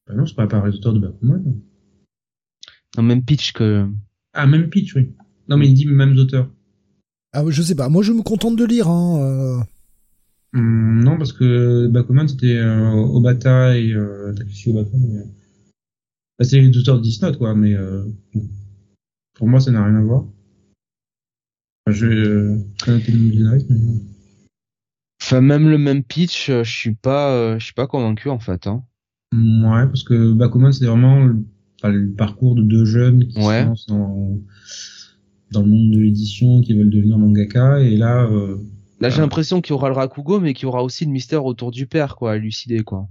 Bah 0.07 0.13
non, 0.13 0.25
c'est 0.25 0.35
pas 0.35 0.47
par 0.47 0.65
les 0.65 0.75
auteurs 0.75 0.93
de 0.93 0.99
Bakuman. 0.99 1.43
Non, 2.95 3.03
même 3.03 3.23
pitch 3.23 3.51
que. 3.53 3.87
Ah, 4.33 4.47
même 4.47 4.69
pitch, 4.69 4.95
oui. 4.95 5.15
Non, 5.47 5.57
mais 5.57 5.67
il 5.67 5.73
dit 5.73 5.85
mêmes 5.85 6.17
auteurs. 6.17 6.49
Ah, 7.33 7.43
je 7.47 7.61
sais 7.61 7.75
pas. 7.75 7.89
Moi, 7.89 8.03
je 8.03 8.11
me 8.11 8.21
contente 8.21 8.55
de 8.55 8.65
lire. 8.65 8.87
Hein, 8.87 9.21
euh... 9.21 9.63
Hum, 10.57 11.03
non, 11.03 11.17
parce 11.17 11.33
que 11.33 11.87
Bakuman, 11.87 12.27
c'était 12.27 12.57
euh, 12.57 12.91
Obata 12.91 13.77
et 13.77 13.91
euh, 13.93 14.33
Obata. 14.67 14.97
Mais... 14.97 15.23
Bah, 16.39 16.45
c'est 16.45 16.59
les 16.59 16.75
auteurs 16.75 16.99
de 16.99 17.35
quoi. 17.37 17.53
Mais 17.53 17.75
euh, 17.75 18.03
pour 19.35 19.47
moi, 19.47 19.59
ça 19.59 19.71
n'a 19.71 19.85
rien 19.85 19.95
à 19.95 20.01
voir. 20.01 20.25
Enfin, 21.85 21.95
je 21.95 22.05
vais 22.07 22.15
le 22.15 22.57
mais... 23.69 23.75
Euh. 23.75 23.99
Enfin, 25.21 25.41
même 25.41 25.69
le 25.69 25.77
même 25.77 26.03
pitch, 26.03 26.47
je 26.47 26.63
suis 26.63 26.95
pas, 26.95 27.59
je 27.59 27.63
suis 27.63 27.73
pas 27.73 27.87
convaincu 27.87 28.29
en 28.29 28.39
fait. 28.39 28.65
Hein. 28.65 28.83
Ouais, 29.33 29.85
parce 29.85 30.03
que 30.03 30.31
Bakuman, 30.33 30.71
c'est 30.71 30.85
vraiment 30.85 31.23
le 31.25 32.13
parcours 32.13 32.55
de 32.55 32.63
deux 32.63 32.85
jeunes 32.85 33.27
qui 33.27 33.41
se 33.43 33.65
lancent 33.65 33.87
dans, 33.87 34.39
dans 35.51 35.61
le 35.61 35.67
monde 35.67 35.91
de 35.91 35.99
l'édition, 35.99 36.61
qui 36.61 36.73
veulent 36.73 36.89
devenir 36.89 37.19
mangaka, 37.19 37.79
et 37.81 37.95
là. 37.95 38.23
Euh, 38.23 38.57
là, 38.99 39.09
j'ai 39.09 39.21
l'impression 39.21 39.61
qu'il 39.61 39.71
y 39.71 39.73
aura 39.73 39.89
le 39.89 39.95
Rakugo, 39.95 40.39
mais 40.39 40.53
qu'il 40.53 40.63
y 40.63 40.67
aura 40.67 40.83
aussi 40.83 41.05
le 41.05 41.11
mystère 41.11 41.45
autour 41.45 41.71
du 41.71 41.87
père, 41.87 42.15
quoi, 42.15 42.33
à 42.33 42.35
élucider, 42.37 42.81
quoi. 42.81 43.07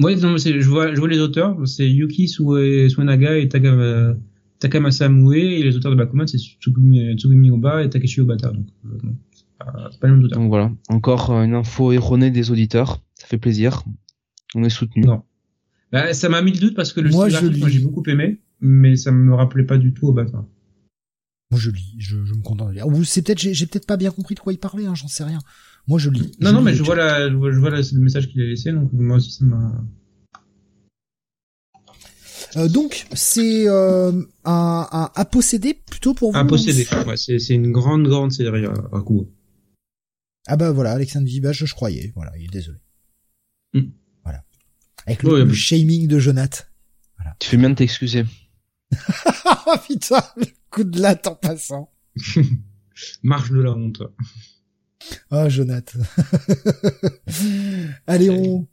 Ouais, 0.00 0.16
non, 0.16 0.36
je 0.36 0.68
vois, 0.68 0.92
je 0.92 0.98
vois 0.98 1.08
les 1.08 1.20
auteurs, 1.20 1.56
c'est 1.66 1.88
Yuki 1.88 2.26
Suenaga 2.26 3.38
et 3.38 3.48
Takama, 3.48 4.14
Takamasa 4.58 5.08
Mue, 5.08 5.38
et 5.38 5.62
les 5.62 5.76
auteurs 5.76 5.92
de 5.92 5.96
Bakuman, 5.96 6.26
c'est 6.26 6.38
Tsugumi, 6.38 7.16
Tsugumi 7.16 7.50
Oba 7.50 7.84
et 7.84 7.90
Takeshi 7.90 8.20
Obata. 8.20 8.50
Donc, 8.50 8.66
euh, 8.86 8.98
c'est 9.90 10.00
pas, 10.00 10.08
les 10.08 10.12
mêmes 10.12 10.24
auteurs. 10.24 10.38
Donc 10.38 10.48
voilà, 10.48 10.72
encore 10.88 11.30
une 11.30 11.54
info 11.54 11.92
erronée 11.92 12.30
des 12.32 12.50
auditeurs, 12.50 13.02
ça 13.14 13.26
fait 13.26 13.38
plaisir. 13.38 13.84
On 14.56 14.64
est 14.64 14.70
soutenu. 14.70 15.04
Non. 15.04 15.22
Bah, 15.92 16.12
ça 16.12 16.28
m'a 16.28 16.42
mis 16.42 16.52
le 16.52 16.58
doute 16.58 16.74
parce 16.74 16.92
que 16.92 17.00
le 17.00 17.10
moi, 17.10 17.30
style 17.30 17.56
moi 17.58 17.68
j'ai 17.68 17.78
beaucoup 17.78 18.02
aimé, 18.08 18.40
mais 18.60 18.96
ça 18.96 19.12
me 19.12 19.32
rappelait 19.32 19.64
pas 19.64 19.78
du 19.78 19.94
tout 19.94 20.08
au 20.08 20.12
bâtard. 20.12 20.44
Moi 21.54 21.60
je 21.60 21.70
lis, 21.70 21.94
je, 21.98 22.16
me 22.16 22.42
contente 22.42 22.68
de 22.68 22.74
lire. 22.74 22.86
c'est 23.04 23.22
peut-être 23.22 23.38
j'ai, 23.38 23.66
peut-être 23.66 23.86
pas 23.86 23.96
bien 23.96 24.10
compris 24.10 24.34
de 24.34 24.40
quoi 24.40 24.52
il 24.52 24.58
parlait, 24.58 24.86
hein, 24.86 24.94
j'en 24.94 25.08
sais 25.08 25.24
rien. 25.24 25.38
Moi 25.86 25.98
je 25.98 26.10
lis. 26.10 26.32
Non 26.40 26.52
non 26.52 26.62
mais 26.62 26.74
je 26.74 26.82
vois 26.82 26.96
la, 26.96 27.28
je 27.28 27.34
vois, 27.34 27.50
le 27.50 27.98
message 28.00 28.28
qu'il 28.28 28.40
a 28.42 28.46
laissé, 28.46 28.72
donc 28.72 28.92
moi 28.92 29.16
aussi 29.16 29.32
ça 29.32 29.44
m'a. 29.44 29.84
Euh, 32.56 32.68
donc 32.68 33.06
c'est 33.14 33.68
euh, 33.68 34.12
un, 34.44 34.88
un 34.90 35.10
à 35.14 35.24
posséder 35.24 35.74
plutôt 35.74 36.14
pour 36.14 36.32
vous. 36.32 36.38
À 36.38 36.44
posséder, 36.44 36.86
ouais, 37.06 37.16
c'est, 37.16 37.38
c'est 37.38 37.54
une 37.54 37.72
grande 37.72 38.06
grande 38.06 38.32
série 38.32 38.66
à, 38.66 38.72
à 38.72 39.00
coup. 39.00 39.28
Ah 40.46 40.56
bah 40.56 40.72
voilà, 40.72 40.92
Alexandre 40.92 41.26
Vibage, 41.26 41.64
je 41.64 41.74
croyais, 41.74 42.12
voilà, 42.14 42.32
il 42.36 42.44
est 42.44 42.52
désolé. 42.52 42.78
Hmm. 43.72 43.90
Avec 45.06 45.22
le, 45.22 45.52
shaming 45.52 46.08
de 46.08 46.18
Jonath. 46.18 46.70
Voilà. 47.18 47.36
Tu 47.38 47.48
fais 47.48 47.56
bien 47.56 47.70
de 47.70 47.74
t'excuser. 47.74 48.24
oh 49.66 49.74
putain, 49.88 50.22
le 50.36 50.46
coup 50.74 50.84
de 50.84 51.00
latte 51.00 51.28
en 51.28 51.36
passant. 51.36 51.92
Marche 53.22 53.50
de 53.50 53.60
la 53.60 53.72
honte. 53.72 54.02
Oh 55.30 55.48
Jonath. 55.48 55.96
Allez, 58.06 58.30
on 58.30 58.66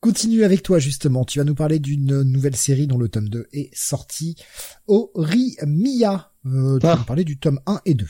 continue 0.00 0.44
avec 0.44 0.62
toi 0.62 0.78
justement. 0.78 1.24
Tu 1.24 1.40
vas 1.40 1.44
nous 1.44 1.56
parler 1.56 1.80
d'une 1.80 2.22
nouvelle 2.22 2.54
série 2.54 2.86
dont 2.86 2.98
le 2.98 3.08
tome 3.08 3.28
2 3.28 3.48
est 3.52 3.74
sorti. 3.74 4.36
Ori 4.86 5.56
Mia. 5.66 6.32
Euh, 6.46 6.78
tu 6.78 6.86
vas 6.86 6.92
ah. 6.92 6.96
nous 6.98 7.04
parler 7.04 7.24
du 7.24 7.38
tome 7.38 7.60
1 7.66 7.80
et 7.86 7.94
2. 7.94 8.06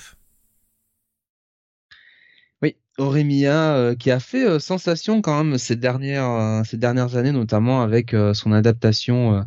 Oremia 2.99 3.75
euh, 3.77 3.95
qui 3.95 4.11
a 4.11 4.21
fait 4.21 4.45
euh, 4.45 4.59
sensation 4.59 5.23
quand 5.23 5.45
même 5.45 5.57
ces 5.57 5.77
dernières 5.77 6.31
euh, 6.31 6.65
ces 6.65 6.77
dernières 6.77 7.17
années 7.17 7.33
notamment 7.33 7.81
avec 7.81 8.15
son 8.35 8.53
adaptation 8.53 9.45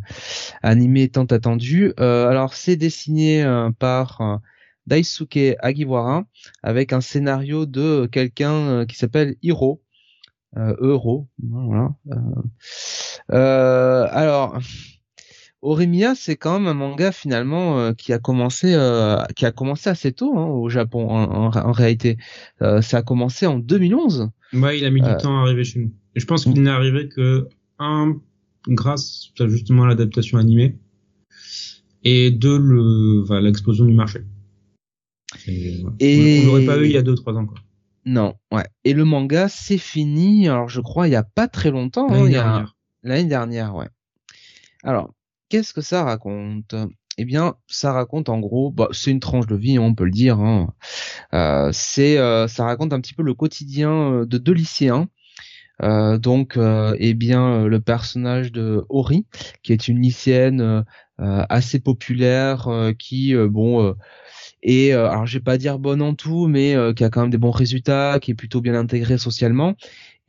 animée 0.64 1.10
tant 1.10 1.26
attendue. 1.26 1.94
alors 1.98 2.54
c'est 2.54 2.76
dessiné 2.76 3.46
par 3.80 4.40
Daisuke 4.88 5.56
Agiwara 5.60 6.24
avec 6.64 6.94
un 6.94 7.02
scénario 7.02 7.66
de 7.66 8.08
quelqu'un 8.12 8.86
qui 8.86 8.96
s'appelle 8.96 9.36
Hiro 9.42 9.82
Euro 10.56 11.28
voilà. 11.40 11.90
alors 13.30 14.60
Oremia, 15.64 16.16
c'est 16.16 16.38
quand 16.38 16.60
même 16.60 16.68
un 16.68 16.74
manga 16.74 17.12
finalement 17.12 17.80
euh, 17.80 17.94
qui 17.94 18.14
a 18.14 18.20
commencé 18.20 18.74
euh, 18.74 19.24
qui 19.36 19.46
a 19.46 19.52
commencé 19.52 19.90
assez 19.90 20.12
tôt 20.12 20.38
hein, 20.38 20.46
au 20.46 20.70
Japon 20.70 21.08
en, 21.10 21.72
réalité. 21.72 22.18
Euh, 22.62 22.82
ça 22.82 22.98
a 22.98 23.02
commencé 23.04 23.46
en 23.46 23.60
2011. 23.60 24.30
Ouais, 24.54 24.80
il 24.80 24.86
a 24.86 24.90
mis 24.90 25.02
du 25.02 25.18
temps 25.18 25.38
à 25.38 25.42
arriver 25.42 25.64
chez 25.64 25.80
nous. 25.80 25.92
Et 26.16 26.20
je 26.20 26.26
pense 26.26 26.46
qu'il 26.46 26.62
n'est 26.62 26.70
arrivé 26.70 27.10
que 27.10 27.48
un 27.78 28.16
grâce 28.68 29.32
justement 29.48 29.84
à 29.84 29.88
l'adaptation 29.88 30.40
animée 30.40 30.78
et 32.04 32.32
deux 32.32 32.58
le 32.58 33.40
l'explosion 33.40 33.86
du 33.86 33.94
marché. 33.94 34.22
Et, 35.48 36.44
on 36.44 36.48
l'aurait 36.48 36.66
pas 36.66 36.78
eu 36.78 36.86
il 36.86 36.92
y 36.92 36.98
a 36.98 37.04
deux 37.04 37.16
trois 37.16 37.36
ans 37.36 37.46
quoi. 37.46 37.60
Non, 38.04 38.34
ouais. 38.52 38.66
Et 38.84 38.94
le 38.94 39.06
manga 39.06 39.48
c'est 39.48 39.78
fini. 39.78 40.50
Alors 40.50 40.70
je 40.70 40.82
crois 40.82 41.08
il 41.08 41.12
y 41.12 41.16
a 41.16 41.24
pas 41.24 41.48
très 41.48 41.70
longtemps. 41.70 42.10
Hein, 42.10 42.16
l'année 42.16 42.30
dernière. 42.32 42.76
L'année 43.04 43.30
dernière, 43.30 43.76
ouais. 43.76 43.88
Alors 44.84 45.14
Qu'est-ce 45.52 45.74
que 45.74 45.82
ça 45.82 46.06
raconte? 46.06 46.76
Eh 47.18 47.26
bien, 47.26 47.56
ça 47.68 47.92
raconte 47.92 48.30
en 48.30 48.40
gros, 48.40 48.72
bah, 48.72 48.88
c'est 48.94 49.12
une 49.12 49.20
tranche 49.20 49.48
de 49.48 49.58
vie, 49.58 49.80
on 49.80 49.94
peut 49.94 50.06
le 50.06 50.12
dire. 50.12 50.40
Hein. 50.40 50.74
Euh, 51.34 51.72
c'est, 51.74 52.18
euh, 52.18 52.48
ça 52.48 52.64
raconte 52.64 52.94
un 52.94 53.02
petit 53.02 53.14
peu 53.14 53.22
le 53.22 53.34
quotidien 53.34 53.92
euh, 53.92 54.26
de 54.26 54.38
deux 54.38 54.54
lycéens. 54.54 55.10
donc, 55.82 56.58
eh 56.58 57.14
bien, 57.16 57.66
le 57.66 57.82
personnage 57.82 58.54
de 58.54 58.86
Ori, 58.88 59.26
qui 59.62 59.74
est 59.74 59.90
une 59.90 60.00
lycéenne 60.02 60.86
assez 61.18 61.80
populaire, 61.80 62.70
qui, 62.98 63.34
bon, 63.36 63.96
est, 64.62 64.92
alors 64.92 65.26
je 65.26 65.38
vais 65.40 65.44
pas 65.44 65.58
dire 65.58 65.80
bonne 65.80 66.04
en 66.04 66.14
tout, 66.14 66.48
mais 66.48 66.76
qui 66.96 67.04
a 67.04 67.10
quand 67.10 67.22
même 67.22 67.32
des 67.32 67.40
bons 67.40 67.52
résultats, 67.52 68.20
qui 68.22 68.32
est 68.32 68.36
plutôt 68.36 68.62
bien 68.62 68.76
intégrée 68.76 69.18
socialement, 69.18 69.76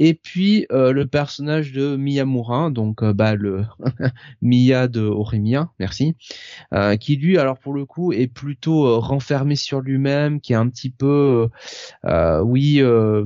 et 0.05 0.15
puis 0.15 0.67
euh, 0.73 0.91
le 0.91 1.07
personnage 1.07 1.71
de 1.71 1.95
Miyamura, 1.95 2.71
donc 2.71 3.05
euh, 3.05 3.13
bah 3.13 3.37
le 3.37 3.65
Miya 4.43 4.89
de 4.89 5.03
Orimiya, 5.03 5.71
merci, 5.79 6.17
euh, 6.75 6.97
qui 6.97 7.15
lui 7.15 7.39
alors 7.39 7.57
pour 7.57 7.73
le 7.73 7.87
coup 7.87 8.13
est 8.13 8.27
plutôt 8.27 8.99
renfermé 8.99 9.55
sur 9.55 9.81
lui-même, 9.81 10.41
qui 10.41 10.55
est 10.55 10.57
un 10.57 10.69
petit 10.69 10.91
peu, 10.91 11.49
oui, 12.43 12.79
le 12.81 13.25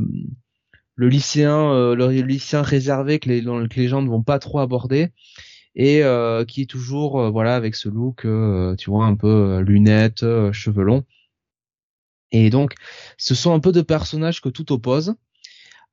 lycéen, 1.08 1.94
le 1.94 2.20
lycéen 2.20 2.60
réservé 2.60 3.20
que 3.20 3.30
les, 3.30 3.42
que 3.42 3.80
les 3.80 3.88
gens 3.88 4.02
ne 4.02 4.10
vont 4.10 4.22
pas 4.22 4.38
trop 4.38 4.58
aborder 4.58 5.12
et 5.76 6.02
qui 6.46 6.60
est 6.60 6.70
toujours 6.70 7.30
voilà 7.30 7.56
avec 7.56 7.74
ce 7.74 7.88
look, 7.88 8.26
tu 8.76 8.90
vois 8.90 9.06
un 9.06 9.14
peu 9.14 9.60
lunettes, 9.60 10.26
cheveux 10.52 10.84
longs. 10.84 11.04
Et 12.32 12.50
donc, 12.50 12.74
ce 13.16 13.34
sont 13.34 13.54
un 13.54 13.60
peu 13.60 13.72
de 13.72 13.80
personnages 13.80 14.42
que 14.42 14.50
tout 14.50 14.72
oppose 14.72 15.14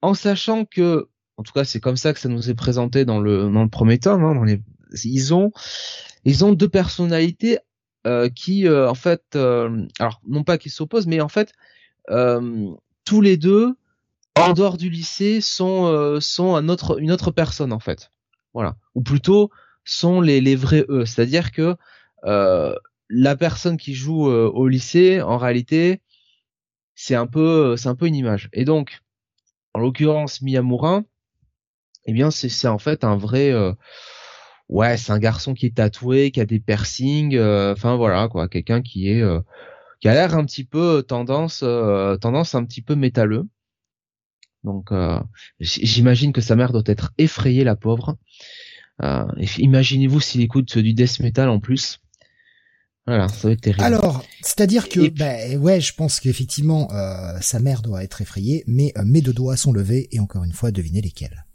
en 0.04 0.14
sachant 0.14 0.66
que, 0.66 1.08
en 1.38 1.44
tout 1.44 1.54
cas, 1.54 1.64
c'est 1.64 1.80
comme 1.80 1.96
ça 1.96 2.14
que 2.14 2.20
ça 2.20 2.28
nous 2.28 2.50
est 2.50 2.56
présenté 2.56 3.06
dans 3.06 3.22
le 3.22 3.50
dans 3.50 3.64
le 3.64 3.70
premier 3.70 3.98
tome. 4.00 4.26
Hein, 4.26 4.58
ils 5.06 5.34
ont 5.34 5.52
ils 6.26 6.44
ont 6.44 6.52
deux 6.52 6.68
personnalités 6.68 7.60
euh, 8.06 8.28
qui, 8.30 8.68
euh, 8.68 8.90
en 8.90 8.96
fait, 8.96 9.24
euh, 9.36 9.88
alors 10.00 10.22
non 10.28 10.44
pas 10.44 10.58
qui 10.58 10.70
s'opposent, 10.70 11.08
mais 11.08 11.22
en 11.22 11.30
fait, 11.30 11.54
tous 13.06 13.22
les 13.22 13.38
deux, 13.38 13.76
en 14.36 14.52
dehors 14.52 14.76
du 14.78 14.90
lycée, 14.90 15.40
sont 15.40 16.20
sont 16.20 16.56
un 16.56 16.68
autre 16.68 17.00
une 17.00 17.12
autre 17.12 17.32
personne 17.32 17.72
en 17.72 17.80
fait. 17.80 18.12
Voilà. 18.54 18.76
Ou 18.96 19.02
plutôt 19.02 19.52
sont 19.86 20.20
les, 20.20 20.42
les 20.42 20.58
vrais 20.58 20.86
eux. 20.90 21.06
C'est-à-dire 21.06 21.54
que 21.54 21.78
la 23.10 23.36
personne 23.38 23.78
qui 23.78 23.94
joue 23.94 24.26
au 24.26 24.68
lycée, 24.68 25.22
en 25.22 25.38
réalité, 25.38 26.02
c'est 26.94 27.16
un 27.16 27.28
peu, 27.28 27.78
c'est 27.78 27.88
un 27.88 27.96
peu 27.96 28.08
une 28.08 28.16
image. 28.16 28.50
Et 28.52 28.66
donc, 28.66 29.03
en 29.74 29.80
l'occurrence, 29.80 30.42
Miyamura, 30.42 31.04
eh 32.06 32.14
bien, 32.14 32.32
c'est 32.32 32.68
en 32.68 32.78
fait 32.80 33.04
un 33.04 33.16
vrai, 33.16 33.52
euh, 33.52 33.74
ouais, 34.70 34.98
c'est 34.98 35.12
un 35.12 35.20
garçon 35.20 35.54
qui 35.54 35.66
est 35.66 35.76
tatoué, 35.76 36.32
qui 36.32 36.42
a 36.42 36.46
des 36.46 36.60
piercings, 36.60 37.40
enfin 37.40 37.96
voilà 37.96 38.28
quoi, 38.28 38.48
quelqu'un 38.50 38.82
qui 38.82 39.10
est, 39.10 39.24
qui 40.00 40.08
a 40.08 40.14
l'air 40.14 40.36
un 40.36 40.46
petit 40.46 40.66
peu 40.66 41.04
tendance, 41.08 41.64
tendance 42.22 42.56
un 42.56 42.66
petit 42.66 42.82
peu 42.82 42.96
métalleux. 42.96 43.48
Donc, 44.64 44.92
j'imagine 45.60 46.34
que 46.34 46.42
sa 46.42 46.56
mère 46.56 46.72
doit 46.72 46.84
être 46.86 47.14
effrayée, 47.18 47.64
la 47.64 47.76
pauvre. 47.76 48.18
Imaginez-vous 49.02 50.20
s'il 50.20 50.42
écoute 50.42 50.78
du 50.78 50.94
death 50.94 51.20
metal 51.20 51.50
en 51.50 51.60
plus. 51.60 52.03
Voilà, 53.06 53.28
ça 53.28 53.48
va 53.48 53.54
être 53.54 53.62
terrible. 53.62 53.84
Alors, 53.84 54.24
c'est-à-dire 54.42 54.88
que, 54.88 55.10
ben 55.10 55.58
ouais, 55.58 55.82
je 55.82 55.94
pense 55.94 56.20
qu'effectivement, 56.20 56.90
euh, 56.94 57.38
sa 57.42 57.60
mère 57.60 57.82
doit 57.82 58.04
être 58.04 58.22
effrayée, 58.22 58.64
mais 58.66 58.94
euh, 58.98 59.04
mes 59.06 59.22
deux 59.22 59.34
doigts 59.34 59.58
sont 59.58 59.74
levés 59.74 60.08
et 60.12 60.20
encore 60.20 60.44
une 60.46 60.54
fois, 60.54 60.72
devinez 60.72 61.02
lesquels. 61.02 61.46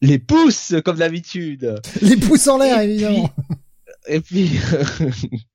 Les 0.00 0.18
pouces, 0.18 0.74
comme 0.84 0.98
d'habitude. 0.98 1.80
Les 2.02 2.16
pouces 2.16 2.46
en 2.46 2.58
l'air, 2.58 2.80
évidemment. 2.80 3.30
et 4.06 4.20
puis, 4.20 4.50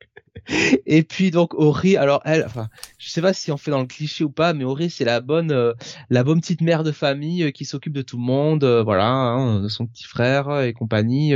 Et 0.85 1.03
puis 1.03 1.31
donc 1.31 1.53
Ori, 1.55 1.97
alors 1.97 2.21
elle, 2.25 2.43
enfin, 2.45 2.69
je 2.97 3.09
sais 3.09 3.21
pas 3.21 3.33
si 3.33 3.51
on 3.51 3.57
fait 3.57 3.71
dans 3.71 3.81
le 3.81 3.87
cliché 3.87 4.23
ou 4.23 4.29
pas, 4.29 4.53
mais 4.53 4.63
Ori 4.63 4.89
c'est 4.89 5.05
la 5.05 5.19
bonne, 5.19 5.51
euh, 5.51 5.73
la 6.09 6.23
bonne 6.23 6.39
petite 6.39 6.61
mère 6.61 6.83
de 6.83 6.91
famille 6.91 7.43
euh, 7.43 7.51
qui 7.51 7.65
s'occupe 7.65 7.93
de 7.93 8.01
tout 8.01 8.17
le 8.17 8.23
monde, 8.23 8.63
euh, 8.63 8.83
voilà, 8.83 9.07
hein, 9.07 9.61
de 9.61 9.67
son 9.67 9.85
petit 9.85 10.05
frère 10.05 10.61
et 10.61 10.73
compagnie, 10.73 11.33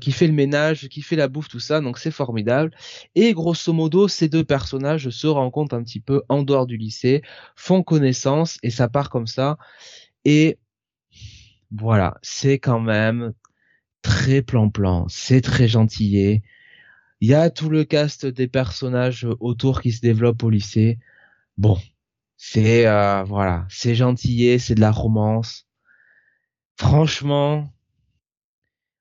qui 0.00 0.12
fait 0.12 0.26
le 0.26 0.32
ménage, 0.32 0.88
qui 0.88 1.02
fait 1.02 1.16
la 1.16 1.28
bouffe, 1.28 1.48
tout 1.48 1.60
ça, 1.60 1.80
donc 1.80 1.98
c'est 1.98 2.10
formidable. 2.10 2.72
Et 3.14 3.32
grosso 3.32 3.72
modo, 3.72 4.08
ces 4.08 4.28
deux 4.28 4.44
personnages 4.44 5.10
se 5.10 5.26
rencontrent 5.26 5.74
un 5.74 5.82
petit 5.82 6.00
peu 6.00 6.22
en 6.28 6.42
dehors 6.42 6.66
du 6.66 6.76
lycée, 6.76 7.22
font 7.56 7.82
connaissance 7.82 8.58
et 8.62 8.70
ça 8.70 8.88
part 8.88 9.10
comme 9.10 9.26
ça. 9.26 9.58
Et 10.24 10.58
voilà, 11.70 12.18
c'est 12.22 12.58
quand 12.58 12.80
même 12.80 13.32
très 14.02 14.42
plan-plan, 14.42 15.06
c'est 15.08 15.40
très 15.40 15.68
gentillé 15.68 16.42
il 17.22 17.28
y 17.28 17.34
a 17.34 17.50
tout 17.50 17.68
le 17.68 17.84
cast 17.84 18.26
des 18.26 18.48
personnages 18.48 19.28
autour 19.38 19.80
qui 19.80 19.92
se 19.92 20.00
développent 20.00 20.42
au 20.42 20.50
lycée. 20.50 20.98
Bon, 21.56 21.78
c'est 22.36 22.84
euh, 22.88 23.22
voilà, 23.22 23.64
c'est 23.68 23.94
gentillé, 23.94 24.58
c'est 24.58 24.74
de 24.74 24.80
la 24.80 24.90
romance. 24.90 25.68
Franchement, 26.76 27.72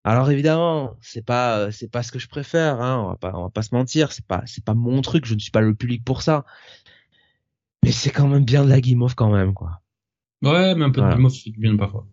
alors 0.04 0.30
évidemment, 0.30 0.98
c'est 1.02 1.26
pas 1.26 1.72
c'est 1.72 1.90
pas 1.90 2.04
ce 2.04 2.12
que 2.12 2.20
je 2.20 2.28
préfère, 2.28 2.80
hein, 2.80 3.04
on 3.04 3.08
va 3.08 3.16
pas 3.16 3.32
on 3.34 3.42
va 3.42 3.50
pas 3.50 3.64
se 3.64 3.74
mentir, 3.74 4.12
c'est 4.12 4.28
pas 4.28 4.44
c'est 4.46 4.64
pas 4.64 4.76
mon 4.76 5.02
truc, 5.02 5.26
je 5.26 5.34
ne 5.34 5.40
suis 5.40 5.50
pas 5.50 5.62
le 5.62 5.74
public 5.74 6.06
pour 6.06 6.22
ça. 6.22 6.46
Mais 7.84 7.92
c'est 7.92 8.12
quand 8.12 8.28
même 8.28 8.46
bien 8.46 8.64
de 8.64 8.70
la 8.70 8.82
guimauve 8.82 9.16
quand 9.16 9.32
même 9.32 9.56
quoi. 9.56 9.82
Ouais, 10.44 10.76
mais 10.76 10.86
un 10.86 10.92
peu 10.92 11.02
de 11.02 11.12
guimauve 11.12 11.34
c'est 11.34 11.50
bien 11.58 11.76
parfois. 11.76 12.06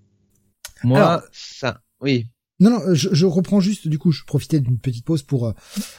Moi, 0.84 1.22
ça, 1.32 1.82
oui. 2.00 2.30
Non, 2.60 2.70
non, 2.70 2.94
je, 2.94 3.08
je, 3.12 3.26
reprends 3.26 3.60
juste, 3.60 3.86
du 3.86 3.98
coup, 3.98 4.10
je 4.10 4.24
profitais 4.24 4.58
d'une 4.58 4.78
petite 4.78 5.04
pause 5.04 5.22
pour 5.22 5.46
euh, 5.46 5.52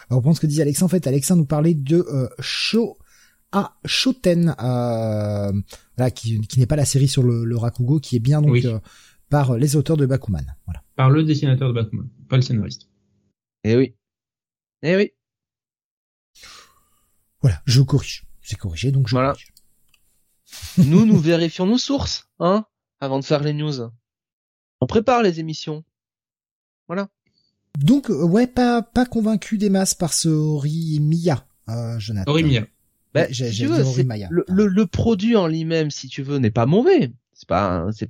reprendre 0.10 0.36
ce 0.36 0.42
que 0.42 0.48
disait 0.48 0.62
Alexa. 0.62 0.84
En 0.84 0.90
fait, 0.90 1.08
Alexa 1.08 1.36
nous 1.36 1.46
parlait 1.46 1.74
de 1.74 1.98
euh, 1.98 2.28
Sho 2.40 2.98
à 3.52 3.78
Shoten, 3.86 4.56
euh, 4.62 5.52
voilà, 5.98 6.12
qui, 6.12 6.40
qui 6.42 6.60
n'est 6.60 6.68
pas 6.68 6.76
la 6.76 6.86
série 6.86 7.08
sur 7.08 7.24
le, 7.24 7.46
le 7.46 7.58
Rakugo, 7.58 8.00
qui 8.00 8.16
est 8.16 8.20
bien 8.20 8.42
donc 8.42 8.64
euh, 8.66 8.80
par 9.30 9.58
les 9.58 9.76
auteurs 9.76 9.98
de 9.98 10.06
Bakuman. 10.06 10.46
Voilà. 10.66 10.84
Par 10.96 11.10
le 11.10 11.24
dessinateur 11.24 11.70
de 11.70 11.74
Bakuman, 11.74 12.10
pas 12.30 12.36
le 12.36 12.42
scénariste. 12.42 12.90
Eh 13.64 13.76
oui. 13.76 13.96
Eh 14.84 14.96
oui. 14.96 15.12
Voilà, 17.42 17.62
je 17.66 17.82
corrige. 17.82 18.26
C'est 18.42 18.58
corrigé, 18.58 18.92
donc 18.92 19.08
je 19.08 19.16
voilà. 19.16 19.34
corrige. 19.34 19.54
nous, 20.78 21.06
nous 21.06 21.18
vérifions 21.18 21.66
nos 21.66 21.78
sources, 21.78 22.30
hein, 22.40 22.66
avant 23.00 23.20
de 23.20 23.26
faire 23.26 23.44
les 23.44 23.54
news. 23.54 23.92
On 24.82 24.88
prépare 24.88 25.24
les 25.24 25.40
émissions. 25.40 25.84
Voilà. 26.90 27.08
Donc 27.78 28.10
euh, 28.10 28.24
ouais, 28.24 28.48
pas 28.48 28.82
pas 28.82 29.06
convaincu 29.06 29.58
des 29.58 29.70
masses 29.70 29.94
par 29.94 30.12
ce 30.12 30.28
Mia, 31.00 31.46
euh, 31.70 32.00
Jonathan. 32.00 32.34
Mia. 32.34 32.66
Bah, 33.14 33.28
si 33.32 33.50
tu 33.52 33.66
veux, 33.68 33.84
le, 34.30 34.46
le, 34.48 34.68
le, 34.68 34.86
produit 34.86 35.36
en 35.36 35.48
lui-même, 35.48 35.90
si 35.90 36.08
tu 36.08 36.22
veux, 36.22 36.38
n'est 36.38 36.52
pas 36.52 36.66
mauvais. 36.66 37.12
C'est 37.34 37.48
pas, 37.48 37.88
c'est 37.92 38.10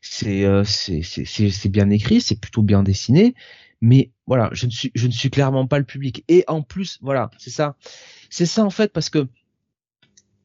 c'est 0.00 0.44
euh, 0.44 0.64
c'est 0.64 1.02
c'est 1.02 1.68
bien 1.68 1.90
écrit, 1.90 2.20
c'est 2.20 2.40
plutôt 2.40 2.62
bien 2.62 2.82
dessiné. 2.82 3.34
Mais 3.80 4.10
voilà, 4.26 4.50
je 4.52 4.66
ne 4.66 4.70
suis 4.70 4.90
je 4.94 5.06
ne 5.06 5.12
suis 5.12 5.30
clairement 5.30 5.66
pas 5.66 5.78
le 5.78 5.84
public. 5.84 6.24
Et 6.28 6.44
en 6.48 6.62
plus, 6.62 6.98
voilà, 7.00 7.30
c'est 7.38 7.50
ça, 7.50 7.76
c'est 8.30 8.46
ça 8.46 8.64
en 8.64 8.70
fait, 8.70 8.92
parce 8.92 9.10
que 9.10 9.28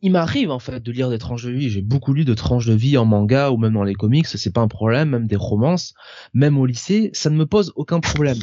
il 0.04 0.12
m'arrive 0.12 0.52
en 0.52 0.60
fait 0.60 0.82
de 0.82 0.92
lire 0.92 1.10
des 1.10 1.18
tranches 1.18 1.46
de 1.46 1.52
vie. 1.52 1.70
J'ai 1.70 1.82
beaucoup 1.82 2.14
lu 2.14 2.26
de 2.26 2.34
tranches 2.34 2.66
de 2.66 2.74
vie 2.74 2.98
en 2.98 3.06
manga 3.06 3.52
ou 3.52 3.58
même 3.58 3.74
dans 3.74 3.86
les 3.86 3.96
comics. 3.96 4.28
C'est 4.28 4.54
pas 4.54 4.62
un 4.62 4.68
problème, 4.68 5.10
même 5.10 5.28
des 5.28 5.38
romances, 5.38 5.94
même 6.34 6.58
au 6.58 6.66
lycée, 6.66 7.10
ça 7.14 7.30
ne 7.30 7.38
me 7.38 7.46
pose 7.46 7.72
aucun 7.78 8.02
problème. 8.02 8.38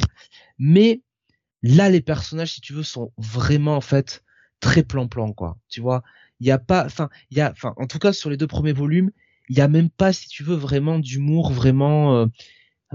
Mais 0.57 1.03
là, 1.61 1.89
les 1.91 2.01
personnages, 2.01 2.53
si 2.53 2.61
tu 2.61 2.73
veux, 2.73 2.81
sont 2.81 3.13
vraiment 3.17 3.75
en 3.75 3.81
fait 3.81 4.23
très 4.59 4.81
plan-plan 4.81 5.33
quoi. 5.33 5.57
Tu 5.69 5.81
vois, 5.81 6.01
il 6.39 6.47
y 6.47 6.51
a 6.51 6.57
pas, 6.57 6.83
enfin, 6.83 7.09
il 7.29 7.37
y 7.37 7.41
a, 7.41 7.51
enfin, 7.51 7.75
en 7.77 7.85
tout 7.85 7.99
cas 7.99 8.11
sur 8.11 8.31
les 8.31 8.37
deux 8.37 8.47
premiers 8.47 8.73
volumes, 8.73 9.11
il 9.47 9.55
y 9.55 9.61
a 9.61 9.67
même 9.67 9.91
pas, 9.91 10.13
si 10.13 10.27
tu 10.29 10.43
veux, 10.43 10.55
vraiment 10.55 10.97
d'humour, 10.97 11.51
vraiment. 11.51 12.15
Euh, 12.17 12.25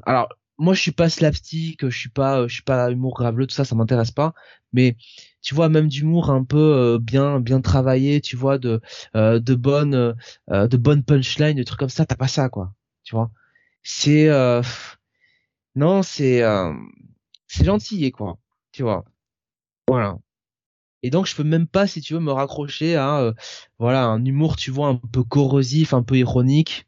alors 0.02 0.28
moi 0.58 0.74
je 0.74 0.80
suis 0.80 0.92
pas 0.92 1.08
slapstick, 1.08 1.88
je 1.88 1.96
suis 1.96 2.08
pas 2.08 2.46
je 2.48 2.54
suis 2.54 2.62
pas 2.62 2.90
humour 2.90 3.14
graveleux, 3.14 3.46
tout 3.46 3.54
ça 3.54 3.64
ça 3.64 3.74
m'intéresse 3.74 4.10
pas, 4.10 4.34
mais 4.72 4.96
tu 5.42 5.54
vois 5.54 5.68
même 5.68 5.88
d'humour 5.88 6.30
un 6.30 6.44
peu 6.44 6.56
euh, 6.58 6.98
bien 6.98 7.40
bien 7.40 7.60
travaillé, 7.60 8.20
tu 8.20 8.36
vois 8.36 8.58
de 8.58 8.80
euh, 9.16 9.38
de 9.40 9.54
bonnes 9.54 10.14
euh, 10.50 10.66
de 10.68 10.76
bonnes 10.76 11.04
punchlines, 11.04 11.56
des 11.56 11.64
trucs 11.64 11.78
comme 11.80 11.88
ça, 11.88 12.06
t'as 12.06 12.16
pas 12.16 12.28
ça 12.28 12.48
quoi, 12.48 12.72
tu 13.04 13.14
vois? 13.14 13.30
C'est 13.82 14.28
non, 15.74 16.02
c'est 16.02 16.42
c'est 17.48 17.64
gentil 17.64 18.10
quoi, 18.12 18.38
tu 18.72 18.82
vois? 18.82 19.04
Voilà. 19.88 20.18
Et 21.02 21.10
donc 21.10 21.26
je 21.26 21.36
peux 21.36 21.44
même 21.44 21.68
pas 21.68 21.86
si 21.86 22.00
tu 22.02 22.14
veux 22.14 22.20
me 22.20 22.32
raccrocher 22.32 22.96
à 22.96 23.32
voilà, 23.78 24.06
un 24.06 24.24
humour 24.24 24.56
tu 24.56 24.70
vois 24.70 24.88
un 24.88 24.96
peu 24.96 25.24
corrosif, 25.24 25.94
un 25.94 26.02
peu 26.02 26.16
ironique. 26.18 26.86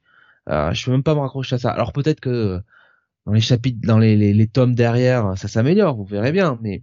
je 0.49 0.85
peux 0.85 0.93
même 0.93 1.03
pas 1.05 1.15
me 1.15 1.21
raccrocher 1.21 1.57
à 1.57 1.59
ça. 1.59 1.71
Alors 1.71 1.93
peut-être 1.93 2.21
que 2.21 2.63
dans 3.29 3.35
les 3.35 3.43
chapitres, 3.43 3.79
dans 3.83 3.99
les, 3.99 4.17
les, 4.17 4.47
tomes 4.47 4.75
derrière, 4.75 5.37
ça 5.37 5.49
s'améliore, 5.49 5.95
vous 5.95 6.07
verrez 6.07 6.33
bien. 6.33 6.59
Mais 6.63 6.83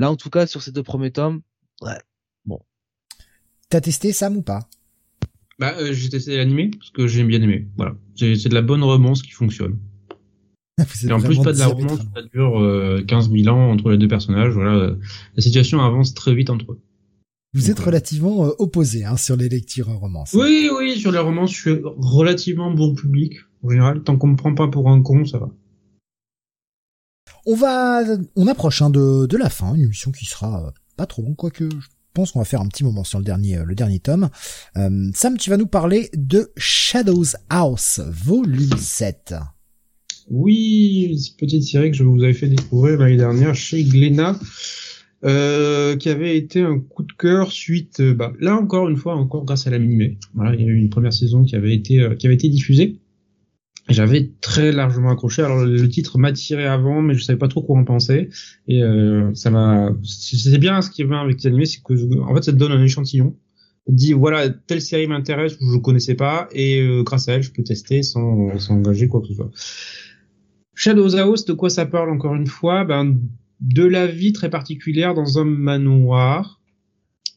là, 0.00 0.10
en 0.10 0.16
tout 0.16 0.28
cas, 0.28 0.48
sur 0.48 0.62
ces 0.62 0.72
deux 0.72 0.82
premiers 0.82 1.12
tomes, 1.12 1.42
ouais, 1.80 2.00
bon. 2.44 2.58
T'as 3.68 3.80
testé 3.80 4.12
Sam 4.12 4.36
ou 4.38 4.42
pas? 4.42 4.68
Bah, 5.60 5.76
euh, 5.78 5.92
j'ai 5.92 6.08
testé 6.08 6.36
l'animé 6.36 6.72
parce 6.76 6.90
que 6.90 7.06
j'ai 7.06 7.22
bien 7.22 7.40
aimé. 7.40 7.68
Voilà, 7.76 7.94
c'est 8.16 8.48
de 8.48 8.54
la 8.54 8.62
bonne 8.62 8.82
romance 8.82 9.22
qui 9.22 9.30
fonctionne. 9.30 9.78
Et 11.06 11.12
en 11.12 11.20
plus, 11.20 11.38
pas 11.38 11.52
de 11.52 11.58
la 11.58 11.68
romance, 11.68 12.00
ça 12.16 12.22
dure 12.34 12.60
euh, 12.60 13.04
15 13.06 13.30
000 13.30 13.54
ans 13.54 13.70
entre 13.70 13.92
les 13.92 13.98
deux 13.98 14.08
personnages. 14.08 14.52
Voilà, 14.52 14.96
la 15.36 15.42
situation 15.42 15.80
avance 15.80 16.14
très 16.14 16.34
vite 16.34 16.50
entre 16.50 16.72
eux. 16.72 16.80
Vous 17.54 17.70
êtes 17.70 17.78
relativement 17.78 18.46
euh, 18.46 18.50
opposé 18.58 19.04
hein, 19.04 19.16
sur 19.16 19.36
les 19.36 19.48
lectures 19.48 19.86
romances. 19.86 20.32
Oui, 20.34 20.68
oui, 20.76 20.98
sur 20.98 21.12
les 21.12 21.18
romances, 21.20 21.52
je 21.52 21.60
suis 21.60 21.80
relativement 21.84 22.72
bon 22.72 22.92
public. 22.96 23.36
En 23.62 23.68
général, 23.68 24.02
tant 24.02 24.16
qu'on 24.16 24.28
me 24.28 24.36
prend 24.36 24.54
pas 24.54 24.66
pour 24.66 24.88
un 24.88 25.00
con, 25.00 25.24
ça 25.24 25.38
va. 25.38 25.50
On 27.46 27.54
va, 27.54 28.02
on 28.36 28.46
approche 28.46 28.82
hein, 28.82 28.90
de, 28.90 29.26
de 29.26 29.36
la 29.36 29.48
fin, 29.48 29.74
une 29.74 29.84
émission 29.84 30.10
qui 30.10 30.26
sera 30.26 30.66
euh, 30.66 30.70
pas 30.96 31.06
trop 31.06 31.22
longue, 31.22 31.36
quoique 31.36 31.64
je 31.64 31.86
pense 32.12 32.32
qu'on 32.32 32.40
va 32.40 32.44
faire 32.44 32.60
un 32.60 32.66
petit 32.66 32.84
moment 32.84 33.04
sur 33.04 33.18
le 33.18 33.24
dernier, 33.24 33.58
euh, 33.58 33.64
le 33.64 33.74
dernier 33.74 33.98
tome. 33.98 34.28
Euh, 34.76 35.10
Sam, 35.14 35.38
tu 35.38 35.48
vas 35.48 35.56
nous 35.56 35.66
parler 35.66 36.10
de 36.14 36.52
Shadows 36.56 37.36
House, 37.48 38.00
volume 38.08 38.76
7. 38.76 39.34
Oui, 40.28 41.16
petite 41.38 41.64
série 41.64 41.90
que 41.90 41.96
je 41.96 42.04
vous 42.04 42.22
avais 42.22 42.34
fait 42.34 42.48
découvrir 42.48 42.98
l'année 42.98 43.16
dernière 43.16 43.54
chez 43.54 43.82
Glénat, 43.84 44.38
qui 45.22 46.08
avait 46.08 46.36
été 46.36 46.62
un 46.62 46.78
coup 46.78 47.02
de 47.02 47.12
cœur 47.12 47.50
suite, 47.50 48.00
bah, 48.00 48.32
là 48.38 48.54
encore 48.54 48.88
une 48.88 48.96
fois, 48.96 49.16
encore 49.16 49.44
grâce 49.44 49.66
à 49.66 49.70
l'animé. 49.70 50.18
Voilà, 50.34 50.54
il 50.54 50.60
y 50.60 50.64
a 50.64 50.68
eu 50.68 50.76
une 50.76 50.90
première 50.90 51.12
saison 51.12 51.42
qui 51.42 51.56
avait 51.56 51.74
été, 51.74 52.06
qui 52.18 52.26
avait 52.26 52.36
été 52.36 52.48
diffusée. 52.48 53.00
J'avais 53.90 54.30
très 54.40 54.72
largement 54.72 55.10
accroché. 55.10 55.42
Alors 55.42 55.64
le 55.64 55.88
titre 55.88 56.18
m'a 56.18 56.32
tiré 56.32 56.66
avant, 56.66 57.02
mais 57.02 57.14
je 57.14 57.22
savais 57.22 57.38
pas 57.38 57.48
trop 57.48 57.62
quoi 57.62 57.78
en 57.78 57.84
penser. 57.84 58.28
Et 58.68 58.82
euh, 58.82 59.34
ça 59.34 59.50
m'a. 59.50 59.92
C'est 60.04 60.58
bien 60.58 60.80
ce 60.80 60.90
qui 60.90 61.02
est 61.02 61.04
bien 61.04 61.20
avec 61.20 61.42
les 61.42 61.46
animés, 61.48 61.66
c'est 61.66 61.82
que 61.82 62.20
en 62.20 62.34
fait 62.34 62.42
ça 62.42 62.52
te 62.52 62.56
donne 62.56 62.72
un 62.72 62.82
échantillon. 62.82 63.36
Dit 63.88 64.12
voilà 64.12 64.48
telle 64.48 64.80
série 64.80 65.06
m'intéresse 65.06 65.56
ou 65.60 65.72
je 65.72 65.78
connaissais 65.78 66.14
pas 66.14 66.48
et 66.52 66.80
euh, 66.80 67.02
grâce 67.02 67.28
à 67.28 67.32
elle 67.32 67.42
je 67.42 67.50
peux 67.50 67.64
tester 67.64 68.02
sans, 68.02 68.56
sans 68.58 68.74
engager 68.74 69.08
quoi 69.08 69.20
que 69.20 69.28
ce 69.28 69.34
soit. 69.34 69.50
Shadows 70.74 71.16
House, 71.16 71.44
de 71.44 71.52
quoi 71.52 71.70
ça 71.70 71.86
parle 71.86 72.10
encore 72.10 72.34
une 72.34 72.46
fois? 72.46 72.84
Ben 72.84 73.18
de 73.60 73.84
la 73.84 74.06
vie 74.06 74.32
très 74.32 74.48
particulière 74.48 75.14
dans 75.14 75.38
un 75.38 75.44
manoir 75.44 76.59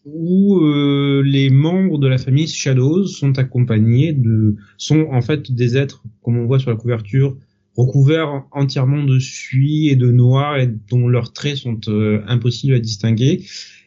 où 0.05 0.59
euh, 0.59 1.21
les 1.25 1.49
membres 1.49 1.97
de 1.97 2.07
la 2.07 2.17
famille 2.17 2.47
Shadows 2.47 3.05
sont 3.05 3.37
accompagnés 3.39 4.13
de 4.13 4.55
sont 4.77 5.07
en 5.11 5.21
fait 5.21 5.51
des 5.51 5.77
êtres 5.77 6.03
comme 6.21 6.37
on 6.37 6.45
voit 6.45 6.59
sur 6.59 6.71
la 6.71 6.75
couverture 6.75 7.37
recouverts 7.75 8.43
entièrement 8.51 9.03
de 9.03 9.17
suie 9.17 9.87
et 9.87 9.95
de 9.95 10.11
noir 10.11 10.57
et 10.57 10.67
dont 10.67 11.07
leurs 11.07 11.33
traits 11.33 11.57
sont 11.57 11.79
impossibles 12.27 12.75
à 12.75 12.79
distinguer 12.79 13.43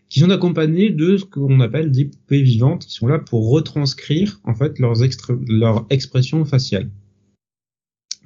qui 0.09 0.21
sont 0.21 0.31
accompagnés 0.31 0.91
de 0.91 1.17
ce 1.17 1.25
qu'on 1.25 1.61
appelle 1.61 1.91
des 1.91 2.07
poupées 2.07 2.43
vivantes, 2.43 2.87
qui 2.87 2.95
sont 2.95 3.07
là 3.07 3.19
pour 3.19 3.51
retranscrire 3.51 4.41
en 4.45 4.55
fait 4.55 4.79
leurs, 4.79 4.97
leurs 5.49 5.87
expressions 5.91 6.45
faciales. 6.45 6.91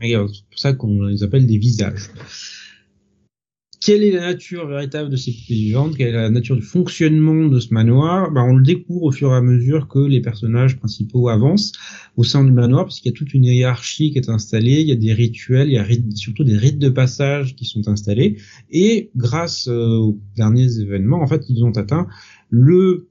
Et 0.02 0.16
euh, 0.16 0.26
c'est 0.28 0.44
pour 0.48 0.58
ça 0.58 0.72
qu'on 0.72 1.02
les 1.04 1.22
appelle 1.22 1.46
des 1.46 1.58
visages. 1.58 2.10
Quelle 3.82 4.04
est 4.04 4.10
la 4.10 4.20
nature 4.20 4.66
véritable 4.66 5.08
de 5.08 5.16
ces 5.16 5.30
vivantes? 5.30 5.96
Quelle 5.96 6.08
est 6.08 6.12
la 6.12 6.28
nature 6.28 6.54
du 6.54 6.60
fonctionnement 6.60 7.46
de 7.48 7.58
ce 7.60 7.72
manoir? 7.72 8.30
Ben, 8.30 8.42
On 8.42 8.56
le 8.56 8.62
découvre 8.62 9.04
au 9.04 9.10
fur 9.10 9.32
et 9.32 9.36
à 9.36 9.40
mesure 9.40 9.88
que 9.88 9.98
les 9.98 10.20
personnages 10.20 10.76
principaux 10.76 11.30
avancent 11.30 11.72
au 12.18 12.22
sein 12.22 12.44
du 12.44 12.52
manoir, 12.52 12.84
parce 12.84 13.00
qu'il 13.00 13.10
y 13.10 13.14
a 13.14 13.16
toute 13.16 13.32
une 13.32 13.44
hiérarchie 13.44 14.10
qui 14.10 14.18
est 14.18 14.28
installée, 14.28 14.82
il 14.82 14.88
y 14.88 14.92
a 14.92 14.96
des 14.96 15.14
rituels, 15.14 15.68
il 15.68 15.72
y 15.72 15.78
a 15.78 15.86
surtout 16.14 16.44
des 16.44 16.58
rites 16.58 16.78
de 16.78 16.90
passage 16.90 17.56
qui 17.56 17.64
sont 17.64 17.88
installés, 17.88 18.36
et 18.70 19.08
grâce 19.16 19.66
euh, 19.66 19.96
aux 19.96 20.20
derniers 20.36 20.78
événements, 20.80 21.22
en 21.22 21.26
fait, 21.26 21.48
ils 21.48 21.64
ont 21.64 21.72
atteint 21.72 22.06
le, 22.50 23.08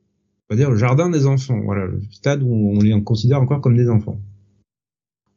on 0.51 0.53
va 0.53 0.55
dire, 0.55 0.69
le 0.69 0.77
jardin 0.77 1.09
des 1.09 1.25
enfants, 1.25 1.59
voilà, 1.65 1.87
le 1.87 1.99
stade 2.11 2.43
où 2.43 2.73
on 2.75 2.79
les 2.79 2.91
considère 3.01 3.41
encore 3.41 3.61
comme 3.61 3.75
des 3.75 3.89
enfants. 3.89 4.21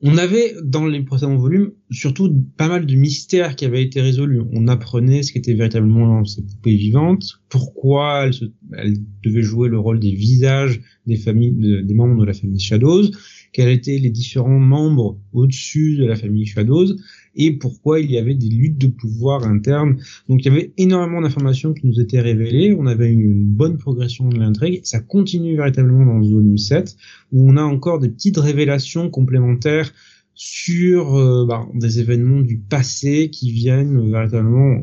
On 0.04 0.18
avait 0.18 0.54
dans 0.64 0.86
les 0.86 1.00
précédents 1.02 1.36
volumes 1.36 1.70
surtout 1.92 2.34
pas 2.56 2.66
mal 2.66 2.86
de 2.86 2.94
mystères 2.96 3.54
qui 3.54 3.64
avaient 3.64 3.84
été 3.84 4.00
résolus. 4.00 4.42
On 4.52 4.66
apprenait 4.66 5.22
ce 5.22 5.32
qu'étaient 5.32 5.54
véritablement 5.54 6.24
ces 6.24 6.42
poupées 6.42 6.74
vivantes, 6.74 7.40
pourquoi 7.48 8.28
elles, 8.76 8.96
devaient 9.22 9.42
jouer 9.42 9.68
le 9.68 9.78
rôle 9.78 10.00
des 10.00 10.12
visages 10.12 10.80
des 11.06 11.16
familles, 11.16 11.84
des 11.84 11.94
membres 11.94 12.20
de 12.20 12.26
la 12.26 12.32
famille 12.32 12.58
Shadows, 12.58 13.10
quels 13.52 13.68
étaient 13.68 13.98
les 13.98 14.10
différents 14.10 14.58
membres 14.58 15.18
au-dessus 15.32 15.96
de 15.96 16.06
la 16.06 16.16
famille 16.16 16.46
Shadows 16.46 16.96
et 17.34 17.52
pourquoi 17.52 18.00
il 18.00 18.10
y 18.10 18.18
avait 18.18 18.34
des 18.34 18.48
luttes 18.48 18.78
de 18.78 18.88
pouvoir 18.88 19.44
internes. 19.44 19.98
Donc 20.28 20.44
il 20.44 20.46
y 20.46 20.50
avait 20.50 20.72
énormément 20.76 21.20
d'informations 21.20 21.72
qui 21.72 21.86
nous 21.86 22.00
étaient 22.00 22.20
révélées, 22.20 22.74
on 22.78 22.86
avait 22.86 23.10
une 23.10 23.44
bonne 23.44 23.78
progression 23.78 24.28
de 24.28 24.38
l'intrigue, 24.38 24.80
ça 24.84 25.00
continue 25.00 25.56
véritablement 25.56 26.04
dans 26.04 26.22
ce 26.22 26.30
volume 26.30 26.58
7 26.58 26.96
où 27.32 27.50
on 27.50 27.56
a 27.56 27.62
encore 27.62 27.98
des 28.00 28.08
petites 28.08 28.38
révélations 28.38 29.10
complémentaires 29.10 29.92
sur 30.34 31.14
euh, 31.14 31.44
bah, 31.46 31.68
des 31.74 32.00
événements 32.00 32.40
du 32.40 32.58
passé 32.58 33.30
qui 33.30 33.52
viennent 33.52 34.10
véritablement 34.10 34.82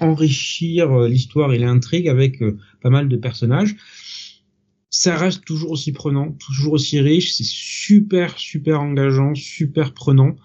enrichir 0.00 0.92
euh, 0.92 1.08
l'histoire 1.08 1.52
et 1.52 1.58
l'intrigue 1.58 2.08
avec 2.08 2.42
euh, 2.42 2.56
pas 2.82 2.90
mal 2.90 3.08
de 3.08 3.16
personnages 3.16 3.76
ça 4.90 5.16
reste 5.16 5.44
toujours 5.44 5.72
aussi 5.72 5.92
prenant, 5.92 6.32
toujours 6.32 6.74
aussi 6.74 7.00
riche, 7.00 7.34
c'est 7.34 7.46
super 7.46 8.38
super 8.38 8.80
engageant, 8.80 9.34
super 9.34 9.92
prenant. 9.92 10.36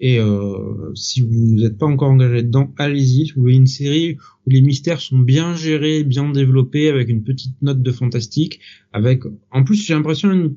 Et 0.00 0.20
euh, 0.20 0.94
si 0.94 1.22
vous 1.22 1.56
n'êtes 1.56 1.76
pas 1.76 1.86
encore 1.86 2.10
engagé 2.10 2.44
dedans, 2.44 2.72
allez-y. 2.78 3.26
Si 3.26 3.32
vous 3.32 3.42
voulez 3.42 3.56
une 3.56 3.66
série 3.66 4.16
où 4.46 4.50
les 4.50 4.62
mystères 4.62 5.00
sont 5.00 5.18
bien 5.18 5.56
gérés, 5.56 6.04
bien 6.04 6.30
développés, 6.30 6.88
avec 6.88 7.08
une 7.08 7.24
petite 7.24 7.60
note 7.62 7.82
de 7.82 7.90
fantastique, 7.90 8.60
avec 8.92 9.24
en 9.50 9.64
plus 9.64 9.84
j'ai 9.84 9.94
l'impression 9.94 10.30
une, 10.32 10.56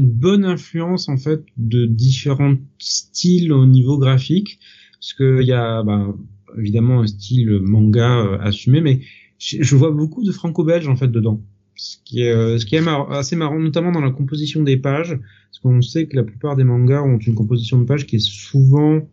bonne 0.00 0.46
influence 0.46 1.10
en 1.10 1.18
fait 1.18 1.44
de 1.58 1.84
différents 1.84 2.56
styles 2.78 3.52
au 3.52 3.66
niveau 3.66 3.98
graphique, 3.98 4.58
parce 4.94 5.12
que 5.12 5.42
il 5.42 5.46
y 5.46 5.52
a 5.52 5.82
bah, 5.82 6.16
évidemment 6.56 7.02
un 7.02 7.06
style 7.06 7.60
manga 7.60 8.16
euh, 8.16 8.38
assumé, 8.40 8.80
mais 8.80 9.00
je 9.38 9.76
vois 9.76 9.90
beaucoup 9.90 10.24
de 10.24 10.32
franco-belge 10.32 10.88
en 10.88 10.96
fait 10.96 11.08
dedans 11.08 11.42
ce 11.80 11.96
qui 12.04 12.20
est, 12.20 12.30
euh, 12.30 12.58
ce 12.58 12.66
qui 12.66 12.76
est 12.76 12.86
assez 13.10 13.36
marrant, 13.36 13.58
notamment 13.58 13.90
dans 13.90 14.02
la 14.02 14.10
composition 14.10 14.62
des 14.62 14.76
pages, 14.76 15.18
parce 15.18 15.58
qu'on 15.62 15.80
sait 15.80 16.06
que 16.06 16.14
la 16.14 16.24
plupart 16.24 16.54
des 16.54 16.64
mangas 16.64 17.02
ont 17.02 17.16
une 17.16 17.34
composition 17.34 17.78
de 17.78 17.84
pages 17.84 18.06
qui 18.06 18.16
est 18.16 18.26
souvent 18.26 19.08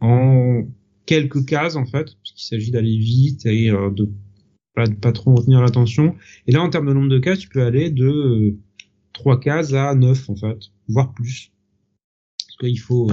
en 0.00 0.62
quelques 1.06 1.44
cases 1.44 1.74
en 1.74 1.86
fait, 1.86 2.04
parce 2.04 2.32
qu'il 2.32 2.44
s'agit 2.44 2.70
d'aller 2.70 2.96
vite 2.96 3.46
et 3.46 3.68
euh, 3.68 3.90
de 3.90 4.08
pas, 4.76 4.86
pas 4.88 5.10
trop 5.10 5.34
retenir 5.34 5.60
l'attention. 5.60 6.14
Et 6.46 6.52
là, 6.52 6.62
en 6.62 6.70
termes 6.70 6.86
de 6.86 6.92
nombre 6.92 7.08
de 7.08 7.18
cases, 7.18 7.40
tu 7.40 7.48
peux 7.48 7.64
aller 7.64 7.90
de 7.90 8.56
3 9.14 9.34
euh, 9.34 9.38
cases 9.40 9.72
à 9.72 9.96
9 9.96 10.30
en 10.30 10.36
fait, 10.36 10.58
voire 10.86 11.12
plus. 11.14 11.50
Parce 12.38 12.58
qu'il 12.58 12.78
faut, 12.78 13.10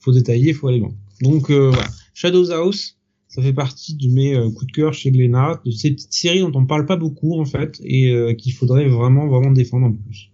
faut 0.00 0.12
détailler, 0.12 0.48
il 0.48 0.54
faut 0.54 0.66
aller 0.66 0.80
loin. 0.80 0.94
Donc 1.22 1.52
voilà, 1.52 1.86
Shadows 2.14 2.50
House, 2.50 2.98
ça 3.30 3.40
fait 3.40 3.52
partie 3.52 3.94
de 3.94 4.08
mes 4.08 4.34
euh, 4.34 4.50
coups 4.50 4.66
de 4.66 4.72
cœur 4.72 4.92
chez 4.92 5.10
Glénat, 5.10 5.62
de 5.64 5.70
ces 5.70 5.92
petites 5.92 6.12
séries 6.12 6.40
dont 6.40 6.52
on 6.54 6.66
parle 6.66 6.84
pas 6.84 6.96
beaucoup 6.96 7.40
en 7.40 7.44
fait 7.44 7.80
et 7.82 8.10
euh, 8.10 8.34
qu'il 8.34 8.52
faudrait 8.52 8.88
vraiment 8.88 9.26
vraiment 9.28 9.52
défendre 9.52 9.86
en 9.86 9.92
plus. 9.92 10.30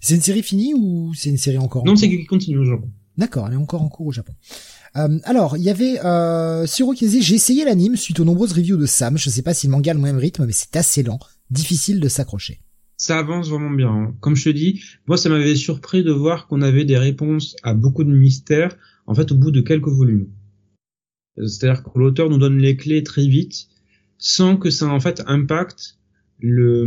C'est 0.00 0.14
une 0.14 0.22
série 0.22 0.42
finie 0.42 0.74
ou 0.74 1.12
c'est 1.14 1.30
une 1.30 1.38
série 1.38 1.58
encore 1.58 1.84
Non, 1.84 1.96
c'est 1.96 2.08
qui 2.08 2.24
continue 2.26 2.58
au 2.58 2.64
Japon. 2.64 2.90
D'accord, 3.16 3.46
elle 3.48 3.54
est 3.54 3.56
encore 3.56 3.82
en 3.82 3.88
cours 3.88 4.06
au 4.06 4.12
Japon. 4.12 4.34
Euh, 4.96 5.18
alors, 5.24 5.56
il 5.56 5.62
y 5.62 5.70
avait 5.70 6.04
euh, 6.04 6.66
sur 6.66 6.92
j'ai 6.94 7.34
essayé 7.34 7.64
l'anime 7.64 7.96
suite 7.96 8.20
aux 8.20 8.24
nombreuses 8.24 8.52
reviews 8.52 8.76
de 8.76 8.86
Sam. 8.86 9.18
Je 9.18 9.30
sais 9.30 9.42
pas 9.42 9.54
si 9.54 9.66
le 9.66 9.72
manga 9.72 9.90
a 9.90 9.94
le 9.94 10.00
même 10.00 10.18
rythme, 10.18 10.46
mais 10.46 10.52
c'est 10.52 10.76
assez 10.76 11.02
lent, 11.02 11.18
difficile 11.50 12.00
de 12.00 12.08
s'accrocher. 12.08 12.60
Ça 12.96 13.18
avance 13.18 13.48
vraiment 13.48 13.70
bien. 13.70 13.88
Hein. 13.88 14.14
Comme 14.20 14.36
je 14.36 14.44
te 14.44 14.50
dis, 14.50 14.80
moi 15.06 15.16
ça 15.16 15.28
m'avait 15.28 15.56
surpris 15.56 16.04
de 16.04 16.12
voir 16.12 16.46
qu'on 16.46 16.62
avait 16.62 16.84
des 16.84 16.96
réponses 16.96 17.56
à 17.64 17.74
beaucoup 17.74 18.04
de 18.04 18.12
mystères 18.12 18.76
en 19.06 19.14
fait 19.14 19.32
au 19.32 19.36
bout 19.36 19.50
de 19.50 19.60
quelques 19.60 19.88
volumes. 19.88 20.28
C'est-à-dire 21.36 21.82
que 21.82 21.98
l'auteur 21.98 22.30
nous 22.30 22.38
donne 22.38 22.58
les 22.58 22.76
clés 22.76 23.02
très 23.02 23.26
vite, 23.26 23.68
sans 24.18 24.56
que 24.56 24.70
ça 24.70 24.88
en 24.88 25.00
fait 25.00 25.22
impacte 25.26 25.98
le, 26.38 26.86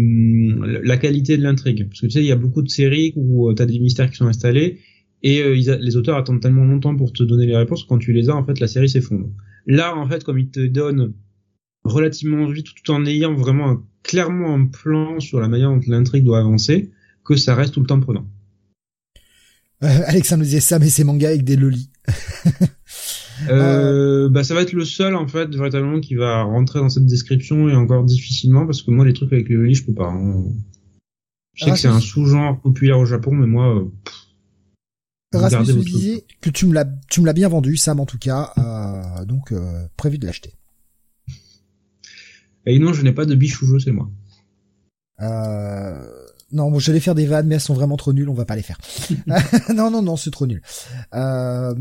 la 0.84 0.98
qualité 0.98 1.38
de 1.38 1.43
l'intrigue. 1.43 1.88
Parce 1.88 2.01
que 2.01 2.08
tu 2.08 2.14
sais, 2.14 2.22
il 2.22 2.27
y 2.27 2.32
a 2.32 2.38
beaucoup 2.38 2.61
de 2.61 2.69
séries 2.69 3.14
où 3.16 3.50
euh, 3.50 3.56
tu 3.56 3.61
as 3.61 3.66
des 3.66 3.80
mystères 3.80 4.09
qui 4.09 4.17
sont 4.17 4.27
installés 4.27 4.80
et 5.24 5.42
euh, 5.42 5.77
les 5.80 5.95
auteurs 5.98 6.17
attendent 6.17 6.42
tellement 6.42 6.64
longtemps 6.64 6.95
pour 6.95 7.11
te 7.11 7.24
donner 7.24 7.45
les 7.45 7.58
réponses 7.58 7.84
quand 7.84 7.98
tu 7.98 8.14
les 8.14 8.30
as, 8.30 8.35
en 8.35 8.45
fait, 8.45 8.59
la 8.59 8.67
série 8.67 8.90
s'effondre. 8.90 9.30
Là, 9.66 9.95
en 9.95 10.08
fait, 10.08 10.24
comme 10.24 10.40
il 10.40 10.50
te 10.50 10.66
donne 10.66 11.14
relativement 11.84 12.48
vite, 12.48 12.67
tout 12.74 12.92
en 12.92 13.06
ayant 13.06 13.34
vraiment 13.34 13.82
clairement 14.03 14.53
un 14.53 14.66
plan 14.66 15.19
sur 15.19 15.40
la 15.40 15.48
manière 15.48 15.69
dont 15.69 15.82
l'intrigue 15.88 16.24
doit 16.24 16.40
avancer, 16.40 16.92
que 17.26 17.35
ça 17.35 17.56
reste 17.56 17.74
tout 17.74 17.82
le 17.82 17.88
temps 17.88 18.00
prenant. 18.00 18.27
Euh, 19.84 20.01
Alexandre 20.06 20.43
disait 20.43 20.59
ça, 20.59 20.80
mais 20.80 20.90
c'est 20.90 21.03
manga 21.03 21.27
avec 21.27 21.43
des 21.43 21.56
lolis. 21.56 21.90
Euh, 23.50 24.30
bah 24.30 24.43
ça 24.43 24.53
va 24.53 24.61
être 24.61 24.74
le 24.74 24.85
seul 24.85 25.16
en 25.16 25.27
fait 25.27 25.50
véritablement 25.53 26.00
qui 26.00 26.16
va 26.16 26.43
rentrer 26.43 26.80
dans 26.80 26.90
cette 26.90 27.06
description 27.06 27.69
et 27.69 27.76
encore 27.76 28.03
difficilement 28.03 28.66
parce 28.66 28.82
que 28.82 28.92
moi 28.92 29.06
les 29.06 29.14
trucs 29.14 29.32
avec 29.34 29.50
les 29.50 29.56
lolis 29.56 29.76
je 29.76 29.85
peux 29.85 29.93
pas. 29.93 30.09
Hein. 30.09 30.43
Je 31.53 31.66
sais 31.66 31.72
ah, 31.72 31.74
que 31.74 31.80
c'est 31.80 31.88
un 31.88 32.00
sous-genre 32.00 32.59
populaire 32.59 33.00
au 33.00 33.06
Japon 33.06 33.34
mais 33.34 33.48
moi. 33.48 33.76
Euh, 33.76 33.85
Rasmus 35.34 35.84
disait 35.84 36.26
que 36.42 36.50
tu 36.50 36.66
me 36.67 36.74
l'as 36.74 36.88
tu 37.09 37.22
me 37.22 37.26
l'as 37.26 37.34
bien 37.34 37.50
vendu 37.50 37.76
Sam 37.77 38.00
en 38.00 38.06
tout 38.06 38.17
cas 38.17 38.53
euh, 38.58 39.26
donc 39.26 39.51
euh, 39.51 39.88
prévu 39.98 40.17
de 40.17 40.26
l'acheter. 40.26 40.53
Et 42.66 42.80
non 42.80 42.93
je 42.93 43.01
n'ai 43.01 43.14
pas 43.14 43.26
de 43.26 43.35
bichoujo 43.35 43.80
c'est 43.80 43.92
moi. 43.92 44.09
Euh... 45.22 46.01
Non, 46.51 46.72
bon, 46.72 46.80
j'allais 46.80 47.01
faire 47.01 47.16
des 47.16 47.26
vannes, 47.26 47.48
mais 47.48 47.56
elles 47.56 47.61
sont 47.61 47.74
vraiment 47.74 47.98
trop 47.98 48.14
nulles, 48.14 48.30
on 48.30 48.34
va 48.34 48.45
pas 48.45 48.56
les 48.56 48.61
faire. 48.61 48.80
non, 49.74 49.92
non, 49.92 50.01
non, 50.01 50.16
c'est 50.16 50.32
trop 50.32 50.48
nul. 50.48 50.61
Euh, 51.14 51.76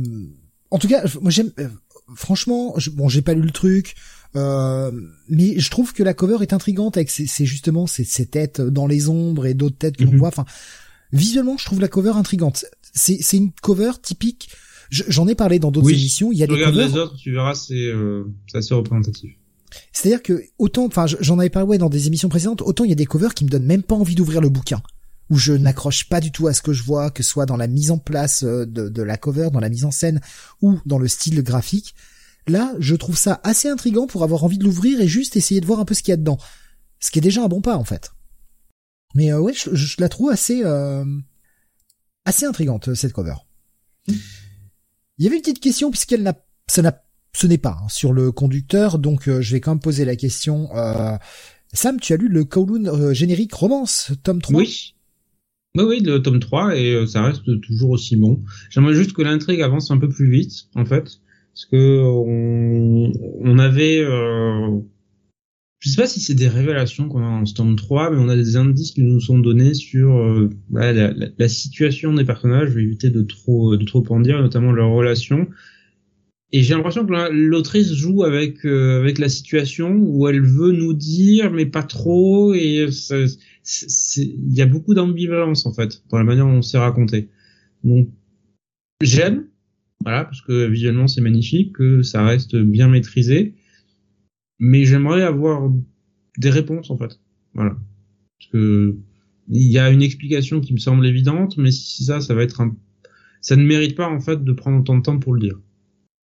en 0.70 0.78
tout 0.78 0.88
cas, 0.88 1.04
moi 1.20 1.30
j'aime. 1.30 1.52
Euh, 1.58 1.68
franchement, 2.14 2.74
bon, 2.92 3.08
j'ai 3.08 3.22
pas 3.22 3.34
lu 3.34 3.42
le 3.42 3.50
truc, 3.50 3.94
euh, 4.36 4.90
mais 5.28 5.58
je 5.58 5.70
trouve 5.70 5.92
que 5.92 6.02
la 6.02 6.14
cover 6.14 6.38
est 6.42 6.52
intrigante 6.52 6.96
avec 6.96 7.10
ces, 7.10 7.26
justement 7.46 7.86
ces, 7.86 8.04
ces, 8.04 8.26
têtes 8.26 8.60
dans 8.60 8.86
les 8.86 9.08
ombres 9.08 9.46
et 9.46 9.54
d'autres 9.54 9.78
têtes 9.78 9.96
que 9.96 10.04
l'on 10.04 10.12
mhm. 10.12 10.18
voit. 10.18 10.28
Enfin, 10.28 10.44
visuellement, 11.12 11.56
je 11.58 11.64
trouve 11.64 11.80
la 11.80 11.88
cover 11.88 12.10
intrigante. 12.10 12.64
C'est 12.92 13.18
c'est 13.20 13.36
une 13.36 13.52
cover 13.52 13.92
typique. 14.02 14.50
J'en 14.90 15.26
ai 15.26 15.34
parlé 15.34 15.58
dans 15.58 15.72
d'autres 15.72 15.90
émissions. 15.90 16.30
Il 16.30 16.38
y 16.38 16.44
a 16.44 16.46
des 16.46 16.62
covers. 16.62 16.88
les 16.88 16.96
autres, 16.96 17.16
tu 17.16 17.32
verras, 17.32 17.56
c'est 17.56 17.74
euh, 17.74 18.24
assez 18.54 18.72
représentatif. 18.72 19.32
C'est-à-dire 19.92 20.22
que 20.22 20.44
autant, 20.58 20.86
enfin, 20.86 21.06
j'en 21.06 21.38
avais 21.40 21.50
parlé 21.50 21.68
ouais, 21.68 21.78
dans 21.78 21.90
des 21.90 22.06
émissions 22.06 22.28
précédentes, 22.28 22.62
autant 22.62 22.84
il 22.84 22.90
y 22.90 22.92
a 22.92 22.96
des 22.96 23.04
covers 23.04 23.34
qui 23.34 23.44
me 23.44 23.50
donnent 23.50 23.66
même 23.66 23.82
pas 23.82 23.96
envie 23.96 24.14
d'ouvrir 24.14 24.40
le 24.40 24.48
bouquin 24.48 24.80
où 25.30 25.36
je 25.36 25.52
n'accroche 25.52 26.08
pas 26.08 26.20
du 26.20 26.30
tout 26.30 26.46
à 26.46 26.54
ce 26.54 26.62
que 26.62 26.72
je 26.72 26.82
vois, 26.82 27.10
que 27.10 27.22
ce 27.22 27.30
soit 27.30 27.46
dans 27.46 27.56
la 27.56 27.66
mise 27.66 27.90
en 27.90 27.98
place 27.98 28.44
euh, 28.44 28.64
de, 28.64 28.88
de, 28.88 29.02
la 29.02 29.16
cover, 29.16 29.50
dans 29.52 29.60
la 29.60 29.68
mise 29.68 29.84
en 29.84 29.90
scène 29.90 30.20
ou 30.62 30.78
dans 30.86 30.98
le 30.98 31.08
style 31.08 31.42
graphique. 31.42 31.94
Là, 32.46 32.74
je 32.78 32.94
trouve 32.94 33.18
ça 33.18 33.40
assez 33.42 33.68
intrigant 33.68 34.06
pour 34.06 34.22
avoir 34.22 34.44
envie 34.44 34.58
de 34.58 34.64
l'ouvrir 34.64 35.00
et 35.00 35.08
juste 35.08 35.36
essayer 35.36 35.60
de 35.60 35.66
voir 35.66 35.80
un 35.80 35.84
peu 35.84 35.94
ce 35.94 36.02
qu'il 36.02 36.12
y 36.12 36.14
a 36.14 36.16
dedans. 36.16 36.38
Ce 37.00 37.10
qui 37.10 37.18
est 37.18 37.22
déjà 37.22 37.42
un 37.42 37.48
bon 37.48 37.60
pas 37.60 37.76
en 37.76 37.84
fait. 37.84 38.12
Mais 39.14 39.32
euh, 39.32 39.40
ouais, 39.40 39.52
je, 39.52 39.96
la 39.98 40.08
trouve 40.08 40.30
assez 40.30 40.62
euh, 40.64 41.04
assez 42.24 42.46
intrigante 42.46 42.94
cette 42.94 43.12
cover. 43.12 43.34
Il 44.06 45.24
y 45.24 45.26
avait 45.26 45.36
une 45.36 45.42
petite 45.42 45.60
question 45.60 45.90
puisqu'elle 45.90 46.22
n'a 46.22 46.34
ça 46.68 46.82
n'a 46.82 47.02
ce 47.34 47.46
n'est 47.46 47.58
pas 47.58 47.78
hein, 47.82 47.88
sur 47.88 48.12
le 48.12 48.32
conducteur, 48.32 48.98
donc 48.98 49.28
je 49.28 49.52
vais 49.52 49.60
quand 49.60 49.72
même 49.72 49.80
poser 49.80 50.04
la 50.04 50.16
question. 50.16 50.70
Sam, 51.72 52.00
tu 52.00 52.14
as 52.14 52.16
lu 52.16 52.28
le 52.28 52.44
Kowloon 52.44 53.12
générique 53.12 53.52
romance, 53.52 54.12
tome 54.22 54.40
3 54.40 54.56
Oui. 54.56 54.95
Oui, 55.76 55.84
oui, 55.84 56.00
le 56.00 56.22
tome 56.22 56.40
3, 56.40 56.76
et 56.76 56.94
euh, 56.94 57.06
ça 57.06 57.22
reste 57.22 57.60
toujours 57.60 57.90
aussi 57.90 58.16
bon. 58.16 58.42
J'aimerais 58.70 58.94
juste 58.94 59.12
que 59.12 59.20
l'intrigue 59.20 59.60
avance 59.60 59.90
un 59.90 59.98
peu 59.98 60.08
plus 60.08 60.30
vite, 60.30 60.68
en 60.74 60.86
fait, 60.86 61.20
parce 61.52 61.66
que 61.70 62.00
on, 62.02 63.58
avait... 63.58 64.00
Euh, 64.00 64.78
je 65.80 65.90
sais 65.90 66.00
pas 66.00 66.06
si 66.06 66.20
c'est 66.20 66.34
des 66.34 66.48
révélations 66.48 67.08
qu'on 67.10 67.22
a 67.22 67.26
en 67.28 67.44
Storm 67.44 67.76
3, 67.76 68.10
mais 68.10 68.16
on 68.18 68.30
a 68.30 68.36
des 68.36 68.56
indices 68.56 68.92
qui 68.92 69.02
nous 69.02 69.20
sont 69.20 69.38
donnés 69.38 69.74
sur 69.74 70.16
euh, 70.16 70.48
la, 70.72 71.12
la, 71.12 71.48
situation 71.48 72.14
des 72.14 72.24
personnages. 72.24 72.70
Je 72.70 72.76
vais 72.76 72.82
éviter 72.82 73.10
de 73.10 73.22
trop 73.22 73.76
de 73.76 73.84
trop 73.84 74.02
en 74.08 74.20
dire, 74.20 74.40
notamment 74.40 74.72
leurs 74.72 74.90
relations. 74.90 75.46
Et 76.52 76.62
j'ai 76.62 76.74
l'impression 76.74 77.04
que 77.04 77.12
l'autrice 77.32 77.92
joue 77.92 78.22
avec 78.22 78.64
euh, 78.64 79.00
avec 79.00 79.18
la 79.18 79.28
situation 79.28 79.90
où 79.90 80.28
elle 80.28 80.40
veut 80.40 80.72
nous 80.72 80.94
dire, 80.94 81.50
mais 81.50 81.66
pas 81.66 81.82
trop. 81.82 82.54
Et 82.54 82.86
il 84.16 84.54
y 84.54 84.62
a 84.62 84.66
beaucoup 84.66 84.94
d'ambivalence 84.94 85.66
en 85.66 85.72
fait 85.72 86.02
dans 86.10 86.18
la 86.18 86.24
manière 86.24 86.46
dont 86.46 86.58
on 86.58 86.62
s'est 86.62 86.78
raconté. 86.78 87.30
Donc 87.84 88.08
j'aime, 89.00 89.46
voilà, 90.02 90.24
parce 90.24 90.40
que 90.40 90.66
visuellement 90.66 91.08
c'est 91.08 91.20
magnifique, 91.20 91.74
que 91.74 92.02
ça 92.02 92.24
reste 92.24 92.56
bien 92.56 92.88
maîtrisé 92.88 93.54
mais 94.58 94.84
j'aimerais 94.84 95.22
avoir 95.22 95.70
des 96.38 96.50
réponses 96.50 96.90
en 96.90 96.96
fait. 96.96 97.20
Voilà. 97.54 97.76
Parce 98.38 98.50
que 98.52 98.96
il 99.48 99.70
y 99.70 99.78
a 99.78 99.90
une 99.90 100.02
explication 100.02 100.60
qui 100.60 100.72
me 100.72 100.78
semble 100.78 101.06
évidente, 101.06 101.56
mais 101.56 101.70
si 101.70 102.04
ça, 102.04 102.20
ça 102.20 102.34
va 102.34 102.42
être 102.42 102.60
un, 102.60 102.74
ça 103.40 103.54
ne 103.54 103.62
mérite 103.62 103.94
pas 103.96 104.08
en 104.08 104.20
fait 104.20 104.42
de 104.42 104.52
prendre 104.52 104.80
autant 104.80 104.96
de 104.96 105.02
temps 105.02 105.18
pour 105.18 105.34
le 105.34 105.40
dire. 105.40 105.60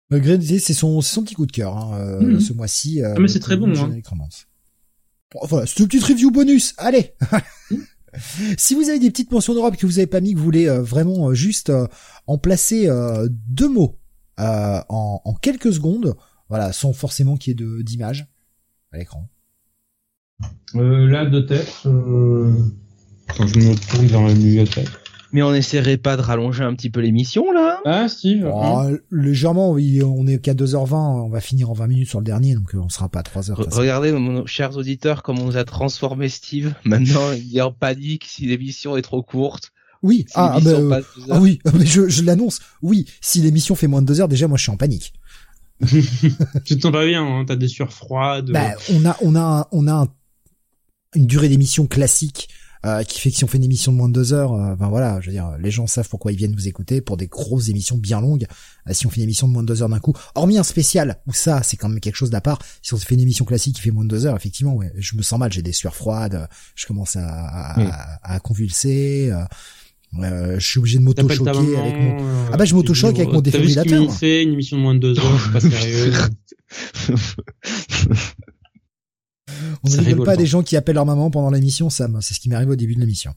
Malgré 0.10 0.40
c'est 0.60 0.74
son, 0.74 1.00
son 1.02 1.24
petit 1.24 1.36
coup 1.36 1.46
de 1.46 1.52
cœur 1.52 1.78
hein, 1.78 2.00
euh, 2.00 2.22
mhm. 2.22 2.40
ce 2.40 2.54
mois-ci. 2.54 3.02
Euh, 3.02 3.14
ah, 3.16 3.20
mais 3.20 3.28
c'est 3.28 3.40
très 3.40 3.58
bon. 3.58 3.72
Hein. 3.78 4.00
Voilà, 5.44 5.66
c'est 5.66 5.80
une 5.80 5.88
petite 5.88 6.04
review 6.04 6.32
bonus. 6.32 6.74
Allez. 6.78 7.14
si 8.58 8.76
vous 8.76 8.90
avez 8.90 9.00
des 9.00 9.12
petites 9.12 9.32
mentions 9.32 9.54
d'Europe 9.54 9.76
que 9.78 9.86
vous 9.86 10.00
avez 10.00 10.08
pas 10.08 10.22
mis, 10.22 10.34
que 10.34 10.38
vous 10.40 10.46
voulez 10.46 10.68
euh, 10.68 10.82
vraiment 10.82 11.34
juste 11.34 11.72
en 12.28 12.38
placer 12.38 12.90
deux 13.30 13.70
mots 13.70 14.00
en, 14.38 15.22
en 15.24 15.34
quelques 15.36 15.74
secondes, 15.74 16.16
voilà, 16.50 16.74
sans 16.74 16.94
forcément 16.94 17.38
qu'il 17.38 17.52
y 17.52 17.54
ait 17.54 17.66
de 17.66 17.82
d'image 17.82 18.28
à 18.92 18.98
l'écran. 18.98 19.30
Euh, 20.76 21.08
là, 21.08 21.26
de 21.26 21.42
tête, 21.42 21.72
euh... 21.86 22.52
quand 23.36 23.48
je 23.48 23.60
me 23.60 23.76
tourne 23.76 24.08
dans 24.08 24.28
la 24.28 24.34
bibliothèque. 24.34 24.90
Mais 25.34 25.42
on 25.42 25.54
essaierait 25.54 25.98
pas 25.98 26.16
de 26.16 26.22
rallonger 26.22 26.64
un 26.64 26.76
petit 26.76 26.92
peu 26.92 27.02
l'émission, 27.02 27.52
là 27.52 27.82
Ah, 27.86 28.08
Steve 28.08 28.48
oh, 28.54 28.84
Légèrement, 29.12 29.72
oui, 29.72 30.02
on 30.04 30.28
est 30.28 30.38
qu'à 30.38 30.54
2h20, 30.54 30.94
on 30.94 31.30
va 31.30 31.42
finir 31.42 31.72
en 31.72 31.74
20 31.74 31.88
minutes 31.88 32.10
sur 32.10 32.20
le 32.20 32.26
dernier, 32.26 32.54
donc 32.54 32.76
euh, 32.76 32.80
on 32.80 32.90
sera 32.90 33.10
pas 33.10 33.20
à 33.20 33.24
3h. 33.24 33.54
regardez, 33.74 34.16
chers 34.46 34.78
auditeurs, 34.78 35.24
comment 35.24 35.42
on 35.42 35.46
nous 35.48 35.58
a 35.58 35.66
transformé 35.66 36.30
Steve. 36.30 36.76
Maintenant, 36.86 37.32
il 37.32 37.58
est 37.58 37.62
en 37.62 37.72
panique 37.72 38.26
si 38.28 38.46
l'émission 38.46 38.96
est 38.96 39.02
trop 39.02 39.24
courte. 39.24 39.72
Oui, 40.04 40.26
ah, 40.36 40.60
bah, 40.64 40.70
euh, 40.70 41.02
ah, 41.32 41.40
oui, 41.40 41.60
mais 41.74 41.86
je, 41.86 42.10
je 42.10 42.24
l'annonce. 42.24 42.60
Oui, 42.82 43.06
si 43.20 43.42
l'émission 43.42 43.74
fait 43.74 43.88
moins 43.88 44.02
de 44.02 44.08
2 44.08 44.22
heures, 44.22 44.28
déjà, 44.28 44.48
moi, 44.48 44.58
je 44.58 44.64
suis 44.64 44.72
en 44.72 44.78
panique. 44.78 45.14
tu 46.66 46.78
te 46.78 46.88
pas 46.90 47.06
bien, 47.06 47.26
hein, 47.26 47.46
t'as 47.48 47.56
des 47.56 47.68
sueurs 47.68 47.92
froides. 47.92 48.52
Bah, 48.52 48.74
on 48.92 49.06
a, 49.06 49.18
on 49.22 49.36
a, 49.36 49.68
on 49.72 49.88
a 49.88 50.08
une 51.16 51.26
durée 51.26 51.50
d'émission 51.50 51.88
classique 51.88 52.50
euh, 52.86 53.04
qui 53.04 53.20
fait 53.20 53.32
que 53.32 53.38
si 53.38 53.44
on 53.44 53.48
fait 53.48 53.58
une 53.58 53.64
émission 53.64 53.92
de 53.92 53.98
moins 53.98 54.10
de 54.10 54.14
deux 54.14 54.34
heures, 54.34 54.54
euh, 54.54 54.76
ben 54.76 54.90
voilà, 54.90 55.20
je 55.22 55.28
veux 55.28 55.32
dire, 55.32 55.52
les 55.60 55.72
gens 55.72 55.88
savent 55.88 56.10
pourquoi 56.10 56.32
ils 56.32 56.38
viennent 56.38 56.56
vous 56.56 56.68
écouter 56.68 57.02
pour 57.02 57.18
des 57.18 57.28
grosses 57.28 57.70
émissions 57.70 57.98
bien 57.98 58.22
longues. 58.22 58.46
Euh, 58.90 58.94
si 58.94 59.08
on 59.08 59.10
fait 59.10 59.18
une 59.18 59.24
émission 59.24 59.48
de 59.48 59.54
moins 59.54 59.64
de 59.64 59.68
deux 59.68 59.82
heures 59.82 59.90
d'un 59.90 60.00
coup, 60.00 60.14
hormis 60.36 60.58
un 60.58 60.64
spécial 60.64 61.20
où 61.28 61.34
ça, 61.34 61.64
c'est 61.64 61.78
quand 61.78 61.90
même 61.90 62.00
quelque 62.00 62.16
chose 62.16 62.30
d'à 62.30 62.42
part. 62.42 62.60
Si 62.82 62.94
on 62.94 62.98
fait 62.98 63.16
une 63.16 63.22
émission 63.22 63.46
classique 63.46 63.76
qui 63.76 63.82
fait 63.82 63.92
moins 63.92 64.04
de 64.04 64.10
deux 64.10 64.26
heures, 64.26 64.36
effectivement, 64.36 64.76
ouais, 64.76 64.92
je 64.98 65.16
me 65.16 65.22
sens 65.22 65.40
mal, 65.40 65.52
j'ai 65.52 65.62
des 65.62 65.74
sueurs 65.74 65.96
froides, 65.96 66.48
je 66.76 66.86
commence 66.86 67.16
à, 67.16 67.26
à, 67.28 68.20
à 68.24 68.40
convulser. 68.40 69.32
Euh, 70.20 70.60
je 70.60 70.66
suis 70.68 70.80
obligé 70.80 71.00
de 71.00 71.04
m'auto-choquer 71.04 71.50
avec 71.50 71.96
mon... 71.96 72.20
Euh, 72.20 72.50
ah 72.52 72.58
bah 72.58 72.66
je 72.66 72.76
m'auto-choque 72.76 73.18
avec 73.18 73.32
mon 73.32 73.42
défibrillateur. 73.42 74.06
T'as 74.08 74.14
fait 74.14 74.44
une 74.44 74.54
émission 74.54 74.78
de 74.78 74.82
moins 74.82 74.94
de 74.94 75.00
deux 75.00 75.20
heures, 75.20 75.42
c'est 75.44 75.52
pas 75.52 75.60
sérieux. 75.78 76.14
On 79.84 79.90
ne 79.90 79.98
rigole 79.98 80.26
pas 80.26 80.38
des 80.38 80.46
gens 80.46 80.64
qui 80.64 80.76
appellent 80.76 80.96
leur 80.96 81.06
maman 81.06 81.32
pendant 81.32 81.50
l'émission, 81.50 81.90
Sam. 81.90 82.22
C'est 82.22 82.34
ce 82.34 82.40
qui 82.40 82.50
m'arrive 82.50 82.70
au 82.70 82.76
début 82.76 82.96
de 82.96 83.00
l'émission. 83.00 83.34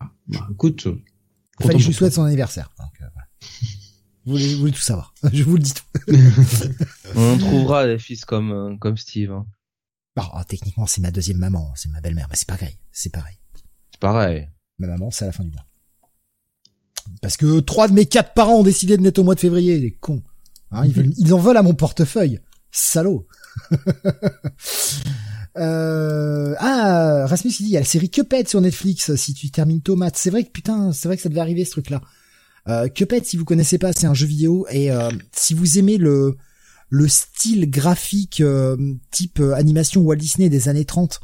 Ah, 0.00 0.10
bah, 0.26 0.48
écoute. 0.50 0.86
Il 1.60 1.66
fallait 1.66 1.74
que 1.74 1.82
je 1.82 1.88
lui 1.88 1.94
souhaite 1.94 2.12
son 2.12 2.24
anniversaire. 2.24 2.70
Donc, 2.78 2.92
euh, 3.00 3.06
voilà. 3.12 3.28
vous, 4.24 4.32
voulez, 4.32 4.54
vous 4.54 4.60
voulez 4.60 4.72
tout 4.72 4.80
savoir. 4.80 5.14
je 5.32 5.42
vous 5.42 5.56
le 5.56 5.62
dis 5.62 5.74
tout. 5.74 5.84
On 7.16 7.36
trouvera 7.38 7.86
des 7.86 7.98
fils 7.98 8.24
comme, 8.24 8.52
euh, 8.52 8.76
comme 8.76 8.96
Steve. 8.96 9.32
Hein. 9.32 9.46
Bah, 10.16 10.44
techniquement, 10.48 10.86
c'est 10.86 11.00
ma 11.00 11.10
deuxième 11.10 11.38
maman, 11.38 11.72
c'est 11.76 11.90
ma 11.90 12.00
belle-mère, 12.00 12.26
mais 12.30 12.36
c'est 12.36 12.48
pareil. 12.48 12.76
C'est 12.90 13.12
pareil. 13.12 13.36
C'est 13.92 14.00
pareil. 14.00 14.48
Ma 14.78 14.88
maman, 14.88 15.10
c'est 15.10 15.24
à 15.24 15.28
la 15.28 15.32
fin 15.32 15.44
du 15.44 15.50
mois. 15.50 15.64
Parce 17.22 17.36
que 17.36 17.60
trois 17.60 17.88
de 17.88 17.92
mes 17.94 18.06
quatre 18.06 18.34
parents 18.34 18.56
ont 18.60 18.62
décidé 18.64 18.96
de 18.96 19.02
naître 19.02 19.20
au 19.20 19.24
mois 19.24 19.34
de 19.34 19.40
février, 19.40 19.78
les 19.78 19.92
cons. 19.92 20.22
Hein, 20.70 20.86
ils, 20.86 21.32
en 21.32 21.38
veulent 21.38 21.56
à 21.56 21.62
mon 21.62 21.74
portefeuille. 21.74 22.40
Salaud. 22.70 23.26
Euh... 25.56 26.54
Ah, 26.58 27.26
Rasmus 27.26 27.50
il 27.60 27.64
dit, 27.64 27.70
il 27.70 27.72
y 27.72 27.76
a 27.76 27.80
la 27.80 27.86
série 27.86 28.10
Cuphead 28.10 28.48
sur 28.48 28.60
Netflix, 28.60 29.14
si 29.16 29.34
tu 29.34 29.50
termines 29.50 29.80
Tomate. 29.80 30.16
C'est 30.16 30.30
vrai 30.30 30.44
que 30.44 30.50
putain, 30.50 30.92
c'est 30.92 31.08
vrai 31.08 31.16
que 31.16 31.22
ça 31.22 31.28
devait 31.28 31.40
arriver 31.40 31.64
ce 31.64 31.72
truc-là. 31.72 32.02
Euh, 32.68 32.88
Cuphead, 32.88 33.24
si 33.24 33.36
vous 33.36 33.44
connaissez 33.44 33.78
pas, 33.78 33.92
c'est 33.92 34.06
un 34.06 34.14
jeu 34.14 34.26
vidéo 34.26 34.66
et 34.70 34.90
euh, 34.90 35.10
si 35.32 35.54
vous 35.54 35.78
aimez 35.78 35.96
le 35.96 36.36
le 36.90 37.06
style 37.06 37.68
graphique 37.68 38.40
euh, 38.40 38.94
type 39.10 39.40
euh, 39.40 39.52
animation 39.54 40.00
Walt 40.02 40.16
Disney 40.16 40.48
des 40.48 40.70
années 40.70 40.86
30 40.86 41.20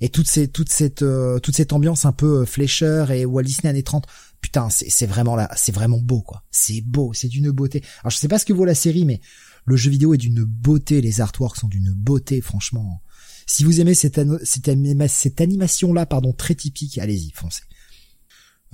et 0.00 0.08
toute 0.08 0.26
cette 0.26 0.52
toute 0.52 0.70
cette 0.70 1.04
toute 1.42 1.56
cette 1.56 1.72
ambiance 1.72 2.04
un 2.06 2.12
peu 2.12 2.44
Fleischer 2.46 3.06
et 3.10 3.26
Walt 3.26 3.42
Disney 3.42 3.68
années 3.68 3.82
30, 3.82 4.06
putain, 4.40 4.68
c'est 4.70 5.06
vraiment 5.06 5.36
là, 5.36 5.50
c'est 5.56 5.74
vraiment 5.74 5.98
beau 5.98 6.22
quoi. 6.22 6.42
C'est 6.50 6.80
beau, 6.80 7.12
c'est 7.12 7.28
d'une 7.28 7.50
beauté. 7.50 7.82
Alors 8.00 8.10
je 8.10 8.16
sais 8.16 8.28
pas 8.28 8.38
ce 8.38 8.46
que 8.46 8.54
vaut 8.54 8.64
la 8.64 8.74
série, 8.74 9.04
mais 9.04 9.20
le 9.66 9.76
jeu 9.76 9.90
vidéo 9.90 10.14
est 10.14 10.18
d'une 10.18 10.42
beauté, 10.44 11.02
les 11.02 11.20
artworks 11.20 11.58
sont 11.58 11.68
d'une 11.68 11.92
beauté, 11.92 12.40
franchement. 12.40 13.02
Si 13.50 13.64
vous 13.64 13.80
aimez 13.80 13.94
cette, 13.94 14.20
cette, 14.44 15.40
animation 15.40 15.92
là, 15.92 16.06
pardon, 16.06 16.32
très 16.32 16.54
typique, 16.54 16.98
allez-y, 16.98 17.32
foncez. 17.32 17.62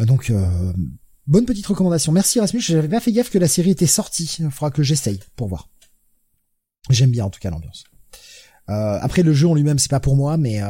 Euh, 0.00 0.04
donc 0.04 0.28
euh, 0.28 0.72
bonne 1.26 1.46
petite 1.46 1.66
recommandation. 1.66 2.12
Merci 2.12 2.40
Rasmus, 2.40 2.60
j'avais 2.60 2.88
pas 2.88 3.00
fait 3.00 3.10
gaffe 3.10 3.30
que 3.30 3.38
la 3.38 3.48
série 3.48 3.70
était 3.70 3.86
sortie. 3.86 4.36
Il 4.38 4.50
faudra 4.50 4.70
que 4.70 4.82
j'essaye 4.82 5.18
pour 5.34 5.48
voir. 5.48 5.70
J'aime 6.90 7.10
bien 7.10 7.24
en 7.24 7.30
tout 7.30 7.40
cas 7.40 7.48
l'ambiance. 7.48 7.84
Euh, 8.68 8.98
après 9.00 9.22
le 9.22 9.32
jeu 9.32 9.48
en 9.48 9.54
lui-même 9.54 9.78
c'est 9.78 9.90
pas 9.90 10.00
pour 10.00 10.14
moi, 10.14 10.36
mais 10.36 10.60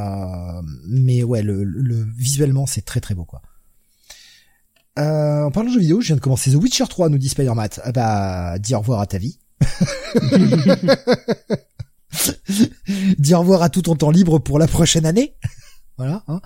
mais 0.86 1.25
ouais, 1.25 1.43
le, 1.43 1.65
le 1.65 2.07
visuellement 2.17 2.67
c'est 2.67 2.85
très 2.85 3.01
très 3.01 3.17
beau 3.17 3.25
quoi. 3.25 3.43
Euh, 5.01 5.43
en 5.43 5.51
parlant 5.51 5.68
de 5.68 5.75
jeux 5.75 5.81
vidéo, 5.81 6.01
je 6.01 6.07
viens 6.07 6.17
de 6.17 6.20
commencer 6.20 6.52
The 6.52 6.55
Witcher 6.55 6.86
3, 6.89 7.09
nous 7.09 7.18
dit 7.18 7.28
Spider-Mat. 7.28 7.81
Ah 7.83 7.93
bah, 7.93 8.59
dis 8.60 8.75
au 8.75 8.78
revoir 8.78 9.01
à 9.01 9.07
ta 9.07 9.18
vie. 9.18 9.39
dis 13.19 13.35
au 13.35 13.41
revoir 13.41 13.62
à 13.62 13.69
tout 13.69 13.83
ton 13.83 13.97
temps 13.97 14.11
libre 14.11 14.39
pour 14.39 14.59
la 14.59 14.67
prochaine 14.67 15.07
année. 15.07 15.36
voilà. 15.99 16.25
Hein. 16.28 16.41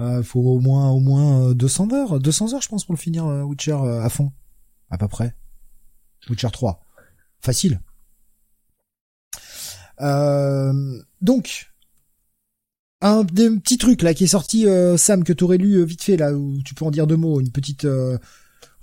Euh, 0.00 0.22
faut 0.22 0.40
au 0.40 0.60
moins 0.60 0.90
au 0.90 1.00
moins 1.00 1.54
200 1.54 1.88
euh, 1.90 1.94
heures, 1.94 2.20
200 2.20 2.54
heures 2.54 2.62
je 2.62 2.68
pense 2.68 2.84
pour 2.84 2.94
le 2.94 3.00
finir 3.00 3.26
euh, 3.26 3.42
Witcher 3.42 3.72
à 3.72 4.08
fond, 4.08 4.32
à 4.90 4.98
peu 4.98 5.08
près. 5.08 5.34
Witcher 6.28 6.50
3, 6.52 6.80
facile. 7.40 7.80
donc 11.20 11.72
un 13.02 13.24
des 13.24 13.50
petits 13.50 13.78
trucs 13.78 14.02
là 14.02 14.14
qui 14.14 14.24
est 14.24 14.28
sorti 14.28 14.66
euh, 14.66 14.96
Sam 14.96 15.24
que 15.24 15.32
t'aurais 15.32 15.58
lu 15.58 15.74
euh, 15.74 15.84
vite 15.84 16.02
fait 16.02 16.16
là 16.16 16.32
où 16.32 16.62
tu 16.64 16.74
peux 16.74 16.84
en 16.84 16.90
dire 16.90 17.06
deux 17.06 17.16
mots 17.16 17.40
une 17.40 17.50
petite 17.50 17.84
euh, 17.84 18.16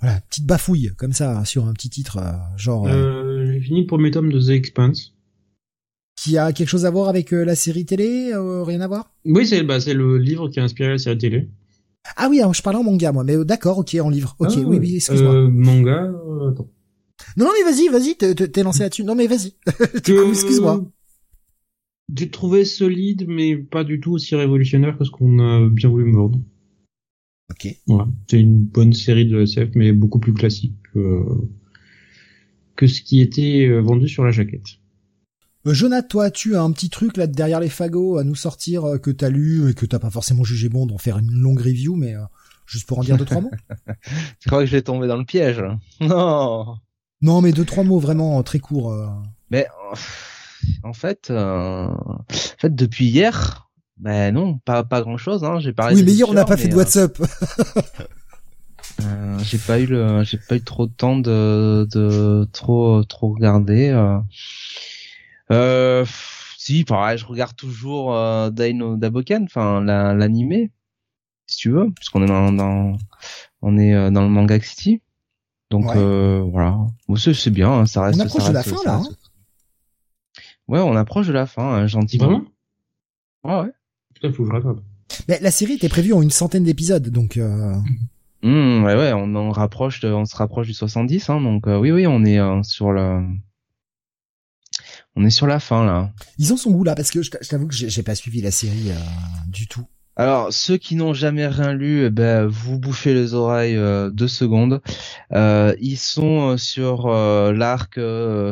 voilà 0.00 0.20
petite 0.20 0.44
bafouille 0.44 0.92
comme 0.96 1.14
ça 1.14 1.44
sur 1.44 1.66
un 1.66 1.72
petit 1.72 1.88
titre 1.88 2.20
genre 2.56 2.86
j'ai 2.86 3.60
fini 3.60 3.86
pour 3.86 3.98
mes 3.98 4.10
tomes 4.10 4.30
de 4.30 4.40
The 4.40 4.50
Expanse 4.50 5.14
qui 6.20 6.36
a 6.36 6.52
quelque 6.52 6.68
chose 6.68 6.84
à 6.84 6.90
voir 6.90 7.08
avec 7.08 7.30
la 7.30 7.54
série 7.54 7.86
télé 7.86 8.32
rien 8.34 8.80
à 8.80 8.88
voir? 8.88 9.12
Oui 9.24 9.46
c'est 9.46 9.62
bah 9.62 9.80
c'est 9.80 9.94
le 9.94 10.18
livre 10.18 10.48
qui 10.48 10.60
a 10.60 10.64
inspiré 10.64 10.90
la 10.90 10.98
série 10.98 11.18
télé 11.18 11.48
ah 12.16 12.28
oui 12.30 12.40
je 12.52 12.62
parlais 12.62 12.78
en 12.78 12.84
manga 12.84 13.12
moi 13.12 13.24
mais 13.24 13.42
d'accord 13.44 13.78
ok 13.78 13.96
en 14.02 14.10
livre 14.10 14.34
ok 14.38 14.52
ah, 14.52 14.60
oui 14.66 14.78
oui 14.80 14.96
excuse-moi 14.96 15.48
manga 15.50 16.12
attends 16.50 16.68
non 17.36 17.44
non 17.46 17.50
mais 17.56 17.70
vas-y 17.70 17.88
vas-y 17.88 18.16
t'es 18.16 18.62
lancé 18.62 18.82
là-dessus 18.82 19.04
non 19.04 19.14
mais 19.14 19.26
vas-y 19.26 19.54
excuse-moi 20.30 20.84
j'ai 22.16 22.30
trouvé 22.30 22.64
solide, 22.64 23.26
mais 23.28 23.56
pas 23.56 23.84
du 23.84 24.00
tout 24.00 24.12
aussi 24.12 24.34
révolutionnaire 24.34 24.98
que 24.98 25.04
ce 25.04 25.10
qu'on 25.10 25.38
a 25.38 25.68
bien 25.68 25.88
voulu 25.88 26.04
me 26.04 26.16
vendre. 26.16 26.40
Ok. 27.50 27.68
Voilà. 27.86 28.08
C'est 28.28 28.40
une 28.40 28.64
bonne 28.64 28.92
série 28.92 29.26
de 29.26 29.40
SF, 29.40 29.70
mais 29.74 29.92
beaucoup 29.92 30.18
plus 30.18 30.34
classique 30.34 30.74
que, 30.92 31.22
que 32.76 32.86
ce 32.86 33.02
qui 33.02 33.20
était 33.20 33.66
euh, 33.66 33.80
vendu 33.80 34.08
sur 34.08 34.24
la 34.24 34.30
jaquette. 34.30 34.79
Euh, 35.66 35.74
Jonathan, 35.74 36.08
toi, 36.08 36.30
tu 36.30 36.56
as 36.56 36.62
un 36.62 36.72
petit 36.72 36.90
truc 36.90 37.16
là 37.16 37.26
derrière 37.26 37.60
les 37.60 37.68
fagots 37.68 38.18
à 38.18 38.24
nous 38.24 38.34
sortir 38.34 38.84
euh, 38.84 38.98
que 38.98 39.10
t'as 39.10 39.28
lu 39.28 39.70
et 39.70 39.74
que 39.74 39.86
t'as 39.86 39.98
pas 39.98 40.10
forcément 40.10 40.44
jugé 40.44 40.68
bon 40.68 40.86
d'en 40.86 40.98
faire 40.98 41.18
une 41.18 41.30
longue 41.30 41.60
review, 41.60 41.96
mais 41.96 42.14
juste 42.66 42.86
pour 42.88 42.98
en 42.98 43.02
dire 43.02 43.16
deux 43.16 43.24
trois 43.24 43.42
mots? 43.42 43.50
Je 44.40 44.48
crois 44.48 44.60
que 44.60 44.66
je 44.66 44.72
vais 44.72 44.82
tomber 44.82 45.06
dans 45.06 45.16
le 45.16 45.24
piège. 45.24 45.62
Non. 46.00 46.76
Non, 47.22 47.42
mais 47.42 47.52
deux 47.52 47.66
trois 47.66 47.84
mots 47.84 47.98
vraiment 47.98 48.42
très 48.42 48.60
courts. 48.60 48.94
Mais 49.50 49.66
en 50.82 50.92
fait, 50.92 51.28
euh, 51.30 51.86
en 51.88 52.24
fait 52.58 52.74
depuis 52.74 53.06
hier, 53.06 53.68
ben 53.98 54.34
non, 54.34 54.58
pas 54.58 54.84
pas 54.84 55.02
grand 55.02 55.16
chose. 55.16 55.44
Hein. 55.44 55.58
J'ai 55.60 55.72
parlé. 55.72 55.96
Oui, 55.96 56.02
mais 56.04 56.12
hier 56.12 56.28
on 56.28 56.34
n'a 56.34 56.44
pas 56.44 56.56
fait 56.56 56.68
de 56.68 56.76
WhatsApp. 56.76 57.20
Euh, 59.02 59.38
j'ai 59.44 59.56
pas 59.56 59.80
eu 59.80 59.86
le, 59.86 60.24
j'ai 60.24 60.36
pas 60.36 60.56
eu 60.56 60.60
trop 60.60 60.86
de 60.86 60.92
temps 60.92 61.16
de, 61.16 61.88
de 61.90 62.46
trop 62.52 63.02
trop 63.04 63.32
regarder. 63.32 63.88
Euh, 63.88 64.18
euh 65.50 66.04
Si, 66.56 66.84
pareil, 66.84 67.18
je 67.18 67.26
regarde 67.26 67.56
toujours 67.56 68.14
euh, 68.14 68.50
Daino 68.50 68.96
Daboken, 68.96 69.44
enfin 69.44 69.80
l'animé, 69.80 70.70
si 71.46 71.56
tu 71.56 71.70
veux, 71.70 71.90
puisqu'on 71.90 72.22
est 72.22 72.28
dans, 72.28 72.52
dans 72.52 72.96
on 73.62 73.78
est 73.78 73.94
euh, 73.94 74.10
dans 74.10 74.22
le 74.22 74.28
manga 74.28 74.60
City. 74.60 75.00
Donc 75.70 75.86
euh, 75.94 76.40
voilà, 76.50 76.76
c'est 77.16 77.50
bien, 77.50 77.70
hein, 77.70 77.86
ça 77.86 78.02
reste. 78.02 78.20
On 78.20 78.24
approche 78.24 78.48
de 78.48 78.52
la 78.52 78.62
fin 78.62 78.76
là. 78.84 78.94
Hein 78.96 79.08
ouais, 80.68 80.80
on 80.80 80.96
approche 80.96 81.28
de 81.28 81.32
la 81.32 81.46
fin, 81.46 81.62
hein, 81.62 81.86
gentiment. 81.86 82.26
Vraiment? 82.26 82.44
Ouais, 83.44 83.66
ouais. 83.66 83.72
Putain, 84.14 84.32
faut 84.32 84.42
que 84.42 84.48
je 84.48 84.54
rattrape. 84.54 84.78
Mais 85.28 85.38
la 85.40 85.50
série 85.50 85.74
était 85.74 85.88
prévue 85.88 86.12
en 86.12 86.22
une 86.22 86.30
centaine 86.30 86.64
d'épisodes, 86.64 87.08
donc. 87.08 87.36
Euh... 87.36 87.74
Mmh, 88.42 88.84
ouais, 88.84 88.94
ouais, 88.96 89.12
on 89.12 89.34
en 89.34 89.50
rapproche, 89.50 90.00
de, 90.00 90.10
on 90.10 90.24
se 90.24 90.34
rapproche 90.34 90.66
du 90.66 90.72
70, 90.72 91.28
hein, 91.28 91.40
donc 91.40 91.66
euh, 91.66 91.78
oui, 91.78 91.92
oui, 91.92 92.06
on 92.06 92.24
est 92.24 92.38
euh, 92.38 92.62
sur 92.62 92.90
le, 92.90 93.22
on 95.16 95.24
est 95.24 95.30
sur 95.30 95.46
la 95.46 95.60
fin 95.60 95.84
là. 95.84 96.12
Ils 96.38 96.52
en 96.52 96.56
sont 96.56 96.72
où 96.72 96.84
là? 96.84 96.94
Parce 96.94 97.10
que 97.10 97.22
je, 97.22 97.30
t'avoue 97.30 97.66
que 97.68 97.74
j'ai 97.74 98.02
pas 98.02 98.14
suivi 98.14 98.40
la 98.40 98.50
série 98.50 98.90
du 99.48 99.66
tout. 99.66 99.86
Alors, 100.20 100.52
ceux 100.52 100.76
qui 100.76 100.96
n'ont 100.96 101.14
jamais 101.14 101.46
rien 101.46 101.72
lu, 101.72 102.04
eh 102.04 102.10
ben, 102.10 102.44
vous 102.44 102.78
bouffez 102.78 103.14
les 103.14 103.32
oreilles 103.32 103.76
euh, 103.76 104.10
deux 104.10 104.28
secondes. 104.28 104.82
Euh, 105.32 105.74
ils 105.80 105.96
sont 105.96 106.50
euh, 106.50 106.56
sur 106.58 107.06
euh, 107.06 107.54
l'arc 107.54 107.98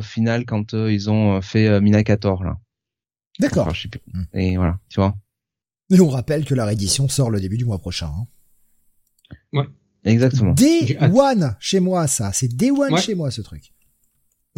final 0.01 0.47
quand 0.47 0.73
ils 0.73 1.11
ont 1.11 1.43
fait 1.43 1.79
Minacator 1.81 2.43
là. 2.43 2.57
D'accord. 3.39 3.73
Hmm. 4.15 4.23
Et 4.33 4.57
voilà, 4.57 4.79
tu 4.89 4.99
vois. 4.99 5.15
Et 5.91 6.01
on 6.01 6.09
rappelle 6.09 6.47
que 6.47 6.55
la 6.55 6.65
réédition 6.65 7.09
sort 7.09 7.31
le 7.31 7.39
début 7.39 7.59
du 7.59 7.67
mois 7.67 7.79
prochain. 7.79 8.11
Hein. 8.17 9.37
Ouais. 9.53 9.67
Exactement. 10.05 10.55
Day 10.55 10.97
One 11.01 11.55
chez 11.61 11.81
moi, 11.81 12.07
ça. 12.07 12.33
C'est 12.33 12.49
Day 12.49 12.71
One 12.71 12.97
chez 12.97 13.15
moi, 13.15 13.31
ce 13.31 13.43
truc. 13.43 13.75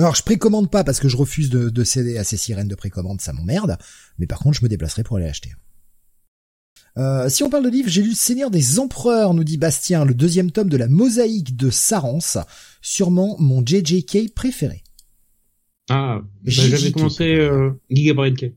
Alors, 0.01 0.15
je 0.15 0.23
précommande 0.23 0.71
pas 0.71 0.83
parce 0.83 0.99
que 0.99 1.09
je 1.09 1.17
refuse 1.17 1.51
de, 1.51 1.69
de 1.69 1.85
céder 1.85 2.17
à 2.17 2.25
ces 2.25 2.37
sirènes 2.37 2.69
de 2.69 2.75
précommande, 2.75 3.21
ça 3.21 3.33
m'emmerde. 3.33 3.77
Mais 4.19 4.27
par 4.27 4.39
contre, 4.39 4.59
je 4.59 4.65
me 4.65 4.69
déplacerai 4.69 5.03
pour 5.03 5.19
aller 5.19 5.27
acheter. 5.27 5.53
Euh, 6.97 7.29
si 7.29 7.43
on 7.43 7.51
parle 7.51 7.65
de 7.65 7.69
livres, 7.69 7.89
j'ai 7.89 8.03
lu 8.03 8.15
Seigneur 8.15 8.51
des 8.51 8.79
Empereurs, 8.79 9.35
nous 9.35 9.45
dit 9.45 9.59
Bastien, 9.59 10.05
le 10.05 10.15
deuxième 10.15 10.51
tome 10.51 10.69
de 10.69 10.77
la 10.77 10.89
mosaïque 10.89 11.57
de 11.57 11.71
Sarance, 11.71 12.39
sûrement 12.81 13.37
mon 13.39 13.65
JJK 13.65 14.35
préféré. 14.35 14.83
Ah, 15.89 16.21
bah, 16.23 16.29
j'avais 16.45 16.93
commencé 16.93 17.35
euh, 17.35 17.71
Gigabyte 17.91 18.39
K. 18.39 18.55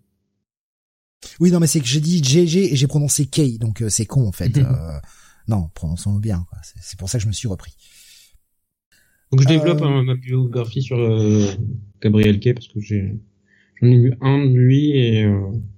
Oui, 1.40 1.52
non, 1.52 1.60
mais 1.60 1.68
c'est 1.68 1.80
que 1.80 1.88
j'ai 1.88 2.00
dit 2.00 2.24
JJ 2.24 2.58
et 2.58 2.76
j'ai 2.76 2.88
prononcé 2.88 3.26
K, 3.26 3.58
donc 3.58 3.82
euh, 3.82 3.90
c'est 3.90 4.06
con 4.06 4.28
en 4.28 4.32
fait. 4.32 4.58
euh, 4.58 5.00
non, 5.48 5.70
prononçons-le 5.74 6.20
bien. 6.20 6.46
C'est 6.82 6.98
pour 6.98 7.10
ça 7.10 7.18
que 7.18 7.24
je 7.24 7.28
me 7.28 7.34
suis 7.34 7.48
repris. 7.48 7.76
Donc 9.34 9.42
je 9.42 9.48
développe 9.48 9.82
euh, 9.82 10.04
ma 10.04 10.14
biographie 10.14 10.84
sur 10.84 10.96
Gabriel 12.00 12.40
Kay 12.40 12.54
parce 12.54 12.68
que 12.68 12.80
j'ai 12.80 13.20
j'en 13.82 13.88
ai 13.88 13.96
lu 13.96 14.14
un 14.22 14.46
de 14.46 14.56
lui 14.56 14.92
et 14.92 15.28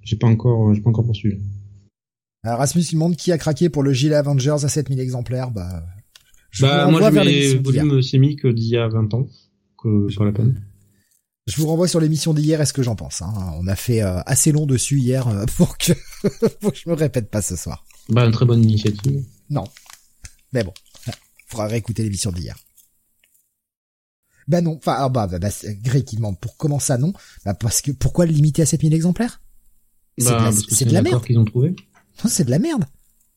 j'ai 0.03 0.17
pas 0.17 0.27
encore 0.27 0.73
j'ai 0.73 0.81
pas 0.81 0.89
encore 0.89 1.05
poursuivi. 1.05 1.37
Rasmus 2.43 2.81
il 2.81 2.95
demande 2.95 3.15
qui 3.15 3.31
a 3.31 3.37
craqué 3.37 3.69
pour 3.69 3.81
le 3.81 3.93
gilet 3.93 4.15
Avengers 4.15 4.65
à 4.65 4.67
7000 4.67 4.99
exemplaires. 4.99 5.51
Bah, 5.51 5.85
je 6.51 6.63
bah, 6.63 6.91
moi 6.91 7.09
j'ai 7.09 7.23
mes 7.23 7.55
volumes 7.55 8.01
sémiques 8.01 8.45
d'il 8.45 8.67
y 8.67 8.77
a 8.77 8.89
20 8.89 9.13
ans, 9.13 9.25
que 9.81 10.09
sur 10.09 10.25
la 10.25 10.33
peine. 10.33 10.61
Je 11.47 11.55
vous 11.61 11.67
renvoie 11.67 11.87
sur 11.87 12.01
l'émission 12.01 12.33
d'hier 12.33 12.59
et 12.59 12.65
ce 12.65 12.73
que 12.73 12.83
j'en 12.83 12.97
pense. 12.97 13.21
Hein? 13.21 13.31
On 13.57 13.67
a 13.67 13.75
fait 13.77 14.01
euh, 14.01 14.19
assez 14.25 14.51
long 14.51 14.65
dessus 14.65 14.99
hier 14.99 15.29
euh, 15.29 15.45
pour, 15.55 15.77
que 15.77 15.93
pour 16.59 16.73
que 16.73 16.77
je 16.77 16.89
me 16.89 16.95
répète 16.95 17.29
pas 17.29 17.41
ce 17.41 17.55
soir. 17.55 17.85
Bah 18.09 18.25
une 18.25 18.31
très 18.31 18.45
bonne 18.45 18.61
initiative. 18.63 19.23
Non. 19.49 19.63
Mais 20.51 20.63
bon, 20.63 20.73
faudra 21.47 21.67
réécouter 21.67 22.03
l'émission 22.03 22.31
d'hier. 22.31 22.57
Bah 24.47 24.61
non, 24.61 24.77
enfin, 24.77 24.95
ah 24.97 25.09
bah, 25.09 25.27
bah, 25.27 25.39
bah 25.39 25.49
Greg 25.81 26.03
qui 26.03 26.17
demande 26.17 26.39
pour 26.39 26.55
comment 26.57 26.79
ça 26.79 26.97
non? 26.97 27.13
Bah 27.45 27.53
parce 27.53 27.81
que 27.81 27.91
pourquoi 27.91 28.25
le 28.25 28.31
limiter 28.31 28.61
à 28.61 28.65
7000 28.65 28.93
exemplaires? 28.93 29.41
C'est 30.17 30.29
bah, 30.29 30.51
de 30.51 30.85
la, 30.85 30.85
de 30.85 30.93
la 30.93 31.01
merde. 31.01 31.25
qu'ils 31.25 31.39
ont 31.39 31.45
trouvé. 31.45 31.69
Non, 32.23 32.29
c'est 32.29 32.45
de 32.45 32.51
la 32.51 32.59
merde. 32.59 32.85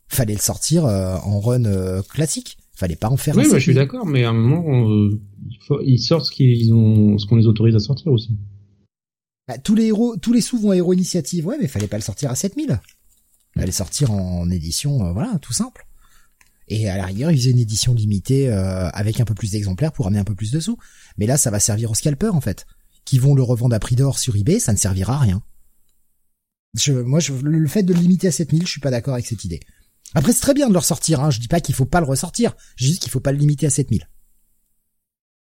Fallait 0.09 0.35
le 0.35 0.41
sortir 0.41 0.87
euh, 0.87 1.17
en 1.17 1.41
run 1.41 1.65
euh, 1.65 2.03
classique. 2.03 2.59
Fallait 2.75 2.97
pas 2.97 3.09
en 3.09 3.17
faire. 3.17 3.37
Oui, 3.37 3.45
bah, 3.51 3.59
je 3.59 3.65
suis 3.65 3.75
d'accord, 3.75 4.07
mais 4.07 4.25
à 4.25 4.31
un 4.31 4.35
moment, 4.35 4.89
euh, 4.89 5.21
ils 5.85 5.99
sortent 5.99 6.27
ce 6.27 6.31
qu'ils 6.31 6.73
ont, 6.73 7.19
ce 7.19 7.27
qu'on 7.27 7.37
les 7.37 7.47
autorise 7.47 7.75
à 7.75 7.81
sortir 7.81 8.13
aussi. 8.13 8.37
Bah, 9.49 9.59
tous 9.59 9.75
les 9.75 9.87
héros, 9.87 10.17
tous 10.17 10.33
les 10.33 10.41
sous 10.41 10.59
vont 10.59 10.71
à 10.71 10.77
Héros 10.77 10.93
Initiative, 10.93 11.47
ouais, 11.47 11.57
mais 11.61 11.67
fallait 11.67 11.89
pas 11.89 11.97
le 11.97 12.03
sortir 12.03 12.31
à 12.31 12.37
7000. 12.37 12.81
Fallait 13.57 13.73
sortir 13.73 14.13
en 14.13 14.49
édition, 14.51 15.13
voilà, 15.13 15.39
tout 15.41 15.53
simple. 15.53 15.88
Et 16.69 16.89
à 16.89 16.97
la 16.97 17.07
rigueur, 17.07 17.31
ils 17.31 17.39
faisaient 17.39 17.51
une 17.51 17.59
édition 17.59 17.95
limitée 17.95 18.49
avec 18.51 19.21
un 19.21 19.25
peu 19.25 19.35
plus 19.35 19.53
d'exemplaires 19.53 19.93
pour 19.93 20.07
amener 20.07 20.21
un 20.21 20.25
peu 20.25 20.35
plus 20.35 20.51
de 20.51 20.61
sous. 20.61 20.79
Mais 21.17 21.27
là, 21.27 21.37
ça 21.37 21.51
va 21.51 21.61
servir 21.61 21.91
aux 21.91 21.95
scalpers 21.95 22.35
en 22.35 22.41
fait, 22.41 22.67
qui 23.05 23.19
vont 23.19 23.35
le 23.35 23.43
revendre 23.43 23.75
à 23.75 23.79
prix 23.79 23.97
d'or 23.97 24.19
sur 24.19 24.37
eBay, 24.37 24.61
ça 24.61 24.73
ne 24.73 24.79
servira 24.79 25.15
à 25.15 25.19
rien. 25.19 25.43
Je, 26.75 26.93
moi, 26.93 27.21
je, 27.21 27.33
le 27.33 27.69
fait 27.69 27.83
de 27.83 27.95
le 27.95 28.01
limiter 28.01 28.29
à 28.29 28.33
7000, 28.33 28.67
je 28.67 28.71
suis 28.71 28.81
pas 28.81 28.91
d'accord 28.91 29.15
avec 29.15 29.27
cette 29.27 29.45
idée. 29.45 29.61
Après, 30.15 30.33
c'est 30.33 30.41
très 30.41 30.55
bien 30.55 30.69
de 30.69 30.73
le 30.73 30.79
ressortir, 30.79 31.21
hein. 31.21 31.31
Je 31.31 31.41
dis 31.41 31.49
pas 31.49 31.61
qu'il 31.61 31.75
faut 31.75 31.87
pas 31.87 32.01
le 32.01 32.07
ressortir. 32.07 32.55
Je 32.77 32.87
dis 32.87 32.99
qu'il 32.99 33.11
faut 33.11 33.21
pas 33.21 33.33
le 33.33 33.39
limiter 33.39 33.67
à 33.67 33.71
7000. 33.71 34.09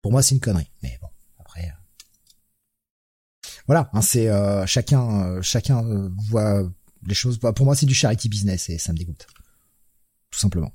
Pour 0.02 0.12
moi, 0.12 0.22
c'est 0.22 0.34
une 0.34 0.40
connerie. 0.40 0.70
Mais 0.82 0.98
bon, 1.00 1.08
après. 1.38 1.68
Euh. 1.68 3.48
Voilà, 3.66 3.90
hein, 3.92 4.02
c'est 4.02 4.28
euh, 4.28 4.66
chacun, 4.66 5.22
euh, 5.22 5.42
chacun 5.42 5.82
voit 6.28 6.62
les 7.06 7.14
choses. 7.14 7.38
Pour 7.38 7.64
moi, 7.64 7.74
c'est 7.74 7.86
du 7.86 7.94
charity 7.94 8.28
business 8.28 8.68
et 8.68 8.78
ça 8.78 8.92
me 8.92 8.98
dégoûte, 8.98 9.26
tout 10.30 10.38
simplement. 10.38 10.72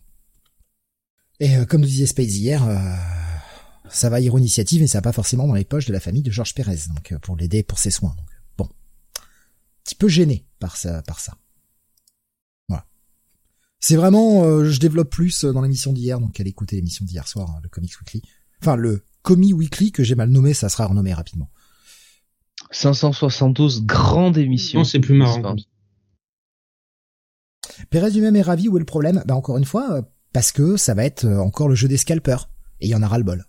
Et 1.40 1.66
comme 1.68 1.82
disait 1.82 2.06
Space 2.06 2.35
hier, 2.35 2.64
ça 3.90 4.09
va 4.09 4.19
Hero 4.19 4.38
Initiative, 4.38 4.82
mais 4.82 4.88
ça 4.88 4.98
va 5.00 5.03
pas 5.03 5.11
forcément 5.14 5.48
dans 5.48 5.53
les 5.53 5.66
poches 5.66 5.85
de 5.85 5.93
la 5.93 6.00
famille 6.00 6.22
de 6.22 6.32
Georges 6.32 6.53
Pérez, 6.53 6.80
donc 6.93 7.18
pour 7.22 7.35
l'aider 7.35 7.64
pour 7.64 7.80
ses 7.80 7.92
soins. 7.92 8.16
Donc 8.58 8.72
petit 9.84 9.95
peu 9.95 10.08
gêné 10.08 10.45
par 10.59 10.77
ça, 10.77 11.01
par 11.03 11.19
ça. 11.19 11.38
Voilà. 12.68 12.85
C'est 13.80 13.95
vraiment, 13.95 14.43
euh, 14.43 14.66
je 14.66 14.80
développe 14.80 15.09
plus 15.09 15.45
dans 15.45 15.61
l'émission 15.61 15.93
d'hier, 15.93 16.19
donc 16.19 16.40
allez 16.40 16.50
écouter 16.50 16.76
l'émission 16.76 17.06
d'hier 17.06 17.27
soir, 17.27 17.50
hein, 17.50 17.59
le 17.64 17.69
Comics 17.69 18.00
Weekly. 18.00 18.22
Enfin, 18.61 18.76
le 18.76 19.06
Comi 19.22 19.53
Weekly 19.53 19.92
que 19.92 20.03
j'ai 20.03 20.16
mal 20.16 20.30
nommé, 20.30 20.53
ça 20.53 20.69
sera 20.69 20.85
renommé 20.85 21.14
rapidement. 21.14 21.50
572 22.72 23.85
grande 23.85 24.38
émission. 24.38 24.82
Non, 24.82 24.84
c'est 24.84 25.00
plus 25.00 25.16
marrant. 25.16 25.56
Pérez 27.90 28.11
lui-même 28.11 28.35
est 28.35 28.42
ravi, 28.42 28.68
où 28.68 28.77
est 28.77 28.80
le 28.80 28.85
problème? 28.85 29.24
Bah 29.26 29.35
encore 29.35 29.58
une 29.58 29.66
fois, 29.66 29.92
euh, 29.93 30.01
parce 30.33 30.51
que 30.51 30.77
ça 30.77 30.93
va 30.93 31.06
être 31.06 31.25
euh, 31.25 31.40
encore 31.40 31.67
le 31.67 31.75
jeu 31.75 31.88
des 31.88 31.98
scalpers. 31.98 32.49
Et 32.82 32.88
il 32.88 32.90
y 32.90 32.95
en 32.95 33.03
aura 33.03 33.17
le 33.17 33.24
bol. 33.24 33.45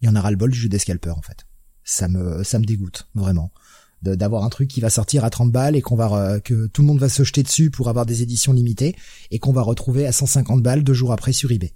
Il 0.00 0.06
y 0.06 0.08
en 0.08 0.16
aura 0.16 0.30
le 0.30 0.36
bol 0.36 0.50
du 0.50 0.58
jeu 0.58 0.68
des 0.68 0.78
scalpers, 0.78 1.16
en 1.16 1.22
fait. 1.22 1.46
Ça 1.84 2.08
me, 2.08 2.42
ça 2.44 2.58
me 2.58 2.64
dégoûte, 2.64 3.08
vraiment 3.14 3.52
d'avoir 4.12 4.44
un 4.44 4.50
truc 4.50 4.68
qui 4.68 4.80
va 4.80 4.90
sortir 4.90 5.24
à 5.24 5.30
30 5.30 5.50
balles 5.50 5.76
et 5.76 5.80
qu'on 5.80 5.96
va 5.96 6.40
que 6.40 6.66
tout 6.66 6.82
le 6.82 6.86
monde 6.86 6.98
va 6.98 7.08
se 7.08 7.24
jeter 7.24 7.42
dessus 7.42 7.70
pour 7.70 7.88
avoir 7.88 8.04
des 8.04 8.22
éditions 8.22 8.52
limitées 8.52 8.94
et 9.30 9.38
qu'on 9.38 9.52
va 9.52 9.62
retrouver 9.62 10.06
à 10.06 10.12
150 10.12 10.62
balles 10.62 10.84
deux 10.84 10.92
jours 10.92 11.12
après 11.12 11.32
sur 11.32 11.50
eBay. 11.50 11.72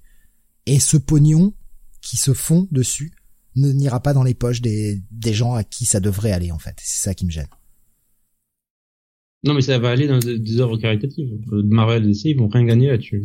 Et 0.67 0.79
ce 0.79 0.97
pognon 0.97 1.55
qui 2.03 2.17
se 2.17 2.35
fond 2.35 2.69
dessus 2.71 3.13
ne 3.57 3.73
n'ira 3.73 4.01
pas 4.01 4.13
dans 4.13 4.23
les 4.23 4.35
poches 4.35 4.61
des, 4.61 5.03
des 5.11 5.33
gens 5.33 5.55
à 5.55 5.65
qui 5.65 5.87
ça 5.87 6.01
devrait 6.01 6.33
aller 6.33 6.53
en 6.53 6.59
fait. 6.59 6.77
C'est 6.83 7.03
ça 7.03 7.15
qui 7.15 7.25
me 7.25 7.31
gêne. 7.31 7.49
Non 9.45 9.55
mais 9.55 9.63
ça 9.63 9.79
va 9.79 9.91
aller 9.91 10.07
dans 10.07 10.19
des, 10.19 10.61
œuvres 10.61 10.77
caritatives. 10.77 11.31
Euh, 11.53 11.63
Marvel 11.65 12.05
et 12.05 12.09
DC, 12.09 12.25
ils 12.27 12.39
vont 12.39 12.49
rien 12.49 12.65
gagner 12.65 12.89
là-dessus. 12.89 13.25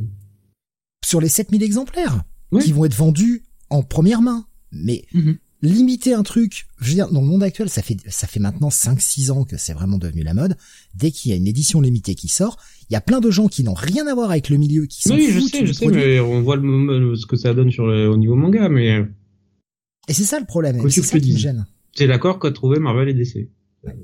Sur 1.04 1.22
les 1.22 1.30
7000 1.30 1.62
exemplaires 1.64 2.24
qui 2.62 2.72
vont 2.72 2.86
être 2.86 2.96
vendus 2.96 3.44
en 3.70 3.84
première 3.84 4.22
main. 4.22 4.46
Mais 4.72 5.06
mhm 5.14 5.38
limiter 5.64 6.14
un 6.14 6.24
truc, 6.24 6.68
je 6.80 6.90
veux 6.90 6.96
dire, 6.96 7.10
dans 7.10 7.22
le 7.22 7.28
monde 7.28 7.42
actuel, 7.42 7.70
ça 7.70 7.82
fait, 7.82 7.98
ça 8.08 8.28
fait 8.28 8.42
maintenant 8.42 8.68
5-6 8.68 9.32
ans 9.32 9.46
que 9.46 9.58
c'est 9.58 9.74
vraiment 9.74 9.98
devenu 9.98 10.22
la 10.22 10.34
mode. 10.34 10.58
Dès 10.94 11.10
qu'il 11.10 11.32
y 11.32 11.34
a 11.34 11.38
une 11.38 11.48
édition 11.48 11.80
limitée 11.80 12.16
qui 12.16 12.28
sort, 12.28 12.58
il 12.90 12.94
y 12.94 12.98
a 12.98 13.02
plein 13.02 13.22
de 13.22 13.32
gens 13.32 13.48
qui 13.48 13.64
n'ont 13.64 13.74
rien 13.74 14.06
à 14.08 14.14
voir 14.14 14.30
avec 14.30 14.50
le 14.50 14.58
milieu, 14.58 14.86
qui 14.86 15.02
sont 15.02 15.16
Oui, 15.16 15.30
je 15.32 15.40
sais, 15.40 15.66
je 15.66 15.72
sais, 15.72 15.88
mais 15.88 16.20
on 16.20 16.42
voit 16.42 16.58
le, 16.58 17.16
ce 17.16 17.26
que 17.26 17.38
ça 17.38 17.54
donne 17.54 17.72
sur 17.72 17.88
le, 17.88 18.10
au 18.10 18.18
niveau 18.18 18.36
manga, 18.36 18.68
mais... 18.68 19.06
Et 20.10 20.14
c'est 20.14 20.26
ça 20.26 20.38
le 20.38 20.46
problème, 20.46 20.78
c'est 20.90 21.02
ça 21.02 21.20
qui 21.20 21.32
me 21.32 21.38
gêne. 21.38 21.66
C'est 21.96 22.08
l'accord 22.08 22.40
qu'a 22.40 22.52
trouvé 22.52 22.80
Marvel 22.80 23.08
et 23.08 23.14
DC. 23.14 23.50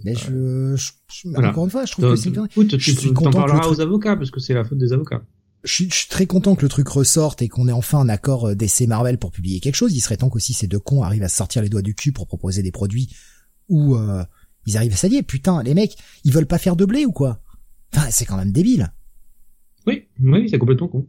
Mais 0.03 0.13
je, 0.13 0.75
je, 0.75 1.29
encore 1.37 1.65
une 1.65 1.71
fois, 1.71 1.85
je 1.85 1.91
trouve 1.91 2.11
que 2.11 2.15
c'est 2.15 2.29
bien. 2.29 2.47
je 2.55 2.77
suis 2.77 3.13
content. 3.13 3.31
T'en 3.31 3.45
parleras 3.45 3.67
aux 3.69 3.81
avocats, 3.81 4.15
parce 4.15 4.31
que 4.31 4.39
c'est 4.39 4.53
la 4.53 4.63
faute 4.63 4.77
des 4.77 4.93
avocats 4.93 5.23
je 5.63 5.73
suis, 5.73 5.89
très 6.09 6.25
content 6.25 6.55
que 6.55 6.61
le 6.61 6.69
truc 6.69 6.87
ressorte 6.87 7.41
et 7.41 7.49
qu'on 7.49 7.67
ait 7.67 7.73
enfin 7.73 7.99
un 7.99 8.09
accord 8.09 8.49
euh, 8.49 8.55
DC 8.55 8.87
Marvel 8.87 9.17
pour 9.17 9.31
publier 9.31 9.59
quelque 9.59 9.75
chose. 9.75 9.93
Il 9.95 9.99
serait 9.99 10.17
temps 10.17 10.29
qu'aussi 10.29 10.53
ces 10.53 10.67
deux 10.67 10.79
cons 10.79 11.03
arrivent 11.03 11.23
à 11.23 11.29
sortir 11.29 11.61
les 11.61 11.69
doigts 11.69 11.81
du 11.81 11.95
cul 11.95 12.11
pour 12.11 12.27
proposer 12.27 12.63
des 12.63 12.71
produits 12.71 13.09
où 13.67 13.95
euh, 13.95 14.23
ils 14.65 14.77
arrivent 14.77 14.93
à 14.93 14.97
s'allier. 14.97 15.23
Putain, 15.23 15.61
les 15.63 15.73
mecs, 15.73 15.97
ils 16.23 16.31
veulent 16.31 16.47
pas 16.47 16.57
faire 16.57 16.75
de 16.75 16.85
blé 16.85 17.05
ou 17.05 17.11
quoi? 17.11 17.41
Enfin, 17.93 18.07
c'est 18.11 18.25
quand 18.25 18.37
même 18.37 18.51
débile. 18.51 18.93
Oui, 19.85 20.07
oui, 20.21 20.47
c'est 20.49 20.59
complètement 20.59 20.87
con. 20.87 21.07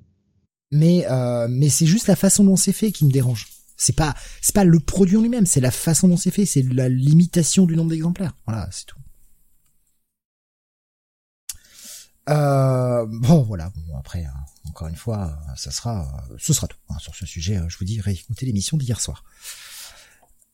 Mais 0.73 1.05
euh, 1.11 1.49
mais 1.51 1.69
c'est 1.69 1.87
juste 1.87 2.07
la 2.07 2.17
façon 2.17 2.45
dont 2.45 2.57
c'est 2.57 2.73
fait 2.73 2.93
qui 2.93 3.05
me 3.05 3.11
dérange. 3.11 3.49
C'est 3.77 3.97
pas 3.97 4.15
c'est 4.41 4.55
pas 4.55 4.65
le 4.65 4.79
produit 4.79 5.17
en 5.17 5.23
lui-même, 5.23 5.47
c'est 5.47 5.61
la 5.61 5.71
façon 5.71 6.07
dont 6.09 6.17
c'est 6.17 6.31
fait, 6.31 6.47
c'est 6.47 6.63
la 6.63 6.89
limitation 6.89 7.67
du 7.67 7.77
nombre 7.77 7.91
d'exemplaires. 7.91 8.37
Voilà, 8.47 8.69
c'est 8.71 8.87
tout. 8.87 8.99
Euh, 12.29 13.07
bon, 13.09 13.43
voilà. 13.43 13.73
Bon, 13.75 13.97
après, 13.97 14.25
hein, 14.25 14.35
encore 14.69 14.89
une 14.89 14.97
fois, 14.97 15.39
ça 15.57 15.71
sera, 15.71 16.07
ce 16.39 16.53
sera 16.53 16.69
tout 16.69 16.77
hein, 16.89 16.99
sur 16.99 17.15
ce 17.15 17.27
sujet. 17.27 17.57
Euh, 17.57 17.69
je 17.69 17.79
vous 17.79 17.85
dis, 17.85 18.01
réécoutez 18.01 18.47
l'émission 18.47 18.77
d'hier 18.77 19.01
soir. 19.01 19.25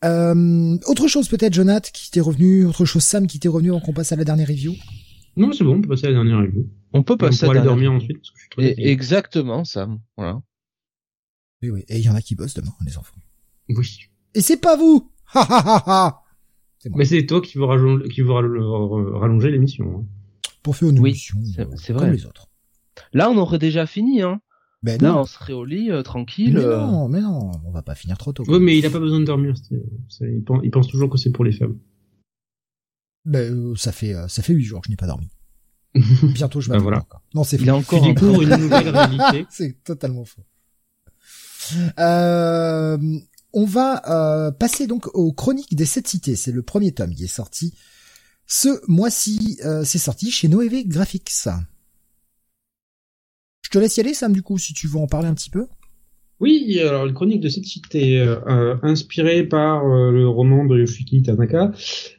Euh, 0.05 0.77
autre 0.87 1.09
chose 1.09 1.29
peut-être, 1.29 1.55
Jonathan, 1.55 1.91
qui 1.93 2.11
t'est 2.11 2.21
revenu, 2.21 2.65
autre 2.65 2.85
chose, 2.85 3.03
Sam, 3.03 3.27
qui 3.27 3.41
t'est 3.41 3.49
revenu 3.49 3.71
avant 3.71 3.81
qu'on 3.81 3.93
passe 3.93 4.13
à 4.13 4.17
la 4.17 4.25
dernière 4.25 4.49
review? 4.49 4.75
Non, 5.37 5.53
c'est 5.53 5.65
bon, 5.65 5.77
on 5.77 5.81
peut 5.83 5.89
passer 5.89 6.07
à 6.07 6.11
la 6.11 6.15
dernière 6.15 6.39
review. 6.39 6.71
On 6.93 7.03
peut 7.03 7.17
passer 7.17 7.47
on 7.47 7.51
à 7.51 7.53
aller 7.53 7.63
dormir 7.63 7.93
ensuite. 7.93 8.19
Parce 8.19 8.31
que 8.31 8.39
je 8.39 8.43
suis 8.43 8.75
très 8.75 8.89
exactement, 8.91 9.65
ça. 9.65 9.89
Voilà. 10.17 10.41
Oui, 11.63 11.71
oui. 11.71 11.85
Et 11.89 11.99
il 11.99 12.05
y 12.05 12.09
en 12.09 12.15
a 12.15 12.23
qui 12.23 12.35
bossent 12.35 12.55
demain, 12.55 12.73
les 12.87 12.97
enfants. 12.97 13.17
Oui. 13.69 14.09
Et 14.35 14.41
c'est 14.41 14.59
pas 14.59 14.77
vous 14.77 15.11
Ha 15.35 15.41
ha 15.41 15.63
ha 15.67 15.85
ha 15.87 16.23
Mais 16.95 17.05
c'est 17.05 17.27
toi 17.27 17.41
qui 17.41 17.59
veux 17.59 18.09
qui 18.09 18.23
rallonger 18.23 19.51
l'émission. 19.51 19.99
Hein. 19.99 20.05
Pour 20.67 20.75
faire 20.75 20.89
une 20.89 20.97
émission, 20.97 21.39
c'est 21.77 21.93
vrai. 21.93 22.07
Comme 22.07 22.11
les 22.11 22.27
autres. 22.27 22.49
Là, 23.13 23.31
on 23.31 23.37
aurait 23.37 23.61
déjà 23.61 23.87
fini, 23.87 24.21
hein. 24.21 24.41
Ben 24.83 25.01
Là, 25.01 25.17
on 25.17 25.25
serait 25.25 25.53
au 25.53 25.65
lit, 25.65 25.93
euh, 25.93 26.03
tranquille. 26.03 26.55
Mais 26.55 26.65
euh. 26.65 26.81
non, 26.81 27.09
mais 27.09 27.21
non, 27.21 27.53
on 27.65 27.71
va 27.71 27.83
pas 27.83 27.95
finir 27.95 28.19
trop 28.19 28.33
tôt. 28.33 28.43
Oui, 28.49 28.59
mais 28.59 28.77
il 28.77 28.85
a 28.85 28.91
pas 28.91 28.99
besoin 28.99 29.21
de 29.21 29.25
dormir. 29.25 29.55
Il 29.71 30.43
pense, 30.43 30.61
il 30.65 30.71
pense 30.73 30.89
toujours 30.89 31.09
que 31.09 31.19
c'est 31.19 31.31
pour 31.31 31.45
les 31.45 31.53
femmes. 31.53 31.79
Ben, 33.25 33.55
euh, 33.55 33.77
ça 33.77 33.93
fait 33.93 34.13
ça 34.27 34.43
fait 34.43 34.55
huit 34.55 34.65
jours 34.65 34.81
que 34.81 34.87
je 34.87 34.91
n'ai 34.91 34.97
pas 34.97 35.07
dormi. 35.07 35.29
Bientôt, 36.35 36.61
je 36.61 36.69
vais 36.69 36.79
ben 36.79 36.83
voilà. 36.83 36.99
encore. 36.99 37.23
Non, 37.33 37.45
c'est 37.45 37.61
Il 37.61 37.71
a 37.71 37.77
encore 37.77 38.03
tu 38.03 38.13
découvres 38.13 38.43
une 38.43 38.57
nouvelle 38.57 38.89
réalité. 38.89 39.47
c'est 39.51 39.85
totalement 39.85 40.25
faux. 40.25 40.43
Euh, 42.01 42.99
on 43.53 43.65
va 43.65 44.03
euh, 44.11 44.51
passer 44.51 44.89
donc 44.89 45.07
aux 45.15 45.33
Chroniques 45.33 45.77
des 45.77 45.87
Sept 45.87 46.09
Cités. 46.09 46.35
C'est 46.35 46.51
le 46.51 46.63
premier 46.63 46.91
tome 46.91 47.15
qui 47.15 47.23
est 47.23 47.29
sorti 47.29 47.73
ce 48.47 48.69
mois-ci. 48.89 49.59
Euh, 49.65 49.83
c'est 49.85 49.99
sorti 49.99 50.31
chez 50.31 50.49
Noévé 50.49 50.85
Graphics. 50.85 51.49
Je 53.63 53.71
te 53.71 53.79
laisse 53.79 53.97
y 53.97 54.01
aller, 54.01 54.15
Sam, 54.15 54.33
du 54.33 54.43
coup, 54.43 54.59
si 54.59 54.75
tu 54.75 54.87
veux 54.87 54.99
en 54.99 55.07
parler 55.07 55.29
un 55.29 55.35
petit 55.35 55.51
peu. 55.51 55.67
Oui, 56.39 56.79
alors 56.81 57.07
le 57.07 57.13
chronique 57.13 57.41
de 57.41 57.49
cette 57.49 57.65
cité, 57.65 58.21
euh, 58.21 58.77
inspiré 58.83 59.45
par 59.45 59.87
le 59.87 60.29
roman 60.29 60.67
de 60.67 60.79
Yoshiki 60.79 61.23
Tanaka, 61.23 61.73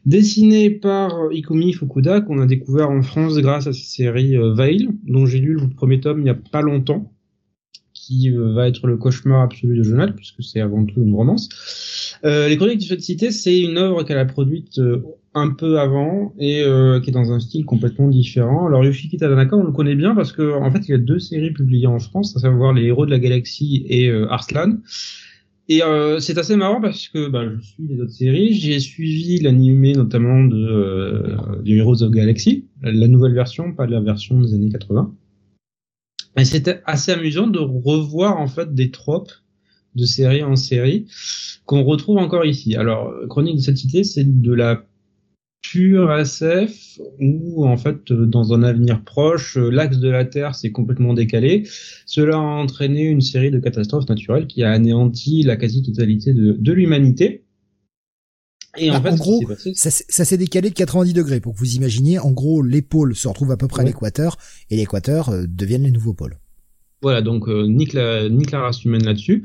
dessiné 0.07 0.71
par 0.71 1.31
Ikumi 1.31 1.71
Fukuda, 1.73 2.21
qu'on 2.21 2.41
a 2.41 2.47
découvert 2.47 2.89
en 2.89 3.03
France 3.03 3.37
grâce 3.37 3.67
à 3.67 3.73
sa 3.73 3.79
série 3.79 4.35
Veil, 4.55 4.89
dont 5.05 5.27
j'ai 5.27 5.39
lu 5.39 5.53
le 5.53 5.69
premier 5.69 5.99
tome 5.99 6.21
il 6.21 6.25
y 6.25 6.31
a 6.31 6.33
pas 6.33 6.63
longtemps 6.63 7.13
qui 8.07 8.31
euh, 8.31 8.53
va 8.53 8.67
être 8.67 8.87
le 8.87 8.97
cauchemar 8.97 9.41
absolu 9.41 9.77
de 9.77 9.83
Jonathan, 9.83 10.13
puisque 10.13 10.43
c'est 10.43 10.61
avant 10.61 10.85
tout 10.85 11.01
une 11.01 11.13
romance. 11.13 11.49
Euh, 12.25 12.47
les 12.47 12.57
Chroniques 12.57 12.79
du 12.79 12.99
Cité, 12.99 13.31
c'est 13.31 13.59
une 13.59 13.77
œuvre 13.77 14.03
qu'elle 14.03 14.17
a 14.17 14.25
produite 14.25 14.79
euh, 14.79 15.03
un 15.33 15.49
peu 15.51 15.79
avant 15.79 16.33
et 16.39 16.61
euh, 16.63 16.99
qui 16.99 17.09
est 17.09 17.13
dans 17.13 17.31
un 17.31 17.39
style 17.39 17.65
complètement 17.65 18.07
différent. 18.07 18.67
Alors 18.67 18.83
Yoshiki 18.83 19.17
Tadanaka, 19.17 19.55
on 19.55 19.63
le 19.63 19.71
connaît 19.71 19.95
bien 19.95 20.15
parce 20.15 20.31
que 20.31 20.53
en 20.53 20.71
fait, 20.71 20.87
il 20.87 20.91
y 20.91 20.93
a 20.95 20.97
deux 20.97 21.19
séries 21.19 21.51
publiées 21.51 21.87
en 21.87 21.99
France, 21.99 22.35
à 22.35 22.39
savoir 22.39 22.73
Les 22.73 22.85
Héros 22.85 23.05
de 23.05 23.11
la 23.11 23.19
Galaxie 23.19 23.85
et 23.87 24.11
Arslan. 24.11 24.77
Et 25.69 25.83
euh, 25.83 26.19
c'est 26.19 26.37
assez 26.37 26.55
marrant 26.55 26.79
parce 26.79 27.09
que 27.09 27.27
bah, 27.27 27.43
je 27.49 27.61
suis 27.61 27.87
les 27.87 27.99
autres 27.99 28.13
séries. 28.13 28.53
J'ai 28.53 28.79
suivi 28.79 29.39
l'animé 29.39 29.93
notamment 29.93 30.43
de, 30.43 30.55
euh, 30.55 31.61
de 31.61 31.73
Heroes 31.73 32.03
of 32.03 32.11
Galaxy, 32.11 32.65
la 32.81 33.07
nouvelle 33.07 33.33
version, 33.33 33.73
pas 33.73 33.85
la 33.85 33.99
version 33.99 34.39
des 34.39 34.53
années 34.53 34.69
80. 34.69 35.13
Et 36.37 36.45
c'était 36.45 36.81
assez 36.85 37.11
amusant 37.11 37.47
de 37.47 37.59
revoir 37.59 38.39
en 38.39 38.47
fait 38.47 38.73
des 38.73 38.91
tropes 38.91 39.31
de 39.97 40.05
série 40.05 40.43
en 40.43 40.55
série 40.55 41.07
qu'on 41.65 41.83
retrouve 41.83 42.17
encore 42.17 42.45
ici. 42.45 42.75
Alors, 42.75 43.11
Chronique 43.27 43.57
de 43.57 43.61
cette 43.61 43.77
cité, 43.77 44.03
c'est 44.05 44.41
de 44.41 44.53
la 44.53 44.85
pure 45.61 46.13
SF 46.13 46.99
où 47.19 47.67
en 47.67 47.77
fait 47.77 48.11
dans 48.11 48.53
un 48.53 48.63
avenir 48.63 49.03
proche 49.03 49.57
l'axe 49.57 49.97
de 49.97 50.09
la 50.09 50.25
Terre 50.25 50.55
s'est 50.55 50.71
complètement 50.71 51.13
décalé. 51.13 51.67
Cela 52.05 52.35
a 52.35 52.39
entraîné 52.39 53.03
une 53.03 53.21
série 53.21 53.51
de 53.51 53.59
catastrophes 53.59 54.07
naturelles 54.07 54.47
qui 54.47 54.63
a 54.63 54.71
anéanti 54.71 55.43
la 55.43 55.57
quasi-totalité 55.57 56.33
de, 56.33 56.53
de 56.53 56.71
l'humanité. 56.71 57.43
Et 58.77 58.91
en, 58.91 58.99
bah, 58.99 59.15
gros, 59.15 59.41
ça, 59.73 59.89
s'est 60.25 60.37
décalé 60.37 60.69
de 60.69 60.75
90 60.75 61.13
degrés 61.13 61.39
pour 61.39 61.53
que 61.53 61.59
vous 61.59 61.75
imaginiez. 61.75 62.19
En 62.19 62.31
gros, 62.31 62.61
les 62.61 62.83
pôles 62.83 63.15
se 63.15 63.27
retrouvent 63.27 63.51
à 63.51 63.57
peu 63.57 63.67
près 63.67 63.81
à 63.81 63.85
l'équateur 63.85 64.37
et 64.69 64.75
l'équateur 64.75 65.29
euh, 65.29 65.45
deviennent 65.47 65.83
les 65.83 65.91
nouveaux 65.91 66.13
pôles. 66.13 66.37
Voilà, 67.01 67.21
donc 67.21 67.47
euh, 67.47 67.67
nique, 67.67 67.93
la, 67.93 68.29
race 68.53 68.83
humaine 68.83 69.05
là-dessus. 69.05 69.43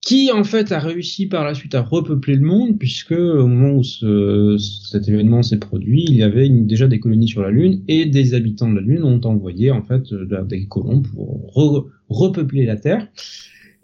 Qui 0.00 0.30
en 0.32 0.44
fait 0.44 0.72
a 0.72 0.78
réussi 0.78 1.26
par 1.26 1.44
la 1.44 1.54
suite 1.54 1.74
à 1.74 1.82
repeupler 1.82 2.36
le 2.36 2.46
monde, 2.46 2.78
puisque 2.78 3.12
au 3.12 3.46
moment 3.46 3.74
où 3.74 3.82
cet 3.82 5.06
événement 5.06 5.42
s'est 5.42 5.58
produit, 5.58 6.04
il 6.08 6.14
y 6.14 6.22
avait 6.22 6.48
déjà 6.48 6.88
des 6.88 6.98
colonies 6.98 7.28
sur 7.28 7.42
la 7.42 7.50
Lune 7.50 7.82
et 7.88 8.06
des 8.06 8.32
habitants 8.32 8.70
de 8.70 8.76
la 8.76 8.80
Lune 8.80 9.02
ont 9.02 9.20
envoyé 9.24 9.70
en 9.70 9.82
fait 9.82 10.14
des 10.46 10.66
colons 10.66 11.02
pour 11.02 11.90
repeupler 12.08 12.64
la 12.64 12.76
Terre. 12.76 13.08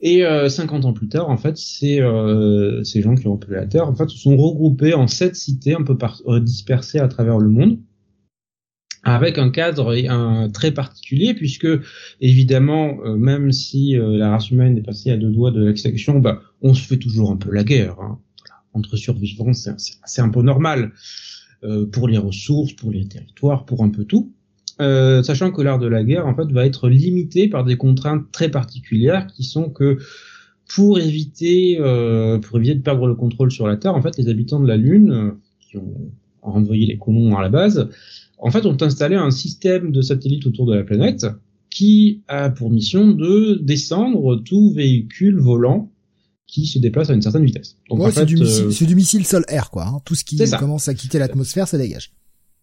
Et 0.07 0.23
50 0.23 0.85
euh, 0.85 0.89
ans 0.89 0.93
plus 0.93 1.09
tard, 1.09 1.31
en 1.31 1.39
fait, 1.39 1.57
ces, 1.57 1.99
euh, 2.01 2.85
ces 2.85 3.01
gens 3.01 3.15
qui 3.15 3.27
ont 3.27 3.39
peuplé 3.39 3.57
la 3.57 3.67
Terre, 3.67 3.89
en 3.89 3.95
fait, 3.95 4.09
se 4.11 4.19
sont 4.19 4.37
regroupés 4.37 4.93
en 4.93 5.07
sept 5.07 5.35
cités 5.35 5.75
un 5.75 5.83
peu 5.83 5.97
euh, 6.27 6.41
dispersées 6.41 6.99
à 6.99 7.09
travers 7.09 7.39
le 7.39 7.49
monde, 7.49 7.79
avec 9.05 9.39
un 9.39 9.51
cadre 9.51 9.95
un, 10.09 10.49
très 10.51 10.73
particulier, 10.73 11.35
puisque 11.35 11.69
évidemment, 12.21 12.97
même 13.17 13.53
si 13.53 13.97
la 13.97 14.31
race 14.31 14.51
humaine 14.51 14.79
est 14.79 14.83
passée 14.83 15.11
à 15.11 15.17
deux 15.17 15.31
doigts 15.31 15.51
de 15.51 15.65
l'extinction, 15.65 16.19
bah, 16.19 16.41
on 16.63 16.75
se 16.75 16.87
fait 16.87 16.97
toujours 16.97 17.31
un 17.31 17.37
peu 17.37 17.53
la 17.53 17.65
guerre. 17.65 17.97
Hein. 18.01 18.19
Entre 18.73 18.97
survivants, 18.97 19.53
c'est 19.53 20.23
un 20.23 20.29
peu 20.31 20.43
normal 20.43 20.93
pour 21.93 22.09
les 22.09 22.19
ressources, 22.19 22.73
pour 22.73 22.91
les 22.93 23.07
territoires, 23.07 23.65
pour 23.65 23.85
un 23.85 23.91
peu 23.91 24.05
tout. 24.05 24.33
Euh, 24.81 25.23
sachant 25.23 25.53
que 25.53 25.63
l'art 25.63 25.79
de 25.79 25.87
la 25.87 26.03
guerre 26.03 26.27
en 26.27 26.35
fait 26.35 26.51
va 26.51 26.67
être 26.67 26.89
limité 26.89 27.49
par 27.49 27.65
des 27.65 27.77
contraintes 27.77 28.25
très 28.33 28.51
particulières 28.51 29.29
qui 29.29 29.45
sont 29.45 29.71
que 29.71 29.99
pour 30.75 30.99
éviter 30.99 31.77
euh, 31.79 32.39
pour 32.41 32.57
éviter 32.57 32.75
de 32.75 32.83
perdre 32.83 33.07
le 33.07 33.15
contrôle 33.15 33.53
sur 33.53 33.69
la 33.69 33.77
Terre, 33.77 33.95
en 33.95 34.03
fait 34.03 34.19
les 34.19 34.29
habitants 34.29 34.59
de 34.59 34.67
la 34.67 34.77
Lune 34.77 35.13
euh, 35.13 35.31
qui 35.61 35.77
ont 35.77 36.11
renvoyé 36.43 36.87
les 36.87 36.99
colons 36.99 37.37
à 37.37 37.43
la 37.43 37.51
base, 37.51 37.89
en 38.39 38.51
fait 38.51 38.67
ont 38.67 38.77
installé 38.81 39.17
un 39.17 39.31
système 39.31 39.93
de 39.93 40.03
satellites 40.03 40.47
autour 40.47 40.67
de 40.67 40.75
la 40.75 40.85
planète 40.85 41.27
qui 41.71 42.23
a 42.29 42.51
pour 42.51 42.71
mission 42.71 43.11
de 43.11 43.59
descendre 43.61 44.37
tout 44.37 44.73
véhicule 44.73 45.41
volant 45.41 45.91
qui 46.47 46.67
se 46.67 46.79
déplace 46.79 47.11
à 47.11 47.15
une 47.15 47.23
certaine 47.23 47.45
vitesse. 47.45 47.77
Donc 47.91 48.13
c'est 48.13 48.25
du, 48.25 48.37
du, 48.37 48.95
missile 48.95 49.27
sol-air 49.27 49.71
quoi. 49.71 49.87
Hein. 49.87 50.01
Tout 50.05 50.15
ce 50.15 50.25
qui 50.25 50.39
commence 50.59 50.89
à 50.89 50.95
quitter 50.95 51.19
l'atmosphère, 51.19 51.67
ça 51.67 51.79
dégage. 51.79 52.13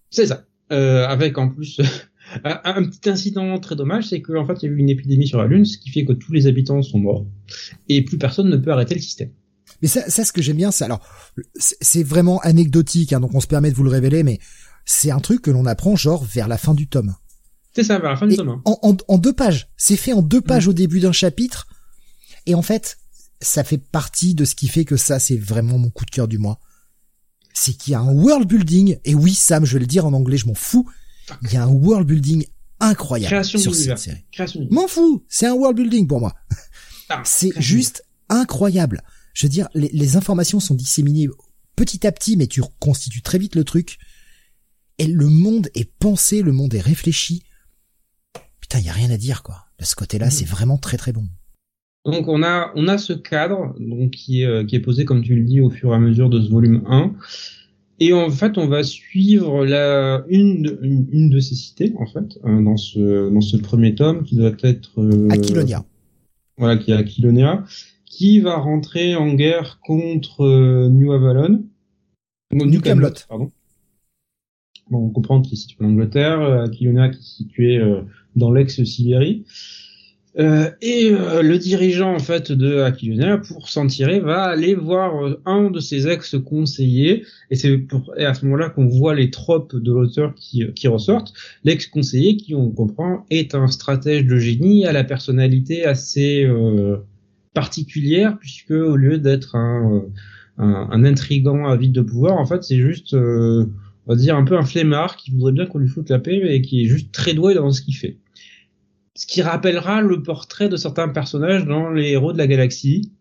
C'est 0.09 0.27
ça. 0.27 0.45
Euh, 0.71 1.05
avec 1.07 1.37
en 1.37 1.49
plus 1.49 1.81
un, 2.45 2.83
petit 2.83 3.09
incident 3.09 3.59
très 3.59 3.75
dommage, 3.75 4.07
c'est 4.09 4.21
qu'en 4.21 4.45
fait 4.45 4.63
il 4.63 4.65
y 4.65 4.69
a 4.69 4.71
eu 4.71 4.77
une 4.77 4.89
épidémie 4.89 5.27
sur 5.27 5.39
la 5.39 5.47
Lune, 5.47 5.65
ce 5.65 5.77
qui 5.77 5.89
fait 5.89 6.05
que 6.05 6.13
tous 6.13 6.31
les 6.31 6.47
habitants 6.47 6.81
sont 6.81 6.99
morts 6.99 7.25
et 7.89 8.03
plus 8.03 8.17
personne 8.17 8.49
ne 8.49 8.57
peut 8.57 8.71
arrêter 8.71 8.95
le 8.95 9.01
système. 9.01 9.31
Mais 9.81 9.89
ça, 9.89 10.09
ça 10.09 10.23
ce 10.23 10.31
que 10.31 10.41
j'aime 10.41 10.57
bien, 10.57 10.71
c'est 10.71 10.85
alors 10.85 11.01
c'est 11.57 12.03
vraiment 12.03 12.39
anecdotique, 12.39 13.11
hein, 13.11 13.19
donc 13.19 13.33
on 13.33 13.41
se 13.41 13.47
permet 13.47 13.71
de 13.71 13.75
vous 13.75 13.83
le 13.83 13.89
révéler, 13.89 14.23
mais 14.23 14.39
c'est 14.85 15.11
un 15.11 15.19
truc 15.19 15.41
que 15.41 15.51
l'on 15.51 15.65
apprend 15.65 15.95
genre 15.95 16.23
vers 16.23 16.47
la 16.47 16.57
fin 16.57 16.73
du 16.73 16.87
tome. 16.87 17.15
C'est 17.73 17.83
ça, 17.83 17.99
vers 17.99 18.11
la 18.11 18.17
fin 18.17 18.27
du 18.27 18.35
tome. 18.35 18.49
Hein. 18.49 18.61
En, 18.65 18.97
en, 19.07 19.17
deux 19.17 19.33
pages, 19.33 19.69
c'est 19.77 19.95
fait 19.95 20.13
en 20.13 20.21
deux 20.21 20.41
pages 20.41 20.67
au 20.67 20.73
début 20.73 20.99
d'un 20.99 21.11
chapitre, 21.11 21.67
et 22.45 22.55
en 22.55 22.61
fait 22.61 22.97
ça 23.43 23.63
fait 23.63 23.79
partie 23.79 24.35
de 24.35 24.45
ce 24.45 24.53
qui 24.53 24.67
fait 24.67 24.85
que 24.85 24.97
ça 24.97 25.17
c'est 25.17 25.37
vraiment 25.37 25.77
mon 25.79 25.89
coup 25.89 26.05
de 26.05 26.11
cœur 26.11 26.27
du 26.27 26.37
mois 26.37 26.59
c'est 27.53 27.73
qu'il 27.73 27.91
y 27.91 27.95
a 27.95 27.99
un 27.99 28.11
world 28.11 28.47
building, 28.47 28.97
et 29.05 29.15
oui 29.15 29.33
Sam, 29.33 29.65
je 29.65 29.73
vais 29.73 29.79
le 29.79 29.85
dire 29.85 30.05
en 30.05 30.13
anglais, 30.13 30.37
je 30.37 30.47
m'en 30.47 30.53
fous, 30.53 30.89
il 31.43 31.53
y 31.53 31.57
a 31.57 31.63
un 31.63 31.69
world 31.69 32.07
building 32.07 32.45
incroyable 32.79 33.43
sur 33.45 33.75
cette 33.75 33.97
série. 33.97 34.25
M'en 34.69 34.87
fous, 34.87 35.23
c'est 35.29 35.47
un 35.47 35.53
world 35.53 35.77
building 35.77 36.07
pour 36.07 36.19
moi. 36.19 36.33
Ah, 37.09 37.21
c'est 37.25 37.51
juste 37.59 38.03
incroyable. 38.29 39.03
Je 39.33 39.45
veux 39.45 39.49
dire, 39.49 39.69
les, 39.73 40.17
informations 40.17 40.59
sont 40.59 40.75
disséminées 40.75 41.27
petit 41.75 42.05
à 42.05 42.11
petit, 42.11 42.35
mais 42.35 42.47
tu 42.47 42.61
reconstitues 42.61 43.21
très 43.21 43.37
vite 43.37 43.55
le 43.55 43.63
truc. 43.63 43.97
Et 45.01 45.07
le 45.07 45.27
monde 45.29 45.67
est 45.73 45.91
pensé, 45.91 46.43
le 46.43 46.51
monde 46.51 46.75
est 46.75 46.79
réfléchi. 46.79 47.41
Putain, 48.59 48.77
il 48.77 48.85
y 48.85 48.89
a 48.89 48.93
rien 48.93 49.09
à 49.09 49.17
dire 49.17 49.41
quoi. 49.41 49.65
De 49.79 49.83
ce 49.83 49.95
côté-là, 49.95 50.29
c'est 50.29 50.47
vraiment 50.47 50.77
très 50.77 50.97
très 50.97 51.11
bon. 51.11 51.25
Donc 52.05 52.27
on 52.27 52.43
a 52.43 52.71
on 52.75 52.87
a 52.87 52.99
ce 52.99 53.13
cadre 53.13 53.75
donc 53.79 54.11
qui 54.11 54.41
est 54.41 54.45
euh, 54.45 54.63
qui 54.63 54.75
est 54.75 54.79
posé 54.79 55.03
comme 55.05 55.23
tu 55.23 55.35
le 55.35 55.43
dis 55.43 55.59
au 55.59 55.71
fur 55.71 55.91
et 55.91 55.95
à 55.95 55.99
mesure 55.99 56.29
de 56.29 56.39
ce 56.39 56.49
volume 56.49 56.83
1 56.87 57.13
et 57.99 58.13
en 58.13 58.31
fait 58.31 58.57
on 58.57 58.67
va 58.67 58.81
suivre 58.81 59.65
la 59.65 60.23
une 60.27 60.79
une, 61.11 61.29
de 61.29 61.39
ces 61.39 61.53
cités 61.53 61.93
en 61.99 62.07
fait 62.07 62.39
euh, 62.43 62.61
dans 62.63 62.77
ce 62.77 63.31
dans 63.31 63.41
ce 63.41 63.55
premier 63.57 63.93
tome 63.93 64.23
qui 64.23 64.35
doit 64.35 64.53
être 64.63 64.99
euh, 64.99 65.29
Aquilonia. 65.29 65.85
Voilà 66.57 66.77
qui 66.77 66.89
est 66.89 66.95
Aquilonia 66.95 67.63
qui 68.07 68.39
va 68.39 68.57
rentrer 68.57 69.15
en 69.15 69.33
guerre 69.35 69.79
contre 69.85 70.43
euh, 70.43 70.89
New 70.89 71.11
Avalon. 71.11 71.63
New, 72.51 72.81
Camelot 72.81 73.13
pardon. 73.29 73.51
On 74.91 75.09
comprend 75.09 75.41
qu'il 75.41 75.53
est 75.53 75.57
situé 75.57 75.85
en 75.85 75.89
Angleterre, 75.89 76.41
Aquilonia 76.63 77.09
qui 77.09 77.19
est 77.19 77.23
situé 77.23 77.81
dans 78.35 78.51
l'ex-Sibérie. 78.51 79.45
Euh, 80.39 80.71
et 80.81 81.11
euh, 81.11 81.41
le 81.41 81.57
dirigeant 81.57 82.15
en 82.15 82.19
fait 82.19 82.53
de 82.53 82.79
Aquilionnaire, 82.79 83.41
pour 83.41 83.67
s'en 83.67 83.87
tirer, 83.87 84.21
va 84.21 84.43
aller 84.43 84.75
voir 84.75 85.25
euh, 85.25 85.41
un 85.45 85.69
de 85.69 85.79
ses 85.81 86.07
ex-conseillers, 86.07 87.25
et 87.49 87.55
c'est 87.55 87.85
à 88.17 88.33
ce 88.33 88.45
moment-là 88.45 88.69
qu'on 88.69 88.85
voit 88.85 89.13
les 89.13 89.29
tropes 89.29 89.75
de 89.75 89.91
l'auteur 89.91 90.33
qui, 90.35 90.65
qui 90.73 90.87
ressortent. 90.87 91.33
L'ex-conseiller, 91.65 92.37
qui 92.37 92.55
on 92.55 92.71
comprend, 92.71 93.25
est 93.29 93.55
un 93.55 93.67
stratège 93.67 94.25
de 94.25 94.37
génie 94.37 94.85
à 94.85 94.93
la 94.93 95.03
personnalité 95.03 95.83
assez 95.83 96.49
particulière, 97.53 98.37
puisque 98.39 98.71
au 98.71 98.95
lieu 98.95 99.17
d'être 99.17 99.57
un, 99.57 100.05
un, 100.57 100.87
un, 100.91 101.03
intrigant 101.03 101.67
avide 101.67 101.91
de 101.91 102.01
pouvoir, 102.01 102.37
en 102.37 102.45
fait, 102.45 102.63
c'est 102.63 102.77
juste 102.77 103.15
on 104.05 104.13
va 104.13 104.19
dire 104.19 104.35
un 104.35 104.43
peu 104.43 104.57
un 104.57 104.65
flemmard 104.65 105.15
qui 105.15 105.31
voudrait 105.31 105.51
bien 105.51 105.65
qu'on 105.65 105.79
lui 105.79 105.87
foute 105.87 106.09
la 106.09 106.19
paix 106.19 106.41
mais 106.43 106.61
qui 106.61 106.83
est 106.83 106.87
juste 106.87 107.11
très 107.11 107.33
doué 107.33 107.53
dans 107.53 107.71
ce 107.71 107.81
qu'il 107.81 107.95
fait. 107.95 108.17
Ce 109.15 109.27
qui 109.27 109.41
rappellera 109.41 110.01
le 110.01 110.23
portrait 110.23 110.69
de 110.69 110.77
certains 110.77 111.09
personnages 111.09 111.65
dans 111.65 111.89
les 111.89 112.11
héros 112.11 112.33
de 112.33 112.37
la 112.37 112.47
galaxie. 112.47 113.11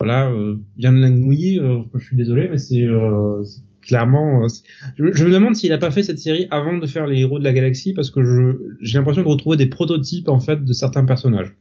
Voilà, 0.00 0.30
euh, 0.30 0.56
Yann 0.78 1.00
Langui, 1.00 1.60
euh, 1.60 1.82
je 1.94 2.04
suis 2.04 2.16
désolé, 2.16 2.48
mais 2.48 2.58
c'est 2.58 2.82
euh, 2.82 3.44
clairement. 3.82 4.44
Euh, 4.44 4.48
je, 4.96 5.24
me 5.24 5.30
demande 5.30 5.54
s'il 5.54 5.72
a 5.72 5.78
pas 5.78 5.90
fait 5.90 6.02
cette 6.02 6.18
série 6.18 6.46
avant 6.50 6.78
de 6.78 6.86
faire 6.86 7.06
les 7.06 7.20
héros 7.20 7.38
de 7.38 7.44
la 7.44 7.52
galaxie 7.52 7.92
parce 7.92 8.10
que 8.10 8.22
je 8.22 8.76
j'ai 8.80 8.98
l'impression 8.98 9.22
de 9.22 9.28
retrouver 9.28 9.56
des 9.56 9.66
prototypes 9.66 10.28
en 10.28 10.40
fait 10.40 10.64
de 10.64 10.72
certains 10.72 11.04
personnages. 11.04 11.54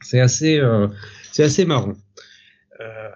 C'est 0.00 0.20
assez 0.20 0.58
euh, 0.58 0.88
c'est 1.32 1.44
assez 1.44 1.64
marrant. 1.64 1.92
Euh. 2.80 3.10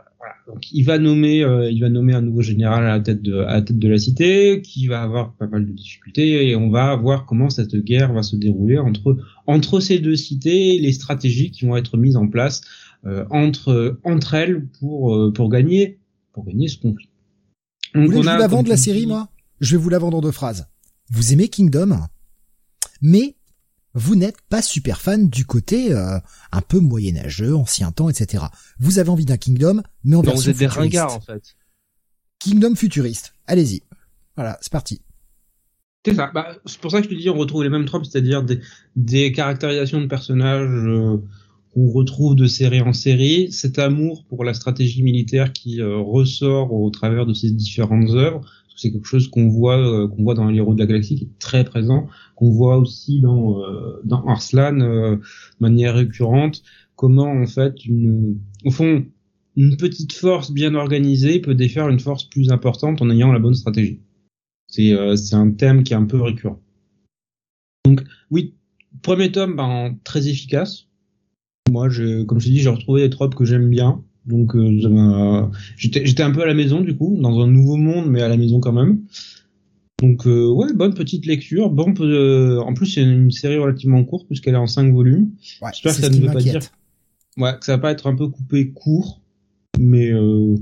Donc 0.47 0.73
il 0.73 0.83
va 0.85 0.99
nommer 0.99 1.43
euh, 1.45 1.71
il 1.71 1.81
va 1.81 1.89
nommer 1.89 2.15
un 2.15 2.23
nouveau 2.23 2.43
général 2.43 2.85
à 2.85 2.97
la 2.97 3.01
tête 3.01 3.23
de 3.23 3.39
à 3.39 3.55
la 3.55 3.63
tête 3.63 3.79
de 3.79 3.89
la 3.89 3.99
cité 3.99 4.63
qui 4.63 4.87
va 4.87 5.03
avoir 5.03 5.35
pas 5.35 5.47
mal 5.47 5.67
de 5.67 5.73
difficultés 5.73 6.49
et 6.49 6.57
on 6.57 6.71
va 6.71 6.97
voir 6.97 7.27
comment 7.27 7.51
cette 7.51 7.77
guerre 7.77 8.13
va 8.13 8.23
se 8.23 8.37
dérouler 8.37 8.79
entre 8.79 9.17
entre 9.47 9.81
ces 9.81 9.99
deux 9.99 10.17
cités 10.17 10.79
les 10.79 10.93
stratégies 10.93 11.51
qui 11.51 11.67
vont 11.67 11.77
être 11.77 11.97
mises 11.97 12.17
en 12.17 12.29
place 12.29 12.63
euh, 13.07 13.25
entre 13.31 13.99
entre 14.05 14.35
elles 14.35 14.67
pour 14.79 15.15
euh, 15.15 15.33
pour 15.33 15.49
gagner 15.51 16.01
pour 16.33 16.45
gagner 16.45 16.69
ce 16.69 16.79
conflit. 16.79 17.09
Donc, 17.95 18.05
vous 18.05 18.11
voulez 18.11 18.19
vous 18.19 18.39
la 18.39 18.47
vendre 18.47 18.69
la 18.69 18.77
série 18.77 19.07
moi? 19.07 19.29
Je 19.61 19.77
vais 19.77 19.83
vous 19.83 19.89
la 19.89 19.99
vendre 19.99 20.19
en 20.19 20.21
deux 20.21 20.31
phrases. 20.31 20.67
Vous 21.11 21.33
aimez 21.33 21.49
Kingdom? 21.49 21.97
Mais 23.03 23.37
vous 23.95 24.15
n'êtes 24.17 24.41
pas 24.49 24.63
super 24.63 25.01
fan 25.01 25.29
du 25.29 25.45
côté 25.45 25.93
euh, 25.93 26.19
un 26.53 26.61
peu 26.61 26.79
moyenâgeux, 26.79 27.55
ancien 27.55 27.91
temps, 27.93 28.09
etc. 28.09 28.45
Vous 28.79 28.99
avez 28.99 29.11
envie 29.11 29.25
d'un 29.25 29.37
Kingdom, 29.37 29.83
mais 30.05 30.17
en 30.17 30.23
version 30.23 30.53
vous 30.53 30.63
êtes 30.63 30.91
des 30.91 31.01
en 31.01 31.21
fait. 31.21 31.57
Kingdom 32.39 32.75
futuriste. 32.75 33.35
Allez-y. 33.47 33.83
Voilà, 34.37 34.59
c'est 34.61 34.73
parti. 34.73 35.03
C'est 36.05 36.15
ça. 36.15 36.31
Bah, 36.33 36.57
c'est 36.65 36.81
pour 36.81 36.91
ça 36.91 36.99
que 36.99 37.05
je 37.05 37.11
te 37.11 37.15
dis, 37.15 37.29
on 37.29 37.37
retrouve 37.37 37.63
les 37.63 37.69
mêmes 37.69 37.85
tropes, 37.85 38.07
c'est-à-dire 38.07 38.43
des, 38.43 38.61
des 38.97 39.33
caractérisations 39.33 40.01
de 40.01 40.07
personnages 40.07 40.69
euh, 40.71 41.19
qu'on 41.75 41.91
retrouve 41.91 42.37
de 42.37 42.47
série 42.47 42.81
en 42.81 42.95
série, 42.95 43.53
cet 43.53 43.79
amour 43.79 44.25
pour 44.27 44.45
la 44.45 44.55
stratégie 44.55 45.03
militaire 45.03 45.53
qui 45.53 45.81
euh, 45.81 45.99
ressort 45.99 46.73
au 46.73 46.89
travers 46.91 47.27
de 47.27 47.35
ces 47.35 47.51
différentes 47.51 48.11
œuvres 48.11 48.41
c'est 48.81 48.91
quelque 48.91 49.07
chose 49.07 49.29
qu'on 49.29 49.49
voit 49.49 49.79
euh, 49.79 50.09
qu'on 50.09 50.23
voit 50.23 50.35
dans 50.35 50.49
les 50.49 50.57
héros 50.57 50.75
de 50.75 50.79
la 50.79 50.87
galaxie 50.87 51.17
qui 51.17 51.25
est 51.25 51.39
très 51.39 51.65
présent, 51.65 52.09
qu'on 52.35 52.51
voit 52.51 52.79
aussi 52.79 53.21
dans 53.21 53.61
euh, 53.63 54.01
dans 54.05 54.25
Arslan 54.27 54.81
euh, 54.81 55.17
de 55.17 55.21
manière 55.61 55.95
récurrente. 55.95 56.63
Comment 56.97 57.31
en 57.31 57.47
fait 57.47 57.85
une 57.85 58.39
au 58.65 58.71
fond 58.71 59.05
une 59.57 59.77
petite 59.77 60.13
force 60.13 60.53
bien 60.53 60.75
organisée 60.75 61.41
peut 61.41 61.55
défaire 61.55 61.89
une 61.89 62.01
force 62.01 62.25
plus 62.25 62.51
importante 62.51 63.03
en 63.03 63.11
ayant 63.11 63.33
la 63.33 63.39
bonne 63.39 63.55
stratégie. 63.55 64.01
C'est 64.69 64.95
c'est 65.17 65.35
un 65.35 65.51
thème 65.51 65.83
qui 65.83 65.93
est 65.93 65.97
un 65.97 66.07
peu 66.07 66.21
récurrent. 66.21 66.61
Donc 67.85 68.05
oui, 68.31 68.55
premier 69.03 69.33
tome 69.33 69.57
ben, 69.57 69.99
très 70.05 70.29
efficace. 70.29 70.87
Moi, 71.71 71.89
je, 71.89 72.23
comme 72.25 72.41
je 72.41 72.47
te 72.47 72.51
dis, 72.51 72.61
j'ai 72.61 72.69
retrouvé 72.69 73.03
des 73.03 73.11
tropes 73.11 73.35
que 73.35 73.45
j'aime 73.45 73.69
bien. 73.69 74.03
Donc 74.27 74.55
euh, 74.55 75.49
j'étais 75.77 76.23
un 76.23 76.31
peu 76.31 76.43
à 76.43 76.47
la 76.47 76.55
maison 76.55 76.81
du 76.81 76.97
coup, 76.97 77.17
dans 77.21 77.41
un 77.41 77.47
nouveau 77.47 77.77
monde, 77.77 78.11
mais 78.11 78.23
à 78.23 78.29
la 78.29 78.37
maison 78.37 78.61
quand 78.61 78.73
même. 78.73 79.01
Donc 80.01 80.27
euh, 80.27 80.49
ouais, 80.49 80.73
bonne 80.73 80.95
petite 80.95 81.27
lecture. 81.27 81.71
Bon, 81.71 81.95
euh, 82.01 82.59
en 82.59 82.73
plus 82.75 82.87
c'est 82.87 83.03
une 83.03 83.31
série 83.31 83.59
relativement 83.59 84.03
courte 84.05 84.27
puisqu'elle 84.27 84.55
est 84.55 84.59
en 84.59 84.67
5 84.67 84.93
volumes. 84.93 85.31
Ouais, 85.61 85.71
J'espère 85.73 85.95
que 85.95 86.01
ça 86.01 86.09
ne 86.09 86.17
veut 86.17 86.33
pas 86.33 86.41
dire, 86.41 86.61
ouais, 87.37 87.59
que 87.59 87.67
ça 87.67 87.73
va 87.77 87.79
pas 87.79 87.93
être 87.93 88.07
un 88.07 88.17
peu 88.17 88.29
coupé 88.29 88.73
court, 88.73 89.21
mais 89.79 90.11
euh, 90.11 90.57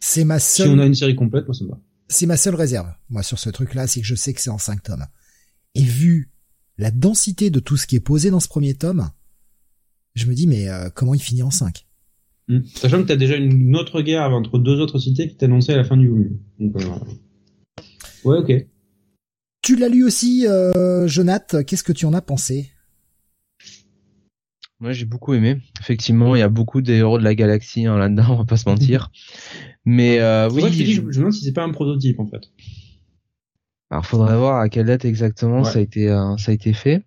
c'est 0.00 0.24
ma 0.24 0.38
seule. 0.38 0.66
Si 0.66 0.72
on 0.72 0.78
a 0.78 0.86
une 0.86 0.94
série 0.94 1.14
complète, 1.14 1.46
moi 1.46 1.54
ça 1.54 1.64
me 1.64 1.70
va. 1.70 1.78
C'est 2.08 2.26
ma 2.26 2.36
seule 2.36 2.54
réserve, 2.54 2.88
moi 3.08 3.22
sur 3.22 3.38
ce 3.38 3.50
truc-là, 3.50 3.86
c'est 3.86 4.00
que 4.00 4.06
je 4.06 4.14
sais 4.14 4.32
que 4.32 4.40
c'est 4.40 4.50
en 4.50 4.58
5 4.58 4.82
tomes. 4.82 5.06
Et 5.74 5.82
vu 5.82 6.30
la 6.78 6.90
densité 6.90 7.50
de 7.50 7.60
tout 7.60 7.76
ce 7.76 7.86
qui 7.86 7.96
est 7.96 8.00
posé 8.00 8.30
dans 8.30 8.40
ce 8.40 8.48
premier 8.48 8.74
tome, 8.74 9.10
je 10.14 10.26
me 10.26 10.34
dis 10.34 10.46
mais 10.46 10.66
comment 10.94 11.14
il 11.14 11.20
finit 11.20 11.42
en 11.42 11.50
5 11.50 11.85
Hmm. 12.48 12.60
Sachant 12.74 13.02
que 13.02 13.06
tu 13.06 13.12
as 13.12 13.16
déjà 13.16 13.36
une 13.36 13.74
autre 13.76 14.02
guerre 14.02 14.30
entre 14.30 14.58
deux 14.58 14.80
autres 14.80 14.98
cités 14.98 15.28
qui 15.28 15.44
annoncée 15.44 15.72
à 15.72 15.76
la 15.76 15.84
fin 15.84 15.96
du 15.96 16.08
volume. 16.08 16.38
Donc, 16.58 16.80
euh, 16.80 16.88
Ouais, 18.24 18.38
ok. 18.38 18.66
Tu 19.62 19.76
l'as 19.76 19.88
lu 19.88 20.04
aussi, 20.04 20.46
euh, 20.46 21.06
Jonath. 21.06 21.64
Qu'est-ce 21.66 21.84
que 21.84 21.92
tu 21.92 22.06
en 22.06 22.12
as 22.12 22.22
pensé? 22.22 22.70
Moi, 24.78 24.92
j'ai 24.92 25.06
beaucoup 25.06 25.32
aimé. 25.32 25.58
Effectivement, 25.80 26.36
il 26.36 26.40
y 26.40 26.42
a 26.42 26.48
beaucoup 26.48 26.82
des 26.82 26.94
héros 26.94 27.18
de 27.18 27.24
la 27.24 27.34
galaxie 27.34 27.86
hein, 27.86 27.96
là-dedans, 27.96 28.26
on 28.30 28.36
va 28.36 28.44
pas 28.44 28.56
se 28.56 28.68
mentir. 28.68 29.10
Mais 29.84 30.18
euh, 30.20 30.50
oui, 30.50 30.62
je, 30.72 30.84
je, 30.92 31.00
me 31.00 31.12
demande 31.12 31.32
si 31.32 31.44
c'est 31.44 31.52
pas 31.52 31.62
un 31.62 31.72
prototype 31.72 32.18
en 32.20 32.26
fait. 32.26 32.42
Alors, 33.90 34.04
faudrait 34.04 34.36
voir 34.36 34.60
à 34.60 34.68
quelle 34.68 34.86
date 34.86 35.04
exactement 35.04 35.62
ça 35.62 35.78
a 35.78 35.82
été 35.82 36.10
euh, 36.10 36.36
ça 36.36 36.50
a 36.50 36.54
été 36.54 36.72
fait. 36.72 37.05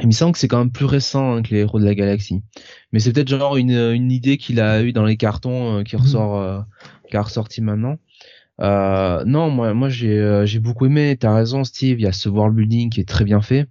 Il 0.00 0.06
me 0.06 0.12
semble 0.12 0.32
que 0.32 0.38
c'est 0.38 0.48
quand 0.48 0.58
même 0.58 0.72
plus 0.72 0.84
récent 0.84 1.36
hein, 1.36 1.42
que 1.42 1.54
les 1.54 1.60
héros 1.60 1.78
de 1.78 1.84
la 1.84 1.94
galaxie. 1.94 2.42
Mais 2.92 2.98
c'est 2.98 3.12
peut-être 3.12 3.28
genre 3.28 3.56
une, 3.56 3.70
une 3.70 4.10
idée 4.10 4.36
qu'il 4.36 4.60
a 4.60 4.82
eu 4.82 4.92
dans 4.92 5.04
les 5.04 5.16
cartons 5.16 5.78
euh, 5.78 5.82
qui 5.84 5.96
mhm. 5.96 6.02
ressort, 6.02 6.36
euh, 6.40 6.60
qui 7.08 7.16
a 7.16 7.22
ressorti 7.22 7.62
maintenant. 7.62 7.98
Euh, 8.60 9.24
non, 9.24 9.50
moi, 9.50 9.74
moi 9.74 9.88
j'ai, 9.88 10.18
euh, 10.18 10.44
j'ai 10.44 10.58
beaucoup 10.58 10.86
aimé. 10.86 11.16
T'as 11.18 11.34
raison, 11.34 11.64
Steve. 11.64 12.00
Il 12.00 12.02
y 12.02 12.06
a 12.06 12.12
ce 12.12 12.28
world 12.28 12.54
building 12.54 12.90
qui 12.90 13.00
est 13.00 13.08
très 13.08 13.24
bien 13.24 13.40
fait. 13.40 13.68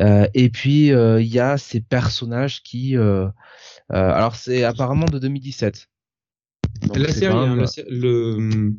et 0.00 0.50
puis 0.50 0.88
il 0.88 1.26
y 1.26 1.38
a 1.38 1.56
ces 1.56 1.80
personnages 1.80 2.62
qui, 2.62 2.96
alors 3.88 4.34
c'est 4.34 4.64
apparemment 4.64 5.06
de 5.06 5.18
2017. 5.18 5.88
la 6.96 7.12
série, 7.12 7.34
hein, 7.34 7.64
le, 7.88 8.72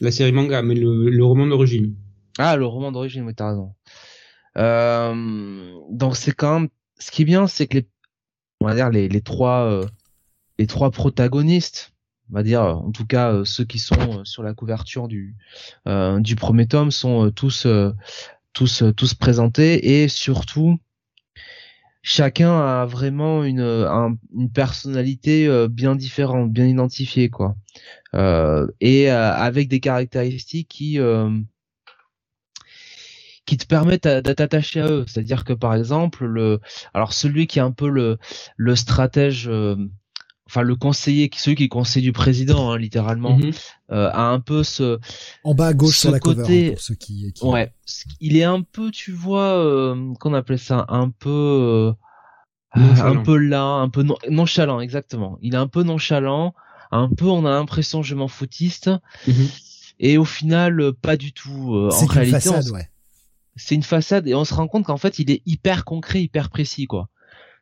la 0.00 0.10
série 0.12 0.32
manga, 0.32 0.62
mais 0.62 0.74
le, 0.76 1.10
le 1.10 1.24
roman 1.24 1.46
d'origine. 1.46 1.94
Ah, 2.38 2.56
le 2.56 2.66
roman 2.66 2.92
d'origine, 2.92 3.24
oui, 3.24 3.34
t'as 3.34 3.50
raison. 3.50 3.74
Euh, 4.58 5.74
donc 5.90 6.16
c'est 6.16 6.32
quand 6.32 6.60
même, 6.60 6.68
ce 6.98 7.10
qui 7.10 7.22
est 7.22 7.24
bien, 7.24 7.46
c'est 7.46 7.66
que 7.66 7.78
les, 7.78 7.88
on 8.60 8.66
va 8.66 8.74
dire 8.74 8.90
les, 8.90 9.08
les 9.08 9.20
trois, 9.20 9.64
euh, 9.64 9.86
les 10.58 10.66
trois 10.66 10.90
protagonistes, 10.90 11.92
on 12.30 12.34
va 12.34 12.42
dire 12.42 12.62
en 12.62 12.90
tout 12.90 13.06
cas 13.06 13.32
euh, 13.32 13.44
ceux 13.44 13.64
qui 13.64 13.78
sont 13.78 14.24
sur 14.24 14.42
la 14.42 14.54
couverture 14.54 15.08
du 15.08 15.36
du 16.18 16.36
premier 16.36 16.66
tome 16.66 16.90
sont 16.90 17.30
tous 17.30 17.66
tous 18.52 18.84
tous 18.96 19.14
présentés 19.14 20.02
et 20.02 20.08
surtout 20.08 20.78
chacun 22.02 22.60
a 22.60 22.86
vraiment 22.86 23.44
une 23.44 23.60
une 23.60 24.50
personnalité 24.50 25.66
bien 25.68 25.96
différente, 25.96 26.52
bien 26.52 26.66
identifiée 26.66 27.28
quoi, 27.28 27.56
et 28.80 29.10
avec 29.10 29.68
des 29.68 29.80
caractéristiques 29.80 30.68
qui 30.68 30.98
qui 33.46 33.56
te 33.56 33.66
permettent 33.66 34.08
d'être 34.08 34.40
attaché 34.40 34.80
à 34.80 34.88
eux. 34.88 35.04
C'est-à-dire 35.06 35.44
que 35.44 35.52
par 35.52 35.74
exemple, 35.74 36.24
le, 36.24 36.60
alors 36.94 37.12
celui 37.12 37.46
qui 37.46 37.58
est 37.58 37.62
un 37.62 37.72
peu 37.72 37.88
le, 37.88 38.18
le 38.56 38.76
stratège, 38.76 39.48
euh, 39.48 39.76
enfin 40.46 40.62
le 40.62 40.76
conseiller, 40.76 41.30
celui 41.34 41.56
qui 41.56 41.64
est 41.64 41.68
conseiller 41.68 42.06
du 42.06 42.12
président, 42.12 42.70
hein, 42.70 42.78
littéralement, 42.78 43.36
mhm. 43.36 43.52
euh, 43.92 44.10
a 44.10 44.22
un 44.28 44.40
peu 44.40 44.62
ce 44.62 44.98
en 45.42 45.54
bas 45.54 45.68
à 45.68 45.74
gauche 45.74 45.98
sur 45.98 46.10
la 46.10 46.20
côté, 46.20 46.42
cover, 46.42 46.66
hein, 46.66 46.70
pour 46.72 46.80
ceux 46.80 46.94
qui, 46.94 47.32
qui, 47.32 47.44
ouais, 47.44 47.72
il 48.20 48.36
est 48.36 48.44
un 48.44 48.62
peu, 48.62 48.90
tu 48.90 49.12
vois, 49.12 49.58
euh, 49.58 50.14
qu'on 50.20 50.34
appelait 50.34 50.58
ça, 50.58 50.86
un 50.88 51.10
peu 51.10 51.94
euh, 52.76 52.80
un 53.02 53.16
peu 53.16 53.36
là, 53.36 53.62
un 53.62 53.88
peu 53.88 54.04
nonchalant, 54.28 54.80
exactement. 54.80 55.38
Il 55.42 55.54
est 55.54 55.58
un 55.58 55.68
peu 55.68 55.82
nonchalant, 55.82 56.54
un 56.90 57.08
peu, 57.08 57.26
on 57.26 57.44
a 57.44 57.50
l'impression 57.50 58.02
je 58.02 58.14
m'en 58.14 58.28
foutiste. 58.28 58.90
Mhm. 59.28 59.48
Et 60.00 60.18
au 60.18 60.24
final, 60.24 60.92
pas 61.00 61.16
du 61.16 61.32
tout. 61.32 61.88
en 61.92 62.06
réalité, 62.06 62.40
façade, 62.40 62.68
ouais 62.70 62.88
c'est 63.56 63.74
une 63.74 63.82
façade 63.82 64.26
et 64.26 64.34
on 64.34 64.44
se 64.44 64.54
rend 64.54 64.68
compte 64.68 64.84
qu'en 64.84 64.96
fait 64.96 65.18
il 65.18 65.30
est 65.30 65.42
hyper 65.46 65.84
concret, 65.84 66.22
hyper 66.22 66.50
précis 66.50 66.86
quoi. 66.86 67.08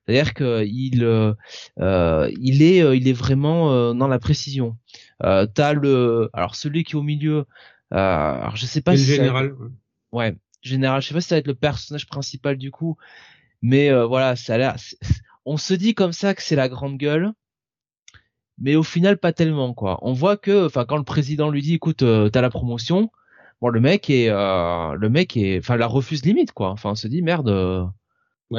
C'est-à-dire 0.05 0.35
que 0.35 0.65
il 0.67 1.05
euh, 1.05 1.35
euh 1.79 2.31
il 2.41 2.63
est 2.63 2.83
euh, 2.83 2.97
il 2.97 3.07
est 3.09 3.13
vraiment 3.13 3.73
euh, 3.73 3.93
dans 3.95 4.09
la 4.09 4.19
précision. 4.19 4.77
Euh, 5.23 5.47
t'as 5.47 5.73
le 5.75 6.29
alors 6.33 6.57
celui 6.57 6.85
qui 6.85 6.93
est 6.93 6.97
au 6.97 7.03
milieu. 7.03 7.47
alors 7.91 8.57
je 8.57 8.67
sais 8.67 8.81
pas 8.81 8.97
si 8.97 9.05
général. 9.05 9.55
Ouais, 10.11 10.35
général. 10.63 11.03
Je 11.03 11.09
sais 11.09 11.15
pas 11.15 11.21
si 11.21 11.29
ça 11.29 11.37
va 11.37 11.41
être 11.41 11.47
le 11.47 11.55
personnage 11.55 12.07
principal 12.07 12.57
du 12.57 12.71
coup, 12.71 12.97
mais 13.61 13.93
voilà, 14.05 14.37
ça 14.37 14.55
a 14.55 14.59
l'air. 14.59 14.77
On 15.45 15.57
se 15.57 15.75
dit 15.75 15.95
comme 15.95 16.13
ça 16.13 16.35
que 16.35 16.43
c'est 16.43 16.57
la 16.57 16.69
grande 16.69 16.99
gueule, 16.99 17.33
mais 18.59 18.77
au 18.77 18.83
final 18.83 19.19
pas 19.19 19.33
tellement 19.33 19.75
quoi. 19.75 19.99
On 20.03 20.13
voit 20.13 20.37
que, 20.37 20.67
enfin 20.67 20.85
quand 20.85 20.97
le 20.97 21.05
président 21.05 21.51
lui 21.51 21.63
dit, 21.63 21.75
écoute, 21.75 22.05
t'as 22.33 22.41
la 22.41 22.51
promotion 22.51 23.11
bon 23.63 23.69
le 23.69 23.81
mec 23.81 24.11
est 24.11 24.29
euh, 24.29 24.95
le 24.95 25.09
mec 25.09 25.37
est 25.37 25.59
enfin 25.59 25.77
la 25.77 25.87
refuse 25.87 26.25
limite 26.25 26.53
quoi. 26.53 26.71
Enfin 26.71 26.91
on 26.91 26.95
se 26.95 27.07
dit 27.07 27.23
merde 27.23 27.49
euh, 27.49 27.85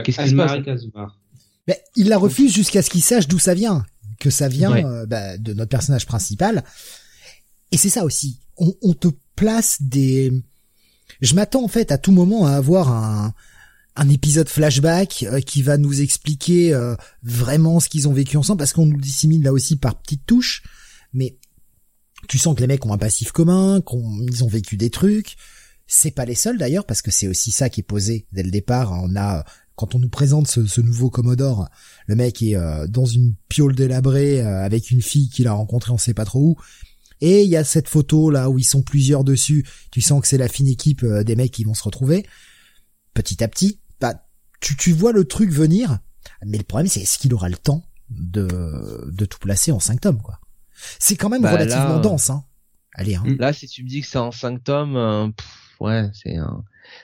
qu'est-ce 0.04 0.24
qui 0.24 0.30
se 0.30 0.36
passe? 0.36 0.54
Mais 1.68 1.82
il 1.96 2.08
la 2.08 2.18
refuse 2.18 2.54
jusqu'à 2.54 2.82
ce 2.82 2.90
qu'il 2.90 3.04
sache 3.04 3.28
d'où 3.28 3.38
ça 3.38 3.54
vient 3.54 3.86
que 4.20 4.30
ça 4.30 4.48
vient 4.48 4.74
euh, 4.74 5.06
bah, 5.06 5.38
de 5.38 5.54
notre 5.54 5.70
personnage 5.70 6.06
principal. 6.06 6.64
Et 7.72 7.78
c'est 7.78 7.90
ça 7.90 8.06
aussi. 8.06 8.40
On, 8.58 8.74
on, 8.82 8.94
te 8.94 9.10
place 9.36 9.82
des 9.82 10.32
je 11.20 11.36
m'attends 11.36 11.64
en 11.64 11.68
fait 11.68 11.92
à 11.92 11.98
tout 11.98 12.12
moment 12.12 12.46
à 12.46 12.52
avoir 12.52 12.90
un 12.90 13.34
un 13.96 14.10
épisode 14.10 14.50
flashback 14.50 15.26
qui 15.46 15.62
va 15.62 15.78
nous 15.78 16.02
expliquer 16.02 16.76
vraiment 17.22 17.80
ce 17.80 17.90
qu'ils 17.90 18.08
ont 18.08 18.14
vécu 18.14 18.38
ensemble 18.38 18.58
parce 18.58 18.74
qu'on 18.74 18.88
nous 18.88 19.00
dissimule 19.00 19.44
là 19.44 19.54
aussi 19.54 19.76
par 19.76 19.96
petites 20.02 20.26
touches. 20.26 20.64
Mais 21.14 21.38
Tu 22.28 22.38
sens 22.38 22.56
que 22.56 22.62
les 22.62 22.68
mecs 22.68 22.86
ont 22.86 22.94
un 22.94 22.98
passif 22.98 23.32
commun, 23.32 23.82
qu'ils 23.82 24.44
ont 24.44 24.48
vécu 24.48 24.78
des 24.78 24.90
trucs. 24.90 25.36
C'est 25.88 26.12
pas 26.12 26.26
les 26.26 26.36
seuls 26.36 26.58
d'ailleurs, 26.58 26.86
parce 26.86 27.02
que 27.02 27.12
c'est 27.12 27.28
aussi 27.28 27.52
ça 27.52 27.70
qui 27.70 27.82
est 27.82 27.84
posé 27.84 28.26
dès 28.32 28.44
le 28.44 28.52
départ. 28.52 28.92
On 29.04 29.16
a, 29.16 29.44
quand 29.76 29.96
on 29.96 30.00
nous 30.00 30.10
présente 30.10 30.48
ce, 30.48 30.82
nouveau 30.82 31.10
Commodore, 31.10 31.70
le 32.08 32.16
mec 32.16 32.42
est 32.42 32.56
euh, 32.56 32.88
dans 32.88 33.06
une 33.06 33.36
piole 33.50 33.76
délabrée 33.76 34.42
euh, 34.42 34.64
avec 34.64 34.92
une 34.92 35.02
fille 35.02 35.30
qu'il 35.30 35.48
a 35.48 35.54
rencontrée, 35.54 35.92
on 35.92 35.98
sait 35.98 36.14
pas 36.14 36.26
trop 36.26 36.40
où. 36.40 36.56
Et 37.22 37.44
il 37.44 37.50
y 37.50 37.58
a 37.58 37.64
cette 37.64 37.88
photo 37.88 38.30
là 38.30 38.50
où 38.50 38.60
ils 38.60 38.66
sont 38.66 38.82
plusieurs 38.82 39.24
dessus. 39.24 39.66
Tu 39.92 40.02
sens 40.02 40.22
que 40.22 40.28
c'est 40.28 40.38
la 40.38 40.50
fine 40.50 40.68
équipe 40.68 41.04
euh, 41.04 41.24
des 41.24 41.36
mecs 41.36 41.52
qui 41.52 41.64
vont 41.64 41.74
se 41.74 41.84
retrouver. 41.84 42.26
Petit 43.14 43.44
à 43.44 43.48
petit, 43.48 43.80
bah, 44.00 44.26
tu, 44.60 44.76
tu 44.76 44.94
vois 44.94 45.12
le 45.12 45.26
truc 45.26 45.52
venir. 45.52 46.00
Mais 46.46 46.58
le 46.58 46.64
problème, 46.64 46.88
c'est 46.88 47.02
est-ce 47.02 47.18
qu'il 47.18 47.34
aura 47.34 47.50
le 47.50 47.58
temps 47.58 47.84
de, 48.10 49.10
de 49.12 49.26
tout 49.26 49.40
placer 49.40 49.72
en 49.72 49.80
cinq 49.80 50.02
tomes, 50.02 50.22
quoi? 50.22 50.40
C'est 51.00 51.16
quand 51.16 51.30
même 51.30 51.42
bah, 51.42 51.52
relativement 51.52 52.00
dense, 52.00 52.30
hein. 52.30 52.44
Allez, 52.96 53.16
hein. 53.16 53.24
Là, 53.40 53.54
si 53.54 53.68
tu 53.68 53.84
me 53.84 53.90
dis 53.90 54.02
que 54.02 54.08
c'est 54.08 54.20
en 54.20 54.32
cinq 54.32 54.64
tomes, 54.64 54.96
euh, 54.96 55.28
ouais, 55.80 56.10
c'est 56.14 56.36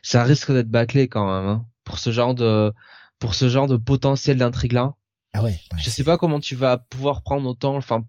ça 0.03 0.24
risque 0.24 0.51
d'être 0.51 0.69
bâclé 0.69 1.08
quand 1.08 1.25
même, 1.25 1.49
hein, 1.49 1.66
pour 1.83 1.99
ce 1.99 2.11
genre 2.11 2.35
de, 2.35 2.72
pour 3.17 3.33
ce 3.33 3.49
genre 3.49 3.67
de 3.67 3.77
potentiel 3.77 4.38
d'intrigue 4.38 4.74
là. 4.74 4.93
Ah 5.33 5.43
ouais, 5.43 5.59
je 5.77 5.90
sais 5.90 6.03
pas 6.03 6.17
comment 6.17 6.40
tu 6.40 6.56
vas 6.56 6.77
pouvoir 6.77 7.22
prendre 7.22 7.48
autant, 7.48 7.75
enfin, 7.75 8.03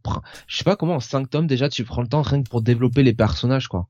je 0.47 0.57
sais 0.57 0.65
pas 0.65 0.77
comment 0.77 0.97
en 0.97 1.01
cinq 1.01 1.29
tomes 1.29 1.47
déjà 1.47 1.69
tu 1.69 1.85
prends 1.85 2.01
le 2.01 2.09
temps 2.09 2.23
rien 2.23 2.43
que 2.43 2.49
pour 2.49 2.63
développer 2.63 3.03
les 3.03 3.13
personnages, 3.13 3.69
quoi 3.69 3.89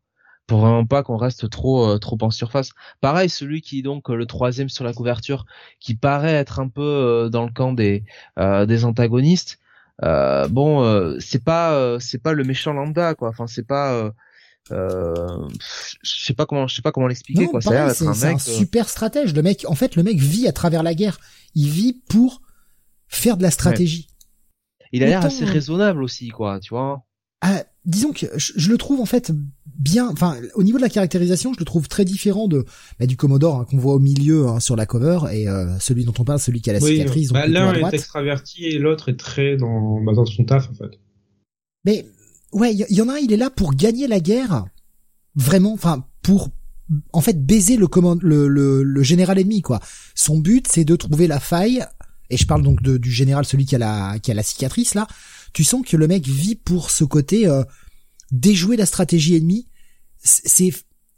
pour 0.50 0.58
vraiment 0.58 0.84
pas 0.84 1.04
qu'on 1.04 1.16
reste 1.16 1.48
trop 1.48 1.88
euh, 1.88 1.98
trop 1.98 2.18
en 2.22 2.32
surface. 2.32 2.70
Pareil, 3.00 3.28
celui 3.28 3.62
qui 3.62 3.78
est 3.78 3.82
donc 3.82 4.10
euh, 4.10 4.16
le 4.16 4.26
troisième 4.26 4.68
sur 4.68 4.82
la 4.82 4.92
couverture, 4.92 5.46
qui 5.78 5.94
paraît 5.94 6.32
être 6.32 6.58
un 6.58 6.66
peu 6.66 6.82
euh, 6.82 7.28
dans 7.28 7.44
le 7.44 7.52
camp 7.52 7.72
des 7.72 8.04
des 8.36 8.84
antagonistes. 8.84 9.59
Bon, 10.02 11.18
c'est 11.20 11.44
pas 11.44 11.98
c'est 12.00 12.22
pas 12.22 12.32
le 12.32 12.44
méchant 12.44 12.72
lambda 12.72 13.14
quoi. 13.14 13.28
Enfin, 13.28 13.46
c'est 13.46 13.66
pas 13.66 14.12
je 14.70 14.76
sais 16.02 16.34
pas 16.34 16.46
comment 16.46 16.68
je 16.68 16.76
sais 16.76 16.82
pas 16.82 16.92
comment 16.92 17.08
l'expliquer 17.08 17.46
quoi. 17.46 17.60
c'est 17.60 17.76
un, 17.76 18.10
un 18.10 18.38
super 18.38 18.88
stratège. 18.88 19.34
Le 19.34 19.42
mec, 19.42 19.64
en 19.68 19.74
fait, 19.74 19.96
le 19.96 20.02
mec 20.02 20.18
vit 20.18 20.46
à 20.48 20.52
travers 20.52 20.82
la 20.82 20.94
guerre. 20.94 21.18
Il 21.54 21.68
vit 21.68 22.00
pour 22.08 22.42
faire 23.08 23.36
de 23.36 23.42
la 23.42 23.50
stratégie. 23.50 24.08
Il 24.92 25.02
a 25.02 25.06
l'air 25.06 25.24
assez 25.24 25.44
raisonnable 25.44 26.02
aussi 26.02 26.28
quoi, 26.28 26.60
tu 26.60 26.70
vois. 26.70 27.04
Ah, 27.42 27.64
disons 27.84 28.12
que 28.12 28.26
je, 28.36 28.70
le 28.70 28.76
trouve 28.76 29.00
en 29.00 29.06
fait 29.06 29.32
bien. 29.80 30.08
Enfin, 30.08 30.36
au 30.54 30.62
niveau 30.62 30.78
de 30.78 30.82
la 30.82 30.88
caractérisation, 30.88 31.52
je 31.52 31.58
le 31.58 31.64
trouve 31.64 31.88
très 31.88 32.04
différent 32.04 32.46
de 32.46 32.64
bah, 33.00 33.06
du 33.06 33.16
Commodore 33.16 33.56
hein, 33.56 33.66
qu'on 33.68 33.78
voit 33.78 33.94
au 33.94 33.98
milieu 33.98 34.46
hein, 34.46 34.60
sur 34.60 34.76
la 34.76 34.86
cover 34.86 35.20
et 35.32 35.48
euh, 35.48 35.78
celui 35.80 36.04
dont 36.04 36.14
on 36.18 36.24
parle, 36.24 36.38
celui 36.38 36.60
qui 36.60 36.70
a 36.70 36.74
la 36.74 36.80
cicatrice. 36.80 37.32
Bah, 37.32 37.46
L'un 37.46 37.72
est 37.74 37.94
extraverti 37.94 38.66
et 38.66 38.78
l'autre 38.78 39.08
est 39.08 39.18
très 39.18 39.56
dans, 39.56 40.00
bah, 40.02 40.12
dans 40.12 40.24
son 40.24 40.44
taf 40.44 40.70
en 40.70 40.74
fait. 40.74 40.98
Mais 41.84 42.06
ouais, 42.52 42.74
il 42.74 42.86
y, 42.96 43.02
en 43.02 43.08
a 43.08 43.14
un, 43.14 43.18
il 43.18 43.32
est 43.32 43.38
là 43.38 43.50
pour 43.50 43.74
gagner 43.74 44.06
la 44.06 44.20
guerre, 44.20 44.66
vraiment. 45.34 45.72
Enfin, 45.72 46.04
pour 46.22 46.50
en 47.12 47.20
fait 47.20 47.44
baiser 47.44 47.76
le, 47.76 47.88
le, 48.20 48.48
le, 48.48 48.82
le 48.82 49.02
général 49.02 49.38
ennemi 49.38 49.62
quoi. 49.62 49.80
Son 50.14 50.38
but, 50.38 50.66
c'est 50.68 50.84
de 50.84 50.96
trouver 50.96 51.26
la 51.26 51.40
faille. 51.40 51.84
Et 52.32 52.36
je 52.36 52.46
parle 52.46 52.62
donc 52.62 52.80
de, 52.82 52.96
du 52.96 53.10
général, 53.10 53.44
celui 53.44 53.64
qui 53.64 53.74
a 53.74 53.78
la 53.78 54.18
qui 54.20 54.30
a 54.30 54.34
la 54.34 54.44
cicatrice 54.44 54.94
là 54.94 55.08
tu 55.52 55.64
sens 55.64 55.84
que 55.86 55.96
le 55.96 56.06
mec 56.06 56.26
vit 56.26 56.54
pour 56.54 56.90
ce 56.90 57.04
côté 57.04 57.46
euh, 57.46 57.62
déjouer 58.30 58.76
la 58.76 58.86
stratégie 58.86 59.36
ennemie. 59.36 59.66
C'est 60.22 60.72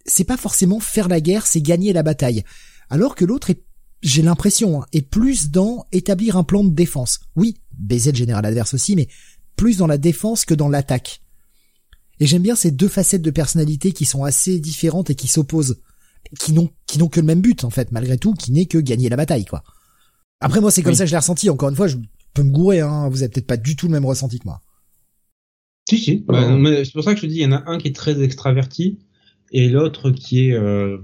c'est 0.04 0.24
pas 0.24 0.36
forcément 0.36 0.80
faire 0.80 1.08
la 1.08 1.20
guerre, 1.20 1.46
c'est 1.46 1.60
gagner 1.60 1.92
la 1.92 2.02
bataille. 2.02 2.44
Alors 2.90 3.14
que 3.14 3.24
l'autre 3.24 3.50
est, 3.50 3.62
j'ai 4.02 4.22
l'impression, 4.22 4.82
hein, 4.82 4.86
est 4.92 5.02
plus 5.02 5.50
dans 5.50 5.86
établir 5.92 6.36
un 6.36 6.44
plan 6.44 6.64
de 6.64 6.74
défense. 6.74 7.20
Oui, 7.36 7.60
baiser 7.72 8.10
le 8.10 8.16
général 8.16 8.44
adverse 8.44 8.74
aussi, 8.74 8.96
mais 8.96 9.08
plus 9.56 9.76
dans 9.76 9.86
la 9.86 9.98
défense 9.98 10.44
que 10.44 10.54
dans 10.54 10.68
l'attaque. 10.68 11.22
Et 12.18 12.26
j'aime 12.26 12.42
bien 12.42 12.56
ces 12.56 12.70
deux 12.70 12.88
facettes 12.88 13.22
de 13.22 13.30
personnalité 13.30 13.92
qui 13.92 14.04
sont 14.04 14.24
assez 14.24 14.58
différentes 14.58 15.10
et 15.10 15.14
qui 15.14 15.28
s'opposent, 15.28 15.80
qui 16.38 16.52
n'ont 16.52 16.70
qui 16.86 16.98
n'ont 16.98 17.08
que 17.08 17.20
le 17.20 17.26
même 17.26 17.40
but 17.40 17.64
en 17.64 17.70
fait, 17.70 17.92
malgré 17.92 18.18
tout, 18.18 18.34
qui 18.34 18.52
n'est 18.52 18.66
que 18.66 18.78
gagner 18.78 19.08
la 19.08 19.16
bataille 19.16 19.44
quoi. 19.44 19.62
Après 20.40 20.60
moi 20.60 20.70
c'est 20.70 20.82
comme 20.82 20.94
ça 20.94 21.04
que 21.04 21.08
je 21.08 21.12
l'ai 21.12 21.18
ressenti. 21.18 21.48
Encore 21.50 21.68
une 21.68 21.76
fois, 21.76 21.88
je 21.88 21.96
peux 22.34 22.42
me 22.42 22.50
gourer, 22.50 22.80
hein. 22.80 23.08
Vous 23.08 23.22
avez 23.22 23.28
peut-être 23.28 23.46
pas 23.46 23.56
du 23.56 23.76
tout 23.76 23.86
le 23.86 23.92
même 23.92 24.06
ressenti 24.06 24.38
que 24.38 24.46
moi. 24.46 24.60
Si, 25.92 25.98
si. 25.98 26.24
Bah, 26.26 26.58
c'est 26.84 26.92
pour 26.94 27.04
ça 27.04 27.12
que 27.12 27.20
je 27.20 27.26
te 27.26 27.30
dis, 27.30 27.36
il 27.36 27.42
y 27.42 27.46
en 27.46 27.52
a 27.52 27.64
un 27.66 27.76
qui 27.76 27.88
est 27.88 27.94
très 27.94 28.22
extraverti 28.22 28.98
et 29.50 29.68
l'autre 29.68 30.10
qui 30.10 30.48
est 30.48 30.54
euh, 30.54 30.96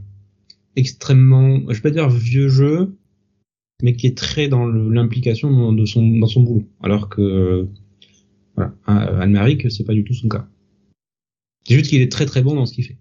extrêmement, 0.76 1.60
je 1.68 1.75
vais 1.75 1.83
pas 1.83 1.91
dire 1.91 2.08
vieux 2.08 2.49
jeu, 2.49 2.97
mais 3.83 3.94
qui 3.94 4.07
est 4.07 4.17
très 4.17 4.49
dans 4.49 4.67
l'implication 4.67 5.73
de 5.73 5.84
son 5.84 6.08
dans 6.18 6.26
son 6.26 6.41
boulot. 6.41 6.65
Alors 6.81 7.10
que 7.10 7.68
voilà, 8.57 8.75
Anne-Marie, 8.86 9.58
c'est 9.68 9.84
pas 9.84 9.92
du 9.92 10.05
tout 10.05 10.15
son 10.15 10.28
cas. 10.28 10.49
C'est 11.67 11.75
juste 11.75 11.91
qu'il 11.91 12.00
est 12.00 12.10
très 12.10 12.25
très 12.25 12.41
bon 12.41 12.55
dans 12.55 12.65
ce 12.65 12.73
qu'il 12.73 12.84
fait. 12.84 12.97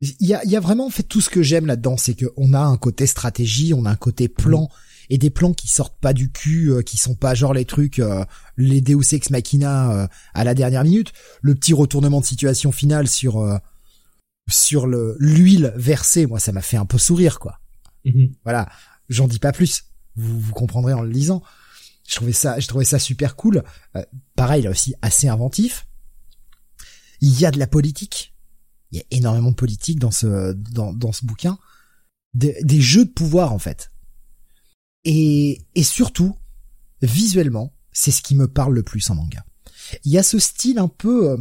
Il 0.00 0.26
y 0.26 0.32
a, 0.32 0.42
il 0.44 0.50
y 0.50 0.56
a 0.56 0.60
vraiment 0.60 0.86
en 0.86 0.90
fait 0.90 1.02
tout 1.02 1.20
ce 1.20 1.28
que 1.28 1.42
j'aime 1.42 1.66
là-dedans, 1.66 1.98
c'est 1.98 2.18
qu'on 2.18 2.54
a 2.54 2.60
un 2.60 2.78
côté 2.78 3.04
stratégie, 3.06 3.74
on 3.74 3.84
a 3.84 3.90
un 3.90 3.96
côté 3.96 4.28
plan, 4.28 4.70
et 5.10 5.18
des 5.18 5.30
plans 5.30 5.52
qui 5.52 5.68
sortent 5.68 5.98
pas 6.00 6.12
du 6.12 6.30
cul, 6.30 6.70
euh, 6.70 6.82
qui 6.82 6.96
sont 6.96 7.14
pas 7.14 7.34
genre 7.34 7.54
les 7.54 7.64
trucs, 7.64 7.98
euh, 7.98 8.24
les 8.56 8.80
Deus 8.80 9.14
Ex 9.14 9.30
Machina 9.30 9.92
euh, 9.92 10.06
à 10.34 10.44
la 10.44 10.54
dernière 10.54 10.84
minute, 10.84 11.12
le 11.40 11.54
petit 11.54 11.72
retournement 11.72 12.20
de 12.20 12.26
situation 12.26 12.72
final 12.72 13.08
sur 13.08 13.58
sur 14.50 14.86
le 14.86 15.16
l'huile 15.18 15.72
versée, 15.76 16.26
moi 16.26 16.40
ça 16.40 16.52
m'a 16.52 16.62
fait 16.62 16.76
un 16.76 16.86
peu 16.86 16.98
sourire 16.98 17.38
quoi. 17.38 17.60
Mhm. 18.04 18.34
Voilà, 18.44 18.68
j'en 19.08 19.28
dis 19.28 19.38
pas 19.38 19.52
plus, 19.52 19.84
vous 20.16 20.40
vous 20.40 20.52
comprendrez 20.52 20.92
en 20.92 21.02
le 21.02 21.10
lisant. 21.10 21.42
Je 22.06 22.16
trouvais 22.16 22.32
ça, 22.32 22.58
je 22.58 22.66
trouvais 22.66 22.86
ça 22.86 22.98
super 22.98 23.36
cool. 23.36 23.62
pareil 24.34 24.62
là 24.62 24.70
aussi 24.70 24.94
assez 25.02 25.28
inventif. 25.28 25.86
Il 27.20 27.38
y 27.38 27.44
a 27.44 27.50
de 27.50 27.58
la 27.58 27.66
politique, 27.66 28.34
il 28.92 28.98
y 28.98 29.00
a 29.00 29.04
énormément 29.10 29.50
de 29.50 29.56
politique 29.56 29.98
dans 29.98 30.10
ce 30.10 30.52
dans 30.52 30.92
dans 30.94 31.12
ce 31.12 31.26
bouquin, 31.26 31.58
des, 32.32 32.56
des 32.62 32.80
jeux 32.80 33.04
de 33.04 33.10
pouvoir 33.10 33.52
en 33.52 33.58
fait. 33.58 33.90
Et, 35.10 35.62
et 35.74 35.84
surtout, 35.84 36.36
visuellement, 37.00 37.72
c'est 37.92 38.10
ce 38.10 38.20
qui 38.20 38.34
me 38.34 38.46
parle 38.46 38.74
le 38.74 38.82
plus 38.82 39.08
en 39.08 39.14
manga. 39.14 39.42
Il 40.04 40.12
y 40.12 40.18
a 40.18 40.22
ce 40.22 40.38
style 40.38 40.78
un 40.78 40.88
peu, 40.88 41.30
euh, 41.30 41.38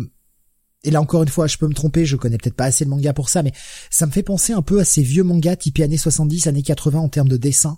et 0.85 0.89
là 0.89 1.01
encore 1.01 1.21
une 1.21 1.27
fois, 1.27 1.47
je 1.47 1.57
peux 1.57 1.67
me 1.67 1.73
tromper, 1.73 2.05
je 2.05 2.15
connais 2.15 2.37
peut-être 2.37 2.55
pas 2.55 2.63
assez 2.63 2.85
de 2.85 2.89
manga 2.89 3.11
pour 3.11 3.27
ça, 3.27 3.43
mais 3.43 3.51
ça 3.89 4.05
me 4.05 4.11
fait 4.13 4.23
penser 4.23 4.53
un 4.53 4.61
peu 4.61 4.79
à 4.79 4.85
ces 4.85 5.03
vieux 5.03 5.23
mangas 5.23 5.57
typés 5.57 5.83
années 5.83 5.97
70, 5.97 6.47
années 6.47 6.63
80 6.63 6.97
en 6.97 7.09
termes 7.09 7.27
de 7.27 7.35
dessin. 7.35 7.77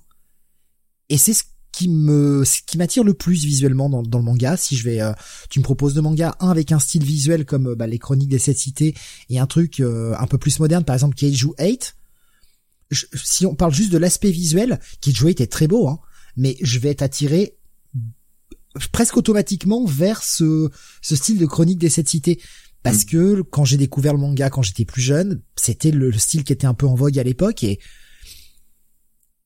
Et 1.09 1.17
c'est 1.17 1.33
ce 1.33 1.41
qui 1.71 1.89
me, 1.89 2.45
ce 2.45 2.59
qui 2.67 2.77
m'attire 2.77 3.03
le 3.03 3.15
plus 3.15 3.43
visuellement 3.43 3.89
dans, 3.89 4.19
le 4.19 4.23
manga. 4.23 4.57
Si 4.57 4.75
je 4.75 4.83
vais, 4.83 5.01
euh, 5.01 5.13
tu 5.49 5.57
me 5.57 5.63
proposes 5.63 5.95
de 5.95 6.01
manga, 6.01 6.35
un 6.39 6.49
avec 6.49 6.71
un 6.71 6.77
style 6.77 7.03
visuel 7.03 7.45
comme 7.45 7.73
bah, 7.73 7.87
les 7.87 7.97
Chroniques 7.97 8.29
des 8.29 8.37
Sept 8.37 8.59
Cités 8.59 8.93
et 9.31 9.39
un 9.39 9.47
truc 9.47 9.79
euh, 9.79 10.13
un 10.19 10.27
peu 10.27 10.37
plus 10.37 10.59
moderne, 10.59 10.83
par 10.83 10.93
exemple 10.93 11.15
Keiju 11.15 11.55
8, 11.57 11.95
si 12.91 13.45
on 13.45 13.55
parle 13.55 13.73
juste 13.73 13.91
de 13.91 13.97
l'aspect 13.97 14.31
visuel, 14.31 14.79
Kid 15.01 15.15
était 15.27 15.47
très 15.47 15.67
beau, 15.67 15.87
hein, 15.87 15.99
mais 16.35 16.57
je 16.61 16.79
vais 16.79 16.89
être 16.89 17.01
attiré 17.01 17.57
presque 18.91 19.17
automatiquement 19.17 19.85
vers 19.85 20.23
ce, 20.23 20.69
ce 21.01 21.15
style 21.15 21.37
de 21.37 21.45
chronique 21.45 21.79
des 21.79 21.89
sept 21.89 22.07
cités. 22.07 22.39
Parce 22.83 23.03
mm. 23.03 23.05
que 23.05 23.41
quand 23.41 23.65
j'ai 23.65 23.77
découvert 23.77 24.13
le 24.13 24.19
manga 24.19 24.49
quand 24.49 24.61
j'étais 24.61 24.85
plus 24.85 25.01
jeune, 25.01 25.41
c'était 25.55 25.91
le, 25.91 26.11
style 26.13 26.43
qui 26.43 26.53
était 26.53 26.67
un 26.67 26.73
peu 26.73 26.87
en 26.87 26.95
vogue 26.95 27.19
à 27.19 27.23
l'époque 27.23 27.63
et 27.63 27.79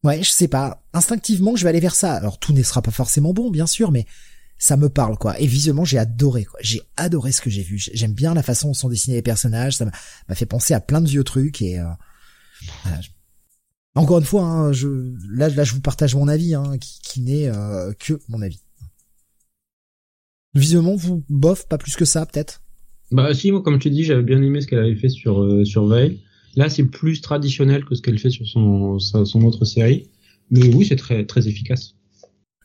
ouais, 0.04 0.22
je 0.22 0.30
sais 0.30 0.48
pas, 0.48 0.84
instinctivement 0.94 1.56
je 1.56 1.64
vais 1.64 1.70
aller 1.70 1.80
vers 1.80 1.96
ça. 1.96 2.14
Alors 2.14 2.40
tout 2.40 2.54
ne 2.54 2.64
sera 2.64 2.82
pas 2.82 2.92
forcément 2.92 3.34
bon, 3.34 3.50
bien 3.50 3.68
sûr, 3.68 3.92
mais 3.92 4.06
ça 4.60 4.78
me 4.78 4.90
parle 4.90 5.18
quoi. 5.18 5.40
Et 5.40 5.48
visuellement 5.48 5.86
j'ai 5.86 5.98
adoré 5.98 6.46
quoi. 6.46 6.60
J'ai 6.62 6.82
adoré 6.96 7.32
ce 7.32 7.42
que 7.42 7.50
j'ai 7.50 7.64
vu. 7.64 7.80
J'aime 7.94 8.14
bien 8.14 8.34
la 8.34 8.44
façon 8.44 8.68
dont 8.68 8.74
sont 8.74 8.90
dessinés 8.90 9.18
les 9.18 9.24
personnages. 9.24 9.78
Ça 9.78 9.86
m'a 9.86 10.36
fait 10.36 10.46
penser 10.46 10.74
à 10.74 10.80
plein 10.80 11.02
de 11.02 11.10
vieux 11.10 11.24
trucs 11.24 11.62
et 11.62 11.80
euh, 11.80 11.86
encore 13.96 14.18
une 14.20 14.26
fois, 14.26 14.44
hein, 14.44 14.72
je, 14.72 14.88
là, 15.30 15.50
je 15.50 15.74
vous 15.74 15.82
partage 15.82 16.16
mon 16.16 16.28
avis, 16.28 16.56
hein, 16.56 16.78
qui, 16.80 17.22
n'est 17.22 17.48
euh, 17.48 17.94
que 18.00 18.20
mon 18.28 18.42
avis. 18.42 18.60
Visuellement, 20.56 20.96
vous, 20.96 21.24
bof, 21.30 21.68
pas 21.68 21.78
plus 21.78 21.96
que 21.96 22.06
ça, 22.06 22.26
peut-être 22.26 22.62
Bah 23.12 23.34
si, 23.34 23.52
moi, 23.52 23.62
comme 23.62 23.80
tu 23.80 23.90
dis, 23.90 24.04
j'avais 24.04 24.24
bien 24.24 24.42
aimé 24.42 24.62
ce 24.62 24.68
qu'elle 24.68 24.80
avait 24.80 24.96
fait 24.96 25.10
sur, 25.10 25.42
euh, 25.42 25.66
sur 25.66 25.88
Veil. 25.88 26.22
Là, 26.56 26.70
c'est 26.70 26.86
plus 26.86 27.22
traditionnel 27.22 27.86
que 27.86 27.96
ce 27.96 28.02
qu'elle 28.02 28.20
fait 28.20 28.30
sur 28.30 28.48
son, 28.48 29.00
son 29.00 29.42
autre 29.44 29.66
série. 29.66 30.10
Mais 30.52 30.74
oui, 30.74 30.86
c'est 30.86 30.96
très, 30.96 31.26
très 31.26 31.48
efficace. 31.48 31.96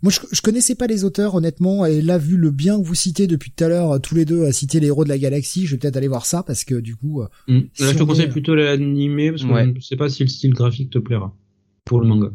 Moi, 0.03 0.13
je, 0.13 0.21
je 0.31 0.41
connaissais 0.41 0.75
pas 0.75 0.87
les 0.87 1.05
auteurs, 1.05 1.35
honnêtement, 1.35 1.85
et 1.85 2.01
là, 2.01 2.19
vu 2.19 2.37
le 2.37 2.51
bien 2.51 2.81
que 2.81 2.87
vous 2.87 2.95
citez 2.95 3.27
depuis 3.27 3.51
tout 3.51 3.65
à 3.65 3.69
l'heure, 3.69 4.01
tous 4.01 4.15
les 4.15 4.25
deux, 4.25 4.45
à 4.45 4.53
citer 4.53 4.81
les 4.81 4.89
héros 4.89 5.05
de 5.05 5.09
la 5.09 5.19
galaxie, 5.19 5.67
je 5.67 5.73
vais 5.73 5.79
peut-être 5.79 5.97
aller 5.97 6.09
voir 6.09 6.27
ça, 6.27 6.43
parce 6.43 6.65
que 6.65 6.77
du 6.77 6.95
coup... 6.95 7.23
Euh, 7.23 7.29
mm. 7.49 7.61
là, 7.81 7.93
je 7.93 7.99
te 7.99 8.03
conseille 8.05 8.29
plutôt 8.29 8.55
l'animé, 8.55 9.31
parce 9.31 9.43
que 9.43 9.49
je 9.49 9.71
ne 9.71 9.81
sais 9.81 9.97
pas 9.97 10.09
si 10.09 10.23
le 10.23 10.29
style 10.29 10.55
graphique 10.55 10.91
te 10.91 10.99
plaira, 10.99 11.35
pour 11.85 12.01
le 12.01 12.07
manga. 12.07 12.31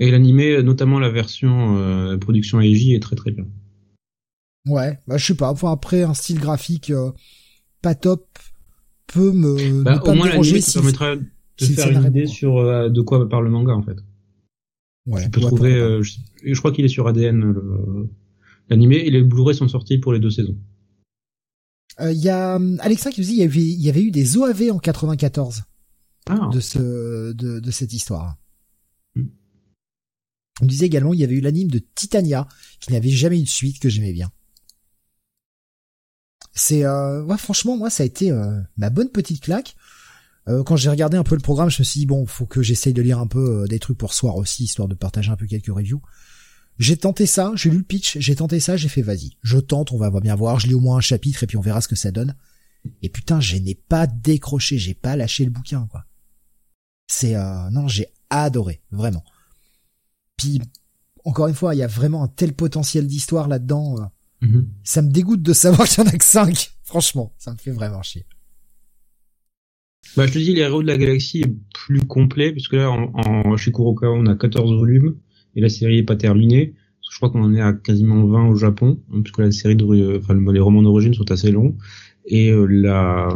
Et 0.00 0.10
l'animé, 0.10 0.62
notamment 0.62 0.98
la 0.98 1.10
version 1.10 1.76
euh, 1.78 2.16
production 2.18 2.58
AJ, 2.58 2.90
est 2.90 3.02
très 3.02 3.16
très 3.16 3.30
bien. 3.30 3.46
Ouais, 4.66 4.98
bah 5.06 5.18
je 5.18 5.26
sais 5.26 5.34
pas, 5.34 5.50
enfin, 5.50 5.70
après, 5.70 6.02
un 6.02 6.14
style 6.14 6.40
graphique 6.40 6.90
euh, 6.90 7.10
pas 7.82 7.94
top 7.94 8.26
peut 9.06 9.32
me... 9.32 9.82
Bah, 9.82 10.00
au 10.04 10.14
moins, 10.14 10.28
l'animé 10.28 10.60
si, 10.60 10.74
permettra 10.74 11.16
de 11.16 11.24
faire 11.58 11.90
une 11.90 12.04
idée 12.04 12.26
sur 12.26 12.58
euh, 12.58 12.88
de 12.88 13.00
quoi 13.02 13.28
parle 13.28 13.44
le 13.44 13.50
manga, 13.50 13.74
en 13.74 13.82
fait. 13.82 13.96
Ouais, 15.06 15.22
tu 15.24 15.30
peux 15.30 15.40
trouver, 15.40 15.74
euh, 15.74 16.02
je, 16.02 16.58
crois 16.58 16.72
qu'il 16.72 16.84
est 16.84 16.88
sur 16.88 17.06
ADN 17.06 17.54
l'animé 18.70 18.96
et 18.96 19.10
les 19.10 19.22
Blu-ray 19.22 19.54
sont 19.54 19.68
sortis 19.68 19.98
pour 19.98 20.12
les 20.12 20.18
deux 20.18 20.30
saisons. 20.30 20.56
Il 22.00 22.12
y 22.12 22.30
a 22.30 22.58
Alexin 22.80 23.10
qui 23.10 23.20
nous 23.20 23.26
dit 23.26 23.34
il 23.34 23.38
y 23.38 23.42
avait, 23.42 23.60
il 23.60 23.80
y 23.80 23.88
avait 23.88 24.02
eu 24.02 24.10
des 24.10 24.36
OAV 24.36 24.70
en 24.72 24.78
94 24.78 25.64
ah. 26.26 26.50
de 26.52 26.60
ce 26.60 27.32
de, 27.32 27.60
de 27.60 27.70
cette 27.70 27.92
histoire. 27.92 28.36
Hmm. 29.14 29.26
On 30.62 30.66
disait 30.66 30.86
également 30.86 31.14
il 31.14 31.20
y 31.20 31.24
avait 31.24 31.34
eu 31.34 31.40
l'anime 31.40 31.70
de 31.70 31.80
Titania 31.94 32.48
qui 32.80 32.92
n'avait 32.92 33.10
jamais 33.10 33.38
eu 33.38 33.44
de 33.44 33.48
suite 33.48 33.78
que 33.78 33.88
j'aimais 33.88 34.12
bien. 34.12 34.30
C'est 36.52 36.84
euh, 36.84 37.22
ouais, 37.24 37.38
franchement 37.38 37.76
moi 37.76 37.90
ça 37.90 38.04
a 38.04 38.06
été 38.06 38.30
euh, 38.30 38.60
ma 38.76 38.90
bonne 38.90 39.10
petite 39.10 39.42
claque. 39.42 39.76
Euh, 40.48 40.62
quand 40.62 40.76
j'ai 40.76 40.90
regardé 40.90 41.16
un 41.16 41.24
peu 41.24 41.34
le 41.34 41.40
programme, 41.40 41.70
je 41.70 41.80
me 41.80 41.84
suis 41.84 42.00
dit 42.00 42.06
bon, 42.06 42.26
faut 42.26 42.46
que 42.46 42.62
j'essaye 42.62 42.92
de 42.92 43.02
lire 43.02 43.18
un 43.18 43.26
peu 43.26 43.62
euh, 43.62 43.66
des 43.66 43.78
trucs 43.78 43.96
pour 43.96 44.12
soir 44.12 44.36
aussi, 44.36 44.64
histoire 44.64 44.88
de 44.88 44.94
partager 44.94 45.30
un 45.30 45.36
peu 45.36 45.46
quelques 45.46 45.72
reviews. 45.74 46.02
J'ai 46.78 46.96
tenté 46.96 47.26
ça, 47.26 47.52
j'ai 47.54 47.70
lu 47.70 47.78
le 47.78 47.84
pitch, 47.84 48.18
j'ai 48.18 48.34
tenté 48.34 48.60
ça, 48.60 48.76
j'ai 48.76 48.88
fait 48.88 49.02
vas-y, 49.02 49.36
je 49.42 49.58
tente, 49.58 49.92
on 49.92 49.96
va 49.96 50.10
bien 50.20 50.34
voir, 50.34 50.58
je 50.58 50.66
lis 50.66 50.74
au 50.74 50.80
moins 50.80 50.98
un 50.98 51.00
chapitre 51.00 51.44
et 51.44 51.46
puis 51.46 51.56
on 51.56 51.60
verra 51.60 51.80
ce 51.80 51.88
que 51.88 51.96
ça 51.96 52.10
donne. 52.10 52.34
Et 53.00 53.08
putain, 53.08 53.40
je 53.40 53.56
n'ai 53.56 53.74
pas 53.74 54.06
décroché, 54.06 54.76
j'ai 54.76 54.94
pas 54.94 55.16
lâché 55.16 55.44
le 55.44 55.50
bouquin 55.50 55.86
quoi. 55.90 56.04
C'est 57.06 57.36
euh, 57.36 57.70
non, 57.70 57.88
j'ai 57.88 58.08
adoré, 58.28 58.82
vraiment. 58.90 59.24
Puis 60.36 60.60
encore 61.24 61.48
une 61.48 61.54
fois, 61.54 61.74
il 61.74 61.78
y 61.78 61.82
a 61.82 61.86
vraiment 61.86 62.22
un 62.24 62.28
tel 62.28 62.52
potentiel 62.52 63.06
d'histoire 63.06 63.48
là-dedans. 63.48 64.10
Mhm. 64.42 64.68
Ça 64.82 65.00
me 65.00 65.10
dégoûte 65.10 65.42
de 65.42 65.52
savoir 65.52 65.88
qu'il 65.88 66.04
y 66.04 66.06
en 66.06 66.10
a 66.10 66.16
que 66.16 66.24
5. 66.24 66.76
Franchement, 66.82 67.32
ça 67.38 67.52
me 67.52 67.56
fait 67.56 67.70
vraiment 67.70 68.02
chier. 68.02 68.26
Bah, 70.16 70.26
je 70.26 70.32
te 70.32 70.38
dis, 70.38 70.54
les 70.54 70.62
héros 70.62 70.82
de 70.82 70.86
la 70.86 70.96
galaxie 70.96 71.40
est 71.40 71.54
plus 71.72 72.00
complet, 72.00 72.52
puisque 72.52 72.74
là, 72.74 72.90
en, 72.90 73.10
en 73.14 73.56
chez 73.56 73.72
Kurokawa, 73.72 74.16
on 74.16 74.26
a 74.26 74.36
14 74.36 74.72
volumes, 74.74 75.16
et 75.56 75.60
la 75.60 75.68
série 75.68 75.98
est 75.98 76.04
pas 76.04 76.16
terminée. 76.16 76.74
Je 77.10 77.16
crois 77.16 77.30
qu'on 77.30 77.42
en 77.42 77.54
est 77.54 77.60
à 77.60 77.72
quasiment 77.72 78.24
20 78.26 78.48
au 78.48 78.56
Japon, 78.56 79.00
hein, 79.12 79.20
puisque 79.22 79.38
la 79.38 79.50
série 79.50 79.76
de, 79.76 80.18
enfin, 80.18 80.34
les 80.52 80.60
romans 80.60 80.82
d'origine 80.82 81.14
sont 81.14 81.30
assez 81.30 81.50
longs, 81.50 81.76
et 82.26 82.50
euh, 82.50 82.66
la, 82.66 83.28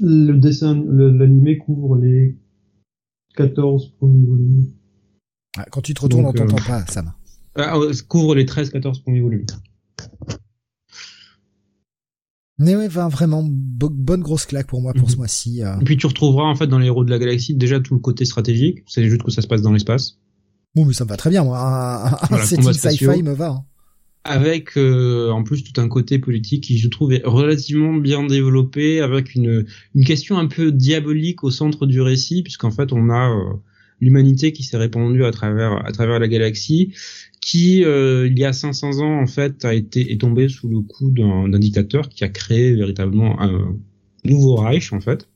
le 0.00 0.32
dessin, 0.34 0.82
l'animé 0.88 1.58
couvre 1.58 1.96
les 1.96 2.36
14 3.36 3.94
premiers 3.98 4.26
volumes. 4.26 4.72
Ah, 5.56 5.66
quand 5.70 5.82
tu 5.82 5.94
te 5.94 6.00
retournes, 6.00 6.26
on 6.26 6.32
t'entend 6.32 6.56
euh, 6.56 6.66
pas, 6.66 6.86
Sam. 6.86 7.12
Ah, 7.56 7.78
couvre 8.08 8.34
les 8.34 8.44
13-14 8.44 9.02
premiers 9.02 9.20
volumes. 9.20 9.46
Mais 12.58 12.76
ouais, 12.76 12.88
vraiment 12.88 13.42
bonne 13.44 14.20
grosse 14.20 14.46
claque 14.46 14.68
pour 14.68 14.80
moi 14.80 14.92
pour 14.94 15.08
ce 15.10 15.14
mhm. 15.14 15.18
mois-ci. 15.18 15.62
Euh. 15.62 15.78
Et 15.80 15.84
puis 15.84 15.96
tu 15.96 16.06
retrouveras 16.06 16.44
en 16.44 16.54
fait 16.54 16.66
dans 16.66 16.78
les 16.78 16.86
héros 16.86 17.04
de 17.04 17.10
la 17.10 17.18
galaxie 17.18 17.54
déjà 17.54 17.80
tout 17.80 17.94
le 17.94 18.00
côté 18.00 18.24
stratégique. 18.24 18.84
C'est 18.86 19.08
juste 19.08 19.22
que 19.22 19.30
ça 19.30 19.42
se 19.42 19.46
passe 19.46 19.62
dans 19.62 19.72
l'espace. 19.72 20.18
Bon, 20.74 20.84
mais 20.84 20.92
ça 20.92 21.04
me 21.04 21.08
va 21.08 21.16
très 21.16 21.30
bien 21.30 21.44
moi. 21.44 21.58
Un, 22.30 22.36
setting 22.38 22.72
sci-fi 22.72 23.22
me 23.22 23.32
va. 23.32 23.48
Hein. 23.48 23.64
Avec 24.24 24.78
euh, 24.78 25.30
en 25.30 25.42
plus 25.42 25.62
tout 25.64 25.78
un 25.80 25.88
côté 25.88 26.18
politique 26.18 26.64
qui 26.64 26.78
je 26.78 26.88
trouve 26.88 27.12
est 27.12 27.22
relativement 27.24 27.92
bien 27.92 28.24
développé, 28.24 29.00
avec 29.00 29.34
une 29.34 29.66
une 29.94 30.04
question 30.04 30.38
un 30.38 30.46
peu 30.46 30.72
diabolique 30.72 31.44
au 31.44 31.50
centre 31.50 31.86
du 31.86 32.00
récit, 32.00 32.42
puisqu'en 32.42 32.70
fait 32.70 32.92
on 32.92 33.10
a 33.10 33.30
euh, 33.30 33.54
l'humanité 34.04 34.52
qui 34.52 34.62
s'est 34.62 34.76
répandue 34.76 35.24
à 35.24 35.30
travers 35.30 35.84
à 35.84 35.92
travers 35.92 36.18
la 36.18 36.28
galaxie 36.28 36.92
qui 37.40 37.84
euh, 37.84 38.26
il 38.26 38.38
y 38.38 38.44
a 38.44 38.52
500 38.52 39.00
ans 39.00 39.20
en 39.20 39.26
fait 39.26 39.64
a 39.64 39.74
été 39.74 40.12
est 40.12 40.20
tombé 40.20 40.48
sous 40.48 40.68
le 40.68 40.80
coup 40.80 41.10
d'un 41.10 41.58
dictateur 41.58 42.08
qui 42.08 42.24
a 42.24 42.28
créé 42.28 42.74
véritablement 42.74 43.40
un 43.40 43.76
nouveau 44.24 44.56
Reich 44.56 44.92
en 44.92 45.00
fait 45.00 45.28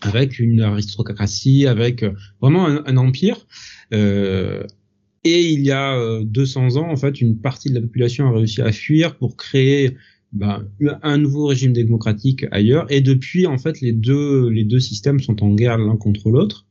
avec 0.00 0.38
une 0.38 0.62
aristocratie 0.62 1.66
avec 1.66 2.02
euh, 2.02 2.12
vraiment 2.40 2.66
un, 2.66 2.96
empire. 2.96 3.46
Euh, 3.92 4.64
et 5.24 5.50
il 5.50 5.60
y 5.60 5.72
a 5.72 6.22
200 6.22 6.76
ans 6.76 6.90
en 6.90 6.96
fait 6.96 7.20
une 7.20 7.36
partie 7.38 7.68
de 7.68 7.74
la 7.74 7.82
population 7.82 8.26
a 8.26 8.32
réussi 8.32 8.62
à 8.62 8.72
fuir 8.72 9.16
pour 9.16 9.36
créer 9.36 9.98
ben, 10.32 10.64
un 11.02 11.18
nouveau 11.18 11.46
régime 11.46 11.74
démocratique 11.74 12.46
ailleurs. 12.50 12.90
Et 12.90 13.02
depuis 13.02 13.46
en 13.46 13.58
fait 13.58 13.82
les 13.82 13.92
deux 13.92 14.48
les 14.48 14.64
deux 14.64 14.80
systèmes 14.80 15.20
sont 15.20 15.42
en 15.42 15.50
guerre 15.54 15.76
l'un 15.76 15.96
contre 15.96 16.30
l'autre 16.30 16.66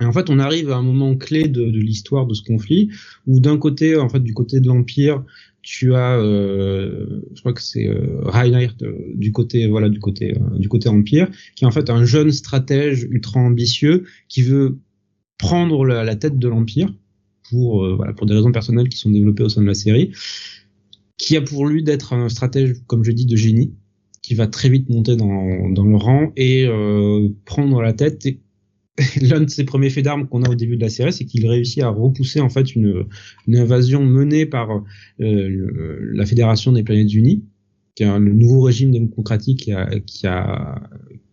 et 0.00 0.04
en 0.04 0.12
fait, 0.12 0.28
on 0.28 0.38
arrive 0.38 0.70
à 0.70 0.76
un 0.76 0.82
moment 0.82 1.16
clé 1.16 1.48
de, 1.48 1.64
de 1.64 1.78
l'histoire 1.78 2.26
de 2.26 2.34
ce 2.34 2.42
conflit, 2.42 2.90
où 3.26 3.40
d'un 3.40 3.56
côté, 3.56 3.96
en 3.96 4.08
fait, 4.08 4.20
du 4.20 4.34
côté 4.34 4.60
de 4.60 4.66
l'empire, 4.66 5.24
tu 5.66 5.94
as, 5.94 6.16
euh, 6.18 7.22
je 7.34 7.40
crois 7.40 7.52
que 7.52 7.60
c'est 7.60 7.88
euh, 7.88 8.20
Reinhardt 8.22 8.76
euh, 8.82 8.94
du 9.14 9.32
côté, 9.32 9.66
voilà, 9.66 9.88
du 9.88 9.98
côté, 9.98 10.32
euh, 10.36 10.58
du 10.58 10.68
côté 10.68 10.88
empire, 10.88 11.28
qui 11.56 11.64
est 11.64 11.66
en 11.66 11.72
fait 11.72 11.90
un 11.90 12.04
jeune 12.04 12.30
stratège 12.30 13.02
ultra 13.10 13.40
ambitieux 13.40 14.04
qui 14.28 14.42
veut 14.42 14.78
prendre 15.38 15.84
la, 15.84 16.14
tête 16.14 16.38
de 16.38 16.48
l'empire 16.48 16.94
pour, 17.50 17.84
euh, 17.84 17.96
voilà, 17.96 18.12
pour 18.12 18.26
des 18.26 18.34
raisons 18.34 18.52
personnelles 18.52 18.88
qui 18.88 18.98
sont 18.98 19.10
développées 19.10 19.42
au 19.42 19.48
sein 19.48 19.60
de 19.60 19.66
la 19.66 19.74
série, 19.74 20.12
qui 21.16 21.36
a 21.36 21.42
pour 21.42 21.66
lui 21.66 21.82
d'être 21.82 22.12
un 22.12 22.28
stratège, 22.28 22.74
comme 22.86 23.02
je 23.02 23.10
dis, 23.10 23.26
de 23.26 23.36
génie, 23.36 23.74
qui 24.22 24.34
va 24.34 24.46
très 24.46 24.68
vite 24.68 24.88
monter 24.88 25.16
dans, 25.16 25.68
dans 25.70 25.84
le 25.84 25.96
rang 25.96 26.32
et 26.36 26.68
prendre 27.44 27.80
la 27.80 27.92
tête 27.92 28.26
l'un 29.20 29.40
de 29.40 29.50
ses 29.50 29.64
premiers 29.64 29.90
faits 29.90 30.04
d'armes 30.04 30.26
qu'on 30.26 30.42
a 30.42 30.48
au 30.48 30.54
début 30.54 30.76
de 30.76 30.82
la 30.82 30.88
série, 30.88 31.12
c'est 31.12 31.24
qu'il 31.24 31.46
réussit 31.46 31.82
à 31.82 31.88
repousser 31.88 32.40
en 32.40 32.48
fait 32.48 32.74
une, 32.74 33.04
une 33.46 33.56
invasion 33.56 34.04
menée 34.04 34.46
par 34.46 34.82
euh, 35.20 36.10
la 36.14 36.26
Fédération 36.26 36.72
des 36.72 36.82
Planètes 36.82 37.12
Unies, 37.12 37.44
qui 37.94 38.04
est 38.04 38.18
le 38.18 38.32
nouveau 38.32 38.62
régime 38.62 38.90
démocratique 38.90 39.60
qui 39.60 39.72
a, 39.72 39.88
qui 40.00 40.26
a, 40.26 40.82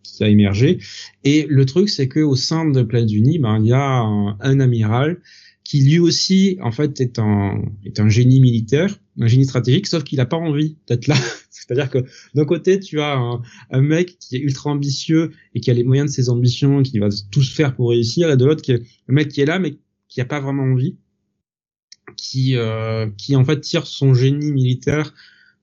qui 0.02 0.24
a 0.24 0.28
émergé. 0.28 0.78
Et 1.24 1.46
le 1.48 1.64
truc, 1.64 1.88
c'est 1.88 2.08
que 2.08 2.20
au 2.20 2.36
sein 2.36 2.68
de 2.68 2.82
Planètes 2.82 3.12
Unies, 3.12 3.38
ben 3.38 3.58
il 3.60 3.68
y 3.68 3.72
a 3.72 4.00
un, 4.00 4.36
un 4.40 4.60
amiral 4.60 5.20
qui 5.64 5.82
lui 5.82 5.98
aussi 5.98 6.58
en 6.60 6.70
fait 6.70 7.00
est 7.00 7.18
un 7.18 7.62
est 7.84 7.98
un 7.98 8.08
génie 8.08 8.40
militaire, 8.40 9.00
un 9.18 9.26
génie 9.26 9.46
stratégique, 9.46 9.86
sauf 9.86 10.04
qu'il 10.04 10.18
n'a 10.18 10.26
pas 10.26 10.36
envie 10.36 10.76
d'être 10.86 11.06
là. 11.06 11.16
C'est-à-dire 11.50 11.88
que 11.88 11.98
d'un 12.34 12.44
côté 12.44 12.78
tu 12.78 13.00
as 13.00 13.16
un, 13.16 13.40
un, 13.70 13.80
mec 13.80 14.18
qui 14.18 14.36
est 14.36 14.40
ultra 14.40 14.70
ambitieux 14.70 15.32
et 15.54 15.60
qui 15.60 15.70
a 15.70 15.74
les 15.74 15.84
moyens 15.84 16.10
de 16.10 16.14
ses 16.14 16.28
ambitions, 16.28 16.82
qui 16.82 16.98
va 16.98 17.08
tout 17.30 17.42
se 17.42 17.54
faire 17.54 17.74
pour 17.74 17.88
réussir, 17.90 18.30
et 18.30 18.36
de 18.36 18.44
l'autre 18.44 18.60
qui 18.60 18.72
est 18.72 18.82
un 19.08 19.12
mec 19.14 19.28
qui 19.28 19.40
est 19.40 19.46
là 19.46 19.58
mais 19.58 19.78
qui 20.08 20.20
a 20.20 20.26
pas 20.26 20.40
vraiment 20.40 20.64
envie, 20.64 20.98
qui 22.16 22.56
euh, 22.56 23.08
qui 23.16 23.34
en 23.34 23.44
fait 23.44 23.60
tire 23.60 23.86
son 23.86 24.12
génie 24.12 24.52
militaire 24.52 25.14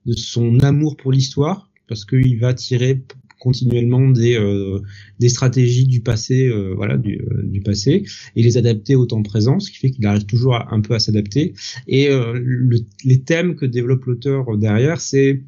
de 0.04 0.14
son 0.14 0.58
amour 0.60 0.96
pour 0.96 1.12
l'histoire 1.12 1.70
parce 1.86 2.04
qu'il 2.04 2.40
va 2.40 2.54
tirer 2.54 3.04
continuellement 3.42 4.08
des 4.08 4.36
euh, 4.36 4.80
des 5.18 5.28
stratégies 5.28 5.88
du 5.88 6.00
passé 6.00 6.46
euh, 6.46 6.74
voilà 6.76 6.96
du, 6.96 7.18
euh, 7.18 7.42
du, 7.42 7.60
passé 7.60 8.04
et 8.36 8.42
les 8.42 8.56
adapter 8.56 8.94
au 8.94 9.04
temps 9.04 9.24
présent 9.24 9.58
ce 9.58 9.68
qui 9.72 9.78
fait 9.78 9.90
qu'il 9.90 10.06
arrive 10.06 10.26
toujours 10.26 10.54
un 10.54 10.80
peu 10.80 10.94
à 10.94 11.00
s'adapter. 11.00 11.54
Et 11.88 12.08
le, 12.08 12.78
les 13.04 13.22
thèmes 13.22 13.56
que 13.56 13.66
développe 13.66 14.04
l'auteur 14.04 14.56
derrière 14.56 15.00
c'est 15.00 15.42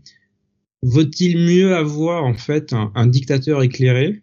vaut-il 0.82 1.38
mieux 1.38 1.76
avoir 1.76 2.24
en 2.24 2.34
fait 2.34 2.72
un, 2.72 3.06
dictateur 3.06 3.62
éclairé 3.62 4.22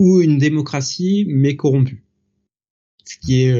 ou 0.00 0.22
une 0.22 0.38
démocratie 0.38 1.26
mais 1.28 1.56
corrompue? 1.56 2.04
Ce 3.04 3.18
qui 3.18 3.42
est 3.42 3.54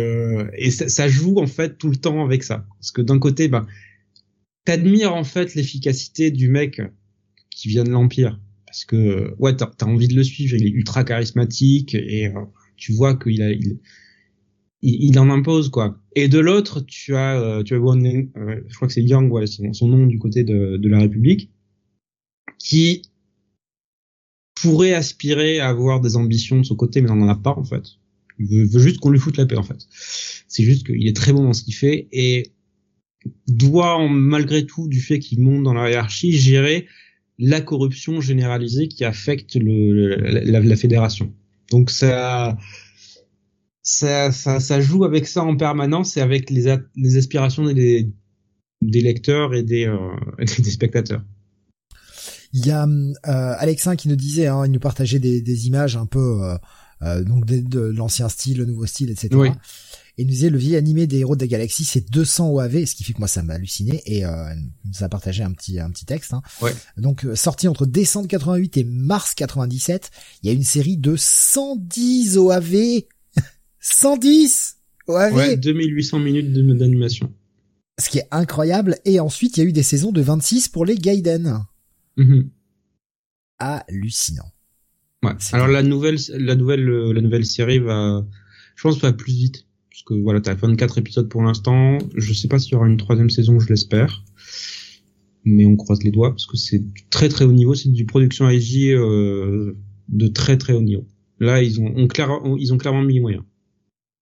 et 0.56 0.70
ça, 0.70 1.08
joue 1.08 1.38
en 1.38 1.46
fait 1.46 1.76
tout 1.76 1.90
le 1.90 1.96
temps 1.96 2.24
avec 2.24 2.42
ça. 2.42 2.66
Parce 2.78 2.92
que 2.92 3.02
d'un 3.02 3.18
côté 3.18 3.48
ben 3.48 3.66
t'admires 4.64 5.14
en 5.14 5.24
fait 5.24 5.54
l'efficacité 5.54 6.30
du 6.30 6.48
mec 6.48 6.80
qui 7.50 7.68
vient 7.68 7.84
de 7.84 7.90
l'empire 7.90 8.38
parce 8.78 8.84
que 8.84 9.34
ouais 9.38 9.56
t'as 9.56 9.70
as 9.80 9.86
envie 9.86 10.06
de 10.06 10.14
le 10.14 10.22
suivre 10.22 10.54
il 10.54 10.64
est 10.64 10.70
ultra 10.70 11.02
charismatique 11.02 11.96
et 11.96 12.28
euh, 12.28 12.44
tu 12.76 12.92
vois 12.92 13.16
qu'il 13.16 13.42
a 13.42 13.50
il, 13.50 13.80
il, 14.82 15.18
en 15.18 15.30
impose 15.30 15.68
quoi. 15.68 16.00
Et 16.14 16.28
de 16.28 16.38
l'autre 16.38 16.80
tu 16.82 17.16
as 17.16 17.40
euh, 17.40 17.64
tu 17.64 17.74
as 17.74 17.78
euh, 17.78 18.60
je 18.68 18.74
crois 18.76 18.86
que 18.86 18.94
c'est 18.94 19.02
Yang 19.02 19.32
ouais, 19.32 19.46
son, 19.48 19.88
nom 19.88 20.06
du 20.06 20.20
côté 20.20 20.44
de, 20.44 20.88
la 20.88 21.00
République 21.00 21.50
qui 22.60 23.02
pourrait 24.54 24.94
aspirer 24.94 25.58
à 25.58 25.68
avoir 25.68 26.00
des 26.00 26.14
ambitions 26.14 26.60
de 26.60 26.64
son 26.64 26.76
côté 26.76 27.00
mais 27.00 27.08
n'en 27.08 27.28
a 27.28 27.34
pas 27.34 27.56
en 27.56 27.64
fait. 27.64 27.82
Il 28.38 28.46
veut, 28.46 28.78
juste 28.78 29.00
qu'on 29.00 29.10
lui 29.10 29.18
foute 29.18 29.38
la 29.38 29.46
paix 29.46 29.56
en 29.56 29.64
fait. 29.64 29.88
C'est 29.90 30.62
juste 30.62 30.86
qu'il 30.86 31.08
est 31.08 31.16
très 31.16 31.32
bon 31.32 31.42
dans 31.42 31.52
ce 31.52 31.64
qu'il 31.64 31.74
fait 31.74 32.06
et 32.12 32.52
doit 33.48 34.08
malgré 34.08 34.64
tout 34.66 34.86
du 34.86 35.00
fait 35.00 35.18
qu'il 35.18 35.40
monte 35.40 35.64
dans 35.64 35.74
la 35.74 35.90
hiérarchie 35.90 36.30
gérer 36.30 36.86
la 37.38 37.60
corruption 37.60 38.20
généralisée 38.20 38.88
qui 38.88 39.04
affecte 39.04 39.54
le, 39.54 40.16
la, 40.16 40.60
la, 40.60 40.76
fédération. 40.76 41.32
Donc 41.70 41.90
ça, 41.90 42.56
ça, 43.82 44.32
ça, 44.32 44.60
ça, 44.60 44.80
joue 44.80 45.04
avec 45.04 45.26
ça 45.26 45.44
en 45.44 45.56
permanence 45.56 46.16
et 46.16 46.20
avec 46.20 46.50
les, 46.50 46.76
les 46.96 47.16
aspirations 47.16 47.64
des, 47.72 48.10
des 48.82 49.00
lecteurs 49.00 49.54
et 49.54 49.62
des, 49.62 49.86
euh, 49.86 49.96
des 50.38 50.70
spectateurs. 50.70 51.22
Il 52.52 52.66
y 52.66 52.70
a 52.70 52.84
euh, 52.84 53.54
Alexin 53.58 53.94
qui 53.94 54.08
nous 54.08 54.16
disait, 54.16 54.46
hein, 54.46 54.64
il 54.64 54.72
nous 54.72 54.80
partageait 54.80 55.18
des, 55.18 55.42
des 55.42 55.66
images 55.66 55.96
un 55.96 56.06
peu 56.06 56.42
euh, 56.42 56.56
euh 57.02 57.22
donc 57.22 57.44
de, 57.44 57.60
de 57.60 57.80
l'ancien 57.80 58.28
style, 58.28 58.58
le 58.58 58.64
nouveau 58.64 58.86
style, 58.86 59.10
etc. 59.10 59.28
Oui 59.34 59.50
et 60.18 60.24
nous 60.24 60.30
disait 60.30 60.50
le 60.50 60.58
vieil 60.58 60.76
animé 60.76 61.06
des 61.06 61.18
héros 61.18 61.36
de 61.36 61.40
la 61.40 61.46
galaxie 61.46 61.84
c'est 61.84 62.10
200 62.10 62.50
OAV 62.50 62.84
ce 62.84 62.94
qui 62.94 63.04
fait 63.04 63.14
que 63.14 63.18
moi 63.18 63.28
ça 63.28 63.42
m'a 63.42 63.54
halluciné 63.54 64.02
et 64.04 64.26
euh, 64.26 64.54
nous 64.84 65.02
a 65.02 65.08
partagé 65.08 65.42
un 65.42 65.52
petit 65.52 65.80
un 65.80 65.90
petit 65.90 66.04
texte 66.04 66.34
hein. 66.34 66.42
ouais. 66.60 66.74
donc 66.96 67.24
euh, 67.24 67.34
sorti 67.34 67.68
entre 67.68 67.86
décembre 67.86 68.28
88 68.28 68.76
et 68.76 68.84
mars 68.84 69.34
97 69.34 70.10
il 70.42 70.48
y 70.48 70.50
a 70.50 70.52
une 70.52 70.64
série 70.64 70.98
de 70.98 71.14
110 71.16 72.36
OAV 72.36 73.02
110 73.80 74.76
OAV 75.06 75.34
ouais 75.34 75.56
2800 75.56 76.18
minutes 76.18 76.52
d'animation 76.52 77.32
ce 77.98 78.10
qui 78.10 78.18
est 78.18 78.28
incroyable 78.30 78.98
et 79.04 79.20
ensuite 79.20 79.56
il 79.56 79.60
y 79.60 79.62
a 79.64 79.68
eu 79.68 79.72
des 79.72 79.82
saisons 79.82 80.12
de 80.12 80.20
26 80.20 80.68
pour 80.68 80.84
les 80.84 80.96
Gaiden 80.96 81.64
Mhm. 82.18 82.50
Hallucinant. 83.58 84.52
Ouais. 85.22 85.32
Alors 85.52 85.68
la 85.68 85.82
nouvelle, 85.82 86.16
la 86.30 86.54
nouvelle, 86.54 86.84
la 86.84 87.20
nouvelle 87.20 87.46
série 87.46 87.78
va, 87.78 88.24
je 88.76 88.82
pense, 88.82 88.98
va 89.00 89.12
plus 89.12 89.32
vite. 89.32 89.66
Parce 89.98 90.16
que 90.16 90.22
voilà, 90.22 90.40
t'as 90.40 90.54
24 90.54 90.98
épisodes 90.98 91.28
pour 91.28 91.42
l'instant. 91.42 91.98
Je 92.14 92.32
sais 92.32 92.46
pas 92.46 92.60
s'il 92.60 92.72
y 92.72 92.74
aura 92.76 92.86
une 92.86 92.98
troisième 92.98 93.30
saison, 93.30 93.58
je 93.58 93.68
l'espère. 93.68 94.22
Mais 95.44 95.66
on 95.66 95.74
croise 95.74 96.04
les 96.04 96.12
doigts 96.12 96.30
parce 96.30 96.46
que 96.46 96.56
c'est 96.56 96.84
très 97.10 97.28
très 97.28 97.44
haut 97.44 97.52
niveau. 97.52 97.74
C'est 97.74 97.88
du 97.88 98.06
production 98.06 98.48
IG 98.48 98.92
euh, 98.92 99.76
de 100.08 100.28
très 100.28 100.56
très 100.56 100.72
haut 100.72 100.82
niveau. 100.82 101.04
Là, 101.40 101.62
ils 101.62 101.80
ont, 101.80 101.92
on 101.96 102.06
clair, 102.06 102.30
ils 102.58 102.72
ont 102.72 102.78
clairement 102.78 103.02
mis 103.02 103.18
moyen. 103.18 103.44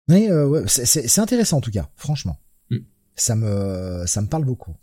Mais 0.07 0.31
euh, 0.31 0.48
ouais, 0.48 0.64
c'est 0.65 1.19
intéressant 1.19 1.57
en 1.57 1.61
tout 1.61 1.69
cas, 1.69 1.91
franchement. 1.95 2.40
Mm. 2.72 2.77
Ça 3.15 3.35
me 3.35 4.03
ça 4.07 4.22
me 4.22 4.27
parle 4.27 4.45
beaucoup. 4.45 4.75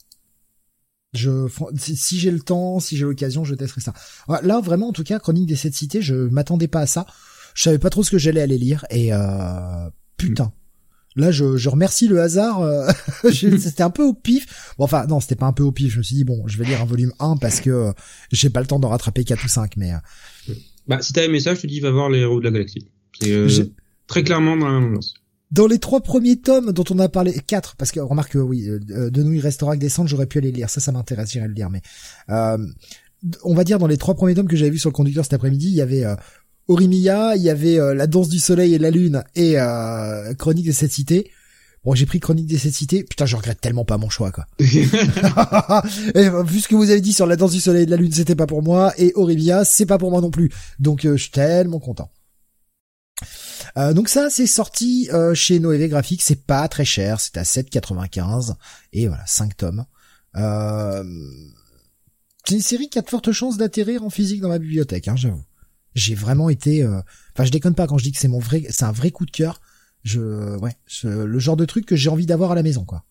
Je 1.12 1.48
si 1.76 2.20
j'ai 2.20 2.31
le 2.31 2.40
temps, 2.40 2.78
si 2.78 2.97
j'ai 2.97 3.05
l'occasion, 3.05 3.42
je 3.42 3.57
testerai 3.57 3.81
ça. 3.81 3.94
Là 4.42 4.60
vraiment 4.60 4.90
en 4.90 4.92
tout 4.92 5.05
cas, 5.05 5.18
Chronique 5.18 5.48
des 5.48 5.57
sept 5.57 5.74
cités, 5.74 6.02
je 6.02 6.15
m'attendais 6.15 6.68
pas 6.68 6.82
à 6.82 6.86
ça. 6.86 7.05
Je 7.55 7.65
savais 7.65 7.81
pas 7.81 7.90
trop 7.90 8.05
ce 8.05 8.12
que 8.12 8.18
j'allais 8.18 8.42
aller 8.42 8.58
lire 8.58 8.86
et 8.90 9.12
euh, 9.12 9.90
putain. 10.16 10.52
Là, 11.18 11.32
je, 11.32 11.56
je 11.56 11.68
remercie 11.68 12.06
le 12.06 12.20
hasard. 12.20 12.62
Euh, 12.62 12.88
c'était 13.32 13.82
un 13.82 13.90
peu 13.90 14.05
au 14.05 14.14
pif. 14.14 14.72
Bon, 14.78 14.84
enfin, 14.84 15.05
non, 15.06 15.18
c'était 15.18 15.34
pas 15.34 15.47
un 15.47 15.52
peu 15.52 15.64
au 15.64 15.72
pif. 15.72 15.92
Je 15.92 15.98
me 15.98 16.02
suis 16.05 16.14
dit 16.14 16.24
bon, 16.24 16.47
je 16.47 16.56
vais 16.58 16.64
lire 16.64 16.80
un 16.80 16.84
volume 16.84 17.12
1 17.18 17.36
parce 17.38 17.60
que 17.60 17.70
euh, 17.70 17.92
j'ai 18.30 18.50
pas 18.50 18.60
le 18.60 18.68
temps 18.68 18.78
d'en 18.78 18.88
rattraper 18.88 19.24
4 19.24 19.44
ou 19.44 19.48
5, 19.48 19.76
mais. 19.76 19.92
Euh, 19.92 20.55
bah, 20.86 21.02
si 21.02 21.12
t'as 21.12 21.24
aimé 21.24 21.40
ça, 21.40 21.55
je 21.55 21.60
te 21.60 21.66
dis 21.66 21.80
va 21.80 21.90
voir 21.90 22.08
les 22.08 22.20
héros 22.20 22.38
de 22.38 22.44
la 22.44 22.52
galaxie. 22.52 22.86
C'est 23.20 23.32
euh, 23.32 23.48
très 24.06 24.22
clairement 24.22 24.56
dans 24.56 24.68
la 24.68 24.78
même 24.78 25.00
Dans 25.50 25.66
les 25.66 25.80
trois 25.80 26.00
premiers 26.02 26.36
tomes 26.36 26.72
dont 26.72 26.84
on 26.90 26.98
a 27.00 27.08
parlé, 27.08 27.34
quatre, 27.44 27.74
parce 27.74 27.90
que 27.90 27.98
remarque 27.98 28.36
oui, 28.36 28.68
de 28.68 29.22
nous 29.22 29.32
il 29.32 29.40
restera 29.40 29.74
que 29.74 29.80
descendre, 29.80 30.08
j'aurais 30.08 30.26
pu 30.26 30.38
aller 30.38 30.52
lire. 30.52 30.70
Ça, 30.70 30.80
ça 30.80 30.92
m'intéresse, 30.92 31.32
j'irai 31.32 31.48
le 31.48 31.55
lire. 31.55 31.68
Mais 31.68 31.82
on 33.42 33.55
va 33.55 33.64
dire 33.64 33.80
dans 33.80 33.88
les 33.88 33.97
trois 33.97 34.14
premiers 34.14 34.36
tomes 34.36 34.47
que 34.47 34.56
j'avais 34.56 34.70
vu 34.70 34.78
sur 34.78 34.90
le 34.90 34.94
conducteur 34.94 35.24
cet 35.24 35.34
après-midi, 35.34 35.66
il 35.66 35.74
y 35.74 35.80
avait 35.80 36.05
Orimiya, 36.68 37.34
il 37.36 37.42
y 37.42 37.50
avait 37.50 37.80
euh, 37.80 37.94
La 37.94 38.06
danse 38.06 38.28
du 38.28 38.38
soleil 38.38 38.74
et 38.74 38.78
la 38.78 38.90
lune 38.90 39.24
et 39.34 39.58
euh, 39.58 40.34
Chronique 40.34 40.66
des 40.66 40.72
sept 40.72 40.92
cités. 40.92 41.32
Bon, 41.82 41.94
j'ai 41.94 42.05
pris 42.05 42.20
Chronique 42.20 42.47
des 42.47 42.58
sept 42.58 42.74
cités. 42.74 43.05
Putain, 43.05 43.24
je 43.24 43.36
regrette 43.36 43.58
tellement 43.60 43.86
pas 43.86 43.97
mon 43.97 44.10
choix, 44.10 44.30
quoi. 44.30 44.47
et, 44.60 46.26
euh, 46.26 46.42
vu 46.42 46.60
ce 46.60 46.68
que 46.68 46.74
vous 46.74 46.90
avez 46.90 47.00
dit 47.00 47.14
sur 47.14 47.26
La 47.26 47.36
danse 47.36 47.52
du 47.52 47.60
soleil 47.60 47.84
et 47.84 47.86
de 47.86 47.90
la 47.90 47.97
lune, 47.97 48.12
c'était 48.12 48.34
pas 48.34 48.47
pour 48.47 48.62
moi. 48.62 48.92
Et 48.98 49.12
Orimiya, 49.14 49.64
c'est 49.64 49.86
pas 49.86 49.97
pour 49.97 50.10
moi 50.10 50.20
non 50.20 50.30
plus. 50.30 50.50
Donc, 50.78 51.05
je 51.05 51.16
suis 51.16 51.30
tellement 51.30 51.80
content. 51.80 52.10
donc 53.76 54.10
ça, 54.10 54.28
c'est 54.28 54.47
sorti 54.47 55.08
chez 55.32 55.60
Noévé 55.60 55.88
Graphics. 55.88 56.20
C'est 56.22 56.44
pas 56.44 56.68
très 56.68 56.84
cher. 56.84 57.18
C'est 57.18 57.38
à 57.38 57.44
7,95. 57.44 58.56
Et 58.92 59.08
voilà, 59.08 59.24
5 59.26 59.56
tomes. 59.56 59.86
c'est 60.34 60.44
une 62.55 62.60
série 62.60 62.90
qui 62.90 62.98
a 62.98 63.02
de 63.02 63.08
fortes 63.08 63.32
chances 63.32 63.56
d'atterrir 63.56 64.05
en 64.05 64.10
physique 64.10 64.42
dans 64.42 64.50
ma 64.50 64.58
bibliothèque, 64.58 65.08
hein, 65.08 65.16
j'avoue 65.16 65.44
j'ai 65.99 66.15
vraiment 66.15 66.49
été 66.49 66.83
euh, 66.83 67.01
enfin 67.35 67.44
je 67.44 67.51
déconne 67.51 67.75
pas 67.75 67.86
quand 67.86 67.99
je 67.99 68.05
dis 68.05 68.12
que 68.12 68.18
c'est 68.18 68.28
mon 68.28 68.39
vrai 68.39 68.65
c'est 68.70 68.85
un 68.85 68.93
vrai 68.93 69.10
coup 69.10 69.27
de 69.27 69.31
cœur. 69.31 69.60
Je 70.05 70.57
ouais 70.59 70.77
le 71.02 71.39
genre 71.39 71.57
de 71.57 71.65
truc 71.65 71.85
que 71.85 71.97
j'ai 71.97 72.09
envie 72.09 72.27
d'avoir 72.27 72.52
à 72.52 72.55
la 72.55 72.62
maison 72.62 72.85
quoi. 72.85 73.05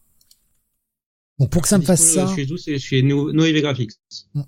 Donc 1.38 1.52
pour 1.52 1.62
que 1.62 1.68
ça 1.68 1.78
me 1.78 1.84
fasse 1.84 2.02
ça 2.02 2.34
chez 2.36 2.46
nous 2.48 2.58
c'est 2.58 2.80
chez 2.80 3.04
Noévé 3.04 3.62
Graphics 3.62 3.92
mm. 4.34 4.42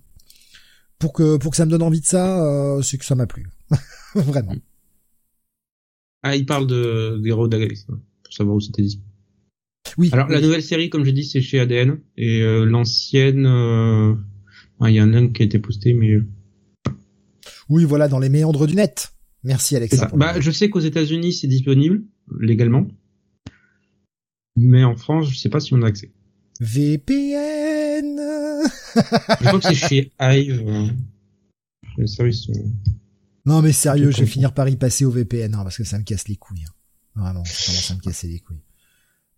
pour 0.97 1.13
que 1.13 1.37
pour 1.37 1.51
que 1.51 1.57
ça 1.57 1.65
me 1.65 1.71
donne 1.71 1.83
envie 1.83 1.99
de 2.01 2.05
ça 2.05 2.43
euh, 2.43 2.81
c'est 2.81 2.97
que 2.97 3.05
ça 3.05 3.15
m'a 3.15 3.27
plu. 3.27 3.47
Vraiment. 4.15 4.55
Ah 6.23 6.35
il 6.35 6.45
parle 6.45 6.65
de 6.65 7.19
des 7.21 7.29
héros 7.29 7.47
de 7.47 7.55
la 7.55 7.63
galaxie 7.63 7.85
pour 7.85 8.33
savoir 8.33 8.55
où 8.55 8.61
c'était 8.61 8.81
dit. 8.81 9.01
Oui. 9.97 10.09
Alors 10.13 10.29
la 10.29 10.39
nouvelle 10.39 10.63
série 10.63 10.89
comme 10.89 11.03
j'ai 11.03 11.11
dit 11.11 11.25
c'est 11.25 11.41
chez 11.41 11.59
ADN 11.59 11.99
et 12.15 12.41
euh, 12.41 12.63
l'ancienne 12.63 13.45
il 14.81 14.93
y 14.93 14.99
a 14.99 15.03
un 15.03 15.07
lien 15.07 15.27
qui 15.27 15.41
a 15.41 15.45
été 15.45 15.59
posté 15.59 15.93
mais 15.93 16.19
oui, 17.69 17.85
voilà, 17.85 18.07
dans 18.07 18.19
les 18.19 18.29
méandres 18.29 18.67
du 18.67 18.75
net. 18.75 19.13
Merci 19.43 19.75
Alexa. 19.75 20.11
Bah, 20.13 20.39
je 20.39 20.51
sais 20.51 20.69
qu'aux 20.69 20.79
États-Unis 20.79 21.33
c'est 21.33 21.47
disponible 21.47 22.03
légalement, 22.41 22.85
mais 24.57 24.83
en 24.83 24.95
France, 24.95 25.29
je 25.29 25.37
sais 25.37 25.49
pas 25.49 25.59
si 25.59 25.73
on 25.73 25.81
a 25.81 25.87
accès. 25.87 26.11
VPN. 26.59 28.19
je 28.95 29.45
crois 29.45 29.59
que 29.59 29.67
c'est 29.67 29.75
chez 29.75 30.11
Hive. 30.19 30.93
Non 33.45 33.61
mais 33.61 33.71
sérieux, 33.71 34.11
je 34.11 34.19
vais 34.19 34.25
finir 34.25 34.53
par 34.53 34.67
y 34.67 34.75
passer 34.75 35.05
au 35.05 35.11
VPN 35.11 35.55
hein, 35.55 35.63
parce 35.63 35.77
que 35.77 35.85
ça 35.85 35.97
me 35.97 36.03
casse 36.03 36.27
les 36.27 36.35
couilles. 36.35 36.65
Hein. 36.67 36.73
Vraiment, 37.15 37.45
ça 37.45 37.95
me 37.95 38.01
casser 38.01 38.27
les 38.27 38.39
couilles. 38.39 38.61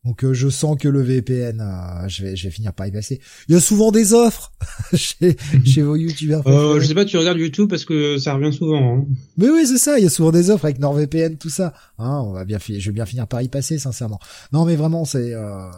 Donc 0.04 0.24
euh, 0.24 0.34
je 0.34 0.50
sens 0.50 0.78
que 0.80 0.88
le 0.88 1.02
VPN, 1.02 1.62
euh, 1.62 2.08
je 2.08 2.24
vais 2.24 2.36
je 2.36 2.46
vais 2.46 2.50
finir 2.50 2.74
par 2.74 2.88
y 2.88 2.92
passer. 2.92 3.22
Il 3.48 3.54
y 3.54 3.58
a 3.58 3.62
souvent 3.62 3.92
des 3.92 4.14
offres 4.14 4.52
chez, 4.96 5.38
chez 5.66 5.84
vos 5.84 5.96
youtubeurs. 5.96 6.46
Euh, 6.48 6.80
je 6.80 6.88
sais 6.88 6.96
pas, 6.96 7.06
tu 7.06 7.18
regardes 7.18 7.38
YouTube 7.38 7.70
parce 7.70 7.86
que 7.86 8.18
ça 8.18 8.34
revient 8.34 8.52
souvent. 8.52 8.98
Hein. 8.98 9.06
Mais 9.38 9.50
oui, 9.50 9.68
c'est 9.68 9.78
ça. 9.78 10.00
Il 10.00 10.04
y 10.04 10.08
a 10.08 10.10
souvent 10.10 10.32
des 10.32 10.50
offres 10.50 10.66
avec 10.66 10.80
NordVPN, 10.80 11.38
tout 11.38 11.50
ça. 11.50 11.74
Hein, 12.00 12.22
on 12.26 12.32
va 12.32 12.46
bien, 12.46 12.58
je 12.60 12.90
vais 12.90 12.94
bien 12.94 13.06
finir 13.06 13.28
par 13.28 13.44
y 13.44 13.48
passer, 13.48 13.78
sincèrement. 13.78 14.20
Non, 14.52 14.66
mais 14.66 14.76
vraiment, 14.76 15.06
c'est, 15.06 15.34
euh, 15.34 15.70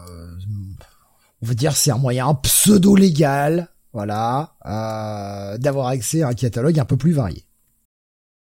on 1.42 1.46
va 1.46 1.54
dire, 1.54 1.76
c'est 1.76 1.90
un 1.90 1.98
moyen 1.98 2.32
pseudo 2.34 2.96
légal, 2.96 3.68
voilà, 3.92 4.56
euh, 4.64 5.58
d'avoir 5.58 5.88
accès 5.88 6.22
à 6.22 6.28
un 6.28 6.34
catalogue 6.34 6.78
un 6.78 6.86
peu 6.86 6.96
plus 6.96 7.12
varié. 7.12 7.44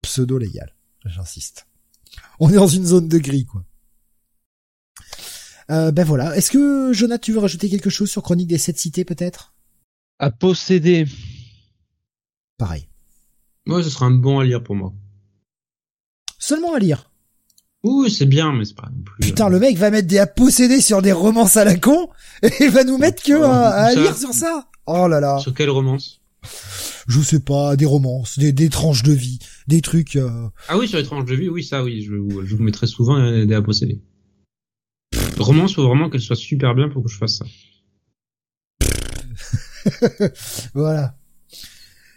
Pseudo 0.00 0.38
légal, 0.38 0.74
j'insiste. 1.04 1.66
On 2.40 2.48
est 2.48 2.54
dans 2.54 2.66
une 2.66 2.86
zone 2.86 3.08
de 3.08 3.18
gris, 3.18 3.44
quoi. 3.44 3.62
Euh, 5.70 5.90
ben 5.90 6.04
voilà. 6.04 6.36
Est-ce 6.36 6.50
que 6.50 6.92
Jonathan, 6.92 7.20
tu 7.20 7.32
veux 7.32 7.40
rajouter 7.40 7.68
quelque 7.68 7.90
chose 7.90 8.10
sur 8.10 8.22
Chronique 8.22 8.48
des 8.48 8.58
Sept 8.58 8.78
Cités 8.78 9.04
peut-être? 9.04 9.54
À 10.18 10.30
posséder. 10.30 11.06
Pareil. 12.58 12.88
Moi, 13.66 13.82
ce 13.82 13.90
sera 13.90 14.06
un 14.06 14.12
bon 14.12 14.38
à 14.38 14.44
lire 14.44 14.62
pour 14.62 14.76
moi. 14.76 14.92
Seulement 16.38 16.74
à 16.74 16.78
lire. 16.78 17.10
Oui, 17.82 18.10
c'est 18.10 18.26
bien, 18.26 18.52
mais 18.52 18.64
c'est 18.64 18.76
pas 18.76 18.88
non 18.92 19.02
plus. 19.02 19.20
Putain, 19.20 19.46
euh, 19.46 19.50
le 19.50 19.58
mec 19.58 19.76
va 19.76 19.90
mettre 19.90 20.08
des 20.08 20.18
à 20.18 20.26
posséder 20.26 20.80
sur 20.80 21.02
des 21.02 21.12
romances 21.12 21.56
à 21.56 21.64
la 21.64 21.76
con 21.76 22.08
et 22.42 22.50
il 22.60 22.70
va 22.70 22.84
nous 22.84 22.98
mettre 22.98 23.22
que 23.22 23.32
oh, 23.32 23.44
à, 23.44 23.94
lire 23.94 24.16
sur 24.16 24.32
ça. 24.32 24.68
Oh 24.86 25.08
là 25.08 25.20
là. 25.20 25.38
Sur 25.38 25.54
quelle 25.54 25.70
romance? 25.70 26.20
Je 27.08 27.20
sais 27.20 27.40
pas, 27.40 27.76
des 27.76 27.86
romances, 27.86 28.38
des, 28.38 28.52
des 28.52 28.68
tranches 28.68 29.02
de 29.02 29.12
vie, 29.12 29.38
des 29.68 29.80
trucs. 29.80 30.16
Euh... 30.16 30.48
Ah 30.68 30.78
oui, 30.78 30.88
sur 30.88 30.98
les 30.98 31.04
tranches 31.04 31.24
de 31.24 31.34
vie, 31.34 31.48
oui, 31.48 31.62
ça, 31.62 31.84
oui, 31.84 32.02
je, 32.02 32.12
je 32.44 32.56
vous 32.56 32.62
mettrai 32.62 32.86
souvent 32.86 33.18
des 33.44 33.54
à 33.54 33.62
posséder 33.62 34.00
romance, 35.42 35.74
faut 35.74 35.86
vraiment 35.86 36.10
qu'elle 36.10 36.20
soit 36.20 36.36
super 36.36 36.74
bien 36.74 36.88
pour 36.88 37.02
que 37.04 37.10
je 37.10 37.16
fasse 37.16 37.38
ça. 37.38 37.46
voilà. 40.74 41.16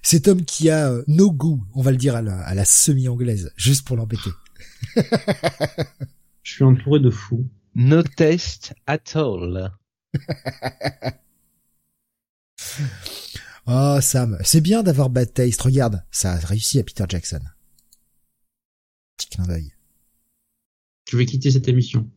Cet 0.02 0.28
homme 0.28 0.44
qui 0.46 0.70
a 0.70 0.90
euh, 0.92 1.04
no 1.08 1.32
goût, 1.32 1.64
on 1.76 1.82
va 1.82 1.92
le 1.92 1.98
dire 1.98 2.16
à 2.16 2.22
la, 2.22 2.66
semi-anglaise, 2.66 3.52
juste 3.56 3.86
pour 3.86 3.96
l'embêter. 3.98 4.32
je 6.44 6.54
suis 6.54 6.64
entouré 6.64 7.00
de 7.00 7.10
fous. 7.10 7.48
No 7.76 8.02
taste 8.02 8.74
at 8.88 9.16
all. 9.16 9.72
oh 13.68 14.00
Sam, 14.02 14.38
c'est 14.44 14.62
bien 14.62 14.82
d'avoir 14.82 15.10
bad 15.10 15.34
taste. 15.34 15.62
Regarde, 15.62 16.04
ça 16.12 16.34
a 16.34 16.38
réussi 16.38 16.80
à 16.80 16.84
Peter 16.84 17.06
Jackson. 17.08 17.42
Petit 19.18 19.30
clin 19.30 19.46
d'œil. 19.46 19.74
Je 21.10 21.18
vais 21.18 21.26
quitter 21.26 21.52
cette 21.52 21.68
émission. 21.68 22.10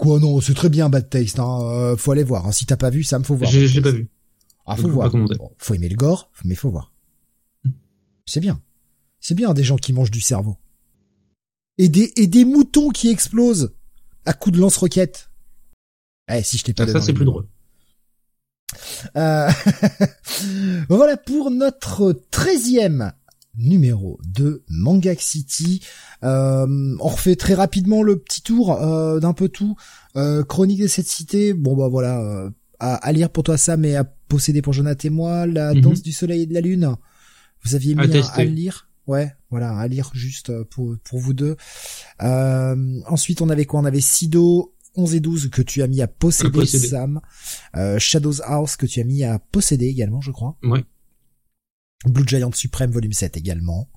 Quoi 0.00 0.18
non, 0.18 0.40
c'est 0.40 0.54
très 0.54 0.70
bien 0.70 0.88
Bad 0.88 1.10
Taste. 1.10 1.38
Hein. 1.38 1.60
Euh, 1.60 1.94
faut 1.94 2.12
aller 2.12 2.24
voir. 2.24 2.46
Hein. 2.46 2.52
Si 2.52 2.64
t'as 2.64 2.78
pas 2.78 2.88
vu, 2.88 3.04
ça 3.04 3.18
me 3.18 3.24
faut 3.24 3.36
voir. 3.36 3.50
Je 3.50 3.58
l'ai 3.66 3.82
pas 3.82 3.90
vu. 3.90 4.08
Ah, 4.64 4.74
faut 4.74 4.88
voir. 4.88 5.12
faut 5.58 5.74
aimer 5.74 5.90
le 5.90 5.96
gore, 5.96 6.30
mais 6.42 6.54
faut 6.54 6.70
voir. 6.70 6.94
C'est 8.24 8.40
bien. 8.40 8.62
C'est 9.20 9.34
bien 9.34 9.52
des 9.52 9.62
gens 9.62 9.76
qui 9.76 9.92
mangent 9.92 10.10
du 10.10 10.22
cerveau. 10.22 10.56
Et 11.76 11.90
des 11.90 12.14
et 12.16 12.26
des 12.28 12.46
moutons 12.46 12.88
qui 12.88 13.10
explosent 13.10 13.74
à 14.24 14.32
coups 14.32 14.56
de 14.56 14.60
lance-roquettes. 14.62 15.30
Eh, 16.32 16.42
si 16.42 16.56
je 16.56 16.64
t'ai 16.64 16.72
pas. 16.72 16.84
Ah, 16.84 16.92
ça 16.92 17.02
c'est 17.02 17.12
plus 17.12 17.26
drôle. 17.26 17.46
Euh... 19.16 19.50
voilà 20.88 21.18
pour 21.18 21.50
notre 21.50 22.12
treizième 22.30 23.12
numéro 23.56 24.18
de 24.24 24.62
Mangak 24.68 25.20
City. 25.20 25.82
Euh, 26.22 26.96
on 27.00 27.08
refait 27.08 27.36
très 27.36 27.54
rapidement 27.54 28.02
le 28.02 28.18
petit 28.18 28.42
tour 28.42 28.72
euh, 28.82 29.20
d'un 29.20 29.32
peu 29.32 29.48
tout. 29.48 29.76
Euh, 30.16 30.44
Chronique 30.44 30.80
de 30.80 30.86
cette 30.86 31.06
cité, 31.06 31.54
bon 31.54 31.76
bah 31.76 31.88
voilà, 31.88 32.50
à, 32.78 33.12
lire 33.12 33.30
pour 33.30 33.44
toi 33.44 33.56
ça, 33.56 33.76
mais 33.76 33.96
à 33.96 34.04
posséder 34.04 34.62
pour 34.62 34.72
Jonathan 34.72 35.08
et 35.08 35.10
moi. 35.10 35.46
La 35.46 35.74
mhm. 35.74 35.80
danse 35.80 36.02
du 36.02 36.12
soleil 36.12 36.42
et 36.42 36.46
de 36.46 36.54
la 36.54 36.60
lune, 36.60 36.94
vous 37.64 37.74
aviez 37.74 37.94
mis 37.94 38.02
à, 38.02 38.44
lire. 38.44 38.88
Ouais, 39.06 39.32
voilà, 39.50 39.76
à 39.76 39.88
lire 39.88 40.10
juste 40.14 40.52
pour, 40.64 40.94
pour 41.02 41.18
vous 41.18 41.34
deux. 41.34 41.56
ensuite, 42.20 43.42
on 43.42 43.48
avait 43.48 43.64
quoi? 43.64 43.80
On 43.80 43.84
avait 43.84 44.00
Sido, 44.00 44.74
11 44.94 45.14
et 45.14 45.20
12 45.20 45.50
que 45.50 45.62
tu 45.62 45.82
as 45.82 45.88
mis 45.88 46.00
à 46.00 46.06
posséder, 46.06 46.66
Sam. 46.66 47.20
Shadows 47.98 48.42
House 48.44 48.76
que 48.76 48.86
tu 48.86 49.00
as 49.00 49.04
mis 49.04 49.24
à 49.24 49.38
posséder 49.38 49.86
également, 49.86 50.20
je 50.20 50.30
crois. 50.30 50.56
Ouais. 50.62 50.84
Blue 52.06 52.24
Giant 52.26 52.52
Supreme 52.52 52.90
volume 52.90 53.12
7 53.12 53.36
également. 53.36 53.88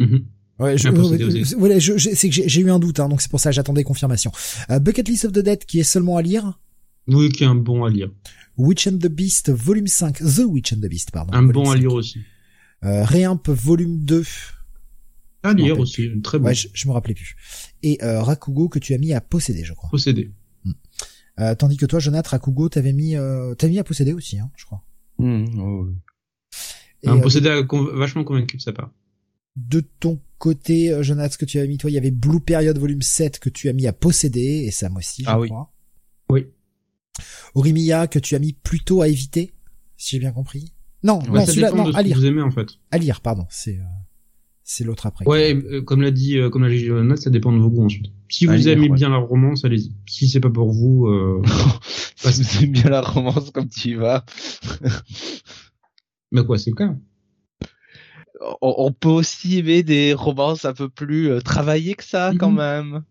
Mm-hmm. 0.00 0.24
Ouais, 0.58 0.78
je, 0.78 0.88
voilà, 1.56 1.78
je, 1.78 1.96
c'est 1.96 2.28
que 2.28 2.34
j'ai 2.46 2.60
eu 2.60 2.70
un 2.70 2.78
doute, 2.78 3.00
hein, 3.00 3.08
donc 3.08 3.20
c'est 3.20 3.30
pour 3.30 3.40
ça 3.40 3.50
que 3.50 3.56
j'attendais 3.56 3.84
confirmation. 3.84 4.30
Euh, 4.70 4.78
Bucket 4.78 5.08
List 5.08 5.24
of 5.24 5.32
the 5.32 5.38
Dead 5.38 5.64
qui 5.64 5.80
est 5.80 5.84
seulement 5.84 6.16
à 6.16 6.22
lire. 6.22 6.60
Oui, 7.08 7.30
qui 7.30 7.42
est 7.42 7.46
un 7.46 7.54
bon 7.54 7.84
à 7.84 7.90
lire. 7.90 8.10
Witch 8.58 8.86
and 8.86 8.98
the 8.98 9.08
Beast, 9.08 9.50
volume 9.50 9.88
5. 9.88 10.18
The 10.18 10.44
Witch 10.46 10.72
and 10.72 10.76
the 10.76 10.88
Beast, 10.88 11.10
pardon. 11.10 11.32
Un 11.32 11.42
bon 11.42 11.70
à 11.70 11.76
lire 11.76 11.94
aussi. 11.94 12.20
Euh, 12.84 13.04
Réimp, 13.04 13.48
volume 13.48 14.04
2. 14.04 14.24
À 15.42 15.54
lire 15.54 15.80
aussi, 15.80 16.08
très 16.22 16.38
bon. 16.38 16.46
Ouais, 16.46 16.54
je, 16.54 16.86
me 16.86 16.92
rappelais 16.92 17.14
plus. 17.14 17.34
Et 17.82 17.98
euh, 18.02 18.22
Rakugo 18.22 18.68
que 18.68 18.78
tu 18.78 18.94
as 18.94 18.98
mis 18.98 19.12
à 19.12 19.20
posséder, 19.20 19.64
je 19.64 19.72
crois. 19.72 19.90
Posséder. 19.90 20.30
Hmm. 20.64 20.72
Euh, 21.40 21.54
tandis 21.54 21.76
que 21.76 21.86
toi, 21.86 21.98
Jonathan, 21.98 22.30
Rakugo, 22.30 22.68
t'avais 22.68 22.92
mis, 22.92 23.16
euh, 23.16 23.54
t'avais 23.54 23.72
mis 23.72 23.78
à 23.78 23.84
posséder 23.84 24.12
aussi, 24.12 24.38
hein, 24.38 24.50
je 24.56 24.64
crois. 24.64 24.84
Mmh, 25.18 25.44
oh, 25.58 25.88
un 27.04 27.18
posséder 27.18 27.62
vachement 27.94 28.24
convaincu 28.24 28.56
de 28.56 28.62
sa 28.62 28.72
part. 28.72 28.90
De 29.56 29.80
ton 29.80 30.20
côté, 30.38 30.96
Jonathan, 31.02 31.32
ce 31.32 31.38
que 31.38 31.44
tu 31.44 31.58
avais 31.58 31.68
mis, 31.68 31.78
toi, 31.78 31.90
il 31.90 31.94
y 31.94 31.98
avait 31.98 32.10
Blue 32.10 32.40
Period 32.40 32.78
volume 32.78 33.02
7 33.02 33.38
que 33.38 33.50
tu 33.50 33.68
as 33.68 33.72
mis 33.72 33.86
à 33.86 33.92
posséder, 33.92 34.64
et 34.66 34.70
Sam 34.70 34.96
aussi, 34.96 35.24
je 35.24 35.28
ah, 35.28 35.38
crois. 35.44 35.72
Oui. 36.30 36.46
Orimiya 37.54 38.06
que 38.06 38.18
tu 38.18 38.34
as 38.34 38.38
mis 38.38 38.52
plutôt 38.54 39.02
à 39.02 39.08
éviter, 39.08 39.52
si 39.96 40.16
j'ai 40.16 40.20
bien 40.20 40.32
compris. 40.32 40.72
Non, 41.02 41.20
non, 41.28 41.44
celui-là, 41.44 41.72
non, 41.72 41.92
à 41.92 42.02
lire. 42.02 42.16
Vous 42.16 42.26
aimez 42.26 42.42
en 42.42 42.50
fait. 42.50 42.68
À 42.90 42.98
lire, 42.98 43.20
pardon. 43.20 43.46
C'est 43.50 43.76
euh, 43.76 43.82
c'est 44.62 44.84
l'autre 44.84 45.06
après. 45.06 45.26
Ouais, 45.26 45.54
euh, 45.54 45.82
comme 45.82 46.02
l'a 46.02 46.12
dit, 46.12 46.38
euh, 46.38 46.48
comme 46.48 46.62
l'a 46.62 46.70
dit 46.70 46.84
Jonathan, 46.84 47.20
ça 47.20 47.30
dépend 47.30 47.52
de 47.52 47.58
vos 47.58 47.68
goûts 47.68 47.84
ensuite. 47.84 48.06
Si 48.28 48.46
vous 48.46 48.68
aimez 48.68 48.88
bien 48.88 49.10
la 49.10 49.18
romance, 49.18 49.64
allez-y. 49.64 49.92
Si 50.06 50.28
c'est 50.28 50.40
pas 50.40 50.50
pour 50.50 50.70
vous, 50.70 51.06
euh... 51.06 51.42
si 52.16 52.42
vous 52.42 52.58
aimez 52.58 52.66
bien 52.68 52.90
la 52.90 53.02
romance 53.02 53.50
comme 53.50 53.68
tu 53.68 53.90
y 53.90 53.94
vas. 53.94 54.24
Mais 56.32 56.44
quoi, 56.44 56.58
c'est 56.58 56.70
le 56.70 56.76
cas. 56.76 56.94
On, 58.60 58.90
peut 58.90 59.08
aussi 59.08 59.58
aimer 59.58 59.84
des 59.84 60.14
romances 60.14 60.64
un 60.64 60.72
peu 60.72 60.88
plus 60.88 61.40
travaillées 61.44 61.94
que 61.94 62.02
ça, 62.02 62.32
quand 62.36 62.50
mhm. 62.50 62.56
même. 62.56 63.04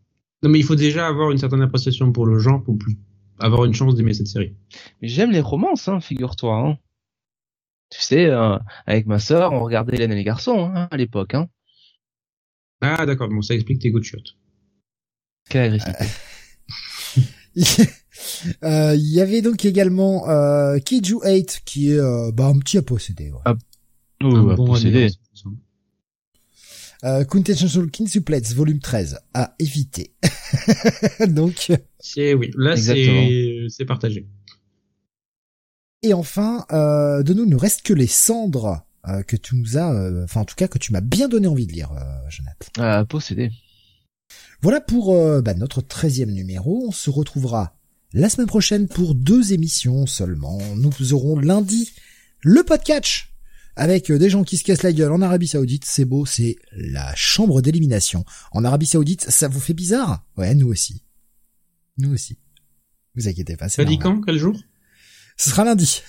Non, 0.43 0.49
mais 0.49 0.59
il 0.59 0.65
faut 0.65 0.75
déjà 0.75 1.07
avoir 1.07 1.31
une 1.31 1.37
certaine 1.37 1.61
appréciation 1.61 2.11
pour 2.11 2.25
le 2.25 2.37
genre 2.39 2.61
pour 2.61 2.77
plus 2.77 2.97
avoir 3.39 3.65
une 3.65 3.73
chance 3.73 3.95
d'aimer 3.95 4.13
cette 4.13 4.27
série. 4.27 4.55
Mais 5.01 5.07
j'aime 5.07 5.31
les 5.31 5.39
romances, 5.39 5.87
hein, 5.87 5.99
figure-toi. 5.99 6.55
Hein. 6.55 6.77
Tu 7.89 8.01
sais, 8.01 8.25
euh, 8.25 8.57
avec 8.85 9.05
ma 9.05 9.19
sœur, 9.19 9.53
on 9.53 9.61
regardait 9.61 9.95
Hélène 9.95 10.11
et 10.11 10.15
les 10.15 10.23
garçons 10.23 10.71
hein, 10.73 10.87
à 10.91 10.97
l'époque. 10.97 11.33
Hein. 11.33 11.47
Ah 12.81 13.05
d'accord, 13.05 13.29
bon 13.29 13.41
ça 13.41 13.53
explique 13.53 13.79
tes 13.79 13.91
goûts 13.91 13.99
de 13.99 14.05
chiottes. 14.05 14.37
Quelle 15.49 15.73
agressivité. 15.73 16.05
Euh, 18.63 18.95
il 18.95 19.09
y 19.11 19.21
avait 19.21 19.41
donc 19.41 19.65
également 19.65 20.29
euh, 20.29 20.79
Kiju 20.79 21.19
8 21.23 21.61
qui 21.65 21.91
est 21.91 21.99
euh, 21.99 22.31
bah, 22.31 22.47
un 22.47 22.57
petit 22.59 22.77
à 22.77 22.81
posséder. 22.81 23.31
Ouais. 23.31 23.39
Ah, 23.45 23.55
un 24.21 24.55
bon 24.55 24.67
posséder. 24.67 25.09
Euh, 27.03 27.23
Quintessential 27.25 27.89
Quintuplets, 27.89 28.53
volume 28.53 28.79
13, 28.79 29.19
à 29.33 29.55
éviter. 29.57 30.13
donc. 31.27 31.71
C'est 31.99 32.35
oui, 32.35 32.51
là 32.55 32.77
c'est 32.77 33.65
c'est 33.69 33.85
partagé. 33.85 34.27
Et 36.03 36.13
enfin, 36.13 36.65
euh, 36.71 37.23
de 37.23 37.33
nous, 37.33 37.43
il 37.43 37.49
ne 37.49 37.55
reste 37.55 37.83
que 37.83 37.93
les 37.93 38.07
cendres 38.07 38.83
euh, 39.07 39.23
que 39.23 39.35
tu 39.35 39.55
nous 39.55 39.77
as, 39.77 39.93
euh, 39.93 40.23
enfin 40.23 40.41
en 40.41 40.45
tout 40.45 40.55
cas 40.55 40.67
que 40.67 40.77
tu 40.77 40.93
m'as 40.93 41.01
bien 41.01 41.27
donné 41.27 41.47
envie 41.47 41.67
de 41.67 41.71
lire, 41.71 41.91
euh, 41.91 42.29
Jonathan. 42.29 42.67
À 42.77 43.05
posséder. 43.05 43.51
Voilà 44.61 44.79
pour 44.79 45.13
euh, 45.15 45.41
bah, 45.41 45.55
notre 45.55 45.81
treizième 45.81 46.31
numéro. 46.31 46.85
On 46.87 46.91
se 46.91 47.09
retrouvera 47.09 47.75
la 48.13 48.29
semaine 48.29 48.47
prochaine 48.47 48.87
pour 48.87 49.15
deux 49.15 49.53
émissions 49.53 50.05
seulement. 50.05 50.59
Nous 50.75 51.13
aurons 51.13 51.39
lundi 51.39 51.91
le 52.41 52.63
podcast 52.63 53.25
avec 53.75 54.11
des 54.11 54.29
gens 54.29 54.43
qui 54.43 54.57
se 54.57 54.63
cassent 54.63 54.83
la 54.83 54.91
gueule 54.91 55.11
en 55.11 55.21
Arabie 55.21 55.47
Saoudite. 55.47 55.85
C'est 55.85 56.05
beau, 56.05 56.25
c'est 56.25 56.57
la 56.73 57.15
chambre 57.15 57.61
d'élimination. 57.61 58.25
En 58.51 58.65
Arabie 58.65 58.85
Saoudite, 58.85 59.29
ça 59.29 59.47
vous 59.47 59.59
fait 59.59 59.73
bizarre? 59.73 60.25
Ouais, 60.37 60.53
nous 60.55 60.67
aussi. 60.67 61.03
Nous 61.97 62.13
aussi. 62.13 62.37
Vous 63.15 63.27
inquiétez 63.27 63.55
pas. 63.57 63.69
Ça 63.69 63.85
dit 63.85 63.97
quand? 63.97 64.21
Quel 64.21 64.37
jour? 64.37 64.59
Ce 65.37 65.49
sera 65.49 65.63
lundi. 65.63 66.01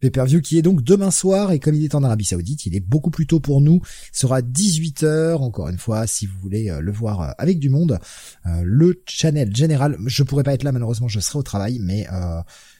Pay-per-view 0.00 0.42
qui 0.42 0.58
est 0.58 0.62
donc 0.62 0.82
demain 0.82 1.10
soir 1.10 1.52
et 1.52 1.58
comme 1.58 1.74
il 1.74 1.84
est 1.84 1.94
en 1.94 2.04
Arabie 2.04 2.26
Saoudite, 2.26 2.66
il 2.66 2.76
est 2.76 2.80
beaucoup 2.80 3.10
plus 3.10 3.26
tôt 3.26 3.40
pour 3.40 3.62
nous. 3.62 3.80
Il 4.12 4.18
sera 4.18 4.42
18h 4.42 5.36
encore 5.36 5.68
une 5.68 5.78
fois 5.78 6.06
si 6.06 6.26
vous 6.26 6.38
voulez 6.38 6.70
euh, 6.70 6.80
le 6.80 6.92
voir 6.92 7.22
euh, 7.22 7.30
avec 7.38 7.58
du 7.58 7.70
monde. 7.70 7.98
Euh, 8.44 8.62
le 8.62 9.02
channel 9.06 9.54
général, 9.56 9.96
je 10.04 10.22
pourrais 10.22 10.42
pas 10.42 10.52
être 10.52 10.64
là 10.64 10.72
malheureusement, 10.72 11.08
je 11.08 11.20
serai 11.20 11.38
au 11.38 11.42
travail 11.42 11.78
mais 11.80 12.06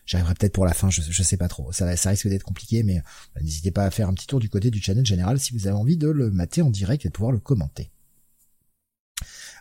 j'arriverai 0.05 0.35
peut-être 0.35 0.53
pour 0.53 0.67
la 0.67 0.75
fin, 0.75 0.91
je, 0.91 1.01
je 1.09 1.23
sais 1.23 1.36
pas 1.36 1.49
trop. 1.49 1.73
Ça, 1.73 1.97
ça 1.97 2.11
risque 2.11 2.28
d'être 2.28 2.45
compliqué 2.45 2.83
mais 2.83 3.01
n'hésitez 3.41 3.70
pas 3.70 3.85
à 3.85 3.91
faire 3.91 4.09
un 4.09 4.15
petit 4.15 4.27
tour 4.27 4.41
du 4.41 4.51
côté 4.51 4.70
du 4.70 4.81
channel 4.81 5.07
général 5.07 5.41
si 5.41 5.53
vous 5.53 5.67
avez 5.67 5.77
envie 5.77 5.97
de 5.97 6.09
le 6.09 6.31
mater 6.31 6.61
en 6.61 6.70
direct 6.70 7.07
et 7.07 7.09
de 7.09 7.12
pouvoir 7.12 7.33
le 7.33 7.39
commenter. 7.39 7.91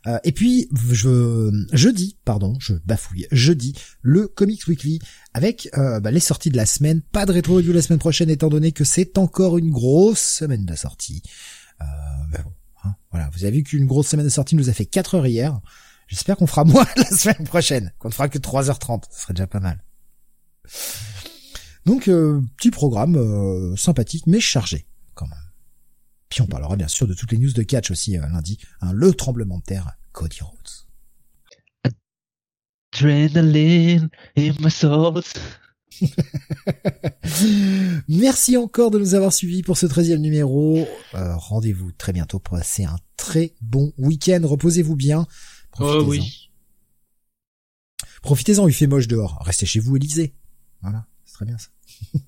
Euh, 0.08 0.20
et 0.24 0.32
puis 0.32 0.70
je 0.92 1.52
jeudi, 1.74 2.18
pardon, 2.26 2.56
je 2.60 2.74
bafouille, 2.86 3.28
jeudi, 3.32 3.76
le 4.02 4.28
Comics 4.28 4.68
Weekly 4.68 5.00
avec 5.34 5.70
euh, 5.78 6.00
bah, 6.00 6.12
les 6.12 6.20
sorties 6.20 6.50
de 6.50 6.58
la 6.58 6.66
semaine. 6.66 7.02
Pas 7.02 7.26
de 7.26 7.32
rétro 7.32 7.56
review 7.56 7.74
la 7.74 7.82
semaine 7.82 8.00
prochaine 8.00 8.30
étant 8.30 8.50
donné 8.50 8.72
que 8.72 8.84
c'est 8.84 9.18
encore 9.18 9.58
une 9.58 9.72
grosse 9.72 10.22
semaine 10.22 10.66
de 10.66 10.76
sortie. 10.76 11.24
Euh, 11.82 11.86
bon, 12.32 12.52
hein, 12.84 12.96
voilà, 13.12 13.30
vous 13.34 13.44
avez 13.46 13.58
vu 13.58 13.64
qu'une 13.64 13.86
grosse 13.86 14.08
semaine 14.08 14.26
de 14.26 14.32
sortie 14.32 14.56
nous 14.56 14.70
a 14.70 14.74
fait 14.74 14.86
4 14.86 15.16
heures 15.16 15.28
hier. 15.28 15.60
J'espère 16.08 16.38
qu'on 16.38 16.48
fera 16.48 16.64
moins 16.66 16.86
la 16.98 17.06
semaine 17.06 17.48
prochaine, 17.48 17.92
qu'on 17.98 18.10
ne 18.10 18.14
fera 18.14 18.30
que 18.30 18.38
3h30, 18.38 19.04
ce 19.12 19.22
serait 19.22 19.34
déjà 19.34 19.48
pas 19.48 19.60
mal. 19.60 19.84
Donc 21.86 22.08
euh, 22.08 22.42
petit 22.58 22.72
programme 22.72 23.76
sympathique 23.76 24.26
mais 24.28 24.40
chargé. 24.40 24.88
Puis 26.30 26.42
on 26.42 26.48
parlera 26.48 26.76
bien 26.76 26.88
sûr 26.88 27.08
de 27.08 27.14
toutes 27.14 27.32
les 27.32 27.38
news 27.38 27.54
de 27.54 27.64
catch 27.64 27.92
aussi 27.92 28.18
euh, 28.18 28.28
lundi. 28.28 28.58
Hein, 28.82 28.92
le 28.94 29.14
tremblement 29.14 29.60
de 29.60 29.64
terre, 29.64 29.94
Cody 30.12 30.40
Rhodes. 30.42 30.86
Adrenaline 32.94 34.10
in 34.38 34.54
my 34.60 34.72
soul. 34.72 35.22
Merci 38.08 38.58
encore 38.58 38.92
de 38.92 39.00
nous 39.00 39.14
avoir 39.14 39.34
suivis 39.34 39.64
pour 39.64 39.78
ce 39.78 39.86
13 39.86 40.20
numéro. 40.20 40.88
Euh, 41.14 41.36
rendez-vous 41.36 41.92
très 41.92 42.14
bientôt 42.14 42.40
pour 42.40 42.58
passer 42.58 42.84
un 42.84 42.98
très 43.18 43.54
bon 43.62 43.94
week-end. 43.98 44.42
Reposez-vous 44.44 44.96
bien. 44.96 45.26
Oh 45.80 46.04
oui. 46.06 46.50
Profitez-en, 48.22 48.68
il 48.68 48.74
fait 48.74 48.88
moche 48.88 49.08
dehors. 49.08 49.42
Restez 49.42 49.66
chez 49.66 49.80
vous 49.80 49.96
et 49.98 50.00
lisez. 50.00 50.34
Voilà, 50.82 51.06
c'est 51.26 51.34
très 51.34 51.46
bien 51.46 51.58
ça. 51.58 51.70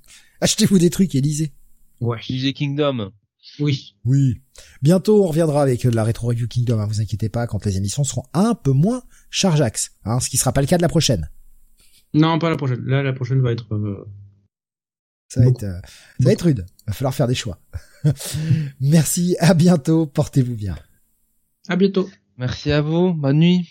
Achetez-vous 0.41 0.79
des 0.79 0.89
trucs 0.89 1.15
et 1.15 1.21
lisez. 1.21 1.53
Ouais. 1.99 2.19
Lisez 2.29 2.53
Kingdom. 2.53 3.11
Oui. 3.59 3.95
Oui. 4.05 4.41
Bientôt, 4.81 5.23
on 5.23 5.27
reviendra 5.27 5.61
avec 5.61 5.83
la 5.83 6.03
Retro 6.03 6.27
Review 6.27 6.47
Kingdom, 6.47 6.79
hein, 6.79 6.85
vous 6.85 7.01
inquiétez 7.01 7.29
pas, 7.29 7.47
quand 7.47 7.65
les 7.65 7.77
émissions 7.77 8.03
seront 8.03 8.23
un 8.33 8.55
peu 8.55 8.71
moins 8.71 9.03
chargeax, 9.29 9.91
hein, 10.05 10.19
ce 10.19 10.29
qui 10.29 10.37
sera 10.37 10.51
pas 10.51 10.61
le 10.61 10.67
cas 10.67 10.77
de 10.77 10.81
la 10.81 10.89
prochaine. 10.89 11.29
Non, 12.13 12.39
pas 12.39 12.49
la 12.49 12.55
prochaine. 12.55 12.81
Là, 12.85 13.03
la 13.03 13.13
prochaine 13.13 13.41
va 13.41 13.51
être... 13.51 13.73
Euh, 13.73 14.07
ça 15.29 15.41
va 15.41 15.47
être, 15.47 15.63
euh, 15.63 15.79
ça 16.19 16.25
va 16.25 16.31
être 16.31 16.45
rude. 16.45 16.65
Va 16.85 16.93
falloir 16.93 17.13
faire 17.13 17.27
des 17.27 17.35
choix. 17.35 17.59
Merci, 18.79 19.35
à 19.39 19.53
bientôt, 19.53 20.05
portez-vous 20.05 20.55
bien. 20.55 20.77
À 21.67 21.75
bientôt. 21.75 22.09
Merci 22.37 22.71
à 22.71 22.81
vous, 22.81 23.13
bonne 23.13 23.39
nuit. 23.39 23.69